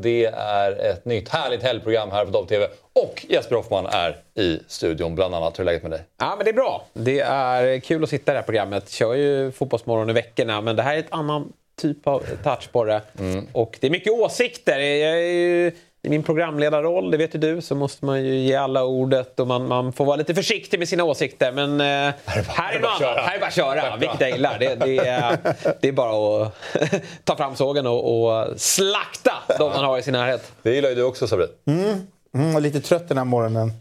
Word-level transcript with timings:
Det 0.00 0.24
är 0.34 0.90
ett 0.90 1.04
nytt 1.04 1.28
härligt 1.28 1.62
helgprogram 1.62 2.10
här 2.10 2.24
på 2.24 2.30
Dobb 2.30 2.48
TV. 2.48 2.68
Och 2.92 3.26
Jesper 3.28 3.56
Hoffman 3.56 3.86
är 3.86 4.16
i 4.34 4.60
studion 4.68 5.14
bland 5.14 5.34
annat. 5.34 5.58
Hur 5.58 5.62
är 5.62 5.64
läget 5.64 5.82
med 5.82 5.90
dig? 5.90 6.02
Ja, 6.18 6.34
men 6.36 6.44
det 6.44 6.50
är 6.50 6.54
bra. 6.54 6.86
Det 6.92 7.20
är 7.20 7.80
kul 7.80 8.02
att 8.02 8.10
sitta 8.10 8.32
i 8.32 8.34
det 8.34 8.38
här 8.38 8.44
programmet. 8.44 8.90
Kör 8.90 9.14
ju 9.14 9.52
Fotbollsmorgon 9.52 10.10
i 10.10 10.12
veckorna, 10.12 10.60
men 10.60 10.76
det 10.76 10.82
här 10.82 10.94
är 10.94 10.98
ett 10.98 11.06
annan 11.10 11.52
typ 11.80 12.06
av 12.06 12.24
touch 12.44 12.72
på 12.72 12.84
det. 12.84 13.02
Mm. 13.18 13.46
Och 13.52 13.78
det 13.80 13.86
är 13.86 13.90
mycket 13.90 14.12
åsikter. 14.12 14.78
Jag 14.78 15.18
är 15.18 15.32
ju, 15.32 15.72
I 16.08 16.10
min 16.10 16.22
programledarroll, 16.22 17.10
det 17.10 17.16
vet 17.16 17.34
ju 17.34 17.38
du, 17.38 17.60
så 17.60 17.74
måste 17.74 18.04
man 18.04 18.24
ju 18.24 18.34
ge 18.34 18.54
alla 18.54 18.84
ordet 18.84 19.40
och 19.40 19.46
man, 19.46 19.68
man 19.68 19.92
får 19.92 20.04
vara 20.04 20.16
lite 20.16 20.34
försiktig 20.34 20.78
med 20.78 20.88
sina 20.88 21.04
åsikter. 21.04 21.52
Men 21.52 21.80
eh, 21.80 22.14
här 22.26 22.74
är 22.74 22.80
något 22.80 23.00
annat. 23.00 23.18
Här 23.18 23.36
är 23.36 23.40
bara 23.40 23.46
att 23.46 23.54
köra, 23.54 23.96
vilket 23.96 24.20
jag 24.20 24.30
gillar. 24.30 24.58
Det, 24.58 24.74
det, 24.74 24.98
är, 24.98 25.38
det 25.80 25.88
är 25.88 25.92
bara 25.92 26.42
att 26.42 26.54
ta 27.24 27.36
fram 27.36 27.56
sågen 27.56 27.86
och, 27.86 28.28
och 28.28 28.60
slakta 28.60 29.32
de 29.58 29.70
man 29.72 29.84
har 29.84 29.98
i 29.98 30.02
sin 30.02 30.12
närhet. 30.12 30.52
Det 30.62 30.74
gillar 30.74 30.88
ju 30.88 30.94
du 30.94 31.02
också 31.02 31.26
Sabri. 31.26 31.46
Mm, 31.66 32.56
är 32.56 32.60
lite 32.60 32.80
trött 32.80 33.08
den 33.08 33.18
här 33.18 33.24
morgonen. 33.24 33.72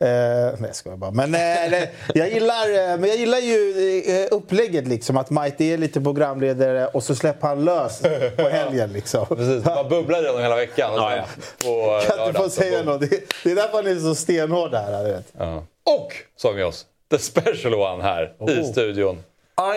Eh, 0.00 0.54
nej, 0.58 0.70
jag 0.84 0.98
bara. 0.98 1.10
Men, 1.10 1.34
eh, 1.34 1.64
eller, 1.64 1.88
jag 2.14 2.28
gillar, 2.30 2.68
eh, 2.68 2.98
men 2.98 3.04
jag 3.04 3.16
gillar 3.18 3.38
ju 3.38 4.02
eh, 4.06 4.28
upplägget, 4.30 4.88
liksom. 4.88 5.16
Att 5.16 5.30
Mighty 5.30 5.72
är 5.72 5.78
lite 5.78 6.00
programledare 6.00 6.86
och 6.86 7.02
så 7.02 7.14
släpper 7.14 7.48
han 7.48 7.64
lös 7.64 8.02
på 8.36 8.48
helgen. 8.48 8.92
Liksom. 8.92 9.26
Precis, 9.26 9.64
man 9.64 9.88
bubblar 9.88 10.22
redan 10.22 10.42
hela 10.42 10.56
veckan. 10.56 10.94
Och 10.94 10.98
Ja. 10.98 11.24
På 11.64 12.00
Kan 12.06 12.26
inte 12.28 12.40
få 12.40 12.50
säga 12.50 12.82
något. 12.82 13.00
Det, 13.00 13.20
det 13.44 13.50
är 13.50 13.54
därför 13.54 13.76
han 13.76 13.86
är 13.86 14.00
så 14.00 14.14
stenhård 14.14 14.74
här. 14.74 15.04
Du 15.04 15.12
vet. 15.12 15.32
Ja. 15.38 15.64
Och 15.84 16.12
så 16.36 16.48
har 16.48 16.54
vi 16.54 16.62
oss 16.62 16.86
the 17.10 17.18
special 17.18 17.74
one 17.74 18.02
här 18.02 18.32
i 18.48 18.64
studion. 18.64 19.22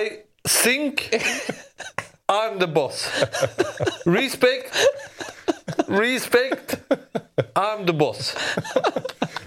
I 0.01 0.09
think 0.63 1.15
I'm 2.27 2.59
the 2.59 2.67
boss. 2.67 3.09
Respect. 4.05 4.73
Respect. 5.87 6.77
I'm 7.53 7.85
the 7.87 7.93
boss. 7.93 8.35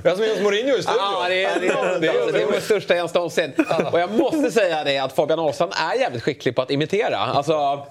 Har 0.05 0.17
med 0.17 0.33
oss 0.33 0.41
Mourinho 0.41 0.77
i 0.77 0.83
studion. 0.83 0.97
Ja, 0.99 1.27
det 1.29 1.45
är, 1.45 1.61
det 1.61 1.67
är, 1.67 2.01
det 2.01 2.07
är, 2.07 2.33
det 2.33 2.43
är 2.43 2.47
min 2.51 2.61
största 2.61 2.95
Jens 2.95 3.15
någonsin. 3.15 3.53
Och 3.93 4.01
jag 4.01 4.11
måste 4.11 4.51
säga 4.51 4.85
det 4.85 4.99
att 4.99 5.13
Fabian 5.13 5.39
Ahlstrand 5.39 5.73
är 5.95 6.01
jävligt 6.01 6.23
skicklig 6.23 6.57
på 6.57 6.63
att 6.63 6.71
imitera. 6.71 7.17
Alltså, 7.19 7.87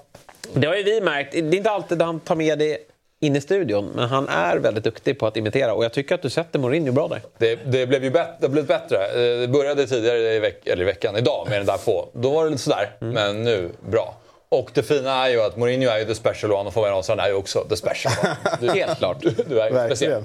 det 0.53 0.67
har 0.67 0.75
ju 0.75 0.83
vi 0.83 1.01
märkt. 1.01 1.31
Det 1.31 1.37
är 1.39 1.55
inte 1.55 1.69
alltid 1.71 2.01
han 2.01 2.19
tar 2.19 2.35
med 2.35 2.59
det 2.59 2.77
in 3.21 3.35
i 3.35 3.41
studion, 3.41 3.91
men 3.95 4.09
han 4.09 4.27
är 4.27 4.57
väldigt 4.57 4.83
duktig 4.83 5.19
på 5.19 5.27
att 5.27 5.37
imitera. 5.37 5.73
Och 5.73 5.83
jag 5.85 5.93
tycker 5.93 6.15
att 6.15 6.21
du 6.21 6.29
sätter 6.29 6.59
Mourinho 6.59 6.91
bra 6.91 7.07
där. 7.07 7.21
Det, 7.37 7.55
det 7.55 7.85
blev 7.87 8.03
ju 8.03 8.09
bet- 8.09 8.37
det 8.41 8.49
blivit 8.49 8.67
bättre. 8.67 8.97
Eh, 9.05 9.39
Det 9.39 9.47
började 9.47 9.87
tidigare 9.87 10.33
i, 10.35 10.39
veck- 10.39 10.67
eller 10.67 10.81
i 10.81 10.85
veckan, 10.85 11.15
idag, 11.17 11.47
med 11.49 11.59
den 11.59 11.65
där 11.65 11.77
på. 11.77 12.09
Då 12.13 12.29
var 12.31 12.43
det 12.45 12.49
lite 12.49 12.63
sådär, 12.63 12.89
Mm. 13.01 13.13
men 13.13 13.43
nu 13.43 13.69
bra. 13.89 14.15
Och 14.49 14.69
det 14.73 14.83
fina 14.83 15.25
är 15.25 15.29
ju 15.29 15.41
att 15.41 15.57
Mourinho 15.57 15.89
är 15.89 15.99
ju 15.99 16.05
the 16.05 16.15
special 16.15 16.51
one 16.51 16.67
och 16.67 16.73
Fabian 16.73 16.93
Ahlstrand 16.93 17.21
är 17.21 17.27
ju 17.27 17.33
också 17.33 17.63
the 17.69 17.75
special 17.75 18.13
one. 18.23 18.35
Du, 18.61 18.79
Helt 18.79 18.97
klart. 18.97 19.17
du, 19.21 19.29
du 19.47 19.59
är 19.61 19.69
ju 19.69 19.85
speciell. 19.95 20.23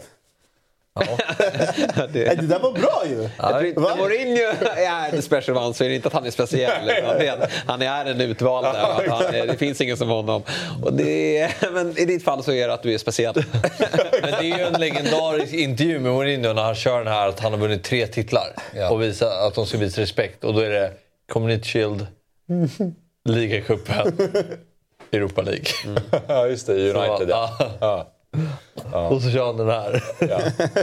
Verkligen. 0.95 2.27
Nej, 2.27 2.37
det 2.37 2.47
där 2.47 2.59
var 2.59 2.73
bra 2.73 3.03
ju! 3.07 3.29
När 3.39 3.97
Mourinho 3.97 4.67
är 4.77 5.21
special 5.21 5.57
one 5.59 5.75
så 5.75 5.85
är 5.85 5.89
det 5.89 5.95
inte 5.95 6.09
att 6.09 6.15
han 6.15 6.27
är 6.27 6.31
speciell. 6.31 6.91
utan 6.99 7.19
det 7.19 7.49
Han 7.67 7.83
är 7.83 8.05
en 8.05 8.21
utvald. 8.21 8.67
är- 8.67 9.47
det 9.47 9.57
finns 9.57 9.81
ingen 9.81 9.97
som 9.97 10.09
honom. 10.09 10.43
Och 10.85 10.93
det 10.93 11.39
är, 11.39 11.53
men 11.73 11.99
I 11.99 12.05
ditt 12.05 12.25
fall 12.25 12.45
så 12.45 12.53
är 12.53 12.69
det 12.69 12.75
att 12.75 12.83
du 12.83 12.95
är 12.95 12.99
speciell. 12.99 13.35
Men 14.23 14.31
det 14.31 14.37
är 14.53 14.59
ju 14.59 14.65
en 14.65 14.81
legendarisk 14.81 15.53
intervju 15.55 15.99
med 15.99 16.13
Mourinho 16.13 16.53
när 16.53 16.63
han 16.63 16.75
kör 16.75 16.99
den 17.05 17.13
här 17.13 17.29
att 17.29 17.41
han 17.41 17.53
har 17.53 17.59
vunnit 17.59 17.85
tre 17.85 18.07
titlar. 18.07 18.55
Ja. 18.75 18.91
Och 18.91 19.03
visa, 19.03 19.47
att 19.47 19.55
de 19.55 19.67
ska 19.67 19.79
visa 19.79 20.01
respekt. 20.01 20.45
Och 20.45 20.55
då 20.55 20.61
är 20.61 20.71
det 20.71 20.93
Community 21.33 21.65
Shield, 21.69 22.07
ligacupen, 23.29 24.19
Europa 25.13 25.43
League. 25.43 25.65
Ja, 26.29 26.47
just 26.47 26.67
det. 26.67 26.73
United, 26.93 27.29
ja. 27.31 28.11
Ja. 28.93 29.03
ja. 29.03 29.09
Och 29.09 29.23
så 29.23 29.31
kör 29.31 29.47
han 29.47 29.57
den 29.57 29.69
här. 29.69 30.03
ja. 30.19 30.39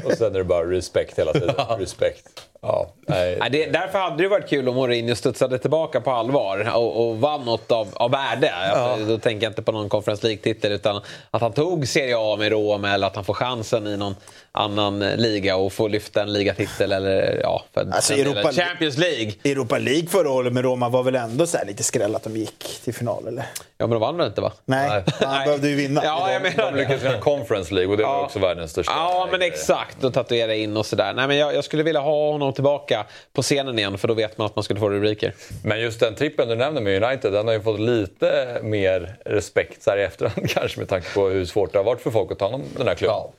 Och 0.05 0.11
sen 0.11 0.35
är 0.35 0.37
det 0.37 0.43
bara 0.43 0.65
respect 0.71 1.19
hela 1.19 1.33
tiden. 1.33 1.55
Respect. 1.79 2.23
Ja, 2.63 2.93
nej. 3.07 3.37
Nej, 3.39 3.49
det, 3.49 3.65
därför 3.65 3.99
hade 3.99 4.23
det 4.23 4.29
varit 4.29 4.49
kul 4.49 4.69
om 4.69 4.75
Mourinho 4.75 5.15
studsade 5.15 5.57
tillbaka 5.59 6.01
på 6.01 6.11
allvar 6.11 6.71
och, 6.75 7.09
och 7.09 7.17
vann 7.19 7.45
något 7.45 7.71
av, 7.71 7.87
av 7.93 8.11
värde. 8.11 8.51
Alltså, 8.53 9.05
Då 9.05 9.17
tänker 9.17 9.45
jag 9.45 9.51
inte 9.51 9.61
på 9.61 9.71
någon 9.71 9.89
Conference 9.89 10.27
League-titel 10.27 10.71
utan 10.71 11.01
att 11.31 11.41
han 11.41 11.53
tog 11.53 11.87
Serie 11.87 12.15
A 12.17 12.35
med 12.39 12.51
Rom 12.51 12.85
eller 12.85 13.07
att 13.07 13.15
han 13.15 13.25
får 13.25 13.33
chansen 13.33 13.87
i 13.87 13.97
någon 13.97 14.15
annan 14.51 15.01
eh, 15.01 15.17
liga 15.17 15.55
och 15.55 15.73
får 15.73 15.89
lyfta 15.89 16.21
en 16.21 16.33
ligatitel 16.33 16.91
eller 16.91 17.39
ja, 17.43 17.63
för 17.73 17.81
Alltså, 17.93 18.13
Europa- 18.13 18.51
Champions 18.53 18.97
League. 18.97 19.33
Europa 19.43 19.77
League 19.77 20.07
förra 20.07 20.29
året 20.31 20.53
med 20.53 20.63
Roma 20.63 20.89
var 20.89 21.03
väl 21.03 21.15
ändå 21.15 21.47
så 21.47 21.57
här 21.57 21.65
lite 21.65 21.83
skräll 21.83 22.15
att 22.15 22.23
de 22.23 22.37
gick 22.37 22.81
till 22.83 22.93
final, 22.93 23.27
eller? 23.27 23.43
Ja, 23.77 23.87
men 23.87 23.89
de 23.89 23.99
vann 24.01 24.17
väl 24.17 24.27
inte 24.27 24.41
va? 24.41 24.51
Nej, 24.65 24.89
Nej. 24.89 25.03
han 25.19 25.45
behövde 25.45 25.69
ju 25.69 25.75
vinna. 25.75 26.01
Ja, 26.03 26.31
jag 26.33 26.41
menar 26.41 26.71
De 26.71 26.77
lyckades 26.77 27.03
vinna 27.03 27.17
Conference 27.17 27.73
League 27.73 27.90
och 27.91 27.97
det 27.97 28.03
var 28.03 28.13
Ja. 28.13 28.23
också 28.25 28.39
världens 28.39 28.71
största. 28.71 28.91
Ja, 28.95 29.27
men 29.31 29.41
exakt. 29.41 30.03
Och 30.03 30.13
tatuera 30.13 30.55
in 30.55 30.77
och 30.77 30.85
sådär. 30.85 31.13
Nej, 31.13 31.27
men 31.27 31.37
jag, 31.37 31.55
jag 31.55 31.63
skulle 31.63 31.83
vilja 31.83 31.99
ha 32.01 32.31
honom 32.31 32.53
tillbaka 32.53 33.05
på 33.33 33.41
scenen 33.41 33.79
igen 33.79 33.97
för 33.97 34.07
då 34.07 34.13
vet 34.13 34.37
man 34.37 34.45
att 34.45 34.55
man 34.55 34.63
skulle 34.63 34.79
få 34.79 34.89
rubriker. 34.89 35.33
Men 35.63 35.81
just 35.81 35.99
den 35.99 36.15
trippen 36.15 36.47
du 36.47 36.55
nämner 36.55 36.81
med 36.81 37.03
United, 37.03 37.33
den 37.33 37.47
har 37.47 37.53
ju 37.53 37.61
fått 37.61 37.79
lite 37.79 38.59
mer 38.63 39.15
respekt 39.25 39.83
så 39.83 39.89
här 39.91 39.97
i 39.97 40.03
efterhand 40.03 40.49
kanske 40.49 40.79
med 40.79 40.89
tanke 40.89 41.13
på 41.13 41.27
hur 41.29 41.45
svårt 41.45 41.71
det 41.71 41.79
har 41.79 41.83
varit 41.83 42.01
för 42.01 42.11
folk 42.11 42.31
att 42.31 42.39
ta 42.39 42.45
hand 42.51 42.55
om 42.63 42.69
den 42.77 42.87
här 42.87 42.95
klubben. 42.95 43.15
Ja. 43.17 43.31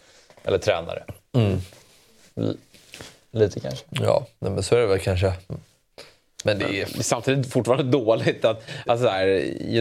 Eller 0.45 0.59
tränare. 0.59 1.03
L- 2.37 2.57
lite 3.31 3.61
kanske. 3.61 3.85
Ja, 3.91 4.27
nej, 4.39 4.51
men 4.53 4.63
så 4.63 4.75
är 4.77 4.81
det 4.81 4.87
väl 4.87 4.99
kanske. 4.99 5.33
Men 6.43 6.59
det 6.59 6.65
är... 6.81 7.03
Samtidigt 7.03 7.53
fortfarande 7.53 7.85
dåligt 7.99 8.45
att 8.45 8.65
alltså 8.87 9.07
så 9.07 9.13
här, 9.13 9.27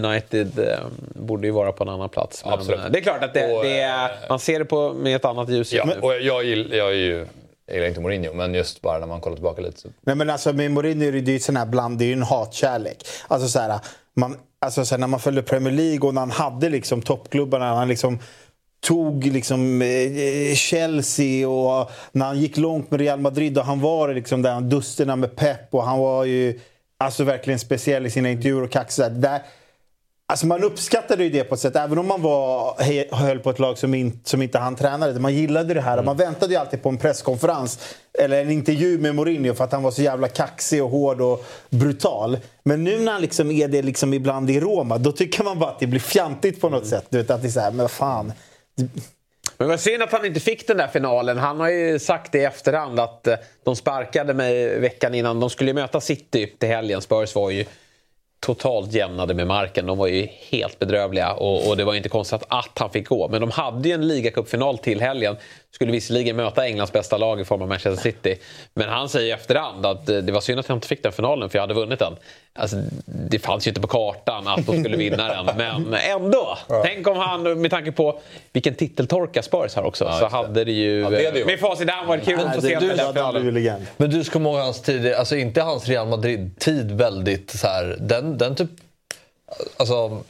United 0.06 0.60
eh, 0.60 0.80
borde 1.16 1.48
ju 1.48 1.54
vara 1.54 1.72
på 1.72 1.84
en 1.84 1.90
annan 1.90 2.10
plats. 2.10 2.46
Men 2.46 2.54
Absolut. 2.54 2.80
eh, 2.80 2.86
det 2.92 3.00
är 3.00 3.02
klart 3.02 3.24
att 3.24 3.34
det, 3.34 3.54
Och, 3.54 3.64
det 3.64 3.80
är, 3.80 4.06
eh, 4.06 4.16
man 4.30 4.40
ser 4.40 4.60
det 4.60 4.66
på, 4.66 4.94
med 4.94 5.16
ett 5.16 5.26
annat 5.26 5.50
ljus 5.50 5.74
Ja, 5.74 5.86
nu. 5.86 5.94
och 6.02 6.14
jag, 6.22 6.44
gill, 6.44 6.74
jag 6.74 6.88
är 6.88 6.96
ju... 6.96 7.26
Jag 7.66 7.76
gillar 7.76 7.88
inte 7.88 8.02
Mourinho, 8.02 8.34
men 8.34 8.54
just 8.54 8.82
bara 8.82 9.00
när 9.00 9.08
man 9.08 9.22
kollar 9.22 9.36
tillbaka 9.36 9.62
lite. 9.62 9.80
Så. 9.80 9.88
Nej 10.02 10.16
men 10.16 10.30
alltså 10.30 10.54
med 10.54 10.72
Mourinho 10.72 11.08
är 11.08 11.12
det 11.12 11.32
ju 11.32 11.40
sån 11.40 11.56
här 11.56 11.66
bland, 11.66 11.98
det 12.00 12.06
är 12.06 12.08
ju 12.08 12.14
en 12.14 12.24
hatkärlek. 12.24 12.98
Alltså 13.28 13.48
så 13.48 13.60
här, 13.60 13.80
man, 14.14 14.38
alltså 14.60 14.86
så 14.86 14.96
här, 14.96 15.00
när 15.00 15.08
man 15.08 15.20
följde 15.20 15.42
Premier 15.44 15.74
League 15.74 16.08
och 16.08 16.14
när 16.14 16.22
han 16.22 16.32
hade 16.32 16.70
liksom 16.70 17.02
toppklubbarna, 17.02 17.66
han 17.76 17.88
liksom 17.88 18.20
tog 18.82 19.26
liksom 19.26 19.82
eh, 19.82 20.56
Chelsea 20.56 21.50
och 21.50 21.92
när 22.12 22.26
han 22.26 22.40
gick 22.40 22.58
långt 22.58 22.92
med 22.92 23.00
Real 23.00 23.20
Madrid 23.20 23.58
och 23.58 23.66
han 23.66 23.82
var 23.82 24.14
liksom 24.14 24.42
där 24.42 24.62
dusterna 24.62 25.16
med 25.16 25.36
Pep 25.36 25.74
och 25.74 25.84
han 25.84 26.00
var 26.00 26.26
ju 26.26 26.60
alltså 26.98 27.24
verkligen 27.24 27.60
speciell 27.60 28.06
i 28.06 28.10
sina 28.10 28.30
intervjuer 28.30 28.64
och 28.64 28.72
kaxig. 28.72 29.04
Alltså 30.32 30.48
man 30.48 30.64
uppskattade 30.64 31.24
ju 31.24 31.30
det 31.30 31.44
på 31.44 31.56
ett 31.56 31.62
sätt, 31.62 31.76
även 31.76 31.98
om 31.98 32.08
man 32.08 32.22
var, 32.22 32.76
höll 33.16 33.40
på 33.40 33.50
ett 33.50 33.60
lag 33.60 33.78
som, 33.78 33.94
in, 33.94 34.20
som 34.24 34.42
inte 34.42 34.60
han 34.60 34.76
tränade. 34.76 35.20
Man 35.20 35.34
gillade 35.34 35.74
det 35.74 35.82
här. 35.82 36.04
Man 36.04 36.18
väntade 36.18 36.54
ju 36.54 36.60
alltid 36.60 36.84
på 36.84 36.90
en 36.90 36.98
presskonferens 36.98 37.80
eller 38.20 38.42
en 38.42 38.52
intervju 38.52 38.98
med 38.98 39.16
Mourinho 39.16 39.54
för 39.54 39.64
att 39.64 39.72
han 39.72 39.84
var 39.84 39.92
så 39.92 40.02
jävla 40.02 40.28
kaxig 40.28 40.84
och 40.84 40.90
hård 40.90 41.22
och 41.22 41.46
brutal. 41.70 42.38
Men 42.64 42.84
nu 42.84 43.00
när 43.00 43.12
han 43.12 43.22
liksom 43.22 43.52
är 43.52 43.68
det 43.68 43.82
liksom 43.82 44.14
ibland 44.14 44.50
i 44.50 44.60
Roma, 44.60 44.98
då 44.98 45.12
tycker 45.12 45.44
man 45.44 45.60
bara 45.60 45.70
att 45.70 45.80
det 45.80 45.88
blir 45.88 46.00
fjantigt 46.00 46.62
på 46.62 46.70
något 46.70 46.88
sätt. 46.88 47.06
Du 47.10 47.18
vet, 47.18 47.30
att 47.30 47.42
det 47.42 47.48
är 47.48 47.52
så 47.52 47.60
här, 47.60 47.72
men 47.72 47.90
fan. 47.90 48.34
Men 49.58 49.68
vad 49.68 49.80
synd 49.80 50.04
att 50.04 50.12
han 50.12 50.26
inte 50.26 50.40
fick 50.40 50.68
den 50.68 50.78
där 50.78 50.88
finalen. 50.88 51.38
Han 51.38 51.60
har 51.60 51.70
ju 51.70 52.00
sagt 52.00 52.32
det 52.32 52.38
i 52.38 52.44
efterhand 52.44 53.00
att 53.00 53.28
eh, 53.28 53.36
de 53.64 53.76
sparkade 53.76 54.34
mig 54.34 54.80
veckan 54.80 55.16
innan. 55.16 55.40
De 55.40 55.50
skulle 55.50 55.70
ju 55.70 55.74
möta 55.74 56.02
City 56.02 56.56
till 56.60 56.70
helgen. 56.70 57.02
Spurs 57.02 57.36
var 57.36 57.50
ju 57.50 57.66
totalt 58.40 58.94
jämnade 58.94 59.34
med 59.34 59.48
marken. 59.48 59.86
De 59.86 59.98
var 59.98 60.08
ju 60.08 60.28
helt 60.50 60.80
bedrövliga 60.80 61.34
och, 61.34 61.70
och 61.70 61.78
det 61.78 61.84
var 61.84 61.94
ju 61.94 61.98
inte 61.98 62.10
konstigt 62.10 62.44
att 62.48 62.80
han 62.80 62.90
fick 62.90 63.08
gå. 63.08 63.28
Men 63.28 63.42
de 63.42 63.52
hade 63.52 63.90
ju 63.90 63.96
en 63.96 64.08
ligacupfinal 64.08 64.78
till 64.78 65.02
helgen 65.02 65.36
skulle 65.74 65.92
visserligen 65.92 66.36
möta 66.36 66.66
Englands 66.66 66.94
bästa 66.94 67.18
lag 67.18 67.42
i 67.42 67.46
form 67.46 67.62
av 67.62 67.68
Manchester 67.68 68.04
City. 68.04 68.38
Men 68.74 68.90
han 68.90 69.10
säger 69.10 69.28
i 69.28 69.32
efterhand 69.32 69.86
att 69.86 70.10
eh, 70.10 70.18
det 70.18 70.32
var 70.32 70.42
synd 70.42 70.60
att 70.60 70.70
jag 70.70 70.78
inte 70.78 70.88
fick 70.88 71.04
den 71.04 71.12
finalen 71.12 71.50
för 71.50 71.58
jag 71.58 71.64
hade 71.64 71.74
vunnit 71.74 72.00
den. 72.00 72.16
Alltså, 72.54 72.78
det 73.06 73.40
fanns 73.40 73.68
ju 73.68 73.70
inte 73.70 73.82
på 73.82 73.88
kartan 73.88 74.48
att 74.48 74.66
de 74.66 74.84
skulle 74.84 74.98
vinna 74.98 75.28
den. 75.28 75.46
Men 75.58 75.94
ändå! 75.94 76.58
Ja. 76.70 76.82
Tänk 76.86 77.08
om 77.08 77.18
han, 77.18 77.62
med 77.62 77.72
tanke 77.72 77.92
på 77.92 78.20
vilken 78.54 78.76
titeltorka 78.76 79.44
Spurs 79.44 79.76
har 79.76 79.84
också, 79.84 80.06
ja, 80.06 80.20
så 80.20 80.26
hade 80.26 80.64
det 80.64 80.72
ju... 80.72 81.00
Ja, 81.00 81.10
det 81.10 81.32
det 81.32 81.46
med 81.46 81.60
facit 81.60 81.88
i 81.88 81.92
hand 81.92 82.08
varit 82.08 82.26
kul 82.26 82.40
att 82.40 82.62
se 82.62 82.80
den 82.80 83.14
finalen. 83.14 83.86
Men 83.98 84.10
du 84.10 84.24
ska 84.24 84.34
komma 84.34 84.50
ihåg 84.50 84.60
hans 84.60 84.82
tid, 84.82 85.14
alltså 85.14 85.36
inte 85.36 85.62
hans 85.62 85.88
Real 85.88 86.08
Madrid-tid 86.08 86.92
väldigt 86.92 87.52
så 87.52 87.68
här, 87.68 87.98
den, 88.00 88.38
den 88.38 88.56
typ... 88.56 88.70
Alltså, 89.78 90.24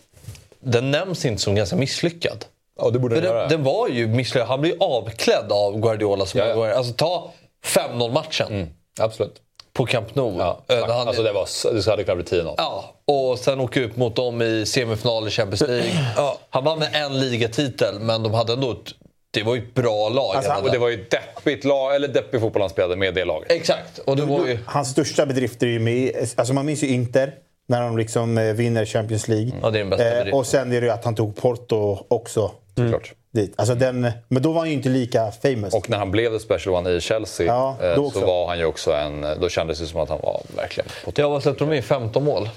den 0.60 0.92
nämns 0.92 1.26
inte 1.26 1.42
som 1.42 1.56
ganska 1.56 1.76
misslyckad. 1.76 2.46
Ja, 2.82 2.90
det 2.90 3.00
borde 3.00 3.22
den, 3.22 3.36
den, 3.36 3.50
den 3.50 3.64
var 3.64 3.88
ju 3.88 4.08
misslyckad. 4.08 4.48
Han 4.48 4.62
blev 4.62 4.84
avklädd 4.84 5.52
av 5.52 5.80
Guardiola. 5.80 6.26
Som 6.26 6.40
ja, 6.40 6.48
ja. 6.48 6.74
Alltså 6.74 6.94
ta 6.94 7.32
5-0 7.66 8.12
matchen. 8.12 8.48
Mm, 8.48 8.68
absolut. 9.00 9.42
På 9.74 9.86
Camp 9.86 10.16
Nou. 10.16 10.38
Ja, 10.38 10.62
han, 10.68 11.08
alltså 11.08 11.24
det, 11.24 11.32
var, 11.32 11.74
det 11.74 11.86
hade 11.90 12.04
kunnat 12.04 12.30
bli 12.30 12.40
10-0. 12.40 12.54
Ja, 12.58 12.96
och 13.08 13.40
sen 13.40 13.60
åka 13.60 13.80
ut 13.80 13.96
mot 13.96 14.16
dem 14.16 14.42
i 14.42 14.66
semifinal 14.66 15.28
i 15.28 15.32
Champions 15.32 15.62
League. 15.62 15.92
Ja. 16.16 16.38
Han 16.50 16.64
vann 16.64 16.80
med 16.80 16.90
en 16.94 17.20
ligatitel, 17.20 18.00
men 18.00 18.24
de 18.24 18.34
hade 18.34 18.54
ändå 18.54 18.72
ett 18.72 18.94
det 19.34 19.44
var 19.44 19.56
ju 19.56 19.62
ett 19.62 19.74
bra 19.74 20.10
lag. 20.10 20.36
Alltså, 20.36 20.54
och 20.54 20.72
det 20.72 20.78
var 20.78 20.90
ju 20.90 21.06
deppigt 21.10 21.66
lag, 21.66 21.96
eller 21.96 22.08
deppig 22.08 22.42
fotboll 22.42 22.62
han 22.62 22.70
spelade 22.70 22.96
med 22.96 23.14
det 23.14 23.26
laget. 23.26 23.52
Exakt. 23.52 24.00
Och 24.00 24.16
det 24.16 24.26
var 24.26 24.48
ju... 24.48 24.60
Hans 24.66 24.90
största 24.92 25.26
bedrifter 25.26 25.68
är 25.68 25.72
ju 25.72 25.80
med... 25.80 26.12
Alltså 26.36 26.54
man 26.54 26.66
minns 26.66 26.84
ju 26.84 26.88
Inter. 26.88 27.34
När 27.68 27.82
de 27.82 27.98
liksom 27.98 28.38
eh, 28.38 28.54
vinner 28.54 28.86
Champions 28.86 29.28
League. 29.28 29.52
Ja, 29.62 29.70
det 29.70 29.80
är 29.80 29.84
den 29.84 29.90
bästa 29.90 30.28
eh, 30.28 30.36
och 30.36 30.48
sen 30.48 30.72
är 30.72 30.82
det 30.82 30.88
ju 30.88 30.94
att 30.94 31.06
han 31.06 31.16
tog 31.16 31.36
Porto 31.36 32.06
också. 32.08 32.52
Mm. 32.88 33.00
Dit. 33.34 33.54
Alltså 33.56 33.76
den, 33.76 34.12
men 34.28 34.44
då 34.44 34.52
var 34.52 34.60
han 34.60 34.70
ju 34.70 34.74
inte 34.74 34.90
lika 34.90 35.32
famous. 35.32 35.74
Och 35.74 35.90
när 35.90 35.98
han 35.98 36.12
blev 36.12 36.32
the 36.32 36.40
special 36.40 36.76
one 36.76 36.90
i 36.90 37.02
Chelsea 37.02 37.48
ja, 37.48 37.78
eh, 37.82 38.10
så 38.10 38.26
var 38.26 38.48
han 38.48 38.60
ju 38.60 38.66
också 38.66 38.94
en... 38.94 39.26
Då 39.42 39.50
kändes 39.50 39.80
det 39.80 39.86
som 39.86 40.00
att 40.00 40.10
han 40.10 40.20
var 40.22 40.42
verkligen... 40.56 40.90
Jag 41.16 41.30
var 41.30 41.40
släppte 41.40 41.66
de 41.66 41.74
in 41.74 41.84
15 41.84 42.24
mål 42.24 42.50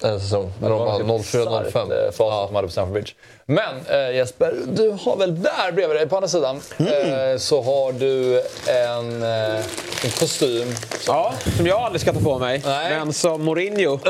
en 0.00 0.20
säsong. 0.20 0.52
När 0.60 0.70
de 0.70 0.78
var 0.78 1.00
04-05. 1.00 1.64
Facit 2.10 2.16
ja. 2.18 2.50
hade 2.54 2.66
på 2.66 2.72
Stamford 2.72 2.92
Bridge. 2.92 3.12
Men 3.46 3.74
äh, 3.90 4.16
Jesper, 4.16 4.54
du 4.66 4.90
har 4.90 5.16
väl 5.16 5.42
där 5.42 5.72
bredvid 5.72 5.96
dig 5.96 6.08
på 6.08 6.16
andra 6.16 6.28
sidan 6.28 6.60
mm. 6.76 7.32
äh, 7.32 7.38
så 7.38 7.62
har 7.62 7.92
du 7.92 8.42
en, 8.68 9.22
äh, 9.22 9.56
en 10.04 10.10
kostym. 10.18 10.74
Som... 10.98 11.14
Ja, 11.14 11.32
som 11.56 11.66
jag 11.66 11.80
aldrig 11.80 12.00
ska 12.00 12.12
ta 12.12 12.20
på 12.20 12.38
mig. 12.38 12.62
Nej. 12.64 12.98
Men 12.98 13.12
som 13.12 13.44
Mourinho 13.44 13.98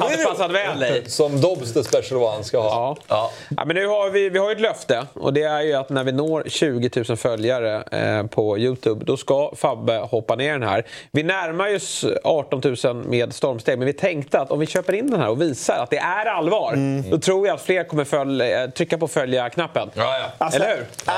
hade 0.00 0.24
passat 0.24 0.50
väl 0.50 0.82
i. 0.82 1.10
Som 1.10 1.40
Dobbs 1.40 1.72
the 1.72 1.84
special 1.84 2.22
one 2.22 2.44
ska 2.44 2.60
ha. 2.60 2.68
Ja. 2.68 2.96
Ja. 3.08 3.30
ja. 3.56 3.64
men 3.64 3.76
nu 3.76 3.86
har 3.86 4.10
vi, 4.10 4.28
vi 4.28 4.38
har 4.38 4.52
ett 4.52 4.60
löfte 4.60 5.06
och 5.14 5.32
det 5.32 5.42
är 5.42 5.60
ju 5.60 5.74
att 5.74 5.88
när 5.88 6.04
vi 6.04 6.12
når 6.12 6.44
20 6.46 6.90
000 7.08 7.16
följare 7.16 7.82
eh, 7.82 8.26
på 8.26 8.58
Youtube 8.58 9.04
då 9.04 9.16
ska 9.16 9.52
Fabbe 9.56 9.96
hoppa 9.96 10.34
ner 10.36 10.52
den 10.52 10.68
här. 10.68 10.86
Vi 11.12 11.22
närmar 11.22 11.76
oss 11.76 12.04
18 12.24 12.60
000 12.84 12.94
med 12.94 13.34
stormsteg 13.34 13.78
men 13.78 13.86
vi 13.86 13.92
tänkte 13.92 14.40
att 14.40 14.50
om 14.50 14.58
vi 14.58 14.66
köper 14.66 14.92
in 14.92 15.10
den 15.10 15.20
här 15.20 15.28
och 15.28 15.42
visar 15.42 15.74
att 15.74 15.90
det 15.90 15.98
är 15.98 16.26
allvar 16.26 16.72
mm. 16.72 17.10
då 17.10 17.18
tror 17.18 17.46
jag 17.46 17.54
att 17.54 17.62
fler 17.62 17.84
kommer 17.84 18.04
följa 18.04 18.28
följ, 18.38 18.72
trycka 18.72 18.98
på 18.98 19.08
följa-knappen. 19.08 19.90
Ja, 19.94 20.18
ja. 20.18 20.32
Alltså, 20.38 20.62
eller 20.62 20.76
hur? 20.76 20.86
Ja, 21.06 21.12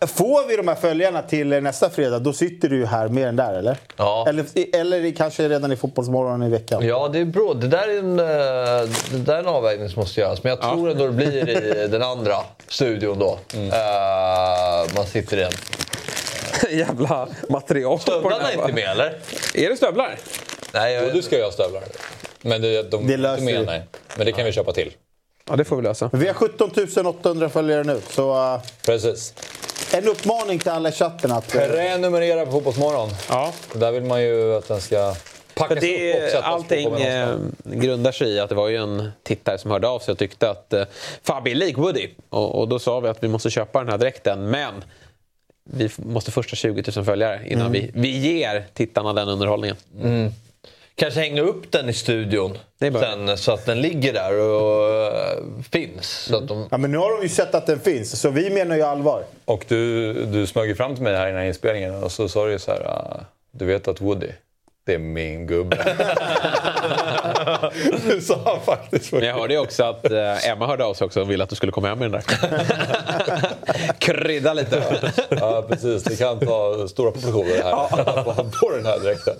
är, 0.00 0.06
får 0.06 0.48
vi 0.48 0.56
de 0.56 0.68
här 0.68 0.74
följarna 0.74 1.22
till 1.22 1.48
nästa 1.48 1.90
fredag, 1.90 2.18
då 2.18 2.32
sitter 2.32 2.68
du 2.68 2.76
ju 2.76 2.86
här 2.86 3.08
mer 3.08 3.26
än 3.26 3.36
där, 3.36 3.54
eller? 3.54 3.76
Ja. 3.96 4.26
Eller, 4.28 4.44
eller 4.72 5.10
kanske 5.12 5.48
redan 5.48 5.72
i 5.72 5.76
Fotbollsmorgon 5.76 6.42
i 6.42 6.48
veckan? 6.48 6.86
Ja, 6.86 7.08
det 7.12 7.18
är 7.18 7.24
bra. 7.24 7.54
Det 7.54 7.68
där 7.68 7.88
är 7.88 7.98
en, 7.98 8.18
eh, 8.18 8.26
det 9.10 9.18
där 9.18 9.34
är 9.34 9.38
en 9.38 9.46
avvägning 9.46 9.88
som 9.88 10.00
måste 10.00 10.20
göras. 10.20 10.42
Men 10.42 10.50
jag 10.50 10.60
tror 10.60 10.88
ja. 10.88 10.92
ändå 10.92 11.06
det 11.06 11.12
blir 11.12 11.84
i 11.84 11.88
den 11.88 12.02
andra 12.02 12.36
studion 12.68 13.18
då. 13.18 13.38
Mm. 13.54 13.66
Uh, 13.66 14.94
man 14.96 15.06
sitter 15.06 15.36
i 15.36 15.42
en. 15.42 15.52
Jävla 16.78 17.28
material. 17.48 18.00
Stövlarna 18.00 18.50
är 18.50 18.52
inte 18.52 18.72
med, 18.72 18.88
eller? 18.88 19.18
Är 19.54 19.70
det 19.70 19.76
stövlar? 19.76 20.18
Nej, 20.72 20.94
jag... 20.94 21.14
du 21.14 21.22
ska 21.22 21.44
ha 21.44 21.50
stövlar. 21.50 21.82
Men 22.42 22.62
det, 22.62 22.90
de 22.90 23.06
det 23.06 23.14
är 23.14 23.32
inte 23.32 23.44
med, 23.44 23.66
nej. 23.66 23.82
Men 24.16 24.26
det 24.26 24.32
kan 24.32 24.44
vi 24.44 24.52
köpa 24.52 24.72
till. 24.72 24.92
Ja, 25.50 25.56
det 25.56 25.64
får 25.64 25.76
vi 25.76 25.82
lösa. 25.82 26.10
Vi 26.12 26.26
har 26.26 26.34
17 26.34 26.70
800 27.06 27.48
följare 27.48 27.84
nu, 27.84 28.00
så... 28.10 28.54
Uh, 28.54 28.60
Precis. 28.86 29.34
En 29.92 30.08
uppmaning 30.08 30.58
till 30.58 30.70
alla 30.70 30.88
i 30.88 30.92
chatten 30.92 31.32
att... 31.32 31.54
Uh, 31.54 31.60
Prenumerera 31.60 32.46
på 32.46 32.52
Fotbollsmorgon. 32.52 33.08
Ja. 33.28 33.52
Där 33.74 33.92
vill 33.92 34.02
man 34.02 34.22
ju 34.22 34.54
att 34.54 34.68
den 34.68 34.80
ska 34.80 35.14
packas 35.54 35.80
det, 35.80 36.14
upp 36.14 36.24
och 36.24 36.30
sättas 36.30 36.44
Allting 36.44 36.90
på 36.90 36.96
eh, 36.96 37.36
grundar 37.64 38.12
sig 38.12 38.28
i 38.28 38.40
att 38.40 38.48
det 38.48 38.54
var 38.54 38.68
ju 38.68 38.76
en 38.76 39.10
tittare 39.22 39.58
som 39.58 39.70
hörde 39.70 39.88
av 39.88 39.98
sig 39.98 40.12
och 40.12 40.18
tyckte 40.18 40.50
att 40.50 40.74
uh, 40.76 40.82
Fabi 41.22 41.50
är 41.50 41.54
lik 41.54 41.78
Woody. 41.78 42.08
Och, 42.28 42.60
och, 42.60 42.68
då 42.68 42.78
sa 42.78 43.00
vi 43.00 43.08
att 43.08 43.24
vi 43.24 43.28
måste 43.28 43.50
köpa 43.50 43.78
den 43.78 43.88
här 43.88 43.98
dräkten, 43.98 44.50
men 44.50 44.84
vi 45.64 45.90
måste 45.96 46.30
först 46.30 46.50
ha 46.50 46.56
20 46.56 46.82
000 46.96 47.04
följare 47.04 47.40
innan 47.46 47.66
mm. 47.66 47.72
vi, 47.72 47.90
vi 47.94 48.18
ger 48.18 48.66
tittarna 48.74 49.12
den 49.12 49.28
underhållningen. 49.28 49.76
Mm. 50.00 50.32
Kanske 51.00 51.20
hänga 51.20 51.42
upp 51.42 51.72
den 51.72 51.88
i 51.88 51.92
studion 51.92 52.58
sen, 52.78 53.38
så 53.38 53.52
att 53.52 53.66
den 53.66 53.80
ligger 53.80 54.12
där 54.12 54.38
och 54.38 54.88
uh, 54.88 55.62
finns. 55.70 56.08
Så 56.08 56.36
att 56.36 56.48
de... 56.48 56.68
ja, 56.70 56.78
men 56.78 56.92
nu 56.92 56.98
har 56.98 57.16
de 57.16 57.22
ju 57.22 57.28
sett 57.28 57.54
att 57.54 57.66
den 57.66 57.80
finns, 57.80 58.20
så 58.20 58.30
vi 58.30 58.50
menar 58.50 58.76
ju 58.76 58.82
allvar. 58.82 59.24
Och 59.44 59.64
du, 59.68 60.12
du 60.24 60.46
smög 60.46 60.76
fram 60.76 60.94
till 60.94 61.04
mig 61.04 61.16
här 61.16 61.28
innan 61.28 61.44
inspelningen 61.44 62.04
och 62.04 62.12
så 62.12 62.28
sa 62.28 62.46
du 62.46 62.58
så 62.58 62.70
här, 62.70 62.80
uh, 62.80 63.22
du 63.50 63.64
vet 63.64 63.88
att 63.88 64.00
Woody, 64.00 64.28
det 64.86 64.94
är 64.94 64.98
min 64.98 65.46
gubbe. 65.46 65.76
det 68.06 68.20
sa 68.20 68.42
han 68.44 68.60
faktiskt. 68.60 69.12
Men 69.12 69.22
jag 69.22 69.34
hörde 69.34 69.58
också 69.58 69.84
att 69.84 70.10
eh, 70.10 70.48
Emma 70.48 70.66
hörde 70.66 70.84
av 70.84 70.94
sig 70.94 71.04
också 71.04 71.20
och 71.20 71.30
ville 71.30 71.44
att 71.44 71.50
du 71.50 71.56
skulle 71.56 71.72
komma 71.72 71.88
hem 71.88 71.98
med 71.98 72.10
den 72.10 72.20
där. 72.20 72.24
Krydda 74.00 74.54
lite. 74.54 74.82
ja, 75.28 75.64
precis. 75.68 76.02
Det 76.02 76.16
kan 76.16 76.40
ta 76.40 76.88
stora 76.88 77.10
proportioner 77.10 77.62
här 77.62 77.70
ja. 77.70 77.88
på 78.60 78.70
den 78.70 78.86
här 78.86 78.98
dräkten. 78.98 79.34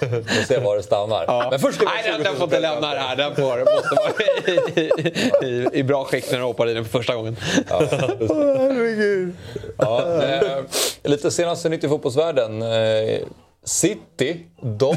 Vi 0.00 0.44
se 0.44 0.58
var 0.58 0.76
det 0.76 0.82
stannar. 0.82 1.24
Ja. 1.26 1.48
Men 1.50 1.60
först 1.60 1.76
ska 1.76 1.84
Nej, 1.84 2.18
den 2.24 2.36
får 2.36 2.44
inte 2.44 2.60
lämna 2.60 2.94
det 2.94 3.00
här. 3.00 3.16
Den 3.16 3.34
får, 3.34 3.74
måste 3.74 3.94
vara 3.94 4.12
i, 4.46 5.46
i, 5.46 5.78
i, 5.78 5.82
bra 5.82 6.04
skick 6.04 6.30
när 6.30 6.38
du 6.38 6.44
hoppar 6.44 6.68
i 6.68 6.74
den 6.74 6.84
för 6.84 6.98
första 6.98 7.14
gången. 7.14 7.36
Ja, 7.70 7.78
oh, 8.20 8.58
herregud. 8.58 9.32
Ja, 9.78 10.22
eh, 10.22 10.58
lite 11.02 11.30
senaste 11.30 11.68
nytt 11.68 11.84
i 11.84 11.88
fotbollsvärlden. 11.88 12.62
Eh, 12.62 13.18
City, 13.64 14.36
de... 14.60 14.96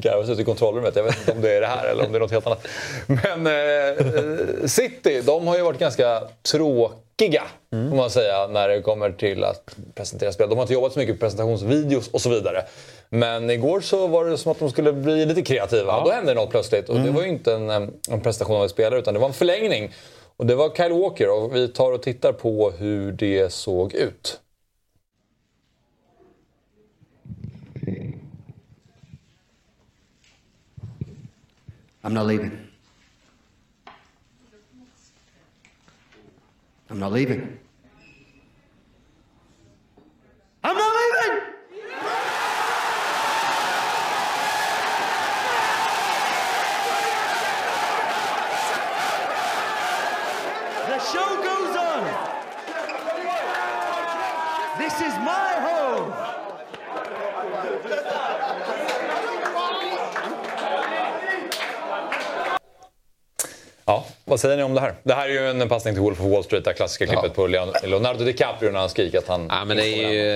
Garvas 0.00 0.28
ute 0.28 0.42
i 0.42 0.44
kontrollrummet. 0.44 0.96
Jag 0.96 1.02
vet 1.02 1.18
inte 1.18 1.32
om 1.32 1.40
det 1.40 1.56
är 1.56 1.60
det 1.60 1.66
här 1.66 1.86
eller 1.86 2.06
om 2.06 2.12
det 2.12 2.18
är 2.18 2.20
något 2.20 2.30
helt 2.30 2.46
annat. 2.46 2.66
Men 3.06 3.46
eh, 3.46 4.66
City, 4.66 5.20
de 5.20 5.46
har 5.46 5.56
ju 5.56 5.62
varit 5.62 5.78
ganska 5.78 6.22
tråkiga, 6.52 7.42
mm. 7.72 7.90
får 7.90 7.96
man 7.96 8.10
säga, 8.10 8.46
när 8.46 8.68
det 8.68 8.82
kommer 8.82 9.10
till 9.10 9.44
att 9.44 9.76
presentera 9.94 10.32
spel. 10.32 10.48
De 10.48 10.54
har 10.54 10.64
inte 10.64 10.74
jobbat 10.74 10.92
så 10.92 10.98
mycket 10.98 11.14
med 11.14 11.20
presentationsvideos 11.20 12.08
och 12.08 12.20
så 12.20 12.30
vidare. 12.30 12.64
Men 13.08 13.50
igår 13.50 13.80
så 13.80 14.06
var 14.06 14.24
det 14.24 14.38
som 14.38 14.52
att 14.52 14.58
de 14.58 14.70
skulle 14.70 14.92
bli 14.92 15.26
lite 15.26 15.42
kreativa. 15.42 15.92
Ja. 15.92 16.02
Då 16.04 16.10
hände 16.10 16.34
något 16.34 16.50
plötsligt. 16.50 16.88
Och 16.88 16.94
mm. 16.94 17.06
det 17.06 17.12
var 17.12 17.22
ju 17.22 17.28
inte 17.28 17.54
en, 17.54 17.70
en 17.70 18.20
presentation 18.22 18.56
av 18.56 18.62
en 18.62 18.68
spelare, 18.68 18.98
utan 18.98 19.14
det 19.14 19.20
var 19.20 19.28
en 19.28 19.34
förlängning. 19.34 19.92
Och 20.36 20.46
det 20.46 20.54
var 20.54 20.70
Kyle 20.76 20.92
Walker 20.92 21.30
och 21.30 21.56
vi 21.56 21.68
tar 21.68 21.92
och 21.92 22.02
tittar 22.02 22.32
på 22.32 22.70
hur 22.70 23.12
det 23.12 23.52
såg 23.52 23.94
ut. 23.94 24.40
I'm 32.06 32.14
not 32.14 32.26
leaving. 32.26 32.68
I'm 36.88 37.00
not 37.00 37.10
leaving. 37.10 37.58
Vad 64.28 64.40
säger 64.40 64.56
ni 64.56 64.62
om 64.62 64.74
det 64.74 64.80
här? 64.80 64.94
Det 65.02 65.14
här 65.14 65.28
är 65.28 65.32
ju 65.32 65.50
en 65.50 65.68
passning 65.68 65.94
till 65.94 66.02
Wolf 66.02 66.20
of 66.20 66.26
Wall 66.26 66.44
Street, 66.44 66.64
det 66.64 66.72
klassiska 66.72 67.06
klippet 67.06 67.24
ja. 67.24 67.34
på 67.34 67.46
Leonardo 67.86 68.24
DiCaprio 68.24 68.70
när 68.70 68.80
han 68.80 68.88
skriker 68.88 69.18
att 69.18 69.28
han... 69.28 69.46
Ja, 69.50 69.64
men 69.64 69.76
det 69.76 69.86
är 69.86 70.10
ju 70.10 70.30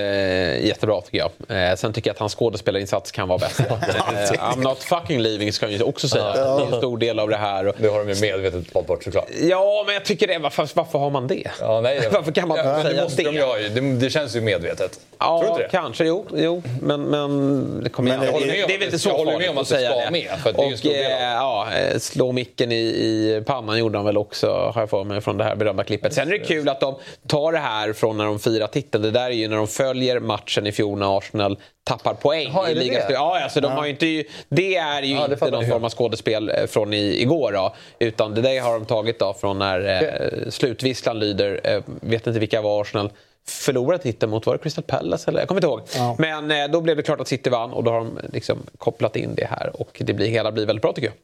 eh, 0.59 0.65
jättebra 0.65 1.01
tycker 1.01 1.17
jag. 1.17 1.71
Eh, 1.71 1.75
sen 1.75 1.93
tycker 1.93 2.09
jag 2.09 2.13
att 2.13 2.19
hans 2.19 2.35
skådespelarinsats 2.35 3.11
kan 3.11 3.27
vara 3.27 3.37
bättre. 3.39 3.65
eh, 3.69 4.31
I'm 4.31 4.63
not 4.63 4.83
fucking 4.83 5.19
leaving 5.19 5.53
ska 5.53 5.65
jag 5.65 5.73
ju 5.73 5.83
också 5.83 6.07
säga. 6.07 6.33
Ja. 6.35 6.57
Det 6.57 6.63
är 6.63 6.73
en 6.73 6.77
stor 6.77 6.97
del 6.97 7.19
av 7.19 7.29
det 7.29 7.37
här. 7.37 7.67
Och... 7.67 7.75
Det 7.77 7.87
har 7.87 7.99
de 7.99 8.13
ju 8.13 8.21
medvetet 8.21 8.75
valt 8.75 8.87
bort 8.87 9.03
såklart. 9.03 9.27
Ja, 9.41 9.83
men 9.85 9.93
jag 9.93 10.05
tycker 10.05 10.27
det. 10.27 10.37
Varför, 10.37 10.69
varför 10.73 10.99
har 10.99 11.09
man 11.09 11.27
det? 11.27 11.51
Ja, 11.59 11.81
nej, 11.81 12.09
varför 12.11 12.31
kan 12.31 12.47
man 12.47 12.57
ja, 12.57 12.83
säga 12.83 12.93
det? 12.93 13.03
Måste 13.03 13.23
det? 13.23 13.31
De 13.31 13.61
ju, 13.61 13.69
det, 13.69 14.05
det 14.05 14.09
känns 14.09 14.35
ju 14.35 14.41
medvetet. 14.41 14.99
Ja, 15.19 15.39
Tror 15.39 15.41
du 15.41 15.47
inte 15.47 15.63
det? 15.63 15.69
kanske. 15.69 16.05
Jo, 16.05 16.25
jo. 16.35 16.63
Men, 16.81 17.01
men 17.01 17.83
det 17.83 17.89
kommer 17.89 18.17
men, 18.17 18.25
jag, 18.25 18.33
håller 18.33 18.47
med 18.47 18.55
det, 18.55 18.67
det 18.67 18.73
är 18.73 18.77
väl 18.77 18.85
inte 18.85 18.99
så 18.99 19.09
farligt 19.09 19.57
att 19.57 19.67
säga 19.67 19.89
det. 19.89 20.11
Med, 20.11 20.29
för 20.43 20.53
det 20.53 20.89
och, 20.89 20.95
är 20.95 21.33
ja, 21.33 21.67
slå 21.99 22.31
micken 22.31 22.71
i, 22.71 22.75
i 22.75 23.43
pannan 23.45 23.80
gjorde 23.81 23.97
han 23.97 24.05
väl 24.05 24.17
också, 24.17 24.47
har 24.47 24.81
jag 24.81 24.89
för 24.89 25.03
mig, 25.03 25.21
från 25.21 25.37
det 25.37 25.43
här 25.43 25.55
berömda 25.55 25.83
klippet. 25.83 26.13
Sen 26.13 26.27
är 26.27 26.31
det 26.31 26.39
kul 26.39 26.69
att 26.69 26.79
de 26.79 26.95
tar 27.27 27.51
det 27.51 27.57
här 27.57 27.93
från 27.93 28.17
när 28.17 28.25
de 28.25 28.39
firar 28.39 28.67
titeln. 28.67 29.03
Det 29.03 29.11
där 29.11 29.25
är 29.25 29.29
ju 29.29 29.47
när 29.47 29.57
de 29.57 29.67
följer 29.67 30.19
matchen 30.19 30.67
i 30.67 30.71
fjol 30.71 30.99
när 30.99 31.17
Arsenal 31.17 31.57
tappar 31.83 32.13
poäng 32.13 32.51
Jaha, 32.53 32.67
är 32.67 32.71
i 32.71 32.73
det 32.73 32.79
ligaspel. 32.79 33.07
det? 33.07 33.13
Ja, 33.13 33.43
alltså, 33.43 33.61
de 33.61 33.71
har 33.71 33.85
ju 33.85 33.91
inte, 33.91 34.05
det 34.49 34.75
är 34.75 35.01
ju 35.01 35.15
Ja, 35.15 35.27
det 35.27 35.33
inte 35.33 35.51
någon 35.51 35.67
form 35.67 35.83
av 35.83 35.89
skådespel 35.89 36.49
eh, 36.49 36.65
från 36.67 36.93
i, 36.93 37.21
igår 37.21 37.51
då. 37.51 37.75
Utan 37.99 38.33
det 38.33 38.41
där 38.41 38.61
har 38.61 38.73
de 38.73 38.85
tagit 38.85 39.19
då 39.19 39.33
från 39.33 39.59
när 39.59 40.03
eh, 40.03 40.49
slutvisslan 40.49 41.19
lyder, 41.19 41.61
eh, 41.63 41.81
vet 42.01 42.27
inte 42.27 42.39
vilka 42.39 42.61
var 42.61 42.81
Arsenal 42.81 43.09
förlorade 43.47 44.03
titeln 44.03 44.29
mot, 44.29 44.45
var 44.45 44.53
det 44.53 44.59
Crystal 44.59 44.83
Palace? 44.83 45.29
Eller? 45.29 45.39
Jag 45.39 45.47
kommer 45.47 45.59
inte 45.59 45.67
ihåg. 45.67 45.81
Ja. 45.95 46.15
Men 46.19 46.51
eh, 46.51 46.67
då 46.67 46.81
blev 46.81 46.97
det 46.97 47.03
klart 47.03 47.19
att 47.19 47.27
City 47.27 47.49
vann 47.49 47.71
och 47.71 47.83
då 47.83 47.91
har 47.91 47.97
de 47.97 48.19
liksom 48.33 48.57
kopplat 48.77 49.15
in 49.15 49.35
det 49.35 49.45
här. 49.45 49.71
Och 49.73 50.01
det 50.05 50.13
blir, 50.13 50.27
hela 50.27 50.51
blir 50.51 50.65
väldigt 50.65 50.81
bra 50.81 50.93
tycker 50.93 51.07
jag. 51.07 51.15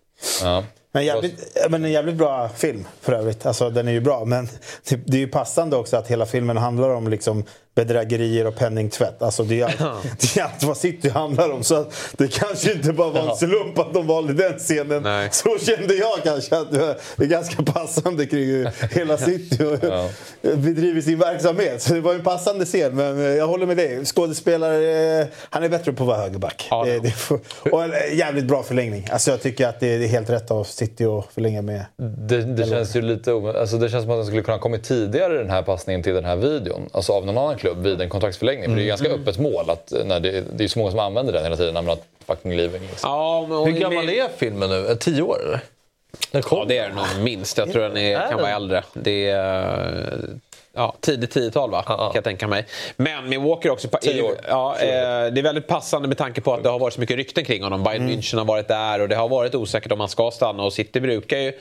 Ja. 0.43 0.63
Men 0.97 1.05
jävligt, 1.05 1.57
men 1.69 1.85
en 1.85 1.91
jävligt 1.91 2.15
bra 2.15 2.49
film 2.49 2.87
för 3.01 3.13
övrigt. 3.13 3.45
Alltså, 3.45 3.69
den 3.69 3.87
är 3.87 3.91
ju 3.91 4.01
bra. 4.01 4.25
Men 4.25 4.45
det, 4.89 4.95
det 4.95 5.17
är 5.17 5.21
ju 5.21 5.27
passande 5.27 5.75
också 5.75 5.97
att 5.97 6.07
hela 6.07 6.25
filmen 6.25 6.57
handlar 6.57 6.89
om 6.89 7.07
liksom 7.07 7.43
bedrägerier 7.77 8.47
och 8.47 8.55
penningtvätt. 8.55 9.21
Alltså, 9.21 9.43
det, 9.43 9.61
är 9.61 9.65
allt, 9.65 10.03
det 10.33 10.39
är 10.39 10.43
allt 10.43 10.63
vad 10.63 10.77
City 10.77 11.09
handlar 11.09 11.49
om. 11.49 11.63
Så 11.63 11.85
det 12.17 12.27
kanske 12.33 12.73
inte 12.73 12.93
bara 12.93 13.09
var 13.09 13.29
en 13.31 13.35
slump 13.35 13.79
att 13.79 13.93
de 13.93 14.07
valde 14.07 14.33
den 14.33 14.59
scenen. 14.59 15.03
Nej. 15.03 15.29
Så 15.31 15.57
kände 15.59 15.93
jag 15.93 16.17
kanske. 16.23 16.57
att 16.57 16.71
Det 16.71 17.23
är 17.23 17.25
ganska 17.25 17.63
passande 17.63 18.25
kring 18.25 18.65
hela 18.91 19.17
City 19.17 19.63
och 19.63 19.79
bedriver 20.57 21.01
sin 21.01 21.19
verksamhet. 21.19 21.81
Så 21.81 21.93
det 21.93 22.01
var 22.01 22.13
en 22.13 22.23
passande 22.23 22.65
scen. 22.65 22.95
Men 22.95 23.19
eh, 23.19 23.25
jag 23.25 23.47
håller 23.47 23.65
med 23.65 23.77
dig. 23.77 24.05
Skådespelare, 24.05 25.19
eh, 25.21 25.27
han 25.49 25.63
är 25.63 25.69
bättre 25.69 25.93
på 25.93 26.03
att 26.03 26.07
vara 26.07 26.17
högerback. 26.17 26.67
Ja, 26.69 26.85
det, 26.85 26.99
det, 26.99 27.11
får- 27.11 27.39
och 27.71 27.83
en 27.83 27.93
eh, 27.93 28.17
jävligt 28.17 28.45
bra 28.45 28.63
förlängning. 28.63 29.07
Alltså, 29.11 29.31
jag 29.31 29.41
tycker 29.41 29.67
att 29.67 29.79
det 29.79 29.87
är 29.87 30.07
helt 30.07 30.29
rätt 30.29 30.51
av 30.51 30.63
City 30.63 31.05
att 31.05 31.25
förlänga 31.33 31.61
med 31.61 31.85
Det, 31.97 32.41
det 32.41 32.69
känns 32.69 32.95
ju 32.95 33.01
lite 33.01 33.31
alltså 33.31 33.77
Det 33.77 33.89
känns 33.89 34.03
som 34.03 34.11
att 34.11 34.17
den 34.17 34.25
skulle 34.25 34.41
kunna 34.41 34.55
ha 34.57 34.61
kommit 34.61 34.83
tidigare 34.83 35.37
den 35.37 35.49
här 35.49 35.63
passningen 35.63 36.03
till 36.03 36.13
den 36.13 36.25
här 36.25 36.35
videon. 36.35 36.89
Alltså 36.91 37.13
av 37.13 37.25
någon 37.25 37.37
annan 37.37 37.57
klubb 37.57 37.66
vid 37.73 38.01
en 38.01 38.09
kontraktsförlängning. 38.09 38.65
För 38.65 38.75
det 38.75 38.79
är 38.81 38.83
ju 38.83 38.87
ganska 38.87 39.09
öppet 39.09 39.39
mål. 39.39 39.69
Att, 39.69 39.91
eh, 39.91 40.05
när 40.05 40.19
det, 40.19 40.43
det 40.57 40.63
är 40.63 40.67
så 40.67 40.79
många 40.79 40.91
som 40.91 40.99
använder 40.99 41.33
den 41.33 41.43
hela 41.43 41.55
tiden 41.55 41.75
har 41.75 41.97
fucking 42.27 42.55
leaving. 42.57 42.81
Liksom. 42.81 43.09
Ja, 43.09 43.45
men, 43.49 43.73
Hur 43.73 43.81
gammal 43.81 44.09
är 44.09 44.27
filmen 44.37 44.69
nu? 44.69 44.81
Det 44.81 44.95
Tio 44.95 45.21
år 45.21 45.37
eller? 45.45 45.59
Den. 46.31 46.43
Ja, 46.51 46.65
det 46.67 46.77
är 46.77 46.89
det 46.89 46.95
nog 46.95 47.05
minst. 47.23 47.57
Jag 47.57 47.71
tror 47.71 47.81
den 47.83 47.97
är, 47.97 48.15
Är 48.15 48.19
kan 48.19 48.29
den? 48.29 48.37
vara 48.41 48.51
äldre. 48.51 48.83
Det 48.93 49.29
är 49.29 50.13
eh, 50.13 50.29
ja, 50.73 50.95
tidigt 50.99 51.35
10-tal 51.35 51.71
va? 51.71 51.83
Kan 51.83 52.11
jag 52.13 52.23
tänka 52.23 52.47
mig. 52.47 52.65
Men 52.95 53.29
Milwaukee 53.29 53.67
är 53.69 53.71
också... 53.71 53.87
pa- 53.87 53.97
Tio 53.97 54.21
år. 54.21 54.35
Ja, 54.47 54.75
eh, 54.79 54.87
det 55.31 55.39
är 55.39 55.43
väldigt 55.43 55.67
passande 55.67 56.07
med 56.07 56.17
tanke 56.17 56.41
på 56.41 56.53
att 56.53 56.63
det 56.63 56.69
har 56.69 56.79
varit 56.79 56.93
så 56.93 56.99
mycket 56.99 57.15
rykten 57.17 57.45
kring 57.45 57.63
honom. 57.63 57.83
Bayern 57.83 58.09
München 58.09 58.37
har 58.37 58.45
varit 58.45 58.67
där 58.67 59.01
och 59.01 59.09
det 59.09 59.15
har 59.15 59.29
varit 59.29 59.55
osäkert 59.55 59.91
om 59.91 59.99
han 59.99 60.09
ska 60.09 60.31
stanna. 60.31 60.63
Och 60.63 60.73
City 60.73 60.99
brukar 60.99 61.37
ju 61.37 61.53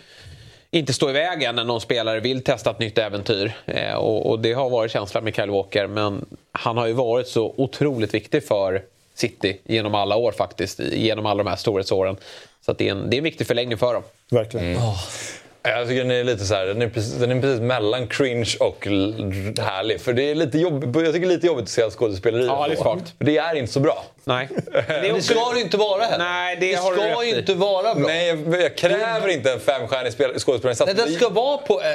inte 0.79 0.93
stå 0.93 1.11
i 1.11 1.13
vägen 1.13 1.57
när 1.57 1.65
någon 1.65 1.81
spelare 1.81 2.21
vill 2.21 2.43
testa 2.45 2.71
ett 2.71 2.79
nytt 2.79 2.99
äventyr. 2.99 3.53
Eh, 3.67 3.95
och, 3.95 4.31
och 4.31 4.41
det 4.41 4.53
har 4.53 4.71
varit 4.71 4.93
känslan 4.93 5.25
med 5.25 5.35
Kyle 5.37 5.51
Walker. 5.51 5.87
Men 5.87 6.25
han 6.53 6.77
har 6.77 6.87
ju 6.87 6.93
varit 6.93 7.29
så 7.29 7.55
otroligt 7.57 8.15
viktig 8.15 8.45
för 8.45 8.83
City 9.15 9.61
genom 9.65 9.95
alla 9.95 10.17
år 10.17 10.33
faktiskt. 10.33 10.81
Genom 10.81 11.27
alla 11.27 11.43
de 11.43 11.51
här 11.51 11.57
storhetsåren. 11.57 12.17
Så 12.65 12.71
att 12.71 12.79
det, 12.79 12.89
är 12.89 12.93
en, 12.93 13.11
det 13.11 13.17
är 13.17 13.19
en 13.19 13.25
viktig 13.25 13.47
förlängning 13.47 13.79
för 13.79 13.95
dem. 13.95 14.03
Verkligen. 14.31 14.79
Jag 15.63 15.89
tycker 15.89 16.03
den 16.03 16.11
är 16.11 16.25
lite 16.25 16.45
så 16.45 16.55
här, 16.55 16.67
den 16.67 16.83
är, 16.83 16.89
precis, 16.89 17.15
den 17.15 17.31
är 17.31 17.41
precis 17.41 17.61
mellan 17.61 18.07
cringe 18.07 18.57
och 18.61 18.87
härlig. 19.59 20.01
För 20.01 20.13
det 20.13 20.31
är 20.31 20.35
lite 20.35 20.59
jobbigt, 20.59 20.91
jag 20.95 21.15
tycker 21.15 21.27
det 21.27 21.33
är 21.33 21.37
lite 21.37 21.47
jobbigt 21.47 21.63
att 21.63 21.69
se 21.69 21.91
skådespeleri. 21.91 22.47
Ja, 22.47 22.67
det 22.69 22.75
är 22.75 22.77
svagt. 22.77 23.15
För 23.19 23.25
det 23.25 23.39
är 23.39 23.55
inte 23.55 23.73
så 23.73 23.81
bra. 23.81 24.05
Nej. 24.29 24.49
Men 24.89 25.15
det 25.15 25.23
ska 25.23 25.53
det 25.55 25.61
inte 25.61 25.77
vara 25.77 26.03
heller. 26.05 26.25
Nej, 26.25 26.57
det 26.61 26.71
det 26.71 26.75
har 26.75 26.93
du 26.95 27.13
ska 27.13 27.25
ju 27.25 27.39
inte 27.39 27.55
vara 27.55 27.95
bra. 27.95 28.07
Nej, 28.07 28.29
jag, 28.63 28.77
kräver 28.77 29.29
inte 29.29 29.53
en 29.53 29.61
femstjärnig 29.61 30.13
spel- 30.13 30.39
skådespelarinsats. 30.39 30.93
Nej, 30.97 31.07
den 31.07 31.15
ska 31.15 31.29
vara 31.29 31.57
på 31.59 31.81
eh, 31.83 31.87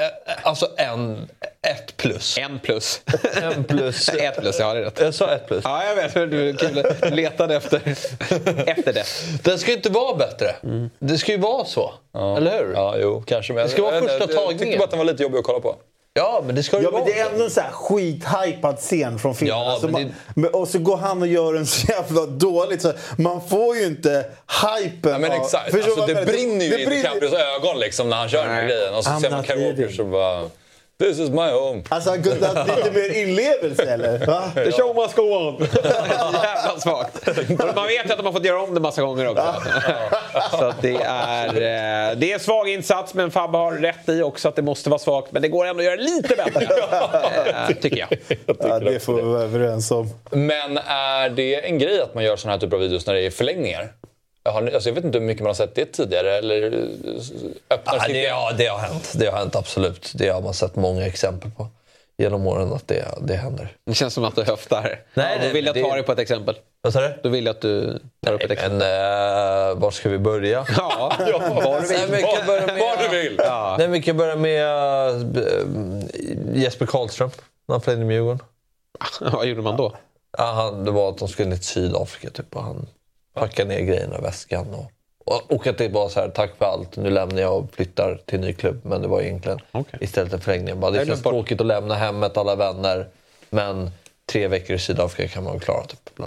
alltså 0.43 0.67
en, 0.77 1.29
ett 1.67 1.97
plus. 1.97 2.37
En 2.37 2.59
plus. 2.59 3.01
En 3.41 3.63
plus. 3.63 4.09
Ett 4.13 4.37
plus, 4.41 4.59
ja 4.59 4.73
det 4.73 4.79
är 4.79 4.83
rätt. 4.83 4.99
Jag 4.99 5.13
sa 5.13 5.31
ett 5.35 5.47
plus. 5.47 5.63
Ja, 5.63 5.83
jag 5.85 5.95
vet. 5.95 6.13
Du 6.13 6.53
letade 7.09 7.55
efter, 7.55 7.81
efter 8.65 8.93
det. 8.93 9.03
Den 9.43 9.59
ska 9.59 9.71
inte 9.71 9.89
vara 9.89 10.15
bättre. 10.15 10.55
Det 10.99 11.17
ska 11.17 11.31
ju 11.31 11.37
vara 11.37 11.65
så. 11.65 11.93
Eller 12.37 12.57
hur? 12.65 12.73
Ja, 12.75 12.95
jo, 12.97 13.23
kanske. 13.27 13.53
Men 13.53 13.63
Det 13.63 13.69
ska 13.69 13.81
vara 13.81 13.95
jag, 13.95 14.03
första 14.03 14.17
jag, 14.17 14.21
jag 14.21 14.29
tyckte 14.29 14.45
tagningen. 14.57 14.77
bara 14.79 14.83
att 14.83 14.89
den 14.91 14.97
var 14.99 15.05
lite 15.05 15.23
jobbig 15.23 15.37
att 15.39 15.45
kolla 15.45 15.59
på. 15.59 15.75
Ja, 16.13 16.43
men 16.45 16.55
det 16.55 16.63
ska 16.63 16.77
ju 16.77 16.83
Ja, 16.83 16.91
men 16.91 16.99
vara 17.01 17.11
det 17.11 17.19
är 17.19 17.31
ändå 17.31 17.43
en 17.43 17.51
så 17.51 17.61
här 17.61 17.71
skithypad 17.71 18.77
scen 18.77 19.19
från 19.19 19.35
filmen. 19.35 19.57
Ja, 19.57 19.71
alltså 19.71 19.87
men 19.87 20.03
man, 20.03 20.13
men, 20.35 20.53
och 20.53 20.67
så 20.67 20.79
går 20.79 20.97
han 20.97 21.21
och 21.21 21.27
gör 21.27 21.53
en 21.55 21.65
så 21.65 21.87
jävla 21.91 22.25
dåligt. 22.25 22.81
Så 22.81 22.93
man 23.17 23.47
får 23.49 23.75
ju 23.75 23.85
inte 23.85 24.25
hypen 24.61 25.11
Ja, 25.11 25.17
men 25.17 25.31
exakt. 25.31 25.73
Alltså, 25.73 26.05
det 26.05 26.25
brinner 26.25 26.65
ju 26.65 26.71
Det 26.71 26.81
i 26.81 26.85
DiCaprios 26.85 27.33
ögon 27.33 27.79
liksom, 27.79 28.09
när 28.09 28.17
han 28.17 28.29
kör 28.29 28.47
den 28.47 28.67
grejen. 28.67 28.95
Och 28.95 29.03
så 29.03 29.09
I'm 29.09 29.19
ser 29.21 29.29
man 29.29 29.39
not 29.39 29.47
Kyle 29.47 29.57
Walker 29.57 29.77
leaving. 29.77 29.95
så 29.95 30.03
bara... 30.03 30.49
This 31.01 31.19
is 31.19 31.29
my 31.29 31.51
home. 31.51 31.83
Alltså 31.89 32.09
han 32.09 32.23
kunde 32.23 32.47
ha 32.47 32.55
haft 32.55 32.77
lite 32.77 32.91
mer 32.91 33.21
inlevelse 33.21 33.83
eller? 33.83 34.25
Va? 34.25 34.51
The 34.55 34.71
show 34.71 34.95
must 34.95 35.15
go 35.15 35.21
on. 35.21 35.57
Jävla 35.83 36.79
svagt. 36.79 37.27
Man 37.75 37.87
vet 37.87 38.05
ju 38.05 38.11
att 38.11 38.17
de 38.17 38.25
har 38.25 38.33
fått 38.33 38.45
göra 38.45 38.61
om 38.61 38.73
det 38.73 38.79
massa 38.79 39.01
gånger 39.01 39.27
också. 39.27 39.55
Så 40.51 40.65
att 40.65 40.81
det 40.81 40.95
är, 40.95 41.47
eh, 41.47 42.17
det 42.17 42.31
är 42.33 42.39
svag 42.39 42.69
insats, 42.69 43.13
men 43.13 43.31
Fabbe 43.31 43.57
har 43.57 43.71
rätt 43.71 44.09
i 44.09 44.21
också 44.21 44.47
att 44.49 44.55
det 44.55 44.61
måste 44.61 44.89
vara 44.89 44.99
svagt. 44.99 45.31
Men 45.31 45.41
det 45.41 45.47
går 45.47 45.65
ändå 45.65 45.79
att 45.79 45.85
göra 45.85 45.95
lite 45.95 46.35
bättre, 46.35 46.61
eh, 47.69 47.75
tycker 47.81 47.97
jag. 47.97 48.17
Ja, 48.59 48.79
det 48.79 48.99
får 48.99 49.13
vi 49.13 49.21
vara 49.21 49.41
överens 49.41 49.91
om. 49.91 50.09
Men 50.31 50.77
är 50.87 51.29
det 51.29 51.65
en 51.65 51.79
grej 51.79 52.01
att 52.01 52.15
man 52.15 52.23
gör 52.23 52.35
såna 52.35 52.53
här 52.53 52.59
typer 52.59 52.75
av 52.75 52.81
videos 52.81 53.07
när 53.07 53.13
det 53.13 53.25
är 53.25 53.31
förlängningar? 53.31 53.91
Har 54.43 54.67
alltså 54.73 54.89
jag 54.89 54.95
vet 54.95 55.03
inte 55.03 55.17
hur 55.19 55.25
mycket 55.25 55.41
man 55.43 55.49
har 55.49 55.53
sett 55.53 55.75
det 55.75 55.85
tidigare. 55.85 56.37
Eller 56.37 56.63
eh, 56.63 57.75
öppnar 57.77 57.95
Ja, 57.95 58.07
det, 58.07 58.23
ja, 58.23 58.51
det 58.57 58.65
har 58.67 58.79
hänt. 58.79 59.13
Det 59.15 59.25
har 59.27 59.37
hänt 59.37 59.55
absolut. 59.55 60.11
Det 60.15 60.29
har 60.29 60.41
man 60.41 60.53
sett 60.53 60.75
många 60.75 61.05
exempel 61.05 61.51
på 61.51 61.67
genom 62.17 62.47
åren 62.47 62.73
att 62.73 62.87
det, 62.87 63.05
det 63.21 63.35
händer. 63.35 63.75
Det 63.85 63.93
känns 63.93 64.13
som 64.13 64.23
att 64.23 64.35
du 64.35 64.43
höftar. 64.43 64.99
Nej, 65.13 65.37
Då 65.41 65.47
det- 65.47 65.53
vill 65.53 65.65
jag 65.65 65.75
ta 65.75 65.81
det- 65.81 65.93
dig 65.93 66.03
på 66.03 66.11
ett 66.11 66.19
exempel. 66.19 66.55
Vad 66.81 66.93
sa 66.93 67.01
du? 67.01 67.19
Då 67.23 67.29
vill 67.29 67.45
jag 67.45 67.55
att 67.55 67.61
du 67.61 67.99
tar 68.25 68.33
upp 68.33 68.41
ett 68.41 68.51
exempel. 68.51 68.77
Men 68.79 69.71
uh, 69.71 69.77
var 69.81 69.91
ska 69.91 70.09
vi 70.09 70.17
börja? 70.17 70.65
Ja, 70.77 71.13
var 71.19 71.81
du 71.81 71.87
Nej, 71.87 71.97
vill. 72.01 72.09
men 72.09 72.17
vi 72.17 72.23
kan 72.23 72.45
börja 72.47 72.65
med, 72.65 72.79
Var 72.79 72.97
du 73.09 73.21
vill! 73.21 73.39
Nej, 73.77 73.87
vi 73.87 74.01
kan 74.01 74.17
börja 74.17 74.35
med 74.35 74.67
eh, 75.37 76.61
Jesper 76.61 76.85
Karlström 76.85 77.29
när 77.67 77.73
han 77.75 77.81
flög 77.81 77.99
i 77.99 78.13
Djurgården. 78.13 78.39
Vad 79.21 79.45
gjorde 79.45 79.61
man 79.61 79.77
då? 79.77 79.95
Ja, 80.37 80.43
han, 80.51 80.85
det 80.85 80.91
var 80.91 81.09
att 81.09 81.17
de 81.17 81.27
skulle 81.27 81.55
till 81.55 81.65
Sydafrika 81.65 82.29
typ, 82.29 82.55
och 82.55 82.63
han 82.63 82.87
packade 83.33 83.69
ner 83.69 83.81
grejerna 83.81 84.17
i 84.17 84.21
väskan. 84.21 84.73
Och, 84.73 84.91
och, 85.25 85.51
och 85.51 85.67
att 85.67 85.77
det 85.77 85.89
var 85.89 86.09
så 86.09 86.19
här, 86.19 86.29
tack 86.29 86.51
för 86.57 86.65
allt, 86.65 86.97
nu 86.97 87.09
lämnar 87.09 87.41
jag 87.41 87.57
och 87.57 87.71
flyttar 87.73 88.21
till 88.25 88.35
en 88.35 88.41
ny 88.41 88.53
klubb. 88.53 88.81
Men 88.83 89.01
det 89.01 89.07
var 89.07 89.21
egentligen 89.21 89.59
Okej. 89.71 89.99
istället 90.01 90.33
en 90.33 90.41
förlängning. 90.41 90.79
Bara, 90.79 90.91
det 90.91 90.97
Jag 90.97 91.07
känns 91.07 91.23
tråkigt 91.23 91.61
att 91.61 91.67
lämna 91.67 91.95
hemmet, 91.95 92.37
alla 92.37 92.55
vänner. 92.55 93.07
Men 93.49 93.91
tre 94.31 94.47
veckor 94.47 94.75
i 94.75 94.79
Sydafrika 94.79 95.33
kan 95.33 95.43
man 95.43 95.53
väl 95.53 95.61
klara. 95.61 95.85
Typ. 95.85 96.19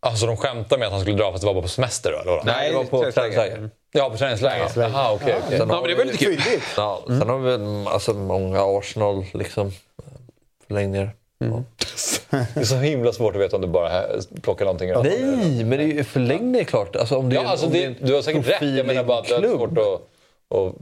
Alltså 0.00 0.26
de 0.26 0.36
skämtar 0.36 0.78
med 0.78 0.86
att 0.86 0.92
han 0.92 1.00
skulle 1.00 1.16
dra 1.16 1.32
fast 1.32 1.40
det 1.42 1.46
var 1.46 1.54
bara 1.54 1.62
på 1.62 1.68
semester 1.68 2.12
då? 2.12 2.18
Eller 2.18 2.30
vadå? 2.30 2.42
Nej, 2.46 2.70
det 2.70 2.76
var 2.76 2.84
på 2.84 3.12
träningsläger. 3.12 3.70
Ja, 3.92 4.10
på 4.10 4.16
träningsläger. 4.16 4.70
Jaha, 4.76 5.12
okej. 5.12 5.36
okej. 5.46 5.58
Sen 5.58 5.68
Ja, 5.68 5.80
men 5.80 5.90
det 5.90 5.94
var 5.94 6.04
lite 6.04 6.18
kul. 6.18 6.40
Ja, 6.76 7.02
sen 7.06 7.28
har 7.28 7.38
vi 7.38 7.50
väl, 7.50 7.86
alltså, 7.86 8.14
många 8.14 8.78
Arsenal 8.78 9.24
liksom, 9.34 9.72
förlängningar. 10.66 11.10
Det 12.30 12.60
är 12.60 12.64
så 12.64 12.76
himla 12.76 13.12
svårt 13.12 13.34
att 13.34 13.40
veta 13.40 13.56
om 13.56 13.62
du 13.62 13.68
bara 13.68 14.02
plockar 14.42 14.64
någonting 14.64 14.90
ur 14.90 15.02
Nej, 15.02 15.64
men 15.64 15.78
det 15.78 15.84
är 15.84 15.86
ju 15.86 16.04
förlängning 16.04 16.60
är 16.60 16.64
klart. 16.64 16.96
Alltså, 16.96 17.16
om 17.16 17.28
det 17.28 17.36
är, 17.36 17.42
Ja, 17.42 17.48
alltså 17.48 17.66
om 17.66 17.72
det, 17.72 17.94
du 18.00 18.14
har 18.14 18.22
säkert 18.22 18.48
rätt. 18.48 18.76
Jag 18.76 18.86
menar 18.86 19.04
bara 19.04 19.18
att 19.18 19.28
det 19.28 19.34
är 19.34 19.56
svårt 19.56 19.78
att, 19.78 19.86
att, 20.58 20.74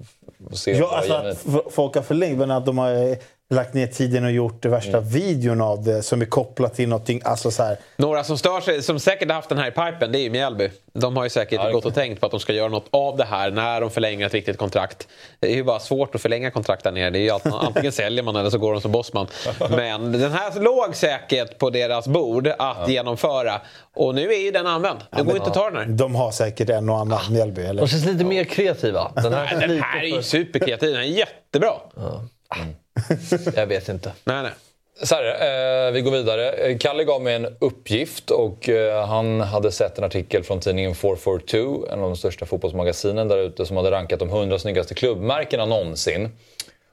att 0.52 0.58
se. 0.58 0.72
Ja, 0.72 0.96
alltså 0.96 1.12
att 1.12 1.72
folk 1.72 1.94
har 1.94 2.02
förlängt, 2.02 2.38
men 2.38 2.50
att 2.50 2.66
de 2.66 2.78
har 2.78 3.16
lagt 3.54 3.74
ner 3.74 3.86
tiden 3.86 4.24
och 4.24 4.30
gjort 4.32 4.62
det 4.62 4.68
värsta 4.68 5.00
videon 5.00 5.60
av 5.60 5.84
det 5.84 6.02
som 6.02 6.20
är 6.22 6.26
kopplat 6.26 6.74
till 6.74 6.88
någonting. 6.88 7.20
Alltså 7.24 7.50
så 7.50 7.62
här, 7.62 7.76
Några 7.96 8.24
som 8.24 8.38
stör 8.38 8.60
sig, 8.60 8.82
som 8.82 9.00
säkert 9.00 9.28
har 9.28 9.34
haft 9.34 9.48
den 9.48 9.58
här 9.58 9.68
i 9.68 9.70
pipen, 9.70 10.12
det 10.12 10.18
är 10.18 10.22
ju 10.22 10.30
Mjällby. 10.30 10.70
De 10.92 11.16
har 11.16 11.24
ju 11.24 11.30
säkert 11.30 11.60
Ja, 11.64 11.70
gått 11.70 11.84
och 11.84 11.94
tänkt 11.94 12.20
på 12.20 12.26
att 12.26 12.32
de 12.32 12.40
ska 12.40 12.52
göra 12.52 12.68
något 12.68 12.86
av 12.90 13.16
det 13.16 13.24
här 13.24 13.50
när 13.50 13.80
de 13.80 13.90
förlänger 13.90 14.26
ett 14.26 14.34
viktigt 14.34 14.58
kontrakt. 14.58 15.08
Det 15.40 15.52
är 15.52 15.54
ju 15.54 15.64
bara 15.64 15.80
svårt 15.80 16.14
att 16.14 16.20
förlänga 16.22 16.50
kontrakt 16.50 16.84
där 16.84 16.92
nere. 16.92 17.10
Det 17.10 17.18
är 17.18 17.22
ju 17.22 17.30
allt, 17.30 17.46
antingen 17.46 17.92
säljer 18.02 18.22
man 18.22 18.36
eller 18.36 18.50
så 18.50 18.58
går 18.58 18.72
de 18.72 18.80
som 18.80 18.92
bossman. 18.92 19.26
Men 19.70 20.12
den 20.12 20.32
här 20.32 20.60
låg 20.60 20.96
säkert 20.96 21.58
på 21.58 21.70
deras 21.70 22.08
bord 22.08 22.48
att 22.58 22.88
genomföra. 22.88 23.60
Och 23.94 24.14
nu 24.14 24.32
är 24.32 24.40
ju 24.40 24.50
den 24.50 24.66
använd. 24.66 24.98
Det 25.10 25.22
går 25.22 25.36
inte 25.36 25.48
att 25.48 25.54
ta 25.54 25.70
den 25.70 25.78
här. 25.78 25.86
de 25.86 26.14
har 26.14 26.30
säkert 26.30 26.70
en 26.70 26.88
och 26.88 26.98
annan 26.98 27.20
Mjällby. 27.30 27.62
Eller? 27.62 27.82
De 27.82 27.88
känns 27.88 28.06
lite 28.06 28.24
mer 28.24 28.44
kreativa. 28.44 29.12
Den 29.14 29.32
här, 29.32 29.60
Den 29.60 29.82
här 29.82 30.02
är 30.02 30.16
ju 30.16 30.22
superkreativ. 30.22 30.92
Den 30.92 31.00
är 31.00 31.04
jättebra. 31.04 31.72
Jag 33.56 33.66
vet 33.66 33.88
inte. 33.88 34.12
Nej, 34.24 34.42
nej. 34.42 34.52
Så 35.02 35.14
här, 35.14 35.24
eh, 35.86 35.92
vi 35.92 36.00
går 36.00 36.10
vidare. 36.10 36.50
Eh, 36.52 36.78
Kalle 36.78 37.04
gav 37.04 37.22
mig 37.22 37.34
en 37.34 37.56
uppgift 37.60 38.30
och 38.30 38.68
eh, 38.68 39.06
han 39.06 39.40
hade 39.40 39.72
sett 39.72 39.98
en 39.98 40.04
artikel 40.04 40.42
från 40.44 40.60
tidningen 40.60 40.94
442, 40.94 41.86
en 41.92 41.98
av 41.98 42.04
de 42.10 42.16
största 42.16 42.46
fotbollsmagasinen 42.46 43.28
där 43.28 43.38
ute, 43.38 43.66
som 43.66 43.76
hade 43.76 43.90
rankat 43.90 44.18
de 44.18 44.28
100 44.28 44.58
snyggaste 44.58 44.94
klubbmärkena 44.94 45.64
någonsin. 45.64 46.28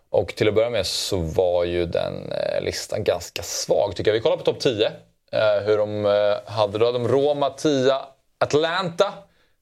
Och 0.09 0.35
till 0.35 0.47
att 0.47 0.53
börja 0.53 0.69
med 0.69 0.85
så 0.85 1.17
var 1.17 1.63
ju 1.63 1.85
den 1.85 2.31
eh, 2.31 2.61
listan 2.63 3.03
ganska 3.03 3.43
svag 3.43 3.95
tycker 3.95 4.11
jag. 4.11 4.13
Vi 4.13 4.19
kollar 4.21 4.37
på 4.37 4.43
topp 4.43 4.59
10. 4.59 4.85
Eh, 5.31 5.63
hur 5.65 5.77
de 5.77 6.05
eh, 6.05 6.51
hade 6.53 6.77
då. 6.77 6.91
De 6.91 7.07
Roma 7.07 7.49
10, 7.49 7.93
Atlanta 8.37 9.13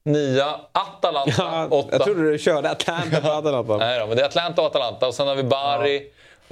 nia 0.04 0.60
Atalanta 0.72 1.32
Ja, 1.38 1.66
åtta. 1.70 1.88
jag 1.92 2.02
trodde 2.04 2.30
du 2.30 2.38
körde 2.38 2.70
Atlanta 2.70 3.20
på 3.20 3.28
Atalanta. 3.30 3.76
Nej 3.76 4.00
då, 4.00 4.06
men 4.06 4.16
det 4.16 4.22
är 4.22 4.26
Atlanta 4.26 4.60
och 4.62 4.66
Atalanta. 4.66 5.06
Och 5.06 5.14
sen 5.14 5.28
har 5.28 5.34
vi 5.34 5.42
Bari. 5.42 6.02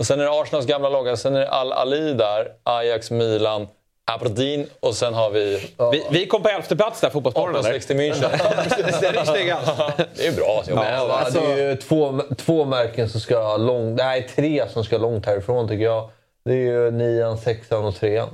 Och 0.00 0.06
sen 0.06 0.20
är 0.20 0.24
det 0.24 0.30
Arsenals 0.30 0.66
gamla 0.66 0.88
logga. 0.88 1.16
Sen 1.16 1.36
är 1.36 1.40
det 1.40 1.48
Al-Ali 1.48 2.12
där. 2.12 2.52
Ajax, 2.62 3.10
Milan, 3.10 3.68
Aberdeen. 4.04 4.66
Och 4.80 4.94
sen 4.94 5.14
har 5.14 5.30
vi 5.30 5.70
Vi, 5.92 6.06
vi 6.10 6.26
kom 6.26 6.42
på 6.42 6.48
elfte 6.48 6.76
plats 6.76 7.00
där, 7.00 7.10
Fotbollsmorgon. 7.10 7.56
eller? 7.56 7.74
1860 7.74 7.94
München. 7.94 9.00
Det 9.00 9.18
är 9.18 9.24
snyggast. 9.24 9.66
det 10.16 10.26
är 10.26 10.32
bra. 10.32 10.62
Ja, 10.68 10.74
menar. 10.74 11.30
det 11.30 11.62
är 11.62 11.68
ju 11.68 11.76
två, 11.76 12.22
två 12.36 12.64
märken 12.64 13.08
som 13.08 13.20
ska 13.20 13.56
långt... 13.56 13.96
Nej, 13.96 14.28
tre 14.36 14.68
som 14.68 14.84
ska 14.84 14.98
långt 14.98 15.26
härifrån 15.26 15.68
tycker 15.68 15.84
jag. 15.84 16.10
Det 16.44 16.52
är 16.52 16.56
ju 16.56 16.90
nian, 16.90 17.38
sexan 17.38 17.84
och 17.84 17.94
trean. 17.94 18.28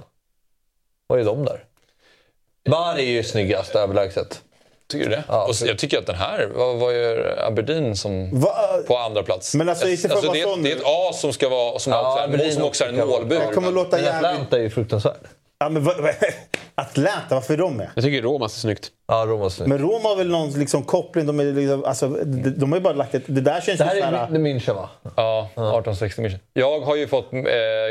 Vad 1.07 1.21
är 1.21 1.25
de 1.25 1.45
där? 1.45 1.65
Bari 2.71 3.03
är 3.03 3.11
ju 3.13 3.23
snyggast 3.23 3.75
överlägset. 3.75 4.43
Tycker 4.89 5.05
du 5.05 5.11
det? 5.11 5.25
Ja, 5.29 5.45
och 5.45 5.55
jag 5.69 5.79
tycker 5.79 5.99
att 5.99 6.07
den 6.07 6.17
här, 6.17 6.49
vad, 6.55 6.77
vad 6.77 6.95
gör 6.95 7.45
Aberdeen 7.47 7.97
som 7.97 8.41
Va? 8.41 8.55
på 8.87 8.97
andra 8.99 9.23
plats? 9.23 9.55
Men 9.55 9.69
alltså, 9.69 9.87
för 9.87 10.15
att 10.15 10.23
det, 10.33 10.41
är, 10.41 10.63
det 10.63 10.73
är 10.73 10.77
ett 10.77 10.83
A 10.85 11.13
som 11.15 11.33
ska 11.33 11.49
vara 11.49 11.79
som, 11.79 11.93
Ja, 11.93 12.01
också, 12.01 12.19
är, 12.21 12.25
en- 12.25 12.31
Aberdeen 12.35 12.53
som 12.53 12.63
också 12.65 12.85
är 12.85 12.89
en 12.89 13.09
målbur. 13.09 13.41
Jag 13.41 13.55
kommer 13.55 13.71
låta 13.73 13.97
Men. 13.97 14.15
Atlanta 14.15 14.57
är 14.59 14.63
ju 14.63 14.71
fruktansvärd. 14.71 15.15
Ja, 15.59 15.69
men, 15.69 15.85
vad- 15.85 15.97
Atlanta, 16.75 17.35
varför 17.35 17.55
är 17.55 17.59
de 17.59 17.77
med? 17.77 17.89
Jag 17.95 18.05
tycker 18.05 18.23
Roma 18.23 18.49
ser 18.49 18.61
snyggt. 18.61 18.89
Ja, 19.09 19.25
Roma 19.27 19.45
är 19.45 19.49
snyggt. 19.49 19.69
Men 19.69 19.79
Roma 19.79 20.09
har 20.09 20.17
väl 20.17 20.29
någon 20.31 20.51
liksom, 20.51 20.83
koppling? 20.83 21.27
De, 21.27 21.41
är 21.41 21.45
liksom, 21.45 21.85
alltså, 21.85 22.09
de, 22.09 22.51
de 22.51 22.73
har 22.73 22.79
ju 22.79 22.83
bara 22.83 22.95
lagt 22.95 23.15
ett... 23.15 23.23
Det 23.27 23.41
där 23.41 23.61
känns 23.61 23.79
Det 23.79 23.85
här 23.85 23.97
är 23.97 24.27
München 24.39 24.75
va? 24.75 24.89
Ja, 25.17 25.49
1860 25.55 26.23
München. 26.23 26.39
Jag 26.53 26.81
har 26.81 26.97
ju 26.97 27.07
fått, 27.09 27.33
eh, 27.33 27.41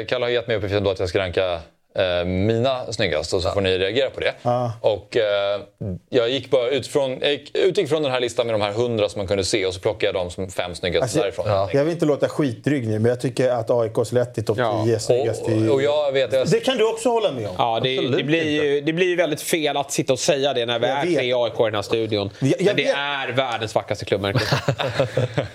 Kalle 0.07 0.25
har 0.25 0.29
gett 0.29 0.47
mig 0.47 0.57
uppgiften 0.57 0.83
då 0.83 0.89
att 0.91 0.99
jag 0.99 1.09
ska 1.09 1.19
ranka 1.19 1.59
eh, 1.95 2.25
mina 2.25 2.91
snyggast 2.93 3.33
och 3.33 3.41
så 3.41 3.49
får 3.49 3.61
ni 3.61 3.77
reagera 3.77 4.09
på 4.09 4.19
det. 4.19 4.33
Ja. 4.41 4.71
Och 4.81 5.17
eh, 5.17 5.61
jag 6.09 6.29
gick 6.29 6.49
bara 6.51 6.69
utifrån, 6.69 7.17
jag 7.21 7.31
gick, 7.31 7.57
utgick 7.57 7.89
från 7.89 8.03
den 8.03 8.11
här 8.11 8.19
listan 8.19 8.47
med 8.47 8.53
de 8.55 8.61
här 8.61 8.71
hundra 8.71 9.09
som 9.09 9.19
man 9.19 9.27
kunde 9.27 9.43
se 9.43 9.65
och 9.65 9.73
så 9.73 9.79
plockade 9.79 10.05
jag 10.05 10.13
de 10.15 10.31
som 10.31 10.49
fem 10.49 10.75
snyggaste 10.75 11.03
Alltså, 11.03 11.19
därifrån. 11.19 11.45
ja. 11.47 11.69
Jag 11.73 11.83
vill 11.83 11.93
inte 11.93 12.05
låta 12.05 12.29
skitdryg 12.29 12.87
nu, 12.87 12.99
men 12.99 13.09
jag 13.09 13.21
tycker 13.21 13.49
att 13.51 13.69
AIKs 13.69 14.11
lätt 14.11 14.37
i 14.37 14.43
topp 14.43 14.57
10 14.57 14.63
Ja. 14.65 14.87
är 14.95 14.97
snyggast. 14.99 15.41
Och, 15.41 15.73
och 15.73 15.81
jag 15.81 16.11
vet, 16.11 16.33
jag, 16.33 16.47
Det 16.47 16.59
kan 16.59 16.77
du 16.77 16.89
också 16.89 17.09
hålla 17.09 17.31
med 17.31 17.47
om. 17.49 17.55
Ja, 17.57 17.79
det, 17.83 18.07
det, 18.17 18.23
blir 18.23 18.43
ju, 18.63 18.81
det 18.81 18.93
blir 18.93 19.07
ju 19.07 19.15
väldigt 19.15 19.41
fel 19.41 19.77
att 19.77 19.91
sitta 19.91 20.13
och 20.13 20.19
säga 20.19 20.53
det 20.53 20.65
när 20.65 20.79
vi 20.79 20.87
Jag 20.87 20.97
är 20.99 21.05
vet. 21.05 21.15
tre 21.17 21.33
AIK 21.33 21.53
i 21.59 21.63
den 21.63 21.75
här 21.75 21.81
studion. 21.81 22.29
Jag- 22.39 22.49
jag 22.49 22.65
men 22.65 22.75
det 22.75 22.83
vet. 22.83 22.95
är 22.97 23.31
världens 23.31 23.75
vackraste 23.75 24.05
klubbmärke. 24.05 24.39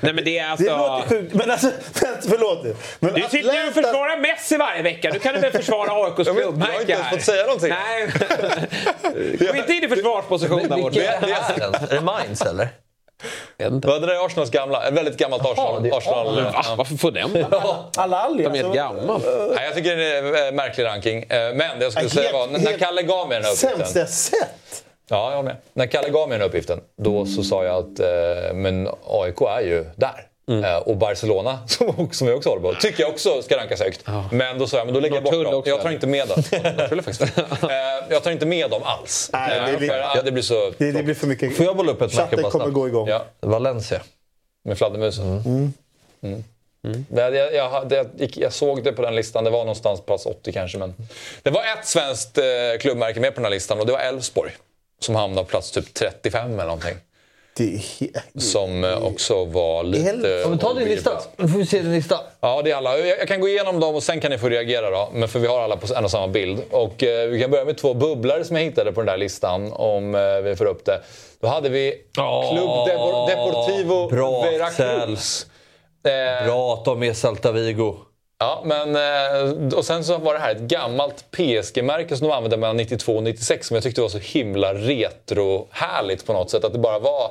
Nej, 0.00 0.12
men 0.12 0.24
det 0.24 0.38
är 0.38 0.48
alltså... 0.50 0.64
Det 0.66 0.76
låter 0.76 1.08
sjukt, 1.08 1.34
men 1.34 1.50
alltså... 1.50 1.66
Förlåt. 2.28 2.76
Men 3.00 3.14
Du 3.14 3.20
sitter 3.22 3.62
ju 3.62 3.68
och 3.68 3.74
försvarar 3.74 4.20
Messi 4.20 4.56
varje 4.56 4.82
vecka. 4.82 5.10
Du 5.10 5.18
kan 5.18 5.34
du 5.34 5.40
väl 5.40 5.52
försvara 5.52 5.90
AIKs 6.06 6.29
Jag 6.30 6.34
vet- 6.34 6.44
klubbmärke 6.44 6.72
jag 6.72 6.76
har 6.76 6.80
inte 6.80 6.92
ens 6.92 7.08
fått 7.10 7.22
säga 7.22 7.44
någonting. 7.46 7.70
Nej. 7.70 9.48
Gå 9.52 9.56
inte 9.58 9.72
in 9.72 9.84
i 9.84 9.88
försvarsposition 9.88 10.58
där 10.68 10.76
borta. 10.76 10.88
Vilka 10.90 11.12
är 11.12 11.20
det 11.20 11.32
här? 11.34 11.90
Är 11.90 11.94
det 11.94 12.00
Mainz 12.00 12.42
eller? 12.42 12.68
vad 13.58 14.00
det 14.02 14.06
där 14.06 14.08
är 14.14 14.26
Arsenals 14.26 14.50
gamla, 14.50 14.88
ett 14.88 14.94
väldigt 14.94 15.16
gammalt 15.16 15.42
Arsenal. 15.46 15.82
det 15.82 15.88
är 15.88 15.96
Arsenal 15.98 16.42
Va? 16.42 16.64
Varför 16.76 16.94
får 16.96 17.10
den? 17.10 17.46
Alla 17.96 18.18
aldrig. 18.18 18.46
De 18.52 18.58
är 18.58 18.62
helt 18.62 18.74
gammal. 18.74 19.20
Nej, 19.54 19.64
jag 19.64 19.74
tycker 19.74 19.96
det 19.96 20.16
är 20.16 20.48
en 20.48 20.56
märklig 20.56 20.84
ranking. 20.84 21.18
Eh, 21.22 21.26
Men 21.28 21.58
det 21.58 21.64
jag 21.80 21.92
skulle 21.92 22.02
Helt- 22.08 22.12
säga 22.12 22.32
var, 22.32 22.46
när- 22.46 22.78
Kalle 22.78 23.02
gav 23.02 23.28
mig 23.28 23.36
den 23.36 23.44
här 23.44 23.52
Sämst 23.54 23.74
uppgiften. 23.74 24.00
jag 24.00 24.08
sett. 24.10 24.84
Ja, 25.08 25.32
jag 25.32 25.44
med. 25.44 25.56
När 25.72 25.86
Kalle 25.86 26.08
gav 26.08 26.28
mig 26.28 26.34
den 26.38 26.40
här 26.42 26.48
uppgiften, 26.48 26.80
då 27.02 27.26
så 27.26 27.42
sa 27.42 27.64
jag 27.64 27.76
att 27.76 28.00
eh, 28.00 28.54
men 28.54 28.88
AIK 29.06 29.40
är 29.42 29.60
ju 29.60 29.84
där. 29.96 30.26
Mm. 30.50 30.64
Eh, 30.64 30.76
och 30.76 30.96
Barcelona, 30.96 31.58
som, 31.66 32.08
som 32.12 32.28
jag 32.28 32.36
också 32.36 32.48
håller 32.48 32.62
på, 32.62 32.74
tycker 32.80 33.02
jag 33.02 33.10
också 33.10 33.42
ska 33.42 33.56
rankas 33.56 33.80
högt. 33.80 34.04
Men 34.32 34.58
då 34.58 34.66
sa 34.66 34.76
jag, 34.76 34.84
men 34.86 34.94
då 34.94 35.00
lägger 35.00 35.14
jag 35.16 35.24
bort 35.24 35.32
dem. 35.32 35.54
också, 35.54 35.70
Jag 35.70 35.80
tar 35.82 35.90
inte 35.90 36.06
med 36.06 36.28
dem. 36.28 36.42
Eh, 37.70 38.06
jag 38.10 38.22
tar 38.22 38.30
inte 38.30 38.46
med 38.46 38.70
dem 38.70 38.82
alls. 38.84 39.30
Nej, 39.32 39.70
det 39.72 39.78
blir- 39.78 39.88
för 39.88 39.98
att 39.98 40.24
det 40.24 40.32
blir 40.32 40.42
så... 40.42 40.72
Det, 40.78 40.92
det 40.92 41.02
blir 41.02 41.14
för 41.14 41.26
mycket... 41.26 41.56
Får 41.56 41.66
jag 41.66 41.76
bolla 41.76 41.92
upp 41.92 42.02
ett 42.02 42.16
märke 42.16 42.36
bara 42.36 42.50
kommer 42.50 42.64
snabbt? 42.64 42.74
gå 42.74 42.88
igång. 42.88 43.08
Ja, 43.08 43.24
Valencia. 43.40 44.02
med 44.64 44.78
fladdermusen. 44.78 45.42
Mm. 46.22 46.44
Men 47.08 47.34
Jag, 47.34 47.54
jag, 47.54 47.70
hade- 47.70 47.96
jag, 47.96 48.06
gick, 48.18 48.36
jag 48.36 48.52
såg 48.52 48.84
det 48.84 48.92
på 48.92 49.02
den 49.02 49.14
listan, 49.16 49.44
det 49.44 49.50
var 49.50 49.58
någonstans 49.58 50.00
plats 50.00 50.26
80 50.26 50.52
kanske. 50.52 50.78
Men 50.78 50.94
det 51.42 51.50
var 51.50 51.60
ett 51.62 51.86
svenskt 51.86 52.38
eh, 52.38 52.44
klubbmärke 52.80 53.20
med 53.20 53.30
på 53.34 53.36
den 53.36 53.44
här 53.44 53.50
listan 53.50 53.80
och 53.80 53.86
det 53.86 53.92
var 53.92 54.00
Elfsborg. 54.00 54.52
Som 55.00 55.14
hamnade 55.14 55.44
på 55.44 55.50
plats 55.50 55.70
typ 55.70 55.94
35 55.94 56.52
eller 56.52 56.64
någonting. 56.64 56.94
Som 58.38 58.84
eh, 58.84 59.04
också 59.06 59.44
var 59.44 59.82
lite... 59.84 60.28
Ja, 60.42 60.48
men 60.48 60.58
ta 60.58 60.74
din 60.74 60.88
lista. 60.88 61.10
Nu 61.36 61.48
får 61.48 61.58
vi 61.58 61.66
se 61.66 61.78
din 61.82 61.92
lista. 61.92 62.20
Ja, 62.40 62.62
det 62.62 62.70
är 62.70 62.76
alla. 62.76 62.98
Jag 62.98 63.18
jag 63.18 63.28
kan 63.28 63.40
gå 63.40 63.48
igenom 63.48 63.80
dem 63.80 63.94
och 63.94 64.02
sen 64.02 64.20
kan 64.20 64.30
ni 64.30 64.38
få 64.38 64.48
reagera 64.48 64.90
då. 64.90 65.08
Men 65.12 65.28
för 65.28 65.38
vi 65.38 65.46
har 65.46 65.60
alla 65.60 65.76
på 65.76 65.94
en 65.94 66.04
och 66.04 66.10
samma 66.10 66.28
bild. 66.28 66.60
Och 66.70 67.02
eh, 67.02 67.28
vi 67.28 67.40
kan 67.40 67.50
börja 67.50 67.64
med 67.64 67.78
två 67.78 67.94
bubblare 67.94 68.44
som 68.44 68.56
jag 68.56 68.62
hittade 68.62 68.92
på 68.92 69.00
den 69.00 69.06
där 69.06 69.16
listan. 69.16 69.72
Om 69.72 70.14
eh, 70.14 70.20
vi 70.42 70.56
får 70.56 70.64
upp 70.66 70.84
det. 70.84 71.00
Då 71.40 71.48
hade 71.48 71.68
vi 71.68 71.90
Club 72.14 72.88
Depor- 72.88 73.28
Deportivo 73.30 74.08
bra, 74.08 74.42
Veracruz. 74.42 75.46
Eh, 76.06 76.46
Bra 76.46 76.74
att 76.74 76.84
de 76.84 77.02
är 77.02 77.12
Celta 77.12 77.52
Vigo. 77.52 77.94
Ja, 78.42 78.62
men, 78.64 78.96
eh, 78.96 79.74
och 79.78 79.84
sen 79.84 80.04
så 80.04 80.18
var 80.18 80.34
det 80.34 80.40
här 80.40 80.54
ett 80.54 80.60
gammalt 80.60 81.24
PSG-märke 81.30 82.16
som 82.16 82.28
de 82.28 82.34
använde 82.34 82.56
mellan 82.56 82.76
92 82.76 83.12
och 83.16 83.22
96 83.22 83.66
som 83.66 83.74
jag 83.74 83.82
tyckte 83.84 84.00
var 84.00 84.08
så 84.08 84.18
himla 84.18 84.74
retro-härligt 84.74 86.26
på 86.26 86.32
något 86.32 86.50
sätt. 86.50 86.64
Att 86.64 86.72
det 86.72 86.78
bara 86.78 86.98
var 86.98 87.30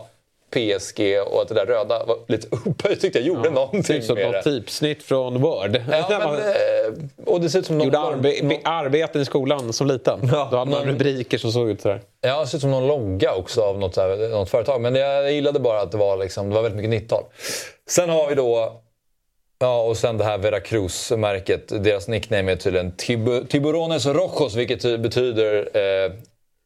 PSG 0.52 1.20
och 1.32 1.42
att 1.42 1.48
det 1.48 1.54
där 1.54 1.66
röda 1.66 2.06
var 2.06 2.18
lite 2.28 2.48
upphöjt 2.66 3.02
tyckte 3.02 3.20
jag 3.20 3.28
gjorde 3.28 3.44
Ser 3.44 3.52
någonting 3.52 3.96
ut 3.98 4.06
som 4.06 4.16
med 4.16 4.26
det. 4.26 4.32
något 4.32 4.44
typsnitt 4.44 5.04
från 5.04 5.42
Word. 5.42 5.82
Ja, 5.92 6.06
men, 6.10 6.36
eh, 6.36 7.26
och 7.26 7.42
det 7.42 7.50
ser 7.50 7.60
ut 7.60 7.66
som 7.66 7.78
någon, 7.78 7.86
Gjorde 7.88 8.00
arbe 8.00 8.36
be- 8.44 8.60
arbeten 8.64 9.22
i 9.22 9.26
skolan 9.26 9.74
som 9.74 9.88
liten. 9.88 10.20
Då 10.52 10.58
hade 10.58 10.72
man 10.72 10.86
rubriker 10.86 11.38
som 11.38 11.52
såg 11.52 11.70
ut 11.70 11.82
sådär. 11.82 12.02
Ja, 12.22 12.40
det 12.42 12.48
ser 12.48 12.58
ut 12.58 12.62
som 12.62 12.72
någon 12.72 12.88
logga 12.88 13.36
också 13.36 13.62
av 13.62 13.80
något, 13.80 13.98
här, 13.98 14.30
något 14.30 14.50
företag. 14.50 14.82
Men 14.82 14.96
jag 14.96 15.32
gillade 15.32 15.60
bara 15.60 15.82
att 15.82 15.92
det 15.92 15.98
var, 15.98 16.18
liksom, 16.18 16.50
det 16.50 16.56
var 16.56 16.62
väldigt 16.62 16.90
mycket 16.90 17.04
90-tal. 17.04 17.24
Sen 17.90 18.10
har 18.10 18.28
vi 18.28 18.36
då... 18.36 18.82
Ja, 19.62 19.82
och 19.82 19.98
sen 19.98 20.18
det 20.18 20.24
här 20.24 20.38
Veracruz-märket. 20.38 21.84
Deras 21.84 22.08
nickname 22.08 22.52
är 22.52 22.56
tydligen 22.56 22.92
Tib- 22.92 23.48
Tiburones 23.48 24.06
Rojos, 24.06 24.56
vilket 24.56 24.82
ty- 24.82 24.98
betyder 24.98 25.70
eh, 25.78 26.12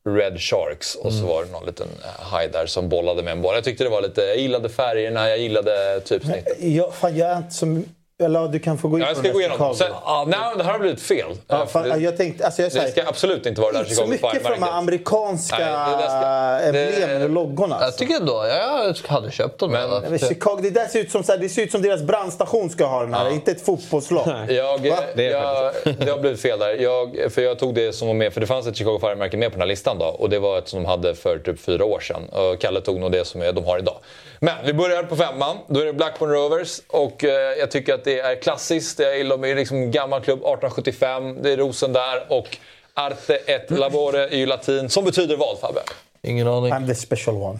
Red 0.09 0.41
Sharks. 0.41 0.95
Och 0.95 1.13
så 1.13 1.25
var 1.25 1.45
det 1.45 1.51
någon 1.51 1.65
liten 1.65 1.87
eh, 2.03 2.09
haj 2.25 2.47
där 2.47 2.65
som 2.65 2.89
bollade 2.89 3.23
med 3.23 3.31
en 3.31 3.41
boll. 3.41 3.55
Jag 3.55 3.63
tyckte 3.63 3.83
det 3.83 3.89
var 3.89 4.01
lite... 4.01 4.21
Jag 4.21 4.37
gillade 4.37 4.69
färgerna, 4.69 5.29
jag 5.29 5.37
gillade 5.37 6.01
typsnittet. 6.05 6.57
Jag, 6.59 6.93
fan, 6.93 7.17
jag 7.17 7.29
är 7.29 7.37
inte 7.37 7.53
som... 7.53 7.85
Eller 8.23 8.47
du 8.47 8.59
kan 8.59 8.77
få 8.77 8.87
gå 8.87 8.97
in 8.97 9.01
Ja, 9.01 9.07
jag 9.07 9.15
på 9.15 9.19
ska 9.19 9.27
den 9.27 9.33
gå 9.33 9.39
där 9.39 9.45
igenom. 9.47 9.73
Chicago. 9.75 9.91
Sen, 10.25 10.29
nej, 10.29 10.39
det 10.57 10.63
här 10.63 10.71
har 10.71 10.79
blivit 10.79 11.01
fel. 11.01 11.25
Ja, 11.47 11.61
Eh, 11.61 11.67
för 11.67 11.83
det, 11.83 11.97
jag 11.97 12.17
tänkte, 12.17 12.45
alltså 12.45 12.61
jag 12.61 12.71
det 12.71 12.73
säger, 12.75 12.91
ska 12.91 13.03
absolut 13.07 13.45
inte 13.45 13.61
vara 13.61 13.71
det 13.71 13.77
här 13.77 13.83
inte 13.83 13.95
så 13.95 14.01
Chicago 14.01 14.27
mycket 14.31 14.43
för 14.43 14.49
de 14.55 14.63
amerikanska 14.63 15.57
Nej, 15.59 15.97
det 15.97 16.71
där 16.71 16.71
det- 16.73 16.79
emblemen 17.03 17.21
och 17.23 17.29
loggorna. 17.29 17.75
Jag 17.75 17.83
Alltså. 17.83 17.99
tycker 17.99 18.15
ändå, 18.15 18.45
jag 18.47 18.93
hade 19.07 19.31
köpt 19.31 19.59
dem. 19.59 19.71
Men- 19.71 19.89
Men, 20.09 20.19
Chicago, 20.19 20.59
det 20.61 20.69
där 20.69 20.87
ser 20.87 20.99
ut 20.99 21.11
som, 21.11 21.23
så 21.23 21.31
här, 21.31 21.39
det 21.39 21.49
ser 21.49 21.61
ut 21.61 21.71
som 21.71 21.81
deras 21.81 22.01
brandstation 22.01 22.69
ska 22.69 22.85
ha 22.85 23.01
den 23.01 23.13
här, 23.13 23.29
inte 23.33 23.51
ett 23.51 23.65
fotbollslag. 23.65 24.27
Jag, 24.49 24.77
Va? 24.89 24.97
Det 25.15 25.23
jag, 25.23 25.71
det 25.99 26.09
har 26.11 26.19
blivit 26.19 26.41
fel 26.41 26.59
där. 26.59 26.75
Jag, 26.81 27.17
för 27.33 27.41
jag 27.41 27.59
tog 27.59 27.75
det 27.75 27.93
som 27.93 28.07
var 28.07 28.15
med, 28.15 28.33
för 28.33 28.41
det 28.41 28.47
fanns 28.47 28.67
ett 28.67 28.75
Chicago 28.75 28.99
Fire-märke 29.01 29.37
med 29.37 29.49
på 29.49 29.53
den 29.53 29.61
här 29.61 29.67
listan 29.67 29.97
då. 29.99 30.05
Och 30.05 30.29
det 30.29 30.39
var 30.39 30.57
ett 30.57 30.67
som 30.67 30.83
de 30.83 30.89
hade 30.89 31.15
för 31.15 31.37
typ 31.39 31.59
fyra 31.59 31.85
år 31.85 31.99
sedan. 31.99 32.21
Och 32.31 32.59
Kalle 32.59 32.81
tog 32.81 32.99
nog 32.99 33.11
det 33.11 33.25
som 33.25 33.41
de 33.41 33.65
har 33.65 33.77
idag. 33.79 33.95
Men 34.39 34.55
vi 34.65 34.73
börjar 34.73 35.03
på 35.03 35.15
femman. 35.15 35.57
Då 35.67 35.79
är 35.79 35.85
det 35.85 35.93
Blackburn 35.93 36.29
Rovers. 36.31 36.79
Och 36.87 37.23
eh, 37.23 37.31
jag 37.59 37.71
tycker 37.71 37.93
att 37.93 38.02
det 38.03 38.19
är 38.19 38.41
klassiskt. 38.41 38.97
De 38.97 39.43
är 39.43 39.55
liksom 39.55 39.91
gammal 39.91 40.21
klubb, 40.21 40.39
1875. 40.39 41.41
Det 41.41 41.51
är 41.51 41.57
rosen 41.57 41.93
där. 41.93 42.25
Och 42.29 42.57
Arte 42.93 43.35
et 43.35 43.71
labore 43.71 44.27
är 44.27 44.37
ju 44.37 44.45
latin. 44.45 44.89
Som 44.89 45.05
betyder 45.05 45.37
vad 45.37 45.59
Fabbe? 45.59 45.81
ingen 46.21 46.47
aning. 46.47 46.73
I'm 46.73 46.87
the 46.87 46.95
special 46.95 47.35
one. 47.35 47.59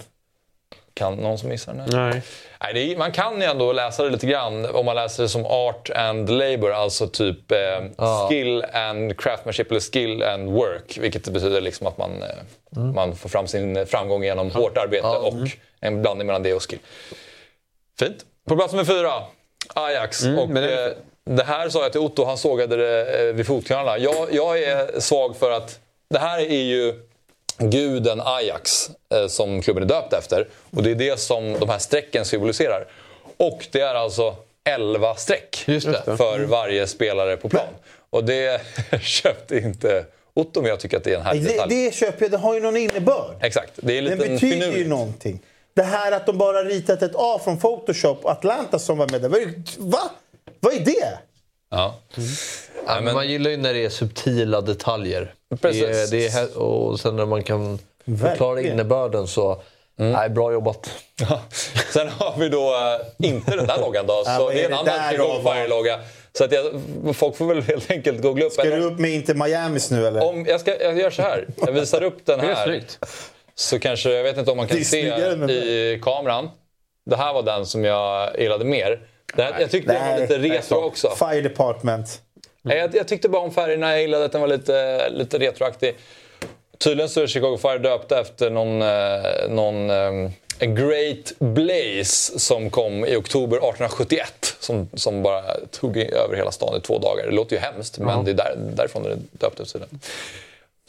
Kan 0.93 1.15
någon 1.15 1.38
som 1.38 1.49
missar 1.49 1.73
den? 1.73 1.82
här? 1.82 2.10
Nej. 2.10 2.21
Nej, 2.62 2.73
det 2.73 2.79
är, 2.93 2.97
man 2.97 3.12
kan 3.12 3.41
ju 3.41 3.43
ändå 3.43 3.73
läsa 3.73 4.03
det 4.03 4.10
lite 4.10 4.27
grann 4.27 4.65
om 4.65 4.86
man 4.86 4.95
läser 4.95 5.23
det 5.23 5.29
som 5.29 5.45
art 5.45 5.89
and 5.89 6.29
labor, 6.29 6.71
alltså 6.71 7.08
typ 7.08 7.51
eh, 7.51 8.27
skill 8.29 8.65
and 8.73 9.19
craftsmanship 9.19 9.71
eller 9.71 9.79
skill 9.79 10.23
and 10.23 10.49
work. 10.51 10.97
Vilket 11.01 11.27
betyder 11.27 11.62
liksom 11.62 11.88
att 11.88 11.97
man, 11.97 12.23
eh, 12.23 12.79
man 12.84 13.15
får 13.15 13.29
fram 13.29 13.47
sin 13.47 13.86
framgång 13.86 14.23
genom 14.23 14.51
hårt 14.51 14.77
arbete 14.77 15.08
och 15.08 15.34
en 15.79 16.01
blandning 16.01 16.27
mellan 16.27 16.43
det 16.43 16.53
och 16.53 16.69
skill. 16.69 16.79
Fint. 17.99 18.25
På 18.49 18.56
plats 18.56 18.73
nummer 18.73 18.86
fyra, 18.86 19.13
Ajax. 19.73 20.23
och, 20.26 20.49
men 20.49 20.63
det 20.63 20.86
eh, 20.86 20.91
det 21.26 21.43
här 21.43 21.69
sa 21.69 21.84
jag 21.84 21.91
till 21.91 22.02
Otto, 22.02 22.26
han 22.26 22.38
sågade 22.38 22.76
det 22.78 23.19
eh, 23.30 23.34
vid 23.34 23.47
fotknölarna. 23.47 23.97
Jag, 23.97 24.28
jag 24.32 24.60
är 24.63 24.99
svag 24.99 25.36
för 25.38 25.52
att 25.52 25.80
det 26.10 26.19
här 26.19 26.39
är 26.39 26.63
ju 26.63 26.93
guden 27.58 28.21
Ajax 28.26 28.89
eh, 29.15 29.28
som 29.28 29.62
klubben 29.62 29.84
är 29.84 29.88
döpt 29.88 30.13
efter. 30.13 30.47
Och 30.76 30.84
det 30.84 30.91
är 30.91 30.95
det 30.95 31.19
som 31.19 31.60
de 31.60 31.69
här 31.69 31.78
strecken 31.80 32.26
symboliserar. 32.26 32.88
Och 33.38 33.67
det 33.71 33.82
är 33.82 33.95
alltså 33.95 34.36
11 34.69 35.15
streck 35.15 35.63
det. 35.65 36.17
för 36.17 36.39
varje 36.39 36.88
spelare 36.88 37.38
på 37.38 37.49
plan. 37.49 37.67
Och 38.10 38.23
det 38.23 38.62
köpte 39.02 39.58
inte 39.58 40.06
Otto, 40.34 40.62
men 40.62 40.69
jag 40.69 40.80
tycker 40.80 40.97
att 40.97 41.04
det 41.04 41.13
är 41.13 41.17
en 41.17 41.21
härlig 41.26 41.43
Det, 41.43 41.49
detalj. 41.49 41.86
det 41.86 41.93
köper 41.95 42.21
jag, 42.21 42.32
det 42.32 42.38
har 42.38 42.54
ju 42.54 42.60
någon 42.60 42.78
innebörd. 42.78 43.36
Exakt, 43.41 43.71
det 43.76 43.93
är 43.93 43.97
en 43.97 44.06
Den 44.06 44.17
liten 44.17 44.34
betyder 44.34 44.56
ju 44.56 44.62
finurligt. 44.63 44.89
någonting. 44.89 45.39
Det 45.73 45.83
här 45.83 46.12
att 46.12 46.25
de 46.25 46.38
bara 46.38 46.63
ritat 46.63 47.01
ett 47.01 47.12
A 47.15 47.39
från 47.43 47.59
Photoshop 47.59 48.25
och 48.25 48.31
Atlanta 48.31 48.79
som 48.79 48.97
var 48.97 49.07
med 49.07 49.21
där. 49.21 49.29
vad 49.29 49.41
är- 49.41 49.53
Va? 49.77 50.12
Vad 50.59 50.73
är 50.73 50.79
det? 50.79 51.17
Ja. 51.71 51.95
Ja, 52.88 53.01
men 53.01 53.13
man 53.13 53.27
gillar 53.27 53.51
ju 53.51 53.57
när 53.57 53.73
det 53.73 53.86
är 53.86 53.89
subtila 53.89 54.62
detaljer. 54.62 55.33
Precis. 55.62 55.81
Det 55.81 56.01
är, 56.01 56.07
det 56.12 56.27
är, 56.27 56.57
och 56.57 56.99
sen 56.99 57.15
när 57.15 57.25
man 57.25 57.43
kan 57.43 57.79
förklara 58.19 58.53
Verkligen. 58.53 58.73
innebörden 58.73 59.27
så... 59.27 59.62
Nej, 59.95 60.29
bra 60.29 60.51
jobbat. 60.53 60.89
Sen 61.93 62.07
har 62.09 62.38
vi 62.39 62.49
då 62.49 62.75
eh, 62.75 63.29
inte 63.29 63.55
den 63.55 63.67
där 63.67 63.77
loggan 63.81 64.07
då. 64.07 64.13
Ja, 64.25 64.38
Så 64.38 64.43
vad 64.43 64.53
det 64.53 64.59
är 64.59 64.63
är 64.63 64.67
en 64.67 64.73
annan 64.73 64.86
där 64.86 65.12
Chicago 65.12 65.39
då? 65.43 65.51
Fire-logga. 65.51 65.99
Så 66.38 66.43
att 66.43 66.51
jag, 66.51 66.65
folk 67.15 67.36
får 67.36 67.45
väl 67.45 67.62
helt 67.62 67.91
enkelt 67.91 68.21
googla 68.21 68.45
upp. 68.45 68.51
Ska 68.53 68.62
Eller 68.62 68.77
du 68.77 68.83
upp 68.83 68.99
med 68.99 69.12
Inter 69.12 69.33
Miamis 69.33 69.91
nu 69.91 70.07
eller? 70.07 70.23
Om, 70.23 70.45
jag, 70.45 70.59
ska, 70.59 70.81
jag 70.83 70.99
gör 70.99 71.09
så 71.09 71.21
här. 71.21 71.47
Jag 71.57 71.71
visar 71.71 72.03
upp 72.03 72.25
den 72.25 72.39
Det 72.39 72.45
är 72.45 72.55
här. 72.55 72.83
Så 73.55 73.79
kanske, 73.79 74.09
jag 74.13 74.23
vet 74.23 74.37
inte 74.37 74.51
om 74.51 74.57
man 74.57 74.67
Det 74.67 74.73
kan 74.73 74.85
se 74.85 75.51
i 75.51 75.99
kameran. 76.03 76.49
Det 77.05 77.15
här 77.15 77.33
var 77.33 77.43
den 77.43 77.65
som 77.65 77.83
jag 77.83 78.39
gillade 78.39 78.65
mer. 78.65 78.99
Det 79.35 79.43
här, 79.43 79.59
jag 79.59 79.71
tyckte 79.71 79.93
den 79.93 80.11
var 80.11 80.19
lite 80.19 80.37
retro 80.37 80.75
också. 80.77 81.09
Fire 81.09 81.41
Department. 81.41 82.21
Nej, 82.61 82.77
Jag, 82.77 82.95
jag 82.95 83.07
tyckte 83.07 83.29
bara 83.29 83.41
om 83.41 83.51
färgerna, 83.51 83.91
jag 83.91 84.01
gillade 84.01 84.25
att 84.25 84.31
den 84.31 84.41
var 84.41 84.47
lite, 84.47 85.09
lite 85.09 85.39
retroaktig. 85.39 85.95
Tydligen 86.77 87.09
så 87.09 87.21
är 87.21 87.27
Chicago 87.27 87.57
Fire 87.57 87.77
döpta 87.77 88.21
efter 88.21 88.49
någon, 88.49 88.81
eh, 88.81 89.49
någon 89.49 89.89
eh, 89.89 90.31
A 90.61 90.65
Great 90.65 91.33
Blaze 91.39 92.39
som 92.39 92.69
kom 92.69 93.05
i 93.05 93.15
oktober 93.15 93.57
1871. 93.57 94.55
Som, 94.59 94.89
som 94.93 95.23
bara 95.23 95.41
tog 95.71 95.97
över 95.97 96.35
hela 96.35 96.51
stan 96.51 96.77
i 96.77 96.81
två 96.81 96.99
dagar. 96.99 97.25
Det 97.25 97.31
låter 97.31 97.55
ju 97.55 97.61
hemskt, 97.61 97.99
men 97.99 98.25
det 98.25 98.31
är 98.31 98.35
där, 98.35 98.55
därifrån 98.57 99.03
det 99.03 99.11
är 99.11 99.17
döpt 99.31 99.59
efter. 99.59 99.81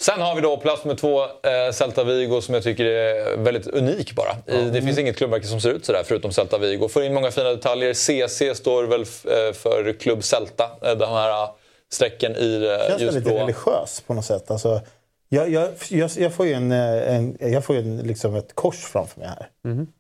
Sen 0.01 0.21
har 0.21 0.35
vi 0.35 0.41
då 0.41 0.57
plats 0.57 0.85
med 0.85 0.99
två 0.99 1.23
eh, 1.23 1.73
Celta 1.73 2.05
Vigo 2.05 2.41
som 2.41 2.55
jag 2.55 2.63
tycker 2.65 2.85
är 2.85 3.37
väldigt 3.37 3.67
unik 3.67 4.15
bara. 4.15 4.37
I, 4.47 4.71
det 4.71 4.83
finns 4.83 4.99
inget 4.99 5.17
klubbmärke 5.17 5.47
som 5.47 5.61
ser 5.61 5.71
ut 5.71 5.85
sådär 5.85 6.03
förutom 6.05 6.33
Celta 6.33 6.59
Vigo. 6.59 6.89
Får 6.89 7.03
in 7.03 7.15
många 7.15 7.31
fina 7.31 7.49
detaljer. 7.51 7.95
CC 7.95 8.59
står 8.59 8.85
väl 8.85 9.01
eh, 9.01 9.53
för 9.55 9.93
Klubb 10.01 10.25
Celta. 10.25 10.65
Eh, 10.83 10.95
de 10.97 11.09
här 11.11 11.31
eh, 11.31 11.51
strecken 11.93 12.37
i 12.37 12.79
eh, 12.81 12.89
Känns 12.99 13.15
det 13.15 13.21
lite 13.21 13.35
religiös 13.43 14.01
på 14.07 14.15
något 14.15 14.25
sätt? 14.25 14.51
Alltså, 14.51 14.81
jag, 15.29 15.51
jag, 15.51 15.69
jag, 15.89 16.11
jag 16.17 16.35
får 16.35 16.47
ju, 16.47 16.53
en, 16.53 16.73
en, 16.73 17.37
jag 17.41 17.65
får 17.65 17.77
ju 17.77 17.83
en, 17.83 17.99
liksom 17.99 18.35
ett 18.35 18.55
kors 18.55 18.77
framför 18.85 19.21
mig 19.21 19.29
här. 19.29 19.49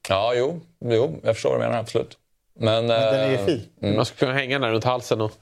Ja, 0.09 0.33
jo, 0.35 0.61
jo, 0.85 1.21
jag 1.23 1.35
förstår 1.35 1.51
vad 1.51 1.61
du 1.61 1.65
menar, 1.65 1.79
absolut. 1.79 2.19
Men, 2.59 2.87
Men 2.87 3.01
den 3.01 3.21
är 3.21 3.31
ju 3.31 3.39
fin. 3.39 3.95
Man 3.97 4.05
skulle 4.05 4.19
kunna 4.19 4.33
hänga 4.33 4.59
den 4.59 4.71
runt 4.71 4.85
halsen 4.85 5.21
och 5.21 5.33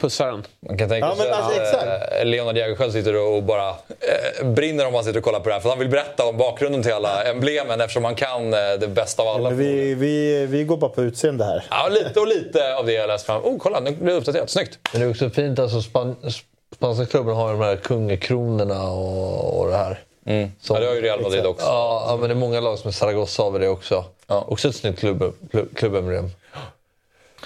pussa 0.00 0.26
den. 0.26 0.46
man 0.68 0.78
kan 0.78 0.88
tänka 0.88 1.06
Ja, 1.08 1.16
sig 1.16 1.30
alltså, 1.30 1.76
att 1.76 2.12
eh, 2.20 2.24
Leonard 2.24 2.56
Jägerskiöld 2.56 2.92
sitter 2.92 3.16
och 3.16 3.42
bara 3.42 3.68
eh, 3.68 4.46
brinner 4.46 4.86
om 4.86 4.94
han 4.94 5.04
sitter 5.04 5.18
och 5.18 5.24
kollar 5.24 5.40
på 5.40 5.48
det 5.48 5.54
här. 5.54 5.60
För 5.60 5.68
han 5.68 5.78
vill 5.78 5.88
berätta 5.88 6.26
om 6.26 6.36
bakgrunden 6.36 6.82
till 6.82 6.92
alla 6.92 7.22
emblemen 7.24 7.80
eftersom 7.80 8.04
han 8.04 8.14
kan 8.14 8.54
eh, 8.54 8.58
det 8.80 8.88
bästa 8.88 9.22
av 9.22 9.28
alla. 9.28 9.48
Men 9.50 9.58
vi, 9.58 9.94
vi, 9.94 10.46
vi 10.46 10.64
går 10.64 10.76
bara 10.76 10.90
på 10.90 11.02
utseende 11.02 11.44
här. 11.44 11.64
Ja, 11.70 11.88
lite 11.90 12.20
och 12.20 12.26
lite 12.28 12.76
av 12.76 12.86
det 12.86 12.92
jag 12.92 13.08
läst 13.08 13.26
fram. 13.26 13.44
Oh, 13.44 13.58
kolla, 13.58 13.80
nu 13.80 13.90
blir 13.90 14.12
det 14.12 14.18
uppdaterat. 14.18 14.50
Snyggt! 14.50 14.78
Men 14.92 15.00
det 15.00 15.06
är 15.06 15.10
också 15.10 15.30
fint, 15.30 15.58
alltså 15.58 15.82
span, 15.82 16.16
spanska 16.76 17.06
klubben 17.06 17.34
har 17.36 17.52
ju 17.52 17.58
de 17.58 17.64
här 17.64 17.76
kungakronorna 17.76 18.90
och, 18.90 19.60
och 19.60 19.70
det 19.70 19.76
här. 19.76 19.98
Mm. 20.26 20.52
Som- 20.60 20.76
Ja, 20.76 20.80
det 20.82 20.88
har 20.88 20.94
ju 20.94 21.00
Real 21.00 21.20
Madrid 21.22 21.46
också. 21.46 21.66
Ja, 21.66 22.04
ja, 22.08 22.16
men 22.16 22.28
det 22.28 22.34
är 22.34 22.38
många 22.38 22.60
lag 22.60 22.78
som 22.78 22.88
är 22.88 22.92
Zaragoza 22.92 23.42
har 23.42 23.50
vi 23.50 23.58
det 23.58 23.68
också. 23.68 24.04
Ja. 24.26 24.44
Också 24.48 24.68
ett 24.68 24.74
snyggt 24.76 24.98
klubb, 24.98 25.34
klubb, 25.50 25.68
klubbemblem. 25.76 26.30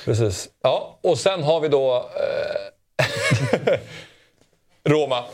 Precis. 0.04 0.48
Ja, 0.62 0.98
och 1.02 1.18
sen 1.18 1.42
har 1.42 1.61
vi 1.61 1.68
då 1.68 1.96
eh, 1.96 3.78
Roma. 4.88 5.24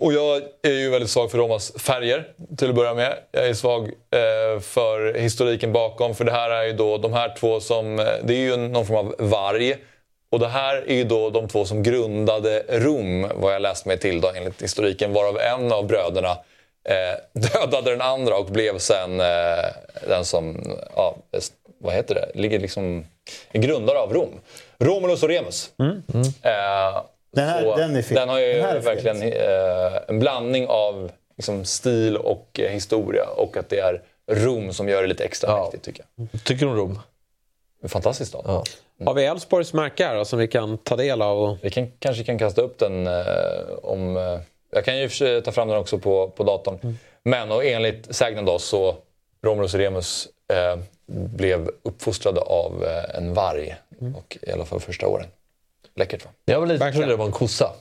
Och 0.00 0.12
jag 0.12 0.42
är 0.62 0.70
ju 0.70 0.90
väldigt 0.90 1.10
svag 1.10 1.30
för 1.30 1.38
Romas 1.38 1.72
färger 1.72 2.28
till 2.58 2.68
att 2.68 2.74
börja 2.74 2.94
med. 2.94 3.18
Jag 3.32 3.48
är 3.48 3.54
svag 3.54 3.84
eh, 3.86 4.60
för 4.60 5.14
historiken 5.14 5.72
bakom. 5.72 6.14
För 6.14 6.24
det 6.24 6.32
här 6.32 6.50
är 6.50 6.64
ju 6.64 6.72
då 6.72 6.98
de 6.98 7.12
här 7.12 7.34
två 7.38 7.60
som... 7.60 7.98
Eh, 7.98 8.06
det 8.22 8.34
är 8.34 8.38
ju 8.38 8.56
någon 8.56 8.86
form 8.86 8.96
av 8.96 9.14
varg. 9.18 9.76
Och 10.30 10.38
det 10.38 10.48
här 10.48 10.84
är 10.86 10.94
ju 10.94 11.04
då 11.04 11.30
de 11.30 11.48
två 11.48 11.64
som 11.64 11.82
grundade 11.82 12.64
Rom, 12.68 13.30
vad 13.34 13.54
jag 13.54 13.62
läst 13.62 13.86
mig 13.86 13.98
till 13.98 14.20
då 14.20 14.32
enligt 14.36 14.62
historiken. 14.62 15.12
Varav 15.12 15.38
en 15.38 15.72
av 15.72 15.86
bröderna 15.86 16.30
eh, 16.84 17.40
dödade 17.40 17.90
den 17.90 18.00
andra 18.00 18.36
och 18.36 18.46
blev 18.46 18.78
sen 18.78 19.20
eh, 19.20 19.64
den 20.08 20.24
som, 20.24 20.76
ja, 20.96 21.16
vad 21.78 21.94
heter 21.94 22.14
det, 22.14 22.30
ligger 22.34 22.58
liksom 22.58 23.04
grundare 23.52 23.98
av 23.98 24.12
Rom. 24.14 24.40
Romulus 24.78 25.22
och 25.22 25.28
Remus. 25.28 25.70
Eh, 25.78 27.02
Den 27.32 27.48
här- 27.48 27.62
så 27.62 27.76
den 27.76 27.96
är 27.96 28.02
fin. 28.02 28.14
Den 28.14 28.28
har 28.28 28.38
ju 28.40 28.52
Den 28.52 28.62
här 28.64 28.76
är 28.76 28.80
fin. 28.80 28.84
verkligen 28.84 29.22
eh, 29.22 30.00
en 30.08 30.18
blandning 30.18 30.66
av 30.68 31.10
liksom, 31.36 31.64
stil 31.64 32.16
och 32.16 32.60
eh, 32.62 32.70
historia 32.70 33.24
och 33.36 33.56
att 33.56 33.68
det 33.68 33.78
är 33.80 34.02
Rom 34.30 34.72
som 34.72 34.88
gör 34.88 35.02
det 35.02 35.08
lite 35.08 35.24
extra 35.24 35.50
Ja. 35.50 35.62
mäktigt 35.62 35.84
tycker 35.84 36.04
jag. 36.16 36.28
Tycker 36.44 36.66
du 36.66 36.72
om 36.72 36.76
Rom? 36.78 36.98
En 37.82 37.88
fantastisk 37.88 38.28
stad. 38.28 38.42
Ja. 38.46 38.64
Har 39.06 39.14
vi 39.14 39.24
Elfsborgs 39.24 39.72
märke 39.72 40.04
här 40.06 40.16
då, 40.16 40.24
som 40.24 40.38
vi 40.38 40.48
kan 40.48 40.78
ta 40.78 40.96
del 40.96 41.22
av? 41.22 41.38
Och... 41.42 41.56
Vi 41.62 41.70
kan, 41.70 41.92
kanske 41.98 42.24
kan 42.24 42.38
kasta 42.38 42.62
upp 42.62 42.78
den 42.78 43.06
eh, 43.06 43.14
om... 43.82 44.16
Eh, 44.16 44.38
jag 44.72 44.84
kan 44.84 44.98
ju 44.98 45.08
för 45.08 45.16
sig 45.16 45.42
ta 45.42 45.52
fram 45.52 45.68
den 45.68 45.76
också 45.78 45.98
på, 45.98 46.28
på 46.30 46.44
datorn. 46.44 46.78
Mm. 46.82 46.98
Men 47.22 47.52
och 47.52 47.64
enligt 47.64 48.14
sägnen 48.14 48.44
då 48.44 48.58
så 48.58 48.96
Romulus 49.44 49.74
och 49.74 49.80
Remus 49.80 50.28
eh, 50.52 50.80
blev 51.10 51.70
uppfostrade 51.82 52.40
av 52.40 52.84
eh, 52.84 53.16
en 53.16 53.34
varg. 53.34 53.76
Mm. 54.00 54.14
Och 54.16 54.38
i 54.42 54.52
alla 54.52 54.64
fall 54.64 54.80
första 54.80 55.06
åren. 55.06 55.26
Läckert 55.94 56.24
va? 56.24 56.30
Jag 56.44 56.60
var 56.60 56.66
lite 56.66 56.78
Verkligen. 56.78 56.92
trodde 57.02 57.12
det 57.12 57.16
var 57.16 57.26
en 57.26 57.32
kossa. 57.32 57.72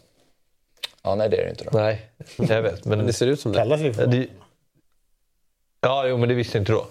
Ja, 1.04 1.16
nej 1.16 1.30
det 1.30 1.38
är 1.38 1.44
det 1.44 1.50
inte 1.50 1.64
då. 1.64 1.70
Nej, 1.74 2.10
jag 2.38 2.62
vet. 2.62 2.86
Men 2.86 3.06
Det 3.08 3.14
ser 3.14 3.28
ut 3.28 3.40
som 3.40 3.52
det. 3.52 3.58
Kallas 3.58 3.82
vi 3.82 3.94
för 3.94 4.08
det... 4.08 4.28
Ja, 5.82 6.08
jo, 6.08 6.18
men 6.18 6.30
det 6.30 6.36
visste 6.36 6.58
jag 6.58 6.62
inte 6.62 6.72
då. 6.72 6.88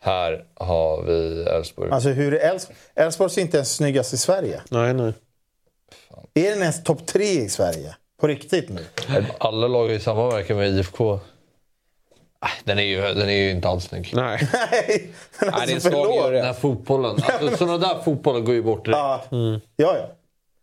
Här 0.00 0.44
har 0.54 1.02
vi 1.02 1.42
Elfsborg. 1.42 1.90
Alltså 1.90 2.08
hur 2.08 2.34
är 2.34 2.54
Elfs- 2.54 2.70
Elfsborg 2.94 3.32
är 3.36 3.40
inte 3.42 3.56
ens 3.56 3.74
snyggast 3.74 4.12
i 4.12 4.16
Sverige. 4.16 4.62
Nej, 4.70 4.94
nej. 4.94 5.12
Är 6.34 6.50
den 6.50 6.60
ens 6.60 6.84
topp 6.84 7.06
tre 7.06 7.24
i 7.24 7.48
Sverige? 7.48 7.96
På 8.20 8.26
riktigt 8.26 8.68
nu? 8.68 8.84
Alla 9.38 9.68
lag 9.68 9.84
har 9.86 9.92
ju 9.92 10.00
samverkan 10.00 10.56
med 10.56 10.68
IFK. 10.68 11.20
Nej, 12.42 12.50
Den 12.64 12.78
är 12.78 12.82
ju, 12.82 13.00
den 13.00 13.28
är 13.28 13.32
ju 13.32 13.50
inte 13.50 13.68
alls 13.68 13.84
snygg. 13.84 14.10
nej. 14.14 14.48
Nej, 14.70 15.10
men 15.40 15.50
Nej, 15.52 15.66
det 15.66 15.66
är 15.66 15.68
en 15.68 15.74
alltså 15.74 15.90
svag. 15.90 16.32
Den 16.32 16.44
här 16.44 16.52
fotbollen. 16.52 17.16
Alltså, 17.22 17.56
sådana 17.56 17.78
där 17.78 18.02
fotbollar 18.02 18.40
går 18.40 18.54
ju 18.54 18.62
bort 18.62 18.84
direkt. 18.84 18.98
Ja, 18.98 19.22
ja. 19.76 19.96
ja. 19.96 20.08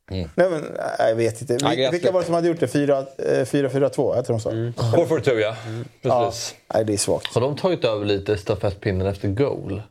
Nej, 0.08 0.28
men, 0.50 0.66
jag 1.00 1.16
vet 1.16 1.42
inte. 1.42 1.54
Ja, 1.54 1.70
Vil- 1.70 1.76
gräsligt. 1.78 1.94
Vilka 1.94 2.12
var 2.12 2.20
det 2.20 2.26
som 2.26 2.36
hade 2.36 2.48
gjort 2.48 2.60
det? 2.60 2.66
4-4-2, 2.66 4.16
heter 4.16 4.34
de 4.34 4.40
så? 4.40 4.50
Mm. 4.50 4.74
442 4.74 5.32
ja. 5.40 5.56
Ja. 6.02 6.26
Precis. 6.26 6.56
Nej, 6.74 6.86
det 6.86 6.94
är 6.94 6.98
svagt. 6.98 7.34
Har 7.34 7.42
de 7.42 7.56
tagit 7.56 7.84
över 7.84 8.06
lite 8.06 8.38
stafettpinnen 8.38 9.08
efter 9.08 9.28
goal? 9.28 9.82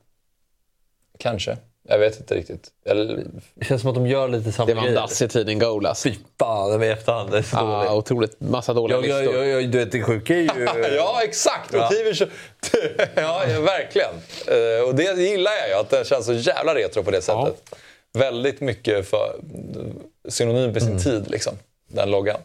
Kanske. 1.18 1.56
Jag 1.88 1.98
vet 1.98 2.20
inte 2.20 2.34
riktigt. 2.34 2.68
Eller, 2.86 3.24
Det 3.54 3.64
känns 3.64 3.80
som 3.80 3.88
att 3.90 3.94
de 3.94 4.06
gör 4.06 4.28
lite 4.28 4.52
samma 4.52 4.66
Det 4.66 4.74
var 4.74 4.82
en 4.82 4.86
grejer. 4.86 5.00
dassig 5.00 5.30
tidning 5.30 5.58
goal 5.58 5.86
alltså. 5.86 6.08
Fy 6.08 6.14
fan, 6.38 6.70
det 6.70 6.78
var 6.78 6.84
i 6.84 6.88
efterhand. 6.88 7.30
Det 7.30 7.38
är 7.38 7.42
så 7.42 7.56
Ja, 7.56 7.76
dåligt. 7.76 7.90
otroligt. 7.90 8.40
Massa 8.40 8.74
dåliga 8.74 8.96
Jag, 8.98 9.08
jag, 9.08 9.20
listor. 9.22 9.44
jag, 9.44 9.62
jag, 9.62 9.70
du 9.70 9.78
vet, 9.78 9.92
det 9.92 10.02
sjuka 10.02 10.34
är 10.34 10.38
ju... 10.38 10.48
ja, 10.96 11.20
exakt! 11.24 11.70
Ja. 11.72 11.88
TV 11.88 12.14
kö- 12.14 12.26
ja, 13.14 13.42
ja, 13.48 13.60
verkligen. 13.60 14.14
Eh, 14.46 14.88
och 14.88 14.94
det 14.94 15.02
gillar 15.22 15.52
jag 15.52 15.68
ju, 15.68 15.74
att 15.74 15.90
den 15.90 16.04
känns 16.04 16.26
så 16.26 16.32
jävla 16.32 16.74
retro 16.74 17.02
på 17.02 17.10
det 17.10 17.22
sättet. 17.22 17.74
Väldigt 18.12 18.60
mycket 18.60 19.08
för, 19.08 19.36
synonym 20.28 20.72
med 20.72 20.82
sin 20.82 20.98
tid, 21.02 21.30
liksom. 21.30 21.52
Den 21.88 22.10
loggan. 22.10 22.40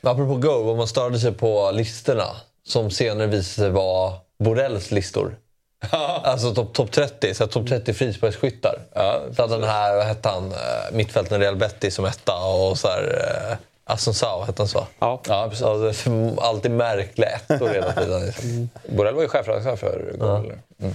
Apropå 0.00 0.34
Go, 0.34 0.62
vad 0.62 0.76
man 0.76 0.88
störde 0.88 1.18
sig 1.18 1.32
på 1.32 1.70
listorna 1.74 2.26
som 2.66 2.90
senare 2.90 3.26
visade 3.26 3.44
sig 3.44 3.70
vara 3.70 4.12
Borrells 4.38 4.90
listor. 4.90 5.36
Alltså 5.90 6.54
topp 6.54 6.72
top 6.74 6.92
30, 6.92 7.34
så 7.34 7.46
topp 7.46 7.68
30 7.68 7.92
frisparksskyttar. 7.94 8.78
Ja, 8.94 9.20
så 9.36 9.42
hade 9.42 9.54
den 9.58 9.68
här, 9.70 9.96
vad 9.96 10.04
hette 10.06 10.28
han, 10.28 10.52
eh, 10.52 10.58
mittfälten 10.92 11.40
Real 11.40 11.56
Betis 11.56 11.94
som 11.94 12.04
etta 12.04 12.36
och 12.44 12.78
så 12.78 12.88
här... 12.88 13.02
Eh, 13.50 13.56
Assunção 13.86 14.42
hette 14.46 14.62
han 14.62 14.68
så? 14.68 14.86
Ja. 14.98 15.20
Ja, 15.28 15.46
precis. 15.50 15.64
Alltså, 15.64 16.10
alltid 16.38 16.70
märkliga 16.70 17.28
ettor 17.30 17.68
hela 17.68 17.92
tiden. 17.92 18.26
Liksom. 18.26 18.70
Borrell 18.96 19.14
var 19.14 19.22
ju 19.22 19.28
chefredaktör 19.28 19.76
för 19.76 20.12
Google. 20.18 20.38
eller? 20.38 20.58
Mm. 20.80 20.94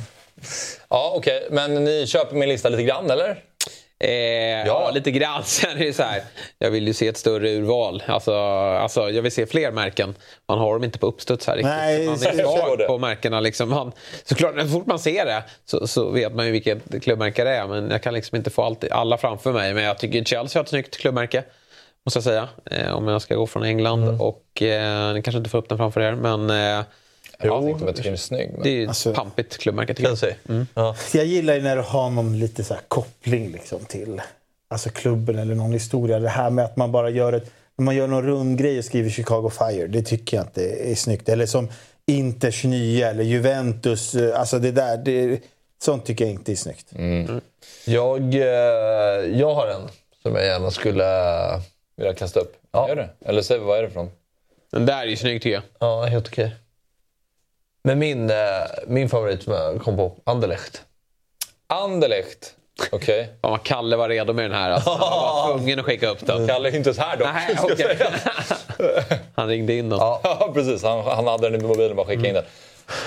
Ja, 0.89 1.13
okej. 1.15 1.47
Men 1.52 1.73
ni 1.84 2.08
köper 2.08 2.36
min 2.36 2.49
lista 2.49 2.69
lite 2.69 2.84
grann, 2.84 3.12
eller? 3.12 3.43
Eh, 3.99 4.67
ja. 4.67 4.91
lite 4.93 5.12
grann. 5.12 5.43
Sen 5.45 5.77
är 5.77 5.85
det 5.85 5.93
så 5.93 6.03
här, 6.03 6.21
jag 6.57 6.71
vill 6.71 6.88
ju 6.88 6.93
se 6.93 7.07
ett 7.07 7.17
större 7.17 7.49
urval. 7.49 8.03
Alltså, 8.07 8.33
alltså, 8.33 9.09
jag 9.09 9.21
vill 9.21 9.31
se 9.31 9.45
fler 9.45 9.71
märken. 9.71 10.15
Man 10.47 10.59
har 10.59 10.73
dem 10.73 10.83
inte 10.83 10.99
på 10.99 11.07
uppstuds 11.07 11.47
här 11.47 11.55
riktigt. 11.55 11.71
Nej, 11.71 12.05
man 12.05 12.13
är 12.13 12.57
svag 12.57 12.77
det. 12.77 12.88
på 12.88 12.97
märkena. 12.97 13.39
Liksom. 13.39 13.69
Man, 13.69 13.91
såklart, 14.23 14.62
så 14.62 14.67
fort 14.67 14.85
man 14.85 14.99
ser 14.99 15.25
det 15.25 15.43
så, 15.65 15.88
så 15.88 16.09
vet 16.09 16.33
man 16.33 16.45
ju 16.45 16.51
vilket 16.51 17.03
klubbmärke 17.03 17.43
det 17.43 17.55
är. 17.55 17.67
Men 17.67 17.89
jag 17.89 18.03
kan 18.03 18.13
liksom 18.13 18.35
inte 18.35 18.49
få 18.49 18.63
allt, 18.63 18.91
alla 18.91 19.17
framför 19.17 19.51
mig. 19.51 19.73
Men 19.73 19.83
jag 19.83 19.97
tycker 19.97 20.23
Chelsea 20.23 20.59
har 20.59 20.63
ett 20.63 20.69
snyggt 20.69 20.97
klubbmärke. 20.97 21.43
Måste 22.05 22.17
jag 22.17 22.23
säga. 22.23 22.47
Eh, 22.65 22.91
om 22.91 23.07
jag 23.07 23.21
ska 23.21 23.35
gå 23.35 23.47
från 23.47 23.63
England. 23.63 24.03
Mm. 24.03 24.21
Och 24.21 24.62
eh, 24.62 25.13
ni 25.13 25.21
kanske 25.21 25.38
inte 25.38 25.49
får 25.49 25.57
upp 25.57 25.69
den 25.69 25.77
framför 25.77 26.01
er. 26.01 26.15
Men 26.15 26.49
eh, 27.39 27.47
Jag 27.47 27.62
vet 27.62 27.69
inte 27.69 27.82
om 27.84 27.88
jag 27.88 27.95
tycker 27.95 28.10
den 28.10 28.13
är 28.13 28.17
snygg. 28.17 28.49
Men... 28.54 28.63
det 28.63 28.69
är 28.69 28.73
ju 28.73 28.88
Alltså- 28.88 29.13
pampigt 29.13 29.58
klubbmärke 29.58 29.93
tycker 29.93 30.10
jag. 30.10 30.17
Chelsea. 30.19 30.65
Ja. 30.73 30.95
Jag 31.13 31.25
gillar 31.25 31.54
ju 31.56 31.62
när 31.62 31.75
du 31.75 31.82
har 31.82 32.10
någon 32.10 32.39
lite 32.39 32.63
så 32.63 32.73
här 32.73 32.82
koppling 32.88 33.52
liksom 33.52 33.80
till 33.86 34.21
alltså 34.67 34.89
klubben 34.89 35.39
eller 35.39 35.56
någon 35.56 35.73
historia. 35.73 36.19
Det 36.19 36.30
här 36.30 36.49
med 36.49 36.65
att 36.65 36.78
man 36.78 36.91
bara 36.91 37.10
gör 37.10 37.34
ett, 37.34 37.52
när 37.78 37.86
man 37.86 37.95
gör 37.95 38.08
någon 38.08 38.23
rund 38.25 38.58
grej 38.58 38.78
och 38.78 38.86
skriver 38.86 39.10
Chicago 39.10 39.49
Fire. 39.49 39.88
Det 39.88 40.02
tycker 40.02 40.38
jag 40.38 40.45
inte 40.45 40.69
är 40.91 40.95
snyggt. 40.95 41.30
Eller 41.30 41.45
som 41.45 41.67
Inters 42.06 42.63
nya 42.63 43.10
eller 43.10 43.23
Juventus. 43.23 44.15
eh, 44.15 44.39
Alltså 44.39 44.60
det 44.60 44.71
där. 44.71 44.97
Det, 44.97 45.39
sånt 45.82 46.06
tycker 46.06 46.25
jag 46.25 46.32
inte 46.34 46.52
är 46.52 46.56
snyggt. 46.56 46.91
Jag, 47.86 48.36
eh, 48.36 48.41
jag 49.39 49.54
har 49.56 49.67
en 49.67 49.82
som 50.21 50.36
jag 50.36 50.45
gärna 50.45 50.71
skulle... 50.71 51.06
Vill 51.95 52.06
jag 52.06 52.17
kasta 52.17 52.39
upp? 52.39 52.56
Ja. 52.71 52.88
Gör 52.89 52.95
det. 52.95 53.10
Eller 53.25 53.41
säg, 53.41 53.58
vad 53.60 53.78
är 53.80 53.84
det 53.84 53.89
från? 53.89 54.10
Den 54.71 54.86
där 54.86 55.02
är 55.02 55.06
ju 55.06 55.15
snygg 55.15 55.41
tycker 55.41 55.54
jag. 55.54 55.63
Ja, 55.80 56.04
helt 56.06 56.28
okej. 56.28 56.56
Men 57.84 58.00
min, 58.00 58.30
eh, 58.30 58.36
min 58.88 59.10
favorit 59.10 59.48
jag 59.48 59.82
kom 59.82 59.96
på, 59.98 60.15
Anderlecht. 60.24 60.82
Anderlecht. 61.68 62.56
Okej. 62.92 63.30
Fan 63.42 63.52
vad 63.52 63.63
Kalle 63.63 63.96
var 63.96 64.10
redo 64.10 64.34
med 64.34 64.46
den 64.46 64.54
här. 64.60 64.70
Alltså. 64.72 64.89
Han 64.89 65.00
var 65.00 65.54
tvungen 65.58 65.80
att 65.80 65.86
skicka 65.86 66.10
upp 66.10 66.26
den. 66.26 66.48
Kalle 66.48 66.70
är 66.70 66.76
inte 66.76 66.89
ens 66.89 66.98
här 67.00 67.18
dock. 67.18 67.28
Nej, 67.34 67.78
säga. 67.78 68.12
Han 69.36 69.48
ringde 69.48 69.74
in 69.74 69.89
den. 69.89 70.00
Ja, 70.00 70.52
precis. 70.54 70.84
Han, 70.84 71.04
han 71.06 71.28
hade 71.28 71.50
den 71.50 71.62
i 71.62 71.63
mobilen 71.68 71.89
och 71.89 71.96
bara 71.96 72.08
skickade 72.08 72.28
in 72.28 72.34
den. 72.34 72.44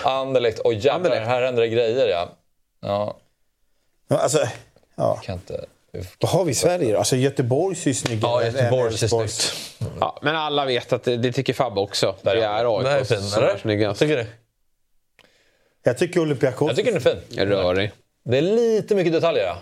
Anderlecht. 0.05 0.61
Oj 0.65 0.75
jävlar, 0.75 0.95
Anderlecht. 0.95 1.27
här 1.27 1.43
händer 1.43 1.63
det 1.63 1.69
grejer 1.69 2.09
ja. 2.09 2.29
Ja, 2.83 3.17
Ja, 4.09 4.17
Alltså, 4.19 4.39
ja. 4.97 5.17
kan 5.23 5.35
inte... 5.35 5.65
Vad 6.21 6.31
har 6.31 6.45
vi 6.45 6.51
i 6.51 6.55
Sverige 6.55 6.93
då? 6.93 6.99
Alltså 6.99 7.17
Göteborgs 7.17 7.87
är 7.87 7.91
ju 7.91 7.95
snyggare 7.95 8.31
Ja, 8.33 8.43
är 8.43 8.47
Elfsborgs. 8.87 9.01
snyggt. 9.11 9.55
Ja, 10.01 10.19
men 10.23 10.37
alla 10.37 10.65
vet 10.65 10.93
att 10.93 11.05
det, 11.05 11.17
det 11.17 11.33
tycker 11.33 11.53
Fabbe 11.53 11.81
också. 11.81 12.15
Där 12.23 12.37
Det 12.37 12.43
är 12.45 12.79
AIK 12.99 13.07
som 13.07 13.43
är 13.43 13.59
snyggast. 13.59 14.01
Tycker 14.01 14.17
du? 14.17 14.27
Jag 15.83 15.99
tycker 15.99 16.21
Olympiakos 16.21 16.69
Jag 16.69 16.77
tycker 16.77 16.93
den 16.93 17.01
är 17.15 17.21
fin. 17.35 17.49
Rörig. 17.49 17.93
Det 18.25 18.39
är 18.39 18.43
lite 18.43 18.95
mycket 18.95 19.13
detaljer 19.13 19.45
ja. 19.45 19.59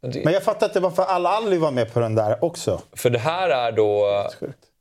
Men 0.00 0.32
jag 0.32 0.42
fattar 0.42 0.66
inte 0.66 0.80
varför 0.80 1.02
alla 1.02 1.28
Ali 1.28 1.58
var 1.58 1.70
med 1.70 1.92
på 1.92 2.00
den 2.00 2.14
där 2.14 2.44
också. 2.44 2.82
För 2.92 3.10
det 3.10 3.18
här 3.18 3.48
är 3.50 3.72
då... 3.72 4.06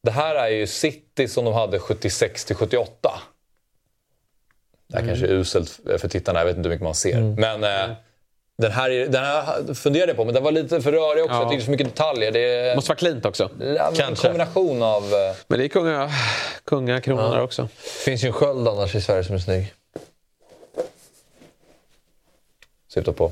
Det 0.03 0.11
här 0.11 0.35
är 0.35 0.47
ju 0.47 0.67
City 0.67 1.27
som 1.27 1.45
de 1.45 1.53
hade 1.53 1.79
76 1.79 2.45
till 2.45 2.55
78. 2.55 3.11
Det 4.87 4.99
här 4.99 5.07
kanske 5.07 5.25
är 5.25 5.31
uselt 5.31 5.79
för 5.97 6.07
tittarna, 6.07 6.39
jag 6.39 6.45
vet 6.45 6.57
inte 6.57 6.69
hur 6.69 6.75
mycket 6.75 6.83
man 6.83 6.95
ser. 6.95 7.21
Men 7.21 7.63
eh, 7.63 7.95
den, 8.57 8.71
här, 8.71 8.89
är- 8.89 9.07
den 9.07 9.23
här 9.23 9.73
funderade 9.73 10.09
jag 10.09 10.17
på, 10.17 10.25
men 10.25 10.33
den 10.33 10.43
var 10.43 10.51
lite 10.51 10.81
för 10.81 10.91
rörig 10.91 11.23
också. 11.23 11.35
Ja. 11.35 11.41
Jag 11.41 11.49
tyckte 11.51 11.65
så 11.65 11.71
mycket 11.71 11.87
detaljer. 11.87 12.31
Det 12.31 12.39
är 12.39 12.75
Måste 12.75 12.89
vara 12.89 12.97
cleant 12.97 13.25
också. 13.25 13.49
ja, 13.59 13.87
en 13.89 13.95
Kanske. 13.95 14.27
kombination 14.27 14.83
av... 14.83 15.03
Men 15.47 15.59
det 15.59 15.65
är 15.65 15.69
kunga, 15.69 16.09
kungakronan 16.63 17.31
där 17.31 17.41
också. 17.41 17.67
finns 18.05 18.23
ju 18.23 18.27
en 18.27 18.33
sköld 18.33 18.67
annars 18.67 18.95
i 18.95 19.01
Sverige 19.01 19.23
som 19.23 19.35
är 19.35 19.39
snygg. 19.39 19.73
Syftar 22.93 23.11
på... 23.11 23.31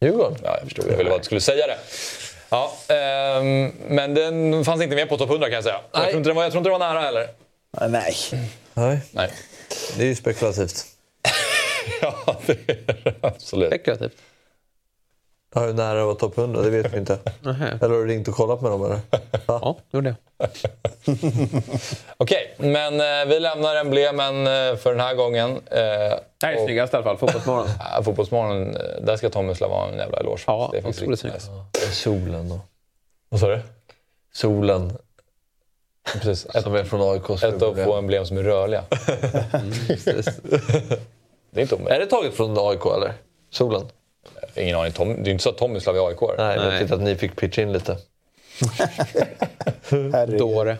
Djurgården? 0.00 0.38
Ja, 0.42 0.56
jag 0.58 0.64
förstod. 0.64 0.86
Jag 0.90 0.96
ville 0.96 1.10
bara 1.10 1.16
att 1.16 1.22
du 1.22 1.26
skulle 1.26 1.40
säga 1.40 1.66
det. 1.66 1.78
Ja, 2.48 2.76
ehm, 2.88 3.72
men 3.88 4.14
den 4.14 4.64
fanns 4.64 4.82
inte 4.82 4.96
med 4.96 5.08
på 5.08 5.18
topp 5.18 5.30
100 5.30 5.46
kan 5.46 5.54
jag 5.54 5.64
säga. 5.64 5.80
Jag 5.92 6.02
tror, 6.02 6.16
inte 6.16 6.28
den 6.28 6.36
var, 6.36 6.42
jag 6.42 6.52
tror 6.52 6.60
inte 6.60 6.70
den 6.70 6.80
var 6.80 6.88
nära 6.92 7.00
heller. 7.00 7.28
Nej. 7.88 8.14
Nej. 8.74 9.00
Nej. 9.10 9.30
Det 9.96 10.02
är 10.02 10.06
ju 10.06 10.14
spekulativt. 10.14 10.84
Ja, 12.00 12.40
det 12.46 12.52
är 12.52 12.96
det 13.04 13.14
absolut. 13.20 13.68
Spekulativt. 13.68 14.12
Ja, 15.56 15.60
hur 15.60 15.72
nära 15.74 16.04
var 16.06 16.14
topp 16.14 16.38
100? 16.38 16.62
Det 16.62 16.70
vet 16.70 16.92
vi 16.94 16.98
inte. 16.98 17.18
Eller 17.44 17.88
har 17.88 17.88
du 17.88 18.06
ringt 18.06 18.28
och 18.28 18.34
kollat 18.34 18.60
med 18.60 18.70
dem 18.70 18.84
eller? 18.84 18.98
Ja, 19.46 19.76
gjorde 19.90 20.14
jag. 20.38 20.48
Okej, 22.16 22.54
men 22.58 23.00
eh, 23.00 23.26
vi 23.28 23.40
lämnar 23.40 23.76
emblemen 23.76 24.46
eh, 24.46 24.76
för 24.76 24.90
den 24.90 25.00
här 25.00 25.14
gången. 25.14 25.50
Eh, 25.50 25.58
Det 25.70 26.20
här 26.42 26.52
är 26.52 26.56
och- 26.58 26.64
snyggast 26.64 26.92
i 26.92 26.96
alla 26.96 27.04
fall. 27.04 27.16
Fotbollsmorgon. 27.18 27.66
Ja, 27.96 28.02
Fotbollsmorgon, 28.02 28.76
eh, 28.76 28.82
där 29.02 29.16
ska 29.16 29.30
Tommy 29.30 29.54
slå 29.54 29.68
ha 29.68 29.88
en 29.88 29.98
jävla 29.98 30.18
eloge. 30.18 30.42
Ja, 30.46 30.68
det 30.72 30.78
är 30.78 30.82
faktiskt 30.82 31.02
otroligt 31.02 31.24
riktigt 31.24 31.42
snyggt. 31.42 31.74
nice. 31.74 31.92
Solen 31.92 32.48
då. 32.48 32.60
Vad 33.28 33.40
sa 33.40 33.46
du? 33.48 33.60
Solen 34.32 34.92
Precis. 36.12 36.46
Ett, 36.54 36.62
som 36.62 36.74
är 36.74 36.84
från 36.84 37.12
AIK. 37.12 37.42
ett 37.42 37.62
av 37.62 37.74
få 37.84 37.94
emblem 37.96 38.26
som 38.26 38.36
är 38.38 38.42
rörliga. 38.42 38.84
Det 41.50 41.60
är 41.60 41.62
inte 41.62 41.74
Är 41.74 41.80
omöjligt. 41.80 42.00
det 42.10 42.16
taget 42.16 42.34
från 42.34 42.58
AIK 42.58 42.86
eller? 42.96 43.12
Solen? 43.50 43.82
Ingen 44.56 44.76
aning. 44.76 44.92
Tom, 44.92 45.22
det 45.22 45.30
är 45.30 45.32
inte 45.32 45.44
så 45.44 45.50
att 45.50 45.58
Tomislav 45.58 45.96
är 45.96 46.08
aik 46.08 46.20
Nej, 46.20 46.56
men 46.56 46.66
jag 46.66 46.78
tyckte 46.78 46.94
att 46.94 47.00
ni 47.00 47.16
fick 47.16 47.36
pitcha 47.36 47.62
in 47.62 47.72
lite. 47.72 47.96
Dåre. 50.38 50.76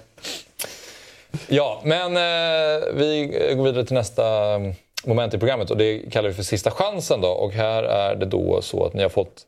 Ja, 1.49 1.81
men 1.85 2.17
eh, 2.17 2.83
vi 2.95 3.27
går 3.57 3.65
vidare 3.65 3.85
till 3.85 3.95
nästa 3.95 4.55
mm, 4.55 4.75
moment 5.05 5.35
i 5.35 5.39
programmet 5.39 5.71
och 5.71 5.77
det 5.77 6.11
kallar 6.11 6.29
vi 6.29 6.35
för 6.35 6.43
sista 6.43 6.71
chansen. 6.71 7.21
Då. 7.21 7.29
Och 7.29 7.53
här 7.53 7.83
är 7.83 8.15
det 8.15 8.27
då 8.27 8.63
så 8.63 8.87
att 8.87 8.95
ni 8.95 9.03
har 9.03 9.11
fått, 9.11 9.43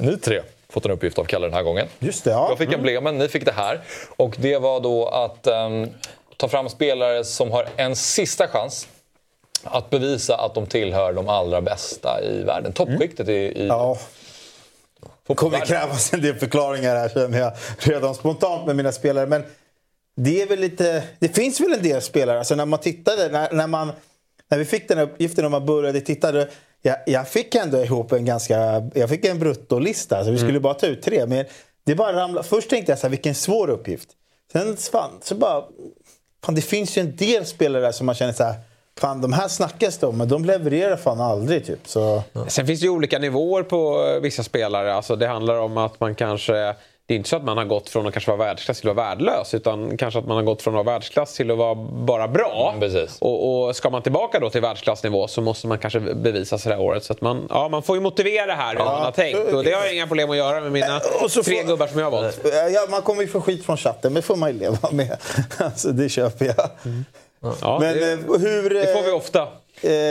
ni 0.00 0.16
tre, 0.16 0.40
fått 0.68 0.84
en 0.84 0.90
uppgift 0.90 1.18
av 1.18 1.24
Kalle 1.24 1.46
den 1.46 1.54
här 1.54 1.62
gången. 1.62 1.86
Just 1.98 2.24
det, 2.24 2.30
ja. 2.30 2.46
Jag 2.48 2.58
fick 2.58 2.72
emblemen, 2.72 3.18
ni 3.18 3.28
fick 3.28 3.44
det 3.44 3.52
här. 3.52 3.80
Och 4.16 4.36
det 4.38 4.58
var 4.58 4.80
då 4.80 5.08
att 5.08 5.46
ehm, 5.46 5.88
ta 6.36 6.48
fram 6.48 6.68
spelare 6.68 7.24
som 7.24 7.50
har 7.50 7.68
en 7.76 7.96
sista 7.96 8.48
chans 8.48 8.88
att 9.64 9.90
bevisa 9.90 10.36
att 10.36 10.54
de 10.54 10.66
tillhör 10.66 11.12
de 11.12 11.28
allra 11.28 11.60
bästa 11.60 12.22
i 12.22 12.42
världen. 12.42 12.72
Toppskiktet 12.72 13.28
i, 13.28 13.32
i 13.32 13.66
Ja. 13.66 13.98
Det 15.26 15.34
kommer 15.34 15.66
krävas 15.66 16.12
en 16.12 16.22
del 16.22 16.34
förklaringar 16.34 16.96
här 16.96 17.08
känner 17.08 17.38
jag 17.38 17.52
redan 17.78 18.14
spontant 18.14 18.66
med 18.66 18.76
mina 18.76 18.92
spelare. 18.92 19.26
Men 19.26 19.42
det 20.16 20.42
är 20.42 20.46
väl 20.46 20.58
lite... 20.60 21.02
Det 21.18 21.28
finns 21.28 21.60
väl 21.60 21.72
en 21.72 21.82
del 21.82 22.02
spelare. 22.02 22.38
Alltså 22.38 22.54
när 22.54 22.66
man 22.66 22.78
tittade, 22.78 23.28
när, 23.28 23.52
när, 23.52 23.66
man, 23.66 23.92
när 24.50 24.58
vi 24.58 24.64
fick 24.64 24.88
den 24.88 24.98
här 24.98 25.04
uppgiften 25.04 25.44
och 25.44 25.50
man 25.50 25.66
började 25.66 26.00
titta. 26.00 26.32
Då, 26.32 26.46
jag, 26.82 26.96
jag 27.06 27.28
fick 27.28 27.54
ändå 27.54 27.84
ihop 27.84 28.12
en 28.12 28.24
ganska... 28.24 28.90
Jag 28.94 29.08
fick 29.08 29.24
en 29.24 29.38
bruttolista. 29.38 30.16
Alltså 30.16 30.32
vi 30.32 30.38
skulle 30.38 30.60
bara 30.60 30.74
ta 30.74 30.86
ut 30.86 31.02
tre. 31.02 31.26
Men 31.26 31.44
det 31.84 31.94
bara 31.94 32.16
ramlade. 32.16 32.48
Först 32.48 32.70
tänkte 32.70 32.92
jag 32.92 32.98
så 32.98 33.06
här, 33.06 33.10
vilken 33.10 33.34
svår 33.34 33.70
uppgift. 33.70 34.08
Sen 34.52 34.76
svann, 34.76 35.10
så 35.22 35.34
bara... 35.34 35.64
Fan, 36.44 36.54
det 36.54 36.62
finns 36.62 36.98
ju 36.98 37.00
en 37.00 37.16
del 37.16 37.46
spelare 37.46 37.82
där 37.82 37.92
som 37.92 38.06
man 38.06 38.14
känner 38.14 38.32
så 38.32 38.44
här... 38.44 38.54
Fan, 39.00 39.20
de 39.20 39.32
här 39.32 39.48
snackas 39.48 39.98
det 39.98 40.06
om, 40.06 40.18
men 40.18 40.28
de 40.28 40.44
levererar 40.44 40.96
fan 40.96 41.20
aldrig. 41.20 41.66
Typ. 41.66 41.88
Så, 41.88 42.22
Sen 42.48 42.66
finns 42.66 42.80
det 42.80 42.84
ju 42.86 42.90
olika 42.90 43.18
nivåer 43.18 43.62
på 43.62 44.04
eh, 44.14 44.20
vissa 44.20 44.42
spelare. 44.42 44.94
Alltså 44.94 45.16
det 45.16 45.26
handlar 45.26 45.54
om 45.60 45.76
att 45.78 46.00
man 46.00 46.14
kanske... 46.14 46.74
Det 47.06 47.14
är 47.14 47.16
inte 47.16 47.28
så 47.28 47.36
att 47.36 47.44
man 47.44 47.56
har 47.58 47.64
gått 47.64 47.88
från 47.88 48.06
att 48.06 48.12
kanske 48.12 48.30
vara 48.30 48.38
världsklass 48.46 48.80
till 48.80 48.90
att 48.90 48.96
vara 48.96 49.08
värdelös. 49.08 49.54
Utan 49.54 49.96
kanske 49.96 50.18
att 50.20 50.26
man 50.26 50.36
har 50.36 50.42
gått 50.44 50.62
från 50.62 50.74
att 50.78 50.84
vara 50.86 50.94
världsklass 50.94 51.34
till 51.34 51.50
att 51.50 51.58
vara 51.58 51.74
bara 52.06 52.28
bra. 52.28 52.68
Mm, 52.76 52.80
precis. 52.80 53.18
Och, 53.20 53.66
och 53.66 53.76
ska 53.76 53.90
man 53.90 54.02
tillbaka 54.02 54.38
då 54.40 54.50
till 54.50 54.60
världsklassnivå 54.60 55.28
så 55.28 55.40
måste 55.40 55.66
man 55.66 55.78
kanske 55.78 56.00
bevisa 56.00 56.58
sig 56.58 56.70
det 56.70 56.76
här 56.76 56.82
året. 56.84 57.04
Så 57.04 57.12
att 57.12 57.20
man, 57.20 57.46
ja, 57.50 57.68
man 57.68 57.82
får 57.82 57.96
ju 57.96 58.02
motivera 58.02 58.54
här 58.54 58.76
hur 58.76 58.84
man 58.84 59.02
har 59.02 59.10
tänkt. 59.12 59.38
Och 59.52 59.64
det 59.64 59.72
har 59.72 59.84
jag 59.84 59.94
inga 59.94 60.06
problem 60.06 60.30
att 60.30 60.36
göra 60.36 60.60
med 60.60 60.72
mina 60.72 61.00
Och 61.22 61.30
så 61.30 61.42
tre 61.42 61.56
får- 61.60 61.66
gubbar 61.68 61.86
som 61.86 61.98
jag 61.98 62.06
har 62.10 62.22
valt. 62.22 62.40
Ja, 62.74 62.86
man 62.90 63.02
kommer 63.02 63.22
ju 63.22 63.28
få 63.28 63.40
skit 63.40 63.64
från 63.66 63.76
chatten, 63.76 64.12
men 64.12 64.14
det 64.14 64.22
får 64.22 64.36
man 64.36 64.52
ju 64.52 64.58
leva 64.58 64.88
med. 64.92 65.16
Alltså, 65.58 65.88
det 65.88 66.08
köper 66.08 66.44
jag. 66.44 66.70
Ja, 67.42 67.78
Men 67.80 67.96
det, 67.96 68.12
eh, 68.12 68.18
hur... 68.18 68.70
det 68.70 68.86
får 68.86 69.02
vi 69.02 69.10
ofta. 69.10 69.48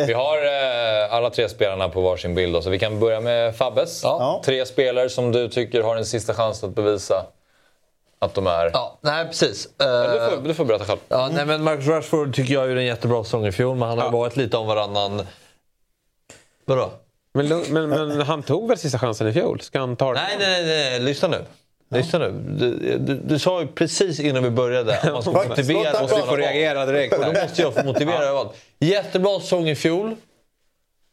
Vi 0.08 0.14
har 0.14 0.38
eh, 0.38 1.14
alla 1.14 1.30
tre 1.30 1.50
spelarna 1.50 1.90
på 1.90 2.02
varsin 2.02 2.36
bild. 2.36 2.54
Då, 2.54 2.62
så 2.62 2.70
vi 2.70 2.80
kan 2.80 3.00
börja 3.00 3.20
med 3.22 3.56
Fabbes. 3.56 4.04
Ja. 4.04 4.42
Tre 4.46 4.66
spelare 4.66 5.10
som 5.10 5.32
du 5.32 5.50
tycker 5.50 5.84
har 5.84 5.96
en 5.96 6.06
sista 6.06 6.34
chans 6.34 6.64
att 6.64 6.76
bevisa 6.76 7.26
att 8.20 8.34
de 8.34 8.48
är... 8.48 8.72
Ja, 8.74 8.98
nej 9.02 9.26
precis. 9.26 9.70
Du, 9.78 9.86
Eh, 9.86 10.30
får, 10.30 10.38
du 10.48 10.54
får 10.54 10.66
berätta 10.66 10.86
själv. 10.86 11.00
Ja, 11.08 11.30
nej, 11.34 11.46
men 11.46 11.64
Marcus 11.64 11.88
Rashford 11.88 12.36
tycker 12.36 12.54
jag 12.54 12.68
gjorde 12.68 12.82
en 12.82 12.86
jättebra 12.86 13.24
säsong 13.24 13.46
i 13.48 13.52
fjol, 13.52 13.76
men 13.78 13.90
han 13.90 14.00
har 14.00 14.12
varit 14.12 14.36
lite 14.38 14.58
om 14.58 14.68
varannan... 14.68 15.28
Vadå? 16.66 16.92
Men, 17.34 17.48
men, 17.70 17.90
men 17.90 18.22
han 18.22 18.44
tog 18.44 18.68
väl 18.68 18.78
sista 18.78 19.00
chansen 19.00 19.28
i 19.28 19.34
fjol? 19.34 19.62
Ska 19.62 19.80
han 19.80 19.96
ta? 19.96 20.14
Nej, 20.14 20.36
nej, 20.40 20.64
nej, 20.66 20.90
nej. 20.90 21.00
lyssna 21.00 21.28
nu. 21.28 21.46
Lyssna 21.92 22.20
nu. 22.20 22.32
Du, 22.32 22.98
du, 22.98 23.16
du 23.16 23.40
sa 23.40 23.62
ju 23.62 23.68
precis 23.68 24.20
innan 24.20 24.44
vi 24.44 24.50
började 24.50 25.00
att 25.00 25.14
man 25.14 25.22
ska 25.22 25.32
motivera. 25.32 25.92
Låt 25.92 26.02
Måste 26.02 26.16
han 26.16 26.22
vi 26.22 26.28
få 26.28 26.36
prata. 26.36 26.38
reagera 26.42 26.86
direkt 26.86 27.14
Och 27.14 27.26
då 27.26 27.42
måste 27.42 27.62
jag 27.62 27.74
få 27.74 27.84
motivera 27.84 28.34
vad. 28.34 28.50
Jättebra 28.80 29.40
säsong 29.40 29.70
i 29.70 29.76
fjol. 29.76 30.08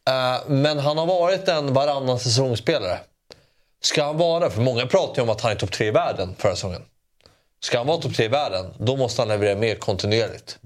Eh, 0.09 0.41
men 0.47 0.79
han 0.79 0.99
har 0.99 1.07
varit 1.07 1.49
en 1.49 1.73
varannan 1.73 2.19
säsongsspelare. 2.19 2.99
Ska 3.83 4.05
han 4.05 4.17
vara, 4.17 4.51
för 4.51 4.61
många 4.61 4.87
pratar 4.87 5.17
ju 5.17 5.23
om 5.23 5.31
att 5.31 5.41
han 5.41 5.53
är 5.53 5.57
topp 5.57 5.73
tre 5.73 5.87
i 5.87 5.91
världen 5.91 6.35
förra 6.39 6.55
säsongen. 6.55 6.83
Ska 7.61 7.79
han 7.79 7.87
vara 7.87 7.99
topp 7.99 8.15
tre 8.15 8.25
i 8.25 8.29
världen, 8.29 8.67
då 8.79 8.97
måste 8.97 9.23
han 9.23 9.29
leverera 9.29 9.57
mer 9.57 9.75
kontinuerligt. 9.75 10.59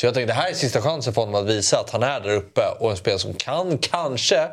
Så 0.00 0.06
jag 0.06 0.14
tänkte 0.14 0.34
det 0.34 0.40
här 0.40 0.50
är 0.50 0.54
sista 0.54 0.82
chansen 0.82 1.14
för 1.14 1.20
honom 1.22 1.34
att 1.42 1.46
visa 1.46 1.80
att 1.80 1.90
han 1.90 2.02
är 2.02 2.20
där 2.20 2.34
uppe 2.34 2.62
och 2.80 2.90
en 2.90 2.96
spelare 2.96 3.18
som 3.18 3.34
kan 3.34 3.78
kanske 3.78 4.48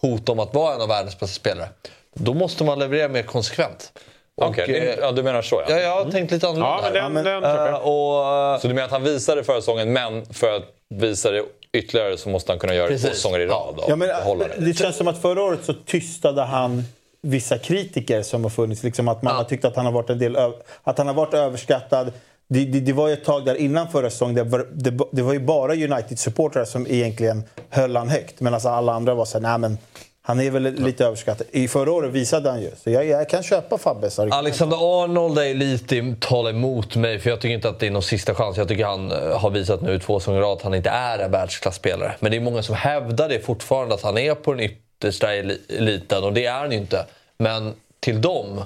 hota 0.00 0.32
om 0.32 0.38
att 0.40 0.54
vara 0.54 0.74
en 0.74 0.80
av 0.80 0.88
världens 0.88 1.20
bästa 1.20 1.34
spelare. 1.34 1.68
Då 2.14 2.34
måste 2.34 2.64
man 2.64 2.78
leverera 2.78 3.08
mer 3.08 3.22
konsekvent. 3.22 3.92
Okej, 4.46 4.64
det- 4.68 4.92
eh, 4.92 4.98
ja, 5.00 5.12
du 5.12 5.22
menar 5.22 5.42
så 5.42 5.62
ja. 5.68 5.74
ja, 5.76 5.78
jag 5.80 6.04
har 6.04 6.10
tänkt 6.10 6.30
lite 6.30 6.48
annorlunda. 6.48 6.90
Ja, 6.98 7.08
men 7.08 7.24
den, 7.24 7.34
här. 7.34 7.40
den 7.40 7.50
köper 7.50 7.66
Eh, 7.66 7.70
jag. 7.72 7.80
och, 7.86 8.54
eh, 8.54 8.60
Så 8.60 8.68
du 8.68 8.74
menar 8.74 8.86
att 8.86 8.92
han 8.92 9.02
visade 9.02 9.44
förra 9.44 9.60
säsongen, 9.60 9.92
men 9.92 10.26
för 10.26 10.56
att 10.56 10.62
visa 10.88 11.30
det 11.30 11.42
ytterligare 11.72 12.18
så 12.18 12.28
måste 12.28 12.52
han 12.52 12.58
kunna 12.58 12.74
göra 12.74 12.88
det 12.88 12.98
två 12.98 13.02
Precis. 13.08 13.22
säsonger 13.22 13.40
i 13.40 13.46
rad? 13.46 13.80
Ja, 13.88 13.96
men, 13.96 14.08
det. 14.08 14.48
det 14.58 14.74
känns 14.74 14.96
som 14.96 15.08
att 15.08 15.22
förra 15.22 15.42
året 15.42 15.60
så 15.64 15.72
tystade 15.74 16.42
han 16.42 16.84
vissa 17.22 17.58
kritiker 17.58 18.22
som 18.22 18.42
har 18.42 18.50
funnits. 18.50 18.82
Liksom 18.82 19.08
att 19.08 19.22
man 19.22 19.36
har 19.36 19.44
tyckt 19.44 19.64
att 19.64 19.76
han 19.76 19.84
har 19.84 19.92
varit 19.92 20.10
en 20.10 20.18
del 20.18 20.36
att 20.84 20.98
han 20.98 21.06
har 21.06 21.14
varit 21.14 21.34
överskattad. 21.34 22.12
Det, 22.50 22.64
det, 22.64 22.80
det 22.80 22.92
var 22.92 23.08
ju 23.08 23.12
ett 23.14 23.24
tag 23.24 23.44
där 23.44 23.54
innan 23.54 23.88
förra 23.88 24.10
säsongen. 24.10 24.34
Det 24.34 24.42
var, 24.42 24.66
det, 24.72 24.98
det 25.12 25.22
var 25.22 25.32
ju 25.32 25.38
bara 25.40 25.72
United-supportrar 25.74 26.64
som 26.64 26.86
egentligen 26.86 27.42
höll 27.70 27.96
han 27.96 28.08
högt. 28.08 28.40
Men 28.40 28.54
alltså 28.54 28.68
alla 28.68 28.92
andra 28.92 29.14
var 29.14 29.24
så 29.24 29.38
här, 29.38 29.42
nej 29.42 29.58
men 29.58 29.78
han 30.28 30.40
är 30.40 30.50
väl 30.50 30.62
lite 30.62 31.04
överskattad. 31.04 31.46
I 31.50 31.68
förra 31.68 31.92
året 31.92 32.12
visade 32.12 32.50
han 32.50 32.60
ju. 32.60 32.70
Så 32.84 32.90
jag, 32.90 33.06
jag 33.06 33.28
kan 33.28 33.42
köpa 33.42 33.78
Fabbes 33.78 34.18
argument. 34.18 34.34
Alexander 34.38 35.04
Arnold 35.04 35.38
är 35.38 35.54
lite 35.54 36.14
talar 36.20 36.50
emot 36.50 36.96
mig 36.96 37.18
för 37.18 37.30
jag 37.30 37.40
tycker 37.40 37.54
inte 37.54 37.68
att 37.68 37.80
det 37.80 37.86
är 37.86 37.90
någon 37.90 38.02
sista 38.02 38.34
chans. 38.34 38.56
Jag 38.56 38.68
tycker 38.68 38.84
han 38.84 39.12
eh, 39.12 39.38
har 39.40 39.50
visat 39.50 39.82
nu 39.82 39.98
två 39.98 40.20
säsonger 40.20 40.52
att 40.52 40.62
han 40.62 40.74
inte 40.74 40.90
är 40.90 41.18
en 41.18 41.30
världsklasspelare. 41.30 42.16
Men 42.20 42.30
det 42.30 42.36
är 42.36 42.40
många 42.40 42.62
som 42.62 42.74
hävdar 42.74 43.28
det 43.28 43.40
fortfarande 43.40 43.94
att 43.94 44.02
han 44.02 44.18
är 44.18 44.34
på 44.34 44.52
den 44.54 44.60
yttersta 44.60 45.34
eli- 45.34 45.60
eliten 45.68 46.24
och 46.24 46.32
det 46.32 46.46
är 46.46 46.52
han 46.52 46.70
ju 46.72 46.78
inte. 46.78 47.06
Men 47.38 47.74
till 48.00 48.20
dem 48.20 48.64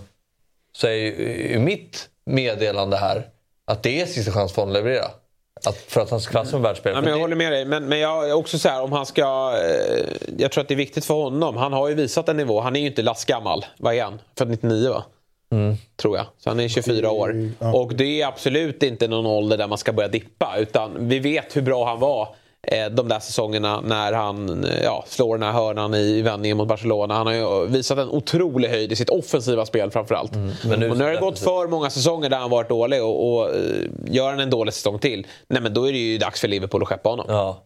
så 0.77 0.87
är 0.87 0.93
ju 0.93 1.59
mitt 1.59 2.09
meddelande 2.25 2.97
här 2.97 3.27
att 3.65 3.83
det 3.83 4.01
är 4.01 4.07
sista 4.07 4.33
chans 4.33 4.53
för 4.53 4.63
honom 4.63 4.77
att 4.77 4.83
leverera. 4.83 5.07
Att, 5.67 5.77
för 5.77 6.01
att 6.01 6.11
han 6.11 6.21
ska 6.21 6.31
klassa 6.31 6.51
som 6.51 6.63
världsspelare. 6.63 6.99
Ja, 6.99 7.03
men 7.03 7.11
jag 7.13 7.21
håller 7.21 7.37
med 7.37 7.53
dig. 7.53 7.65
Men, 7.65 7.89
men 7.89 7.99
jag 7.99 8.29
är 8.29 8.33
också 8.33 8.59
så 8.59 8.69
här, 8.69 8.83
om 8.83 8.93
han 8.93 9.07
ska... 9.07 9.55
Eh, 9.57 10.07
jag 10.39 10.53
tror 10.53 10.63
att 10.63 10.69
det 10.69 10.75
är 10.75 10.77
viktigt 10.77 11.05
för 11.05 11.15
honom. 11.15 11.57
Han 11.57 11.73
har 11.73 11.89
ju 11.89 11.95
visat 11.95 12.29
en 12.29 12.37
nivå. 12.37 12.61
Han 12.61 12.77
är 12.77 12.81
ju 12.81 12.87
inte 12.87 13.03
lastgammal. 13.03 13.65
Vad 13.79 13.95
är 13.95 14.03
han? 14.03 14.21
Född 14.39 14.49
99 14.49 14.91
va? 14.91 15.05
Tror 15.97 16.17
jag. 16.17 16.27
Så 16.39 16.51
han 16.51 16.61
är 16.61 16.69
24 16.69 17.11
år. 17.11 17.51
Och 17.59 17.95
det 17.95 18.23
är 18.23 18.27
absolut 18.27 18.83
inte 18.83 19.09
någon 19.09 19.27
ålder 19.27 19.57
där 19.57 19.69
man 19.69 19.79
ska 19.79 19.93
börja 19.93 20.09
dippa. 20.09 20.57
Utan 20.59 21.09
vi 21.09 21.19
vet 21.19 21.57
hur 21.57 21.63
bra 21.63 21.87
han 21.87 22.01
var 22.01 22.35
de 22.91 23.09
där 23.09 23.21
säsongerna 23.21 23.81
när 23.81 24.13
han 24.13 24.65
eh, 24.65 24.83
ja, 24.85 25.05
slår 25.09 25.39
den 25.39 25.47
här 25.47 25.53
hörnan 25.53 25.95
i 25.95 26.23
vändningen 26.23 26.57
mot 26.57 26.69
Barcelona. 26.69 27.15
Han 27.15 27.27
har 27.27 27.35
ju 27.35 27.67
visat 27.67 27.99
en 27.99 28.09
otrolig 28.09 28.69
höjd 28.69 28.93
i 28.93 28.97
sitt 28.97 29.11
offensiva 29.11 29.67
spel 29.67 29.91
framförallt. 29.91 30.33
Men 30.65 30.81
nu- 30.81 30.91
och 30.91 30.97
nu 30.97 31.05
har 31.05 31.11
det 31.11 31.21
gått 31.21 31.39
för 31.39 31.67
många 31.69 31.91
säsonger 31.91 32.29
där 32.31 32.37
han 32.39 32.51
varit 32.51 32.69
dålig 32.69 33.03
och, 33.03 33.33
och 33.35 33.51
eh, 33.55 33.61
gör 34.07 34.31
han 34.31 34.41
en 34.41 34.51
dålig 34.51 34.75
säsong 34.75 34.99
till, 34.99 35.27
nej 35.49 35.63
men 35.63 35.75
då 35.75 35.89
är 35.89 35.93
det 35.93 35.99
ju 35.99 36.19
dags 36.19 36.41
för 36.41 36.49
Liverpool 36.49 36.83
att 36.83 36.89
skeppa 36.89 37.09
honom. 37.09 37.27
Ja, 37.29 37.63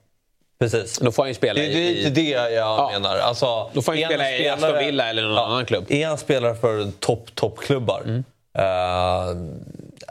precis. 0.61 0.99
Då 0.99 1.13
får 1.13 1.23
han 1.23 1.31
ju 1.31 1.35
spela 1.35 1.61
Det, 1.61 1.67
det 1.67 1.75
är 1.75 1.91
i... 1.91 1.95
lite 1.95 2.11
det 2.11 2.29
jag 2.31 2.53
Ja. 2.53 2.91
menar. 2.93 3.19
Alltså, 3.19 3.71
Då 3.73 3.83
får 3.83 3.93
han 3.93 3.99
ju 4.01 4.07
spela 4.07 4.31
i 4.31 4.49
Aston 4.49 4.79
Villa 4.79 5.09
eller 5.11 5.23
någon 5.23 5.39
annan 5.39 5.67
klubb. 5.67 5.85
Är 5.89 6.07
han 6.07 6.19
spelare 6.19 6.55
för 6.55 6.91
topp, 7.01 7.35
toppklubbar? 7.35 8.03
Mm. 8.05 8.25
Eh, 8.59 9.29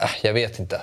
äh, 0.04 0.10
jag 0.22 0.32
vet 0.32 0.58
inte. 0.58 0.76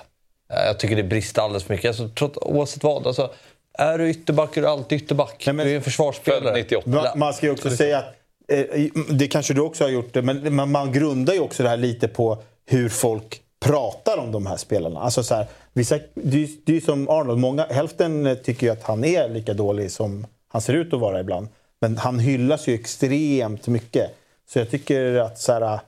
Eh, 0.54 0.66
jag 0.66 0.80
tycker 0.80 0.96
det 0.96 1.04
brister 1.04 1.42
alldeles 1.42 1.64
för 1.64 1.74
mycket. 1.74 1.88
Alltså, 1.90 2.10
trots, 2.18 2.38
oavsett 2.42 2.84
vad. 2.84 3.08
Alltså, 3.08 3.30
är 3.74 3.98
du 3.98 4.10
ytterback 4.10 4.58
är 4.58 4.62
du 4.62 4.68
alltid 4.68 5.02
ytterback. 5.02 5.44
Nej, 5.46 5.54
men- 5.56 5.66
du 5.66 5.72
är 5.72 5.76
en 5.76 5.84
försvarsspelare. 5.84 6.42
Född 6.44 6.54
98. 6.54 6.90
Man, 6.90 7.06
man 7.20 7.34
ska 7.34 7.46
ju 7.46 7.52
också 7.52 7.70
säga 7.70 7.98
att, 8.00 8.06
eh, 8.48 8.86
det 9.10 9.28
kanske 9.28 9.54
du 9.54 9.62
också 9.62 9.84
har 9.84 9.90
gjort 9.90 10.14
det, 10.14 10.22
men 10.22 10.56
man, 10.56 10.72
man 10.72 10.92
grundar 10.92 11.34
ju 11.34 11.40
också 11.40 11.64
det 11.64 11.70
här 11.70 11.78
lite 11.78 12.08
på 12.08 12.38
hur 12.66 12.90
folk 12.90 13.42
pratar 13.60 14.18
om 14.18 14.32
de 14.32 14.46
här 14.46 14.58
spelarna. 14.58 15.00
Alltså 15.00 15.24
så 15.24 15.36
här, 15.36 15.48
vissa, 15.74 16.00
det, 16.14 16.38
är 16.38 16.42
ju- 16.48 16.58
det 16.66 16.78
är 16.78 16.82
som 16.82 17.10
Arnold, 17.10 17.40
många, 17.40 17.66
hälften 17.66 18.38
tycker 18.44 18.68
ju 18.68 18.74
att 18.74 18.84
han 18.84 19.04
är 19.06 19.30
lika 19.30 19.54
dålig 19.54 19.92
som 19.92 20.28
han 20.48 20.62
ser 20.62 20.74
ut 20.74 20.94
att 20.94 21.00
vara 21.00 21.20
ibland. 21.20 21.48
Men 21.82 21.98
han 21.98 22.20
hyllas 22.20 22.68
ju 22.68 22.74
extremt 22.74 23.68
mycket. 23.68 24.16
Så 24.50 24.60
jag 24.60 24.70
tycker 24.72 25.16
att 25.16 25.40
så 25.40 25.54
här, 25.54 25.80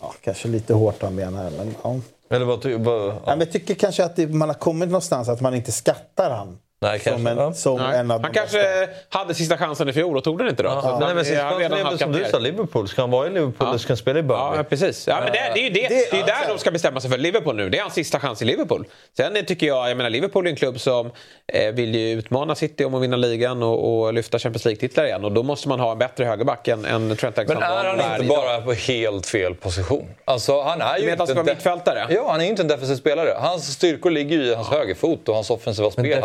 ja, 0.00 0.14
kanske 0.20 0.48
lite 0.48 0.74
hårt 0.74 1.02
han 1.02 1.14
menar, 1.14 1.50
men 1.50 1.74
ja. 1.82 2.00
Eller 2.30 2.44
vad, 2.46 2.62
ty- 2.62 2.76
vad, 2.76 3.14
Ja, 3.26 3.36
jag 3.38 3.52
tycker 3.52 3.74
kanske 3.74 4.04
att 4.04 4.16
det, 4.16 4.26
man 4.26 4.48
har 4.48 4.54
kommit 4.54 4.88
någonstans 4.88 5.28
att 5.28 5.40
man 5.40 5.54
inte 5.54 5.72
skattar 5.72 6.30
han. 6.30 6.58
Nej, 6.84 7.00
som 7.00 7.26
en, 7.26 7.38
ja. 7.38 7.52
som 7.52 7.76
Nej. 7.78 7.98
en 7.98 8.10
av 8.10 8.22
Han 8.22 8.32
kanske 8.32 8.88
hade 9.08 9.34
sista 9.34 9.56
chansen 9.58 9.88
i 9.88 9.92
fjol 9.92 10.16
och 10.16 10.24
tog 10.24 10.38
den 10.38 10.48
inte 10.48 10.62
då. 10.62 10.68
Ja. 10.68 10.80
Nej, 10.98 11.06
han- 11.06 11.16
men 11.16 11.24
sista 11.24 11.40
chansen 11.42 11.62
är 11.64 11.68
väl 11.68 11.78
halkat 11.82 12.00
som 12.00 12.12
du 12.12 12.24
sa, 12.30 12.38
Liverpool. 12.38 12.88
Ska 12.88 13.02
han 13.02 13.10
vara 13.10 13.26
i 13.26 13.30
Liverpool 13.30 13.68
eller 13.68 13.78
ska 13.78 13.90
han 13.90 13.96
spela 13.96 14.18
i 14.18 14.22
Burnley? 14.22 14.56
Ja, 14.56 14.62
precis. 14.68 15.06
Ja, 15.08 15.20
men 15.24 15.32
det, 15.32 15.38
det 15.54 15.60
är 15.60 15.64
ju 15.64 15.70
det. 15.70 15.88
Det, 15.88 16.20
är 16.20 16.26
där 16.26 16.48
de 16.48 16.58
ska 16.58 16.70
bestämma 16.70 17.00
sig 17.00 17.10
för. 17.10 17.18
Liverpool 17.18 17.56
nu. 17.56 17.70
Det 17.70 17.78
är 17.78 17.82
hans 17.82 17.94
sista 17.94 18.20
chans 18.20 18.42
i 18.42 18.44
Liverpool. 18.44 18.86
Sen 19.16 19.44
tycker 19.46 19.66
jag, 19.66 19.90
jag 19.90 19.96
menar 19.96 20.10
Liverpool 20.10 20.46
är 20.46 20.50
en 20.50 20.56
klubb 20.56 20.80
som 20.80 21.10
eh, 21.52 21.72
vill 21.74 21.94
ju 21.94 22.10
utmana 22.18 22.54
City 22.54 22.84
om 22.84 22.94
att 22.94 23.02
vinna 23.02 23.16
ligan 23.16 23.62
och, 23.62 24.02
och 24.04 24.14
lyfta 24.14 24.38
Champions 24.38 24.64
League-titlar 24.64 25.04
igen. 25.04 25.24
Och 25.24 25.32
då 25.32 25.42
måste 25.42 25.68
man 25.68 25.80
ha 25.80 25.92
en 25.92 25.98
bättre 25.98 26.24
högerback 26.24 26.68
än, 26.68 26.84
än 26.84 27.16
Trent 27.16 27.36
Men 27.36 27.50
är 27.50 27.84
han 27.84 28.12
inte 28.22 28.28
bara 28.28 28.60
på 28.60 28.72
helt 28.72 29.26
fel 29.26 29.54
position? 29.54 30.08
Alltså, 30.24 30.60
han 30.62 30.80
är 30.80 30.98
ju 30.98 31.10
han 31.10 31.20
inte 31.20 31.34
def- 31.34 31.44
mittfältare? 31.44 32.06
Ja, 32.10 32.30
han 32.30 32.40
är 32.40 32.44
ju 32.44 32.50
inte 32.50 32.62
en 32.62 32.68
defensiv 32.68 32.94
spelare. 32.96 33.34
Hans 33.38 33.72
styrkor 33.72 34.10
ligger 34.10 34.36
ju 34.36 34.42
i 34.44 34.54
hans 34.54 34.68
högerfot 34.68 35.28
och 35.28 35.34
hans 35.34 35.50
offensiva 35.50 35.90
spel. 35.90 36.22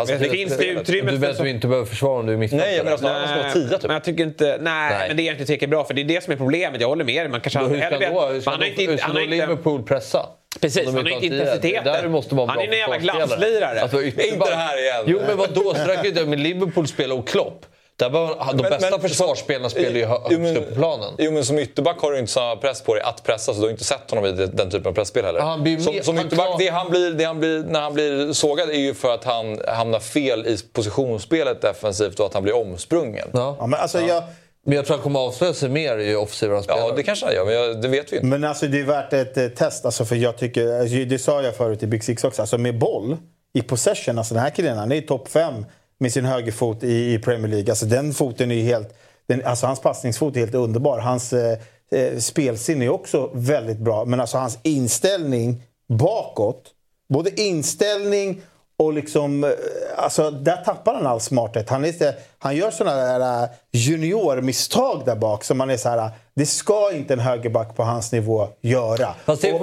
Finns 0.58 0.86
det 0.86 0.92
utrymme 0.92 1.10
Du 1.12 1.34
för... 1.34 1.44
vi 1.44 1.50
inte 1.50 1.66
behöver 1.66 1.86
försvara 1.86 2.18
om 2.20 2.26
du 2.26 2.32
är 2.32 2.36
mittfältare? 2.36 2.68
Nej, 2.70 2.84
menar 2.84 2.96
snarare 2.96 3.16
att 3.22 3.28
han 3.30 3.50
ska 3.50 3.60
vara 3.60 3.68
tia 3.68 3.78
typ. 3.78 3.82
Men 3.86 3.94
jag 3.94 4.04
tycker 4.04 4.24
inte... 4.24 4.44
Nej, 4.60 4.90
Nej. 4.90 5.08
men 5.08 5.16
det 5.16 5.22
är 5.28 5.32
inte 5.32 5.44
tillräckligt 5.46 5.70
bra. 5.70 5.84
För 5.84 5.94
det 5.94 6.00
är 6.00 6.04
det 6.04 6.24
som 6.24 6.32
är 6.32 6.36
problemet. 6.36 6.80
Jag 6.80 6.88
håller 6.88 7.04
med 7.04 7.22
dig. 7.24 7.28
Man 7.28 7.40
kanske 7.40 7.58
Hur 7.58 7.66
ska 7.80 7.90
då, 7.90 7.96
hur 7.96 7.98
velat- 8.00 8.42
ska 8.42 8.50
Han 8.50 8.60
då, 8.60 8.64
har 8.66 8.70
inte... 8.70 8.82
hur 8.82 8.96
ska 8.96 9.06
Han 9.06 9.14
då 9.14 9.20
har 9.20 9.24
inte 9.24 9.36
Liverpool 9.36 9.82
pressa? 9.82 10.26
Precis, 10.60 10.86
han 10.86 10.94
har 10.94 11.08
inte 11.08 11.26
intensiteten. 11.26 11.84
Där 11.84 12.08
måste 12.08 12.34
Han 12.34 12.58
är 12.58 12.64
en 12.64 12.72
jävla 12.78 12.98
glasslirare. 12.98 13.80
Alltså, 13.80 14.02
Inte 14.02 14.22
det 14.38 14.54
här 14.54 14.82
igen. 14.82 15.04
Jo, 15.06 15.20
men 15.26 15.36
vadå? 15.36 15.74
Inte 16.04 16.24
med 16.26 16.40
Liverpool 16.40 16.86
spelar 16.86 17.16
och 17.16 17.28
Klopp. 17.28 17.66
Där 18.00 18.10
var, 18.10 18.28
de 18.28 18.62
Men- 18.62 18.70
bästa 18.70 18.90
men- 18.90 19.00
försvarsspelarna 19.00 19.70
spelar 19.70 19.90
ju 19.90 20.06
men- 20.06 20.44
högst 20.44 20.56
upp 20.62 20.68
på 20.68 20.74
planen. 20.74 21.14
Jo, 21.18 21.32
men 21.32 21.44
som 21.44 21.58
ytterback 21.58 22.00
har 22.00 22.12
du 22.12 22.18
inte 22.18 22.32
samma 22.32 22.56
press 22.56 22.80
på 22.82 22.94
dig 22.94 23.02
att 23.02 23.22
pressa, 23.24 23.54
så 23.54 23.60
du 23.60 23.66
har 23.66 23.70
inte 23.70 23.84
sett 23.84 24.10
honom 24.10 24.24
i 24.26 24.32
den 24.32 24.70
typen 24.70 24.86
av 24.88 24.92
pressspel 24.92 25.24
heller. 25.24 25.40
Han 25.40 25.62
blir 25.62 25.78
som 25.78 25.94
som 26.02 26.16
han 26.16 26.26
ytterback, 26.26 26.46
klar- 26.48 26.58
det 26.58 26.68
han 26.68 26.90
blir, 26.90 27.10
det 27.10 27.24
han 27.24 27.38
blir, 27.40 27.58
när 27.64 27.80
han 27.80 27.94
blir 27.94 28.32
sågad 28.32 28.70
är 28.70 28.74
ju 28.74 28.94
för 28.94 29.14
att 29.14 29.24
han 29.24 29.60
hamnar 29.68 30.00
fel 30.00 30.46
i 30.46 30.58
positionsspelet 30.72 31.62
defensivt 31.62 32.20
och 32.20 32.26
att 32.26 32.34
han 32.34 32.42
blir 32.42 32.56
omsprungen. 32.56 33.28
Ja, 33.32 33.56
Ja, 33.60 33.66
men 33.66 33.80
alltså, 33.80 34.00
jag, 34.00 34.22
Men 34.66 34.76
jag 34.76 34.86
tror 34.86 34.96
han 34.96 35.02
kommer 35.02 35.20
avslöja 35.20 35.54
sig 35.54 35.68
mer 35.68 35.98
i 35.98 36.14
offensiva 36.14 36.62
spelare. 36.62 36.92
det 36.96 37.02
kanske 37.02 37.26
han 37.26 37.34
gör, 37.34 37.44
men 37.44 37.54
jag, 37.54 37.82
det 37.82 37.88
vet 37.88 38.12
vi 38.12 38.16
inte. 38.16 38.26
Men 38.28 38.44
alltså 38.44 38.66
det 38.66 38.80
är 38.80 38.84
värt 38.84 39.12
ett 39.12 39.36
eh, 39.36 39.48
test. 39.48 39.84
Alltså, 39.84 40.04
för 40.04 40.16
jag 40.16 40.38
tycker, 40.38 40.80
alltså, 40.80 40.96
det 40.96 41.18
sa 41.18 41.42
jag 41.42 41.56
förut 41.56 41.82
i 41.82 41.86
Big 41.86 42.04
Six 42.04 42.24
också. 42.24 42.42
Alltså, 42.42 42.58
med 42.58 42.78
boll 42.78 43.16
i 43.54 43.62
possession. 43.62 44.18
Alltså, 44.18 44.34
den 44.34 44.42
här 44.42 44.50
killen 44.50 44.78
han 44.78 44.92
är 44.92 45.00
topp 45.00 45.28
fem 45.28 45.66
med 46.00 46.12
sin 46.12 46.24
högerfot 46.24 46.82
i, 46.82 47.14
i 47.14 47.18
Premier 47.18 47.48
League. 47.48 47.70
Alltså, 47.72 47.86
den 47.86 48.14
foten 48.14 48.50
är 48.50 48.62
helt... 48.62 48.94
Den, 49.26 49.44
alltså, 49.44 49.66
hans 49.66 49.80
passningsfot 49.80 50.36
är 50.36 50.40
helt 50.40 50.54
underbar. 50.54 50.98
Hans 50.98 51.32
eh, 51.32 51.58
eh, 51.92 52.18
spelsinne 52.18 52.84
är 52.84 52.88
också 52.88 53.30
väldigt 53.34 53.78
bra. 53.78 54.04
Men 54.04 54.20
alltså, 54.20 54.38
hans 54.38 54.58
inställning 54.62 55.62
bakåt. 55.88 56.62
Både 57.08 57.40
inställning 57.40 58.42
och 58.78 58.92
liksom... 58.92 59.44
eh, 59.44 59.50
Alltså, 59.96 60.30
där 60.30 60.56
tappar 60.56 60.94
han 60.94 61.06
all 61.06 61.20
smarthet. 61.20 61.68
Han, 61.70 61.84
är, 61.84 61.88
inte- 61.88 62.14
han 62.38 62.56
gör 62.56 62.70
såna 62.70 62.94
där 62.94 63.42
eh, 63.42 63.48
juniormisstag 63.72 65.02
där 65.06 65.16
bak 65.16 65.44
som 65.44 65.58
man 65.58 65.70
är 65.70 65.76
så 65.76 65.88
här... 65.88 66.10
Det 66.34 66.46
ska 66.46 66.92
inte 66.92 67.12
en 67.14 67.20
högerback 67.20 67.76
på 67.76 67.82
hans 67.82 68.12
nivå 68.12 68.48
göra. 68.60 69.14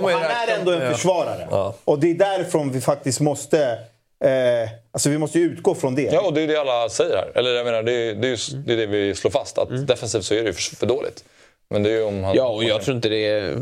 Och 0.06 0.10
ju 0.10 0.16
han 0.16 0.24
är 0.50 0.60
ändå 0.60 0.72
en 0.72 0.94
försvarare. 0.94 1.48
Ja. 1.52 1.74
Och 1.84 2.00
det 2.00 2.10
är 2.12 2.16
därifrån 2.16 2.72
vi 2.72 2.82
faktiskt 2.82 3.20
måste... 3.20 3.78
Eh, 4.26 4.70
alltså 4.92 5.10
vi 5.10 5.18
måste 5.18 5.40
ju 5.40 5.46
utgå 5.46 5.76
från 5.76 5.96
det. 5.96 6.02
Ja, 6.14 6.22
och 6.22 6.34
det 6.34 6.42
är 6.42 6.48
det 6.48 6.62
alla 6.62 6.90
säger 6.90 7.16
här. 7.16 7.32
Eller 7.36 7.54
jag 7.56 7.66
menar, 7.66 7.84
det 7.84 7.92
är 7.92 8.16
det, 8.16 8.28
är, 8.28 8.32
ju- 8.54 8.58
det, 8.66 8.74
är 8.74 8.78
det 8.78 8.86
vi 8.86 9.16
slår 9.16 9.32
fast. 9.32 9.58
Att 9.58 9.88
defensivt 9.88 10.26
så 10.26 10.34
är 10.34 10.42
det 10.44 10.48
ju 10.48 10.54
för, 10.54 10.76
för 10.76 10.86
dåligt. 10.86 11.24
Men 11.70 11.84
det 11.84 11.90
är 11.90 11.94
ju 11.94 12.04
om 12.04 12.24
han... 12.24 12.36
Ja, 12.36 12.48
och 12.48 12.64
jag 12.64 12.82
tror 12.82 12.96
inte 12.96 13.10
det 13.10 13.26
är 13.28 13.56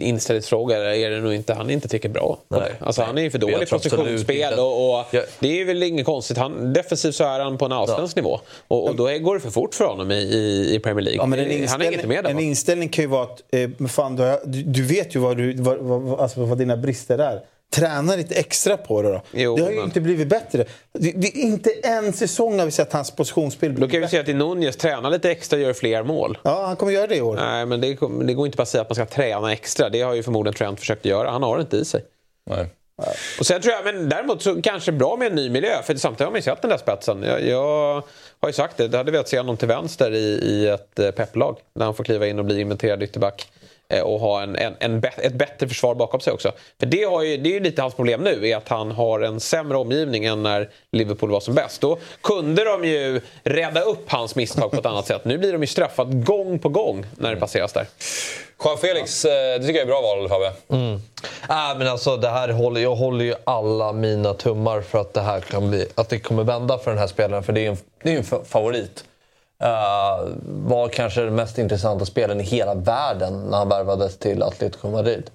inställningsfråga. 0.00 0.94
Är 0.96 1.10
det 1.10 1.20
nog 1.20 1.34
inte. 1.34 1.54
Han 1.54 1.70
är 1.70 1.74
inte 1.74 1.88
tillräckligt 1.88 2.12
bra 2.12 2.38
Nej. 2.48 2.72
Alltså, 2.80 3.02
han 3.02 3.18
är 3.18 3.22
ju 3.22 3.30
för 3.30 3.38
Jag 3.38 3.48
dålig 3.48 3.66
i 3.66 3.70
positionsspel. 3.70 4.36
inte- 4.50 4.60
Och, 4.60 4.98
och 5.00 5.06
Ja. 5.10 5.22
Det 5.38 5.60
är 5.60 5.64
väl 5.64 5.82
inget 5.82 6.06
konstigt. 6.06 6.36
Han, 6.38 6.72
defensivt 6.72 7.14
så 7.14 7.24
är 7.24 7.40
han 7.40 7.58
på 7.58 7.64
en 7.64 7.72
allsvensk 7.72 8.16
nivå. 8.16 8.40
Och, 8.68 8.88
och 8.88 8.94
då 8.96 9.06
är, 9.06 9.18
går 9.18 9.34
det 9.34 9.40
för 9.40 9.50
fort 9.50 9.74
för 9.74 9.84
honom 9.84 10.10
i, 10.10 10.14
i, 10.14 10.74
i 10.74 10.78
Premier 10.78 11.04
League. 11.04 11.18
Ja, 11.22 11.26
men 11.26 11.38
en 11.38 11.68
han 11.68 11.82
är 11.82 11.86
inget 11.86 12.06
med 12.08 12.26
en 12.26 12.36
där. 12.36 12.42
inställning 12.42 12.88
kan 12.88 13.02
ju 13.04 13.08
vara 13.08 13.22
att 13.22 13.42
eh, 13.52 13.70
men 13.76 13.88
fan, 13.88 14.16
du, 14.44 14.62
du 14.62 14.82
vet 14.82 15.16
ju 15.16 15.20
vad, 15.20 15.36
du, 15.36 15.54
vad, 15.54 15.78
vad, 15.78 16.20
alltså 16.20 16.40
vad 16.44 16.58
dina 16.58 16.76
brister 16.76 17.18
är. 17.18 17.40
Träna 17.70 18.16
lite 18.16 18.34
extra 18.34 18.76
på 18.76 19.02
det 19.02 19.08
då. 19.08 19.22
Jo, 19.32 19.56
det 19.56 19.62
har 19.62 19.70
ju 19.70 19.76
men- 19.76 19.84
inte 19.84 20.00
blivit 20.00 20.28
bättre. 20.28 20.64
Det, 20.92 21.12
det 21.12 21.26
är 21.26 21.36
inte 21.42 21.70
en 21.82 22.12
säsong 22.12 22.58
har 22.58 22.66
vi 22.66 22.72
sett 22.72 22.92
hans 22.92 23.10
positionsspel 23.10 23.72
bli 23.72 23.86
Då 23.86 23.92
kan 23.92 24.00
vi 24.00 24.08
säga 24.08 24.22
att 24.22 24.28
Nunez 24.28 24.76
tränar 24.76 25.10
lite 25.10 25.30
extra 25.30 25.56
och 25.56 25.62
gör 25.62 25.72
fler 25.72 26.02
mål. 26.02 26.38
Ja, 26.42 26.66
han 26.66 26.76
kommer 26.76 26.92
göra 26.92 27.06
det 27.06 27.16
i 27.16 27.20
år. 27.20 27.36
Nej, 27.36 27.66
men 27.66 27.80
det, 27.80 27.98
det 28.26 28.34
går 28.34 28.46
inte 28.46 28.56
bara 28.56 28.62
att 28.62 28.68
säga 28.68 28.82
att 28.82 28.88
man 28.88 28.94
ska 28.94 29.06
träna 29.06 29.52
extra. 29.52 29.88
Det 29.88 30.02
har 30.02 30.14
ju 30.14 30.22
förmodligen 30.22 30.54
Trent 30.54 30.80
försökt 30.80 31.04
göra. 31.04 31.30
Han 31.30 31.42
har 31.42 31.56
det 31.56 31.60
inte 31.60 31.76
i 31.76 31.84
sig. 31.84 32.04
Nej. 32.50 32.66
Och 33.38 33.46
sen 33.46 33.60
tror 33.62 33.74
jag, 33.74 33.84
men 33.84 34.08
däremot 34.08 34.42
så 34.42 34.62
kanske 34.62 34.92
bra 34.92 35.16
med 35.16 35.26
en 35.28 35.34
ny 35.34 35.50
miljö. 35.50 35.82
För 35.82 35.94
samtidigt 35.94 36.24
har 36.24 36.30
man 36.30 36.38
ju 36.38 36.42
sett 36.42 36.62
den 36.62 36.70
där 36.70 36.78
spetsen. 36.78 37.22
Jag, 37.22 37.46
jag 37.46 38.02
har 38.40 38.48
ju 38.48 38.52
sagt 38.52 38.76
det, 38.76 38.88
det 38.88 38.96
hade 38.96 39.12
velat 39.12 39.28
se 39.28 39.38
honom 39.38 39.56
till 39.56 39.68
vänster 39.68 40.12
i, 40.12 40.24
i 40.42 40.66
ett 40.68 40.98
eh, 40.98 41.10
pepplag. 41.10 41.56
När 41.74 41.84
han 41.84 41.94
får 41.94 42.04
kliva 42.04 42.26
in 42.26 42.38
och 42.38 42.44
bli 42.44 42.60
inventerad 42.60 43.02
ytterback. 43.02 43.52
Eh, 43.90 44.00
Och 44.02 44.20
ha 44.20 44.42
en, 44.42 44.56
en, 44.56 44.74
en, 44.80 45.02
ett 45.18 45.34
bättre 45.34 45.68
försvar 45.68 45.94
bakom 45.94 46.20
sig 46.20 46.32
också. 46.32 46.52
För 46.80 46.86
det, 46.86 47.04
har 47.04 47.22
ju, 47.22 47.36
det 47.36 47.48
är 47.48 47.54
ju 47.54 47.60
lite 47.60 47.82
hans 47.82 47.94
problem 47.94 48.20
nu, 48.24 48.48
är 48.48 48.56
att 48.56 48.68
han 48.68 48.90
har 48.90 49.20
en 49.20 49.40
sämre 49.40 49.78
omgivning 49.78 50.24
än 50.24 50.42
när 50.42 50.70
Liverpool 50.92 51.30
var 51.30 51.40
som 51.40 51.54
bäst. 51.54 51.80
Då 51.80 51.98
kunde 52.22 52.64
de 52.64 52.84
ju 52.84 53.20
rädda 53.44 53.80
upp 53.80 54.10
hans 54.10 54.34
misstag 54.36 54.70
på 54.70 54.76
ett 54.76 54.86
annat 54.86 55.06
sätt. 55.06 55.24
Nu 55.24 55.38
blir 55.38 55.52
de 55.52 55.60
ju 55.60 55.66
straffat 55.66 56.08
gång 56.10 56.58
på 56.58 56.68
gång 56.68 57.06
när 57.18 57.34
det 57.34 57.40
passeras 57.40 57.72
där. 57.72 57.86
Jean 58.64 58.78
Felix, 58.78 59.24
eh, 59.24 59.30
det 59.32 59.58
tycker 59.66 59.72
jag 59.74 59.82
är 59.82 59.86
bra 59.86 60.00
val 60.00 60.28
Fabbe. 60.28 60.52
Nej, 61.48 61.74
men 61.78 61.88
alltså, 61.88 62.16
det 62.16 62.28
här 62.28 62.48
håller, 62.48 62.80
jag 62.80 62.94
håller 62.94 63.24
ju 63.24 63.34
alla 63.44 63.92
mina 63.92 64.34
tummar 64.34 64.80
för 64.80 64.98
att 65.00 65.14
det 65.14 65.20
här 65.20 65.40
kan 65.40 65.70
bli, 65.70 65.86
att 65.94 66.08
det 66.08 66.18
kommer 66.18 66.44
vända 66.44 66.78
för 66.78 66.90
den 66.90 66.98
här 67.00 67.06
spelaren. 67.06 67.42
För 67.42 67.52
det 67.52 67.60
är 67.60 67.62
ju 67.62 67.68
en, 67.68 67.76
det 68.02 68.08
är 68.08 68.12
ju 68.12 68.18
en 68.18 68.24
fa- 68.24 68.44
favorit. 68.44 69.04
Uh, 69.62 70.28
var 70.44 70.88
kanske 70.88 71.20
den 71.20 71.34
mest 71.34 71.58
intressanta 71.58 72.04
spelaren 72.04 72.40
i 72.40 72.44
hela 72.44 72.74
världen 72.74 73.42
när 73.50 73.58
han 73.58 73.68
värvades 73.68 74.18
till 74.18 74.42
Atletico 74.42 74.88
Madrid. 74.88 75.30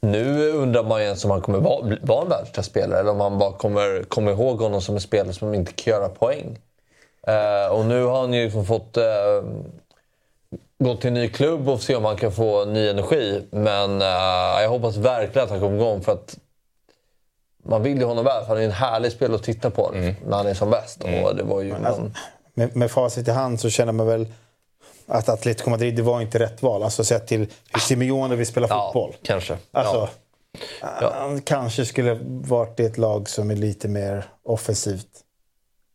Nu 0.00 0.50
undrar 0.50 0.84
man 0.84 1.00
ju 1.00 1.06
ens 1.06 1.24
om 1.24 1.30
han 1.30 1.40
kommer 1.40 1.58
vara, 1.58 1.96
vara 2.02 2.22
en 2.22 2.28
världsklasspelare 2.28 3.00
eller 3.00 3.10
om 3.10 3.18
man 3.18 3.38
bara 3.38 3.52
kommer 3.52 4.02
komma 4.02 4.30
ihåg 4.30 4.60
honom 4.60 4.80
som 4.80 4.94
en 4.94 5.00
spelare 5.00 5.32
som 5.32 5.54
inte 5.54 5.72
kan 5.72 5.92
göra 5.92 6.08
poäng. 6.08 6.58
Eh, 7.26 7.72
och 7.72 7.84
nu 7.84 8.04
har 8.04 8.20
han 8.20 8.32
ju 8.32 8.44
liksom 8.44 8.66
fått 8.66 8.96
eh, 8.96 9.04
gå 10.78 10.96
till 10.96 11.08
en 11.08 11.14
ny 11.14 11.28
klubb 11.28 11.68
och 11.68 11.80
se 11.80 11.96
om 11.96 12.04
han 12.04 12.16
kan 12.16 12.32
få 12.32 12.64
ny 12.64 12.88
energi. 12.88 13.42
Men 13.50 14.00
jag 14.00 14.68
hoppas 14.68 14.96
verkligen 14.96 15.44
att 15.44 15.50
han 15.50 15.60
kommer 15.60 15.76
igång 15.76 16.00
för 16.00 16.12
att 16.12 16.38
man 17.64 17.82
vill 17.82 17.98
ju 17.98 18.04
honom 18.04 18.24
väl. 18.24 18.42
För 18.44 18.48
han 18.48 18.58
är 18.58 18.64
en 18.64 18.70
härlig 18.70 19.12
spelare 19.12 19.36
att 19.36 19.42
titta 19.42 19.70
på 19.70 19.90
när 20.26 20.36
han 20.36 20.46
är 20.46 20.54
som 20.54 20.70
bäst. 20.70 21.04
Och 21.04 21.36
det 21.36 21.42
var 21.42 21.60
ju, 21.62 21.78
man, 21.78 22.14
Med, 22.54 22.76
med 22.76 22.90
facit 22.90 23.28
i 23.28 23.30
hand 23.30 23.60
så 23.60 23.70
känner 23.70 23.92
man 23.92 24.06
väl 24.06 24.26
att 25.06 25.28
Atletico 25.28 25.70
Madrid 25.70 25.96
det 25.96 26.02
var 26.02 26.20
inte 26.20 26.38
rätt 26.38 26.62
val. 26.62 26.82
Alltså 26.82 27.04
sett 27.04 27.26
till 27.26 27.46
hur 27.72 27.80
Simeone 27.80 28.36
vill 28.36 28.46
spela 28.46 28.66
ja, 28.70 28.86
fotboll. 28.86 29.16
kanske. 29.22 29.56
Alltså, 29.70 30.08
ja. 30.80 31.12
Han 31.18 31.40
kanske 31.40 31.84
skulle 31.84 32.18
varit 32.24 32.80
i 32.80 32.84
ett 32.84 32.98
lag 32.98 33.28
som 33.28 33.50
är 33.50 33.56
lite 33.56 33.88
mer 33.88 34.24
offensivt 34.42 35.08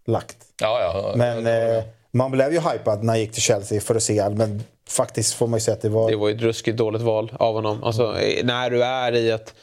lagt. 0.05 0.37
Ja, 0.61 0.81
ja. 0.81 1.13
Men 1.15 1.47
eh, 1.47 1.83
man 2.11 2.31
blev 2.31 2.53
ju 2.53 2.59
hypad 2.59 3.03
när 3.03 3.13
han 3.13 3.19
gick 3.19 3.31
till 3.33 3.41
Chelsea 3.41 3.81
för 3.81 3.95
att 3.95 4.03
se 4.03 4.19
han, 4.19 4.37
men 4.37 4.63
faktiskt 4.89 5.33
får 5.33 5.47
man 5.47 5.57
ju 5.57 5.61
säga 5.61 5.75
att 5.75 5.81
det 5.81 5.89
var... 5.89 6.09
Det 6.09 6.15
var 6.15 6.29
ju 6.29 6.35
ett 6.35 6.41
ruskigt 6.41 6.77
dåligt 6.77 7.01
val 7.01 7.31
av 7.39 7.53
honom. 7.53 7.83
Alltså, 7.83 8.19
eh, 8.19 8.45
när 8.45 8.69
du 8.69 8.83
är 8.83 9.11
i 9.11 9.29
ett... 9.31 9.53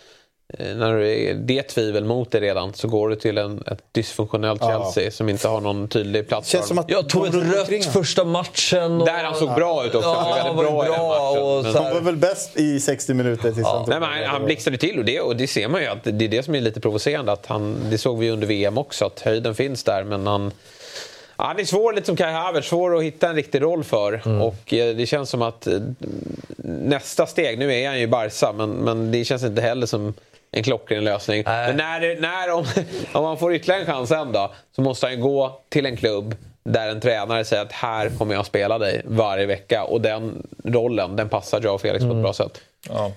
eh, 0.58 0.76
När 0.76 0.96
du 0.96 1.08
är 1.12 1.34
det 1.34 1.62
tvivel 1.62 2.04
mot 2.04 2.30
dig 2.30 2.40
redan 2.40 2.74
så 2.74 2.88
går 2.88 3.08
du 3.08 3.16
till 3.16 3.38
en, 3.38 3.62
ett 3.66 3.78
dysfunktionellt 3.92 4.60
Ja. 4.62 4.92
Chelsea 4.94 5.10
som 5.10 5.28
inte 5.28 5.48
har 5.48 5.60
någon 5.60 5.88
tydlig 5.88 6.28
plats 6.28 6.48
känns 6.48 6.68
som 6.68 6.78
att 6.78 6.90
Jag 6.90 7.08
tog 7.08 7.26
ett 7.26 7.34
rött 7.34 7.66
honom- 7.68 7.82
första 7.92 8.24
matchen. 8.24 9.00
Och... 9.00 9.06
Där 9.06 9.24
han 9.24 9.34
såg 9.34 9.54
bra 9.54 9.84
ut 9.86 9.94
också. 9.94 10.08
Ja, 10.08 10.14
Han 10.44 10.56
var 10.56 10.64
han 10.64 10.74
bra 10.74 10.84
bra. 10.84 11.30
Och 11.30 11.62
Men- 11.64 11.72
så 11.72 11.82
Han 11.82 11.94
var 11.94 12.00
väl 12.00 12.16
bäst 12.16 12.56
i 12.56 12.80
60 12.80 13.14
minuter 13.14 13.52
tills 13.52 13.66
han 13.66 13.78
tog 13.84 13.88
Nej, 13.88 14.00
men 14.00 14.08
han, 14.08 14.24
han 14.24 14.44
blixtrade 14.44 14.76
till 14.78 14.98
och 14.98 15.04
det, 15.04 15.20
och 15.20 15.36
det 15.36 15.46
ser 15.46 15.68
man 15.68 15.80
ju 15.80 15.86
att 15.86 16.04
det 16.04 16.24
är 16.24 16.28
det 16.28 16.42
som 16.42 16.54
är 16.54 16.60
lite 16.60 16.80
provocerande. 16.80 17.32
Att 17.32 17.46
han, 17.46 17.76
det 17.90 17.98
såg 17.98 18.18
vi 18.18 18.30
under 18.30 18.46
VM 18.46 18.78
också, 18.78 19.04
att 19.04 19.20
höjden 19.20 19.54
finns 19.54 19.84
där 19.84 20.04
men 20.04 20.26
han... 20.26 20.52
Ja, 21.36 21.44
han 21.44 21.58
är 21.60 21.64
svår, 21.64 21.92
lite 21.92 22.06
som 22.06 22.16
Kai 22.16 22.32
Havertz, 22.32 22.68
svår 22.68 22.96
att 22.96 23.02
hitta 23.02 23.28
en 23.28 23.34
riktig 23.34 23.62
roll 23.62 23.84
för. 23.84 24.22
Mm. 24.26 24.42
Och 24.42 24.72
eh, 24.74 24.96
det 24.96 25.06
känns 25.06 25.30
som 25.30 25.42
att 25.42 25.66
eh, 25.66 25.78
nästa 26.64 27.26
steg, 27.26 27.58
nu 27.58 27.74
är 27.74 27.88
han 27.88 28.00
ju 28.00 28.06
Barca, 28.06 28.52
men, 28.52 28.70
men 28.70 29.10
det 29.12 29.24
känns 29.24 29.44
inte 29.44 29.62
heller 29.62 29.86
som 29.86 30.14
en 30.56 30.62
klockren 30.62 31.04
lösning. 31.04 31.42
Nej. 31.46 31.66
Men 31.66 31.76
när, 31.76 32.20
när 32.20 32.50
om, 32.52 32.64
om 33.12 33.24
han 33.24 33.38
får 33.38 33.54
ytterligare 33.54 33.80
en 33.80 33.86
chans 33.86 34.08
sen 34.08 34.32
då, 34.32 34.52
så 34.76 34.82
måste 34.82 35.06
han 35.06 35.14
ju 35.14 35.20
gå 35.22 35.60
till 35.68 35.86
en 35.86 35.96
klubb 35.96 36.34
där 36.64 36.88
en 36.88 37.00
tränare 37.00 37.44
säger 37.44 37.62
att 37.62 37.72
här 37.72 38.10
kommer 38.18 38.34
jag 38.34 38.46
spela 38.46 38.78
dig 38.78 39.02
varje 39.04 39.46
vecka. 39.46 39.84
Och 39.84 40.00
den 40.00 40.46
rollen, 40.64 41.16
den 41.16 41.28
passar 41.28 41.60
Joao 41.60 41.78
Felix 41.78 41.98
på 42.00 42.04
ett 42.06 42.10
Mm. 42.10 42.22
bra 42.22 42.32
sätt. 42.32 42.60
Ja. 42.88 43.12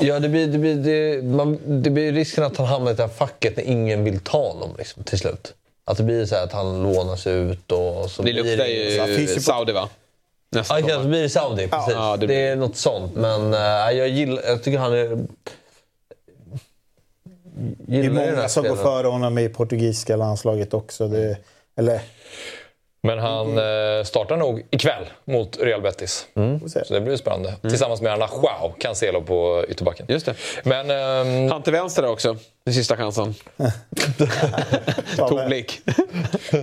Ja, 0.00 0.18
det 0.20 0.28
blir, 0.28 0.46
det, 0.46 0.58
blir, 0.58 0.74
det, 0.74 1.22
man, 1.24 1.58
det 1.82 1.90
blir 1.90 2.12
risken 2.12 2.44
att 2.44 2.56
han 2.56 2.66
hamnar 2.66 2.90
i 2.90 2.94
det 2.94 3.02
här 3.02 3.08
facket 3.10 3.56
när 3.56 3.64
ingen 3.64 4.04
vill 4.04 4.20
ta 4.20 4.48
honom 4.48 4.74
liksom, 4.78 5.04
till 5.04 5.18
slut. 5.18 5.54
Att 5.84 5.96
det 5.96 6.02
blir 6.02 6.26
så 6.26 6.34
här 6.34 6.44
att 6.44 6.52
han 6.52 6.82
lånas 6.82 7.26
ut 7.26 7.72
och 7.72 8.10
så 8.10 8.22
Det 8.22 8.32
blir 8.32 8.42
luktar 8.42 8.64
Så 8.64 9.20
ju 9.20 9.34
på- 9.34 9.40
Saudi 9.40 9.72
va? 9.72 9.88
Nästa 10.50 10.80
Ja, 10.80 10.86
sommar. 10.88 11.02
det 11.02 11.08
blir 11.08 11.28
Saudi. 11.28 11.68
Precis. 11.68 11.94
Ja, 11.94 12.16
det 12.16 12.26
det, 12.26 12.34
är 12.46 12.56
något 12.56 12.76
sånt. 12.76 13.14
Men 13.14 13.54
äh, 13.54 13.60
jag, 13.98 14.08
gillar, 14.08 14.42
jag 14.46 14.62
tycker 14.62 14.78
han 14.78 14.92
är... 14.92 15.18
Det 17.56 17.96
är 17.96 18.02
gillar 18.02 18.32
många 18.32 18.48
som 18.48 18.64
går 18.64 18.76
före 18.76 19.06
honom 19.06 19.38
i 19.38 19.48
portugisiska 19.48 20.16
landslaget 20.16 20.74
också. 20.74 21.08
Det, 21.08 21.36
eller, 21.76 22.00
Men 23.04 23.18
han 23.18 23.58
eh, 23.58 24.04
startar 24.04 24.36
nog 24.36 24.62
ikväll 24.70 25.04
mot 25.24 25.58
Real 25.60 25.80
Betis. 25.82 26.26
se. 26.72 26.84
Så 26.84 26.94
det 26.94 27.00
blir 27.00 27.16
spännande. 27.16 27.54
Tillsammans 27.62 28.00
med 28.00 28.12
Arna 28.12 28.28
Joao, 28.32 28.74
Cancelo 28.78 29.22
på 29.22 29.64
ytterbacken. 29.68 30.06
Just 30.08 30.26
det. 30.26 30.34
Men 30.62 30.90
ehm, 30.90 31.50
Han 31.50 31.62
till 31.62 31.72
vänster 31.72 32.06
också. 32.06 32.36
Den 32.64 32.74
sista 32.74 32.96
chansen. 32.96 33.34
Ja, 35.18 35.28
Tom 35.28 35.46
Blick. 35.46 35.80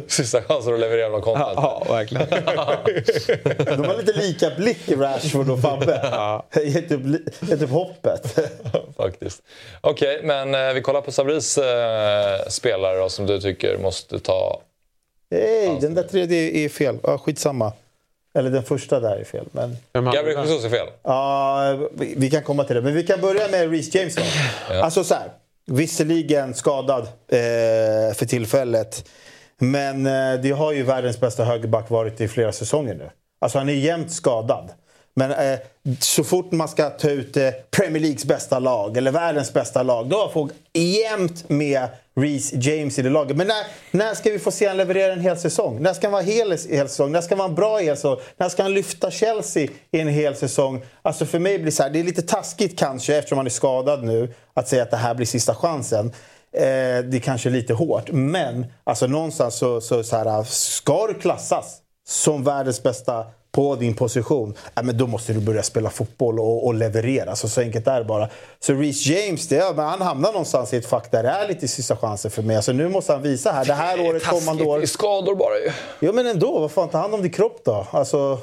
sista 0.08 0.42
chansen 0.42 0.74
att 0.74 0.80
leverera 0.80 1.10
någon 1.10 1.22
content. 1.22 1.54
Ja, 1.56 1.84
verkligen. 1.90 2.28
De 3.78 3.88
har 3.88 3.98
lite 3.98 4.20
lika 4.20 4.50
blick, 4.58 4.92
Rashford 4.92 5.50
och 5.50 5.60
Fabbe. 5.62 6.02
Upp, 6.90 7.06
li- 7.06 7.26
gett 7.50 7.62
upp 7.62 7.70
hoppet. 7.70 8.40
Faktiskt. 8.98 9.42
Okej, 9.82 10.22
men 10.24 10.56
eh, 10.56 10.74
vi 10.74 10.82
kollar 10.82 11.02
på 11.02 11.12
Sabris 11.12 11.58
eh, 11.58 12.40
spelare 12.48 13.00
då, 13.00 13.10
som 13.10 13.26
du 13.26 13.40
tycker 13.42 13.78
måste 13.78 14.20
ta... 14.20 14.62
Nej, 15.32 15.78
den 15.82 15.94
där 15.94 16.04
tredje 16.04 16.66
är 16.66 16.70
fel. 16.70 16.98
Ja, 17.04 17.18
skitsamma. 17.18 17.74
Eller 18.34 18.50
den 18.50 18.64
första 18.64 19.00
där 19.00 19.16
är 19.16 19.24
fel. 19.24 19.46
Men, 19.52 19.78
Gabriel? 19.94 20.48
Jesus 20.48 20.66
är 20.66 20.70
fel. 20.70 20.88
ja, 21.04 21.78
vi, 21.94 22.30
kan 22.30 22.44
komma 22.44 22.64
till 22.64 22.76
det. 22.76 22.82
Men 22.82 22.94
vi 22.94 23.04
kan 23.04 23.22
börja 23.22 23.48
med 23.48 23.72
Reece 23.72 23.96
James 23.96 24.16
då. 24.16 24.24
Alltså 24.74 25.04
så 25.04 25.14
här. 25.16 25.32
Visserligen 25.66 26.54
skadad 26.54 27.02
eh, 27.28 28.14
för 28.14 28.26
tillfället. 28.26 29.10
Men 29.58 30.06
eh, 30.06 30.42
det 30.42 30.52
har 30.52 30.72
ju 30.72 30.84
världens 30.84 31.20
bästa 31.20 31.44
högerback 31.44 31.90
varit 31.90 32.22
i 32.22 32.28
flera 32.28 32.52
säsonger 32.52 32.96
nu. 32.96 33.10
Alltså 33.40 33.58
han 33.58 33.70
är 33.70 33.74
jämt 33.74 34.12
skadad. 34.12 34.70
Men 35.14 35.32
eh, 35.32 35.60
så 36.00 36.24
fort 36.24 36.52
man 36.52 36.68
ska 36.68 36.90
ta 36.90 37.10
ut 37.10 37.38
eh, 37.38 37.50
Premier 37.72 38.02
Leagues 38.02 38.26
bästa 38.26 38.60
lag 38.60 38.98
eller 38.98 39.12
världens 39.12 39.54
bästa 39.54 39.84
lag, 39.84 40.10
då 40.10 40.18
har 40.18 40.30
folk 40.30 40.52
jämt 40.74 41.50
med 41.50 41.88
Reece 42.16 42.54
James 42.54 43.00
i 43.00 43.02
det 43.02 43.10
laget. 43.10 43.38
Men 43.38 43.48
när, 43.48 43.66
när 43.92 44.14
ska 44.14 44.32
vi 44.32 44.40
få 44.40 44.52
se 44.52 44.68
han 44.68 44.78
leverera 44.78 45.14
en 45.14 45.22
hel 45.22 45.38
säsong? 45.38 45.82
När 45.82 45.94
ska 45.94 46.08
han 46.08 46.12
vara 46.12 46.22
hel 46.22 46.54
i 46.54 46.76
hel 46.76 46.90
säsong? 46.90 47.12
När 47.12 47.22
ska 47.22 47.36
han 47.36 47.40
vara 47.40 47.50
en 47.50 47.56
bra 47.56 47.78
hel 47.78 47.96
säsong? 47.96 48.18
När 48.38 48.50
ska 48.50 48.64
han 48.64 48.74
lyfta 48.74 49.12
Chelsea 49.12 49.68
i 49.92 50.00
en 50.00 50.08
hel 50.08 50.36
säsong? 50.36 50.82
Alltså 51.02 51.26
för 51.26 51.40
mig 51.40 51.58
blir 51.58 51.66
det 51.66 51.72
så 51.72 51.84
här, 51.84 51.90
det 51.90 52.00
är 52.00 52.04
lite 52.04 52.22
taskigt 52.22 52.80
kanske 52.80 53.16
eftersom 53.16 53.38
han 53.38 53.46
är 53.46 53.52
skadad 53.52 54.04
nu, 54.04 54.34
att 54.54 54.68
säga 54.68 54.84
att 54.84 54.92
det 54.92 54.98
här 54.98 55.16
blir 55.16 55.26
sista 55.26 55.56
chansen. 55.56 56.06
Eh, 56.54 56.62
det 57.04 57.18
är 57.18 57.20
kanske 57.20 57.50
är 57.50 57.52
lite 57.52 57.74
hårt, 57.74 58.12
men 58.12 58.66
alltså 58.84 59.08
någonstans 59.08 59.56
så, 59.56 59.82
så, 59.82 60.04
så 60.04 60.16
här, 60.16 60.44
ska 60.44 61.08
du 61.08 61.14
klassas 61.14 61.78
som 62.08 62.44
världens 62.44 62.84
bästa 62.84 63.26
på 63.52 63.76
din 63.76 63.94
position, 63.94 64.54
ja, 64.74 64.82
men 64.82 64.98
då 64.98 65.08
måste 65.08 65.34
du 65.34 65.40
börja 65.40 65.64
spela 65.64 65.90
fotboll 65.90 66.40
och, 66.40 66.66
och 66.66 66.74
leverera. 66.74 67.36
Så, 67.36 67.50
så 67.50 67.62
enkelt 67.62 67.88
är 67.88 68.00
det 68.00 68.06
bara. 68.06 68.30
Så 68.60 68.74
Reece 68.74 69.06
James, 69.06 69.48
det, 69.48 69.56
ja, 69.56 69.74
men 69.76 69.86
han 69.86 70.02
hamnar 70.02 70.32
någonstans 70.32 70.74
i 70.74 70.78
ett 70.78 70.86
fack 70.86 71.12
där 71.12 71.24
det 71.24 71.30
är 71.30 71.48
lite 71.48 71.68
sista 71.68 71.98
chansen 71.98 72.32
för 72.32 72.42
mig. 72.42 72.56
Alltså, 72.56 72.72
nu 72.72 72.90
måste 72.90 73.14
han 73.14 73.22
visa 73.22 73.52
här, 73.52 73.66
det 73.66 73.74
här 73.74 74.10
året, 74.10 74.24
kommande 74.24 74.64
år. 74.64 74.78
Det 74.78 74.84
är 74.84 74.88
skador 74.88 75.36
bara 75.36 75.58
ju. 75.58 75.72
Jo 76.00 76.14
men 76.14 76.28
ändå, 76.28 76.60
vad 76.60 76.72
fan, 76.72 76.90
ta 76.90 76.98
hand 76.98 77.14
om 77.14 77.22
din 77.22 77.32
kropp 77.32 77.62
då. 77.66 77.88
Alltså, 77.92 78.40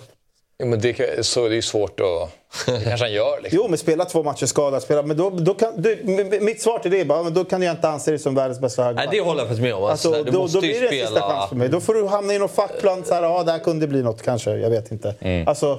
Jo, 0.62 0.66
men 0.66 0.80
det, 0.80 1.26
så, 1.26 1.48
det 1.48 1.56
är 1.56 1.60
svårt 1.60 2.00
att... 2.00 2.30
Det 2.66 2.84
kanske 2.84 3.04
han 3.06 3.12
gör 3.12 3.40
liksom. 3.42 3.60
jo 3.62 3.68
men 3.68 3.78
spela 3.78 4.04
två 4.04 4.22
matcher 4.22 4.46
skadad, 4.46 4.82
spela, 4.82 5.02
men 5.02 5.16
då, 5.16 5.30
då 5.30 5.54
kan, 5.54 5.82
du, 5.82 5.98
mitt 6.40 6.62
svar 6.62 6.78
till 6.78 6.90
det 6.90 7.00
är 7.00 7.04
bara, 7.04 7.22
men 7.22 7.34
då 7.34 7.44
kan 7.44 7.62
jag 7.62 7.72
inte 7.74 7.88
anse 7.88 8.10
dig 8.10 8.18
som 8.18 8.34
världens 8.34 8.60
bästa 8.60 8.82
högerback. 8.82 9.06
Nej, 9.12 9.18
det 9.20 9.24
håller 9.26 9.40
jag 9.40 9.48
faktiskt 9.48 9.62
med 9.62 9.74
om. 9.74 9.84
Alltså, 9.84 10.08
Alltså, 10.08 10.24
du 10.24 10.30
då, 10.30 10.38
måste 10.38 10.56
då 10.56 10.60
blir 10.60 10.80
det 10.80 10.86
en 10.86 10.90
sista 10.92 11.06
spela... 11.06 11.26
chans 11.28 11.48
för 11.48 11.56
mig. 11.56 11.68
Då 11.68 11.80
får 11.80 11.94
du 11.94 12.06
hamna 12.06 12.34
i 12.34 12.38
någon 12.38 12.48
fackplan. 12.48 13.04
Så 13.04 13.14
här, 13.14 13.22
ja, 13.22 13.42
det 13.42 13.52
här 13.52 13.58
kunde 13.58 13.86
bli 13.86 14.02
något 14.02 14.22
kanske. 14.22 14.50
Jag 14.50 14.70
vet 14.70 14.92
inte. 14.92 15.14
Alltså, 15.46 15.78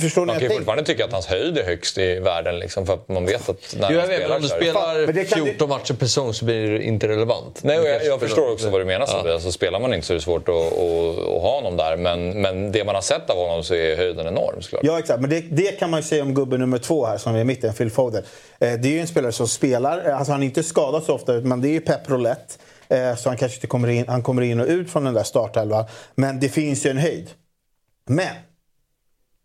förstår 0.00 0.26
ni? 0.26 0.32
Mm. 0.32 0.34
Man 0.34 0.38
kan 0.40 0.42
ju 0.50 0.54
fortfarande 0.56 0.84
tycka 0.84 1.04
att 1.04 1.12
hans 1.12 1.26
höjd 1.26 1.58
är 1.58 1.64
högst 1.64 1.98
i 1.98 2.14
världen. 2.18 2.58
Liksom, 2.58 2.86
för 2.86 2.94
att 2.94 3.08
man 3.08 3.26
vet 3.26 3.48
att 3.48 3.76
när 3.80 3.88
Jo, 3.90 3.94
jag 3.94 4.00
han 4.00 4.08
vet, 4.08 4.22
men 4.22 4.32
om 4.36 4.42
du 4.42 4.48
så 4.48 4.54
det- 4.56 4.60
spelar 4.62 5.12
det 5.12 5.24
kan 5.24 5.44
14 5.44 5.68
matcher 5.68 5.94
per 5.94 6.06
säsong 6.06 6.34
så 6.34 6.44
blir 6.44 6.70
det 6.70 6.82
inte 6.84 7.08
relevant. 7.08 7.58
Nej, 7.62 7.78
och 7.78 7.82
Du 7.84 7.88
jag, 7.90 7.96
jag 7.96 8.02
spelar- 8.02 8.18
förstår 8.18 8.52
också 8.52 8.70
vad 8.70 8.80
du 8.80 8.84
menar. 8.84 9.08
Ja. 9.24 9.32
Alltså, 9.32 9.52
spelar 9.52 9.80
man 9.80 9.94
inte 9.94 10.06
så 10.06 10.12
är 10.12 10.14
det 10.14 10.20
svårt 10.20 10.48
att, 10.48 10.54
att, 10.54 11.18
att 11.18 11.42
ha 11.42 11.54
honom 11.56 11.76
där. 11.76 11.96
Men, 11.96 12.40
men 12.42 12.72
det 12.72 12.84
man 12.84 12.94
har 12.94 13.02
sett 13.02 13.30
av 13.30 13.36
honom 13.36 13.64
så 13.64 13.74
är 13.74 13.96
höjden 13.96 14.26
enorm 14.26 14.62
såklart. 14.62 14.80
Ja, 14.84 14.98
exakt. 14.98 15.20
Men 15.20 15.30
det, 15.30 15.40
det 15.40 15.78
kan 15.78 15.90
man 15.90 15.99
ju 16.00 16.08
säga 16.08 16.22
om 16.22 16.34
gubbe 16.34 16.58
nummer 16.58 16.78
två 16.78 17.06
här 17.06 17.18
som 17.18 17.34
är 17.34 17.38
i 17.38 17.44
mitten, 17.44 17.74
Phil 17.74 17.90
Foden. 17.90 18.22
Eh, 18.60 18.72
det 18.72 18.88
är 18.88 18.92
ju 18.92 19.00
en 19.00 19.06
spelare 19.06 19.32
som 19.32 19.48
spelar. 19.48 20.08
Eh, 20.08 20.18
alltså 20.18 20.32
han 20.32 20.42
är 20.42 20.46
inte 20.46 20.62
skadad 20.62 21.02
så 21.02 21.14
ofta, 21.14 21.32
men 21.32 21.60
det 21.60 21.68
är 21.68 21.72
ju 21.72 21.80
Pep 21.80 22.10
Roulette. 22.10 22.54
Eh, 22.88 23.16
så 23.16 23.28
han 23.28 23.36
kanske 23.36 23.56
inte 23.56 23.66
kommer 23.66 23.88
in, 23.88 24.08
han 24.08 24.22
kommer 24.22 24.42
in 24.42 24.60
och 24.60 24.66
ut 24.66 24.90
från 24.90 25.04
den 25.04 25.14
där 25.14 25.22
startelvan. 25.22 25.84
Men 26.14 26.40
det 26.40 26.48
finns 26.48 26.86
ju 26.86 26.90
en 26.90 26.98
höjd. 26.98 27.30
Men! 28.06 28.34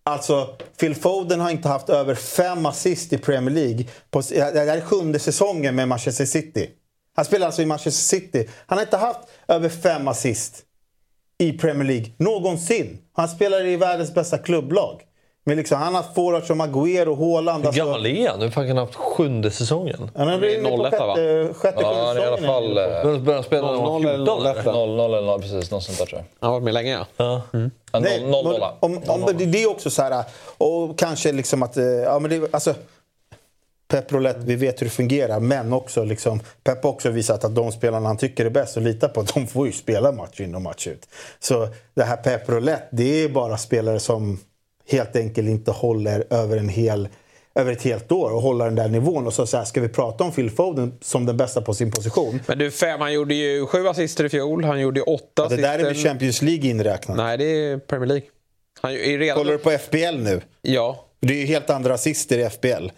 Alltså, 0.03 0.57
Phil 0.79 0.95
Foden 0.95 1.39
har 1.39 1.49
inte 1.49 1.67
haft 1.67 1.89
över 1.89 2.15
fem 2.15 2.65
assist 2.65 3.13
i 3.13 3.17
Premier 3.17 3.55
League. 3.55 3.85
På, 4.11 4.21
det 4.29 4.39
här 4.39 4.77
är 4.77 4.81
sjunde 4.81 5.19
säsongen 5.19 5.75
med 5.75 5.87
Manchester 5.87 6.25
City. 6.25 6.69
Han 7.15 7.25
spelar 7.25 7.45
alltså 7.45 7.61
i 7.61 7.65
Manchester 7.65 8.19
City. 8.19 8.49
Han 8.65 8.77
har 8.77 8.85
inte 8.85 8.97
haft 8.97 9.19
över 9.47 9.69
fem 9.69 10.07
assist 10.07 10.63
i 11.37 11.51
Premier 11.51 11.87
League 11.87 12.11
någonsin. 12.17 12.97
Han 13.13 13.27
spelar 13.27 13.65
i 13.65 13.75
världens 13.75 14.13
bästa 14.13 14.37
klubblag. 14.37 15.01
Men 15.47 15.57
liksom, 15.57 15.77
han 15.77 15.95
har 15.95 16.03
forwards 16.15 16.47
som 16.47 16.61
Agüero 16.61 17.05
och 17.07 17.17
Haaland. 17.17 17.63
Hur 17.63 17.67
Alltså, 17.67 17.83
gammal 17.85 18.05
är 18.05 18.29
han? 18.29 18.41
Hur 18.41 18.49
fan 18.49 18.67
kan 18.67 18.67
han 18.67 18.77
ha 18.77 18.85
haft 18.85 18.95
sjunde 18.95 19.51
säsongen? 19.51 20.11
han 20.15 20.39
blivit 20.39 20.57
inne 20.59 20.69
på 20.69 20.83
01, 20.85 20.91
va? 20.99 21.15
sjätte, 21.15 21.53
sjätte 21.53 21.81
Ja, 21.81 22.05
han 22.07 22.17
är 22.17 22.21
i 22.21 22.25
alla 22.25 22.37
säsongen 22.37 22.45
fall... 22.47 22.77
eh, 22.77 22.83
började 23.03 23.33
han 23.33 23.43
spela 23.43 23.71
när 23.71 23.73
han 23.81 23.83
var 23.83 23.99
0-0 23.99 24.09
eller 24.13 24.25
14? 24.25 24.45
0-1 24.45 24.59
eller? 24.59 24.73
0-0 24.73 25.05
eller 25.05 25.21
0, 25.21 25.41
precis. 25.41 25.71
Något 25.71 25.83
sånt 25.83 25.97
där 25.97 26.05
tror 26.05 26.19
jag. 26.19 26.25
Han 26.39 26.47
har 26.47 26.59
varit 26.59 26.63
med 26.63 26.73
länge 26.73 26.91
ja. 27.17 27.41
Ja, 27.91 27.99
Nej, 27.99 28.19
0-0. 28.21 28.71
om, 28.79 28.97
om, 29.07 29.23
om, 29.23 29.37
det 29.37 29.63
är 29.63 29.69
också 29.69 29.89
så 29.89 30.01
här, 30.01 30.23
och 30.57 30.97
kanske 30.99 31.31
liksom 31.31 31.63
att, 31.63 31.77
eh, 31.77 31.83
ja 31.85 32.19
men 32.19 32.31
det, 32.31 32.53
alltså, 32.53 32.73
Pep 33.87 34.11
Roulette, 34.11 34.39
vi 34.43 34.55
vet 34.55 34.81
hur 34.81 34.85
det 34.85 34.91
fungerar, 34.91 35.39
men 35.39 35.73
också 35.73 36.03
liksom, 36.03 36.39
Pep 36.63 36.83
har 36.83 36.89
också 36.89 37.09
visat 37.09 37.43
att 37.43 37.55
de 37.55 37.71
spelarna 37.71 38.07
han 38.07 38.17
tycker 38.17 38.45
är 38.45 38.49
bäst 38.49 38.77
och 38.77 38.83
litar 38.83 39.07
på, 39.07 39.21
de 39.33 39.47
får 39.47 39.65
ju 39.67 39.71
spela 39.73 40.11
match 40.11 40.39
in 40.39 40.55
och 40.55 40.61
match 40.61 40.87
ut. 40.87 41.07
Så 41.39 41.67
det 41.93 42.03
här 42.03 42.17
Pep 42.17 42.49
Roulette, 42.49 42.87
det 42.91 43.23
är 43.23 43.29
bara 43.29 43.57
spelare 43.57 43.99
som 43.99 44.39
helt 44.87 45.15
enkelt 45.15 45.47
inte 45.49 45.71
håller 45.71 46.23
över 46.33 46.57
en 46.57 46.69
hel 46.69 47.07
över 47.59 47.71
ett 47.71 47.81
helt 47.83 48.11
år 48.11 48.31
och 48.31 48.41
hålla 48.41 48.65
den 48.65 48.75
där 48.75 48.87
nivån. 48.89 49.27
Och 49.27 49.33
så, 49.33 49.47
så 49.47 49.57
här, 49.57 49.63
ska 49.65 49.81
vi 49.81 49.87
prata 49.89 50.23
om 50.23 50.31
Phil 50.31 50.49
Foden 50.51 50.93
som 51.01 51.25
den 51.25 51.37
bästa 51.37 51.61
på 51.61 51.73
sin 51.73 51.91
position? 51.91 52.39
Men 52.47 52.57
du, 52.57 52.71
fem, 52.71 53.01
han 53.01 53.13
gjorde 53.13 53.35
ju 53.35 53.65
sju 53.65 53.87
assister 53.87 54.23
i 54.23 54.29
fjol. 54.29 54.63
Han 54.63 54.79
gjorde 54.81 54.99
ju 54.99 55.03
åtta 55.03 55.47
Det 55.49 55.55
där 55.55 55.79
är 55.79 55.83
väl. 55.83 55.95
Champions 55.95 56.41
League 56.41 56.69
inräknat? 56.69 57.17
Nej, 57.17 57.37
det 57.37 57.45
är 57.45 57.77
Premier 57.77 58.07
League. 58.07 58.25
Han 58.81 58.91
är 58.91 59.17
redan... 59.17 59.37
Kollar 59.37 59.51
du 59.51 59.57
på 59.57 59.71
FBL 59.71 60.17
nu? 60.17 60.41
Ja. 60.61 61.05
Det 61.19 61.33
är 61.33 61.37
ju 61.37 61.45
helt 61.45 61.69
andra 61.69 61.93
assister 61.93 62.37
i 62.39 62.49
FBL. 62.49 62.67
Nej, 62.67 62.89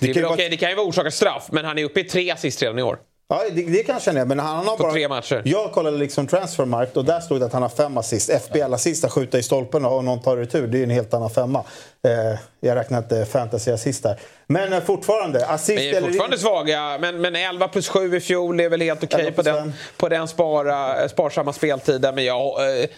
Det 0.00 0.06
det, 0.06 0.06
kan 0.06 0.14
ju 0.14 0.22
vara- 0.22 0.34
okej, 0.34 0.48
det 0.50 0.56
kan 0.56 0.70
ju 0.70 0.76
vara 0.76 0.86
orsakat 0.86 1.14
straff, 1.14 1.48
men 1.52 1.64
han 1.64 1.78
är 1.78 1.84
uppe 1.84 2.00
i 2.00 2.04
tre 2.04 2.30
assist 2.30 2.62
redan 2.62 2.78
i 2.78 2.82
år. 2.82 2.98
Ja, 3.30 3.44
det, 3.52 3.62
det 3.62 3.82
kanske 3.82 4.10
han 4.10 4.16
är. 4.16 4.24
Men 4.24 4.38
han 4.38 4.66
har 4.66 4.76
På 4.76 4.82
bara, 4.82 4.92
tre 4.92 5.08
matcher. 5.08 5.42
Jag 5.44 5.72
kollade 5.72 5.96
liksom 5.96 6.26
Transfermarkt 6.26 6.96
och 6.96 7.04
där 7.04 7.20
stod 7.20 7.40
det 7.40 7.46
att 7.46 7.52
han 7.52 7.62
har 7.62 7.68
fem 7.68 7.98
assist. 7.98 8.30
FBL-assist, 8.30 9.04
att 9.04 9.12
skjuta 9.12 9.38
i 9.38 9.42
stolpen 9.42 9.84
och 9.84 10.04
någon 10.04 10.22
tar 10.22 10.36
retur, 10.36 10.66
det 10.66 10.78
är 10.78 10.82
en 10.82 10.90
helt 10.90 11.14
annan 11.14 11.30
femma. 11.30 11.64
Eh, 12.04 12.38
jag 12.60 12.76
räknar 12.76 12.98
inte 12.98 13.24
fantasy-assist 13.24 14.02
där. 14.02 14.20
Men 14.46 14.72
eh, 14.72 14.80
fortfarande, 14.80 15.46
assist 15.46 15.80
Vi 15.80 15.88
är 15.88 15.96
eller 15.96 16.08
fortfarande 16.08 16.38
svaga, 16.38 16.98
men, 17.00 17.20
men 17.20 17.36
11 17.36 17.68
plus 17.68 17.88
7 17.88 18.16
i 18.16 18.20
fjol 18.20 18.60
är 18.60 18.68
väl 18.68 18.80
helt 18.80 19.04
okej 19.04 19.20
11 19.20 19.32
på 19.36 19.42
den, 19.42 19.72
på 19.96 20.08
den 20.08 20.28
spara, 20.28 21.08
sparsamma 21.08 21.52
speltiden. 21.52 22.14
Men 22.14 22.24
jag, 22.24 22.78
eh, 22.80 22.88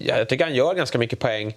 jag 0.00 0.28
tycker 0.28 0.44
han 0.44 0.54
gör 0.54 0.74
ganska 0.74 0.98
mycket 0.98 1.18
poäng 1.18 1.54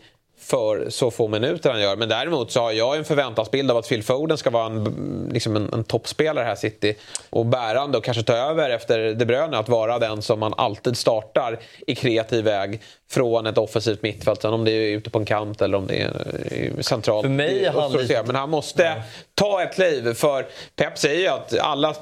för 0.51 0.89
så 0.89 1.11
få 1.11 1.27
minuter 1.27 1.69
han 1.71 1.81
gör. 1.81 1.95
Men 1.95 2.09
däremot 2.09 2.51
så 2.51 2.59
har 2.59 2.71
jag 2.71 2.97
en 2.97 3.05
förväntansbild 3.05 3.71
av 3.71 3.77
att 3.77 3.89
Phil 3.89 4.03
Foden 4.03 4.37
ska 4.37 4.49
vara 4.49 4.65
en, 4.65 5.29
liksom 5.33 5.55
en, 5.55 5.73
en 5.73 5.83
toppspelare 5.83 6.45
här 6.45 6.53
i 6.53 6.57
City. 6.57 6.95
Och 7.29 7.45
bärande 7.45 7.97
och 7.97 8.03
kanske 8.03 8.23
ta 8.23 8.33
över 8.33 8.69
efter 8.69 9.13
De 9.13 9.25
Bruyne 9.25 9.57
att 9.57 9.69
vara 9.69 9.99
den 9.99 10.21
som 10.21 10.39
man 10.39 10.53
alltid 10.57 10.97
startar 10.97 11.59
i 11.87 11.95
kreativ 11.95 12.43
väg 12.45 12.81
från 13.11 13.45
ett 13.47 13.57
offensivt 13.57 14.01
mittfält. 14.01 14.41
Sen 14.41 14.53
om 14.53 14.65
det 14.65 14.71
är 14.71 14.97
ute 14.97 15.09
på 15.09 15.19
en 15.19 15.25
kant 15.25 15.61
eller 15.61 15.77
om 15.77 15.87
det 15.87 16.01
är 16.01 16.11
eh, 16.51 16.81
centralt. 16.81 17.25
För 17.25 17.29
mig 17.29 17.65
är 17.65 17.71
han 17.71 17.91
lite- 17.91 18.23
Men 18.25 18.35
han 18.35 18.49
måste 18.49 19.01
ta 19.35 19.63
ett 19.63 19.73
kliv. 19.73 20.13
För 20.13 20.45
Pep 20.75 20.97
säger 20.97 21.19
ju 21.21 21.27
att 21.27 21.59
alla 21.59 21.95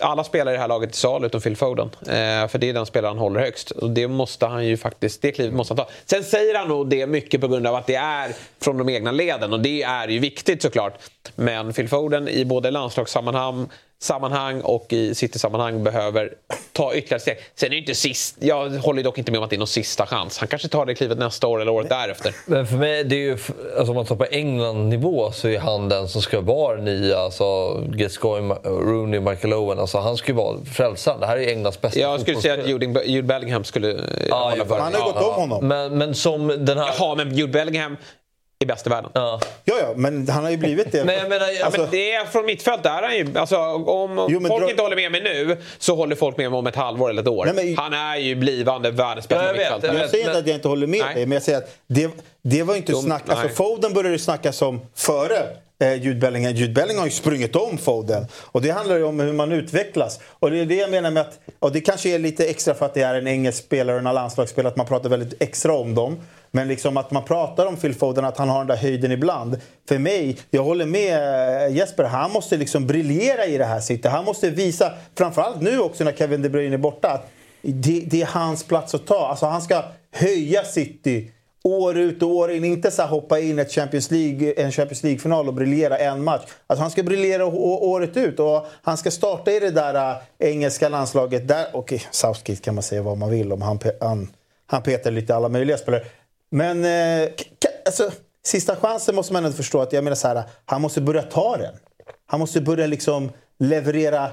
alla 0.00 0.24
spelare 0.24 0.54
i 0.54 0.56
det 0.56 0.60
här 0.60 0.68
laget 0.68 0.90
är 0.90 0.96
sal 0.96 1.24
utom 1.24 1.40
Phil 1.40 1.56
Foden. 1.56 1.90
Eh, 2.00 2.48
för 2.48 2.58
det 2.58 2.68
är 2.68 2.72
den 2.72 2.86
spelare 2.86 3.08
han 3.08 3.18
håller 3.18 3.40
högst. 3.40 3.70
Och 3.70 3.90
det 3.90 4.08
måste 4.08 4.46
han 4.46 4.66
ju 4.66 4.76
faktiskt, 4.76 5.22
det 5.22 5.32
klivet 5.32 5.54
måste 5.54 5.74
han 5.74 5.78
ta. 5.78 5.90
Sen 6.04 6.24
säger 6.24 6.58
han 6.58 6.68
nog 6.68 6.88
det 6.88 7.06
mycket 7.06 7.40
på 7.40 7.48
grund 7.48 7.66
av 7.66 7.74
att 7.74 7.86
det 7.86 7.94
är 7.94 8.32
från 8.60 8.78
de 8.78 8.88
egna 8.88 9.12
leden 9.12 9.52
och 9.52 9.60
det 9.60 9.82
är 9.82 10.08
ju 10.08 10.18
viktigt 10.18 10.62
såklart. 10.62 10.94
Men 11.34 11.72
Phil 11.72 11.88
Foden 11.88 12.28
i 12.28 12.44
både 12.44 12.70
landslagssammanhang 12.70 13.68
sammanhang 14.02 14.60
och 14.60 14.92
i 14.92 15.14
City-sammanhang 15.14 15.84
behöver 15.84 16.32
ta 16.72 16.94
ytterligare 16.94 17.20
steg. 17.20 17.36
Sen 17.54 17.66
är 17.66 17.70
det 17.70 17.76
inte 17.76 17.94
sist, 17.94 18.36
jag 18.40 18.70
håller 18.70 19.02
dock 19.02 19.18
inte 19.18 19.32
med 19.32 19.38
om 19.38 19.44
att 19.44 19.50
det 19.50 19.56
är 19.56 19.58
någon 19.58 19.66
sista 19.66 20.06
chans. 20.06 20.38
Han 20.38 20.48
kanske 20.48 20.68
tar 20.68 20.86
det 20.86 20.94
klivet 20.94 21.18
nästa 21.18 21.46
år 21.46 21.60
eller 21.60 21.72
året 21.72 21.88
därefter. 21.88 22.34
Men 22.46 22.66
för 22.66 22.76
mig, 22.76 23.04
det 23.04 23.16
är 23.16 23.20
ju, 23.20 23.38
alltså 23.78 23.90
om 23.92 23.94
man 23.94 24.06
tar 24.06 24.16
på 24.16 24.24
England-nivå 24.24 25.32
så 25.32 25.48
är 25.48 25.58
han 25.58 25.88
den 25.88 26.08
som 26.08 26.22
ska 26.22 26.40
vara 26.40 26.80
nya. 26.80 27.18
Alltså 27.18 27.74
Gascoigne, 27.74 28.54
Rooney, 28.64 29.20
Michael 29.20 29.54
Owen. 29.54 29.78
Alltså 29.78 29.98
han 29.98 30.16
ska 30.16 30.28
ju 30.28 30.36
vara 30.36 30.64
frälsaren. 30.64 31.20
Det 31.20 31.26
här 31.26 31.36
är 31.36 31.40
ju 31.40 31.50
Englands 31.50 31.80
bästa 31.80 32.00
Jag 32.00 32.20
skulle 32.20 32.40
säga 32.40 32.54
att. 32.54 32.68
Jude 32.68 33.04
Jude 33.04 33.26
Bellingham 33.28 33.64
skulle 33.64 33.96
för. 33.96 34.78
Han 34.78 34.94
har 34.94 35.00
ju 35.00 35.12
gått 35.12 35.22
om 35.22 35.34
honom. 35.34 35.68
Men, 35.68 35.98
men 35.98 36.14
som 36.14 36.48
den 36.48 36.78
här... 36.78 36.94
Jaha, 36.98 37.14
men 37.14 37.36
Jude 37.36 37.52
Bellingham 37.52 37.96
är 38.62 38.66
bäst 38.66 38.86
i 38.86 38.90
världen. 38.90 39.10
Ja. 39.14 39.40
Ja, 39.64 39.74
ja, 39.80 39.92
men 39.96 40.28
han 40.28 40.44
har 40.44 40.50
ju 40.50 40.56
blivit 40.56 40.92
det. 40.92 41.04
Men 41.04 41.14
jag 41.14 41.28
menar, 41.28 41.46
Alltså- 41.64 41.80
men 41.80 41.90
det 41.90 42.12
är 42.12 42.24
från 42.24 42.46
mittfält 42.46 42.82
där 42.82 42.98
är 42.98 43.02
han 43.02 43.16
ju... 43.16 43.38
Alltså, 43.38 43.56
om 43.56 44.26
Jo, 44.30 44.40
folk 44.48 44.62
dra- 44.62 44.70
inte 44.70 44.82
håller 44.82 44.96
med 44.96 45.12
mig 45.12 45.22
nu 45.22 45.56
så 45.78 45.96
håller 45.96 46.16
folk 46.16 46.36
med 46.36 46.50
mig 46.50 46.58
om 46.58 46.66
ett 46.66 46.76
halvår 46.76 47.10
eller 47.10 47.22
ett 47.22 47.28
år. 47.28 47.50
Nej, 47.54 47.64
men- 47.66 47.76
Han 47.78 47.92
är 47.92 48.16
ju 48.16 48.34
blivande 48.34 48.90
världens 48.90 49.28
bästa 49.28 49.46
Ja, 49.46 49.52
mittfältare. 49.52 49.92
jag 49.92 50.02
Jag 50.02 50.10
säger 50.10 50.24
inte 50.26 50.38
att 50.38 50.46
jag 50.46 50.56
inte 50.56 50.68
håller 50.68 50.86
med 50.86 51.00
Nej. 51.04 51.14
dig, 51.14 51.26
men 51.26 51.32
jag 51.36 51.42
säger 51.42 51.58
att 51.58 51.76
det, 51.88 52.10
det 52.42 52.62
var 52.62 52.76
inte 52.76 52.92
De- 52.92 53.02
snack... 53.02 53.22
Alltså. 53.28 53.48
Foden 53.48 53.92
började 53.94 54.14
ju 54.14 54.18
snackas 54.18 54.62
om 54.62 54.80
före 54.96 55.38
eh, 55.82 55.94
Jude 55.94 56.20
Bellingham. 56.20 56.52
Jude 56.54 56.72
Bellingham 56.72 56.98
har 56.98 57.06
ju 57.06 57.10
sprungit 57.12 57.56
om 57.56 57.78
Foden. 57.78 58.26
Och 58.34 58.62
det 58.62 58.70
handlar 58.70 58.96
ju 58.96 59.04
om 59.04 59.20
hur 59.20 59.32
man 59.32 59.52
utvecklas. 59.52 60.20
Och 60.26 60.50
det 60.50 60.58
är 60.60 60.64
det 60.64 60.74
jag 60.74 60.90
menar 60.90 61.10
med 61.10 61.20
att... 61.20 61.38
Och 61.58 61.72
det 61.72 61.80
kanske 61.80 62.08
är 62.08 62.18
lite 62.18 62.46
extra 62.46 62.74
för 62.74 62.86
att 62.86 62.94
det 62.94 63.02
är 63.02 63.14
en 63.14 63.26
engelsk 63.26 63.64
spelare 63.64 63.96
och 64.00 64.06
en 64.08 64.14
landslagsspelare, 64.14 64.70
att 64.70 64.76
man 64.76 64.86
pratar 64.86 65.08
väldigt 65.08 65.42
extra 65.42 65.72
om 65.72 65.94
dem. 65.94 66.20
Men 66.54 66.68
liksom 66.68 66.96
att 66.96 67.10
man 67.10 67.24
pratar 67.24 67.66
om 67.66 67.76
Phil 67.76 67.94
Foden, 67.94 68.24
att 68.24 68.38
han 68.38 68.48
har 68.48 68.58
den 68.58 68.66
där 68.66 68.76
höjden 68.76 69.12
ibland. 69.12 69.60
För 69.88 69.98
mig, 69.98 70.38
jag 70.50 70.62
håller 70.62 70.86
med 70.86 71.66
eh, 71.66 71.76
Jesper, 71.76 72.04
han 72.04 72.30
måste 72.30 72.56
liksom 72.56 72.86
briljera 72.86 73.46
i 73.46 73.58
det 73.58 73.64
här 73.64 73.80
City. 73.80 74.08
Han 74.08 74.24
måste 74.24 74.50
visa, 74.50 74.92
framförallt 75.18 75.60
nu 75.60 75.78
också 75.78 76.04
när 76.04 76.12
Kevin 76.12 76.42
De 76.42 76.48
Bruyne 76.48 76.76
är 76.76 76.78
borta, 76.78 77.08
att 77.08 77.30
det, 77.62 78.04
det 78.06 78.22
är 78.22 78.26
hans 78.26 78.64
plats 78.64 78.94
att 78.94 79.06
ta. 79.06 79.26
Alltså 79.26 79.46
han 79.46 79.62
ska 79.62 79.82
höja 80.12 80.64
City 80.64 81.30
år 81.64 81.98
ut 81.98 82.22
och 82.22 82.28
år 82.28 82.50
in. 82.50 82.64
Inte 82.64 82.90
så 82.90 83.02
hoppa 83.02 83.38
in 83.38 83.58
i 83.58 83.62
ett 83.62 83.72
Champions 83.72 84.10
League, 84.10 84.52
en 84.52 84.72
Champions 84.72 85.02
League-final 85.02 85.48
och 85.48 85.54
briljera 85.54 85.98
en 85.98 86.24
match. 86.24 86.42
Alltså 86.66 86.82
han 86.82 86.90
ska 86.90 87.02
briljera 87.02 87.46
året 87.46 88.16
ut 88.16 88.40
och 88.40 88.66
han 88.82 88.96
ska 88.96 89.10
starta 89.10 89.52
i 89.52 89.60
det 89.60 89.70
där 89.70 90.10
eh, 90.10 90.48
engelska 90.48 90.88
landslaget. 90.88 91.48
Där, 91.48 91.66
okej, 91.72 92.02
Southgate 92.10 92.62
kan 92.62 92.74
man 92.74 92.82
säga 92.82 93.02
vad 93.02 93.18
man 93.18 93.30
vill 93.30 93.52
om. 93.52 93.62
Han, 93.62 93.78
han, 94.00 94.28
han 94.66 94.82
petar 94.82 95.10
lite 95.10 95.36
alla 95.36 95.48
möjliga 95.48 95.76
spelare. 95.76 96.02
Men 96.52 96.84
eh, 96.84 97.28
alltså, 97.86 98.10
sista 98.46 98.76
chansen 98.76 99.14
måste 99.14 99.32
man 99.32 99.44
ändå 99.44 99.56
förstå 99.56 99.80
att 99.80 99.92
jag 99.92 100.04
menar 100.04 100.14
så 100.14 100.28
här, 100.28 100.42
han 100.64 100.80
måste 100.82 101.00
börja 101.00 101.22
ta 101.22 101.56
den. 101.56 101.74
Han 102.26 102.40
måste 102.40 102.60
börja 102.60 102.86
liksom 102.86 103.30
leverera 103.58 104.28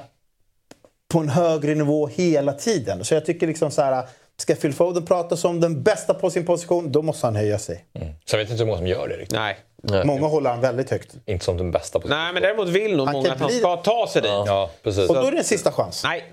på 1.14 1.20
en 1.20 1.30
högre 1.30 1.76
nivå 1.76 2.08
hela 2.08 2.54
tiden. 2.54 3.06
Så 3.06 3.14
jag 3.14 3.26
tycker 3.26 3.48
liksom 3.48 3.72
så 3.72 3.82
här, 3.82 4.08
ska 4.38 4.56
Phil 4.56 4.74
Foden 4.74 5.06
prata 5.06 5.38
som 5.38 5.60
den 5.60 5.84
bästa 5.84 6.14
på 6.14 6.30
sin 6.30 6.46
position, 6.46 6.92
då 6.92 7.02
måste 7.02 7.28
han 7.28 7.36
höja 7.36 7.60
sig. 7.60 7.86
Så 8.26 8.36
jag 8.36 8.40
vet 8.40 8.50
inte 8.52 8.64
hur 8.64 8.66
många 8.66 8.78
som 8.78 8.88
gör 8.88 9.08
det 9.08 9.16
riktigt. 9.16 9.40
Nej. 9.40 9.58
Många 10.06 10.28
håller 10.28 10.50
han 10.50 10.62
väldigt 10.62 10.90
högt. 10.90 11.16
Inte 11.26 11.46
som 11.46 11.58
den 11.58 11.72
bästa 11.72 12.00
på 12.00 12.08
Nej, 12.08 12.34
men 12.34 12.42
däremot 12.42 12.68
vill 12.68 12.98
nog 12.98 13.06
Han 13.08 13.14
många 13.14 13.26
kan 13.26 13.34
att 13.34 13.40
han 13.40 13.48
bli- 13.48 13.60
ska 13.60 13.78
ta 13.78 14.08
sig 14.08 14.22
dit. 14.22 14.32
Ja, 14.32 14.70
precis. 14.84 15.10
Och 15.10 15.16
då 15.16 15.26
är 15.26 15.32
det 15.32 15.38
en 15.38 15.44
sista 15.44 15.72
chans. 15.72 16.04
Nej. 16.04 16.24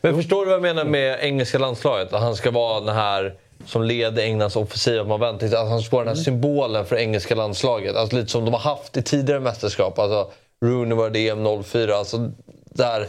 Men 0.00 0.16
förstår 0.16 0.40
du 0.40 0.44
vad 0.46 0.54
jag 0.54 0.62
menar 0.62 0.84
med 0.84 1.18
engelska 1.20 1.58
landslaget? 1.58 2.12
Att 2.12 2.20
han 2.20 2.36
ska 2.36 2.50
vara 2.50 2.80
den 2.80 2.94
här 2.94 3.34
som 3.66 3.82
leder 3.82 4.22
Englands 4.22 4.56
offensiva 4.56 5.04
moment. 5.04 5.42
Att 5.42 5.68
han 5.68 5.80
ska 5.80 5.96
vara 5.96 6.04
den 6.04 6.16
här 6.16 6.24
symbolen 6.24 6.86
för 6.86 6.96
engelska 6.96 7.34
landslaget. 7.34 7.96
Alltså 7.96 8.16
lite 8.16 8.28
som 8.28 8.44
de 8.44 8.54
har 8.54 8.60
haft 8.60 8.96
i 8.96 9.02
tidigare 9.02 9.40
mästerskap. 9.40 9.98
Alltså 9.98 10.30
Rooney 10.64 10.96
var 10.96 11.10
det 11.10 11.28
EM 11.28 11.64
04. 11.64 11.96
Alltså 11.96 12.30
där 12.70 13.06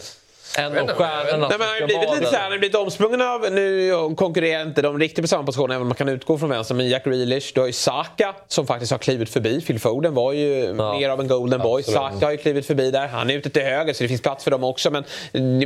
en 0.57 0.77
av 0.77 0.87
stjärnorna 0.87 1.47
Nej, 1.47 1.57
men 1.57 1.67
han 1.67 1.81
har 1.81 1.85
blivit 1.87 2.11
lite 2.11 2.25
så 2.25 2.35
här, 2.35 2.43
han 2.43 2.51
har 2.51 2.59
blivit 2.59 2.75
omsprungen 2.75 3.21
av, 3.21 3.51
nu 3.51 3.91
konkurrerar 4.17 4.61
inte 4.61 4.81
de 4.81 4.99
riktigt 4.99 5.23
på 5.23 5.27
samma 5.27 5.43
position 5.43 5.71
även 5.71 5.81
om 5.81 5.87
man 5.87 5.95
kan 5.95 6.09
utgå 6.09 6.37
från 6.37 6.49
vänster, 6.49 6.75
men 6.75 6.89
Jack 6.89 7.03
Grealish, 7.03 7.51
du 7.53 7.59
har 7.59 7.67
ju 7.67 7.73
Saka 7.73 8.35
som 8.47 8.67
faktiskt 8.67 8.91
har 8.91 8.99
klivit 8.99 9.29
förbi. 9.29 9.61
Phil 9.61 9.79
Foden 9.79 10.13
var 10.13 10.33
ju 10.33 10.73
mer 10.73 11.09
av 11.09 11.19
en 11.19 11.27
golden 11.27 11.61
boy. 11.61 11.83
Saka 11.83 12.25
har 12.25 12.31
ju 12.31 12.37
klivit 12.37 12.65
förbi 12.65 12.91
där. 12.91 13.07
Han 13.07 13.29
är 13.29 13.33
ute 13.33 13.49
till 13.49 13.61
höger 13.61 13.93
så 13.93 14.03
det 14.03 14.07
finns 14.07 14.21
plats 14.21 14.43
för 14.43 14.51
dem 14.51 14.63
också 14.63 14.91
men 14.91 15.03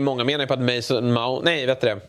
många 0.04 0.24
menar 0.24 0.40
ju 0.40 0.48
på 0.48 0.54
att 0.54 0.76
Mason 0.76 1.14
Mount, 1.14 1.46
nej 1.46 1.66
vet 1.66 1.82
du 1.82 1.88
det. 1.88 2.00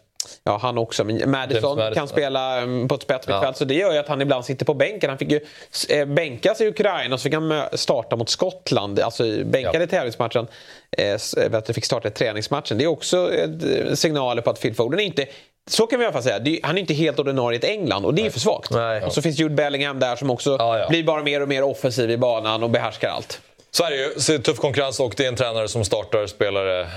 Ja, 0.44 0.58
han 0.62 0.78
också. 0.78 1.04
Men 1.04 1.30
Madison, 1.30 1.30
Madison, 1.78 1.94
kan 1.94 2.08
spela 2.08 2.60
mm, 2.60 2.88
på 2.88 2.94
ett 2.94 3.02
spetsmittfält. 3.02 3.44
Ja. 3.46 3.52
Så 3.54 3.64
det 3.64 3.74
gör 3.74 3.92
ju 3.92 3.98
att 3.98 4.08
han 4.08 4.20
ibland 4.22 4.44
sitter 4.44 4.64
på 4.64 4.74
bänken. 4.74 5.10
Han 5.10 5.18
fick 5.18 5.30
ju 5.30 5.40
eh, 5.88 6.04
bänkas 6.06 6.60
i 6.60 6.68
Ukraina 6.68 7.14
och 7.14 7.20
så 7.20 7.24
fick 7.24 7.34
han 7.34 7.62
starta 7.72 8.16
mot 8.16 8.28
Skottland. 8.30 9.00
Alltså 9.00 9.22
bänkade 9.44 9.78
Ja. 9.78 9.84
i 9.84 9.86
tävlingsmatchen. 9.86 10.46
Eh, 10.98 11.50
vet 11.50 11.64
du, 11.66 11.72
fick 11.72 11.84
starta 11.84 12.08
i 12.08 12.10
träningsmatchen. 12.10 12.78
Det 12.78 12.84
är 12.84 12.88
också 12.88 13.32
eh, 13.34 13.48
signaler 13.94 14.42
på 14.42 14.50
att 14.50 14.60
Phil 14.60 14.74
Foden 14.74 15.00
inte 15.00 15.26
så 15.70 15.86
kan 15.86 15.98
vi 15.98 16.02
i 16.04 16.06
alla 16.06 16.12
fall 16.12 16.22
säga. 16.22 16.58
Han 16.62 16.76
är 16.76 16.80
inte 16.80 16.94
helt 16.94 17.18
ordinarie 17.18 17.56
i 17.56 17.58
ett 17.58 17.64
England 17.64 18.04
och 18.04 18.14
det 18.14 18.26
är 18.26 18.30
för 18.30 18.40
svagt. 18.40 18.70
Nej. 18.70 19.02
Och 19.02 19.12
så 19.12 19.22
finns 19.22 19.38
Jude 19.38 19.54
Bellingham 19.54 19.98
där 19.98 20.16
som 20.16 20.30
också 20.30 20.56
Ja, 20.58 20.78
ja. 20.78 20.88
blir 20.88 21.04
bara 21.04 21.22
mer 21.22 21.42
och 21.42 21.48
mer 21.48 21.62
offensiv 21.62 22.10
i 22.10 22.16
banan 22.16 22.62
och 22.62 22.70
behärskar 22.70 23.08
allt. 23.08 23.40
Så 23.76 23.84
är 23.84 23.90
det 23.90 23.96
ju. 23.96 24.12
Så 24.20 24.32
det 24.32 24.38
är 24.38 24.42
tuff 24.42 24.58
konkurrens 24.58 25.00
och 25.00 25.14
det 25.16 25.24
är 25.24 25.28
en 25.28 25.36
tränare 25.36 25.68
som 25.68 25.84
startar 25.84 26.26
spelare 26.26 26.88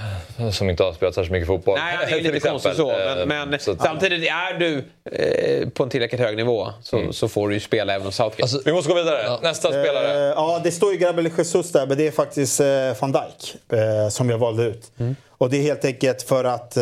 som 0.52 0.70
inte 0.70 0.84
har 0.84 0.94
spelat 0.94 1.16
särskilt 1.16 1.32
mycket 1.32 1.48
fotboll. 1.48 1.80
Nej, 1.80 1.98
det 2.08 2.14
är 2.14 2.18
lite 2.22 2.28
exempel. 2.38 2.52
konstigt 2.52 2.76
så. 2.76 2.92
Eh, 2.92 3.26
Men, 3.26 3.50
men 3.50 3.60
så 3.60 3.72
att- 3.72 3.82
samtidigt, 3.82 4.30
är 4.32 4.54
du 4.60 4.84
eh, 5.12 5.70
på 5.70 5.84
en 5.84 5.90
tillräckligt 5.90 6.22
hög 6.22 6.36
nivå 6.38 6.70
så, 6.84 7.14
så 7.14 7.28
får 7.28 7.48
du 7.50 7.54
ju 7.54 7.60
spela 7.60 7.94
även 7.94 8.06
hos 8.06 8.16
Southgate. 8.16 8.60
Vi 8.66 8.74
måste 8.74 8.90
gå 8.90 8.96
vidare. 8.96 9.40
Nästa 9.42 9.68
Eh, 9.78 9.84
spelare. 9.84 10.18
ja, 10.36 10.62
det 10.64 10.72
står 10.72 10.92
ju 10.92 10.98
Gabriel 10.98 11.32
Jesus 11.38 11.72
där, 11.72 11.88
men 11.88 11.98
det 11.98 12.08
är 12.08 12.12
faktiskt 12.12 12.60
eh, 12.60 12.68
van 13.02 13.12
Dijk 13.12 13.56
eh, 13.80 14.10
som 14.10 14.30
jag 14.30 14.38
valde 14.38 14.64
ut. 14.64 14.92
Och 15.38 15.50
det 15.50 15.58
är 15.58 15.62
helt 15.62 15.86
enkelt 15.86 16.22
för 16.22 16.44
att... 16.44 16.78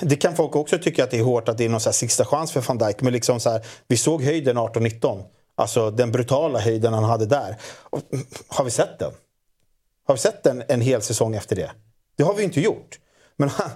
Det 0.00 0.16
kan 0.16 0.36
folk 0.36 0.56
också 0.56 0.78
tycka 0.78 1.04
att 1.04 1.10
det 1.10 1.18
är 1.18 1.22
hårt 1.22 1.48
att 1.48 1.58
det 1.58 1.64
är 1.64 1.68
någon 1.68 1.80
så 1.80 1.88
här 1.88 1.94
sista 1.94 2.24
chans 2.24 2.52
för 2.52 2.60
van 2.60 2.78
Dijk. 2.78 3.00
Men 3.00 3.12
liksom 3.12 3.40
så 3.40 3.50
här, 3.50 3.60
vi 3.88 3.96
såg 3.96 4.22
höjden 4.24 4.58
18-19. 4.58 5.22
Alltså 5.54 5.90
den 5.90 6.12
brutala 6.12 6.58
höjden 6.58 6.92
han 6.92 7.04
hade 7.04 7.26
där. 7.26 7.56
Och, 7.82 8.00
mm, 8.12 8.26
har 8.48 8.64
vi 8.64 8.70
sett 8.70 8.98
den? 8.98 9.12
Har 10.06 10.14
vi 10.14 10.20
sett 10.20 10.42
den 10.42 10.62
en 10.68 10.80
hel 10.80 11.02
säsong 11.02 11.34
efter 11.34 11.56
det? 11.56 11.70
Det 12.16 12.22
har 12.22 12.34
vi 12.34 12.42
inte 12.42 12.60
gjort. 12.60 12.98
Men 13.36 13.48
han, 13.48 13.70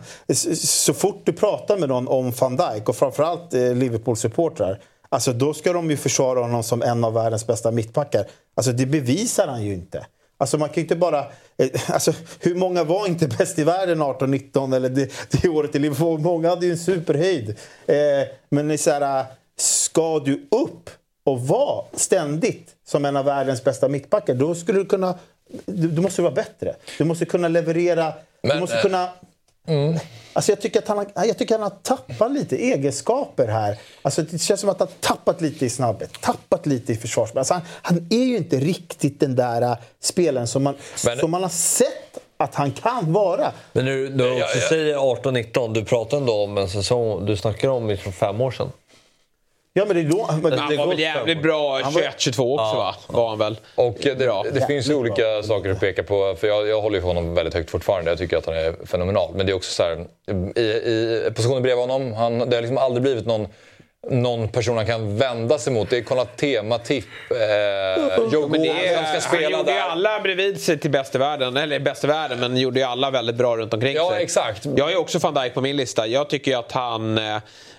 så 0.57 0.95
fort 0.95 1.23
du 1.25 1.33
pratar 1.33 1.79
med 1.79 1.89
någon 1.89 2.09
om 2.09 2.31
van 2.31 2.57
Dijk 2.57 2.89
och 2.89 2.97
framförallt 2.97 3.55
eh, 3.55 3.75
Liverpool-supportrar. 3.75 4.81
Alltså 5.09 5.33
då 5.33 5.55
ska 5.55 5.73
de 5.73 5.91
ju 5.91 5.97
försvara 5.97 6.41
honom 6.41 6.63
som 6.63 6.83
en 6.83 7.05
av 7.05 7.13
världens 7.13 7.47
bästa 7.47 7.71
mittbackar. 7.71 8.27
Alltså 8.55 8.73
det 8.73 8.87
bevisar 8.87 9.49
han 9.49 9.63
ju 9.63 9.75
inte. 9.75 10.07
Alltså 10.39 10.59
man 10.59 10.69
kan 10.69 10.75
ju 10.75 10.83
inte 10.83 10.97
bara... 10.97 11.19
Eh, 11.57 11.69
alltså 11.89 12.13
hur 12.41 12.55
många 12.55 12.85
var 12.85 13.07
inte 13.07 13.29
bäst 13.29 13.59
i 13.59 13.65
världen 13.65 14.03
18-19 14.03 14.77
eller 14.77 14.89
det, 14.89 15.13
det 15.31 15.49
året 15.49 15.75
i 15.75 15.79
Liverpool? 15.79 16.21
Många 16.21 16.49
hade 16.49 16.67
ju 16.67 16.73
en 16.73 16.79
superhöjd. 16.79 17.49
Eh, 17.87 17.97
men 18.49 18.69
det 18.69 18.75
är 18.75 18.79
så 18.79 18.91
här, 18.91 19.21
eh, 19.21 19.27
ska 19.57 20.19
du 20.19 20.49
upp 20.51 20.91
och 21.27 21.41
vara 21.41 21.85
ständigt 21.93 22.75
som 22.87 23.05
en 23.05 23.17
av 23.17 23.25
världens 23.25 23.65
bästa 23.65 23.89
mittbackar, 23.89 24.35
då 24.35 24.55
skulle 24.55 24.79
du 24.79 24.87
kunna... 24.87 25.15
Du, 25.67 25.89
du 25.89 26.01
måste 26.03 26.23
vara 26.23 26.33
bättre. 26.33 26.75
Du 26.99 27.05
måste 27.05 27.25
kunna 27.25 27.49
leverera. 27.49 28.13
du 28.43 28.49
Men, 28.49 28.61
måste 28.61 28.77
eh, 28.77 28.83
kunna... 28.83 29.09
Alltså 30.33 30.53
jag, 30.53 30.61
tycker 30.61 30.79
att 30.79 30.89
han 30.89 30.99
har, 30.99 31.07
jag 31.15 31.39
tycker 31.39 31.55
att 31.55 31.61
han 31.61 31.71
har 31.73 31.79
tappat 31.83 32.33
lite 32.33 32.57
egenskaper 32.57 33.49
här. 33.49 33.77
Alltså 34.03 34.23
det 34.23 34.39
känns 34.39 34.61
som 34.61 34.71
att 34.71 34.79
han 34.79 34.89
har 34.89 35.09
tappat 35.09 35.41
lite 35.41 35.67
i 35.67 35.71
snabbhet, 35.71 36.21
tappat 36.21 36.67
lite 36.67 36.93
i 36.93 36.97
försvarsspel. 36.97 37.39
Alltså 37.39 37.55
han, 37.55 37.63
han 37.83 38.07
är 38.11 38.25
ju 38.25 38.37
inte 38.37 38.57
riktigt 38.57 39.21
den 39.21 39.37
där 39.37 39.63
uh, 39.63 39.77
spelaren 40.01 40.47
som 40.47 40.63
man, 40.63 40.75
Men- 41.07 41.19
som 41.19 41.31
man 41.31 41.43
har 41.43 41.51
sett 41.51 42.19
att 42.37 42.55
han 42.55 42.71
kan 42.73 43.13
vara. 43.13 43.53
Men 43.73 43.85
när 43.85 43.93
du, 43.93 44.09
du 44.09 44.43
också 44.43 44.59
säger 44.69 44.97
18-19, 44.97 45.75
du 45.75 45.85
pratar 45.85 46.17
ändå 46.17 46.33
om 46.33 46.59
en 46.59 46.69
säsong, 46.69 47.27
du 47.27 47.37
snackar 47.37 47.69
om 47.69 47.89
liksom 47.89 48.13
fem 48.13 48.41
år 48.41 48.51
sedan. 48.51 48.73
Ja, 49.79 49.85
men 49.85 49.97
det 49.97 50.03
är 50.03 50.05
då... 50.05 50.29
Men 50.43 50.59
Han 50.59 50.77
var 50.77 50.87
väl 50.87 50.99
jävligt 50.99 51.43
bra 51.43 51.81
21-22 51.81 52.55
också 52.55 52.77
va? 52.77 52.95
Var 53.07 53.29
han 53.29 53.39
väl. 53.39 53.57
Och 53.75 53.97
det, 54.03 54.19
Bra. 54.19 54.45
det 54.53 54.67
finns 54.67 54.91
ju 54.91 54.95
olika 54.95 55.43
saker 55.43 55.71
att 55.71 55.81
peka 55.81 56.03
på. 56.03 56.37
För 56.41 56.47
jag, 56.49 56.69
jag 56.69 56.81
håller 56.81 56.99
ju 56.99 57.05
honom 57.05 57.35
väldigt 57.35 57.55
högt 57.55 57.71
fortfarande. 57.71 58.11
Jag 58.11 58.19
tycker 58.19 58.37
att 58.37 58.47
han 58.47 58.55
är 58.57 58.87
fenomenal. 58.87 59.31
Men 59.35 59.47
det 59.47 59.53
är 59.53 59.55
också 59.57 59.73
så 59.73 59.83
här, 59.83 60.07
i, 60.61 60.61
i 60.61 61.31
positionen 61.35 61.63
bredvid 61.63 61.89
honom, 61.89 62.13
han, 62.13 62.39
det 62.39 62.57
har 62.57 62.61
liksom 62.63 62.79
aldrig 62.79 63.03
blivit 63.03 63.27
någon 63.27 63.49
någon 64.11 64.49
person 64.49 64.77
han 64.77 64.87
kan 64.87 65.17
vända 65.17 65.59
sig 65.59 65.73
mot. 65.73 65.91
Det 65.91 65.99
är 65.99 66.03
Konaté, 66.03 66.63
Matip, 66.63 67.05
eh, 67.31 67.37
Joe 68.33 68.49
Men 68.49 68.63
det 68.63 68.69
är, 68.69 68.97
som 68.97 69.05
ska 69.05 69.13
han 69.13 69.21
spela 69.21 69.59
gjorde 69.59 69.73
ju 69.73 69.79
där. 69.79 69.89
alla 69.89 70.21
bredvid 70.21 70.61
sig 70.61 70.79
till 70.79 70.91
bäst 70.91 71.15
i 71.15 71.19
världen. 71.19 71.57
Eller 71.57 71.79
bäst 71.81 72.05
i 72.05 72.07
världen, 72.07 72.41
men 72.41 72.57
gjorde 72.57 72.81
ju 72.81 72.87
alla 72.87 73.11
väldigt 73.11 73.37
bra 73.37 73.57
runt 73.57 73.75
omkring 73.75 73.95
Ja, 73.97 74.11
sig. 74.11 74.23
exakt. 74.23 74.67
Jag 74.77 74.91
ju 74.91 74.97
också 74.97 75.19
van 75.19 75.35
Dijk 75.35 75.55
på 75.55 75.61
min 75.61 75.77
lista. 75.77 76.07
Jag 76.07 76.29
tycker 76.31 76.51
ju 76.51 76.57
att 76.59 76.73
han... 76.73 77.21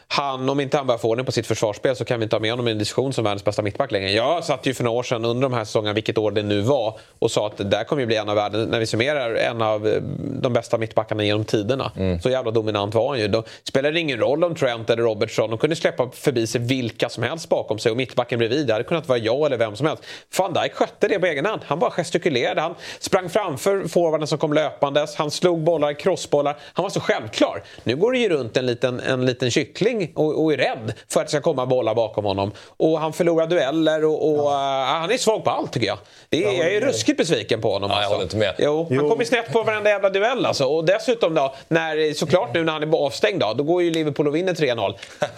Han, 0.09 0.49
om 0.49 0.59
inte 0.59 0.77
han 0.77 0.87
börjar 0.87 0.97
få 0.97 1.09
ordning 1.09 1.25
på 1.25 1.31
sitt 1.31 1.47
försvarsspel 1.47 1.95
så 1.95 2.05
kan 2.05 2.19
vi 2.19 2.23
inte 2.23 2.35
ha 2.35 2.41
med 2.41 2.51
honom 2.51 2.67
i 2.67 2.71
en 2.71 2.77
diskussion 2.77 3.13
som 3.13 3.23
världens 3.23 3.45
bästa 3.45 3.61
mittback 3.61 3.91
längre. 3.91 4.11
Jag 4.11 4.43
satt 4.43 4.65
ju 4.65 4.73
för 4.73 4.83
några 4.83 4.97
år 4.99 5.03
sedan 5.03 5.25
under 5.25 5.49
de 5.49 5.53
här 5.53 5.65
säsongerna, 5.65 5.93
vilket 5.93 6.17
år 6.17 6.31
det 6.31 6.43
nu 6.43 6.61
var, 6.61 6.99
och 7.19 7.31
sa 7.31 7.47
att 7.47 7.57
det 7.57 7.63
där 7.63 7.83
kommer 7.83 8.01
ju 8.01 8.05
bli 8.05 8.15
en 8.15 8.29
av 8.29 8.35
världen, 8.35 8.69
när 8.69 8.79
vi 8.79 8.85
summerar, 8.85 9.35
en 9.35 9.61
av 9.61 9.87
eh, 9.87 10.01
de 10.41 10.53
bästa 10.53 10.77
mittbackarna 10.77 11.23
genom 11.23 11.45
tiderna. 11.45 11.91
Mm. 11.97 12.21
Så 12.21 12.29
jävla 12.29 12.51
dominant 12.51 12.95
var 12.95 13.09
han 13.09 13.19
ju. 13.19 13.27
Då 13.27 13.43
spelade 13.63 13.93
det 13.93 13.99
ingen 13.99 14.19
roll 14.19 14.43
om 14.43 14.55
Trent 14.55 14.89
eller 14.89 15.03
Robertson, 15.03 15.49
de 15.49 15.59
kunde 15.59 15.75
släppa 15.75 16.09
förbi 16.09 16.47
sig 16.47 16.61
vilka 16.61 17.09
som 17.09 17.23
helst 17.23 17.49
bakom 17.49 17.79
sig 17.79 17.91
och 17.91 17.97
mittbacken 17.97 18.39
bredvid, 18.39 18.67
det 18.67 18.73
hade 18.73 18.85
kunnat 18.85 19.07
vara 19.07 19.19
jag 19.19 19.45
eller 19.45 19.57
vem 19.57 19.75
som 19.75 19.87
helst. 19.87 20.03
Van 20.37 20.53
Dijk 20.53 20.73
skötte 20.73 21.07
det 21.07 21.19
på 21.19 21.25
egen 21.25 21.45
hand. 21.45 21.61
Han 21.65 21.79
bara 21.79 21.91
gestikulerade, 21.91 22.61
han 22.61 22.75
sprang 22.99 23.29
framför 23.29 23.87
forwarden 23.87 24.27
som 24.27 24.37
kom 24.37 24.53
löpandes, 24.53 25.15
han 25.15 25.31
slog 25.31 25.63
bollar, 25.63 25.93
crossbollar. 25.93 26.57
Han 26.73 26.83
var 26.83 26.89
så 26.89 26.99
självklar. 26.99 27.63
Nu 27.83 27.95
går 27.95 28.11
det 28.11 28.19
ju 28.19 28.29
runt 28.29 28.57
en 28.57 28.65
liten, 28.65 28.99
en 28.99 29.25
liten 29.25 29.51
kyckling 29.51 29.96
och, 30.15 30.43
och 30.43 30.53
är 30.53 30.57
rädd 30.57 30.93
för 31.09 31.19
att 31.19 31.27
det 31.27 31.31
ska 31.31 31.41
komma 31.41 31.65
bollar 31.65 31.95
bakom 31.95 32.25
honom. 32.25 32.51
Och 32.77 32.99
han 32.99 33.13
förlorar 33.13 33.47
dueller 33.47 34.05
och, 34.05 34.29
och 34.29 34.45
uh, 34.45 34.57
han 34.85 35.11
är 35.11 35.17
svag 35.17 35.43
på 35.43 35.49
allt 35.49 35.73
tycker 35.73 35.87
jag. 35.87 35.97
Det 36.29 36.43
är, 36.43 36.57
jag 36.57 36.73
är 36.73 36.81
ruskigt 36.81 37.17
besviken 37.17 37.61
på 37.61 37.71
honom. 37.71 37.89
Ja, 37.89 37.95
jag 37.95 37.99
alltså. 37.99 38.13
håller 38.13 38.23
inte 38.23 38.37
med. 38.37 38.53
Jo, 38.57 38.87
han 38.89 38.97
Jo. 38.97 39.09
kommer 39.09 39.25
snett 39.25 39.53
på 39.53 39.63
varenda 39.63 39.89
jävla 39.89 40.09
duell 40.09 40.45
alltså. 40.45 40.65
Och 40.65 40.85
dessutom 40.85 41.33
då, 41.33 41.55
när, 41.67 42.13
såklart 42.13 42.53
nu 42.53 42.63
när 42.63 42.73
han 42.73 42.83
är 42.83 42.97
avstängd 42.97 43.39
då, 43.39 43.53
då 43.53 43.63
går 43.63 43.83
ju 43.83 43.91
Liverpool 43.91 44.27
och 44.27 44.35
vinner 44.35 44.53
3-0. 44.53 44.93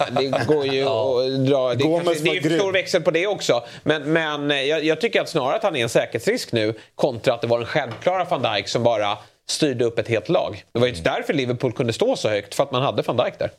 Det 0.10 0.46
går 0.48 0.66
ju 0.66 0.82
att 0.88 1.46
dra... 1.46 1.74
Det, 1.74 1.84
Gomes 1.84 2.06
kanske, 2.06 2.24
det 2.24 2.38
är 2.38 2.42
för 2.42 2.58
stor 2.58 2.72
växel 2.72 3.02
på 3.02 3.12
det 3.12 3.28
också. 3.28 3.64
Men, 3.84 4.14
men 4.14 4.52
eh, 4.52 4.62
jag, 4.62 4.84
jag 4.84 5.02
tycker 5.02 5.22
att 5.22 5.30
snarare 5.30 5.56
att 5.56 5.64
han 5.64 5.76
är 5.76 5.84
en 5.84 5.90
säkerhetsrisk 5.90 6.52
nu 6.52 6.74
kontra 6.96 7.34
att 7.34 7.42
det 7.42 7.48
var 7.48 7.58
den 7.58 7.68
självklara 7.68 8.24
van 8.24 8.42
Dijk 8.42 8.68
som 8.68 8.84
bara 8.84 9.18
styrde 9.50 9.86
upp 9.86 10.00
ett 10.00 10.08
helt 10.08 10.30
lag. 10.30 10.64
Det 10.74 10.80
var 10.80 10.88
ju 10.88 10.94
därför 10.94 11.34
Liverpool 11.34 11.74
kunde 11.74 11.94
stå 11.94 12.16
så 12.16 12.30
högt, 12.30 12.56
för 12.56 12.64
att 12.64 12.72
man 12.72 12.82
hade 12.82 13.02
van 13.02 13.18
Dijk 13.18 13.40
där. 13.40 13.50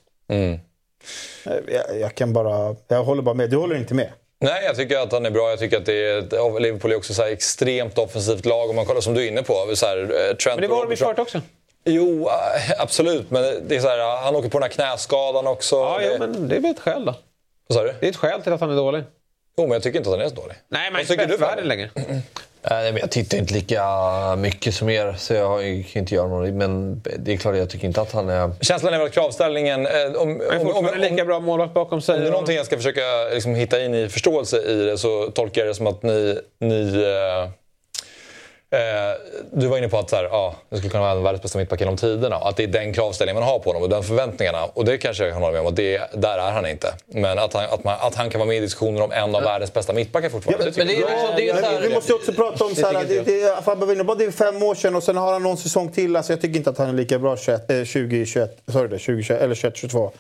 Jag, 1.45 2.01
jag 2.01 2.15
kan 2.15 2.33
bara... 2.33 2.77
Jag 2.89 3.05
håller 3.05 3.23
bara 3.23 3.35
med. 3.35 3.51
Du 3.51 3.57
håller 3.57 3.77
inte 3.77 3.95
med? 3.95 4.13
Nej, 4.41 4.65
jag 4.65 4.77
tycker 4.77 4.99
att 4.99 5.13
han 5.13 5.27
är 5.27 5.31
bra. 5.31 5.51
Jag 5.51 5.59
tycker 5.59 5.77
att 5.77 5.87
det 5.87 6.11
är 6.11 6.19
ett, 6.19 6.63
Liverpool 6.63 6.93
är 6.93 6.97
också 6.97 7.15
så 7.15 7.23
här 7.23 7.31
extremt 7.31 7.99
offensivt 7.99 8.45
lag. 8.45 8.71
Om 8.71 8.77
man 8.77 8.87
kollar 8.87 9.01
som 9.01 9.15
du 9.15 9.25
är 9.25 9.29
inne 9.29 9.43
på. 9.43 9.71
Så 9.75 9.87
här, 9.87 9.99
eh, 9.99 10.37
Trent 10.37 10.61
Men 10.61 10.61
det 10.61 10.69
var 10.69 10.77
de 10.77 10.83
Robertson. 10.83 11.07
förut 11.07 11.19
också. 11.19 11.41
Jo, 11.85 12.29
eh, 12.29 12.81
absolut. 12.81 13.31
Men 13.31 13.69
det 13.69 13.77
är 13.77 13.81
så 13.81 13.89
här, 13.89 14.17
han 14.23 14.37
åker 14.37 14.49
på 14.49 14.59
den 14.59 14.63
här 14.63 14.71
knäskadan 14.71 15.47
också. 15.47 15.77
Ja, 15.77 16.01
jo, 16.03 16.17
men 16.19 16.49
det 16.49 16.57
är 16.57 16.61
väl 16.61 16.71
ett 16.71 16.81
skäl 16.81 17.05
då. 17.05 17.15
Vad 17.67 17.79
sa 17.79 17.85
du? 17.85 17.95
Det 18.01 18.07
är 18.07 18.11
ett 18.11 18.17
skäl 18.17 18.43
till 18.43 18.53
att 18.53 18.61
han 18.61 18.71
är 18.71 18.77
dålig. 18.77 19.03
Jo, 19.59 19.65
men 19.65 19.73
jag 19.73 19.83
tycker 19.83 19.99
inte 19.99 20.11
att 20.11 20.17
han 20.17 20.25
är 20.27 20.29
så 20.29 20.35
dålig. 20.35 20.57
Nej, 20.69 20.83
men 20.85 20.93
Vad 20.93 21.01
inte 21.01 21.13
tycker 21.13 21.27
bäst 21.27 21.39
i 21.41 21.43
världen 21.45 21.69
längre. 21.69 21.91
Nej, 22.71 22.93
men 22.93 23.01
jag 23.01 23.11
tittar 23.11 23.39
inte 23.39 23.55
lika 23.55 23.83
mycket 24.39 24.75
som 24.75 24.89
er, 24.89 25.15
så 25.19 25.35
jag 25.35 25.61
kan 25.93 26.01
inte 26.01 26.15
göra 26.15 26.29
något. 26.29 26.55
Men 26.55 27.03
det 27.19 27.33
är 27.33 27.37
klart, 27.37 27.57
jag 27.57 27.71
tycker 27.71 27.87
inte 27.87 28.01
att 28.01 28.13
han 28.13 28.29
är... 28.29 28.51
Känslan 28.61 28.95
är 28.95 28.99
väl 28.99 29.09
kravställningen... 29.09 29.87
eh, 29.87 29.93
Om, 30.17 30.41
om, 30.61 30.67
om, 30.67 30.77
om, 30.77 30.89
lika 30.97 31.25
bra 31.25 31.41
målvakt 31.41 31.75
bakom 31.75 32.01
sig. 32.01 32.15
Om 32.15 32.21
det 32.21 32.27
är 32.27 32.31
någonting 32.31 32.57
jag 32.57 32.67
ska 32.67 32.77
försöka 32.77 33.01
liksom, 33.35 33.55
hitta 33.55 33.85
in 33.85 33.95
i 33.95 34.09
förståelse 34.09 34.57
i 34.63 34.75
det 34.85 34.99
så 34.99 35.31
tolkar 35.31 35.61
jag 35.61 35.71
det 35.71 35.75
som 35.75 35.87
att 35.87 36.03
ni... 36.03 36.39
ni 36.61 37.05
eh, 37.05 37.51
du 39.51 39.67
var 39.67 39.79
inne 39.79 39.89
på 39.89 39.99
att 39.99 40.11
så 40.11 40.17
här, 40.17 40.25
ja, 40.25 40.55
det 40.69 40.77
skulle 40.77 40.91
kunna 40.91 41.03
vara 41.03 41.13
en 41.13 41.23
världens 41.23 41.43
bästa 41.43 41.59
mittback 41.59 41.81
genom 41.81 41.97
tiderna. 41.97 42.37
Att 42.37 42.57
det 42.57 42.63
är 42.63 42.67
den 42.67 42.93
kravställningen 42.93 43.41
man 43.41 43.49
har 43.49 43.59
på 43.59 43.69
honom 43.71 43.83
och 43.83 43.89
den 43.89 44.03
förväntningarna. 44.03 44.65
Och 44.65 44.85
det 44.85 44.99
kanske 44.99 45.25
jag 45.25 45.33
kan 45.33 45.43
hålla 45.43 45.53
med 45.53 45.61
om, 45.61 45.67
att 45.67 45.77
det, 45.77 46.01
där 46.15 46.39
är 46.39 46.53
han 46.53 46.67
inte. 46.67 46.95
Men 47.07 47.39
att 47.39 47.55
han, 47.55 47.65
att, 47.65 47.85
man, 47.85 47.97
att 48.01 48.15
han 48.15 48.31
kan 48.31 48.39
vara 48.39 48.49
med 48.49 48.57
i 48.57 48.61
diskussioner 48.61 49.03
om 49.03 49.13
en 49.13 49.35
av 49.35 49.43
världens 49.43 49.73
bästa 49.73 49.93
mittbackar 49.93 50.29
fortfarande. 50.29 50.65
det 50.65 50.73
tycker 50.73 50.87
Men 50.87 50.97
det 50.97 51.03
är, 51.03 51.11
jag. 51.11 51.39
liksom, 51.39 51.61
det 51.61 51.77
är 51.77 51.89
vi 51.89 51.95
måste 51.95 52.13
ju 52.13 52.17
också 52.17 52.33
prata 52.33 52.65
om 52.65 52.75
så 52.75 52.87
här, 52.87 53.05
det, 53.09 53.23
det, 53.23 53.65
Fabbe 53.65 53.87
var 53.87 53.93
inne 53.93 54.05
på, 54.05 54.15
det 54.15 54.25
är 54.25 54.31
fem 54.31 54.63
år 54.63 54.75
sedan 54.75 54.95
och 54.95 55.03
sen 55.03 55.17
har 55.17 55.33
han 55.33 55.43
någon 55.43 55.57
säsong 55.57 55.93
till. 55.93 56.17
Alltså, 56.17 56.33
jag 56.33 56.41
tycker 56.41 56.57
inte 56.57 56.71
att 56.71 56.79
han 56.79 56.89
är 56.89 56.93
lika 56.93 57.19
bra 57.19 57.37
21, 57.37 57.71
eh, 57.71 57.77
2021, 57.77 58.59
sorry, 58.73 58.89
det, 58.89 58.99
2021 58.99 59.43
eller 59.43 59.55
2022. 59.55 60.13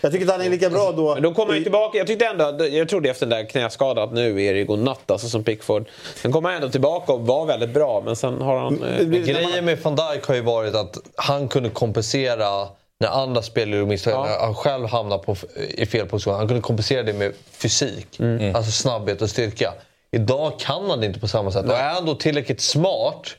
Jag 0.00 0.12
tycker 0.12 0.22
inte 0.22 0.34
att 0.34 0.38
han 0.40 0.46
är 0.46 0.50
lika 0.50 0.70
bra 0.70 0.92
då. 0.92 1.14
Men 1.14 1.22
då 1.22 1.34
kommer 1.34 1.46
han 1.48 1.56
ju 1.56 1.62
tillbaka. 1.62 1.98
Jag 1.98 2.06
tyckte 2.06 2.26
ändå, 2.26 2.44
att- 2.44 2.72
jag 2.72 2.88
trodde 2.88 3.10
efter 3.10 3.26
den 3.26 3.38
där 3.38 3.48
knäskadan 3.50 4.04
att 4.04 4.12
nu 4.14 4.42
är 4.44 4.54
det 4.54 4.64
godnatt 4.64 5.10
alltså 5.10 5.28
som 5.28 5.44
Pickford. 5.44 5.88
Sen 6.14 6.32
kom 6.32 6.44
han 6.44 6.54
ändå 6.54 6.68
tillbaka 6.68 7.12
och 7.12 7.26
var 7.26 7.46
väldigt 7.46 7.70
bra 7.70 8.02
men 8.04 8.16
sen 8.16 8.40
har 8.42 8.56
han... 8.58 8.82
Eh, 8.82 8.98
Det- 9.06 9.18
Grejen 9.18 9.64
med 9.64 9.78
van 9.82 9.96
Dijk 9.96 10.24
har 10.26 10.34
ju 10.34 10.40
varit 10.40 10.74
att 10.74 10.96
han 11.16 11.48
kunde 11.48 11.70
kompensera 11.70 12.68
när 13.00 13.08
andra 13.08 13.42
spelare 13.42 13.76
gjorde 13.78 13.88
misstag. 13.90 14.12
Ja. 14.28 14.38
Han 14.40 14.54
själv 14.54 14.86
hamnade 14.86 15.22
på, 15.22 15.36
i 15.68 15.86
fel 15.86 16.06
position. 16.06 16.34
Han 16.34 16.48
kunde 16.48 16.62
kompensera 16.62 17.02
det 17.02 17.12
med 17.12 17.32
fysik. 17.52 18.20
Alltså 18.54 18.70
snabbhet 18.72 19.22
och 19.22 19.30
styrka. 19.30 19.74
Idag 20.10 20.52
kan 20.58 20.90
han 20.90 21.00
det 21.00 21.06
inte 21.06 21.20
på 21.20 21.28
samma 21.28 21.50
sätt. 21.52 21.66
Och 21.66 21.72
är 21.72 21.88
han 21.94 22.06
då 22.06 22.14
tillräckligt 22.14 22.60
smart 22.60 23.36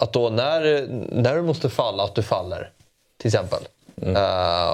att 0.00 0.12
då 0.12 0.28
när, 0.28 0.86
när 1.12 1.36
du 1.36 1.42
måste 1.42 1.70
falla, 1.70 2.02
att 2.04 2.14
du 2.14 2.22
faller. 2.22 2.70
Till 3.20 3.28
exempel. 3.28 3.58
Eh, 4.02 4.72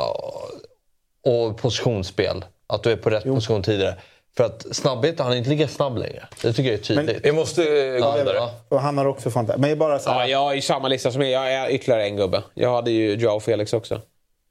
och 1.28 1.58
positionsspel. 1.58 2.44
Att 2.66 2.82
du 2.82 2.92
är 2.92 2.96
på 2.96 3.10
rätt 3.10 3.24
position 3.24 3.62
tidigare. 3.62 3.94
För 4.36 4.44
att 4.44 4.66
snabbhet, 4.76 5.18
han 5.20 5.32
är 5.32 5.36
inte 5.36 5.50
lika 5.50 5.68
snabb 5.68 5.98
längre. 5.98 6.28
Det 6.42 6.52
tycker 6.52 6.70
jag 6.70 6.78
är 6.80 6.84
tydligt. 6.84 7.18
Vi 7.24 7.32
måste 7.32 7.62
eh, 7.62 8.00
gå 8.02 8.12
vidare. 8.18 8.36
ja. 8.36 8.50
Och 8.68 8.80
han 8.80 8.98
har 8.98 9.06
också 9.06 9.30
fantastiskt. 9.30 9.60
Men 9.60 9.70
jag 9.70 9.76
är 9.76 9.80
bara 9.80 9.98
så 9.98 10.10
här, 10.10 10.20
Ja, 10.20 10.26
jag 10.26 10.38
har 10.38 10.54
ju 10.54 10.60
samma 10.60 10.88
lista 10.88 11.10
som 11.10 11.22
er. 11.22 11.28
Jag 11.28 11.52
är 11.52 11.70
ytterligare 11.70 12.04
en 12.04 12.16
gubbe. 12.16 12.42
Jag 12.54 12.74
hade 12.74 12.90
ju 12.90 13.14
Joao 13.14 13.40
Felix 13.40 13.72
också. 13.72 14.00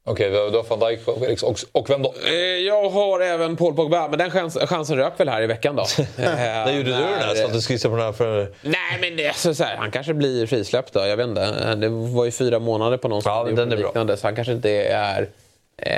Okej, 0.05 0.31
har- 0.35 0.51
du 0.51 0.57
har 0.57 0.63
van 0.77 0.79
Dijk 0.89 1.07
och 1.07 1.19
Felix. 1.19 1.43
Och, 1.43 1.59
och 1.71 1.89
vem 1.89 2.01
då? 2.01 2.13
Eh, 2.27 2.33
Jag 2.39 2.89
har 2.89 3.19
även 3.19 3.55
Paul 3.55 3.73
Pogba, 3.75 4.07
men 4.07 4.19
den 4.19 4.31
chans, 4.31 4.57
chansen 4.57 4.97
rök 4.97 5.19
väl 5.19 5.29
här 5.29 5.41
i 5.41 5.47
veckan 5.47 5.75
då. 5.75 5.85
När 6.17 6.71
gjorde 6.71 6.83
du 6.89 6.91
den 6.91 7.03
här? 7.03 7.35
Så 7.35 7.45
att 7.45 7.53
du 7.53 7.61
skissade 7.61 7.91
på 7.91 7.97
den 7.97 8.05
här 8.05 8.13
för... 8.13 8.53
Nej, 8.61 8.97
men 9.01 9.17
det, 9.17 9.25
är 9.25 9.33
så 9.33 9.53
så 9.55 9.63
här, 9.63 9.75
han 9.77 9.91
kanske 9.91 10.13
blir 10.13 10.45
frisläppt 10.47 10.93
då. 10.93 10.99
Jag 10.99 11.17
vet 11.17 11.27
inte. 11.27 11.75
Det 11.75 11.89
var 11.89 12.25
ju 12.25 12.31
fyra 12.31 12.59
månader 12.59 12.97
på 12.97 13.07
någon 13.07 13.21
som 13.21 13.31
Ja, 13.31 13.43
men 13.43 13.55
den 13.55 13.71
är 13.71 13.77
bra. 13.77 13.85
liknande, 13.87 14.17
Så 14.17 14.27
han 14.27 14.35
kanske 14.35 14.53
inte 14.53 14.69
är... 14.83 15.29
Eh, 15.77 15.93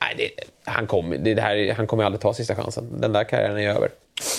nej, 0.00 0.14
det, 0.16 0.44
han, 0.70 0.86
kommer, 0.86 1.18
det, 1.18 1.40
här, 1.40 1.74
han 1.76 1.86
kommer 1.86 2.02
ju 2.02 2.06
aldrig 2.06 2.20
ta 2.20 2.34
sista 2.34 2.54
chansen. 2.54 3.00
Den 3.00 3.12
där 3.12 3.24
karriären 3.24 3.58
är 3.58 3.68
över. 3.68 3.90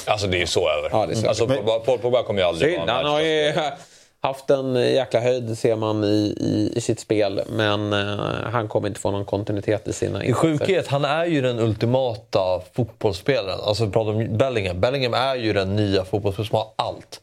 Alltså 0.05 0.27
det 0.27 0.37
är 0.37 0.39
ju 0.39 0.47
så 0.47 0.69
över. 0.69 0.89
Ja, 0.91 1.05
det 1.05 1.13
är 1.13 1.15
så 1.15 1.27
alltså, 1.27 1.47
Paul 1.85 1.99
Pogba 1.99 2.23
kommer 2.23 2.41
ju 2.41 2.47
aldrig 2.47 2.73
Synd. 2.73 2.89
Han 2.89 3.05
har 3.05 3.21
ju 3.21 3.53
haft 4.21 4.49
en 4.49 4.75
jäkla 4.75 5.19
höjd 5.19 5.57
ser 5.57 5.75
man 5.75 6.03
i, 6.03 6.35
i, 6.37 6.73
i 6.75 6.81
sitt 6.81 6.99
spel. 6.99 7.41
Men 7.49 7.93
eh, 7.93 8.25
han 8.51 8.67
kommer 8.67 8.87
inte 8.87 8.99
få 8.99 9.11
någon 9.11 9.25
kontinuitet 9.25 9.87
i 9.87 9.93
sina 9.93 10.23
I 10.23 10.33
sjukhet, 10.33 10.87
han 10.87 11.05
är 11.05 11.25
ju 11.25 11.41
den 11.41 11.59
ultimata 11.59 12.61
fotbollsspelaren. 12.73 13.59
Alltså 13.63 13.85
vi 13.85 13.91
pratar 13.91 14.11
om 14.11 14.37
Bellingham. 14.37 14.79
Bellingham 14.81 15.13
är 15.13 15.35
ju 15.35 15.53
den 15.53 15.75
nya 15.75 16.05
fotbollsspelaren 16.05 16.47
som 16.47 16.57
har 16.57 16.67
allt. 16.75 17.21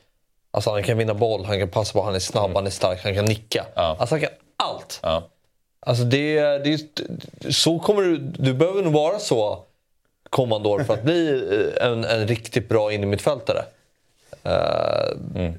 Alltså 0.51 0.71
han 0.71 0.83
kan 0.83 0.99
vinna 0.99 1.15
boll, 1.15 1.45
han 1.45 1.59
kan 1.59 1.69
passa 1.69 1.93
på, 1.93 2.03
han 2.03 2.15
är 2.15 2.19
snabb, 2.19 2.51
han 2.55 2.67
är 2.67 2.71
stark, 2.71 3.01
han 3.05 3.15
kan 3.15 3.25
nicka. 3.25 3.67
Ja. 3.75 3.97
Alltså 3.99 4.15
han 4.15 4.21
kan 4.21 4.31
allt. 4.57 5.01
Ja. 5.03 5.23
Alltså 5.89 6.05
det, 6.05 6.41
det 6.41 6.81
så 7.55 7.79
kommer 7.79 8.03
du, 8.03 8.17
du 8.19 8.55
behöver 8.55 8.83
nog 8.83 8.93
vara 8.93 9.19
så 9.19 9.59
kommande 10.31 10.69
år 10.69 10.85
för 10.85 10.95
att 10.95 11.03
bli 11.03 11.29
eh, 11.81 11.87
en, 11.87 12.05
en 12.05 12.29
riktigt 12.29 12.69
bra 12.69 12.93
innermittfältare. 12.93 13.65
Uh, 14.47 15.51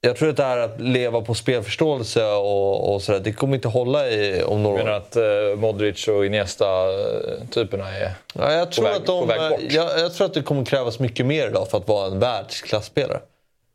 Jag 0.00 0.16
tror 0.16 0.28
att 0.28 0.36
det 0.36 0.44
här 0.44 0.58
att 0.58 0.80
leva 0.80 1.20
på 1.20 1.34
spelförståelse 1.34 2.26
och, 2.26 2.94
och 2.94 3.02
sådär, 3.02 3.20
det 3.20 3.32
kommer 3.32 3.54
inte 3.54 3.68
hålla 3.68 4.08
i, 4.08 4.42
om 4.42 4.62
några 4.62 4.74
år. 4.74 4.84
menar 4.84 4.96
att 4.96 5.16
eh, 5.16 5.22
Modric 5.56 6.08
och 6.08 6.26
Iniesta-typerna 6.26 7.88
är... 7.90 8.10
Ja, 8.34 8.52
jag, 8.52 8.72
tror 8.72 8.84
väg- 8.84 8.96
att 8.96 9.06
de, 9.06 9.20
på 9.20 9.26
väg 9.26 9.50
bort. 9.50 9.60
jag, 9.70 10.00
jag 10.00 10.14
tror 10.14 10.26
att 10.26 10.34
det 10.34 10.42
kommer 10.42 10.64
krävas 10.64 10.98
mycket 10.98 11.26
mer 11.26 11.48
idag 11.48 11.70
för 11.70 11.78
att 11.78 11.88
vara 11.88 12.06
en 12.06 12.18
världsklasspelare. 12.18 13.20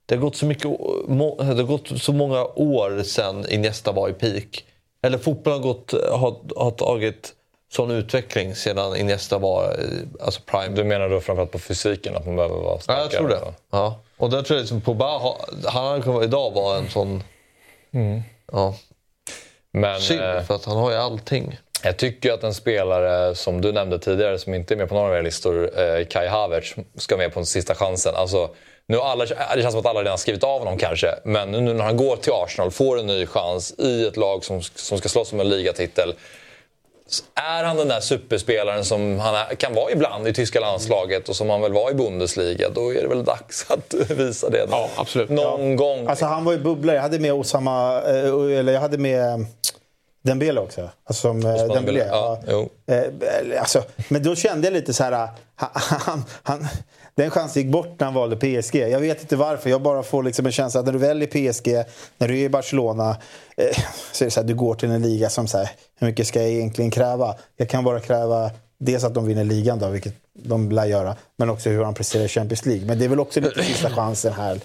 Det 0.05 0.15
har 0.15 0.21
gått 0.21 0.35
så, 0.35 0.45
mycket, 0.45 0.65
må- 1.07 1.35
det 1.39 1.45
har 1.45 1.63
gått 1.63 2.01
så 2.01 2.13
många 2.13 2.45
år 2.45 3.03
sedan 3.03 3.45
Iniesta 3.49 3.91
var 3.91 4.09
i 4.09 4.13
peak. 4.13 4.63
Eller 5.07 5.17
fotbollen 5.17 5.61
har, 5.61 5.67
gått, 5.73 5.91
har, 6.11 6.35
har 6.63 6.71
tagit 6.71 7.33
sån 7.71 7.91
utveckling 7.91 8.55
sedan 8.55 8.95
Iniesta 8.95 9.37
var 9.37 9.63
eh, 9.63 10.25
alltså 10.25 10.41
prime. 10.45 10.75
Du 10.75 10.83
menar 10.83 11.09
då 11.09 11.19
framförallt 11.19 11.51
på 11.51 11.59
fysiken, 11.59 12.15
att 12.15 12.25
man 12.25 12.35
behöver 12.35 12.55
vara 12.55 12.73
Ja, 12.73 12.79
starkare? 12.79 13.03
jag 13.03 13.11
tror 13.11 13.27
det. 13.29 13.39
Ja. 13.71 13.99
Och 14.17 14.29
där 14.29 14.41
tror 14.41 14.57
jag 14.57 14.61
liksom 14.61 14.81
Pogba, 14.81 15.19
han 15.65 15.85
hade 15.87 16.01
kunnat 16.01 16.23
idag 16.23 16.51
vara 16.51 16.77
en 16.77 16.89
sån... 16.89 17.23
Ja, 18.51 18.75
Men 19.71 20.01
synd, 20.01 20.21
eh, 20.21 20.41
för 20.43 20.55
att 20.55 20.65
han 20.65 20.77
har 20.77 20.91
ju 20.91 20.97
allting. 20.97 21.57
jag 21.83 21.97
tycker 21.97 22.33
att 22.33 22.43
en 22.43 22.53
spelare 22.53 23.35
som 23.35 23.61
du 23.61 23.71
nämnde 23.71 23.99
tidigare, 23.99 24.39
som 24.39 24.53
inte 24.53 24.73
är 24.73 24.75
med 24.75 24.89
på 24.89 24.95
några 24.95 25.07
av 25.07 25.13
era 25.13 25.21
listor, 25.21 25.79
eh, 25.79 26.05
Kai 26.05 26.27
Havertz, 26.27 26.75
ska 26.95 27.17
med 27.17 27.33
på 27.33 27.39
den 27.39 27.45
sista 27.45 27.75
chansen. 27.75 28.15
Alltså, 28.15 28.49
Nu 28.89 28.99
alla, 28.99 29.25
det 29.25 29.61
känns 29.61 29.71
som 29.71 29.79
att 29.79 29.85
alla 29.85 30.01
redan 30.01 30.17
skrivit 30.17 30.43
av 30.43 30.59
honom 30.59 30.77
kanske. 30.77 31.07
Men 31.23 31.51
nu 31.51 31.73
när 31.73 31.83
han 31.83 31.97
går 31.97 32.15
till 32.15 32.31
Arsenal, 32.33 32.71
får 32.71 32.99
en 32.99 33.07
ny 33.07 33.25
chans 33.25 33.73
i 33.77 34.07
ett 34.07 34.17
lag 34.17 34.43
som, 34.43 34.61
som 34.61 34.97
ska 34.97 35.09
slåss 35.09 35.33
om 35.33 35.39
en 35.39 35.49
ligatitel. 35.49 36.13
Är 37.35 37.63
han 37.63 37.77
den 37.77 37.87
där 37.87 37.99
superspelaren 37.99 38.85
som 38.85 39.19
han 39.19 39.35
är, 39.35 39.55
kan 39.55 39.73
vara 39.73 39.91
ibland 39.91 40.27
i 40.27 40.33
tyska 40.33 40.59
landslaget 40.59 41.29
och 41.29 41.35
som 41.35 41.49
han 41.49 41.61
väl 41.61 41.73
var 41.73 41.91
i 41.91 41.93
Bundesliga, 41.93 42.69
då 42.69 42.93
är 42.93 43.01
det 43.01 43.07
väl 43.07 43.23
dags 43.23 43.65
att 43.71 43.93
visa 44.11 44.49
det. 44.49 44.67
Ja, 44.71 44.89
absolut. 44.95 45.29
Någon 45.29 45.75
gång. 45.75 46.07
Alltså 46.07 46.25
han 46.25 46.43
var 46.45 46.51
ju 46.51 46.59
bubblare. 46.59 46.95
Jag 46.95 47.03
hade 47.03 47.19
med 47.19 47.33
Osama, 47.33 48.01
eh, 48.01 48.59
eller 48.59 48.73
jag 48.73 48.81
hade 48.81 48.97
med 48.97 49.45
Dembele 50.21 50.59
också. 50.61 50.89
Alltså 51.03 51.21
som 51.21 51.45
eh, 51.45 51.53
Osman 51.55 51.67
Dembele. 51.67 51.99
Dembele, 51.99 52.07
ja, 52.11 52.39
jo. 52.47 52.69
Eh, 52.93 53.61
alltså, 53.61 53.83
men 54.09 54.23
då 54.23 54.35
kände 54.35 54.67
jag 54.67 54.73
lite 54.73 54.93
så 54.93 55.03
här... 55.03 55.11
eh, 55.11 55.29
Han, 55.55 55.69
han, 56.03 56.23
han, 56.43 56.67
den 57.17 57.29
chansen 57.31 57.61
gick 57.63 57.71
bort 57.71 57.95
när 57.99 58.05
han 58.05 58.13
valde 58.13 58.35
PSG. 58.35 58.75
Jag 58.75 58.99
vet 58.99 59.21
inte 59.21 59.35
varför. 59.35 59.69
Jag 59.69 59.81
bara 59.81 60.03
får 60.03 60.23
liksom 60.23 60.45
en 60.45 60.51
känsla 60.51 60.79
att 60.79 60.85
när 60.85 60.93
du 60.93 60.99
väljer 60.99 61.27
PSG, 61.51 61.67
när 62.17 62.27
du 62.27 62.39
är 62.39 62.43
i 62.43 62.49
Barcelona, 62.49 63.09
eh, 63.57 63.77
så 64.11 64.23
är 64.23 64.25
det 64.25 64.31
så 64.31 64.39
här, 64.39 64.47
du 64.47 64.55
går 64.55 64.75
till 64.75 64.91
en 64.91 65.01
liga 65.01 65.29
som 65.29 65.47
så 65.47 65.57
här, 65.57 65.69
hur 65.99 66.07
mycket 66.07 66.27
ska 66.27 66.41
jag 66.41 66.49
egentligen 66.51 66.91
kräva? 66.91 67.35
Jag 67.57 67.69
kan 67.69 67.83
bara 67.83 67.99
kräva 67.99 68.51
dels 68.79 69.03
att 69.03 69.13
de 69.13 69.25
vinner 69.25 69.43
ligan, 69.43 69.79
då, 69.79 69.87
vilket 69.89 70.13
de 70.33 70.71
lär 70.71 70.85
göra, 70.85 71.15
men 71.37 71.49
också 71.49 71.69
hur 71.69 71.83
han 71.83 71.93
presterar 71.93 72.23
i 72.23 72.27
Champions 72.27 72.65
League. 72.65 72.85
Men 72.85 72.99
det 72.99 73.05
är 73.05 73.09
väl 73.09 73.19
också 73.19 73.39
lite 73.39 73.63
sista 73.63 73.89
chansen 73.89 74.33
här, 74.33 74.59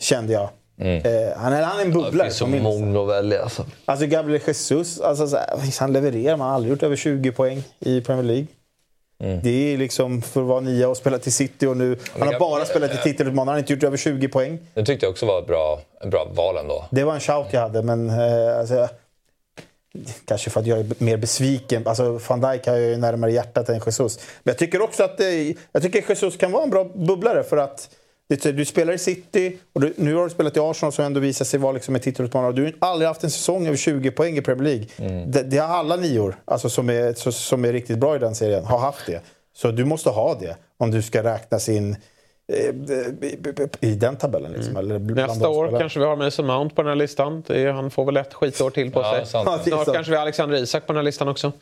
kände 0.00 0.32
jag. 0.32 0.48
Eh, 0.78 1.36
han, 1.36 1.52
är, 1.52 1.62
han 1.62 1.78
är 1.78 1.82
en 1.84 1.88
Det 1.90 1.94
bubblare. 1.94 2.26
finns 2.28 2.36
så 2.38 2.46
många 2.46 3.00
att 3.02 3.08
välja 3.08 3.42
alltså. 3.42 3.66
Alltså 3.84 4.06
Gabriel 4.06 4.40
Jesus, 4.46 5.00
alltså, 5.00 5.26
så 5.28 5.36
här, 5.36 5.80
han 5.80 5.92
levererar. 5.92 6.36
Man 6.36 6.48
har 6.48 6.54
aldrig 6.54 6.70
gjort 6.70 6.82
över 6.82 6.96
20 6.96 7.32
poäng 7.32 7.62
i 7.80 8.00
Premier 8.00 8.24
League. 8.24 8.46
Det 9.18 9.72
är 9.72 9.76
liksom 9.78 10.22
för 10.22 10.40
att 10.40 10.46
vara 10.46 10.60
nia 10.60 10.88
och 10.88 10.96
spela 10.96 11.18
till 11.18 11.32
City 11.32 11.66
och 11.66 11.76
nu... 11.76 11.98
Han 12.18 12.28
har 12.28 12.38
bara 12.38 12.64
spelat 12.64 12.94
i 12.94 12.96
titelutmanare, 12.96 13.50
han 13.52 13.54
har 13.54 13.58
inte 13.58 13.72
gjort 13.72 13.82
över 13.82 13.96
20 13.96 14.28
poäng. 14.28 14.58
Det 14.74 14.84
tyckte 14.84 15.06
jag 15.06 15.10
också 15.10 15.26
var 15.26 15.38
ett 15.40 15.46
bra, 15.46 15.80
ett 16.04 16.10
bra 16.10 16.24
val 16.34 16.56
ändå. 16.56 16.84
Det 16.90 17.04
var 17.04 17.14
en 17.14 17.20
shout 17.20 17.46
jag 17.50 17.60
hade, 17.60 17.82
men... 17.82 18.10
Eh, 18.10 18.58
alltså, 18.58 18.88
kanske 20.24 20.50
för 20.50 20.60
att 20.60 20.66
jag 20.66 20.78
är 20.78 20.86
mer 20.98 21.16
besviken. 21.16 21.86
Alltså, 21.86 22.20
van 22.28 22.40
Dijk 22.40 22.66
har 22.66 22.74
jag 22.74 22.82
ju 22.90 22.96
närmare 22.96 23.32
hjärtat 23.32 23.68
än 23.68 23.80
Jesus. 23.86 24.18
Men 24.42 24.52
jag 24.52 24.58
tycker 24.58 24.82
också 24.82 25.04
att 25.04 25.20
eh, 25.20 25.26
jag 25.72 25.82
tycker 25.82 26.04
Jesus 26.08 26.36
kan 26.36 26.52
vara 26.52 26.62
en 26.64 26.70
bra 26.70 26.84
bubblare 26.84 27.42
för 27.42 27.56
att 27.56 27.76
det- 27.76 27.96
du 28.42 28.64
spelar 28.64 28.92
i 28.92 28.98
City 28.98 29.58
och 29.72 29.80
du, 29.80 29.94
nu 29.96 30.14
har 30.14 30.24
du 30.24 30.30
spelat 30.30 30.56
i 30.56 30.60
Arsenal 30.60 30.92
som 30.92 31.04
ändå 31.04 31.20
visar 31.20 31.44
sig 31.44 31.60
vara 31.60 31.72
liksom 31.72 31.94
en 31.94 32.00
titelutmanare. 32.00 32.52
Du 32.52 32.64
har 32.64 32.72
aldrig 32.90 33.08
haft 33.08 33.24
en 33.24 33.30
säsong 33.30 33.66
över 33.66 33.76
20 33.76 34.10
poäng 34.10 34.36
i 34.36 34.42
Premier 34.42 34.64
League. 34.64 35.24
Det, 35.26 35.42
det 35.42 35.58
har 35.58 35.68
alla 35.76 35.96
nior 35.96 36.36
alltså, 36.44 36.68
som, 36.68 36.90
är, 36.90 37.30
som 37.30 37.64
är 37.64 37.72
riktigt 37.72 37.98
bra 37.98 38.16
i 38.16 38.18
den 38.18 38.34
serien 38.34 38.64
har 38.64 38.78
haft 38.78 39.06
det. 39.06 39.20
Så 39.56 39.70
du 39.70 39.84
måste 39.84 40.10
ha 40.10 40.34
det 40.40 40.56
om 40.76 40.90
du 40.90 41.02
ska 41.02 41.22
räknas 41.22 41.68
in 41.68 41.96
eh, 42.52 42.70
i, 43.80 43.94
den 43.94 44.16
tabellen. 44.16 44.52
Liksom, 44.52 44.76
eller 44.76 44.98
bland 44.98 45.28
Nästa 45.30 45.48
år 45.48 45.64
spelarna. 45.66 45.78
kanske 45.78 45.98
vi 45.98 46.04
har 46.04 46.16
Mason 46.16 46.46
Mount 46.46 46.74
på 46.74 46.82
den 46.82 46.88
här 46.88 46.96
listan. 46.96 47.42
Är, 47.48 47.70
han 47.72 47.90
får 47.90 48.04
väl 48.04 48.16
ett 48.16 48.34
skitår 48.34 48.70
till 48.70 48.92
på 48.92 49.00
Ja, 49.00 49.12
sig. 49.12 49.26
sant. 49.26 49.48
Ja, 49.66 49.82
Snart 49.84 49.94
kanske 49.94 50.10
vi 50.10 50.16
har 50.16 50.22
Alexander 50.22 50.56
Isak 50.56 50.86
på 50.86 50.92
den 50.92 50.96
här 50.98 51.04
listan 51.04 51.28
också. 51.28 51.52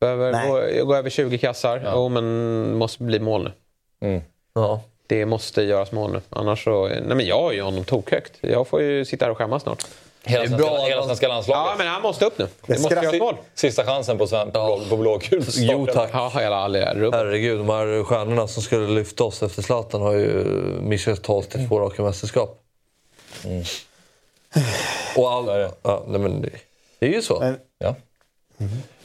Behöver 0.00 0.32
gå, 0.78 0.84
gå 0.84 0.94
över 0.94 1.10
20 1.10 1.38
kassar. 1.38 1.90
Jo, 1.94 2.08
men 2.08 2.74
måste 2.78 3.02
bli 3.02 3.20
mål 3.20 3.52
nu. 4.00 4.22
Ja. 4.54 4.82
Det 5.10 5.26
måste 5.26 5.62
göras 5.62 5.92
mål 5.92 6.12
nu. 6.12 6.20
Annars 6.30 6.64
så... 6.64 6.88
Nej, 6.88 7.02
men 7.16 7.26
jag 7.26 7.40
har 7.42 7.52
ju 7.52 7.62
honom 7.62 7.84
tokhögt. 7.84 8.32
Jag 8.40 8.68
får 8.68 8.82
ju 8.82 9.04
sitta 9.04 9.24
här 9.24 9.30
och 9.32 9.38
skämmas 9.38 9.62
snart. 9.62 9.86
Hela, 10.24 10.40
Det 10.40 10.46
är 10.46 10.48
svenska, 10.48 10.66
bra 10.70 10.84
hela 10.86 11.02
svenska 11.02 11.28
landslaget. 11.28 11.66
Ja, 11.70 11.74
men 11.78 11.86
han 11.86 12.02
måste 12.02 12.24
upp 12.24 12.38
nu. 12.38 12.46
Det 12.66 12.78
måste 12.78 12.94
göras 12.94 13.18
mål. 13.18 13.36
Sista 13.54 13.84
chansen 13.84 14.18
på, 14.18 14.26
sven, 14.26 14.50
på, 14.50 14.58
blå, 14.66 14.80
på 14.88 14.96
blågul. 14.96 15.44
Jo 15.56 15.86
tack. 15.86 16.10
Ja, 16.12 16.32
hela. 16.34 16.68
Herregud, 17.12 17.58
de 17.58 17.68
här 17.68 18.04
stjärnorna 18.04 18.48
som 18.48 18.62
skulle 18.62 18.86
lyfta 18.88 19.24
oss 19.24 19.42
efter 19.42 19.62
Zlatan 19.62 20.02
har 20.02 20.12
ju 20.12 20.44
missat 20.80 21.28
oss 21.28 21.46
till 21.48 21.68
två 21.68 21.80
raka 21.80 22.02
mästerskap. 22.02 22.60
Och 25.16 25.30
all... 25.32 25.70
Ja, 25.82 26.04
nej, 26.06 26.20
men 26.20 26.42
det, 26.42 26.50
det 26.98 27.06
är 27.06 27.10
ju 27.12 27.22
så. 27.22 27.40
Men- 27.40 27.58
Ja. 27.78 27.94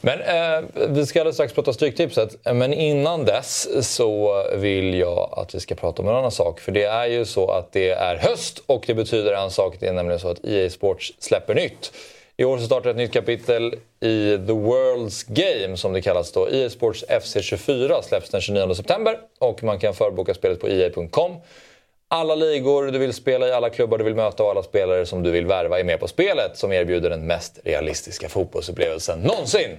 Men 0.00 0.20
eh, 0.20 0.64
vi 0.88 1.06
ska 1.06 1.20
alldeles 1.20 1.36
strax 1.36 1.52
prata 1.52 1.72
Stryktipset. 1.72 2.36
Men 2.54 2.72
innan 2.72 3.24
dess 3.24 3.68
så 3.94 4.44
vill 4.54 4.94
jag 4.94 5.34
att 5.36 5.54
vi 5.54 5.60
ska 5.60 5.74
prata 5.74 6.02
om 6.02 6.08
en 6.08 6.14
annan 6.14 6.30
sak. 6.30 6.60
För 6.60 6.72
det 6.72 6.84
är 6.84 7.06
ju 7.06 7.24
så 7.24 7.50
att 7.50 7.72
det 7.72 7.90
är 7.90 8.16
höst 8.16 8.62
och 8.66 8.84
det 8.86 8.94
betyder 8.94 9.32
en 9.32 9.50
sak. 9.50 9.76
Det 9.80 9.86
är 9.86 9.92
nämligen 9.92 10.20
så 10.20 10.28
att 10.28 10.44
EA 10.44 10.70
Sports 10.70 11.12
släpper 11.18 11.54
nytt. 11.54 11.92
I 12.36 12.44
år 12.44 12.58
så 12.58 12.64
startar 12.64 12.90
ett 12.90 12.96
nytt 12.96 13.12
kapitel 13.12 13.74
i 14.00 14.38
The 14.46 14.52
World's 14.52 15.24
Game 15.28 15.76
som 15.76 15.92
det 15.92 16.02
kallas 16.02 16.32
då. 16.32 16.48
EA 16.50 16.70
Sports 16.70 17.04
FC24 17.08 18.02
släpps 18.02 18.30
den 18.30 18.40
29 18.40 18.74
september 18.74 19.18
och 19.38 19.62
man 19.62 19.78
kan 19.78 19.94
förboka 19.94 20.34
spelet 20.34 20.60
på 20.60 20.68
EA.com. 20.68 21.36
Alla 22.08 22.34
ligor 22.34 22.86
du 22.86 22.98
vill 22.98 23.12
spela 23.12 23.48
i, 23.48 23.52
alla 23.52 23.70
klubbar 23.70 23.98
du 23.98 24.04
vill 24.04 24.14
möta 24.14 24.42
och 24.42 24.50
alla 24.50 24.62
spelare 24.62 25.06
som 25.06 25.22
du 25.22 25.30
vill 25.30 25.46
värva 25.46 25.80
är 25.80 25.84
med 25.84 26.00
på 26.00 26.08
spelet 26.08 26.56
som 26.56 26.72
erbjuder 26.72 27.10
den 27.10 27.26
mest 27.26 27.58
realistiska 27.64 28.28
fotbollsupplevelsen 28.28 29.20
någonsin. 29.20 29.76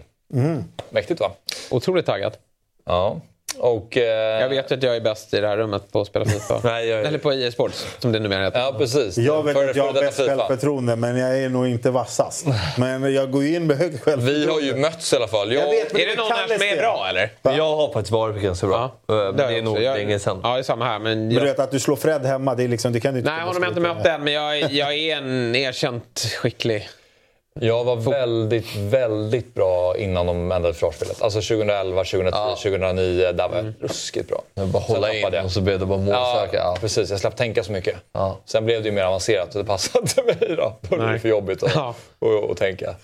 Mäktigt 0.90 1.20
va? 1.20 1.32
Otroligt 1.72 2.06
taggad. 2.06 2.38
Ja. 2.86 3.22
Och, 3.60 3.98
eh, 3.98 4.04
Jag 4.42 4.50
vet 4.50 4.72
ju 4.72 4.76
att 4.76 4.84
jag 4.84 4.96
är 4.96 5.02
bäst 5.02 5.34
i 5.34 5.40
det 5.40 5.48
här 5.48 5.58
rummet 5.58 5.92
på 5.92 6.02
att 6.02 6.08
spela 6.08 6.26
Fifa. 6.26 6.60
Nej, 6.64 6.88
jag- 6.88 7.06
Eller 7.06 7.18
på 7.18 7.34
EA 7.34 7.52
Sports, 7.52 7.88
som 8.00 8.12
det 8.12 8.20
numera 8.20 8.44
heter. 8.46 8.60
Ja, 8.60 8.76
precis. 8.78 9.18
Jag 9.18 9.44
vet 9.44 9.58
att 9.58 9.76
jag 9.76 9.84
har 9.86 9.94
bäst 9.94 10.18
FIFA. 10.18 10.30
självförtroende, 10.38 10.96
men 10.96 11.18
jag 11.18 11.40
är 11.40 11.50
nog 11.50 11.68
inte 11.68 11.90
vassast. 11.92 12.46
Men 12.78 13.14
jag 13.14 13.32
går 13.32 13.46
in 13.46 13.68
med 13.68 13.78
högt 13.78 14.04
självförtroende. 14.04 14.32
Vi 14.40 14.46
har 14.52 14.60
ju 14.62 14.76
mötts 14.82 15.14
i 15.14 15.16
alla 15.16 15.28
fall. 15.28 15.52
Jag, 15.54 15.64
Jag 15.64 15.70
vet, 15.70 15.94
Är 16.00 16.08
det 16.08 16.16
någon 16.16 16.32
här 16.32 16.48
som 16.58 16.68
är 16.68 16.78
bra 16.78 17.08
eller? 17.10 17.32
Jag 17.42 17.76
har 17.76 17.94
faktiskt 17.94 18.12
varit 18.12 18.42
ganska 18.44 18.68
bra. 18.68 18.92
Ja, 19.08 19.14
Eh, 19.16 19.22
har 19.26 19.34
det 19.34 19.44
är 19.44 19.52
jag 19.52 19.64
nog. 19.64 19.82
Jag- 19.82 19.98
länge 19.98 20.20
sedan. 20.20 20.40
Ja, 20.44 20.54
det 20.54 20.60
är 20.60 20.64
samma 20.64 20.86
här. 20.86 21.00
Men 21.00 21.20
Men 21.20 21.30
du 21.30 21.36
jag... 21.36 21.44
vet 21.44 21.60
att 21.60 21.72
du 21.72 21.80
slår 21.80 21.96
Fred 21.96 22.26
hemma, 22.26 22.56
det, 22.56 22.64
är 22.64 22.68
liksom, 22.68 22.94
det 22.94 23.00
kan 23.00 23.14
du 23.14 23.20
inte 23.20 23.32
Nej, 23.32 23.40
honom 23.40 23.56
har 23.56 23.62
jag 23.70 23.70
inte 23.72 23.82
mött 23.82 24.06
än, 24.06 24.24
men 24.24 24.34
jag, 24.34 24.60
är- 24.60 24.70
jag 24.72 24.94
är 24.94 25.18
en 25.18 25.56
erkänt 25.56 26.28
skicklig. 26.42 26.90
Jag 27.62 27.84
var 27.84 27.96
väldigt, 27.96 28.76
väldigt 28.76 29.54
bra 29.54 29.98
innan 29.98 30.26
de 30.26 30.52
ändrade 30.52 30.74
försvarsspelet. 30.74 31.22
Alltså 31.22 31.40
2011, 31.42 32.04
2010, 32.04 32.32
2009. 32.56 33.32
Där 33.32 33.50
var 33.50 33.56
jag 33.58 33.74
ruskigt 33.80 34.30
bra. 34.30 34.42
Jag 34.54 34.68
bara 34.68 34.80
hålla 34.84 35.14
in 35.14 35.30
jag. 35.34 35.46
och 35.46 35.52
så 35.52 35.62
blev 35.62 35.80
det 35.80 35.86
bara 35.86 36.00
Ja, 36.00 36.06
målsöka. 36.06 36.58
Ja. 36.58 36.78
precis. 36.82 37.10
Jag 37.10 37.20
slapp 37.20 37.36
tänka 37.36 37.64
så 37.64 37.72
mycket. 37.72 37.96
Ja. 38.14 38.38
Sen 38.46 38.66
blev 38.66 38.82
det 38.84 38.90
ju 38.90 38.96
mer 38.96 39.04
avancerat 39.04 39.56
och 39.56 39.62
det 39.64 39.68
passade 39.68 40.02
inte 40.04 40.24
mig 40.48 40.56
då. 40.58 40.78
Då 40.90 40.96
blev 40.98 41.12
det 41.12 41.20
för 41.20 41.30
jobbigt 41.30 41.64
att 41.64 41.76
Ja. 41.76 41.96
och, 42.20 42.44
och 42.50 42.58
tänka. 42.58 42.96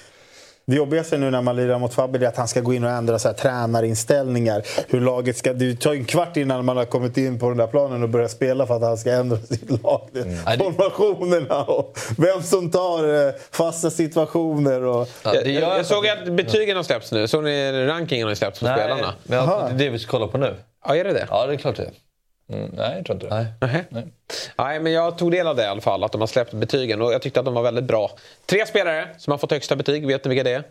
Det 0.65 0.75
jobbigaste 0.75 1.17
nu 1.17 1.29
när 1.31 1.41
man 1.41 1.55
lirar 1.55 1.79
mot 1.79 1.93
Fabbe 1.93 2.19
är 2.25 2.27
att 2.27 2.37
han 2.37 2.47
ska 2.47 2.61
gå 2.61 2.73
in 2.73 2.83
och 2.83 2.89
ändra 2.89 3.19
så 3.19 3.27
här, 3.27 3.35
tränarinställningar. 3.35 4.63
Hur 4.89 5.01
laget 5.01 5.37
ska, 5.37 5.53
det 5.53 5.75
tar 5.79 5.93
ju 5.93 5.99
en 5.99 6.05
kvart 6.05 6.37
innan 6.37 6.65
man 6.65 6.77
har 6.77 6.85
kommit 6.85 7.17
in 7.17 7.39
på 7.39 7.49
den 7.49 7.57
där 7.57 7.67
planen 7.67 8.03
och 8.03 8.09
börjar 8.09 8.27
spela 8.27 8.67
för 8.67 8.75
att 8.75 8.81
han 8.81 8.97
ska 8.97 9.11
ändra 9.11 9.37
sitt 9.37 9.83
lag. 9.83 10.09
Nej, 10.13 10.25
det- 10.57 10.57
Formationerna 10.63 11.63
och 11.63 11.97
vem 12.17 12.41
som 12.43 12.71
tar 12.71 13.27
eh, 13.27 13.33
fasta 13.51 13.89
situationer. 13.89 14.81
Och, 14.83 15.07
Ja, 15.23 15.31
det 15.31 15.51
jag, 15.51 15.79
jag, 15.79 15.85
såg 15.85 16.07
att 16.07 16.27
betygen 16.33 16.75
har 16.77 16.83
släppts 16.83 17.11
nu. 17.11 17.27
Såg 17.27 17.43
ni 17.43 17.85
rankingen 17.87 18.27
har 18.27 18.35
släppts 18.35 18.59
på 18.59 18.65
Nej, 18.65 18.77
spelarna? 18.77 19.13
men 19.23 19.37
jag, 19.37 19.47
Aha. 19.49 19.67
det 19.67 19.73
är 19.73 19.77
det 19.77 19.89
vi 19.89 19.99
ska 19.99 20.11
kolla 20.11 20.27
på 20.27 20.37
nu. 20.37 20.55
Ja, 20.87 20.95
är 20.95 21.03
det 21.03 21.13
det? 21.13 21.27
Ja, 21.29 21.45
det 21.47 21.53
är 21.53 21.57
klart 21.57 21.75
det. 21.75 21.89
Mm, 22.49 22.69
nej, 22.73 22.95
jag 22.95 23.05
tror 23.05 23.15
inte 23.15 23.27
det. 23.27 23.47
Nej. 23.59 23.83
Nej. 23.89 24.05
Nej, 24.57 24.79
men 24.79 24.91
jag 24.93 25.17
tog 25.17 25.31
del 25.31 25.47
av 25.47 25.55
det 25.55 25.63
i 25.63 25.67
alla 25.67 25.81
fall, 25.81 26.03
att 26.03 26.11
de 26.11 26.21
har 26.21 26.27
släppt 26.27 26.53
betygen 26.53 27.01
och 27.01 27.13
jag 27.13 27.21
tyckte 27.21 27.39
att 27.39 27.45
de 27.45 27.53
var 27.53 27.61
väldigt 27.63 27.83
bra. 27.83 28.11
Tre 28.45 28.65
spelare 28.65 29.07
som 29.17 29.31
har 29.31 29.37
fått 29.37 29.51
högsta 29.51 29.75
betyg, 29.75 30.07
vet 30.07 30.25
ni 30.25 30.29
vilka 30.29 30.43
det 30.43 30.53
är? 30.53 30.63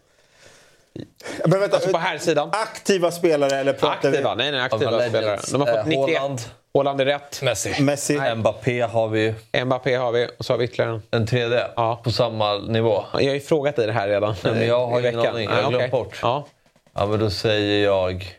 men 1.46 1.60
vänta, 1.60 1.76
Alltså 1.76 1.92
på 1.92 1.98
här 1.98 2.18
sidan. 2.18 2.50
Aktiva 2.52 3.10
spelare 3.10 3.56
eller 3.56 3.72
pratar 3.72 4.08
Aktiva, 4.08 4.34
nej 4.34 4.50
nej, 4.52 4.60
aktiva 4.60 5.08
spelare. 5.08 5.38
De 5.52 5.60
har 5.60 5.66
fått 5.66 5.76
Eh, 5.76 5.84
91. 5.86 6.18
Haaland. 6.18 6.40
Haaland 6.74 7.00
är 7.00 7.04
rätt. 7.04 7.42
Messi. 7.42 7.74
vi 7.78 7.84
Messi? 7.84 8.34
Mbappé 8.36 8.80
har 8.80 9.08
vi 9.08 9.34
Mbappé 9.64 9.94
har 9.96 10.12
vi 10.12 10.28
och 10.38 10.44
så 10.44 10.52
har 10.52 10.58
vi 10.58 10.64
ytterligare 10.64 10.90
en. 10.92 11.02
en 11.10 11.26
tredje 11.26 11.66
Ja. 11.76 12.00
på 12.04 12.10
samma 12.12 12.54
nivå. 12.58 13.04
Jag 13.12 13.18
har 13.20 13.34
ju 13.34 13.40
frågat 13.40 13.76
dig 13.76 13.86
det 13.86 13.92
här 13.92 14.08
redan 14.08 14.34
Nej, 14.44 14.52
men 14.54 14.66
jag 14.66 14.86
har 14.86 15.00
ingen 15.00 15.02
veckan. 15.16 15.34
aning. 15.34 15.44
Jag 15.44 15.50
har 15.56 15.62
Nej, 15.62 15.70
glömt 15.70 15.92
okej. 15.94 16.04
bort. 16.04 16.18
Ja. 16.22 16.46
Ja, 16.94 17.06
men 17.06 17.18
då 17.20 17.30
säger 17.30 17.84
jag 17.84 18.36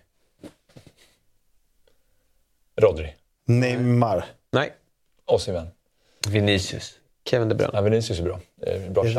Rodri. 2.81 3.13
Neymar. 3.45 4.25
Nej, 4.51 4.73
Osimhen. 5.25 5.67
Vinicius. 6.27 6.99
Kevin 7.29 7.49
De 7.49 7.55
Bruyne. 7.55 7.71
Ja, 7.73 7.81
Vinicius 7.81 8.19
är 8.19 8.23
bra. 8.23 8.39
Är 8.67 8.89
bra 8.89 9.03
shout. 9.03 9.15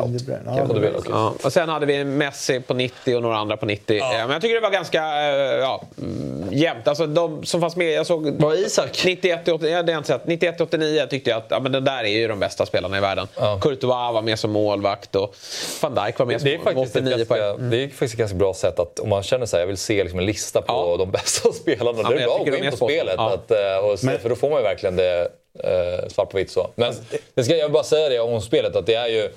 Ja, 0.47 0.67
okej. 0.71 0.93
Ja. 1.09 1.35
Och 1.45 1.53
sen 1.53 1.69
hade 1.69 1.87
vi 1.87 2.05
Messi 2.05 2.61
på 2.61 2.75
90 2.75 3.17
och 3.17 3.23
några 3.23 3.37
andra 3.37 3.57
på 3.57 3.67
90. 3.67 3.97
Eh, 3.99 4.03
Men 4.11 4.31
jag 4.31 4.43
tycker 4.43 4.55
det 4.55 4.61
var 4.61 4.71
ganska 4.71 4.99
eh, 4.99 5.35
ja, 5.59 5.83
mm, 5.99 6.49
jämnt. 6.53 6.89
Alltså 6.89 7.07
de 7.07 7.45
som 7.45 7.61
fanns 7.61 7.77
med, 7.77 7.93
jag 7.93 8.07
såg... 8.07 8.31
Var 8.41 8.55
Isak? 8.55 9.03
91 9.05 9.45
till 9.45 9.55
89, 9.55 9.73
ja, 9.77 9.83
det 9.83 9.93
har 9.93 9.97
jag 9.97 10.01
inte 10.01 10.07
sett. 10.13 10.27
91 10.27 10.57
till 10.57 10.65
89 10.67 11.07
tyckte 11.11 11.31
jag 11.31 11.37
att 11.37 11.47
ja, 11.49 11.61
men 11.61 11.73
det 11.73 11.81
där 11.81 12.05
är 12.05 12.09
ju 12.09 12.29
de 12.29 12.39
bästa 12.39 12.67
spelarna 12.67 12.99
i 12.99 13.01
världen. 13.01 13.29
Ja. 13.37 13.59
Courtois 13.63 13.89
var 14.15 14.23
med 14.23 14.39
som 14.39 14.51
målvakt 14.51 15.17
och 15.17 15.35
van 15.83 15.95
Dijk 15.95 16.19
var 16.19 16.27
med 16.27 16.41
som 16.41 16.49
Det 16.49 16.55
är, 16.55 16.59
mål- 16.59 16.65
faktiskt 16.65 16.97
ett 16.97 17.03
89 17.03 17.17
ganska, 17.17 17.35
poäng. 17.35 17.51
Mm. 17.55 17.71
det 17.71 17.77
är 17.85 17.89
faktiskt 17.89 18.15
ett 18.15 18.19
ganska 18.19 18.37
bra 18.37 18.55
sätt 18.55 18.79
att 18.79 18.99
om 18.99 19.09
man 19.09 19.23
känner 19.23 19.47
så 19.47 19.57
här, 19.57 19.61
jag 19.63 19.67
vill 19.67 19.77
se 19.77 20.03
liksom 20.03 20.19
en 20.19 20.27
lista 20.27 20.63
på 20.63 20.73
Ja. 20.73 20.97
de 20.99 21.11
bästa 21.19 21.53
spelarna. 21.53 22.03
men 22.03 22.11
det 22.11 22.17
är 22.17 22.21
jag 22.21 22.29
bra 22.29 22.35
att 22.37 22.45
tycker 22.45 22.59
gå 22.59 22.65
in 22.65 22.71
på 22.71 22.77
spelet. 22.77 23.15
Ja. 23.19 23.33
Att, 23.35 23.51
eh, 23.51 23.87
och 23.91 23.99
se, 23.99 24.07
Men- 24.07 24.19
för 24.21 24.29
då 24.29 24.37
får 24.37 24.51
man 24.51 24.59
ju 24.59 24.65
verkligen 24.65 24.97
det 24.97 25.29
eh, 25.65 26.09
svart 26.09 26.31
på 26.31 26.37
vitt 26.37 26.51
så. 26.51 26.71
Men 26.75 26.89
Alltså, 26.89 27.03
det 27.35 27.45
ska, 27.45 27.57
jag 27.57 27.67
vill 27.67 27.73
bara 27.73 27.85
säga 27.85 28.09
det 28.09 28.21
om 28.21 28.41
spelet 28.41 28.77
att 28.77 28.87
det 28.87 28.95
är 28.95 29.09
ju 29.09 29.31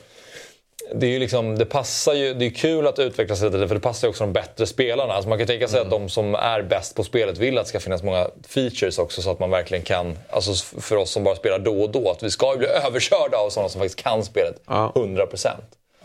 det 0.94 1.06
är 1.06 1.10
ju 1.10 1.20
liksom, 1.20 1.58
det 1.58 1.66
passar 1.66 2.14
ju, 2.14 2.34
det 2.34 2.46
är 2.46 2.50
kul 2.50 2.88
att 2.88 3.00
utveckla 3.00 3.36
sig 3.36 3.50
lite 3.50 3.68
för 3.68 3.76
det 3.76 3.82
passar 3.82 4.08
ju 4.08 4.10
också 4.10 4.24
de 4.24 4.34
bättre 4.34 4.68
spelarna. 4.68 5.14
Alltså 5.14 5.30
man 5.30 5.38
kan 5.38 5.48
tänka 5.48 5.68
sig 5.68 5.80
att 5.80 5.90
de 5.90 6.10
som 6.10 6.36
är 6.36 6.62
bäst 6.62 6.96
på 6.96 7.04
spelet 7.04 7.38
vill 7.38 7.58
att 7.58 7.66
det 7.66 7.70
ska 7.70 7.80
finnas 7.80 8.04
många 8.04 8.30
features 8.48 9.00
också 9.00 9.22
så 9.22 9.32
att 9.32 9.40
man 9.40 9.50
verkligen 9.50 9.84
kan, 9.84 10.18
alltså 10.30 10.54
för 10.82 10.96
oss 10.96 11.12
som 11.12 11.24
bara 11.24 11.36
spelar 11.36 11.60
då 11.60 11.82
och 11.82 11.90
då, 11.90 12.12
att 12.12 12.24
vi 12.24 12.32
ska 12.32 12.52
ju 12.52 12.58
bli 12.58 12.68
överkörda 12.88 13.38
av 13.38 13.50
sådana 13.50 13.70
som 13.70 13.82
faktiskt 13.82 14.00
kan 14.00 14.24
spelet 14.24 14.62
Ja. 14.68 14.92
100%. 14.96 15.50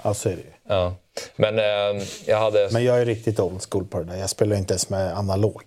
Ja, 0.02 0.14
så 0.14 0.28
är 0.28 0.36
det. 0.36 0.42
Ja. 0.68 0.94
Men 1.36 1.58
eh, 1.58 2.04
jag 2.26 2.38
hade... 2.38 2.68
Men 2.72 2.84
jag 2.84 3.00
är 3.00 3.06
riktigt 3.06 3.40
old 3.40 3.62
school 3.70 3.86
på 3.86 3.98
det 3.98 4.04
där. 4.04 4.16
Jag 4.16 4.30
spelar 4.30 4.56
inte 4.56 4.72
ens 4.72 4.88
med 4.88 5.18
analog. 5.18 5.62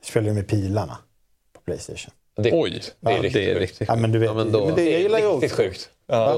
Jag 0.00 0.08
spelar 0.08 0.28
ju 0.28 0.34
med 0.34 0.48
pilarna 0.48 0.98
på 1.54 1.60
Playstation. 1.60 2.14
Det, 2.36 2.50
Oj, 2.52 2.80
det 3.00 3.10
är 3.10 3.16
ja, 3.16 3.22
riktigt 3.22 3.32
det 3.32 3.40
är 3.50 3.54
sjukt. 3.54 3.60
riktigt 3.60 3.88
Ja, 3.88 3.96
men 3.96 4.12
du 4.12 4.18
vet, 4.18 4.28
Ja, 4.28 4.34
men 4.34 4.52
då, 4.52 4.66
men 4.66 4.74
det, 4.74 4.90
jag 4.90 5.00
gillar 5.00 5.18
ju 5.18 5.26
old 5.26 5.42
Riktigt 5.42 5.56
sjukt. 5.58 5.88
Ja. 6.06 6.32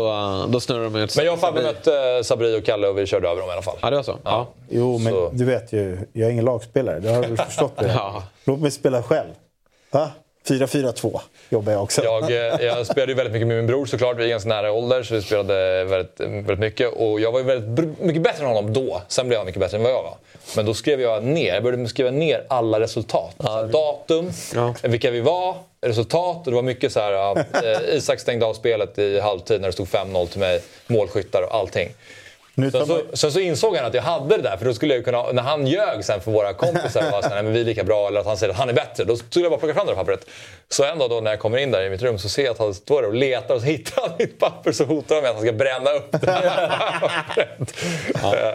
då, 0.46 0.52
då 0.52 0.60
snurrar 0.60 0.84
de 0.84 0.96
ut. 0.96 1.16
Men 1.16 1.24
jag 1.24 1.34
och 1.34 1.40
Fabbe 1.40 1.62
mötte 1.62 1.98
eh, 2.16 2.22
Sabri 2.22 2.60
och 2.60 2.64
Kalle 2.64 2.88
och 2.88 2.98
vi 2.98 3.06
körde 3.06 3.28
över 3.28 3.40
dem 3.40 3.50
i 3.50 3.52
alla 3.52 3.62
fall. 3.62 3.76
Ja, 3.82 3.90
det 3.90 3.96
var 3.96 4.02
så? 4.02 4.18
Ja. 4.24 4.46
Jo, 4.68 4.98
men 4.98 5.12
Så- 5.12 5.30
du 5.32 5.44
vet 5.44 5.72
ju, 5.72 5.98
jag 6.12 6.26
är 6.28 6.32
ingen 6.32 6.44
lagspelare. 6.44 7.00
Det 7.00 7.08
har 7.08 7.22
du 7.22 7.36
förstått? 7.36 7.76
Det. 7.78 7.86
Ja. 7.94 8.22
Låt 8.44 8.60
mig 8.60 8.70
spela 8.70 9.02
själv. 9.02 9.28
Va? 9.90 10.10
4-4-2 10.48 11.20
jobbar 11.50 11.72
jag 11.72 11.82
också. 11.82 12.04
Jag, 12.04 12.22
eh, 12.30 12.36
jag 12.66 12.86
spelade 12.86 13.12
ju 13.12 13.16
väldigt 13.16 13.32
mycket 13.32 13.46
med 13.48 13.56
min 13.56 13.66
bror 13.66 13.86
såklart. 13.86 14.16
Vi 14.18 14.24
är 14.24 14.28
ganska 14.28 14.48
nära 14.48 14.72
ålder 14.72 15.02
så 15.02 15.14
vi 15.14 15.22
spelade 15.22 15.84
väldigt, 15.84 16.20
väldigt 16.20 16.58
mycket. 16.58 16.92
Och 16.92 17.20
jag 17.20 17.32
var 17.32 17.38
ju 17.40 17.44
väldigt 17.44 18.00
mycket 18.00 18.22
bättre 18.22 18.42
än 18.44 18.48
honom 18.54 18.72
då. 18.72 19.02
Sen 19.08 19.28
blev 19.28 19.38
han 19.38 19.46
mycket 19.46 19.60
bättre 19.60 19.76
än 19.76 19.82
vad 19.82 19.92
jag 19.92 20.02
var. 20.02 20.14
Men 20.56 20.66
då 20.66 20.74
skrev 20.74 21.00
jag 21.00 21.24
ner, 21.24 21.54
jag 21.54 21.62
började 21.62 21.88
skriva 21.88 22.10
ner 22.10 22.44
alla 22.48 22.80
resultat. 22.80 23.34
Så 23.40 23.62
datum, 23.62 24.30
Ja. 24.54 24.74
vilka 24.82 25.10
vi 25.10 25.20
var, 25.20 25.56
resultat. 25.88 26.36
Och 26.36 26.50
det 26.50 26.54
var 26.54 26.62
mycket 26.62 26.92
så 26.92 27.00
här, 27.00 27.12
ja, 27.12 27.36
eh, 27.64 27.96
Isak 27.96 28.20
stängde 28.20 28.46
av 28.46 28.54
spelet 28.54 28.98
i 28.98 29.20
halvtid 29.20 29.60
när 29.60 29.68
det 29.68 29.72
stod 29.72 29.88
5-0 29.88 30.26
till 30.26 30.40
mig. 30.40 30.62
Målskyttar 30.86 31.42
och 31.42 31.54
allting. 31.54 31.88
Sen 32.70 32.86
så, 32.86 33.16
sen 33.16 33.32
så 33.32 33.40
insåg 33.40 33.76
han 33.76 33.84
att 33.86 33.94
jag 33.94 34.02
hade 34.02 34.36
det 34.36 34.42
där, 34.42 34.56
för 34.56 34.64
då 34.64 34.74
skulle 34.74 34.94
jag 34.94 35.04
kunna, 35.04 35.32
när 35.32 35.42
han 35.42 35.66
ljög 35.66 36.04
sen 36.04 36.20
för 36.20 36.30
våra 36.30 36.52
kompisar 36.52 37.06
och 37.06 37.12
var 37.12 37.22
så 37.22 37.28
här, 37.28 37.34
"Nej, 37.34 37.42
men 37.44 37.52
vi 37.52 37.60
är 37.60 37.64
lika 37.64 37.84
bra 37.84 38.08
eller 38.08 38.20
att 38.20 38.26
han 38.26 38.36
säger 38.36 38.52
att 38.52 38.58
han 38.58 38.68
är 38.68 38.72
bättre, 38.72 39.04
då 39.04 39.16
skulle 39.16 39.44
jag 39.44 39.52
bara 39.52 39.58
plocka 39.60 39.74
fram 39.74 39.86
det 39.86 39.92
där 39.92 39.96
pappret. 39.96 40.26
Så 40.68 40.84
en 40.84 40.98
dag 40.98 41.10
då 41.10 41.20
när 41.20 41.30
jag 41.30 41.40
kommer 41.40 41.58
in 41.58 41.70
där 41.70 41.82
i 41.86 41.90
mitt 41.90 42.02
rum 42.02 42.18
så 42.18 42.28
ser 42.28 42.44
jag 42.44 42.52
att 42.52 42.58
han 42.58 42.74
står 42.74 43.02
där 43.02 43.08
och 43.08 43.14
letar 43.14 43.54
och 43.54 43.60
så 43.60 43.66
hittar 43.66 44.02
han 44.02 44.10
mitt 44.18 44.38
papper 44.38 44.72
så 44.72 44.84
hotar 44.84 45.14
han 45.14 45.22
med 45.22 45.30
att 45.30 45.36
han 45.36 45.44
ska 45.46 45.52
bränna 45.52 45.90
upp 45.90 46.12
det 46.12 46.18
pappret. 47.10 47.74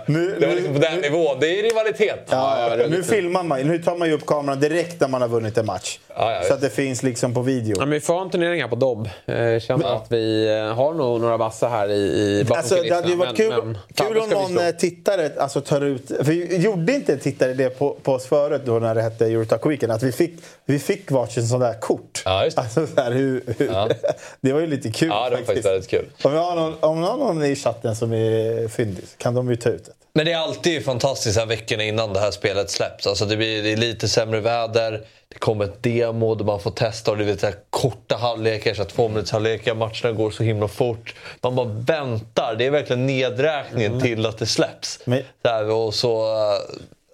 Nu- 0.07 0.35
det 0.39 0.47
var 0.47 0.55
liksom 0.55 0.73
på 0.73 0.79
den 0.79 0.95
nu- 0.95 1.01
nivån. 1.01 1.37
Det 1.39 1.59
är 1.59 1.63
rivalitet. 1.63 2.19
ja, 2.29 2.75
nu 2.89 3.03
filmar 3.03 3.43
man 3.43 3.59
Nu 3.61 3.77
tar 3.83 3.95
man 3.95 4.07
ju 4.07 4.13
upp 4.13 4.25
kameran 4.25 4.59
direkt 4.59 5.01
när 5.01 5.07
man 5.07 5.21
har 5.21 5.27
vunnit 5.29 5.57
en 5.57 5.65
match. 5.65 5.99
Ja, 6.15 6.31
ja, 6.35 6.43
så 6.43 6.53
att 6.53 6.61
det 6.61 6.69
finns 6.69 7.03
liksom 7.03 7.33
på 7.33 7.41
video. 7.41 7.75
Ja, 7.79 7.79
men 7.79 7.89
vi 7.89 7.99
får 7.99 8.13
ha 8.13 8.21
en 8.21 8.29
turnering 8.29 8.61
här 8.61 8.67
på 8.67 8.75
Dobb. 8.75 9.09
Jag 9.25 9.61
känner 9.61 9.95
att 9.95 10.11
vi 10.11 10.47
eh, 10.57 10.73
har 10.75 10.93
nog 10.93 11.21
några 11.21 11.37
vassa 11.37 11.67
här 11.67 11.89
i, 11.91 11.93
i 11.93 12.45
Alltså, 12.49 12.75
det 12.83 12.95
hade 12.95 13.09
ju 13.09 13.15
varit 13.15 13.37
kul, 13.37 13.49
men- 13.63 13.77
kul 13.95 14.17
om 14.17 14.29
någon 14.29 14.57
eh, 14.57 14.71
tittare 14.71 15.31
alltså, 15.37 15.61
tar 15.61 15.81
ut... 15.81 16.07
För 16.07 16.23
vi 16.23 16.57
gjorde 16.57 16.93
inte 16.93 17.13
en 17.13 17.19
tittare 17.19 17.53
det 17.53 17.69
på, 17.69 17.97
på 18.03 18.13
oss 18.13 18.25
förut 18.25 18.61
då 18.65 18.79
när 18.79 18.95
det 18.95 19.01
hette 19.01 19.25
Eurotalk 19.25 19.65
Weekend? 19.65 19.91
Att 19.91 20.03
vi 20.03 20.11
fick, 20.11 20.33
vi 20.65 20.79
fick 20.79 21.11
varsin 21.11 21.47
sån 21.47 21.59
där 21.59 21.73
kort. 21.79 22.00
Ja, 22.25 22.43
just 22.45 22.57
det. 22.57 22.61
Alltså, 22.61 22.87
så 22.87 23.01
här, 23.01 23.11
hur, 23.11 23.43
hur, 23.57 23.67
Ja. 23.67 23.89
det 24.41 24.53
var 24.53 24.59
ju 24.59 24.67
lite 24.67 24.91
kul 24.91 25.09
Ja, 25.09 25.29
det 25.29 25.35
var 25.35 25.43
faktiskt 25.43 25.67
väldigt 25.67 25.89
kul. 25.89 26.05
Om 26.21 26.31
vi 26.31 26.37
har 26.37 26.55
någon, 26.55 26.75
om 26.79 27.03
har 27.03 27.17
någon 27.17 27.45
i 27.45 27.55
chatten 27.55 27.95
som 27.95 28.13
är 28.13 28.67
fyndig 28.67 29.03
kan 29.17 29.35
de 29.35 29.49
ju 29.49 29.55
ta 29.55 29.69
ut 29.69 29.85
det. 29.85 29.91
Men 30.13 30.25
det 30.25 30.31
är 30.31 30.37
alltid 30.37 30.85
fantastiskt 30.85 31.37
här 31.39 31.45
veckorna 31.45 31.83
innan 31.83 32.13
det 32.13 32.19
här 32.19 32.31
spelet 32.31 32.69
släpps. 32.69 33.07
Alltså 33.07 33.25
det, 33.25 33.37
blir, 33.37 33.63
det 33.63 33.71
är 33.71 33.77
lite 33.77 34.07
sämre 34.07 34.39
väder, 34.39 35.05
det 35.27 35.39
kommer 35.39 35.65
ett 35.65 35.83
demo 35.83 36.35
där 36.35 36.45
man 36.45 36.59
får 36.59 36.71
testa 36.71 37.11
och 37.11 37.17
det 37.17 37.23
är 37.23 37.27
lite 37.27 37.53
korta 37.69 38.15
halvlekar, 38.15 38.73
så 38.73 38.83
två 38.85 39.07
minuters 39.07 39.31
halvlekar, 39.31 39.75
matcherna 39.75 40.11
går 40.11 40.31
så 40.31 40.43
himla 40.43 40.67
fort. 40.67 41.15
Man 41.41 41.55
bara 41.55 41.67
väntar, 41.67 42.55
det 42.57 42.65
är 42.65 42.71
verkligen 42.71 43.05
nedräkningen 43.05 44.01
till 44.01 44.25
att 44.25 44.37
det 44.37 44.45
släpps. 44.45 44.99
Men- 45.05 45.23
Där, 45.41 45.69
och 45.71 45.93
så, 45.93 46.25
äh, 46.33 46.59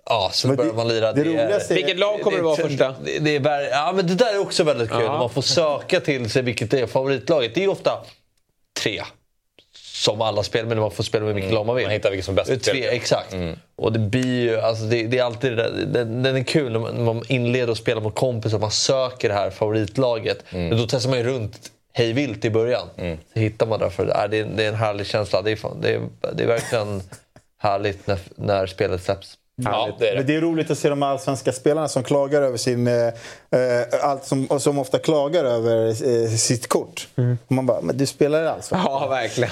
ja, 0.10 0.30
så 0.34 0.47
Men 0.47 0.55
börjar 0.58 0.72
det- 0.72 0.78
man 0.78 0.88
lira. 0.88 1.14
det 1.14 1.22
är- 1.22 1.74
Vilket 1.74 1.99
lag 1.99 2.22
kommer 2.22 2.38
det 2.38 2.43
vara 2.43 2.55
första? 2.55 2.95
Det, 3.03 3.20
det 3.20 3.36
är, 3.36 3.70
ja, 3.72 3.91
men 3.95 4.08
det 4.08 4.16
där 4.16 4.34
är 4.34 4.39
också 4.39 4.64
väldigt 4.64 4.89
kul. 4.89 5.01
Ja. 5.01 5.18
Man 5.18 5.30
får 5.30 5.41
söka 5.41 5.99
till 5.99 6.30
sig 6.30 6.41
vilket 6.41 6.72
det 6.72 6.80
är 6.80 6.88
favoritlaget. 6.88 7.55
Det 7.55 7.60
är 7.60 7.64
ju 7.64 7.68
ofta 7.72 7.91
tre. 8.84 9.01
Som 9.80 10.22
alla 10.22 10.43
spel, 10.43 10.66
men 10.66 10.80
man 10.80 10.91
får 10.91 11.03
spela 11.03 11.26
med 11.26 11.36
vilket 11.36 11.53
lag 11.53 11.66
man 11.66 11.76
vill. 11.76 11.86
Man 11.86 11.91
hittar 11.93 12.10
vilket 12.10 12.26
som 12.26 12.34
är 12.34 12.36
bäst 12.36 12.49
Det 12.49 12.72
Tre, 12.72 12.88
exakt. 12.88 13.36
Och 13.76 13.93
det 13.93 13.99
blir 13.99 14.41
ju, 14.41 14.60
alltså 14.60 14.84
det, 14.84 15.03
det 15.08 15.18
är 15.20 15.24
alltid 15.24 15.51
det 15.51 15.55
där, 15.64 15.86
den, 15.86 16.24
den 16.24 16.36
är 16.36 16.43
kul 16.43 16.72
när 16.72 16.80
man, 16.80 16.95
när 16.95 17.03
man 17.03 17.24
inleder 17.28 17.70
och 17.70 17.78
spelar 17.78 18.01
mot 18.01 18.16
kompisar, 18.16 18.60
man 18.60 18.72
söker 18.72 19.30
det 19.30 19.36
här 19.36 19.49
favoritlaget. 19.49 20.43
Men 20.49 20.78
då 20.78 20.86
testar 20.89 21.10
man 21.10 21.20
ju 21.20 21.26
runt 21.26 21.72
hej 21.93 22.14
vilt 22.14 22.45
i 22.45 22.49
början. 22.49 22.88
Så 23.34 23.39
hittar 23.39 23.66
man 23.66 23.80
därför, 23.80 24.08
äh, 24.24 24.30
det, 24.30 24.38
är, 24.38 24.45
det 24.45 24.64
är 24.64 24.68
en 24.68 24.76
härlig 24.76 25.08
känsla. 25.08 25.41
Det 25.41 25.51
är, 25.51 25.55
fan, 25.55 25.82
det 25.82 25.89
är, 25.93 26.01
det 26.34 26.43
är 26.43 26.47
verkligen 26.47 27.01
härligt 27.58 28.08
när, 28.08 28.20
när 28.36 28.66
spelet 28.68 29.03
släpps. 29.03 29.38
Ja, 29.64 29.95
det 29.99 30.08
är 30.08 30.12
det. 30.12 30.18
Men 30.18 30.28
det 30.28 30.36
är 30.36 30.41
roligt 30.41 30.72
att 30.72 30.78
se 30.78 30.89
de 30.89 31.03
allsvenska 31.03 31.53
spelarna 31.53 31.88
som 31.88 32.03
klagar 32.03 32.41
över 32.41 32.58
sin... 32.58 32.88
Eh, 32.88 32.93
eh, 32.93 33.12
allt 34.01 34.26
som, 34.26 34.60
som 34.60 34.80
ofta 34.80 34.99
klagar 34.99 35.43
över 35.45 35.88
eh, 35.88 36.30
sitt 36.30 36.68
kort. 36.68 37.08
Och 37.47 37.51
man 37.51 37.66
bara, 37.66 37.82
men 37.82 37.97
du 37.97 38.05
spelar 38.05 38.43
i 38.43 38.47
allsvenskan. 38.47 38.91
Ja, 38.91 39.08
verkligen. 39.08 39.49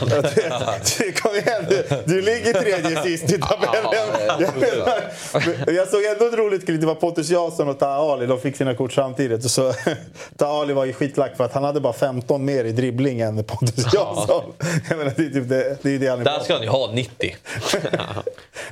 Du, 0.97 1.11
kom 1.11 1.35
igen, 1.35 1.65
du, 1.69 1.85
du 2.05 2.21
ligger 2.21 2.53
tredje 2.53 3.03
sist 3.03 3.31
i 3.31 3.41
tabellen. 3.41 3.91
Jag, 4.39 4.55
menar, 4.55 5.65
men 5.65 5.75
jag 5.75 5.87
såg 5.87 6.03
ändå 6.03 6.25
ett 6.25 6.33
roligt 6.33 6.65
klipp. 6.65 6.81
Det 6.81 6.87
var 6.87 6.95
Pontus 6.95 7.29
Jansson 7.29 7.69
och 7.69 7.79
Taha 7.79 8.13
Ali. 8.13 8.25
De 8.25 8.39
fick 8.39 8.57
sina 8.57 8.75
kort 8.75 8.93
samtidigt. 8.93 9.45
Och 9.45 9.51
så, 9.51 9.73
Taha 10.37 10.61
Ali 10.61 10.73
var 10.73 10.85
ju 10.85 10.93
skitlack 10.93 11.37
för 11.37 11.43
att 11.43 11.53
han 11.53 11.63
hade 11.63 11.79
bara 11.79 11.93
15 11.93 12.45
mer 12.45 12.65
i 12.65 12.71
dribbling 12.71 13.19
än 13.19 13.43
Pontus 13.43 13.93
Jansson. 13.93 14.43
Jag 14.89 14.97
menar, 14.97 15.13
det 15.15 15.23
är 15.25 15.29
typ 15.29 15.49
det, 15.49 15.77
det, 15.81 15.95
är 15.95 15.99
det 15.99 16.07
han 16.07 16.19
är 16.19 16.25
Där 16.25 16.39
ska 16.39 16.53
han 16.53 16.63
ju 16.63 16.69
ha 16.69 16.91
90. 16.91 17.35